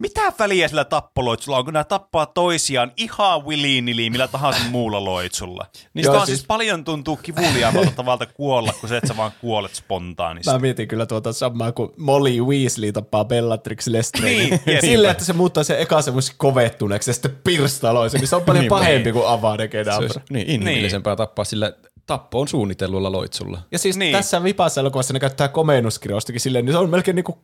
Mitä 0.01 0.33
väliä 0.39 0.67
sillä 0.67 0.85
tappoloitsulla 0.85 1.57
on, 1.57 1.65
kun 1.65 1.73
nämä 1.73 1.83
tappaa 1.83 2.25
toisiaan 2.25 2.91
ihan 2.97 3.45
willy 3.45 4.09
millä 4.09 4.27
tahansa 4.27 4.59
muulla 4.69 5.05
loitsulla? 5.05 5.65
Niin 5.93 6.03
Joo, 6.03 6.15
on 6.15 6.25
siis- 6.25 6.37
siis 6.37 6.47
paljon 6.47 6.83
tuntuu 6.83 7.15
kivuliaamalta 7.23 7.91
tavalta 7.95 8.25
kuolla, 8.25 8.73
kun 8.79 8.89
se, 8.89 8.97
että 8.97 9.07
sä 9.07 9.17
vaan 9.17 9.31
kuolet 9.41 9.75
spontaanisti. 9.75 10.51
Mä 10.51 10.59
mietin 10.59 10.87
kyllä 10.87 11.05
tuota 11.05 11.33
samaa, 11.33 11.71
kun 11.71 11.93
Molly 11.97 12.41
Weasley 12.41 12.91
tappaa 12.91 13.25
Bellatrix 13.25 13.87
Lestrange. 13.87 14.29
Niin, 14.29 14.49
jep. 14.65 14.81
Sillä, 14.81 15.11
että 15.11 15.23
se 15.25 15.33
muuttaa 15.33 15.63
sen 15.63 15.79
eka 15.79 16.01
semmoisen 16.01 16.35
kovettuneeksi 16.37 17.09
ja 17.09 17.13
sitten 17.13 17.37
pirstaloisen, 17.43 18.19
niin 18.19 18.27
se 18.27 18.35
on 18.35 18.41
paljon 18.41 18.61
Niin, 18.61 18.69
pahempi 18.69 19.03
niin. 19.03 19.13
kuin 19.13 19.27
Avada 19.27 19.67
Kedavra. 19.67 20.09
niin 20.29 20.49
inhimillisempää 20.49 21.15
tappaa 21.15 21.45
sillä 21.45 21.73
tappoon 22.05 22.47
suunnitellulla 22.47 23.11
loitsulla. 23.11 23.59
Ja 23.71 23.79
siis 23.79 23.97
niin. 23.97 24.05
Niin. 24.05 24.17
tässä 24.17 24.43
vipassa 24.43 24.81
elokuvassa 24.81 25.13
ne 25.13 25.19
käyttää 25.19 25.47
komennuskirjaustakin 25.47 26.41
silleen, 26.41 26.65
niin 26.65 26.73
se 26.73 26.77
on 26.77 26.89
melkein 26.89 27.15
niinku 27.15 27.33
ku 27.33 27.43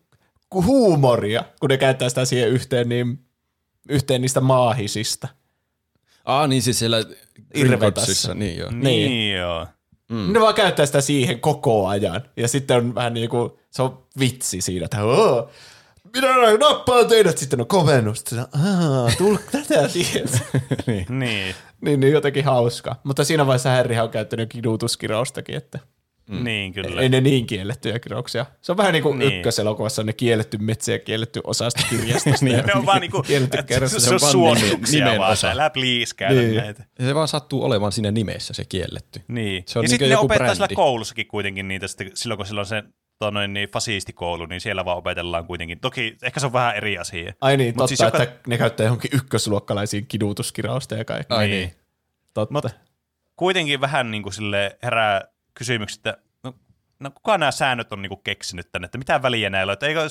huumoria, 0.54 1.44
kun 1.60 1.70
ne 1.70 1.78
käyttää 1.78 2.10
sitä 2.10 2.26
siihen 2.26 2.50
yhteen, 2.50 2.90
niin, 2.90 3.20
yhteen 3.90 4.22
niistä 4.22 4.42
maahisista. 4.42 5.28
Aa, 6.26 6.48
niin 6.48 6.62
siis 6.62 6.80
siellä 6.80 6.98
Irvetassa. 7.54 8.34
Niin 8.34 8.58
joo. 8.58 8.70
Niin, 8.72 8.82
Niin. 8.84 9.10
niin 9.12 9.38
joo. 9.38 9.68
Mm. 10.10 10.34
Ne 10.34 10.40
vaan 10.40 10.54
käyttää 10.54 10.86
sitä 10.86 11.02
siihen 11.02 11.40
koko 11.40 11.88
ajan. 11.88 12.22
Ja 12.38 12.48
sitten 12.48 12.78
on 12.78 12.96
vähän 12.96 13.14
niin 13.14 13.30
kuin, 13.30 13.52
se 13.72 13.82
on 13.82 14.04
vitsi 14.20 14.62
siinä, 14.62 14.86
että 14.86 15.04
"Oo, 15.04 15.50
minä 16.14 16.58
nappaan 16.60 17.08
teidät 17.08 17.38
sitten 17.38 17.62
on 17.62 17.68
komennus. 17.68 18.18
Sitten, 18.18 18.40
Aa, 18.40 19.12
tul, 19.18 19.38
tätä 19.52 19.88
tiedät. 19.94 20.32
Niin. 20.88 21.06
niin, 21.82 22.00
niin 22.00 22.14
jotenkin 22.14 22.46
hauska. 22.46 22.96
Mutta 23.04 23.24
siinä 23.24 23.46
vaiheessa 23.48 23.70
Harryhän 23.70 24.06
on 24.06 24.12
käyttänyt 24.12 24.50
kidutuskiraustakin, 24.50 25.56
että 25.56 25.80
Mm. 26.30 26.44
Niin, 26.44 26.74
kyllä. 26.74 27.02
Ei 27.02 27.10
ne 27.10 27.22
niin 27.22 27.46
kiellettyjä 27.48 28.00
kirjauksia. 28.00 28.46
Se 28.62 28.72
on 28.72 28.78
vähän 28.78 28.94
niin 28.94 29.04
kuin 29.04 29.20
Niin. 29.20 29.30
niin. 29.30 29.38
ykköselokuvassa 29.38 30.02
on 30.02 30.06
ne 30.06 30.14
kielletty 30.14 30.58
metsä 30.58 30.92
ja 30.98 31.00
kielletty 31.00 31.42
osasto 31.44 31.82
kirjastosta. 31.90 32.46
ne 32.46 32.74
on 32.76 32.86
vaan 32.86 33.02
niinku, 33.02 33.22
kielletty 33.24 33.58
että 33.60 33.68
kerrasta. 33.74 34.00
se, 34.00 34.06
se 34.08 34.14
on 34.14 34.20
suosituksia 34.20 35.06
nimen 35.06 35.20
vaan, 35.20 35.32
osa. 35.32 35.48
älä 35.52 35.70
please 35.70 36.16
käytä 36.16 36.42
Niin. 36.42 36.56
näitä. 36.56 36.84
Ja 37.00 37.06
se 37.06 37.16
vaan 37.16 37.28
sattuu 37.28 37.64
olemaan 37.64 37.92
siinä 37.92 38.12
nimessä 38.12 38.54
se 38.54 38.66
kielletty. 38.66 39.22
Niin. 39.28 39.64
Se 39.68 39.80
on 39.80 39.84
ja 39.84 39.88
niinkö 39.88 39.90
sitten 39.90 40.10
ne 40.10 40.14
joku 40.14 40.26
opettaa 40.26 40.46
brändi. 40.46 40.58
siellä 40.58 40.76
koulussakin 40.76 41.28
kuitenkin 41.28 41.68
niitä, 41.68 41.88
sitten, 41.88 42.12
silloin 42.14 42.38
kun 42.38 42.46
sillä 42.46 42.60
on 42.62 42.66
se 42.66 42.84
tota 43.20 43.32
noin, 43.32 43.54
niin 43.54 43.70
fasistikoulu, 43.70 44.46
niin 44.46 44.62
siellä 44.62 44.86
vaan 44.86 44.98
opetellaan 44.98 45.46
kuitenkin. 45.48 45.80
Toki 45.80 46.18
ehkä 46.24 46.40
se 46.40 46.46
on 46.46 46.54
vähän 46.54 46.76
eri 46.76 46.98
asia. 46.98 47.34
Ai 47.42 47.58
niin, 47.58 47.68
Mut 47.70 47.76
totta, 47.78 47.88
siis 47.88 47.98
siis 47.98 48.08
joka- 48.14 48.24
että 48.24 48.40
ne 48.50 48.58
käyttää 48.58 48.84
johonkin 48.84 49.12
ykkösluokkalaisiin 49.14 50.08
kidutuskirausta 50.08 50.96
ja 50.96 51.06
kaikkea. 51.06 51.38
Ai 51.38 51.48
Niin. 51.48 51.60
niin. 51.60 51.72
Totta. 52.34 52.54
Mut- 52.54 52.76
Kuitenkin 53.36 53.82
vähän 53.82 54.12
niin 54.12 54.24
kuin 54.24 54.34
sille 54.34 54.78
herää 54.84 55.22
kysymykset, 55.58 55.98
että 55.98 56.24
no, 56.44 56.54
no 57.00 57.12
kuka 57.12 57.38
nämä 57.38 57.52
säännöt 57.52 57.94
on 57.94 58.02
niin 58.02 58.10
kuin 58.10 58.22
keksinyt 58.24 58.72
tänne, 58.72 58.86
että 58.86 58.98
mitä 58.98 59.22
väliä 59.22 59.50
näillä 59.50 59.72
on, 59.72 59.74
että 59.74 59.88
eikö 59.88 60.10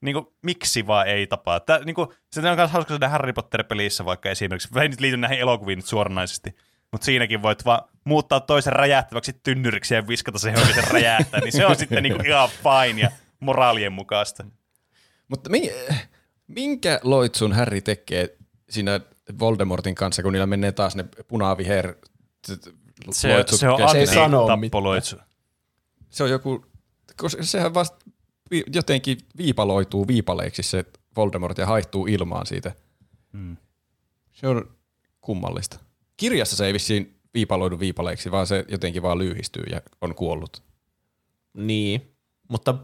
niin 0.00 0.14
kuin, 0.14 0.26
miksi 0.42 0.86
vaan 0.86 1.06
ei 1.06 1.26
tapaa. 1.26 1.60
Tää, 1.60 1.78
niin 1.78 1.94
kuin, 1.94 2.08
se 2.32 2.48
on 2.50 2.56
myös 2.56 2.70
hauska 2.70 2.94
siinä 2.94 3.08
Harry 3.08 3.32
Potter-pelissä 3.32 4.04
vaikka 4.04 4.30
esimerkiksi, 4.30 4.68
ei 4.80 4.88
nyt 4.88 5.00
liity 5.00 5.16
näihin 5.16 5.38
elokuviin 5.38 5.82
suoranaisesti, 5.82 6.56
mutta 6.92 7.04
siinäkin 7.04 7.42
voit 7.42 7.64
vaan 7.64 7.88
muuttaa 8.04 8.40
toisen 8.40 8.72
räjähtäväksi 8.72 9.32
tynnyriksi 9.42 9.94
ja 9.94 10.08
viskata 10.08 10.38
se 10.38 10.50
johonkin 10.50 10.74
sen 10.74 10.90
räjähtää, 10.90 11.40
niin 11.40 11.52
se 11.52 11.66
on 11.66 11.76
sitten 11.76 12.02
niin 12.02 12.16
kuin 12.16 12.26
ihan 12.26 12.48
fine 12.48 13.00
ja 13.00 13.10
moraalien 13.40 13.92
mukaista. 13.92 14.44
Mutta 15.28 15.50
mi- 15.50 15.72
minkä 16.46 17.00
loitsun 17.02 17.52
Harry 17.52 17.80
tekee 17.80 18.36
siinä 18.70 19.00
Voldemortin 19.38 19.94
kanssa, 19.94 20.22
kun 20.22 20.32
niillä 20.32 20.46
menee 20.46 20.72
taas 20.72 20.96
ne 20.96 21.04
punaviher 21.28 21.94
Se, 23.10 23.44
se 23.46 23.68
on 23.68 23.76
keskenään? 23.76 23.90
Se 23.90 23.98
ei 23.98 24.06
sano. 24.06 24.46
Se 26.10 26.22
on 26.22 26.30
joku, 26.30 26.64
koska 27.16 27.42
sehän 27.42 27.74
vasta 27.74 27.96
jotenkin 28.74 29.18
viipaloituu 29.36 30.08
viipaleiksi 30.08 30.62
se 30.62 30.84
Voldemort 31.16 31.58
ja 31.58 31.66
haihtuu 31.66 32.06
ilmaan 32.06 32.46
siitä. 32.46 32.72
Mm. 33.32 33.56
Se 34.32 34.48
on 34.48 34.70
kummallista. 35.20 35.78
Kirjassa 36.16 36.56
se 36.56 36.66
ei 36.66 36.72
vissiin 36.72 37.20
viipaloidu 37.34 37.78
viipaleiksi, 37.78 38.30
vaan 38.30 38.46
se 38.46 38.64
jotenkin 38.68 39.02
vaan 39.02 39.18
lyyhistyy 39.18 39.64
ja 39.70 39.80
on 40.00 40.14
kuollut. 40.14 40.62
Niin, 41.54 42.14
mutta 42.48 42.74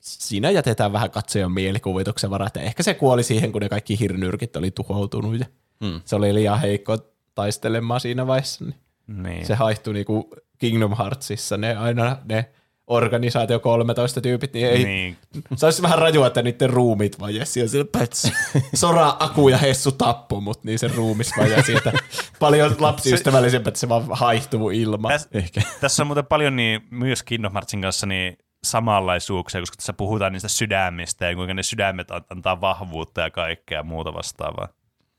siinä 0.00 0.50
jätetään 0.50 0.92
vähän 0.92 1.10
katsojan 1.10 1.52
mielikuvituksen 1.52 2.30
varaa, 2.30 2.46
että 2.46 2.60
ehkä 2.60 2.82
se 2.82 2.94
kuoli 2.94 3.22
siihen, 3.22 3.52
kun 3.52 3.62
ne 3.62 3.68
kaikki 3.68 3.98
hirnyrkit 3.98 4.56
oli 4.56 4.70
tuhoutunut 4.70 5.40
ja 5.40 5.46
Hmm. 5.84 6.00
se 6.04 6.16
oli 6.16 6.34
liian 6.34 6.60
heikko 6.60 6.98
taistelemaan 7.34 8.00
siinä 8.00 8.26
vaiheessa. 8.26 8.64
Niin 8.64 8.74
Niin. 9.06 9.46
se 9.46 9.54
haihtui 9.54 9.94
niinku 9.94 10.30
Kingdom 10.58 10.96
Heartsissa, 10.98 11.56
ne 11.56 11.76
aina 11.76 12.16
ne 12.24 12.50
organisaatio 12.86 13.60
13 13.60 14.20
tyypit, 14.20 14.52
niin 14.52 14.66
ei, 14.66 14.84
Niin. 14.84 15.16
se 15.56 15.66
olisi 15.66 15.82
vähän 15.82 15.98
rajua, 15.98 16.26
että 16.26 16.42
niiden 16.42 16.70
ruumit 16.70 17.20
vajesi 17.20 17.60
ja 17.60 17.68
siellä 17.68 17.88
päts. 17.98 18.32
Sora, 18.74 19.16
Aku 19.20 19.48
ja 19.48 19.58
Hessu 19.58 19.92
tappo, 19.92 20.40
mutta 20.40 20.62
niin 20.64 20.78
se 20.78 20.88
ruumis 20.88 21.32
vajesi, 21.38 21.76
että 21.76 21.92
paljon 22.38 22.76
lapsiystävällisempää, 22.78 23.68
että 23.68 23.80
se 23.80 23.88
vaan 23.88 24.04
haihtuu 24.10 24.70
ilmaan. 24.70 25.12
Täs, 25.14 25.28
Ehkä. 25.32 25.62
tässä 25.80 26.02
on 26.02 26.06
muuten 26.06 26.26
paljon 26.26 26.56
niin, 26.56 26.80
myös 26.90 27.22
Kingdom 27.22 27.52
Heartsin 27.52 27.82
kanssa 27.82 28.06
niin 28.06 28.36
samanlaisuuksia, 28.64 29.60
koska 29.60 29.76
tässä 29.76 29.92
puhutaan 29.92 30.32
niistä 30.32 30.48
sydämistä 30.48 31.26
ja 31.26 31.34
kuinka 31.34 31.54
ne 31.54 31.62
sydämet 31.62 32.10
an- 32.10 32.24
antaa 32.30 32.60
vahvuutta 32.60 33.20
ja 33.20 33.30
kaikkea 33.30 33.82
muuta 33.82 34.14
vastaavaa. 34.14 34.68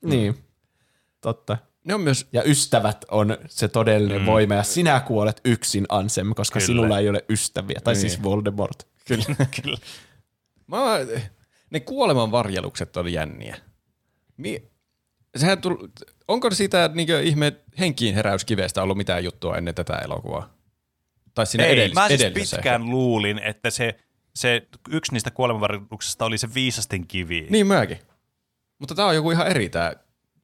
Niin, 0.05 0.35
totta. 1.21 1.57
Ne 1.83 1.93
on 1.93 2.01
myös, 2.01 2.27
Ja 2.33 2.43
ystävät 2.45 3.05
on 3.11 3.37
se 3.47 3.67
todellinen 3.67 4.21
mm. 4.21 4.25
voima, 4.25 4.53
ja 4.53 4.63
sinä 4.63 4.99
kuolet 4.99 5.41
yksin, 5.45 5.85
Ansem, 5.89 6.33
koska 6.35 6.59
Kyllä. 6.59 6.67
Sinulla 6.67 6.99
ei 6.99 7.09
ole 7.09 7.25
ystäviä. 7.29 7.79
Tai 7.83 7.93
Niin. 7.93 8.01
niin. 8.01 8.09
siis 8.09 8.23
Voldemort. 8.23 8.87
kyllä, 9.07 9.25
Kyllä. 9.61 9.77
mä, 10.67 10.77
ne 11.69 11.79
kuoleman 11.79 12.31
varjelukset 12.31 12.97
on 12.97 13.13
jänniä. 13.13 13.57
Mi, 14.37 14.63
sehän 15.35 15.61
tull, 15.61 15.87
onko 16.27 16.51
siitä 16.51 16.89
niin 16.93 17.07
ihme 17.23 17.53
henkiin 17.79 18.15
heräyskivestä 18.15 18.83
ollut 18.83 18.97
mitään 18.97 19.23
juttua 19.23 19.57
ennen 19.57 19.75
tätä 19.75 19.93
elokuvaa? 19.93 20.53
Tai 21.33 21.45
siinä 21.45 21.63
Ei, 21.65 21.73
edellis, 21.73 21.95
mä 21.95 22.07
siis 22.07 22.23
pitkään 22.33 22.89
luulin, 22.89 23.39
että 23.39 23.69
se, 23.69 23.95
se 24.35 24.67
yksi 24.89 25.13
niistä 25.13 25.31
kuolemanvaroituksista 25.31 26.25
oli 26.25 26.37
se 26.37 26.53
viisasten 26.53 27.07
kivi. 27.07 27.47
Niin 27.49 27.67
mäkin. 27.67 27.99
Mutta 28.79 28.95
tää 28.95 29.05
on 29.05 29.15
joku 29.15 29.31
ihan 29.31 29.47
eri 29.47 29.69
tää, 29.69 29.95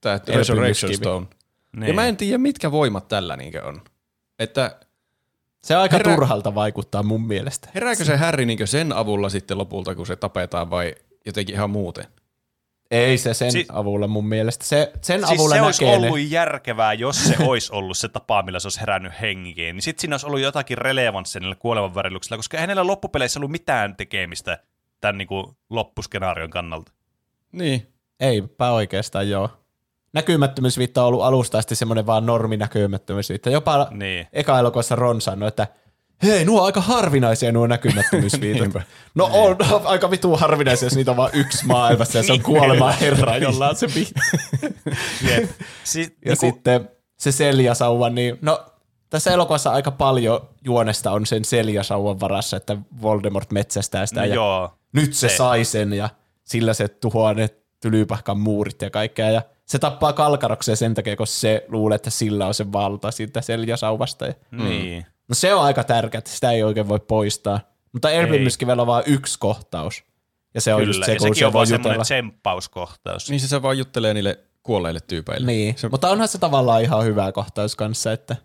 tää 0.02 0.14
Elpymyskivi. 0.14 0.38
Resurrection 0.38 0.94
Stone. 0.94 1.28
Niin. 1.76 1.88
Ja 1.88 1.94
mä 1.94 2.06
en 2.08 2.18
tiedä, 2.18 2.38
mitkä 2.38 2.72
voimat 2.72 3.08
tällä 3.08 3.38
niinkö 3.38 3.66
on. 3.66 3.82
Että 4.40 4.80
Se 5.64 5.76
aika 5.76 5.98
Herä- 5.98 6.12
turhalta 6.16 6.56
vaikuttaa 6.56 7.04
mun 7.04 7.28
mielestä. 7.28 7.70
herääkö 7.76 8.06
se 8.06 8.18
Harry 8.18 8.46
niinkö 8.46 8.68
sen 8.68 8.94
avulla 8.94 9.30
sitten 9.30 9.58
lopulta, 9.58 9.96
kun 9.96 10.08
se 10.08 10.16
tapetaan 10.16 10.70
vai 10.70 10.96
jotenkin 11.26 11.56
ihan 11.56 11.70
muuten? 11.70 12.06
Ei 12.92 13.18
se 13.18 13.34
sen 13.34 13.52
Si- 13.52 13.66
avulla 13.72 14.08
mun 14.08 14.28
mielestä. 14.28 14.66
Se, 14.66 14.92
sen 15.02 15.28
Siis 15.28 15.40
avulla 15.40 15.56
se 15.56 15.62
olisi 15.62 15.86
ollut 15.86 16.16
ne. 16.18 16.22
järkevää, 16.24 16.94
jos 16.94 17.24
se 17.26 17.36
olisi 17.40 17.74
ollut 17.74 17.98
se 17.98 18.08
tapa, 18.10 18.42
millä 18.44 18.60
se 18.60 18.66
olisi 18.68 18.80
herännyt 18.80 19.14
henkiin. 19.22 19.76
Niin 19.76 19.82
sitten 19.82 20.02
siinä 20.02 20.14
olisi 20.14 20.26
ollut 20.26 20.40
jotakin 20.40 20.78
relevanssia 20.78 21.40
niillä 21.40 21.56
kuolemanvarilluksilla, 21.56 22.38
koska 22.38 22.58
eihän 22.58 22.68
näillä 22.68 22.88
loppupeleissä 22.88 23.40
ollut 23.40 23.52
mitään 23.52 23.96
tekemistä 23.96 24.58
tämän 25.02 25.18
niin 25.18 25.28
kuin 25.28 25.46
loppuskenaarion 25.70 26.50
kannalta. 26.50 26.92
Niin. 27.52 27.94
Eipä 28.20 28.72
oikeastaan 28.72 29.30
joo. 29.30 29.50
Näkymättömyysviitta 30.14 31.02
on 31.02 31.08
ollut 31.08 31.24
alusta 31.24 31.58
asti 31.58 31.76
semmoinen 31.76 32.06
vaan 32.06 32.26
norminäkymättömyysviitta. 32.26 33.50
Jopa 33.50 33.88
Niin. 33.92 34.28
eka 34.34 34.60
elokuvassa 34.60 34.96
Ron 34.96 35.22
sanoi, 35.22 35.48
että 35.48 35.68
hei, 36.24 36.46
nuo 36.46 36.60
on 36.60 36.66
aika 36.66 36.82
harvinaisia 36.82 37.52
nuo 37.52 37.68
näkymättömyysviitat. 37.68 38.70
No 39.16 39.30
on 39.34 39.56
aika 39.86 40.12
vitu 40.12 40.36
harvinaisia, 40.38 40.86
jos 40.86 40.96
niitä 40.96 41.12
on 41.12 41.18
vaan 41.18 41.30
yksi 41.34 41.66
maailmassa 41.66 42.18
ja 42.18 42.24
se 42.24 42.32
on 42.32 42.38
Niin. 42.38 42.44
kuolema 42.46 42.92
herra, 43.02 43.38
jolla 43.38 43.70
on 43.70 43.76
se 43.76 43.88
viitta. 43.96 44.20
Siis, 45.84 46.08
Ja 46.08 46.16
niin 46.26 46.38
sitten 46.38 46.90
se 47.18 47.32
Seljasauva, 47.32 48.10
niin 48.10 48.38
no 48.42 48.66
tässä 49.10 49.32
elokuvassa 49.34 49.72
aika 49.72 49.92
paljon 49.92 50.50
juonesta 50.66 51.12
on 51.12 51.26
sen 51.26 51.46
Seljasauvan 51.46 52.20
varassa, 52.20 52.58
että 52.58 52.78
Voldemort 53.02 53.52
metsästää 53.52 54.06
sitä 54.06 54.22
no 54.22 54.28
ja 54.28 54.36
joo. 54.36 54.74
nyt 54.94 55.14
se, 55.14 55.20
Se. 55.20 55.30
se 55.30 55.38
sai 55.38 55.64
sen 55.66 55.94
ja 55.94 56.10
sillä 56.44 56.74
se 56.74 56.88
tuhoaa 56.88 57.34
ne 57.34 57.50
tylypahkan 57.82 58.40
muurit 58.40 58.82
ja 58.82 58.90
kaikkea 58.90 59.30
ja 59.32 59.42
se 59.70 59.80
tappaa 59.80 60.14
kalkaroksen 60.14 60.78
sen 60.78 60.94
takia, 60.94 61.16
kun 61.16 61.28
se 61.28 61.66
luulee, 61.68 61.96
että 61.96 62.10
sillä 62.10 62.46
on 62.48 62.54
se 62.54 62.72
valta 62.72 63.12
siitä 63.12 63.42
Seljasauvasta. 63.42 64.26
Ja, 64.28 64.34
Niin. 64.52 65.06
no 65.28 65.36
se 65.36 65.54
on 65.54 65.64
aika 65.64 65.84
tärkeää, 65.84 66.20
että 66.20 66.32
sitä 66.32 66.52
ei 66.52 66.64
oikein 66.64 66.88
voi 66.88 67.00
poistaa. 67.00 67.60
Mutta 67.94 68.12
elpymyskivellä 68.12 68.82
on 68.82 68.88
vaan 68.88 69.04
yksi 69.06 69.40
kohtaus. 69.40 70.04
Ja 70.54 70.62
se 70.62 70.74
on 70.74 70.80
Kyllä, 70.80 70.90
just 70.96 71.06
se, 71.06 71.12
ja 71.12 71.18
kun 71.18 71.28
sekin 71.28 71.40
se 71.40 71.46
on 71.46 71.54
vaan 71.54 71.68
semmoinen 71.68 71.90
jutella. 71.90 72.04
tsemppauskohtaus. 72.04 73.30
Niin 73.30 73.40
se, 73.40 73.48
se 73.48 73.62
vaan 73.62 73.78
juttelee 73.78 74.14
niille 74.14 74.40
kuolleille 74.64 75.00
tyypeille. 75.00 75.48
Niin, 75.48 75.78
Se, 75.78 75.90
mutta 75.90 76.10
onhan 76.10 76.28
se 76.28 76.38
tavallaan 76.38 76.82
ihan 76.84 77.06
hyvä 77.06 77.32
kohtaus 77.32 77.76
kanssa, 77.76 78.12
että 78.12 78.36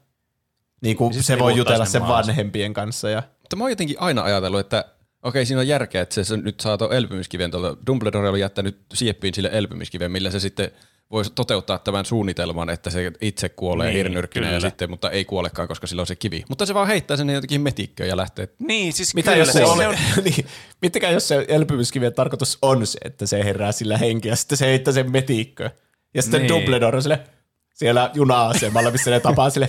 niin 0.82 0.96
kuin 0.96 1.14
sit 1.14 1.24
se 1.24 1.38
voi 1.38 1.56
jutella 1.56 1.84
sen 1.84 2.02
maahan. 2.02 2.26
vanhempien 2.26 2.74
kanssa. 2.74 3.10
Ja, 3.10 3.22
mutta 3.40 3.56
mä 3.56 3.64
oon 3.64 3.70
jotenkin 3.70 3.96
aina 4.00 4.22
ajatellut, 4.22 4.60
että 4.60 4.84
okei, 5.22 5.46
siinä 5.46 5.60
on 5.60 5.68
järkeä, 5.68 6.02
että 6.02 6.14
se, 6.14 6.24
se 6.24 6.36
nyt 6.36 6.60
saa 6.60 6.78
tuon 6.78 6.92
elpymiskiven 6.92 7.50
tuolta. 7.50 7.76
Dumbledore 7.86 8.28
oli 8.28 8.40
jättänyt 8.40 8.78
sieppiin 8.94 9.34
sille 9.34 9.50
elpymiskiven, 9.52 10.12
millä 10.12 10.30
se 10.30 10.40
sitten 10.40 10.70
voisi 11.10 11.32
toteuttaa 11.34 11.78
tämän 11.78 12.04
suunnitelman, 12.04 12.70
että 12.70 12.90
se 12.90 13.12
itse 13.20 13.48
kuolee 13.48 13.86
Niin, 13.86 13.94
niin, 13.94 14.04
hirnyrkkinä 14.06 14.50
ja 14.52 14.60
sitten, 14.60 14.90
mutta 14.90 15.10
ei 15.10 15.24
kuolekaan, 15.24 15.68
koska 15.68 15.86
sillä 15.86 16.00
on 16.02 16.06
se 16.06 16.16
kivi. 16.16 16.44
Mutta 16.48 16.66
se 16.66 16.74
vaan 16.74 16.86
heittää 16.88 17.16
sen 17.16 17.30
jotenkin 17.30 17.60
metikköön 17.60 18.08
ja 18.08 18.16
lähtee. 18.16 18.48
Niin, 18.58 18.92
siis 18.92 19.14
mitä 19.14 19.30
kyllä, 19.30 19.40
jos 19.42 19.52
se, 19.52 19.58
siis 19.58 19.70
oli, 19.70 19.84
on, 19.86 19.94
niin, 20.24 20.46
mittäkään 20.82 21.12
jos 21.12 21.28
se 21.28 21.44
elpymyskivien 21.48 22.14
tarkoitus 22.14 22.58
on 22.62 22.86
se, 22.86 22.98
että 23.04 23.26
se 23.26 23.44
herää 23.44 23.72
sillä 23.72 23.98
henki 23.98 24.28
ja 24.28 24.36
sitten 24.36 24.58
se 24.58 24.66
heittää 24.66 24.92
sen 24.94 25.10
metikköön. 25.12 25.70
Ja 26.14 26.22
sitten 26.22 26.40
Niin. 26.42 26.52
niin. 26.52 26.60
Dumbledore 26.60 26.96
on 26.96 27.02
sille, 27.02 27.20
siellä 27.74 28.10
juna-asemalla, 28.14 28.90
missä 28.90 29.10
ne 29.10 29.20
tapaa 29.20 29.50
sille, 29.50 29.68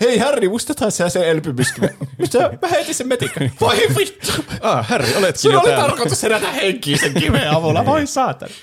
hei 0.00 0.18
Harry, 0.18 0.48
muistathan 0.48 0.92
sä 0.92 1.08
se 1.08 1.30
elpymyskiven? 1.30 1.96
Mitä? 2.18 2.38
Mä 2.62 2.68
heitin 2.68 2.94
sen 2.94 3.08
metikköön. 3.08 3.52
Voi 3.60 3.76
vittu! 3.98 4.32
Ah, 4.60 4.88
Harry, 4.88 5.14
oletkin 5.16 5.40
Sulla 5.42 5.54
jo 5.54 5.60
oli 5.60 5.68
täällä. 5.68 5.86
tarkoitus 5.88 6.22
herätä 6.22 6.52
henkiin 6.52 6.98
sen 6.98 7.14
kiven 7.14 7.50
avulla, 7.50 7.86
voi 7.86 8.06
saatana. 8.06 8.54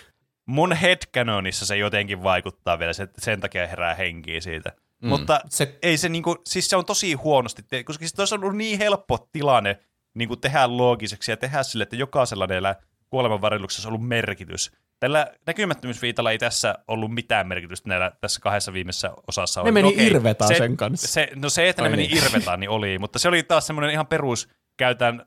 Mun 0.47 0.73
headcanonissa 0.73 1.65
se 1.65 1.77
jotenkin 1.77 2.23
vaikuttaa 2.23 2.79
vielä, 2.79 2.93
se, 2.93 3.07
sen 3.17 3.39
takia 3.39 3.67
herää 3.67 3.95
henkiä 3.95 4.41
siitä. 4.41 4.71
Mm. 5.01 5.09
Mutta 5.09 5.41
se, 5.49 5.65
Se- 5.65 5.79
ei 5.81 5.97
se 5.97 6.09
niinku, 6.09 6.35
siis 6.45 6.69
se 6.69 6.75
on 6.75 6.85
tosi 6.85 7.13
huonosti, 7.13 7.63
te- 7.63 7.83
koska 7.83 8.01
siis 8.05 8.19
olisi 8.19 8.35
ollut 8.35 8.55
niin 8.55 8.79
helppo 8.79 9.17
tilanne 9.31 9.79
niinku 10.13 10.35
tehdä 10.35 10.77
loogiseksi 10.77 11.31
ja 11.31 11.37
tehdä 11.37 11.63
sille, 11.63 11.83
että 11.83 11.95
jokaisella 11.95 12.47
näillä 12.47 12.75
kuolemanvarilluksessa 13.09 13.79
olisi 13.81 13.95
ollut 13.95 14.07
merkitys. 14.07 14.71
Tällä 14.99 15.27
näkymättömyysviitalla 15.45 16.31
ei 16.31 16.37
tässä 16.37 16.75
ollut 16.87 17.13
mitään 17.13 17.47
merkitystä 17.47 17.89
näillä 17.89 18.11
tässä 18.21 18.39
kahdessa 18.41 18.73
viimeisessä 18.73 19.11
osassa. 19.27 19.59
Ne 19.59 19.63
Oli- 19.63 19.71
meni 19.71 19.87
okei, 19.87 20.07
Irvetaan 20.07 20.47
se, 20.47 20.57
sen 20.57 20.77
kanssa. 20.77 21.07
Se, 21.07 21.29
no 21.35 21.49
se, 21.49 21.69
että 21.69 21.81
ne 21.81 21.85
Ai 21.85 21.91
meni 21.91 22.07
niin. 22.07 22.17
Irvetaan, 22.17 22.59
niin 22.59 22.69
oli, 22.69 22.99
mutta 22.99 23.19
se 23.19 23.27
oli 23.27 23.43
taas 23.43 23.67
semmoinen 23.67 23.91
ihan 23.91 24.07
perus, 24.07 24.49
käytän 24.77 25.25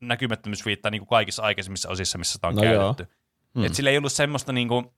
näkymättömyysviittaa 0.00 0.90
niin 0.90 1.00
kuin 1.00 1.08
kaikissa 1.08 1.42
aikaisemmissa 1.42 1.88
osissa, 1.88 2.18
missä 2.18 2.32
sitä 2.32 2.48
on 2.48 2.54
No 2.56 2.64
joo. 2.64 2.96
Mm. 3.54 3.64
Et 3.64 3.74
sillä 3.74 3.90
ei 3.90 3.98
ollut 3.98 4.12
semmoista 4.12 4.52
niinku, 4.52 4.94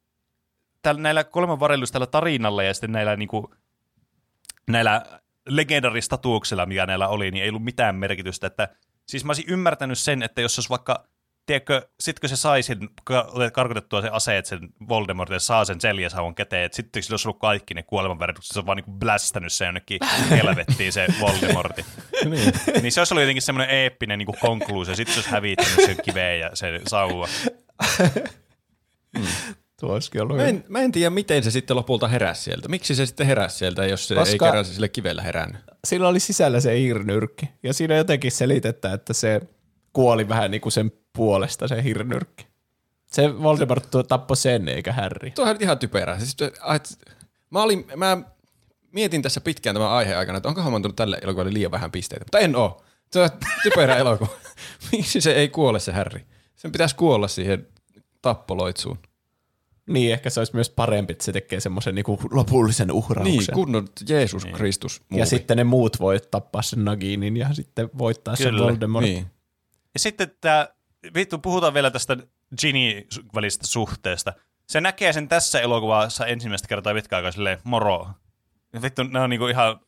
tällä, 0.83 1.01
näillä 1.01 1.25
kolmen 1.25 1.61
varellus 1.61 1.93
tällä 1.93 2.07
tarinalla 2.07 2.63
ja 2.63 2.75
sitten 2.75 2.93
näillä, 2.93 3.17
niinku, 3.17 3.55
näillä 4.69 5.03
legendaristatuuksella, 5.49 6.67
mikä 6.67 6.87
näillä 6.87 7.09
oli, 7.09 7.31
niin 7.31 7.45
ei 7.45 7.49
ollut 7.49 7.65
mitään 7.65 7.97
merkitystä. 7.97 8.47
Että, 8.47 8.69
siis 9.09 9.25
mä 9.25 9.31
olisin 9.31 9.45
ymmärtänyt 9.49 9.99
sen, 9.99 10.23
että 10.23 10.41
jos 10.41 10.59
olisi 10.59 10.71
vaikka 10.71 11.05
tiedätkö, 11.47 11.89
sit 12.01 12.21
kun 12.21 12.29
se 12.29 12.37
sai 12.37 12.63
sen, 12.63 12.89
ka- 13.05 13.33
karkotettua 13.53 14.03
se 14.03 14.09
aseet, 14.09 14.47
sen 14.47 14.61
Voldemort, 14.89 15.31
ja 15.31 15.41
saa 15.41 15.65
sen 15.65 15.81
seljasauvon 15.81 16.35
käteen, 16.35 16.65
että 16.65 16.77
sitten 16.77 17.03
sillä 17.03 17.15
olisi 17.15 17.29
ollut 17.29 17.41
kaikki 17.41 17.75
ne 17.75 17.83
kuolemanväritykset, 17.83 18.55
se 18.55 18.59
on 18.59 18.67
vaan 18.67 18.77
niin 18.77 18.99
blästänyt 18.99 19.53
se 19.53 19.65
jonnekin 19.65 19.99
helvettiin 20.31 20.93
se 20.93 21.07
Voldemorti. 21.21 21.85
niin. 22.31 22.53
niin. 22.83 22.93
se 22.93 23.01
olisi 23.01 23.15
ollut 23.15 23.23
jotenkin 23.23 23.43
semmoinen 23.43 23.77
eeppinen 23.77 24.19
niin 24.19 24.39
konkluusio, 24.41 24.95
sitten 24.95 25.15
se 25.15 25.19
olisi 25.19 25.31
hävittänyt 25.31 25.87
sen 25.87 25.97
kiveen 26.05 26.41
ja 26.41 26.51
sen 26.55 26.81
sauva. 26.87 27.29
mm. 29.19 29.55
Tuo 29.81 29.93
olisikin 29.93 30.23
ollut 30.23 30.37
mä 30.37 30.45
en, 30.45 30.65
mä 30.69 30.81
en 30.81 30.93
tiedä, 30.93 31.11
miten 31.11 31.43
se 31.43 31.51
sitten 31.51 31.77
lopulta 31.77 32.09
heräsi 32.09 32.43
sieltä. 32.43 32.69
Miksi 32.69 32.95
se 32.95 33.07
sitten 33.07 33.27
heräsi 33.27 33.57
sieltä, 33.57 33.87
jos 33.87 34.09
se 34.09 34.15
Koska 34.15 34.33
ei 34.33 34.39
kerran 34.39 34.65
sille 34.65 34.89
kivellä 34.89 35.23
herännyt? 35.23 35.63
Sillä 35.85 36.09
oli 36.09 36.21
sisällä 36.21 36.61
se 36.61 36.81
hirnyrkki. 36.81 37.51
Ja 37.63 37.75
siinä 37.75 37.97
jotenkin 37.97 38.33
selitetään, 38.33 38.95
että 38.95 39.13
se 39.13 39.41
kuoli 39.93 40.29
vähän 40.29 40.51
niin 40.51 40.61
kuin 40.61 40.73
sen 40.73 40.93
puolesta 41.13 41.69
se 41.69 41.85
hirnyrkki. 41.85 42.47
Se 43.07 43.43
Voldemort 43.43 43.89
tappoi 44.09 44.37
sen 44.37 44.69
eikä 44.69 44.93
Harry. 44.93 45.31
Tuo 45.31 45.45
on 45.45 45.57
ihan 45.61 45.79
typerää. 45.79 46.19
Siis, 46.19 46.37
mä, 47.51 47.63
olin, 47.63 47.87
mä 47.97 48.19
mietin 48.93 49.23
tässä 49.23 49.41
pitkään 49.41 49.77
tämän 49.77 49.91
aiheen 49.91 50.19
aikana, 50.19 50.37
että 50.37 50.49
onkohan 50.49 50.73
mä 50.73 50.77
antanut 50.77 50.97
tälle 50.97 51.19
elokuvalle 51.23 51.53
liian 51.53 51.73
vähän 51.73 51.91
pisteitä, 51.91 52.25
mutta 52.25 52.39
en 52.39 52.57
oo. 52.57 52.85
Se 53.13 53.21
on 53.21 53.31
typerä 53.63 53.97
elokuva. 53.97 54.31
Miksi 54.93 55.21
se 55.21 55.33
ei 55.33 55.49
kuole 55.49 55.81
se 55.81 55.93
Harry? 55.93 56.21
Sen 56.57 56.73
pitäisi 56.73 56.97
kuolla 56.97 57.29
siihen 57.29 57.67
tappoloitsuun. 58.25 58.99
Niin, 59.87 60.13
ehkä 60.13 60.31
se 60.31 60.41
olisi 60.41 60.55
myös 60.55 60.71
parempi, 60.71 61.13
että 61.13 61.25
se 61.25 61.33
tekee 61.33 61.61
semmoisen 61.61 61.95
niin 61.95 62.05
lopullisen 62.31 62.93
uhrauksen. 62.93 63.37
Niin, 63.37 63.47
kunnon 63.55 63.89
Jeesus 64.09 64.45
niin. 64.45 64.55
Kristus. 64.55 65.03
Ja 65.11 65.27
sitten 65.27 65.57
ne 65.57 65.65
muut 65.65 66.01
voi 66.01 66.21
tappaa 66.31 66.63
sen 66.63 66.85
Naginin 66.85 67.37
ja 67.37 67.55
sitten 67.55 67.91
voittaa 67.99 68.37
Kyllä. 68.37 68.59
sen 68.59 68.67
Voldemort. 68.67 69.07
Niin. 69.07 69.27
Ja 69.95 70.01
sitten 70.01 70.33
tämä, 70.41 70.69
vittu, 71.15 71.39
puhutaan 71.39 71.75
vielä 71.75 71.91
tästä 71.91 72.17
Ginny 72.61 73.07
välistä 73.35 73.67
suhteesta. 73.67 74.33
Se 74.67 74.81
näkee 74.81 75.13
sen 75.13 75.29
tässä 75.29 75.61
elokuvassa 75.61 76.27
ensimmäistä 76.27 76.69
kertaa 76.69 76.95
pitkä 76.95 77.17
aikaa 77.17 77.33
silleen 77.33 77.59
moro. 77.65 78.09
Ja 78.73 78.83
vittu, 78.83 79.03
ne 79.03 79.21
on 79.21 79.31
niinku 79.31 79.47
ihan 79.47 79.81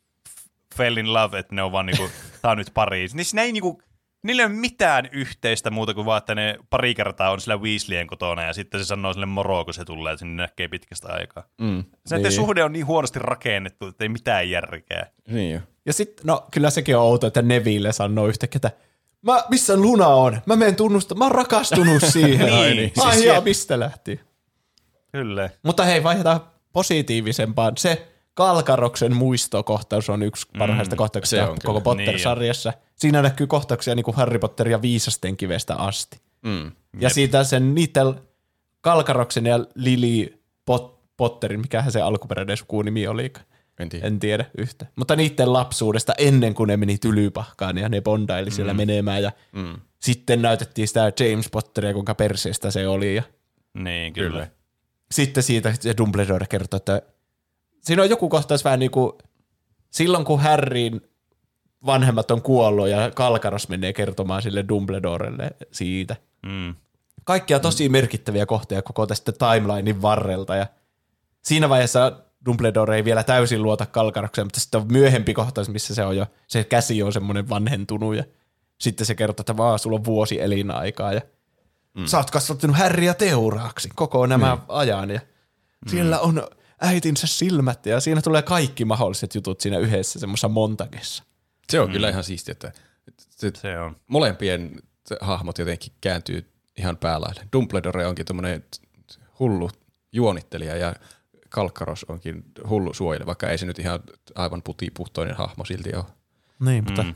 fell 0.74 0.96
in 0.96 1.14
love, 1.14 1.38
että 1.38 1.54
ne 1.54 1.62
on 1.62 1.72
vaan 1.72 1.86
niinku, 1.86 2.08
tää 2.42 2.50
on 2.50 2.58
nyt 2.58 2.70
pari. 2.74 3.06
Niin 3.12 3.24
siinä 3.24 3.42
ei 3.42 3.52
niinku, 3.52 3.82
niillä 4.22 4.42
ei 4.42 4.46
ole 4.46 4.54
mitään 4.54 5.08
yhteistä 5.12 5.70
muuta 5.70 5.94
kuin 5.94 6.06
vaan, 6.06 6.18
että 6.18 6.34
ne 6.34 6.58
pari 6.70 6.94
kertaa 6.94 7.30
on 7.30 7.40
sillä 7.40 7.56
Weasleyen 7.56 8.06
kotona 8.06 8.42
ja 8.42 8.52
sitten 8.52 8.80
se 8.80 8.84
sanoo 8.84 9.12
sille 9.12 9.26
moro, 9.26 9.64
kun 9.64 9.74
se 9.74 9.84
tulee, 9.84 10.12
että 10.12 10.20
sinne 10.20 10.42
näkee 10.42 10.68
pitkästä 10.68 11.08
aikaa. 11.12 11.44
Mm, 11.60 11.84
se 12.06 12.18
niin. 12.18 12.32
suhde 12.32 12.64
on 12.64 12.72
niin 12.72 12.86
huonosti 12.86 13.18
rakennettu, 13.18 13.86
että 13.86 14.04
ei 14.04 14.08
mitään 14.08 14.50
järkeä. 14.50 15.06
Niin 15.28 15.54
jo. 15.54 15.60
Ja 15.86 15.92
sitten, 15.92 16.26
no 16.26 16.46
kyllä 16.50 16.70
sekin 16.70 16.96
on 16.96 17.02
outo, 17.02 17.26
että 17.26 17.42
Neville 17.42 17.92
sanoo 17.92 18.26
yhtäkkiä, 18.26 18.56
että 18.58 18.70
Mä, 19.22 19.44
missä 19.50 19.76
Luna 19.76 20.06
on? 20.06 20.40
Mä 20.46 20.56
menen 20.56 20.76
tunnusta. 20.76 21.14
Mä 21.14 21.24
oon 21.24 21.34
rakastunut 21.34 22.02
siihen. 22.12 22.46
niin, 22.46 22.76
niin. 22.76 22.92
Ai 22.98 23.16
siis 23.16 23.44
mistä 23.44 23.80
lähti? 23.80 24.20
Kyllä. 25.12 25.50
Mutta 25.62 25.84
hei, 25.84 26.02
vaihdetaan 26.02 26.40
positiivisempaan. 26.72 27.72
Se 27.76 28.08
Kalkaroksen 28.36 29.16
muistokohtaus 29.16 30.10
on 30.10 30.22
yksi 30.22 30.46
mm, 30.54 30.58
parhaista 30.58 30.94
mm, 30.94 30.98
kohtauksista 30.98 31.54
koko 31.64 31.80
Potter-sarjassa. 31.80 32.70
Niin 32.70 32.80
Siinä 32.96 33.22
näkyy 33.22 33.46
kohtauksia 33.46 33.94
niin 33.94 34.04
kuin 34.04 34.16
Harry 34.16 34.38
Potter 34.38 34.68
ja 34.68 34.82
Viisasten 34.82 35.36
kivestä 35.36 35.74
asti. 35.74 36.20
Mm, 36.42 36.64
ja 36.66 36.72
jep. 37.00 37.12
siitä 37.12 37.44
sen 37.44 37.74
niiden 37.74 38.14
Kalkaroksen 38.80 39.46
ja 39.46 39.58
Lily 39.74 40.38
Pot- 40.70 40.98
Potterin, 41.16 41.60
mikähän 41.60 41.92
se 41.92 42.00
alkuperäinen 42.00 42.56
sukunimi 42.56 43.06
oli. 43.06 43.32
En 43.78 43.88
tiedä. 43.88 44.06
En 44.06 44.18
tiedä 44.18 44.44
yhtä. 44.58 44.86
Mutta 44.96 45.16
niiden 45.16 45.52
lapsuudesta 45.52 46.14
ennen 46.18 46.54
kuin 46.54 46.68
ne 46.68 46.76
meni 46.76 46.98
tylypahkaan 46.98 47.78
ja 47.78 47.88
ne 47.88 48.00
bondaili 48.00 48.50
siellä 48.50 48.72
mm. 48.72 48.76
menemään 48.76 49.22
ja 49.22 49.32
mm. 49.52 49.74
sitten 50.00 50.42
näytettiin 50.42 50.88
sitä 50.88 51.12
James 51.20 51.48
Potteria, 51.50 51.92
kuinka 51.92 52.14
perseestä 52.14 52.70
se 52.70 52.88
oli. 52.88 53.14
Ja 53.14 53.22
niin, 53.74 54.12
kyllä. 54.12 54.30
kyllä. 54.30 54.48
Sitten 55.10 55.42
siitä 55.42 55.74
se 55.80 55.94
Dumbledore 55.98 56.46
kertoi, 56.46 56.76
että 56.76 57.02
siinä 57.86 58.02
on 58.02 58.10
joku 58.10 58.28
kohtaus 58.28 58.64
vähän 58.64 58.78
niin 58.78 58.90
kuin 58.90 59.12
silloin 59.90 60.24
kun 60.24 60.40
Harryn 60.40 61.00
vanhemmat 61.86 62.30
on 62.30 62.42
kuollut 62.42 62.88
ja 62.88 63.10
Kalkaros 63.14 63.68
menee 63.68 63.92
kertomaan 63.92 64.42
sille 64.42 64.64
Dumbledorelle 64.68 65.50
siitä. 65.72 66.16
Mm. 66.46 66.74
Kaikkia 67.24 67.60
tosi 67.60 67.88
merkittäviä 67.88 68.46
kohteja 68.46 68.82
koko 68.82 69.06
tästä 69.06 69.32
timelinein 69.32 70.02
varrelta 70.02 70.56
ja 70.56 70.66
siinä 71.42 71.68
vaiheessa 71.68 72.12
Dumbledore 72.46 72.96
ei 72.96 73.04
vielä 73.04 73.22
täysin 73.22 73.62
luota 73.62 73.86
Kalkarokseen, 73.86 74.46
mutta 74.46 74.60
sitten 74.60 74.80
on 74.80 74.86
myöhempi 74.92 75.34
kohtaus, 75.34 75.68
missä 75.68 75.94
se 75.94 76.04
on 76.04 76.16
jo, 76.16 76.26
se 76.46 76.64
käsi 76.64 77.02
on 77.02 77.12
semmoinen 77.12 77.48
vanhentunut 77.48 78.16
ja 78.16 78.24
sitten 78.78 79.06
se 79.06 79.14
kertoo, 79.14 79.42
että 79.42 79.56
vaan 79.56 79.78
sulla 79.78 79.96
on 79.96 80.04
vuosi 80.04 80.40
elinaikaa 80.40 81.12
ja 81.12 81.20
mm. 81.94 82.06
sä 82.06 82.18
oot 82.18 82.30
kasvattanut 82.30 82.76
härriä 82.76 83.14
teuraaksi 83.14 83.88
koko 83.94 84.26
nämä 84.26 84.54
mm. 84.54 84.62
ajan 84.68 85.10
ja 85.10 85.20
mm. 85.20 85.90
siellä 85.90 86.20
on 86.20 86.48
äitinsä 86.80 87.26
silmät 87.26 87.86
ja 87.86 88.00
siinä 88.00 88.22
tulee 88.22 88.42
kaikki 88.42 88.84
mahdolliset 88.84 89.34
jutut 89.34 89.60
siinä 89.60 89.78
yhdessä 89.78 90.18
semmoisessa 90.18 90.48
montagessa. 90.48 91.24
Se 91.70 91.80
on 91.80 91.88
mm. 91.88 91.92
kyllä 91.92 92.08
ihan 92.08 92.24
siistiä, 92.24 92.52
että, 92.52 92.72
että 93.42 93.60
se 93.60 93.78
on. 93.78 93.96
molempien 94.06 94.82
hahmot 95.20 95.58
jotenkin 95.58 95.92
kääntyy 96.00 96.50
ihan 96.78 96.96
päälaille. 96.96 97.48
Dumbledore 97.52 98.06
onkin 98.06 98.26
tämmöinen 98.26 98.64
hullu 99.38 99.70
juonittelija 100.12 100.76
ja 100.76 100.94
Kalkkaros 101.48 102.04
onkin 102.04 102.44
hullu 102.68 102.94
suojele, 102.94 103.26
vaikka 103.26 103.50
ei 103.50 103.58
se 103.58 103.66
nyt 103.66 103.78
ihan 103.78 104.00
aivan 104.34 104.62
putipuhtoinen 104.62 105.36
hahmo 105.36 105.64
silti 105.64 105.94
ole. 105.94 106.04
Niin, 106.60 106.84
mutta 106.84 107.02
mm. 107.02 107.14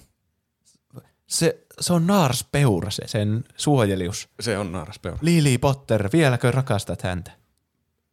se, 1.26 1.66
se 1.80 1.92
on 1.92 2.06
Naars 2.06 2.44
Peura 2.52 2.90
se, 2.90 3.02
sen 3.06 3.44
suojelius. 3.56 4.28
Se 4.40 4.58
on 4.58 4.72
Naars 4.72 4.98
Peura. 4.98 5.18
Lily 5.22 5.58
Potter, 5.58 6.08
vieläkö 6.12 6.50
rakastat 6.50 7.02
häntä? 7.02 7.30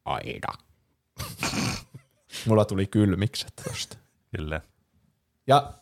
Aina. 0.06 0.67
Mulla 2.48 2.66
tuli 2.66 2.88
kylmikset 2.88 3.54
tosta. 3.64 3.98
Kyllä. 4.36 4.62
Ja 5.48 5.74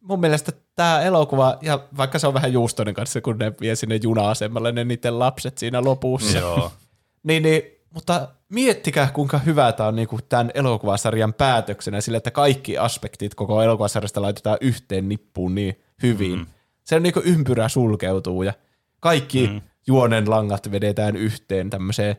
mun 0.00 0.20
mielestä 0.20 0.52
tämä 0.76 1.00
elokuva, 1.00 1.58
ja 1.62 1.80
vaikka 1.96 2.18
se 2.18 2.26
on 2.26 2.34
vähän 2.34 2.52
juustoinen 2.52 2.94
kanssa, 2.94 3.20
kun 3.20 3.38
ne 3.38 3.52
vie 3.60 3.76
sinne 3.76 3.96
juna-asemalle 4.02 4.72
ne 4.72 4.84
niiden 4.84 5.18
lapset 5.18 5.58
siinä 5.58 5.84
lopussa. 5.84 6.38
Joo. 6.38 6.72
niin, 7.28 7.42
niin, 7.42 7.62
mutta 7.94 8.28
miettikää, 8.48 9.10
kuinka 9.12 9.38
hyvä 9.38 9.72
tämä 9.72 9.88
on 9.88 9.96
niinku 9.96 10.18
tämän 10.28 10.50
elokuvasarjan 10.54 11.34
päätöksenä 11.34 12.00
sillä, 12.00 12.18
että 12.18 12.30
kaikki 12.30 12.78
aspektit 12.78 13.34
koko 13.34 13.62
elokuvasarjasta 13.62 14.22
laitetaan 14.22 14.58
yhteen 14.60 15.08
nippuun 15.08 15.54
niin 15.54 15.80
hyvin. 16.02 16.38
Mm. 16.38 16.46
Se 16.84 16.96
on 16.96 17.02
niinku 17.02 17.22
ympyrä 17.24 17.68
sulkeutuu 17.68 18.42
ja 18.42 18.52
kaikki 19.00 19.46
mm. 19.46 19.60
juonen 19.86 20.30
langat 20.30 20.70
vedetään 20.70 21.16
yhteen 21.16 21.70
tämmöiseen 21.70 22.16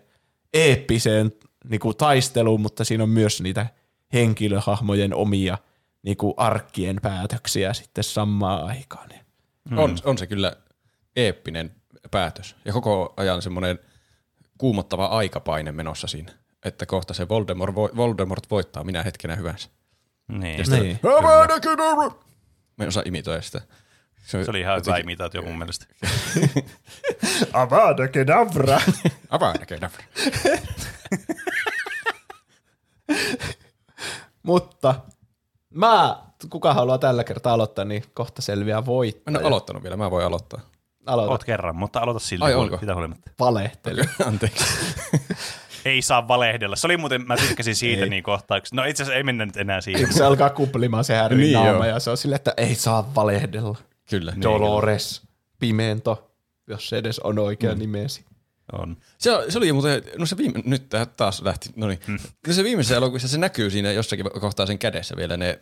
eeppiseen 0.53 1.31
niinku 1.69 1.93
taisteluun, 1.93 2.61
mutta 2.61 2.83
siinä 2.83 3.03
on 3.03 3.09
myös 3.09 3.41
niitä 3.41 3.67
henkilöhahmojen 4.13 5.13
omia 5.13 5.57
niinku 6.03 6.33
arkkien 6.37 6.99
päätöksiä 7.01 7.73
sitten 7.73 8.03
samaan 8.03 8.65
aikaan. 8.65 9.09
Mm. 9.69 9.77
On, 9.77 9.97
on 10.03 10.17
se 10.17 10.27
kyllä 10.27 10.55
eeppinen 11.15 11.75
päätös 12.11 12.55
ja 12.65 12.73
koko 12.73 13.13
ajan 13.17 13.41
semmoinen– 13.41 13.79
kuumottava 14.61 15.05
aikapaine 15.05 15.71
menossa 15.71 16.07
siinä, 16.07 16.31
että 16.65 16.85
kohta 16.85 17.13
se 17.13 17.29
Voldemort, 17.29 17.75
vo, 17.75 17.89
Voldemort 17.95 18.51
voittaa 18.51 18.83
minä 18.83 19.03
hetkenä 19.03 19.35
hyvänsä. 19.35 19.69
Niin. 20.27 20.57
Ja 20.57 20.65
sitten, 20.65 20.83
niin. 20.83 20.99
Mä 22.77 22.83
en 22.83 22.87
osaa 22.87 23.03
imitoida 23.05 23.41
sitä. 23.41 23.61
Se, 24.31 24.43
se 24.43 24.51
oli 24.51 24.59
ihan 24.59 24.81
hyvä 24.85 24.97
imitaatio 24.97 25.41
mun 25.41 25.57
mielestä. 25.57 25.85
Avada 27.53 28.07
Kedavra. 28.07 28.81
Avada 29.29 29.65
Kedavra. 29.65 30.03
Mutta 34.43 34.95
mä, 35.69 36.17
kuka 36.49 36.73
haluaa 36.73 36.97
tällä 36.97 37.23
kertaa 37.23 37.53
aloittaa, 37.53 37.85
niin 37.85 38.03
kohta 38.13 38.41
selviää 38.41 38.85
voittaja. 38.85 39.31
Mä 39.31 39.37
en 39.37 39.41
ole 39.41 39.47
aloittanut 39.47 39.83
vielä, 39.83 39.97
mä 39.97 40.11
voin 40.11 40.25
aloittaa. 40.25 40.59
Aloita. 41.05 41.31
Oot 41.31 41.43
kerran, 41.43 41.75
mutta 41.75 41.99
aloita 41.99 42.19
silti. 42.19 42.45
Ai 42.45 42.53
onko? 42.53 42.77
Mitä 42.81 42.93
huolimatta. 42.93 43.31
Valehteli. 43.39 44.01
Anteeksi. 44.25 44.65
ei 45.85 46.01
saa 46.01 46.27
valehdella. 46.27 46.75
Se 46.75 46.87
oli 46.87 46.97
muuten, 46.97 47.27
mä 47.27 47.37
tykkäsin 47.37 47.75
siitä 47.75 48.05
niin 48.05 48.23
kohtauksesta. 48.23 48.75
No 48.75 48.83
itse 48.83 49.03
asiassa 49.03 49.17
ei 49.17 49.23
mennä 49.23 49.45
nyt 49.45 49.57
enää 49.57 49.81
siihen. 49.81 50.13
Se 50.13 50.25
alkaa 50.25 50.49
kuplimaan 50.49 51.03
se 51.03 51.17
Harryn 51.17 51.39
niin 51.39 51.53
naama 51.53 51.87
ja 51.87 51.99
se 51.99 52.09
on 52.09 52.17
silleen, 52.17 52.35
että 52.35 52.53
ei 52.57 52.75
saa 52.75 53.15
valehdella. 53.15 53.77
Kyllä. 54.11 54.33
Dolores, 54.41 55.21
niin, 55.21 55.29
Pimento, 55.59 56.31
jos 56.67 56.89
se 56.89 56.97
edes 56.97 57.19
on 57.19 57.39
oikea 57.39 57.73
mm. 57.73 57.79
nimesi. 57.79 58.25
On. 58.71 58.97
Se, 59.17 59.31
se 59.49 59.57
oli 59.57 59.73
muuten, 59.73 60.03
no 60.17 60.25
se 60.25 60.37
viime, 60.37 60.59
nyt 60.65 60.89
taas 61.17 61.41
lähti, 61.41 61.69
no 61.75 61.87
niin. 61.87 61.99
Mm. 62.07 62.17
Se 62.51 62.63
viimeisessä 62.63 62.95
elokuvassa 62.95 63.27
se 63.27 63.37
näkyy 63.37 63.69
siinä 63.69 63.91
jossakin 63.91 64.25
kohtaa 64.41 64.65
sen 64.65 64.79
kädessä 64.79 65.15
vielä 65.17 65.37
ne 65.37 65.59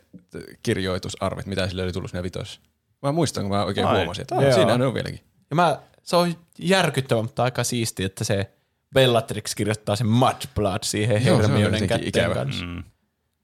kirjoitusarvit, 0.62 1.46
mitä 1.46 1.68
sille 1.68 1.82
oli 1.82 1.92
tullut 1.92 2.10
siinä 2.10 2.22
vitossa. 2.22 2.60
Mä 3.02 3.12
muistan, 3.12 3.44
kun 3.44 3.50
mä 3.50 3.64
oikein 3.64 3.86
Ai. 3.86 3.96
huomasin, 3.96 4.22
että 4.22 4.54
siinä 4.54 4.78
ne 4.78 4.86
on 4.86 4.94
vieläkin. 4.94 5.20
Ja 5.50 5.56
mä, 5.56 5.80
se 6.02 6.16
on 6.16 6.34
järkyttävä, 6.58 7.22
mutta 7.22 7.42
aika 7.42 7.64
siisti, 7.64 8.04
että 8.04 8.24
se 8.24 8.50
Bellatrix 8.94 9.54
kirjoittaa 9.54 9.96
sen 9.96 10.06
Mudblood 10.06 10.82
siihen 10.82 11.22
Hermionen 11.22 11.86
kätteen 11.88 12.08
ikävä. 12.08 12.34
kanssa. 12.34 12.64
Mm. 12.64 12.84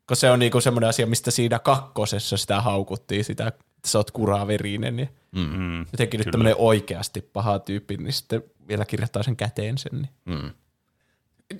Kun 0.08 0.16
se 0.16 0.30
on 0.30 0.38
niinku 0.38 0.60
semmoinen 0.60 0.88
asia, 0.88 1.06
mistä 1.06 1.30
siinä 1.30 1.58
kakkosessa 1.58 2.36
sitä 2.36 2.60
haukuttiin, 2.60 3.24
sitä, 3.24 3.52
että 3.86 3.92
sä 3.92 3.98
oot 3.98 4.10
kuraverinen. 4.10 4.96
Niin 4.96 5.08
Mm. 5.32 5.80
jotenkin 5.92 6.18
nyt 6.18 6.28
tämmöinen 6.30 6.54
oikeasti 6.58 7.20
paha 7.20 7.58
tyyppi, 7.58 7.96
niin 7.96 8.12
sitten 8.12 8.42
vielä 8.68 8.84
kirjoittaa 8.84 9.22
sen 9.22 9.36
käteen 9.36 9.78
sen. 9.78 10.08
Niin. 10.26 10.52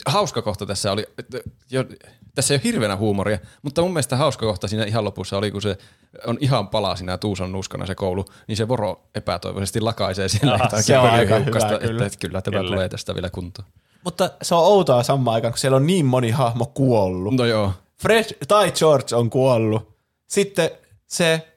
hauska 0.07 0.43
kohta 0.43 0.67
tässä 0.67 0.93
oli, 0.93 1.07
että 1.19 1.39
jo, 1.71 1.85
tässä 2.35 2.55
ei 2.55 2.57
ole 2.57 2.65
hirveänä 2.65 2.97
huumoria, 2.97 3.39
mutta 3.63 3.83
mun 3.83 3.93
mielestä 3.93 4.17
hauska 4.17 4.47
kohta 4.47 4.69
siinä 4.69 4.85
ihan 4.85 5.05
lopussa 5.05 5.39
oli, 5.39 5.51
kun 5.51 5.63
se 5.63 5.79
on 6.27 6.39
ihan 6.41 6.69
pala 6.69 6.97
siinä 6.97 7.19
Tuusan 7.19 7.53
nuskana 7.53 7.87
se 7.87 7.95
koulu, 7.95 8.25
niin 8.49 8.57
se 8.57 8.69
voro 8.69 9.09
epätoivoisesti 9.15 9.81
lakaisee 9.81 10.29
siellä 10.29 10.59
Ah, 10.61 10.83
se 10.83 10.99
on 10.99 11.11
aika 11.11 11.39
hyvä, 11.39 11.59
että, 11.59 11.79
kyllä. 11.89 12.07
että 12.07 12.19
kyllä 12.19 12.43
tämä 12.43 12.59
Kyllä. 12.59 12.71
tulee 12.71 12.89
tästä 12.89 13.15
vielä 13.15 13.31
kuntoon. 13.31 13.69
Mutta 14.05 14.31
se 14.43 14.55
on 14.55 14.65
outoa 14.65 15.03
samaan 15.03 15.35
aikaan, 15.35 15.53
kun 15.53 15.59
siellä 15.59 15.77
on 15.77 15.87
niin 15.87 16.07
moni 16.07 16.31
hahmo 16.31 16.67
kuollut. 16.67 17.35
No 17.35 17.45
joo. 17.45 17.73
Fred 18.03 18.25
tai 18.49 18.73
George 18.73 19.17
on 19.17 19.31
kuollut. 19.31 19.97
Sitten 20.27 20.71
se 21.07 21.56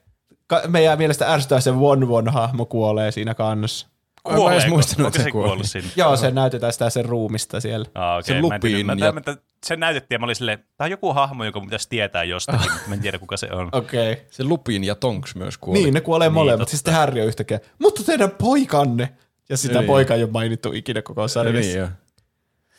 ka- 0.50 0.62
meidän 0.68 0.98
mielestä 0.98 1.32
ärsyttää 1.32 1.60
se 1.60 1.70
One 1.70 2.06
One 2.08 2.30
hahmo 2.30 2.66
kuolee 2.66 3.10
siinä 3.12 3.34
kanssa. 3.34 3.86
Mä 4.28 4.34
en 4.34 4.36
edes 4.36 4.40
Kuoleeko? 4.42 4.68
muistanut, 4.68 4.98
Onko 5.06 5.08
että 5.08 5.18
se 5.18 5.24
se 5.24 5.30
kuoli. 5.30 5.66
sinne? 5.66 5.90
Joo, 5.96 6.16
se 6.16 6.30
näytetään 6.30 6.72
sitä 6.72 6.90
sen 6.90 7.04
ruumista 7.04 7.60
siellä. 7.60 7.86
Ah, 7.94 8.12
okay. 8.18 8.22
Se 8.22 8.32
Mä 8.32 8.36
en 8.38 8.42
Lupin 8.42 8.60
tiedä. 8.60 8.84
Mä, 8.84 8.92
ja- 9.06 9.12
mä, 9.12 9.22
mä, 9.26 9.36
se 9.66 9.76
näytettiin 9.76 10.14
ja 10.14 10.18
mä 10.18 10.24
olin 10.24 10.36
silleen, 10.36 10.58
tää 10.76 10.84
on 10.84 10.90
joku 10.90 11.12
hahmo, 11.12 11.44
joka 11.44 11.60
pitäisi 11.60 11.88
tietää 11.88 12.24
jostakin, 12.24 12.72
mutta 12.72 12.88
mä 12.88 12.94
en 12.94 13.00
tiedä 13.00 13.18
kuka 13.18 13.36
se 13.36 13.48
on. 13.52 13.68
Okei. 13.72 14.12
Okay. 14.12 14.24
Se 14.30 14.44
Lupin 14.44 14.84
ja 14.84 14.94
Tonks 14.94 15.34
myös 15.34 15.58
kuoli. 15.58 15.82
Niin, 15.82 15.94
ne 15.94 16.00
kuolee 16.00 16.28
Niin, 16.28 16.34
molemmat. 16.34 16.58
totta. 16.58 16.70
Siis 16.70 16.78
sitten 16.78 16.94
Harry 16.94 17.20
on 17.20 17.26
yhtäkkiä, 17.26 17.60
mutta 17.78 18.04
teidän 18.04 18.30
poikanne. 18.30 19.12
Ja 19.48 19.56
sitä 19.56 19.78
Niin. 19.78 19.86
poikaa 19.86 20.16
ei 20.16 20.22
ole 20.22 20.30
mainittu 20.32 20.72
ikinä 20.72 21.02
koko 21.02 21.28
sarjassa. 21.28 21.60
Niin, 21.60 21.78
joo. 21.78 21.86
Niin, 21.88 21.96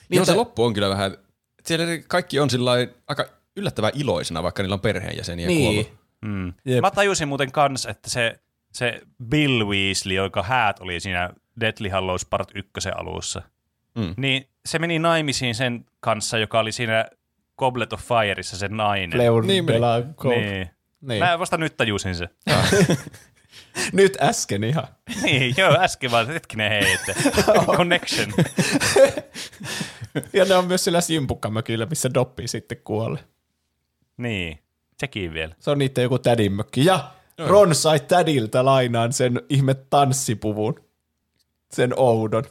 Niin, 0.09 0.17
joo, 0.17 0.25
se 0.25 0.33
loppu 0.33 0.63
on 0.63 0.73
kyllä 0.73 0.89
vähän, 0.89 1.17
siellä 1.65 1.85
kaikki 2.07 2.39
on 2.39 2.49
sillä 2.49 2.71
aika 3.07 3.25
yllättävän 3.55 3.91
iloisena, 3.95 4.43
vaikka 4.43 4.63
niillä 4.63 4.73
on 4.73 4.79
perheenjäseniä 4.79 5.47
Niin. 5.47 5.61
kuollut. 5.85 6.00
Mm. 6.25 6.53
Jep. 6.65 6.81
Mä 6.81 6.91
tajusin 6.91 7.27
muuten 7.27 7.51
kans, 7.51 7.85
että 7.85 8.09
se, 8.09 8.39
se 8.73 9.01
Bill 9.23 9.67
Weasley, 9.67 10.15
joka 10.15 10.43
häät 10.43 10.79
oli 10.79 10.99
siinä 10.99 11.29
Deathly 11.59 11.89
Hallows 11.89 12.25
Part 12.25 12.49
1 12.55 12.89
alussa, 12.95 13.41
Mm. 13.95 14.13
niin 14.17 14.47
se 14.65 14.79
meni 14.79 14.99
naimisiin 14.99 15.55
sen 15.55 15.85
kanssa, 15.99 16.37
joka 16.37 16.59
oli 16.59 16.71
siinä 16.71 17.05
Goblet 17.57 17.93
of 17.93 18.01
Fireissa 18.01 18.57
se 18.57 18.67
nainen. 18.67 19.11
Fleur 19.19 19.45
Niin 19.45 19.67
de 19.67 19.79
la 19.79 19.99
niin. 20.29 20.69
Niin. 21.01 21.23
Mä 21.23 21.39
vasta 21.39 21.57
nyt 21.57 21.77
tajusin 21.77 22.15
se. 22.15 22.29
Nyt 23.93 24.17
äsken 24.21 24.63
ihan. 24.63 24.87
niin, 25.23 25.53
joo, 25.57 25.75
äsken 25.79 26.11
vaan 26.11 26.27
hetkinen 26.27 26.69
hei, 26.71 26.93
että 26.93 27.13
connection. 27.77 28.29
Ja 30.33 30.45
ne 30.45 30.55
on 30.55 30.67
myös 30.67 30.83
siellä 30.83 31.01
Simpukkamökillä, 31.01 31.85
missä 31.85 32.13
Doppi 32.13 32.47
sitten 32.47 32.77
kuolee. 32.83 33.23
niin, 34.17 34.59
sekin 35.01 35.33
vielä. 35.33 35.55
Se 35.59 35.71
on 35.71 35.77
niiden 35.77 36.01
joku 36.03 36.19
tädinmökki. 36.19 36.85
Ja 36.85 37.11
Ron 37.47 37.75
sai 37.75 37.99
tädiltä 37.99 38.65
lainaan 38.65 39.13
sen 39.13 39.41
ihme 39.49 39.73
tanssipuvun. 39.73 40.75
Sen 41.71 41.93
oudon. 41.97 42.43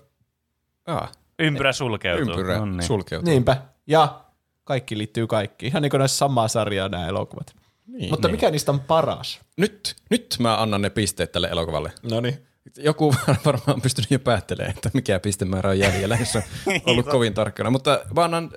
Ah, 0.86 1.12
Ympyrä 1.38 1.72
sulkeutuu. 1.72 2.30
ympyrä 2.34 2.58
No 2.58 2.64
niin. 2.64 2.82
sulkeutuu. 2.82 3.30
Niinpä. 3.30 3.56
Ja 3.86 4.20
kaikki 4.64 4.98
liittyy 4.98 5.26
kaikkiin. 5.26 5.70
Ihan 5.70 5.82
niin 5.82 5.90
kuin 5.90 5.98
näissä 5.98 6.16
samaa 6.18 6.48
sarjaa 6.48 6.88
nämä 6.88 7.06
elokuvat. 7.08 7.54
Niin, 7.86 8.10
Mutta 8.10 8.28
niin. 8.28 8.34
mikä 8.34 8.50
niistä 8.50 8.72
on 8.72 8.80
paras? 8.80 9.40
Nyt, 9.56 9.96
nyt 10.10 10.36
mä 10.38 10.62
annan 10.62 10.82
ne 10.82 10.90
pisteet 10.90 11.32
tälle 11.32 11.48
elokuvalle. 11.48 11.92
No 12.10 12.20
niin. 12.20 12.46
Joku 12.78 13.14
varmaan 13.46 13.74
on 13.76 13.82
pystynyt 13.82 14.10
jo 14.10 14.18
päättelemään, 14.18 14.74
että 14.76 14.90
mikä 14.94 15.20
pistemäärä 15.20 15.70
on 15.70 15.78
jäljellä, 15.78 16.16
jos 16.20 16.36
on 16.36 16.42
ollut 16.86 17.06
kovin 17.06 17.34
tarkkana. 17.34 17.70
Mutta 17.70 18.00
mä 18.16 18.24
annan 18.24 18.50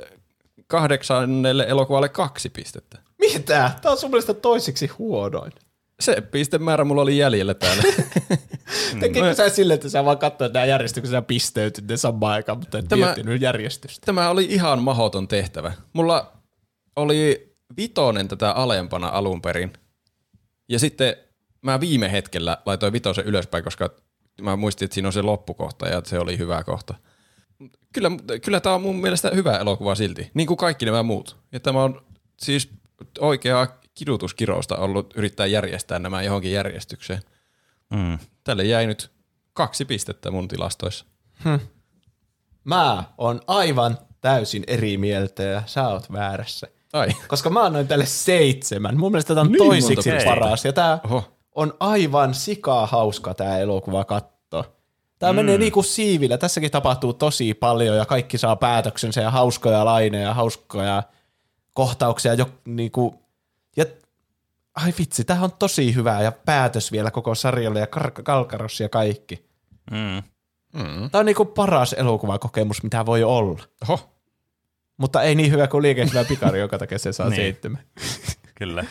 kahdeksannelle 0.67 1.65
elokuvalle 1.67 2.09
kaksi 2.09 2.49
pistettä. 2.49 2.97
Mitä? 3.33 3.71
Tämä 3.81 3.91
on 3.91 3.97
sun 3.97 4.09
mielestä 4.09 4.33
toiseksi 4.33 4.87
huonoin. 4.87 5.51
Se 5.99 6.21
pistemäärä 6.21 6.83
mulla 6.83 7.01
oli 7.01 7.17
jäljellä 7.17 7.53
täällä. 7.53 7.83
Tekeekö 8.99 9.35
sä 9.35 9.49
silleen, 9.49 9.75
että 9.75 9.89
sä 9.89 10.05
vaan 10.05 10.17
katsoit 10.17 10.53
nämä 10.53 10.65
järjestyksessä 10.65 11.17
ja 11.17 11.21
pisteytyt 11.21 11.87
ne 11.87 11.97
samaan 11.97 12.33
aikaan, 12.33 12.57
mutta 12.59 12.77
et 12.77 12.87
Tämä- 12.87 13.05
miettinyt 13.05 13.41
järjestystä? 13.41 14.05
Tämä 14.05 14.29
oli 14.29 14.45
ihan 14.45 14.83
mahoton 14.83 15.27
tehtävä. 15.27 15.73
Mulla 15.93 16.31
oli 16.95 17.53
vitonen 17.77 18.27
tätä 18.27 18.51
alempana 18.51 19.07
alun 19.07 19.41
perin. 19.41 19.73
Ja 20.69 20.79
sitten 20.79 21.15
mä 21.61 21.79
viime 21.79 22.11
hetkellä 22.11 22.57
laitoin 22.65 22.93
vitosen 22.93 23.25
ylöspäin, 23.25 23.63
koska 23.63 23.89
mä 24.41 24.55
muistin, 24.55 24.85
että 24.85 24.93
siinä 24.93 25.09
on 25.09 25.13
se 25.13 25.21
loppukohta 25.21 25.87
ja 25.87 26.01
se 26.05 26.19
oli 26.19 26.37
hyvä 26.37 26.63
kohta. 26.63 26.93
Kyllä, 27.93 28.11
kyllä 28.41 28.59
tämä 28.59 28.75
on 28.75 28.81
mun 28.81 29.01
mielestä 29.01 29.31
hyvä 29.35 29.57
elokuva 29.57 29.95
silti, 29.95 30.31
niin 30.33 30.47
kuin 30.47 30.57
kaikki 30.57 30.85
nämä 30.85 31.03
muut. 31.03 31.37
Ja 31.51 31.59
tämä 31.59 31.83
on 31.83 32.05
siis 32.41 32.69
oikeaa 33.19 33.67
kidutuskirousta 33.95 34.77
ollut 34.77 35.13
yrittää 35.15 35.45
järjestää 35.45 35.99
nämä 35.99 36.21
johonkin 36.21 36.51
järjestykseen. 36.51 37.21
Mm. 37.89 38.19
Tälle 38.43 38.63
jäi 38.63 38.87
nyt 38.87 39.11
kaksi 39.53 39.85
pistettä 39.85 40.31
mun 40.31 40.47
tilastoissa. 40.47 41.05
Mä 42.63 43.03
oon 43.17 43.41
aivan 43.47 43.97
täysin 44.21 44.63
eri 44.67 44.97
mieltä 44.97 45.43
ja 45.43 45.63
sä 45.65 45.87
oot 45.87 46.11
väärässä. 46.11 46.67
Ai, 46.93 47.07
Koska 47.27 47.49
mä 47.49 47.63
annoin 47.63 47.87
tälle 47.87 48.05
seitsemän. 48.05 48.97
Mun 48.97 49.11
mielestä 49.11 49.35
tämä 49.35 49.41
on 49.41 49.51
Niin 49.51 49.57
toisiksi 49.57 50.09
paras. 50.25 50.65
Ja 50.65 50.73
tää 50.73 50.99
Oho. 51.03 51.23
on 51.55 51.73
aivan 51.79 52.33
sikaa 52.33 52.87
hauska 52.87 53.33
tää 53.33 53.59
elokuva 53.59 54.05
katto. 54.05 54.75
Tää 55.19 55.31
mm. 55.31 55.35
menee 55.35 55.57
niinku 55.57 55.83
siivillä. 55.83 56.37
Tässäkin 56.37 56.71
tapahtuu 56.71 57.13
tosi 57.13 57.53
paljon 57.53 57.97
ja 57.97 58.05
kaikki 58.05 58.37
saa 58.37 58.55
päätöksensä 58.55 59.21
ja 59.21 59.31
hauskoja 59.31 59.85
laineja, 59.85 60.33
hauskoja 60.33 61.03
kohtauksia. 61.73 62.33
Jo, 62.33 62.49
niinku, 62.65 63.21
ja, 63.77 63.85
ai 64.75 64.93
vitsi, 64.99 65.23
tää 65.23 65.41
on 65.41 65.51
tosi 65.51 65.95
hyvä 65.95 66.21
ja 66.21 66.31
päätös 66.31 66.91
vielä 66.91 67.11
koko 67.11 67.35
sarjalle 67.35 67.79
ja 67.79 67.85
kar- 67.85 68.23
kalkaros 68.23 68.79
ja 68.79 68.89
kaikki. 68.89 69.45
Mm. 69.91 70.23
Mm. 70.83 71.09
Tää 71.11 71.19
on 71.19 71.25
niinku 71.25 71.45
paras 71.45 71.93
elokuvakokemus, 71.93 72.83
mitä 72.83 73.05
voi 73.05 73.23
olla. 73.23 73.59
Oho. 73.89 74.09
Mutta 74.97 75.21
ei 75.21 75.35
niin 75.35 75.51
hyvä 75.51 75.67
kuin 75.67 75.81
liikehdivä 75.81 76.23
pikari, 76.23 76.59
joka 76.59 76.77
takia 76.79 76.99
se 76.99 77.13
saa 77.13 77.29
Niin. 77.29 77.35
seitsemän. 77.41 77.83
Kyllä. 78.55 78.85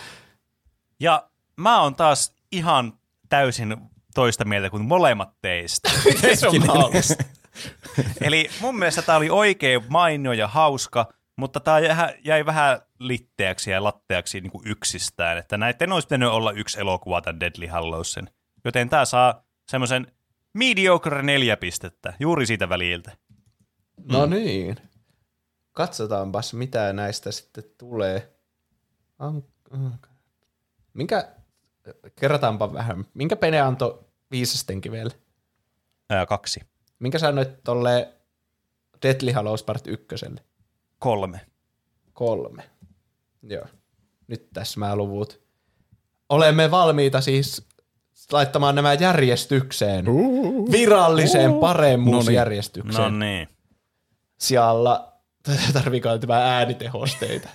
Ja 1.01 1.29
mä 1.57 1.83
oon 1.83 1.95
taas 1.95 2.35
ihan 2.53 2.93
täysin 3.29 3.77
toista 4.15 4.45
mieltä 4.45 4.71
kuin 4.71 4.85
molemmat 4.85 5.35
teistä. 5.43 5.91
Miten 6.05 6.37
se 6.37 6.49
on? 6.49 6.55
Eli 8.21 8.51
mun 8.61 8.79
mielestä 8.79 9.03
tää 9.03 9.17
oli 9.17 9.31
oikein 9.31 9.83
mainio 9.89 10.33
ja 10.33 10.49
hauska, 10.49 11.13
mutta 11.37 11.61
tää 11.61 11.81
jäi, 11.81 12.19
jäi 12.25 12.47
vähän 12.47 12.81
litteäksi 12.99 13.71
ja 13.71 13.85
latteaksi 13.85 14.41
niin 14.41 14.51
kuin 14.51 14.69
yksistään. 14.69 15.39
Että 15.39 15.57
näiden 15.57 15.93
olisi 15.93 16.09
pitänyt 16.09 16.29
olla 16.29 16.53
yksi 16.53 16.81
elokuva 16.81 17.21
tämän 17.21 17.41
Deadly 17.41 17.67
Hallowsen. 17.67 18.31
Joten 18.65 18.89
tää 18.89 19.05
saa 19.05 19.45
semmoisen 19.69 20.13
mediocre 20.55 21.23
neljä 21.23 21.57
pistettä, 21.57 22.15
juuri 22.21 22.47
siitä 22.47 22.69
väliltä. 22.69 23.17
No 24.05 24.27
niin. 24.27 24.77
Katsotaanpas, 25.73 26.55
mitä 26.55 26.93
näistä 26.93 27.33
sitten 27.33 27.65
tulee. 27.79 28.33
Minkä, 30.95 31.29
kerrataanpa 32.17 32.73
vähän. 32.73 33.05
Minkä 33.15 33.37
Pene 33.37 33.61
antoi 33.61 34.05
viisasten 34.31 34.81
vielä? 34.91 35.11
Ää, 36.11 36.27
kaksi. 36.27 36.61
Minkä 36.99 37.19
sä 37.19 37.29
annoit 37.29 37.65
tolle 37.65 38.13
Deadly 39.03 39.33
Hallows 39.33 39.63
Part 39.63 39.87
1? 39.87 40.07
Kolme. 41.03 41.41
Kolme. 42.13 42.63
Joo. 43.43 43.65
Nyt 44.27 44.51
tässä 44.53 44.81
mä 44.81 44.97
luvut. 44.97 45.43
Olemme 46.29 46.71
valmiita 46.71 47.21
siis 47.21 47.67
laittamaan 48.33 48.75
nämä 48.75 48.95
järjestykseen. 48.95 50.05
Viralliseen 50.73 51.55
paremmuusjärjestykseen. 51.55 52.95
No 53.13 53.19
niin. 53.19 53.49
Sijalla 54.39 55.13
tarviiko 55.73 56.19
tämä 56.19 56.57
äänitehosteita. 56.57 57.49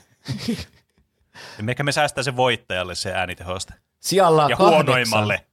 Ehkä 1.70 1.84
me 1.84 1.92
säästää 1.92 2.24
sen 2.24 2.36
voittajalle 2.38 2.96
se 2.96 3.14
äänitehoste. 3.14 3.74
Sijalla 4.00 4.42
Ja 4.50 4.58
kahdeksan. 4.58 4.74
huonoimmalle. 4.86 5.46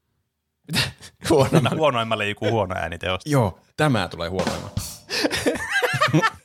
Huonoimmalle. 1.31 1.78
huonoimmalle 1.78 2.28
joku 2.28 2.50
huono 2.50 2.74
äänitehoste. 2.78 3.31
Joo, 3.31 3.58
tämä 3.76 4.08
tulee 4.08 4.28
huonoimman. 4.28 4.70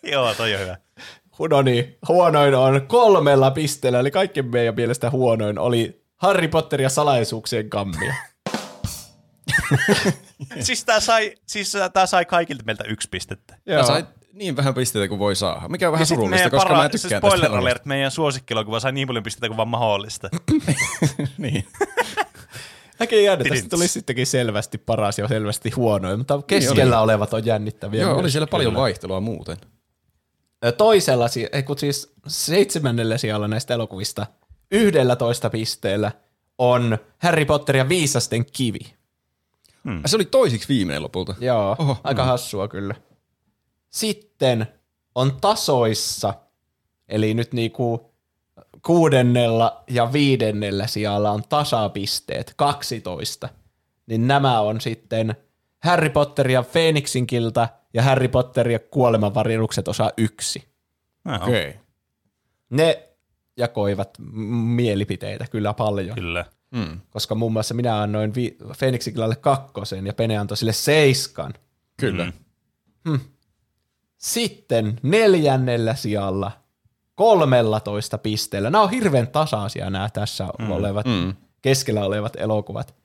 Joo, 0.04 0.34
toi 0.34 0.54
on 0.54 0.60
hyvä. 0.60 0.78
No 1.50 1.62
niin, 1.62 1.98
huonoin 2.08 2.56
on 2.56 2.82
kolmella 2.88 3.52
pisteellä, 3.52 4.00
eli 4.00 4.12
kaikkien 4.12 4.46
meidän 4.46 4.76
mielestä 4.76 5.10
huonoin 5.10 5.60
oli 5.60 6.02
Harry 6.16 6.48
Potter 6.48 6.82
ja 6.82 6.90
salaisuuksien 6.90 7.70
kammia. 7.70 8.14
siis 10.60 10.86
tää 10.86 11.00
sai, 11.00 11.36
siis 11.46 11.78
tää 11.94 12.06
sai 12.06 12.26
kaikilta 12.26 12.64
meiltä 12.66 12.84
yksi 12.88 13.10
pistettä. 13.10 13.58
Tämä 13.66 13.84
sai 13.84 14.06
niin 14.34 14.56
vähän 14.58 14.74
pisteitä 14.74 15.08
kuin 15.08 15.20
voi 15.20 15.36
saada, 15.36 15.68
mikä 15.68 15.88
on 15.88 15.92
vähän 15.92 16.02
Ja 16.02 16.06
surullista, 16.06 16.36
meidän 16.36 16.52
koska 16.52 16.70
para- 16.70 16.78
mä 16.84 16.90
siis 16.90 17.02
tykkään 17.02 17.22
tästä 17.22 17.30
spoiler 17.30 17.46
elokuvasta. 17.46 17.70
alert, 17.70 17.86
meidän 17.86 18.12
suosikkielokuva 18.12 18.80
sai 18.80 18.92
niin 18.92 19.08
paljon 19.08 19.24
pisteitä 19.24 19.48
kuin 19.48 19.58
vaan 19.58 19.68
mahdollista. 19.68 20.30
niin. 21.38 21.66
Näkee 23.00 23.22
jäädä, 23.22 23.44
Didn't. 23.44 23.50
tästä 23.50 23.70
tuli 23.70 23.88
sittenkin 23.88 24.28
selvästi 24.28 24.78
paras 24.78 25.20
ja 25.20 25.28
selvästi 25.28 25.70
huonoin, 25.70 26.20
mutta 26.20 26.42
keskellä 26.48 27.02
olevat 27.02 27.34
on 27.34 27.46
jännittäviä. 27.46 28.02
Joo, 28.02 28.10
myös. 28.10 28.20
oli 28.20 28.32
siellä 28.32 28.48
paljon 28.48 28.74
vaihtelua 28.74 29.20
muuten. 29.20 29.58
Toisella, 30.78 31.28
ei 31.52 31.64
kun 31.64 31.80
siis 31.80 32.14
seitsemännellä 32.28 33.18
sijalla 33.18 33.48
näistä 33.48 33.74
elokuvista 33.74 34.28
11 34.72 35.50
pisteellä 35.50 36.12
on 36.58 36.98
Harry 37.18 37.46
Potter 37.46 37.76
ja 37.76 37.90
viisasten 37.90 38.46
kivi. 38.46 38.80
Se 40.06 40.16
oli 40.16 40.26
toisiksi 40.26 40.70
viimeinen 40.70 41.04
lopulta. 41.04 41.36
Joo, 41.40 41.76
Oho, 41.80 41.98
aika 42.04 42.26
hassua 42.26 42.68
kyllä. 42.68 42.96
Sitten 43.90 44.68
on 45.16 45.38
tasoissa, 45.42 46.34
eli 47.08 47.34
nyt 47.34 47.54
niinku 47.54 48.12
kuudennella 48.86 49.84
ja 49.90 50.14
viidennellä 50.14 50.88
sijalla 50.88 51.32
on 51.32 51.44
tasapisteet, 51.50 52.54
12. 52.58 53.50
Niin 54.08 54.28
nämä 54.28 54.60
on 54.60 54.82
sitten 54.82 55.36
Harry 55.84 56.10
Potter 56.10 56.52
ja 56.52 56.64
Phoenixin 56.64 57.28
kilta 57.28 57.70
ja 57.94 58.04
Harry 58.04 58.28
Potter 58.28 58.70
ja 58.70 58.80
kuolemanvarjelukset 58.80 59.88
osa 59.88 60.12
yksi. 60.18 60.64
Okei. 61.44 61.70
Okay. 61.70 61.82
Ne 62.70 63.10
jakoivat 63.58 64.10
mielipiteitä 64.76 65.46
kyllä 65.52 65.74
paljon, 65.74 66.16
Kyllä. 66.16 66.46
Mm. 66.72 67.00
koska 67.10 67.36
muun 67.36 67.54
muassa 67.54 67.74
minä 67.74 68.02
annoin 68.02 68.36
vi- 68.36 68.58
Phoenixin 68.78 69.14
killalle 69.14 69.36
kakkosen 69.36 70.08
ja 70.08 70.14
Pene 70.14 70.38
antoi 70.38 70.58
sille 70.58 70.74
seiskan. 70.74 71.54
Kyllä. 71.98 72.32
Mm. 73.06 73.20
Sitten 74.18 75.00
neljännellä 75.04 75.96
sijalla 75.96 76.52
13 77.16 78.18
pisteellä. 78.18 78.70
Nämä 78.70 78.84
on 78.84 78.90
hirveän 78.92 79.28
tasaisia 79.28 79.90
nämä 79.90 80.10
tässä 80.14 80.48
mm. 80.60 80.72
olevat, 80.72 81.06
Mm. 81.06 81.34
keskellä 81.62 82.06
olevat 82.06 82.34
elokuvat. 82.36 82.96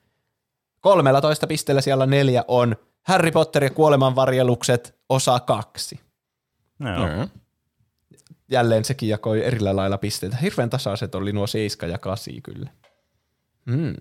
13 0.81 1.47
pisteellä 1.47 1.81
siellä 1.81 2.05
neljä 2.05 2.45
on 2.47 2.75
Harry 3.05 3.31
Potter 3.31 3.63
ja 3.63 3.69
kuolemanvarjelukset 3.69 4.95
osa 5.09 5.39
kaksi. 5.39 5.99
Joo. 6.79 7.09
Joo. 7.09 7.27
Jälleen 8.51 8.85
sekin 8.85 9.09
jakoi 9.09 9.45
erillä 9.45 9.75
lailla 9.75 9.97
pisteitä. 9.97 10.37
Hirveän 10.37 10.69
tasaiset 10.69 11.15
oli 11.15 11.31
nuo 11.33 11.47
7 11.47 11.91
ja 11.91 11.97
8 11.97 12.33
kyllä. 12.43 12.69
Mm. 13.65 13.95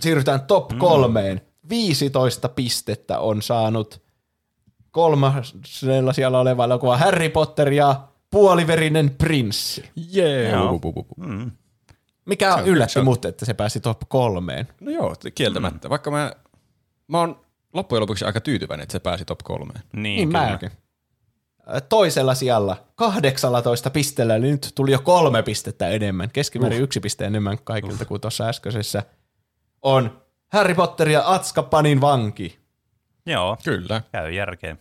Siirrytään 0.00 0.40
top 0.40 0.70
kolmeen. 0.78 1.40
15 1.68 2.48
pistettä 2.48 3.18
on 3.18 3.42
saanut 3.42 4.02
kolmasella 4.90 6.12
siellä 6.12 6.40
oleva 6.40 6.64
elokuva 6.64 6.96
Harry 6.96 7.28
Potter 7.28 7.72
ja 7.72 8.00
puoliverinen 8.30 9.10
prinssi. 9.10 9.90
Jee. 10.10 10.52
Bu. 10.80 11.06
Mm. 11.16 11.50
Mikä 12.24 12.54
on 12.54 12.66
yllätti 12.66 12.98
on- 12.98 13.04
mut, 13.04 13.24
että 13.24 13.44
se 13.44 13.54
pääsi 13.54 13.80
top 13.80 14.00
kolmeen. 14.08 14.68
No 14.80 14.90
joo, 14.90 15.14
kieltämättä. 15.34 15.90
Vaikka 15.90 16.10
mä, 16.10 16.32
mä 17.08 17.18
oon 17.20 17.43
loppujen 17.74 18.00
lopuksi 18.00 18.24
aika 18.24 18.40
tyytyväinen, 18.40 18.82
että 18.82 18.92
se 18.92 18.98
pääsi 19.00 19.24
top 19.24 19.38
kolmeen. 19.44 19.80
Niin, 19.92 20.02
Niin 20.02 20.28
kyllä. 20.28 20.50
mäkin. 20.50 20.70
Ö, 21.76 21.80
Toisella 21.80 22.34
sijalla 22.34 22.76
18 22.94 23.90
pisteellä, 23.90 24.36
eli 24.36 24.50
nyt 24.50 24.72
tuli 24.74 24.92
jo 24.92 24.98
kolme 24.98 25.42
pistettä 25.42 25.88
enemmän. 25.88 26.30
Keskimäärin 26.30 26.82
yksi 26.82 27.00
piste 27.00 27.24
enemmän 27.24 27.58
kaikilta 27.64 28.04
kuin 28.04 28.20
tuossa 28.20 28.48
äskeisessä. 28.48 29.02
On 29.82 30.20
Harry 30.52 30.74
Potter 30.74 31.08
ja 31.08 31.22
Atskapanin 31.32 32.00
vanki. 32.00 32.58
Joo, 33.26 33.56
Kyllä. 33.64 34.02
käy 34.12 34.30
järkeen. 34.32 34.78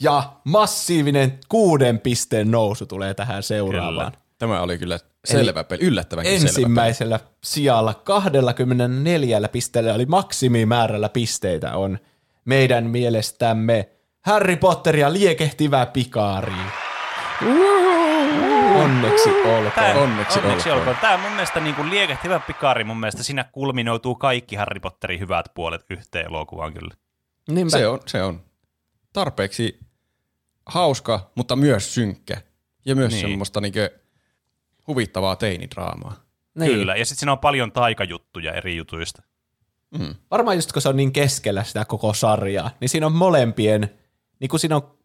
Ja 0.00 0.32
massiivinen 0.44 1.38
kuuden 1.48 1.98
pisteen 1.98 2.50
nousu 2.50 2.86
tulee 2.86 3.14
tähän 3.14 3.42
seuraavaan. 3.42 4.12
Kyllä. 4.12 4.24
Tämä 4.38 4.60
oli 4.62 4.78
kyllä 4.78 4.98
selvä 5.24 5.64
peli, 5.64 5.82
yllättävänkin 5.82 6.32
selvä 6.40 6.48
Ensimmäisellä 6.48 7.20
sijalla 7.44 7.94
24 7.94 9.48
pisteellä, 9.48 9.94
eli 9.94 10.06
maksimimäärällä 10.06 11.08
pisteitä 11.08 11.76
on 11.76 11.98
meidän 12.48 12.84
mielestämme 12.90 13.88
Harry 14.20 14.56
Potter 14.56 14.96
ja 14.96 15.12
liekehtivä 15.12 15.86
pikaari. 15.86 16.52
Onneksi 18.82 19.28
olkoon. 19.30 19.72
Tää, 19.74 19.94
Onneksi 19.94 20.38
onneksi 20.38 20.70
olkoon. 20.70 20.88
olkoon. 20.88 20.96
Tämä 21.00 21.16
mun 21.16 21.30
mielestä 21.32 21.60
niin 21.60 21.74
kuin 21.74 21.90
liekehtivä 21.90 22.40
pikari. 22.40 22.84
Mun 22.84 23.00
mielestä 23.00 23.22
siinä 23.22 23.44
kulminoituu 23.44 24.14
kaikki 24.14 24.56
Harry 24.56 24.80
Potterin 24.80 25.20
hyvät 25.20 25.46
puolet 25.54 25.84
yhteen 25.90 26.26
elokuvaan 26.26 26.74
kyllä. 26.74 26.94
Niinpä. 27.50 27.70
Se 27.70 27.86
on, 27.86 28.00
se 28.06 28.22
on 28.22 28.40
tarpeeksi 29.12 29.78
hauska, 30.66 31.30
mutta 31.34 31.56
myös 31.56 31.94
synkkä. 31.94 32.36
Ja 32.84 32.94
myös 32.94 33.12
Niin. 33.12 33.22
niin. 33.22 33.30
semmoista 33.32 33.60
niinkö 33.60 33.90
huvittavaa 34.86 35.36
teinidraamaa. 35.36 36.14
Niin. 36.54 36.72
Kyllä, 36.72 36.96
ja 36.96 37.04
sitten 37.04 37.18
siinä 37.20 37.32
on 37.32 37.38
paljon 37.38 37.72
taikajuttuja 37.72 38.52
eri 38.52 38.76
jutuista. 38.76 39.22
Mm. 39.98 40.14
Varmaan 40.30 40.56
just 40.56 40.72
kun 40.72 40.82
se 40.82 40.88
on 40.88 40.96
niin 40.96 41.12
keskellä 41.12 41.64
sitä 41.64 41.84
koko 41.84 42.14
sarjaa, 42.14 42.70
niin 42.80 42.88
siinä 42.88 43.06
on 43.06 43.12
molempien, 43.12 43.90
niin 44.40 44.48
kuin 44.48 44.60
siinä 44.60 44.76
on 44.76 44.98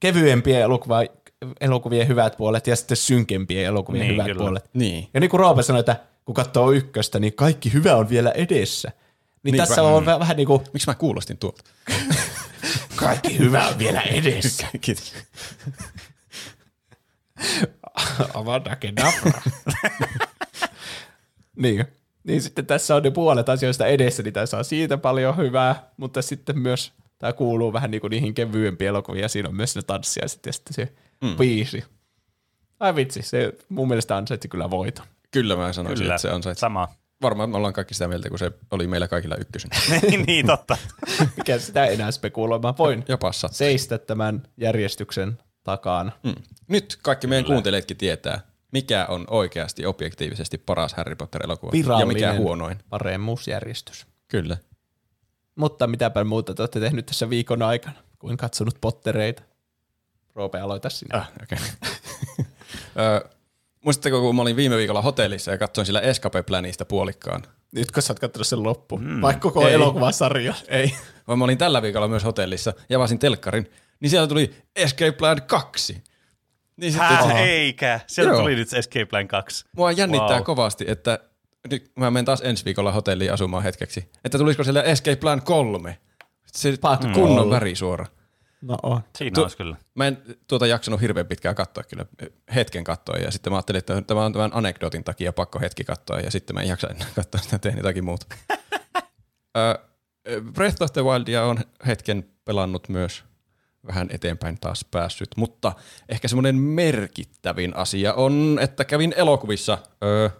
kevyempien 0.00 0.60
elokuva, 0.62 0.98
elokuvien 1.60 2.08
hyvät 2.08 2.36
puolet 2.36 2.66
ja 2.66 2.76
sitten 2.76 2.96
synkempien 2.96 3.64
elokuvien 3.66 4.00
Niin, 4.02 4.12
hyvät 4.12 4.26
kyllä. 4.26 4.38
puolet. 4.38 4.70
Niin. 4.74 5.08
Ja 5.14 5.20
niin 5.20 5.30
kuin 5.30 5.40
Roope 5.40 5.62
sanoi, 5.62 5.80
että 5.80 5.96
kun 6.24 6.34
katsoo 6.34 6.70
ykköstä, 6.72 7.18
niin 7.18 7.32
kaikki 7.34 7.72
hyvä 7.72 7.96
on 7.96 8.08
vielä 8.08 8.30
edessä. 8.30 8.88
Niin 9.42 9.52
Niinpä. 9.52 9.66
tässä 9.66 9.82
on 9.82 10.06
vähän, 10.06 10.20
vähän 10.20 10.36
niin 10.36 10.46
kuin 10.46 10.62
Miksi 10.72 10.90
mä 10.90 10.94
kuulostin 10.94 11.38
tuolta? 11.38 11.62
kaikki 12.96 13.38
hyvä 13.38 13.68
on 13.68 13.78
vielä 13.78 14.00
edessä. 14.00 14.66
Kiitos. 14.80 15.14
Avada 18.34 18.76
Kedavra. 18.76 19.40
niin. 21.62 21.86
Niin 22.28 22.42
sitten 22.42 22.66
tässä 22.66 22.96
on 22.96 23.02
ne 23.02 23.10
puolet 23.10 23.48
asioista 23.48 23.86
edessä, 23.86 24.22
niin 24.22 24.34
tässä 24.34 24.58
on 24.58 24.64
siitä 24.64 24.98
paljon 24.98 25.36
hyvää, 25.36 25.90
mutta 25.96 26.22
sitten 26.22 26.58
myös 26.58 26.92
tämä 27.18 27.32
kuuluu 27.32 27.72
vähän 27.72 27.90
niin 27.90 28.00
kuin 28.00 28.10
niihin 28.10 28.34
kevyempiin 28.34 28.88
elokuviin, 28.88 29.22
ja 29.22 29.28
siinä 29.28 29.48
on 29.48 29.56
myös 29.56 29.76
ne 29.76 29.82
tanssiaiset 29.82 30.46
ja 30.46 30.52
sitten 30.52 30.74
se 30.74 30.92
mm. 31.22 31.36
biisi. 31.36 31.84
Ai 32.80 32.94
vitsi, 32.94 33.22
se 33.22 33.52
mun 33.68 33.88
mielestä 33.88 34.16
ansaitsi 34.16 34.48
kyllä 34.48 34.70
voiton. 34.70 35.06
Kyllä 35.30 35.56
mä 35.56 35.72
sanoisin, 35.72 36.04
Kyllä, 36.04 36.14
että 36.14 36.22
se 36.22 36.30
ansaitsee. 36.30 36.60
sama. 36.60 36.88
Varmaan 37.22 37.50
me 37.50 37.56
ollaan 37.56 37.72
kaikki 37.72 37.94
sitä 37.94 38.08
mieltä, 38.08 38.28
kun 38.28 38.38
se 38.38 38.52
oli 38.70 38.86
meillä 38.86 39.08
kaikilla 39.08 39.36
ykkösen. 39.36 39.70
niin, 40.26 40.46
totta. 40.56 40.76
Mikä 41.36 41.58
sitä 41.58 41.86
enää 41.86 42.10
spekuloimaan. 42.10 42.74
Voin 42.78 43.04
Jopa 43.08 43.32
seistä 43.32 43.98
tämän 43.98 44.42
järjestyksen 44.56 45.38
takana. 45.64 46.12
Mm. 46.22 46.34
Nyt 46.68 46.98
kaikki 47.02 47.26
meidän 47.26 47.44
kuuntelijatkin 47.44 47.96
tietää, 47.96 48.40
mikä 48.72 49.06
on 49.06 49.24
oikeasti 49.30 49.86
objektiivisesti 49.86 50.58
paras 50.58 50.94
Harry 50.94 51.16
Potter-elokuva 51.16 51.98
ja 52.00 52.06
mikä 52.06 52.32
huonoin. 52.32 52.78
paremmuusjärjestys. 52.88 54.06
Kyllä. 54.28 54.56
Mutta 55.54 55.86
mitäpä 55.86 56.24
muuta 56.24 56.54
te 56.54 56.62
olette 56.62 56.80
tehnyt 56.80 57.06
tässä 57.06 57.30
viikon 57.30 57.62
aikana, 57.62 57.96
kuin 58.18 58.36
katsonut 58.36 58.78
pottereita? 58.80 59.42
Roope, 60.34 60.60
aloita 60.60 60.90
sinä. 60.90 61.18
Ah, 61.18 61.30
okei. 61.42 61.58
Okay. 62.96 63.30
Muistatteko, 63.84 64.20
kun 64.20 64.36
mä 64.36 64.42
olin 64.42 64.56
viime 64.56 64.76
viikolla 64.76 65.02
hotellissa 65.02 65.50
ja 65.50 65.58
katsoin 65.58 65.86
sillä 65.86 66.00
Escape 66.00 66.42
Planista 66.42 66.84
puolikkaan? 66.84 67.42
Nyt 67.72 67.90
kun 67.90 68.02
sä 68.02 68.12
oot 68.12 68.18
katsonut 68.20 68.46
sen 68.46 68.62
loppuun, 68.62 69.04
mm. 69.04 69.20
vaikka 69.20 69.40
koko 69.40 69.68
Ei. 69.68 69.74
elokuvasarja. 69.74 70.54
Ei. 70.68 70.94
Vaan 71.28 71.38
mä 71.38 71.44
olin 71.44 71.58
tällä 71.58 71.82
viikolla 71.82 72.08
myös 72.08 72.24
hotellissa 72.24 72.72
ja 72.88 72.98
avasin 72.98 73.18
telkkarin, 73.18 73.70
niin 74.00 74.10
siellä 74.10 74.26
tuli 74.26 74.54
Escape 74.76 75.12
Plan 75.12 75.42
2. 75.42 76.02
Niin 76.80 76.92
sitten 76.92 77.08
Hää, 77.08 77.26
se, 77.26 77.32
eikä. 77.38 78.00
Sieltä 78.06 78.32
Joo. 78.32 78.40
tuli 78.40 78.54
nyt 78.54 78.72
Escape 78.72 79.04
Plan 79.04 79.28
2. 79.28 79.64
mua 79.76 79.92
jännittää 79.92 80.36
Wow. 80.36 80.42
kovasti, 80.44 80.84
että 80.88 81.18
nyt 81.70 81.92
mä 81.96 82.10
menen 82.10 82.24
taas 82.24 82.40
ensi 82.40 82.64
viikolla 82.64 82.92
hotelliin 82.92 83.32
asumaan 83.32 83.62
hetkeksi, 83.62 84.10
että 84.24 84.38
tulisiko 84.38 84.64
siellä 84.64 84.82
Escape 84.82 85.16
Plan 85.16 85.42
3. 85.42 85.98
Se 86.46 86.74
Pakko 86.80 87.08
kunnon 87.14 87.38
olla. 87.38 87.54
värisuora. 87.54 88.06
No 88.62 88.76
on. 88.82 89.00
Siinä 89.18 89.34
Tu- 89.34 89.42
olisi 89.42 89.56
kyllä. 89.56 89.76
Mä 89.94 90.06
en 90.06 90.18
tuota 90.48 90.66
jaksanut 90.66 91.00
hirveän 91.00 91.26
pitkään 91.26 91.54
katsoa 91.54 91.84
kyllä, 91.84 92.06
hetken 92.54 92.84
katsoa 92.84 93.16
ja 93.16 93.30
sitten 93.30 93.52
mä 93.52 93.56
ajattelin, 93.56 93.78
että 93.78 94.02
tämä 94.02 94.24
on 94.24 94.32
tämän 94.32 94.50
anekdootin 94.54 95.04
takia 95.04 95.32
pakko 95.32 95.60
hetki 95.60 95.84
katsoa 95.84 96.20
ja 96.20 96.30
sitten 96.30 96.54
mä 96.54 96.60
en 96.62 96.68
jaksa 96.68 96.88
enää 96.88 97.08
katsoa 97.16 97.40
sitä, 97.40 97.58
teen 97.58 97.76
jotakin 97.76 98.04
muuta. 98.04 98.26
Breath 100.54 100.82
of 100.82 100.92
the 100.92 101.02
Wildia 101.04 101.44
on 101.44 101.58
hetken 101.86 102.24
pelannut 102.44 102.88
myös 102.88 103.24
vähän 103.86 104.08
eteenpäin 104.10 104.58
taas 104.60 104.84
päässyt, 104.90 105.28
mutta 105.36 105.72
ehkä 106.08 106.28
semmoinen 106.28 106.56
merkittävin 106.56 107.76
asia 107.76 108.14
on, 108.14 108.58
että 108.60 108.84
kävin 108.84 109.14
elokuvissa 109.16 109.78
ö, 110.04 110.30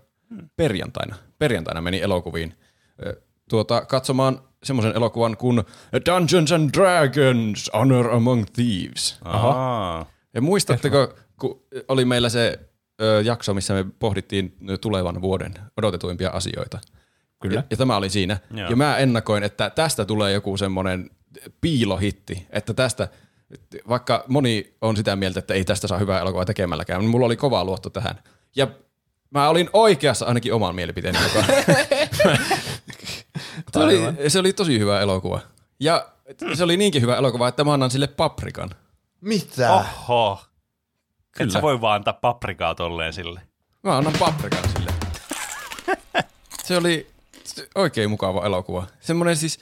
perjantaina. 0.57 1.17
Perjantaina 1.39 1.81
meni 1.81 2.01
elokuviin 2.01 2.55
ö, 3.07 3.21
tuota, 3.51 3.81
katsomaan 3.85 4.41
semmoisen 4.63 4.97
elokuvan 4.97 5.37
kuin 5.37 5.63
Dungeons 6.07 6.53
and 6.53 6.71
Dragons 6.73 7.71
Honor 7.75 8.11
Among 8.11 8.45
Thieves. 8.53 9.19
Aha. 9.25 10.07
Ja 10.35 10.41
muistatteko, 10.41 11.15
kun 11.41 11.63
oli 11.89 12.05
meillä 12.05 12.29
se 12.29 12.59
ö, 13.01 13.23
jakso, 13.25 13.55
missä 13.55 13.75
me 13.75 13.87
pohdittiin 13.99 14.57
tulevan 14.81 15.23
vuoden 15.23 15.55
odotetuimpia 15.77 16.31
asioita? 16.31 16.79
Kyllä. 17.43 17.55
Ja, 17.55 17.63
ja 17.71 17.77
tämä 17.77 17.97
oli 17.97 18.11
siinä. 18.11 18.39
Joo. 18.55 18.71
Ja 18.71 18.77
mä 18.77 18.97
ennakoin, 18.97 19.43
että 19.43 19.71
tästä 19.71 20.05
tulee 20.05 20.33
joku 20.33 20.57
semmoinen 20.57 21.11
piilohitti, 21.61 22.47
että 22.51 22.75
tästä, 22.75 23.09
vaikka 23.89 24.25
moni 24.29 24.75
on 24.81 24.97
sitä 24.97 25.17
mieltä, 25.17 25.39
että 25.39 25.55
ei 25.55 25.65
tästä 25.65 25.89
saa 25.89 25.99
hyvää 25.99 26.21
elokuvaa 26.21 26.45
tekemälläkään, 26.45 27.01
niin 27.01 27.11
mulla 27.11 27.27
oli 27.27 27.37
kova 27.37 27.65
luotto 27.65 27.91
tähän. 27.91 28.23
Ja 28.57 28.67
mä 29.31 29.49
olin 29.49 29.71
oikeassa 29.73 30.27
ainakin 30.27 30.55
oman 30.55 30.75
mielipiteeni 30.75 31.19
mukaan. 31.23 31.45
se, 33.73 33.79
oli, 33.79 34.01
se 34.29 34.39
oli 34.39 34.53
tosi 34.53 34.79
hyvä 34.79 35.01
elokuva. 35.01 35.41
Ja 35.81 36.07
se 36.55 36.65
oli 36.65 36.77
niinkin 36.77 37.03
hyvä 37.03 37.17
elokuva, 37.17 37.49
että 37.49 37.65
mä 37.65 37.73
annan 37.73 37.91
sille 37.91 38.07
paprikan. 38.07 38.71
Mitä? 39.21 39.75
Oho. 39.75 40.41
Et 40.43 41.39
Kyllä. 41.39 41.53
sä 41.53 41.63
voi 41.63 41.81
vaan 41.81 41.95
antaa 41.95 42.13
paprikaa 42.15 42.75
tolleen 42.75 43.13
sille. 43.13 43.41
Mä 43.83 43.97
annan 43.97 44.15
paprikan 44.19 44.69
sille. 44.77 44.93
Se 46.65 46.77
oli 46.77 47.07
oikein 47.75 48.11
mukava 48.11 48.47
elokuva. 48.47 48.87
Semmoinen 49.01 49.37
siis, 49.37 49.59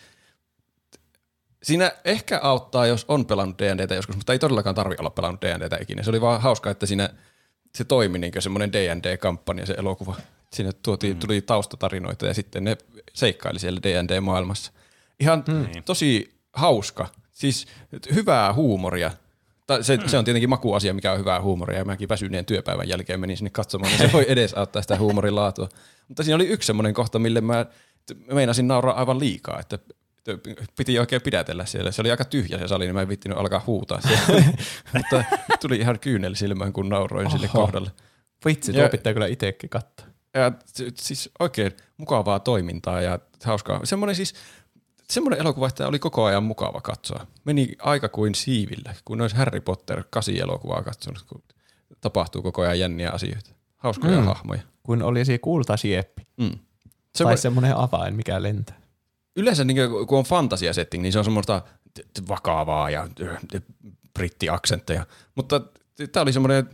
siinä 1.66 1.92
ehkä 2.04 2.40
auttaa, 2.42 2.86
jos 2.86 3.04
on 3.08 3.26
pelannut 3.26 3.58
D&Dtä 3.58 3.94
joskus, 3.94 4.16
mutta 4.16 4.32
ei 4.32 4.38
todellakaan 4.38 4.74
tarvi 4.74 4.94
olla 4.98 5.10
pelannut 5.10 5.42
D&Dtä 5.42 5.78
ikinä. 5.80 6.02
Se 6.02 6.10
oli 6.10 6.20
vaan 6.20 6.40
hauskaa, 6.40 6.70
että 6.70 6.86
siinä 6.86 7.08
se 7.74 7.84
toimi 7.84 8.18
niin 8.18 8.32
semmoinen 8.38 8.72
D&D-kampanja 8.72 9.66
se 9.66 9.74
elokuva. 9.78 10.16
Siinä 10.52 10.72
tuotiin, 10.82 11.16
mm. 11.16 11.20
tuli 11.20 11.42
taustatarinoita 11.42 12.26
ja 12.26 12.34
sitten 12.34 12.64
ne 12.64 12.76
seikkaili 13.14 13.58
siellä 13.58 13.80
D&D-maailmassa. 13.82 14.72
Ihan 15.20 15.44
mm. 15.48 15.82
tosi 15.84 16.34
hauska, 16.52 17.06
siis 17.32 17.66
hyvää 18.14 18.52
huumoria. 18.52 19.10
Se, 19.80 19.96
mm. 19.96 20.08
se 20.08 20.18
on 20.18 20.24
tietenkin 20.24 20.50
makuasia, 20.50 20.94
mikä 20.94 21.12
on 21.12 21.18
hyvää 21.18 21.40
huumoria, 21.40 21.78
ja 21.78 21.84
mäkin 21.84 22.08
väsyneen 22.08 22.44
työpäivän 22.44 22.88
jälkeen 22.88 23.20
menin 23.20 23.36
sinne 23.36 23.50
katsomaan, 23.50 23.92
niin 23.92 23.98
se 23.98 24.12
voi 24.18 24.24
edesauttaa 24.28 24.82
sitä 24.82 24.98
huumorin 24.98 25.34
laatua. 25.34 25.68
Mutta 26.08 26.22
siinä 26.22 26.36
oli 26.36 26.46
yksi 26.46 26.66
semmoinen 26.66 26.94
kohta, 26.94 27.18
mille 27.18 27.40
mä 27.40 27.66
meinasin 28.32 28.68
nauraa 28.68 28.98
aivan 28.98 29.20
liikaa, 29.20 29.60
että 29.60 29.78
piti 30.76 30.98
oikein 30.98 31.22
pidätellä 31.22 31.66
siellä. 31.66 31.92
Se 31.92 32.02
oli 32.02 32.10
aika 32.10 32.24
tyhjä 32.24 32.58
se 32.58 32.68
sali, 32.68 32.84
niin 32.84 32.94
mä 32.94 33.02
en 33.02 33.08
vittinyt 33.08 33.38
alkaa 33.38 33.62
huutaa 33.66 34.00
siellä. 34.00 34.44
Mutta 34.92 35.24
tuli 35.60 35.76
ihan 35.76 36.00
kyynel 36.00 36.34
silmään, 36.34 36.72
kun 36.72 36.88
nauroin 36.88 37.26
Oho. 37.26 37.36
sille 37.36 37.48
kohdalle. 37.52 37.90
Vitsi, 38.44 38.72
tuo 38.72 38.82
ja, 38.82 38.88
pitää 38.88 39.12
kyllä 39.12 39.26
itsekin 39.26 39.70
katsoa. 39.70 40.06
Ja, 40.34 40.52
siis 40.94 41.30
oikein 41.38 41.72
mukavaa 41.96 42.40
toimintaa 42.40 43.00
ja 43.00 43.18
hauskaa. 43.44 43.80
Semmoinen 43.84 44.16
siis, 44.16 44.34
semmoinen 45.10 45.40
elokuva, 45.40 45.68
että 45.68 45.88
oli 45.88 45.98
koko 45.98 46.24
ajan 46.24 46.42
mukava 46.42 46.80
katsoa. 46.80 47.26
Meni 47.44 47.72
aika 47.78 48.08
kuin 48.08 48.34
siivillä, 48.34 48.94
kun 49.04 49.20
olisi 49.20 49.36
Harry 49.36 49.60
Potter 49.60 50.04
kasi 50.10 50.40
elokuvaa 50.40 50.82
katsonut, 50.82 51.22
kun 51.22 51.42
tapahtuu 52.00 52.42
koko 52.42 52.62
ajan 52.62 52.78
jänniä 52.78 53.10
asioita. 53.10 53.50
Hauskoja 53.76 54.20
mm. 54.20 54.26
hahmoja. 54.26 54.60
Kun 54.82 55.02
olisi 55.02 55.38
kultasieppi. 55.38 56.26
Mm. 56.36 56.58
Semmo... 57.14 57.30
Tai 57.30 57.38
semmoinen 57.38 57.76
avain, 57.76 58.14
mikä 58.14 58.42
lentää. 58.42 58.85
Yleensä 59.36 59.64
niin 59.64 59.76
kun 60.08 60.18
on 60.18 60.24
fantasia 60.24 60.72
setting, 60.72 61.02
niin 61.02 61.12
se 61.12 61.18
on 61.18 61.24
semmoista 61.24 61.62
vakavaa 62.28 62.90
ja 62.90 63.08
brittiaksentteja. 64.14 65.06
Mutta 65.34 65.60
tämä 66.12 66.22
oli 66.22 66.32
semmoinen 66.32 66.70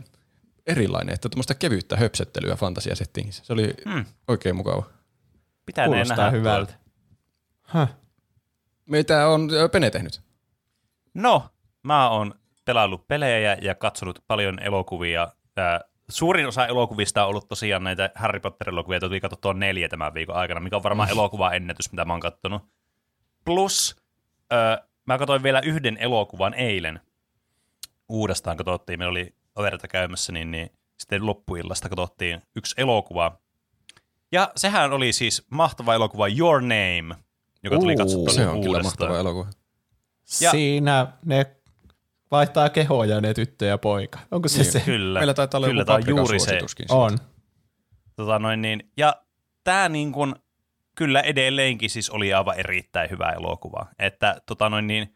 erilainen, 0.67 1.13
että 1.13 1.29
tuommoista 1.29 1.55
kevyttä 1.55 1.97
höpsettelyä 1.97 2.55
fantasia 2.55 2.95
settingissä. 2.95 3.45
Se 3.45 3.53
oli 3.53 3.73
hmm. 3.89 4.05
oikein 4.27 4.55
mukava. 4.55 4.83
Pitää 5.65 5.87
nähdä 5.87 6.29
hyvältä. 6.29 6.73
Huh. 7.73 7.87
Mitä 8.85 9.27
on 9.27 9.49
Pene 9.71 9.89
tehnyt? 9.89 10.21
No, 11.13 11.49
mä 11.83 12.09
oon 12.09 12.35
pelaillut 12.65 13.07
pelejä 13.07 13.57
ja 13.61 13.75
katsonut 13.75 14.23
paljon 14.27 14.59
elokuvia. 14.59 15.27
Suurin 16.09 16.47
osa 16.47 16.67
elokuvista 16.67 17.23
on 17.23 17.29
ollut 17.29 17.47
tosiaan 17.47 17.83
näitä 17.83 18.11
Harry 18.15 18.39
Potter-elokuvia, 18.39 18.95
joita 18.95 19.07
tuli 19.07 19.19
katsottua 19.19 19.53
neljä 19.53 19.89
tämän 19.89 20.13
viikon 20.13 20.35
aikana, 20.35 20.59
mikä 20.59 20.75
on 20.75 20.83
varmaan 20.83 21.09
mm. 21.09 21.11
elokuva-ennätys, 21.11 21.91
mitä 21.91 22.05
mä 22.05 22.13
oon 22.13 22.19
katsonut. 22.19 22.61
Plus, 23.45 23.95
ää, 24.51 24.87
mä 25.05 25.17
katsoin 25.17 25.43
vielä 25.43 25.59
yhden 25.59 25.97
elokuvan 25.97 26.53
eilen. 26.53 26.99
Uudestaan 28.09 28.57
katsottiin, 28.57 28.99
meillä 28.99 29.11
oli 29.11 29.35
overta 29.55 29.87
käymässä, 29.87 30.31
niin, 30.31 30.51
niin 30.51 30.69
sitten 30.99 31.25
loppuillasta 31.25 31.89
katsottiin 31.89 32.41
yksi 32.55 32.75
elokuva. 32.77 33.37
Ja 34.31 34.51
sehän 34.55 34.93
oli 34.93 35.13
siis 35.13 35.45
mahtava 35.49 35.93
elokuva 35.93 36.27
Your 36.27 36.61
Name, 36.61 37.15
joka 37.63 37.79
tuli 37.79 37.95
katsottua 37.95 38.33
Se 38.33 38.47
on 38.47 38.55
uudestaan. 38.55 38.63
kyllä 38.63 38.83
mahtava 38.83 39.19
elokuva. 39.19 39.47
Ja, 40.41 40.51
Siinä 40.51 41.07
ne 41.25 41.55
vaihtaa 42.31 42.69
kehoja 42.69 43.21
ne 43.21 43.33
tyttö 43.33 43.65
ja 43.65 43.77
poika. 43.77 44.19
Onko 44.31 44.47
se 44.47 44.61
niin, 44.61 44.71
se? 44.71 44.79
Kyllä. 44.79 45.19
Meillä 45.19 45.33
taitaa 45.33 45.57
olla 45.57 45.67
kyllä, 45.67 45.85
joku 46.07 46.09
juuri 46.09 46.39
se. 46.39 46.59
On. 46.89 47.17
Tota 48.15 48.39
noin 48.39 48.61
niin. 48.61 48.91
Ja 48.97 49.15
tämä 49.63 49.89
niin 49.89 50.11
kuin, 50.11 50.35
kyllä 50.95 51.21
edelleenkin 51.21 51.89
siis 51.89 52.09
oli 52.09 52.33
aivan 52.33 52.59
erittäin 52.59 53.09
hyvä 53.09 53.29
elokuva. 53.29 53.85
Että 53.99 54.41
tota 54.45 54.69
noin 54.69 54.87
niin, 54.87 55.15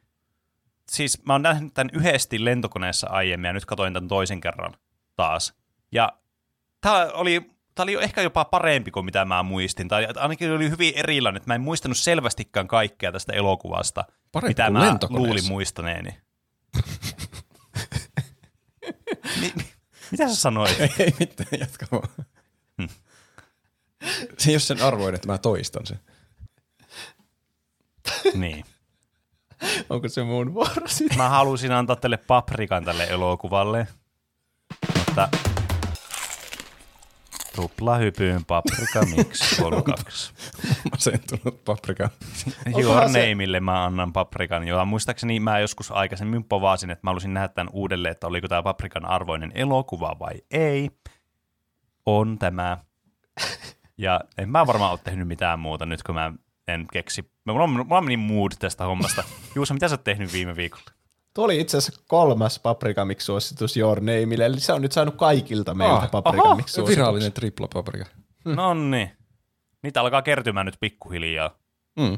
siis 0.91 1.25
mä 1.25 1.33
oon 1.33 1.41
nähnyt 1.41 1.73
tämän 1.73 1.89
yhdesti 1.93 2.45
lentokoneessa 2.45 3.07
aiemmin 3.09 3.47
ja 3.47 3.53
nyt 3.53 3.65
katsoin 3.65 3.93
tämän 3.93 4.07
toisen 4.07 4.41
kerran 4.41 4.73
taas. 5.15 5.53
Ja 5.91 6.13
tämä 6.81 7.07
oli, 7.13 7.51
tää 7.75 7.83
oli 7.83 8.03
ehkä 8.03 8.21
jopa 8.21 8.45
parempi 8.45 8.91
kuin 8.91 9.05
mitä 9.05 9.25
mä 9.25 9.43
muistin. 9.43 9.87
Tai 9.87 10.07
ainakin 10.15 10.51
oli 10.51 10.69
hyvin 10.69 10.93
erilainen, 10.95 11.37
että 11.37 11.49
mä 11.49 11.55
en 11.55 11.61
muistanut 11.61 11.97
selvästikään 11.97 12.67
kaikkea 12.67 13.11
tästä 13.11 13.33
elokuvasta, 13.33 14.05
parempi 14.31 14.49
mitä 14.49 14.69
mä 14.69 14.97
luulin 15.09 15.47
muistaneeni. 15.47 16.26
Mi- 19.41 19.53
mitä 20.11 20.27
sä 20.27 20.35
sanoit? 20.35 20.79
Ei, 20.79 20.89
ei 20.99 21.13
mitään, 21.19 21.49
jatka 21.59 21.85
vaan. 21.91 22.09
Hmm. 22.77 22.89
Se 24.37 24.49
ei 24.49 24.53
ole 24.53 24.59
sen 24.59 24.81
arvoin, 24.81 25.15
että 25.15 25.27
mä 25.27 25.37
toistan 25.37 25.85
sen. 25.85 25.99
niin. 28.33 28.65
Onko 29.89 30.09
se 30.09 30.23
mun 30.23 30.53
vuoro? 30.53 30.85
Mä 31.17 31.29
halusin 31.29 31.71
antaa 31.71 31.95
teille 31.95 32.17
paprikan 32.17 32.85
tälle 32.85 33.03
elokuvalle, 33.03 33.87
mutta 34.97 35.29
tuplahypyyn 37.57 38.45
paprika 38.45 39.05
miksi 39.15 39.61
32. 39.61 40.33
Masentunut 40.91 41.65
paprika. 41.65 42.09
Your 42.81 43.01
nameille 43.01 43.59
mä 43.59 43.85
annan 43.85 44.13
paprikan, 44.13 44.67
jolla 44.67 44.85
muistaakseni 44.85 45.39
mä 45.39 45.59
joskus 45.59 45.91
aikaisemmin 45.91 46.43
povasin, 46.43 46.89
että 46.89 47.05
mä 47.07 47.09
halusin 47.09 47.33
nähdä 47.33 47.47
tämän 47.47 47.73
uudelleen, 47.73 48.11
että 48.11 48.27
oliko 48.27 48.47
tämä 48.47 48.63
paprikan 48.63 49.05
arvoinen 49.05 49.51
elokuva 49.55 50.15
vai 50.19 50.33
ei. 50.51 50.89
On 52.05 52.39
tämä. 52.39 52.77
Ja 53.99 54.21
en 54.37 54.49
mä 54.49 54.67
varmaan 54.67 54.91
ole 54.91 54.99
tehnyt 55.03 55.27
mitään 55.27 55.59
muuta 55.59 55.85
nyt, 55.85 56.03
kun 56.03 56.15
mä 56.15 56.33
en 56.67 56.85
keksi. 56.91 57.31
Mulla, 57.45 57.67
mulla 57.67 58.01
meni 58.01 58.17
mood 58.17 58.51
tästä 58.59 58.83
hommasta. 58.83 59.23
Juusa, 59.55 59.73
mitä 59.73 59.87
sä 59.87 59.93
oot 59.93 60.03
tehnyt 60.03 60.33
viime 60.33 60.55
viikolla? 60.55 60.96
Tuo 61.37 61.45
oli 61.45 61.59
itse 61.59 61.77
asiassa 61.77 62.01
kolmas 62.07 62.59
Paprika 62.59 63.05
Mix 63.05 63.21
suositus 63.21 63.77
Your 63.77 63.99
Nameille, 63.99 64.45
eli 64.45 64.59
se 64.59 64.73
on 64.73 64.81
nyt 64.81 64.91
saanut 64.91 65.15
kaikilta 65.15 65.73
meiltä 65.73 65.95
ah, 65.95 66.11
Paprika 66.11 66.55
Mix 66.55 66.69
suositus. 66.69 66.97
Virallinen 66.97 67.33
tripla 67.33 67.67
paprika. 67.73 68.05
Hmm. 68.45 68.55
No 68.55 68.73
niin. 68.73 69.11
Niitä 69.83 70.01
alkaa 70.01 70.21
kertymään 70.21 70.65
nyt 70.65 70.75
pikkuhiljaa. 70.79 71.57
Mm. 71.99 72.17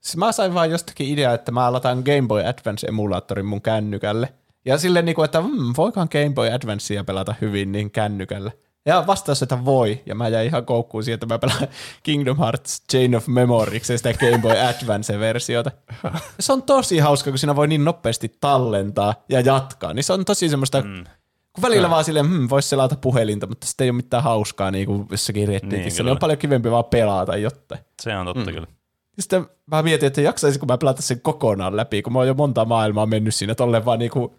Siis 0.00 0.16
mä 0.16 0.32
sain 0.32 0.54
vaan 0.54 0.70
jostakin 0.70 1.08
idea, 1.08 1.34
että 1.34 1.52
mä 1.52 1.66
aloitan 1.66 1.98
Game 1.98 2.28
Boy 2.28 2.42
Advance-emulaattorin 2.42 3.46
mun 3.46 3.62
kännykälle. 3.62 4.34
Ja 4.64 4.78
silleen, 4.78 5.04
niin 5.04 5.14
kuin, 5.14 5.24
että 5.24 5.40
mm, 5.40 5.74
voikaan 5.76 6.08
Game 6.12 6.34
Boy 6.34 6.48
Advancea 6.50 7.04
pelata 7.04 7.34
hyvin 7.40 7.72
niin 7.72 7.90
kännykällä. 7.90 8.50
Ja 8.86 9.04
vastaus, 9.06 9.42
että 9.42 9.64
voi. 9.64 10.02
Ja 10.06 10.14
mä 10.14 10.28
jäin 10.28 10.46
ihan 10.46 10.66
koukkuun 10.66 11.04
siihen, 11.04 11.14
että 11.14 11.26
mä 11.26 11.38
pelaan 11.38 11.68
Kingdom 12.02 12.38
Hearts 12.38 12.82
Chain 12.90 13.14
of 13.14 13.26
Memories 13.26 13.90
ja 13.90 13.96
sitä 13.96 14.12
Game 14.12 14.38
Boy 14.38 14.52
Advance-versiota. 14.52 15.70
Se 16.40 16.52
on 16.52 16.62
tosi 16.62 16.98
hauska, 16.98 17.30
kun 17.30 17.38
siinä 17.38 17.56
voi 17.56 17.68
niin 17.68 17.84
nopeasti 17.84 18.36
tallentaa 18.40 19.14
ja 19.28 19.40
jatkaa. 19.40 19.94
Niin 19.94 20.04
se 20.04 20.12
on 20.12 20.24
tosi 20.24 20.48
semmoista, 20.48 20.80
mm. 20.82 21.04
kun 21.52 21.62
välillä 21.62 21.90
vaan 21.90 22.04
silleen, 22.04 22.26
hmm, 22.26 22.50
voisi 22.50 22.68
selata 22.68 22.96
puhelinta, 22.96 23.46
mutta 23.46 23.66
sitten 23.66 23.84
ei 23.84 23.90
ole 23.90 23.96
mitään 23.96 24.22
hauskaa 24.22 24.70
niin 24.70 24.86
kuin 24.86 25.06
jossakin 25.10 25.48
rettiitissä. 25.48 26.02
Niin, 26.02 26.06
niin 26.06 26.12
on 26.12 26.18
paljon 26.18 26.38
kivempi 26.38 26.70
vaan 26.70 26.84
pelata 26.84 27.36
jotain. 27.36 27.80
Se 28.02 28.16
on 28.16 28.26
totta 28.26 28.50
mm. 28.50 28.54
kyllä. 28.54 28.66
Ja 29.16 29.22
sitten 29.22 29.46
mä 29.66 29.82
mietin, 29.82 30.06
että 30.06 30.20
jaksaisinko 30.20 30.66
mä 30.66 30.78
pelata 30.78 31.02
sen 31.02 31.20
kokonaan 31.20 31.76
läpi, 31.76 32.02
kun 32.02 32.12
mä 32.12 32.18
oon 32.18 32.28
jo 32.28 32.34
monta 32.34 32.64
maailmaa 32.64 33.06
mennyt 33.06 33.34
siinä 33.34 33.54
tolleen 33.54 33.84
vaan 33.84 33.98
niinku 33.98 34.36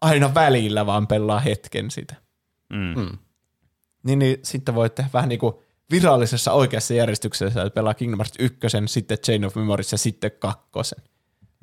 aina 0.00 0.34
välillä 0.34 0.86
vaan 0.86 1.06
pelaa 1.06 1.40
hetken 1.40 1.90
sitä. 1.90 2.14
Mm. 2.72 3.00
Mm 3.00 3.18
niin, 4.04 4.18
niin 4.18 4.38
sitten 4.42 4.74
voit 4.74 4.94
tehdä 4.94 5.10
vähän 5.12 5.28
niin 5.28 5.38
kuin 5.38 5.54
virallisessa 5.90 6.52
oikeassa 6.52 6.94
järjestyksessä, 6.94 7.62
että 7.62 7.74
pelaa 7.74 7.94
Kingdom 7.94 8.18
Hearts 8.18 8.36
1, 8.38 8.68
sitten 8.86 9.18
Chain 9.18 9.44
of 9.44 9.54
Memories 9.54 9.92
ja 9.92 9.98
sitten 9.98 10.30
kakkosen. 10.38 11.04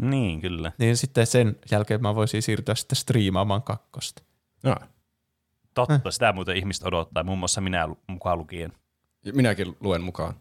Niin, 0.01 0.41
kyllä. 0.41 0.71
Niin 0.77 0.97
sitten 0.97 1.27
sen 1.27 1.55
jälkeen 1.71 2.01
mä 2.01 2.15
voisin 2.15 2.41
siirtyä 2.41 2.75
sitten 2.75 2.95
striimaamaan 2.95 3.63
kakkosta. 3.63 4.23
No. 4.63 4.75
Totta, 5.73 5.93
äh. 5.93 6.01
sitä 6.09 6.33
muuten 6.33 6.57
ihmiset 6.57 6.83
odottaa, 6.87 7.23
muun 7.23 7.39
muassa 7.39 7.61
minä 7.61 7.89
mukaan 8.07 8.37
lukien. 8.37 8.73
Minäkin 9.33 9.77
luen 9.79 10.01
mukaan. 10.01 10.33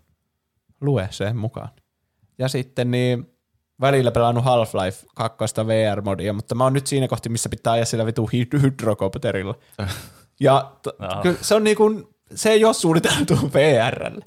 Lue 0.81 1.09
sen 1.11 1.37
mukaan. 1.37 1.69
Ja 2.39 2.49
sitten 2.49 2.91
niin 2.91 3.37
välillä 3.81 4.11
pelannut 4.11 4.45
Half-Life 4.45 5.07
2 5.15 5.45
VR-modia, 5.67 6.33
mutta 6.33 6.55
mä 6.55 6.65
oon 6.65 6.73
nyt 6.73 6.87
siinä 6.87 7.09
kohti, 7.09 7.29
missä 7.29 7.49
pitää 7.49 7.73
ajaa 7.73 7.85
sillä 7.85 8.07
vitu 8.07 8.31
hydrokopterilla. 8.63 9.55
Ja 10.41 10.73
t- 10.83 10.99
no. 10.99 11.35
se 11.41 11.55
on 11.55 11.65
niinku, 11.65 12.15
se 12.35 12.51
ei 12.51 12.65
ole 12.65 12.75
suunniteltu 12.75 13.35
VRlle. 13.55 14.25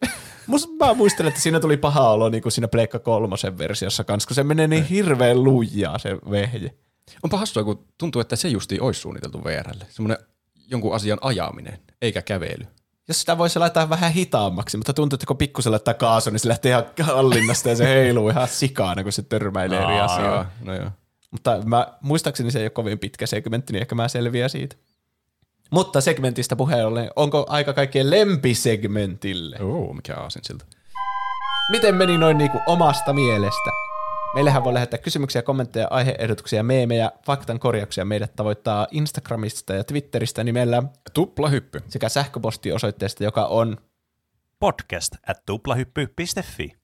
Musta 0.47 0.85
mä 0.85 0.93
muistelen, 0.93 1.29
että 1.29 1.41
siinä 1.41 1.59
tuli 1.59 1.77
paha 1.77 2.09
olo 2.09 2.29
niin 2.29 2.41
kuin 2.41 2.51
siinä 2.51 2.67
Pleikka 2.67 2.99
kolmosen 2.99 3.57
versiossa 3.57 4.03
kanssa, 4.03 4.27
kun 4.27 4.35
se 4.35 4.43
menee 4.43 4.67
niin 4.67 4.83
hirveän 4.83 5.43
lujaa 5.43 5.99
se 5.99 6.17
vehje. 6.31 6.73
On 7.23 7.39
hassua, 7.39 7.63
kun 7.63 7.85
tuntuu, 7.97 8.21
että 8.21 8.35
se 8.35 8.47
justi 8.47 8.79
olisi 8.79 9.01
suunniteltu 9.01 9.43
VRlle. 9.43 9.85
Semmoinen 9.89 10.17
jonkun 10.67 10.95
asian 10.95 11.17
ajaminen, 11.21 11.79
eikä 12.01 12.21
kävely. 12.21 12.67
Jos 13.07 13.19
sitä 13.19 13.37
voisi 13.37 13.59
laittaa 13.59 13.89
vähän 13.89 14.11
hitaammaksi, 14.11 14.77
mutta 14.77 14.93
tuntuu, 14.93 15.15
että 15.15 15.25
kun 15.25 15.37
pikkusen 15.37 15.71
laittaa 15.71 15.93
kaasu, 15.93 16.29
niin 16.29 16.39
se 16.39 16.47
lähtee 16.47 16.71
ihan 16.71 17.15
hallinnasta 17.15 17.69
ja 17.69 17.75
se 17.75 17.85
heiluu 17.85 18.29
ihan 18.29 18.47
sikaana, 18.47 19.03
kun 19.03 19.11
se 19.11 19.21
törmäilee 19.21 19.83
eri 19.83 19.99
asioita. 19.99 20.45
No 20.61 20.75
joo. 20.75 20.89
Mutta 21.31 21.61
mä, 21.65 21.87
muistaakseni 22.01 22.51
se 22.51 22.59
ei 22.59 22.65
ole 22.65 22.69
kovin 22.69 22.99
pitkä 22.99 23.25
segmentti, 23.27 23.73
niin 23.73 23.81
ehkä 23.81 23.95
mä 23.95 24.07
selviän 24.07 24.49
siitä. 24.49 24.75
Mutta 25.73 26.01
segmentistä 26.01 26.55
puheen 26.55 26.87
ollen, 26.87 27.09
onko 27.15 27.45
aika 27.49 27.73
kaikkien 27.73 28.09
lempisegmentille? 28.09 29.57
Oo, 29.61 29.93
mikä 29.93 30.15
aasin 30.15 30.41
siltä. 30.45 30.65
Miten 31.71 31.95
meni 31.95 32.17
noin 32.17 32.37
niinku 32.37 32.59
omasta 32.67 33.13
mielestä? 33.13 33.71
Meillähän 34.33 34.63
voi 34.63 34.73
lähettää 34.73 34.99
kysymyksiä, 34.99 35.41
kommentteja, 35.41 35.87
aiheehdotuksia, 35.89 36.63
meemejä, 36.63 37.11
faktan 37.25 37.59
korjauksia. 37.59 38.05
Meidät 38.05 38.35
tavoittaa 38.35 38.87
Instagramista 38.91 39.73
ja 39.73 39.83
Twitteristä 39.83 40.43
nimellä 40.43 40.83
Tupla 41.13 41.49
hyppy. 41.49 41.81
sekä 41.87 42.09
sähköpostiosoitteesta, 42.09 43.23
joka 43.23 43.45
on 43.45 43.77
Podcast 44.59 45.15
at 45.27 45.45
tuplahyppy.fi. 45.45 46.77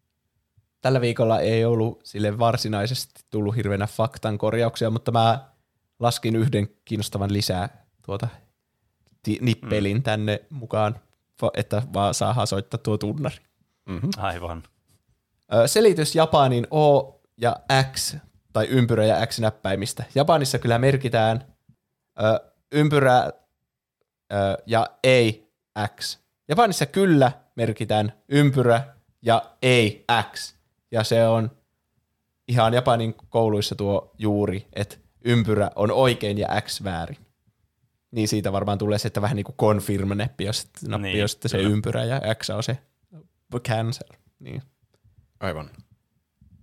tällä 0.82 1.02
viikolla 1.02 1.40
ei 1.40 1.66
ollut 1.66 2.02
sille 2.04 2.40
varsinaisesti 2.40 3.22
tullut 3.30 3.56
hirveänä 3.56 3.88
faktan 3.88 4.38
korjauksia, 4.38 4.90
mutta 4.90 5.12
mä 5.12 5.50
laskin 6.00 6.36
yhden 6.36 6.68
kiinnostavan 6.86 7.34
lisää 7.34 7.86
tuota 8.06 8.28
nippelin 9.42 9.98
mm. 9.98 10.04
tänne 10.04 10.42
mukaan, 10.50 11.00
että 11.54 11.82
vaan 11.94 12.14
saa 12.14 12.46
soittaa 12.46 12.78
tuo 12.78 12.98
tunnari. 12.98 13.36
Aivan. 14.18 14.64
Ö, 15.54 15.68
Selitys 15.68 16.16
Japanin 16.16 16.68
O 16.72 17.20
ja 17.38 17.56
X, 17.94 18.16
tai 18.54 18.66
ympyrä 18.66 19.06
ja 19.06 19.28
X 19.28 19.40
näppäimistä. 19.40 20.04
Japanissa 20.16 20.60
kyllä 20.60 20.80
merkitään 20.80 21.56
ö, 22.20 22.50
ympyrä 22.72 23.24
ö, 23.24 23.34
ja 24.66 24.88
ei 25.04 25.52
X. 26.00 26.20
Japanissa 26.48 26.86
kyllä 26.86 27.32
merkitään 27.56 28.14
ympyrä 28.30 28.84
ja 29.22 29.56
ei 29.62 30.06
X. 30.34 30.56
Ja 30.92 31.04
se 31.04 31.28
on 31.28 31.52
ihan 32.48 32.74
Japanin 32.74 33.16
kouluissa 33.30 33.76
tuo 33.76 34.14
juuri, 34.18 34.68
että 34.74 34.98
ympyrä 35.26 35.72
on 35.76 35.92
oikein 35.92 36.38
ja 36.38 36.62
X 36.62 36.84
väärin. 36.84 37.18
Niin 38.12 38.28
siitä 38.28 38.52
varmaan 38.52 38.78
tulee 38.78 38.98
se, 39.00 39.08
että 39.08 39.22
vähän 39.22 39.36
niin 39.36 39.44
kuin 39.44 39.56
confirm-neppi, 39.56 40.44
jos, 40.44 40.68
nappi, 40.88 41.08
Niin, 41.08 41.20
jos 41.20 41.32
sitten 41.32 41.50
se 41.50 41.58
kyllä. 41.58 41.70
ympyrä 41.70 42.06
ja 42.06 42.22
X 42.36 42.50
on 42.50 42.64
se 42.64 42.78
cancel. 43.68 44.08
Niin. 44.40 44.62
Aivan. 45.40 45.70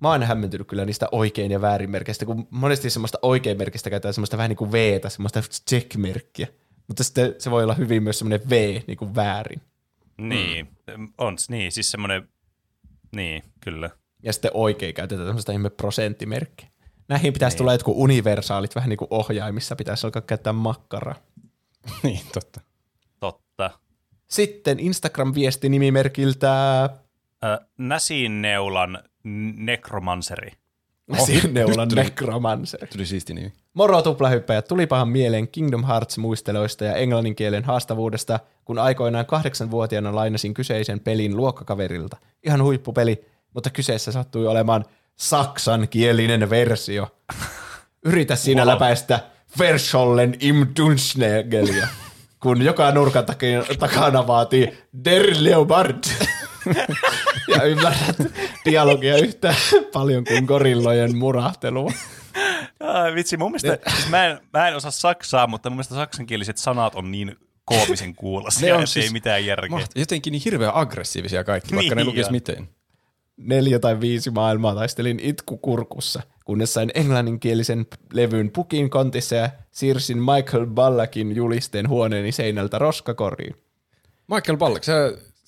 Mä 0.00 0.10
oon 0.10 0.22
hämmentynyt 0.22 0.68
kyllä 0.68 0.84
niistä 0.84 1.08
oikein 1.12 1.50
ja 1.50 1.60
väärin 1.60 1.90
merkeistä, 1.90 2.26
kun 2.26 2.48
monesti 2.50 2.90
semmoista 2.90 3.18
oikein 3.22 3.58
merkistä 3.58 3.90
käytetään 3.90 4.14
semmoista 4.14 4.36
vähän 4.36 4.48
niin 4.48 4.56
kuin 4.56 4.72
V-tä, 4.72 5.08
semmoista 5.08 5.40
check-merkkiä. 5.70 6.46
Mutta 6.88 7.04
sitten 7.04 7.34
se 7.38 7.50
voi 7.50 7.62
olla 7.62 7.74
hyvin 7.74 8.02
myös 8.02 8.18
semmoinen 8.18 8.50
V, 8.50 8.80
niin 8.86 8.96
kuin 8.96 9.14
väärin. 9.14 9.62
Niin, 10.18 10.68
on 11.18 11.36
niin, 11.48 11.72
siis 11.72 11.90
semmoinen, 11.90 12.28
niin, 13.16 13.42
kyllä. 13.60 13.90
Ja 14.22 14.32
sitten 14.32 14.50
oikein 14.54 14.94
käytetään 14.94 15.26
semmoista 15.28 15.52
ihme 15.52 15.70
prosenttimerkkiä. 15.70 16.68
Näihin 17.08 17.32
pitäisi 17.32 17.56
tulla 17.56 17.72
jotkut 17.72 17.94
universaalit, 17.96 18.74
vähän 18.74 18.88
niin 18.88 18.96
kuin 18.96 19.08
ohjaimissa 19.10 19.76
pitäisi 19.76 20.06
alkaa 20.06 20.22
käyttää 20.22 20.52
makkaraa. 20.52 21.14
niin, 22.02 22.20
totta. 22.34 22.60
Totta. 23.20 23.70
Sitten 24.28 24.78
Instagram-viesti 24.80 25.68
nimimerkiltä 25.68 26.84
Ö, 27.44 27.66
Näsineulan 27.78 28.98
nekromanseri. 29.56 30.50
Neulan 31.52 31.88
Necromancer. 31.94 32.86
Tuli 32.86 33.06
siisti 33.06 33.34
nimi. 33.34 33.52
Moro 33.74 34.02
tuplahyppäjät, 34.02 34.68
tulipahan 34.68 35.08
mieleen 35.08 35.48
Kingdom 35.48 35.84
Hearts-muisteloista 35.84 36.84
ja 36.84 36.94
englannin 36.94 37.34
kielen 37.36 37.64
haastavuudesta, 37.64 38.40
kun 38.64 38.78
aikoinaan 38.78 39.26
kahdeksanvuotiaana 39.26 40.14
lainasin 40.14 40.54
kyseisen 40.54 41.00
pelin 41.00 41.36
luokkakaverilta. 41.36 42.16
Ihan 42.46 42.62
huippupeli, 42.62 43.24
mutta 43.54 43.70
kyseessä 43.70 44.12
sattui 44.12 44.46
olemaan 44.46 44.84
saksankielinen 45.16 46.50
versio. 46.50 47.08
Yritä 48.04 48.36
siinä 48.36 48.62
Wow. 48.62 48.72
läpäistä 48.72 49.20
Verschollen 49.58 50.34
im 50.40 50.66
Dunschnegelia, 50.80 51.88
kun 52.42 52.62
joka 52.62 52.90
nurkan 52.92 53.24
takana 53.78 54.26
vaatii 54.26 54.78
Der 55.04 55.26
Leopard. 55.38 56.04
ja 57.56 57.62
ymmärrät 57.62 58.16
dialogia 58.64 59.16
yhtä 59.16 59.54
paljon 59.92 60.24
kuin 60.24 60.44
gorillojen 60.44 61.16
murahtelua. 61.16 61.92
Ai, 62.80 63.14
vitsi, 63.14 63.36
mun 63.36 63.50
mielestä, 63.52 63.90
siis 63.94 64.08
mä, 64.08 64.26
en, 64.26 64.40
mä 64.52 64.68
en 64.68 64.76
osaa 64.76 64.90
saksaa, 64.90 65.46
mutta 65.46 65.70
mun 65.70 65.76
mielestä 65.76 65.94
saksankieliset 65.94 66.58
sanat 66.58 66.94
on 66.94 67.10
niin 67.10 67.36
koomisen 67.64 68.14
kuulosia, 68.14 68.66
Ne 68.66 68.72
on 68.74 68.80
että 68.80 68.90
siis 68.92 69.04
ei 69.06 69.12
mitään 69.12 69.46
järkeä. 69.46 69.78
Maht- 69.78 69.92
jotenkin 70.00 70.30
niin 70.32 70.42
hirveän 70.44 70.74
aggressiivisia 70.74 71.44
kaikki, 71.44 71.74
vaikka 71.74 71.94
Niin 71.94 71.96
ne 71.96 72.04
lukis 72.04 72.26
on. 72.26 72.32
miten. 72.32 72.68
Neljä 73.36 73.78
tai 73.78 74.00
viisi 74.00 74.30
maailmaa 74.30 74.74
taistelin 74.74 75.20
itkukurkussa, 75.22 76.22
kunnes 76.44 76.74
sain 76.74 76.90
englanninkielisen 76.94 77.86
levyn 78.12 78.50
pukin 78.50 78.90
kontissa 78.90 79.34
ja 79.34 79.50
siirsin 79.70 80.18
Michael 80.18 80.66
Ballakin 80.66 81.36
julisteen 81.36 81.88
huoneeni 81.88 82.32
seinältä 82.32 82.78
roskakoriin. 82.78 83.56
Michael 84.34 84.56
Ballack, 84.58 84.84
se 84.84 84.92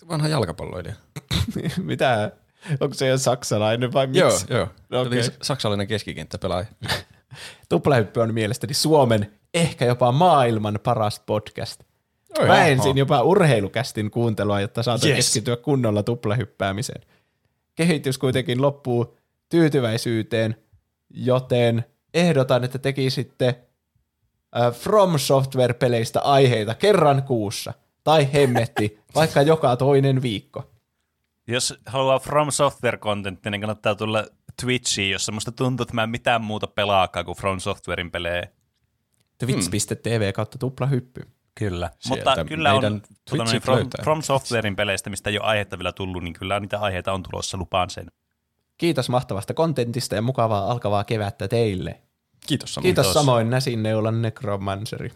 vanha 0.08 0.28
jalkapalloilija. 0.28 0.94
Mitä? 1.83 2.33
Onko 2.81 2.94
se 2.94 3.18
saksalainen 3.18 3.92
vai 3.92 4.07
miksi? 4.07 4.47
Joo, 4.50 4.58
joo. 4.58 4.68
No 4.91 5.00
Okay. 5.00 5.23
saksalainen 5.42 5.86
keskikenttäpelaaja. 5.86 6.67
Tuplahyppy 7.68 8.20
on 8.20 8.34
mielestäni 8.34 8.75
Suomen, 8.75 9.33
ehkä 9.55 9.84
jopa 9.84 10.12
maailman 10.12 10.78
paras 10.83 11.20
podcast. 11.26 11.81
Vähensin 12.49 12.99
jopa 12.99 13.23
urheilukästin 13.23 14.10
kuuntelua, 14.10 14.60
jotta 14.60 14.83
saatan 14.83 15.08
Yes. 15.08 15.17
keskittyä 15.17 15.57
kunnolla 15.57 16.02
tuplahyppäämiseen. 16.02 17.02
Kehitys 17.79 18.19
kuitenkin 18.19 18.63
loppuu 18.63 19.17
tyytyväisyyteen, 19.49 20.57
joten 21.11 21.85
ehdotan, 22.15 22.65
että 22.65 22.79
tekisitte 22.79 23.47
äh, 24.57 24.73
From 24.73 25.19
Software-peleistä 25.19 26.21
aiheita 26.21 26.75
kerran 26.75 27.23
kuussa. 27.23 27.75
Tai 28.05 28.33
hemmetti, 28.33 28.99
vaikka 29.15 29.43
joka 29.43 29.77
toinen 29.77 30.23
viikko. 30.23 30.71
Jos 31.47 31.75
haluaa 31.87 32.19
From 32.19 32.51
Software 32.51 32.99
contenttia, 32.99 33.51
niin 33.51 33.61
kannattaa 33.61 33.95
tulla 33.95 34.25
Twitchiin, 34.61 35.11
jossa 35.11 35.33
musta 35.33 35.53
tuntuu, 35.53 35.83
että 35.83 35.95
mä 35.95 36.03
en 36.03 36.11
mitään 36.11 36.45
muuta 36.45 36.67
pelaakaan 36.67 37.25
kuin 37.25 37.37
From 37.37 37.61
Softwarein 37.61 38.11
pelejä. 38.11 38.49
Twitch.tv 39.39 40.33
kautta 40.33 40.59
tuplahyppy. 40.59 41.38
Kyllä. 41.59 41.91
Sieltä 41.99 42.31
Mutta 42.31 42.45
kyllä 42.45 42.75
on 42.75 42.83
meidän 42.83 43.03
tuota, 43.31 43.61
From. 43.61 43.91
From 44.03 44.23
Softwarein 44.23 44.77
peleistä, 44.77 45.11
mistä 45.11 45.31
ei 45.31 45.39
ole 45.39 45.47
aihetta 45.47 45.78
vielä 45.78 45.93
tullut, 45.93 46.23
niin 46.23 46.35
kyllä 46.35 46.61
niitä 46.61 46.78
aiheita 46.78 47.12
on 47.12 47.23
tulossa, 47.23 47.59
lupaan 47.59 47.91
sen. 47.91 48.07
Kiitos 48.78 49.09
mahtavasta 49.09 49.55
kontentista 49.55 50.15
ja 50.15 50.23
mukavaa 50.23 50.70
alkavaa 50.70 51.05
kevättä 51.05 51.49
teille. 51.49 52.03
Kiitos 52.47 52.75
samoin. 52.75 52.83
Kiitos, 52.83 53.07
Kiitos. 53.07 53.15
samoin 53.15 53.51
Näsinneulan 53.51 54.23
Necromanceri. 54.23 55.12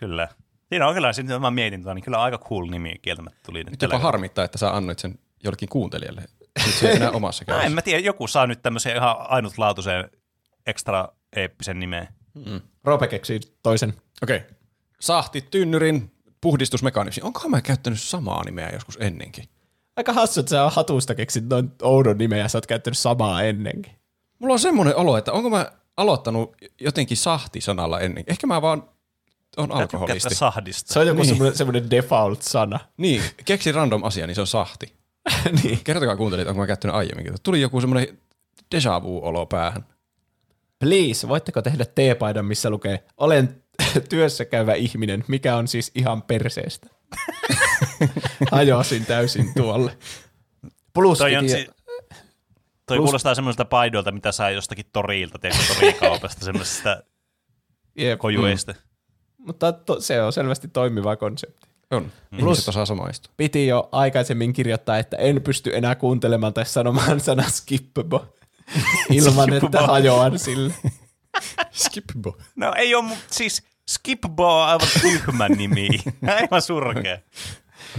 Kyllä. 0.00 0.28
Siinä 0.68 0.88
on 0.88 0.94
kyllä, 0.94 1.12
sitten 1.12 1.40
mä 1.40 1.50
mietin, 1.50 1.84
niin 1.94 2.04
kyllä 2.04 2.22
aika 2.22 2.38
cool 2.38 2.66
nimi 2.66 2.94
kieltämättä 3.02 3.38
tuli 3.46 3.58
nyt. 3.58 3.70
Nyt 3.70 3.82
jopa 3.82 3.98
harmittaa, 3.98 4.44
että 4.44 4.58
sä 4.58 4.76
annoit 4.76 4.98
sen 4.98 5.18
jollekin 5.44 5.68
kuuntelijalle. 5.68 6.22
Nyt 6.66 6.74
se 6.74 6.90
ei 6.90 6.96
enää 6.96 7.10
omassa 7.10 7.44
No, 7.48 7.60
en 7.60 7.72
mä 7.72 7.82
tiedä, 7.82 8.00
joku 8.00 8.26
saa 8.26 8.46
nyt 8.46 8.62
tämmöisen 8.62 8.96
ihan 8.96 9.16
ainutlaatuisen 9.18 10.10
ekstra 10.66 11.08
eeppisen 11.36 11.78
nimeen. 11.78 12.08
Roope 12.84 13.06
keksii 13.06 13.40
toisen. 13.62 13.94
Okei. 14.22 14.36
Okay. 14.36 14.57
Sahti 15.00 15.40
tynnyrin 15.50 16.12
puhdistusmekanismi. 16.40 17.22
Onkohan 17.26 17.50
mä 17.50 17.60
käyttänyt 17.60 18.00
samaa 18.00 18.44
nimeä 18.44 18.70
joskus 18.72 18.98
ennenkin? 19.00 19.44
Aika 19.96 20.12
hassu, 20.12 20.40
että 20.40 20.50
sä 20.50 20.70
hatusta 20.70 21.14
keksit 21.14 21.48
noin 21.48 21.72
oudon 21.82 22.18
nimeä 22.18 22.38
ja 22.38 22.48
sä 22.48 22.58
oot 22.58 22.66
käyttänyt 22.66 22.98
samaa 22.98 23.42
ennenkin. 23.42 23.92
Mulla 24.38 24.52
on 24.52 24.58
semmoinen 24.58 24.96
olo, 24.96 25.16
että 25.16 25.32
onko 25.32 25.50
mä 25.50 25.72
aloittanut 25.96 26.56
jotenkin 26.80 27.16
sahti-sanalla 27.16 28.00
ennen. 28.00 28.24
Ehkä 28.26 28.46
mä 28.46 28.62
vaan 28.62 28.82
on 29.56 29.72
alkoholisti. 29.72 30.34
Sahdista. 30.34 30.92
Se 30.92 30.98
on 30.98 31.06
joku 31.06 31.20
Niin. 31.22 31.28
semmoinen, 31.28 31.56
semmoinen 31.56 31.90
default-sana. 31.90 32.80
Niin, 32.96 33.22
keksi 33.44 33.72
random 33.72 34.04
asia, 34.04 34.26
niin 34.26 34.34
se 34.34 34.40
on 34.40 34.46
sahti. 34.46 34.92
niin. 35.62 35.80
Kertokaa 35.84 36.16
kuuntelijat, 36.16 36.48
onko 36.48 36.60
mä 36.60 36.66
käyttänyt 36.66 36.96
aiemminkin. 36.96 37.34
Tuli 37.42 37.60
joku 37.60 37.80
semmoinen 37.80 38.18
deja 38.74 39.02
vu-olo 39.02 39.46
päähän. 39.46 39.84
Please, 40.78 41.28
voitteko 41.28 41.62
tehdä 41.62 41.84
teepaidan, 41.84 42.44
missä 42.44 42.70
lukee 42.70 43.04
Olen 43.16 43.62
työssä 44.08 44.44
käyvä 44.44 44.74
ihminen, 44.74 45.24
mikä 45.28 45.56
on 45.56 45.68
siis 45.68 45.90
ihan 45.94 46.22
perseestä. 46.22 46.86
Hajosin 48.52 49.06
täysin 49.06 49.52
tuolle. 49.56 49.98
Plus, 50.94 51.18
Toi, 51.18 51.36
on, 51.36 51.48
si- 51.48 51.66
toi 52.86 52.96
Plus- 52.96 53.04
kuulostaa 53.06 53.34
semmoiselta 53.34 53.64
paidolta, 53.64 54.12
mitä 54.12 54.32
saa 54.32 54.50
jostakin 54.50 54.84
torilta, 54.92 55.38
tiedätkö, 55.38 55.74
torikaupasta, 55.74 56.44
semmoisesta 56.44 57.02
Jep. 57.98 58.18
kojueista. 58.18 58.74
Mutta 59.38 59.72
to, 59.72 60.00
se 60.00 60.22
on 60.22 60.32
selvästi 60.32 60.68
toimiva 60.68 61.16
konsepti. 61.16 61.68
On. 61.90 62.12
Ihmiset 62.38 62.68
osaa 62.68 62.86
samaistua. 62.86 63.32
Piti 63.36 63.66
jo 63.66 63.88
aikaisemmin 63.92 64.52
kirjoittaa, 64.52 64.98
että 64.98 65.16
en 65.16 65.42
pysty 65.42 65.76
enää 65.76 65.94
kuuntelemaan 65.94 66.54
tai 66.54 66.66
sanomaan 66.66 67.20
sana 67.20 67.42
skippable 67.42 68.20
ilman, 69.10 69.52
että 69.52 69.58
Skippable. 69.66 69.86
hajoan 69.86 70.38
sille. 70.38 70.74
Skipbo. 71.72 72.36
No 72.56 72.72
ei 72.76 72.94
ole, 72.94 73.10
siis 73.30 73.62
Skipbo 73.88 74.60
on 74.62 74.68
aivan 74.68 74.88
tyhmä 75.00 75.48
nimi. 75.48 75.88
Aivan 76.40 76.62
surkea. 76.62 77.18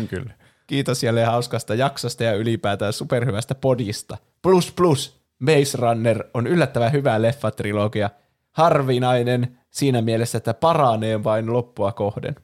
Kyllä. 0.09 0.34
Kiitos 0.68 1.03
jälleen 1.03 1.27
hauskasta 1.27 1.76
jaksosta 1.76 2.24
ja 2.24 2.34
ylipäätään 2.34 2.93
superhyvästä 2.93 3.56
podista. 3.56 4.18
Plus 4.42 4.72
plus, 4.72 5.22
Maze 5.40 5.77
Runner 5.77 6.24
on 6.34 6.48
yllättävän 6.48 6.92
hyvä 6.92 7.22
leffatrilogia. 7.22 8.09
Harvinainen 8.51 9.59
siinä 9.69 10.01
mielessä, 10.01 10.38
että 10.38 10.53
paranee 10.53 11.24
vain 11.24 11.53
loppua 11.53 11.92
kohden. 11.92 12.35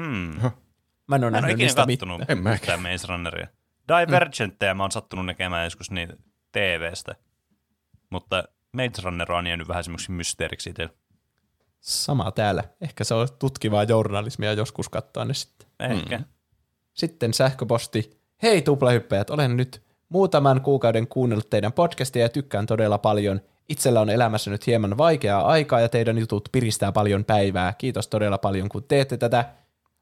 Hmm. 0.00 0.40
Mä 0.40 0.40
en 0.40 0.44
ole 0.44 0.52
Mä 1.06 1.16
en 1.16 1.24
ole 1.24 1.30
nähnyt 1.30 1.50
ikinä 1.50 1.64
niistä 1.64 1.86
kattonut 1.86 2.18
mitään. 2.18 2.76
En 2.76 2.82
Maze 2.82 3.06
Runneria. 3.08 3.46
Divergentteja 3.88 4.74
mä 4.74 4.82
oon 4.82 4.92
sattunut 4.92 5.26
näkemään 5.26 5.64
joskus 5.64 5.90
niin 5.90 6.08
TV-stä. 6.52 7.14
Mutta 8.10 8.44
Maze 8.72 9.02
Runner 9.02 9.32
on 9.32 9.46
jäänyt 9.46 9.68
vähän 9.68 9.84
semmoiksi 9.84 10.10
mysteeriksi 10.10 10.70
itse. 10.70 10.90
Sama 11.84 12.32
täällä. 12.32 12.64
Ehkä 12.80 13.04
se 13.04 13.14
on 13.14 13.28
tutkivaa 13.38 13.84
journalismia 13.84 14.52
joskus 14.52 14.88
katsoa 14.88 15.24
ne 15.24 15.34
sitten. 15.34 15.68
Ehkä. 15.80 16.18
Mm. 16.18 16.24
Sitten 16.94 17.34
sähköposti. 17.34 18.20
Hei 18.42 18.62
tuplahyppäjät, 18.62 19.30
olen 19.30 19.56
nyt 19.56 19.82
muutaman 20.08 20.60
kuukauden 20.60 21.08
kuunnellut 21.08 21.50
teidän 21.50 21.72
podcastia 21.72 22.22
ja 22.22 22.28
tykkään 22.28 22.66
todella 22.66 22.98
paljon. 22.98 23.40
Itsellä 23.68 24.00
on 24.00 24.10
elämässä 24.10 24.50
nyt 24.50 24.66
hieman 24.66 24.98
vaikeaa 24.98 25.46
aikaa 25.46 25.80
ja 25.80 25.88
teidän 25.88 26.18
jutut 26.18 26.48
piristää 26.52 26.92
paljon 26.92 27.24
päivää. 27.24 27.74
Kiitos 27.78 28.08
todella 28.08 28.38
paljon, 28.38 28.68
kun 28.68 28.84
teette 28.84 29.16
tätä. 29.16 29.44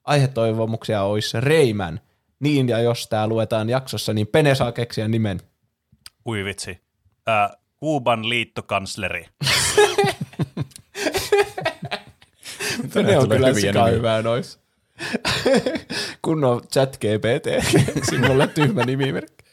Aihetoivomuksia 0.05 1.02
olisi 1.02 1.41
Reimän. 1.41 2.01
Niin, 2.41 2.69
ja 2.69 2.81
jos 2.81 3.09
tämä 3.09 3.27
luetaan 3.27 3.69
jaksossa, 3.69 4.12
niin 4.12 4.27
Pene 4.27 4.55
saa 4.55 4.73
keksiä 4.73 5.09
nimen. 5.09 5.41
Ui 6.27 6.44
vitsi. 6.44 6.81
Äh, 7.28 7.51
Kuuban 7.77 8.28
liittokansleri. 8.28 9.27
Ne 12.95 13.19
on 13.19 13.25
tulee 13.25 13.39
kyllä 13.39 13.55
sika 13.55 13.87
hyvää 13.87 14.23
nois. 14.23 14.61
Kun 16.23 16.45
on 16.45 16.61
chat 16.73 16.97
GPT, 16.97 17.65
sinulle 18.11 18.47
tyhmä 18.47 18.85
nimimerkki. 18.85 19.45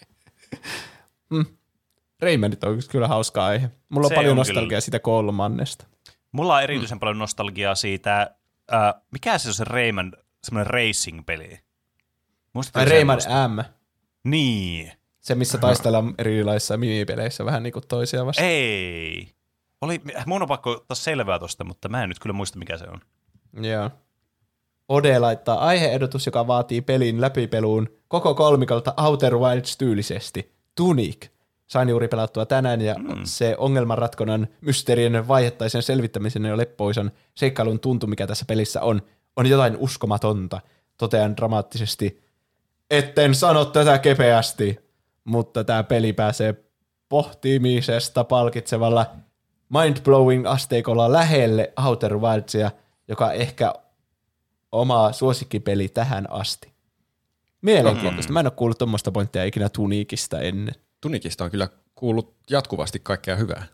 Mm. 1.29 1.45
Reimänit 2.21 2.63
on 2.63 2.79
kyllä 2.91 3.07
hauska 3.07 3.45
aihe. 3.45 3.69
Mulla 3.89 4.05
on 4.05 4.09
Se 4.09 4.15
paljon 4.15 4.31
on 4.31 4.37
nostalgiaa 4.37 4.67
kyllä. 4.67 4.81
siitä 4.81 4.99
kolmannesta. 4.99 5.85
Mulla 6.31 6.55
on 6.55 6.63
erityisen 6.63 6.99
paljon 6.99 7.17
nostalgiaa 7.17 7.75
siitä, 7.75 8.21
äh, 8.73 8.93
mikä 9.11 9.37
se 9.37 9.47
on 9.47 9.53
se 9.53 9.63
Rayman 9.63 10.13
semmoinen 10.43 10.73
racing-peli? 10.73 11.59
Muistatko 12.53 12.79
Ai 12.79 12.85
Reiman 12.85 13.19
M. 13.47 13.59
Niin. 14.23 14.91
Se, 15.19 15.35
missä 15.35 15.57
taistellaan 15.57 16.15
erilaisissa 16.17 16.77
minipeleissä 16.77 17.45
vähän 17.45 17.63
niin 17.63 17.73
kuin 17.73 17.87
toisia 17.87 18.25
vastaan. 18.25 18.47
Ei. 18.49 19.29
Oli, 19.81 20.01
mun 20.25 20.41
on 20.41 20.47
pakko 20.47 20.71
ottaa 20.71 20.95
selvää 20.95 21.39
tosta, 21.39 21.63
mutta 21.63 21.89
mä 21.89 22.03
en 22.03 22.09
nyt 22.09 22.19
kyllä 22.19 22.33
muista, 22.33 22.59
mikä 22.59 22.77
se 22.77 22.85
on. 22.85 23.01
Joo. 23.53 23.89
Ode 24.87 25.19
laittaa 25.19 25.59
aiheehdotus, 25.59 26.25
joka 26.25 26.47
vaatii 26.47 26.81
pelin 26.81 27.21
läpipeluun 27.21 27.89
koko 28.07 28.35
kolmikolta 28.35 28.93
Outer 28.97 29.37
Wilds 29.37 29.77
tyylisesti. 29.77 30.53
Tunic. 30.75 31.27
Sain 31.67 31.89
juuri 31.89 32.07
pelattua 32.07 32.45
tänään 32.45 32.81
ja 32.81 32.95
mm. 32.95 33.21
se 33.23 33.55
ongelmanratkonnan 33.57 34.47
mysteerien 34.61 35.27
vaihettaisen 35.27 35.83
selvittämisen 35.83 36.45
ja 36.45 36.57
leppoisan 36.57 37.11
seikkailun 37.35 37.79
tuntu, 37.79 38.07
mikä 38.07 38.27
tässä 38.27 38.45
pelissä 38.47 38.81
on, 38.81 39.01
on 39.35 39.45
jotain 39.45 39.77
uskomatonta. 39.77 40.61
Totean 40.97 41.37
dramaattisesti, 41.37 42.23
etten 42.89 43.35
sano 43.35 43.65
tätä 43.65 43.97
kepeästi, 43.97 44.79
mutta 45.23 45.63
tämä 45.63 45.83
peli 45.83 46.13
pääsee 46.13 46.55
pohtimisesta 47.09 48.23
palkitsevalla 48.23 49.05
mind-blowing 49.73 50.47
asteikolla 50.47 51.11
lähelle 51.11 51.73
Outer 51.85 52.17
Wildsia, 52.17 52.71
joka 53.09 53.33
ehkä 53.33 53.73
oma 54.71 55.11
suosikkipeli 55.11 55.89
tähän 55.89 56.31
asti. 56.31 56.73
Mielenkiintoista. 57.61 58.33
Mä 58.33 58.39
en 58.39 58.45
ole 58.45 58.53
kuullut 58.55 58.77
tuommoista 58.77 59.11
pointtia 59.11 59.45
ikinä 59.45 59.69
Tunikista 59.69 60.39
ennen. 60.39 60.75
Tunikista 61.01 61.43
on 61.43 61.51
kyllä 61.51 61.67
kuullut 61.95 62.35
jatkuvasti 62.49 62.99
kaikkea 62.99 63.35
hyvää. 63.35 63.65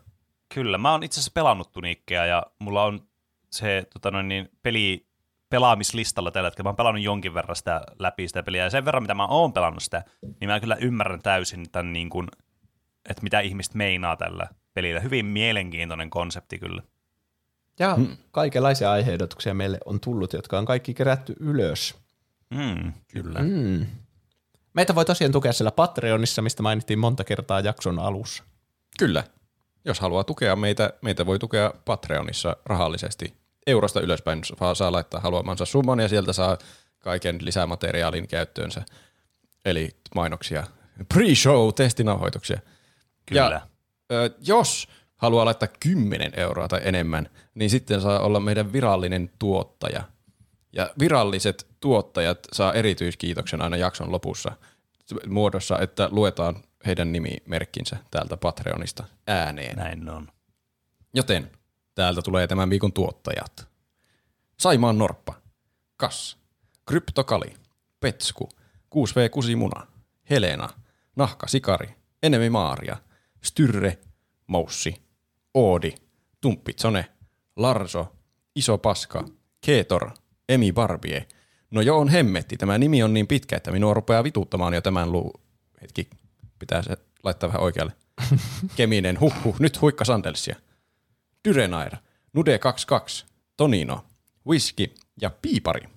Kyllä, 0.54 0.78
mä 0.78 0.92
oon 0.92 1.02
itse 1.02 1.20
asiassa 1.20 1.32
pelannut 1.34 1.72
Tunikkeja 1.72 2.26
ja 2.26 2.42
mulla 2.58 2.84
on 2.84 3.08
se 3.50 3.86
tota 3.92 4.10
noin, 4.10 4.28
niin, 4.28 4.48
peli 4.62 5.06
pelaamislistalla 5.50 6.30
tällä 6.30 6.46
hetkellä. 6.46 6.66
Mä 6.66 6.68
oon 6.68 6.76
pelannut 6.76 7.02
jonkin 7.02 7.34
verran 7.34 7.56
sitä 7.56 7.80
läpi 7.98 8.28
sitä 8.28 8.42
peliä 8.42 8.64
ja 8.64 8.70
sen 8.70 8.84
verran, 8.84 9.02
mitä 9.02 9.14
mä 9.14 9.26
oon 9.26 9.52
pelannut 9.52 9.82
sitä, 9.82 10.04
niin 10.40 10.50
mä 10.50 10.60
kyllä 10.60 10.76
ymmärrän 10.80 11.22
täysin 11.22 11.70
tämän, 11.70 11.92
niin 11.92 12.10
kuin, 12.10 12.28
että 13.10 13.22
mitä 13.22 13.40
ihmiset 13.40 13.74
meinaa 13.74 14.16
tällä 14.16 14.48
pelillä. 14.74 15.00
Hyvin 15.00 15.26
mielenkiintoinen 15.26 16.10
konsepti 16.10 16.58
kyllä. 16.58 16.82
Ja 17.78 17.94
hmm. 17.94 18.16
kaikenlaisia 18.30 18.90
aiheehdotuksia 18.90 19.54
meille 19.54 19.78
on 19.84 20.00
tullut, 20.00 20.32
jotka 20.32 20.58
on 20.58 20.64
kaikki 20.64 20.94
kerätty 20.94 21.34
ylös. 21.40 21.94
Mm. 22.50 22.92
Kyllä. 23.12 23.42
Mm. 23.42 23.86
Meitä 24.74 24.94
voi 24.94 25.04
tosiaan 25.04 25.32
tukea 25.32 25.52
siellä 25.52 25.70
Patreonissa, 25.70 26.42
mistä 26.42 26.62
mainittiin 26.62 26.98
monta 26.98 27.24
kertaa 27.24 27.60
jakson 27.60 27.98
alussa. 27.98 28.44
Kyllä. 28.98 29.24
Jos 29.84 30.00
haluaa 30.00 30.24
tukea 30.24 30.56
meitä, 30.56 30.92
meitä 31.02 31.26
voi 31.26 31.38
tukea 31.38 31.72
Patreonissa 31.84 32.56
rahallisesti. 32.66 33.34
Eurosta 33.66 34.00
ylöspäin 34.00 34.44
saa, 34.44 34.74
saa 34.74 34.92
laittaa 34.92 35.20
haluamansa 35.20 35.64
summan 35.64 36.00
ja 36.00 36.08
sieltä 36.08 36.32
saa 36.32 36.58
kaiken 36.98 37.38
lisämateriaalin 37.40 38.28
käyttöönsä. 38.28 38.82
Eli 39.64 39.96
mainoksia, 40.14 40.66
pre-show, 41.14 41.72
testinauhoituksia. 41.74 42.60
Kyllä. 43.26 43.40
Ja 43.40 43.60
ö, 44.12 44.30
jos 44.40 44.88
haluaa 45.16 45.44
laittaa 45.44 45.68
10 45.80 46.32
euroa 46.36 46.68
tai 46.68 46.80
enemmän, 46.84 47.28
niin 47.54 47.70
sitten 47.70 48.00
saa 48.00 48.20
olla 48.20 48.40
meidän 48.40 48.72
virallinen 48.72 49.30
tuottaja. 49.38 50.02
Ja 50.72 50.90
viralliset 50.98 51.66
tuottajat 51.80 52.38
saa 52.52 52.72
erityiskiitoksen 52.72 53.62
aina 53.62 53.76
jakson 53.76 54.12
lopussa 54.12 54.52
muodossa, 55.28 55.78
että 55.78 56.08
luetaan 56.12 56.56
heidän 56.86 57.12
nimimerkkinsä 57.12 57.96
täältä 58.10 58.36
Patreonista 58.36 59.04
ääneen. 59.26 59.76
Näin 59.76 60.08
on. 60.08 60.28
Joten 61.14 61.50
täältä 61.94 62.22
tulee 62.22 62.46
tämän 62.46 62.70
viikon 62.70 62.92
tuottajat. 62.92 63.68
Saimaan 64.58 64.98
Norppa, 64.98 65.34
Kas, 65.96 66.36
Kryptokali, 66.88 67.54
Petsku, 68.00 68.48
6V 68.94 69.28
Kusimuna, 69.30 69.86
Helena, 70.30 70.68
Nahka 71.16 71.46
Sikari, 71.46 71.94
Enemi 72.22 72.50
Maaria, 72.50 72.96
Styrre, 73.42 73.98
Moussi, 74.46 75.05
Oodi, 75.56 75.94
Tumppitsone, 76.40 77.06
Larso, 77.56 78.12
Iso 78.54 78.78
Paska, 78.78 79.24
Keetor, 79.66 80.10
Emi 80.48 80.72
Barbie. 80.72 81.26
No 81.70 81.80
joo, 81.80 81.98
on 81.98 82.08
hemmetti. 82.08 82.56
Tämä 82.56 82.78
nimi 82.78 83.02
on 83.02 83.14
niin 83.14 83.26
pitkä, 83.26 83.56
että 83.56 83.72
minua 83.72 83.94
rupeaa 83.94 84.24
vituttamaan 84.24 84.74
jo 84.74 84.80
tämän 84.80 85.12
luu... 85.12 85.40
Hetki, 85.82 86.10
pitää 86.58 86.82
se 86.82 86.96
laittaa 87.22 87.48
vähän 87.48 87.62
oikealle. 87.62 87.92
Keminen, 88.76 89.20
huh, 89.20 89.34
huh 89.44 89.56
nyt 89.58 89.80
huikka 89.80 90.04
Sandelsia. 90.04 90.56
Dyrenair, 91.48 91.96
Nude22, 92.38 93.26
Tonino, 93.56 94.04
Whisky 94.46 94.94
ja 95.20 95.30
Piipari. 95.42 95.88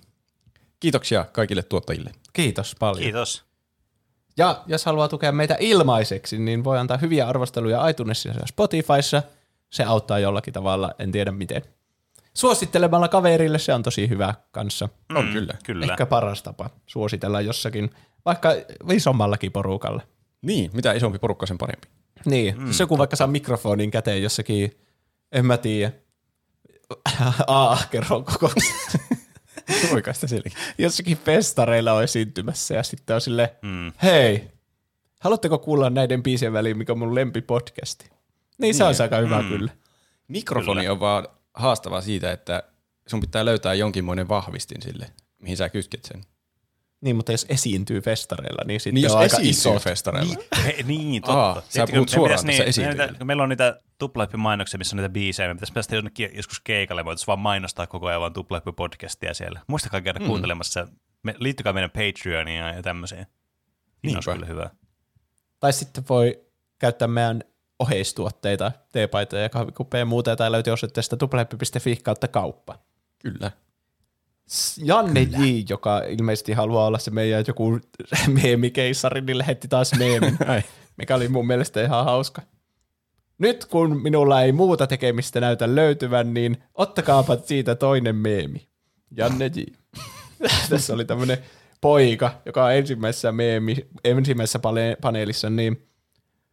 Kiitoksia 0.80 1.24
kaikille 1.32 1.62
tuottajille. 1.62 2.12
Kiitos 2.32 2.76
paljon. 2.78 3.02
Kiitos. 3.02 3.44
Ja 4.36 4.62
jos 4.66 4.84
haluaa 4.84 5.08
tukea 5.08 5.32
meitä 5.32 5.56
ilmaiseksi, 5.60 6.38
niin 6.38 6.64
voi 6.64 6.78
antaa 6.78 6.96
hyviä 6.96 7.28
arvosteluja 7.28 7.88
iTunesissa 7.88 8.40
ja 8.40 8.46
Spotifyssa. 8.46 9.22
Se 9.70 9.84
auttaa 9.84 10.18
jollakin 10.18 10.54
tavalla, 10.54 10.94
en 10.98 11.12
tiedä 11.12 11.32
miten. 11.32 11.62
Suosittelemalla 12.34 13.08
kaverille 13.08 13.58
se 13.58 13.74
on 13.74 13.82
tosi 13.82 14.08
hyvä 14.08 14.34
kanssa. 14.50 14.88
On 15.14 15.28
kyllä. 15.32 15.54
Kyllä. 15.64 15.86
Ehkä 15.86 16.06
paras 16.06 16.42
tapa 16.42 16.70
suositella 16.86 17.40
jossakin, 17.40 17.90
vaikka 18.24 18.48
isommallakin 18.92 19.52
porukalla. 19.52 20.02
Niin, 20.42 20.70
mitä 20.74 20.92
isompi 20.92 21.18
porukka, 21.18 21.46
sen 21.46 21.58
parempi. 21.58 21.88
Niin, 22.24 22.58
mm, 22.58 22.66
jos 22.66 22.80
joku 22.80 22.98
vaikka 22.98 23.16
saa 23.16 23.26
mikrofonin 23.26 23.90
käteen 23.90 24.22
jossakin, 24.22 24.78
en 25.32 25.46
mä 25.46 25.56
tiedä, 25.56 25.92
A-ahkeron 27.46 28.24
kokouksessa. 28.24 28.98
Oikeasta 29.94 30.28
selikin. 30.28 30.52
jossakin 30.78 31.16
festareilla 31.18 31.92
on 31.92 32.04
esiintymässä 32.04 32.74
ja 32.74 32.82
sitten 32.82 33.14
on 33.14 33.20
sille, 33.20 33.54
Mm. 33.62 33.92
hei, 34.02 34.50
haluatteko 35.20 35.58
kuulla 35.58 35.90
näiden 35.90 36.22
biisien 36.22 36.52
väliin, 36.52 36.78
mikä 36.78 36.92
on 36.92 36.98
mun 36.98 37.14
lempipodcasti? 37.14 38.10
Niin 38.60 38.74
se 38.74 38.84
on 38.84 38.94
aika 39.02 39.16
hyvä 39.16 39.42
Mm. 39.42 39.48
kyllä. 39.48 39.72
Mikrofoni 40.28 40.88
on 40.88 41.00
vaan 41.00 41.28
haastava 41.54 42.00
siitä, 42.00 42.32
että 42.32 42.62
sun 43.06 43.20
pitää 43.20 43.44
löytää 43.44 43.74
jonkinmoinen 43.74 44.28
vahvistin 44.28 44.82
sille, 44.82 45.06
mihin 45.38 45.56
sä 45.56 45.68
kytket 45.68 46.04
sen. 46.04 46.20
Niin, 47.00 47.16
mutta 47.16 47.32
jos 47.32 47.46
esiintyy 47.48 48.00
festareilla, 48.00 48.64
niin 48.66 48.80
sitten 48.80 48.94
Niin 48.94 49.02
jos 49.02 49.12
on 49.12 49.18
aika 49.18 49.36
iso. 49.40 49.78
festareilla. 49.78 50.34
He, 50.64 50.76
niin, 50.86 51.22
totta. 51.22 51.40
Aa, 51.40 51.62
sä 51.68 51.86
puhut 51.86 52.10
me 52.10 52.14
suoraan 52.14 52.46
tässä 52.46 52.82
niin, 52.82 52.96
näitä- 52.96 53.24
Meillä 53.24 53.42
on 53.42 53.48
niitä 53.48 53.80
tuplahyppi-mainoksia, 53.98 54.78
missä 54.78 54.96
on 54.96 55.02
niitä 55.02 55.12
biisejä. 55.12 55.48
Me 55.48 55.54
pitäisi 55.54 55.72
päästä 55.72 55.94
jonnekin 55.96 56.30
joskus 56.34 56.60
keikalle. 56.60 57.04
Voitaisiin 57.04 57.26
vaan 57.26 57.38
mainostaa 57.38 57.86
koko 57.86 58.06
ajan 58.06 58.20
vaan 58.20 58.32
tuplahyppi-podcastia 58.32 59.34
siellä. 59.34 59.60
Muistakaa 59.66 60.00
käydä 60.00 60.18
mm. 60.20 60.26
kuuntelemassa. 60.26 60.88
Me, 61.22 61.34
liittykää 61.38 61.72
meidän 61.72 61.90
Patreoniin 61.90 62.58
ja 62.58 62.82
tämmöisiä. 62.82 63.18
Niin 63.18 64.16
olisi 64.16 64.30
Niinpä. 64.30 64.32
kyllä 64.32 64.46
hyvä. 64.46 64.70
Tai 65.60 65.72
sitten 65.72 66.04
voi 66.08 66.40
käyttää 66.78 67.08
meidän 67.08 67.44
oheistuotteita, 67.80 68.72
teepaitoja 68.92 69.42
ja 69.42 69.48
kahvikuppeja 69.48 70.00
ja 70.00 70.06
muuta, 70.06 70.36
tai 70.36 70.52
löytyy 70.52 70.72
osoitteesta 70.72 71.16
tuplahyppi.fi 71.16 71.96
kautta 71.96 72.28
kauppa. 72.28 72.78
Kyllä. 73.18 73.50
Janne 74.84 75.22
J, 75.22 75.64
joka 75.68 75.98
ilmeisesti 75.98 76.52
haluaa 76.52 76.86
olla 76.86 76.98
se 76.98 77.10
meidän 77.10 77.44
joku 77.48 77.80
meemikeissari, 78.42 79.20
niin 79.20 79.38
lähetti 79.38 79.68
taas 79.68 79.92
meemin, 79.98 80.38
mikä 80.98 81.14
oli 81.14 81.28
mun 81.28 81.46
mielestä 81.46 81.82
ihan 81.82 82.04
hauska. 82.04 82.42
Nyt 83.38 83.64
kun 83.64 84.02
minulla 84.02 84.42
ei 84.42 84.52
muuta 84.52 84.86
tekemistä 84.86 85.40
näytä 85.40 85.74
löytyvän, 85.74 86.34
niin 86.34 86.62
ottakaapa 86.74 87.36
siitä 87.36 87.74
toinen 87.74 88.16
meemi. 88.16 88.68
Janne 89.16 89.46
J. 89.46 89.60
Tässä 90.70 90.94
oli 90.94 91.04
tämmöinen 91.04 91.38
poika, 91.80 92.40
joka 92.46 92.64
on 92.64 92.72
ensimmäisessä, 92.72 93.32
meemi, 93.32 93.76
ensimmäisessä 94.04 94.58
pane- 94.58 94.96
paneelissa, 95.00 95.50
niin 95.50 95.89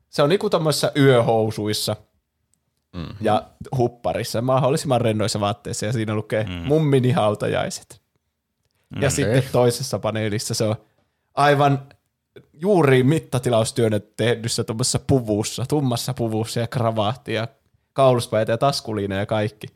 se 0.09 0.23
on 0.23 0.29
niinku 0.29 0.49
tuommoisessa 0.49 0.91
yöhousuissa 0.97 1.95
mm-hmm. 2.93 3.15
ja 3.21 3.43
hupparissa, 3.77 4.41
mahdollisimman 4.41 5.01
rennoissa 5.01 5.39
vaatteissa, 5.39 5.85
ja 5.85 5.93
siinä 5.93 6.15
lukee 6.15 6.43
mm. 6.43 6.51
mummini 6.53 7.11
hautajaiset. 7.11 8.01
Ja 8.91 8.97
Okay. 8.97 9.09
sitten 9.09 9.43
toisessa 9.51 9.99
paneelissa 9.99 10.53
se 10.53 10.63
on 10.63 10.75
aivan 11.35 11.79
juuri 12.53 13.03
mittatilaustyönä 13.03 13.99
tehdyssä 14.17 14.63
tuommoisessa 14.63 14.99
puvussa, 14.99 15.65
tummassa 15.69 16.13
puvussa 16.13 16.59
ja 16.59 16.67
kravaatti 16.67 17.33
ja 17.33 17.47
kauluspäitä 17.93 18.51
ja 18.51 18.57
taskuliina 18.57 19.15
ja 19.15 19.25
kaikki. 19.25 19.67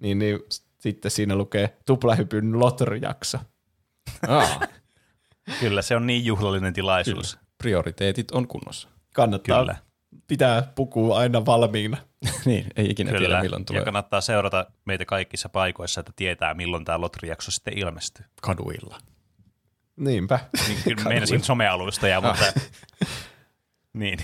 Niin, 0.00 0.18
niin 0.18 0.38
sitten 0.78 1.10
siinä 1.10 1.36
lukee 1.36 1.76
tuplahypyn 1.86 2.60
lotrijakso. 2.60 3.38
Aa, 4.28 4.60
Kyllä, 5.60 5.82
se 5.82 5.96
on 5.96 6.06
niin 6.06 6.24
juhlallinen 6.24 6.72
tilaisuus. 6.72 7.38
prioriteetit 7.58 8.30
on 8.30 8.48
kunnossa. 8.48 8.88
Kannattaa 9.14 9.60
Kyllä. 9.60 9.76
pitää 10.26 10.72
pukua 10.74 11.18
aina 11.18 11.46
valmiina. 11.46 11.96
niin, 12.44 12.66
ei 12.76 12.90
ikinä 12.90 13.10
Kyllä, 13.10 13.26
tiedä 13.26 13.42
milloin 13.42 13.64
tulee 13.64 13.80
ja 13.80 13.84
kannattaa 13.84 14.20
seurata 14.20 14.66
meitä 14.84 15.04
kaikissa 15.04 15.48
paikoissa, 15.48 16.00
että 16.00 16.12
tietää 16.16 16.54
milloin 16.54 16.84
tämä 16.84 17.00
Lotri-jakso 17.00 17.50
sitten 17.50 17.78
ilmestyy. 17.78 18.24
kaduilla. 18.42 18.98
Niinpä. 19.96 20.40
Niin, 20.68 20.78
kyllä 20.84 21.08
meinasin 21.08 21.44
somealuista, 21.44 22.08
ja, 22.08 22.20
mutta... 22.20 22.44
niin. 23.92 24.18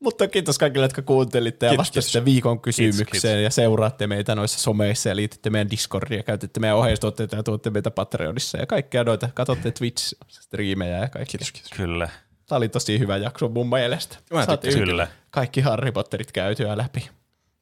Mutta 0.00 0.28
kiitos 0.28 0.58
kaikille, 0.58 0.84
jotka 0.84 1.02
kuuntelitte 1.02 1.66
ja 1.66 1.70
Kiitos, 1.70 1.78
vastasitte 1.86 2.18
kiitos. 2.18 2.24
viikon 2.32 2.60
kysymykseen 2.60 3.06
kiitos. 3.10 3.42
ja 3.42 3.50
seuraatte 3.50 4.06
meitä 4.06 4.34
noissa 4.34 4.58
someissa 4.58 5.08
ja 5.08 5.16
liitytte 5.16 5.50
meidän 5.50 5.70
Discordia, 5.70 6.22
käytätte 6.22 6.60
meidän 6.60 6.76
ohjeistuotteita 6.76 7.36
ja 7.36 7.42
tuotte 7.42 7.70
meitä 7.70 7.90
Patreonissa 7.90 8.58
ja 8.58 8.66
kaikkea 8.66 9.04
noita. 9.04 9.28
Katsotte 9.34 9.70
Twitch-striimejä 9.70 10.98
ja 11.00 11.08
kaikki. 11.08 11.30
Kiitos, 11.38 11.52
kiitos. 11.52 11.72
Kyllä, 11.72 12.08
Tämä 12.48 12.56
oli 12.56 12.68
tosi 12.68 12.98
hyvä 12.98 13.16
jakso 13.16 13.48
mun 13.48 13.68
mielestä. 13.68 14.16
Mä 14.32 14.46
tykkäsin. 14.46 14.84
kyllä. 14.84 15.08
kaikki 15.30 15.60
Harry 15.60 15.92
Potterit 15.92 16.32
käytyä 16.32 16.76
läpi. 16.76 17.10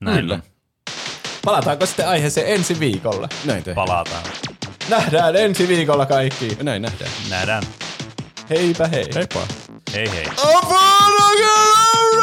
Näin 0.00 0.20
Kyllä. 0.20 0.40
Palataanko 1.44 1.86
sitten 1.86 2.08
aiheeseen 2.08 2.46
ensi 2.54 2.80
viikolla? 2.80 3.28
Näin 3.44 3.64
tehdään. 3.64 3.86
Palataan. 3.86 4.24
Nähdään 4.88 5.36
ensi 5.36 5.68
viikolla 5.68 6.06
kaikki. 6.06 6.56
Näin 6.62 6.82
nähdään. 6.82 7.10
Nähdään. 7.30 7.62
Heipä 8.50 8.88
hei. 8.88 9.06
Heippa. 9.14 9.46
Hei 9.94 10.10
hei. 10.10 10.26
Apologia! 10.36 12.14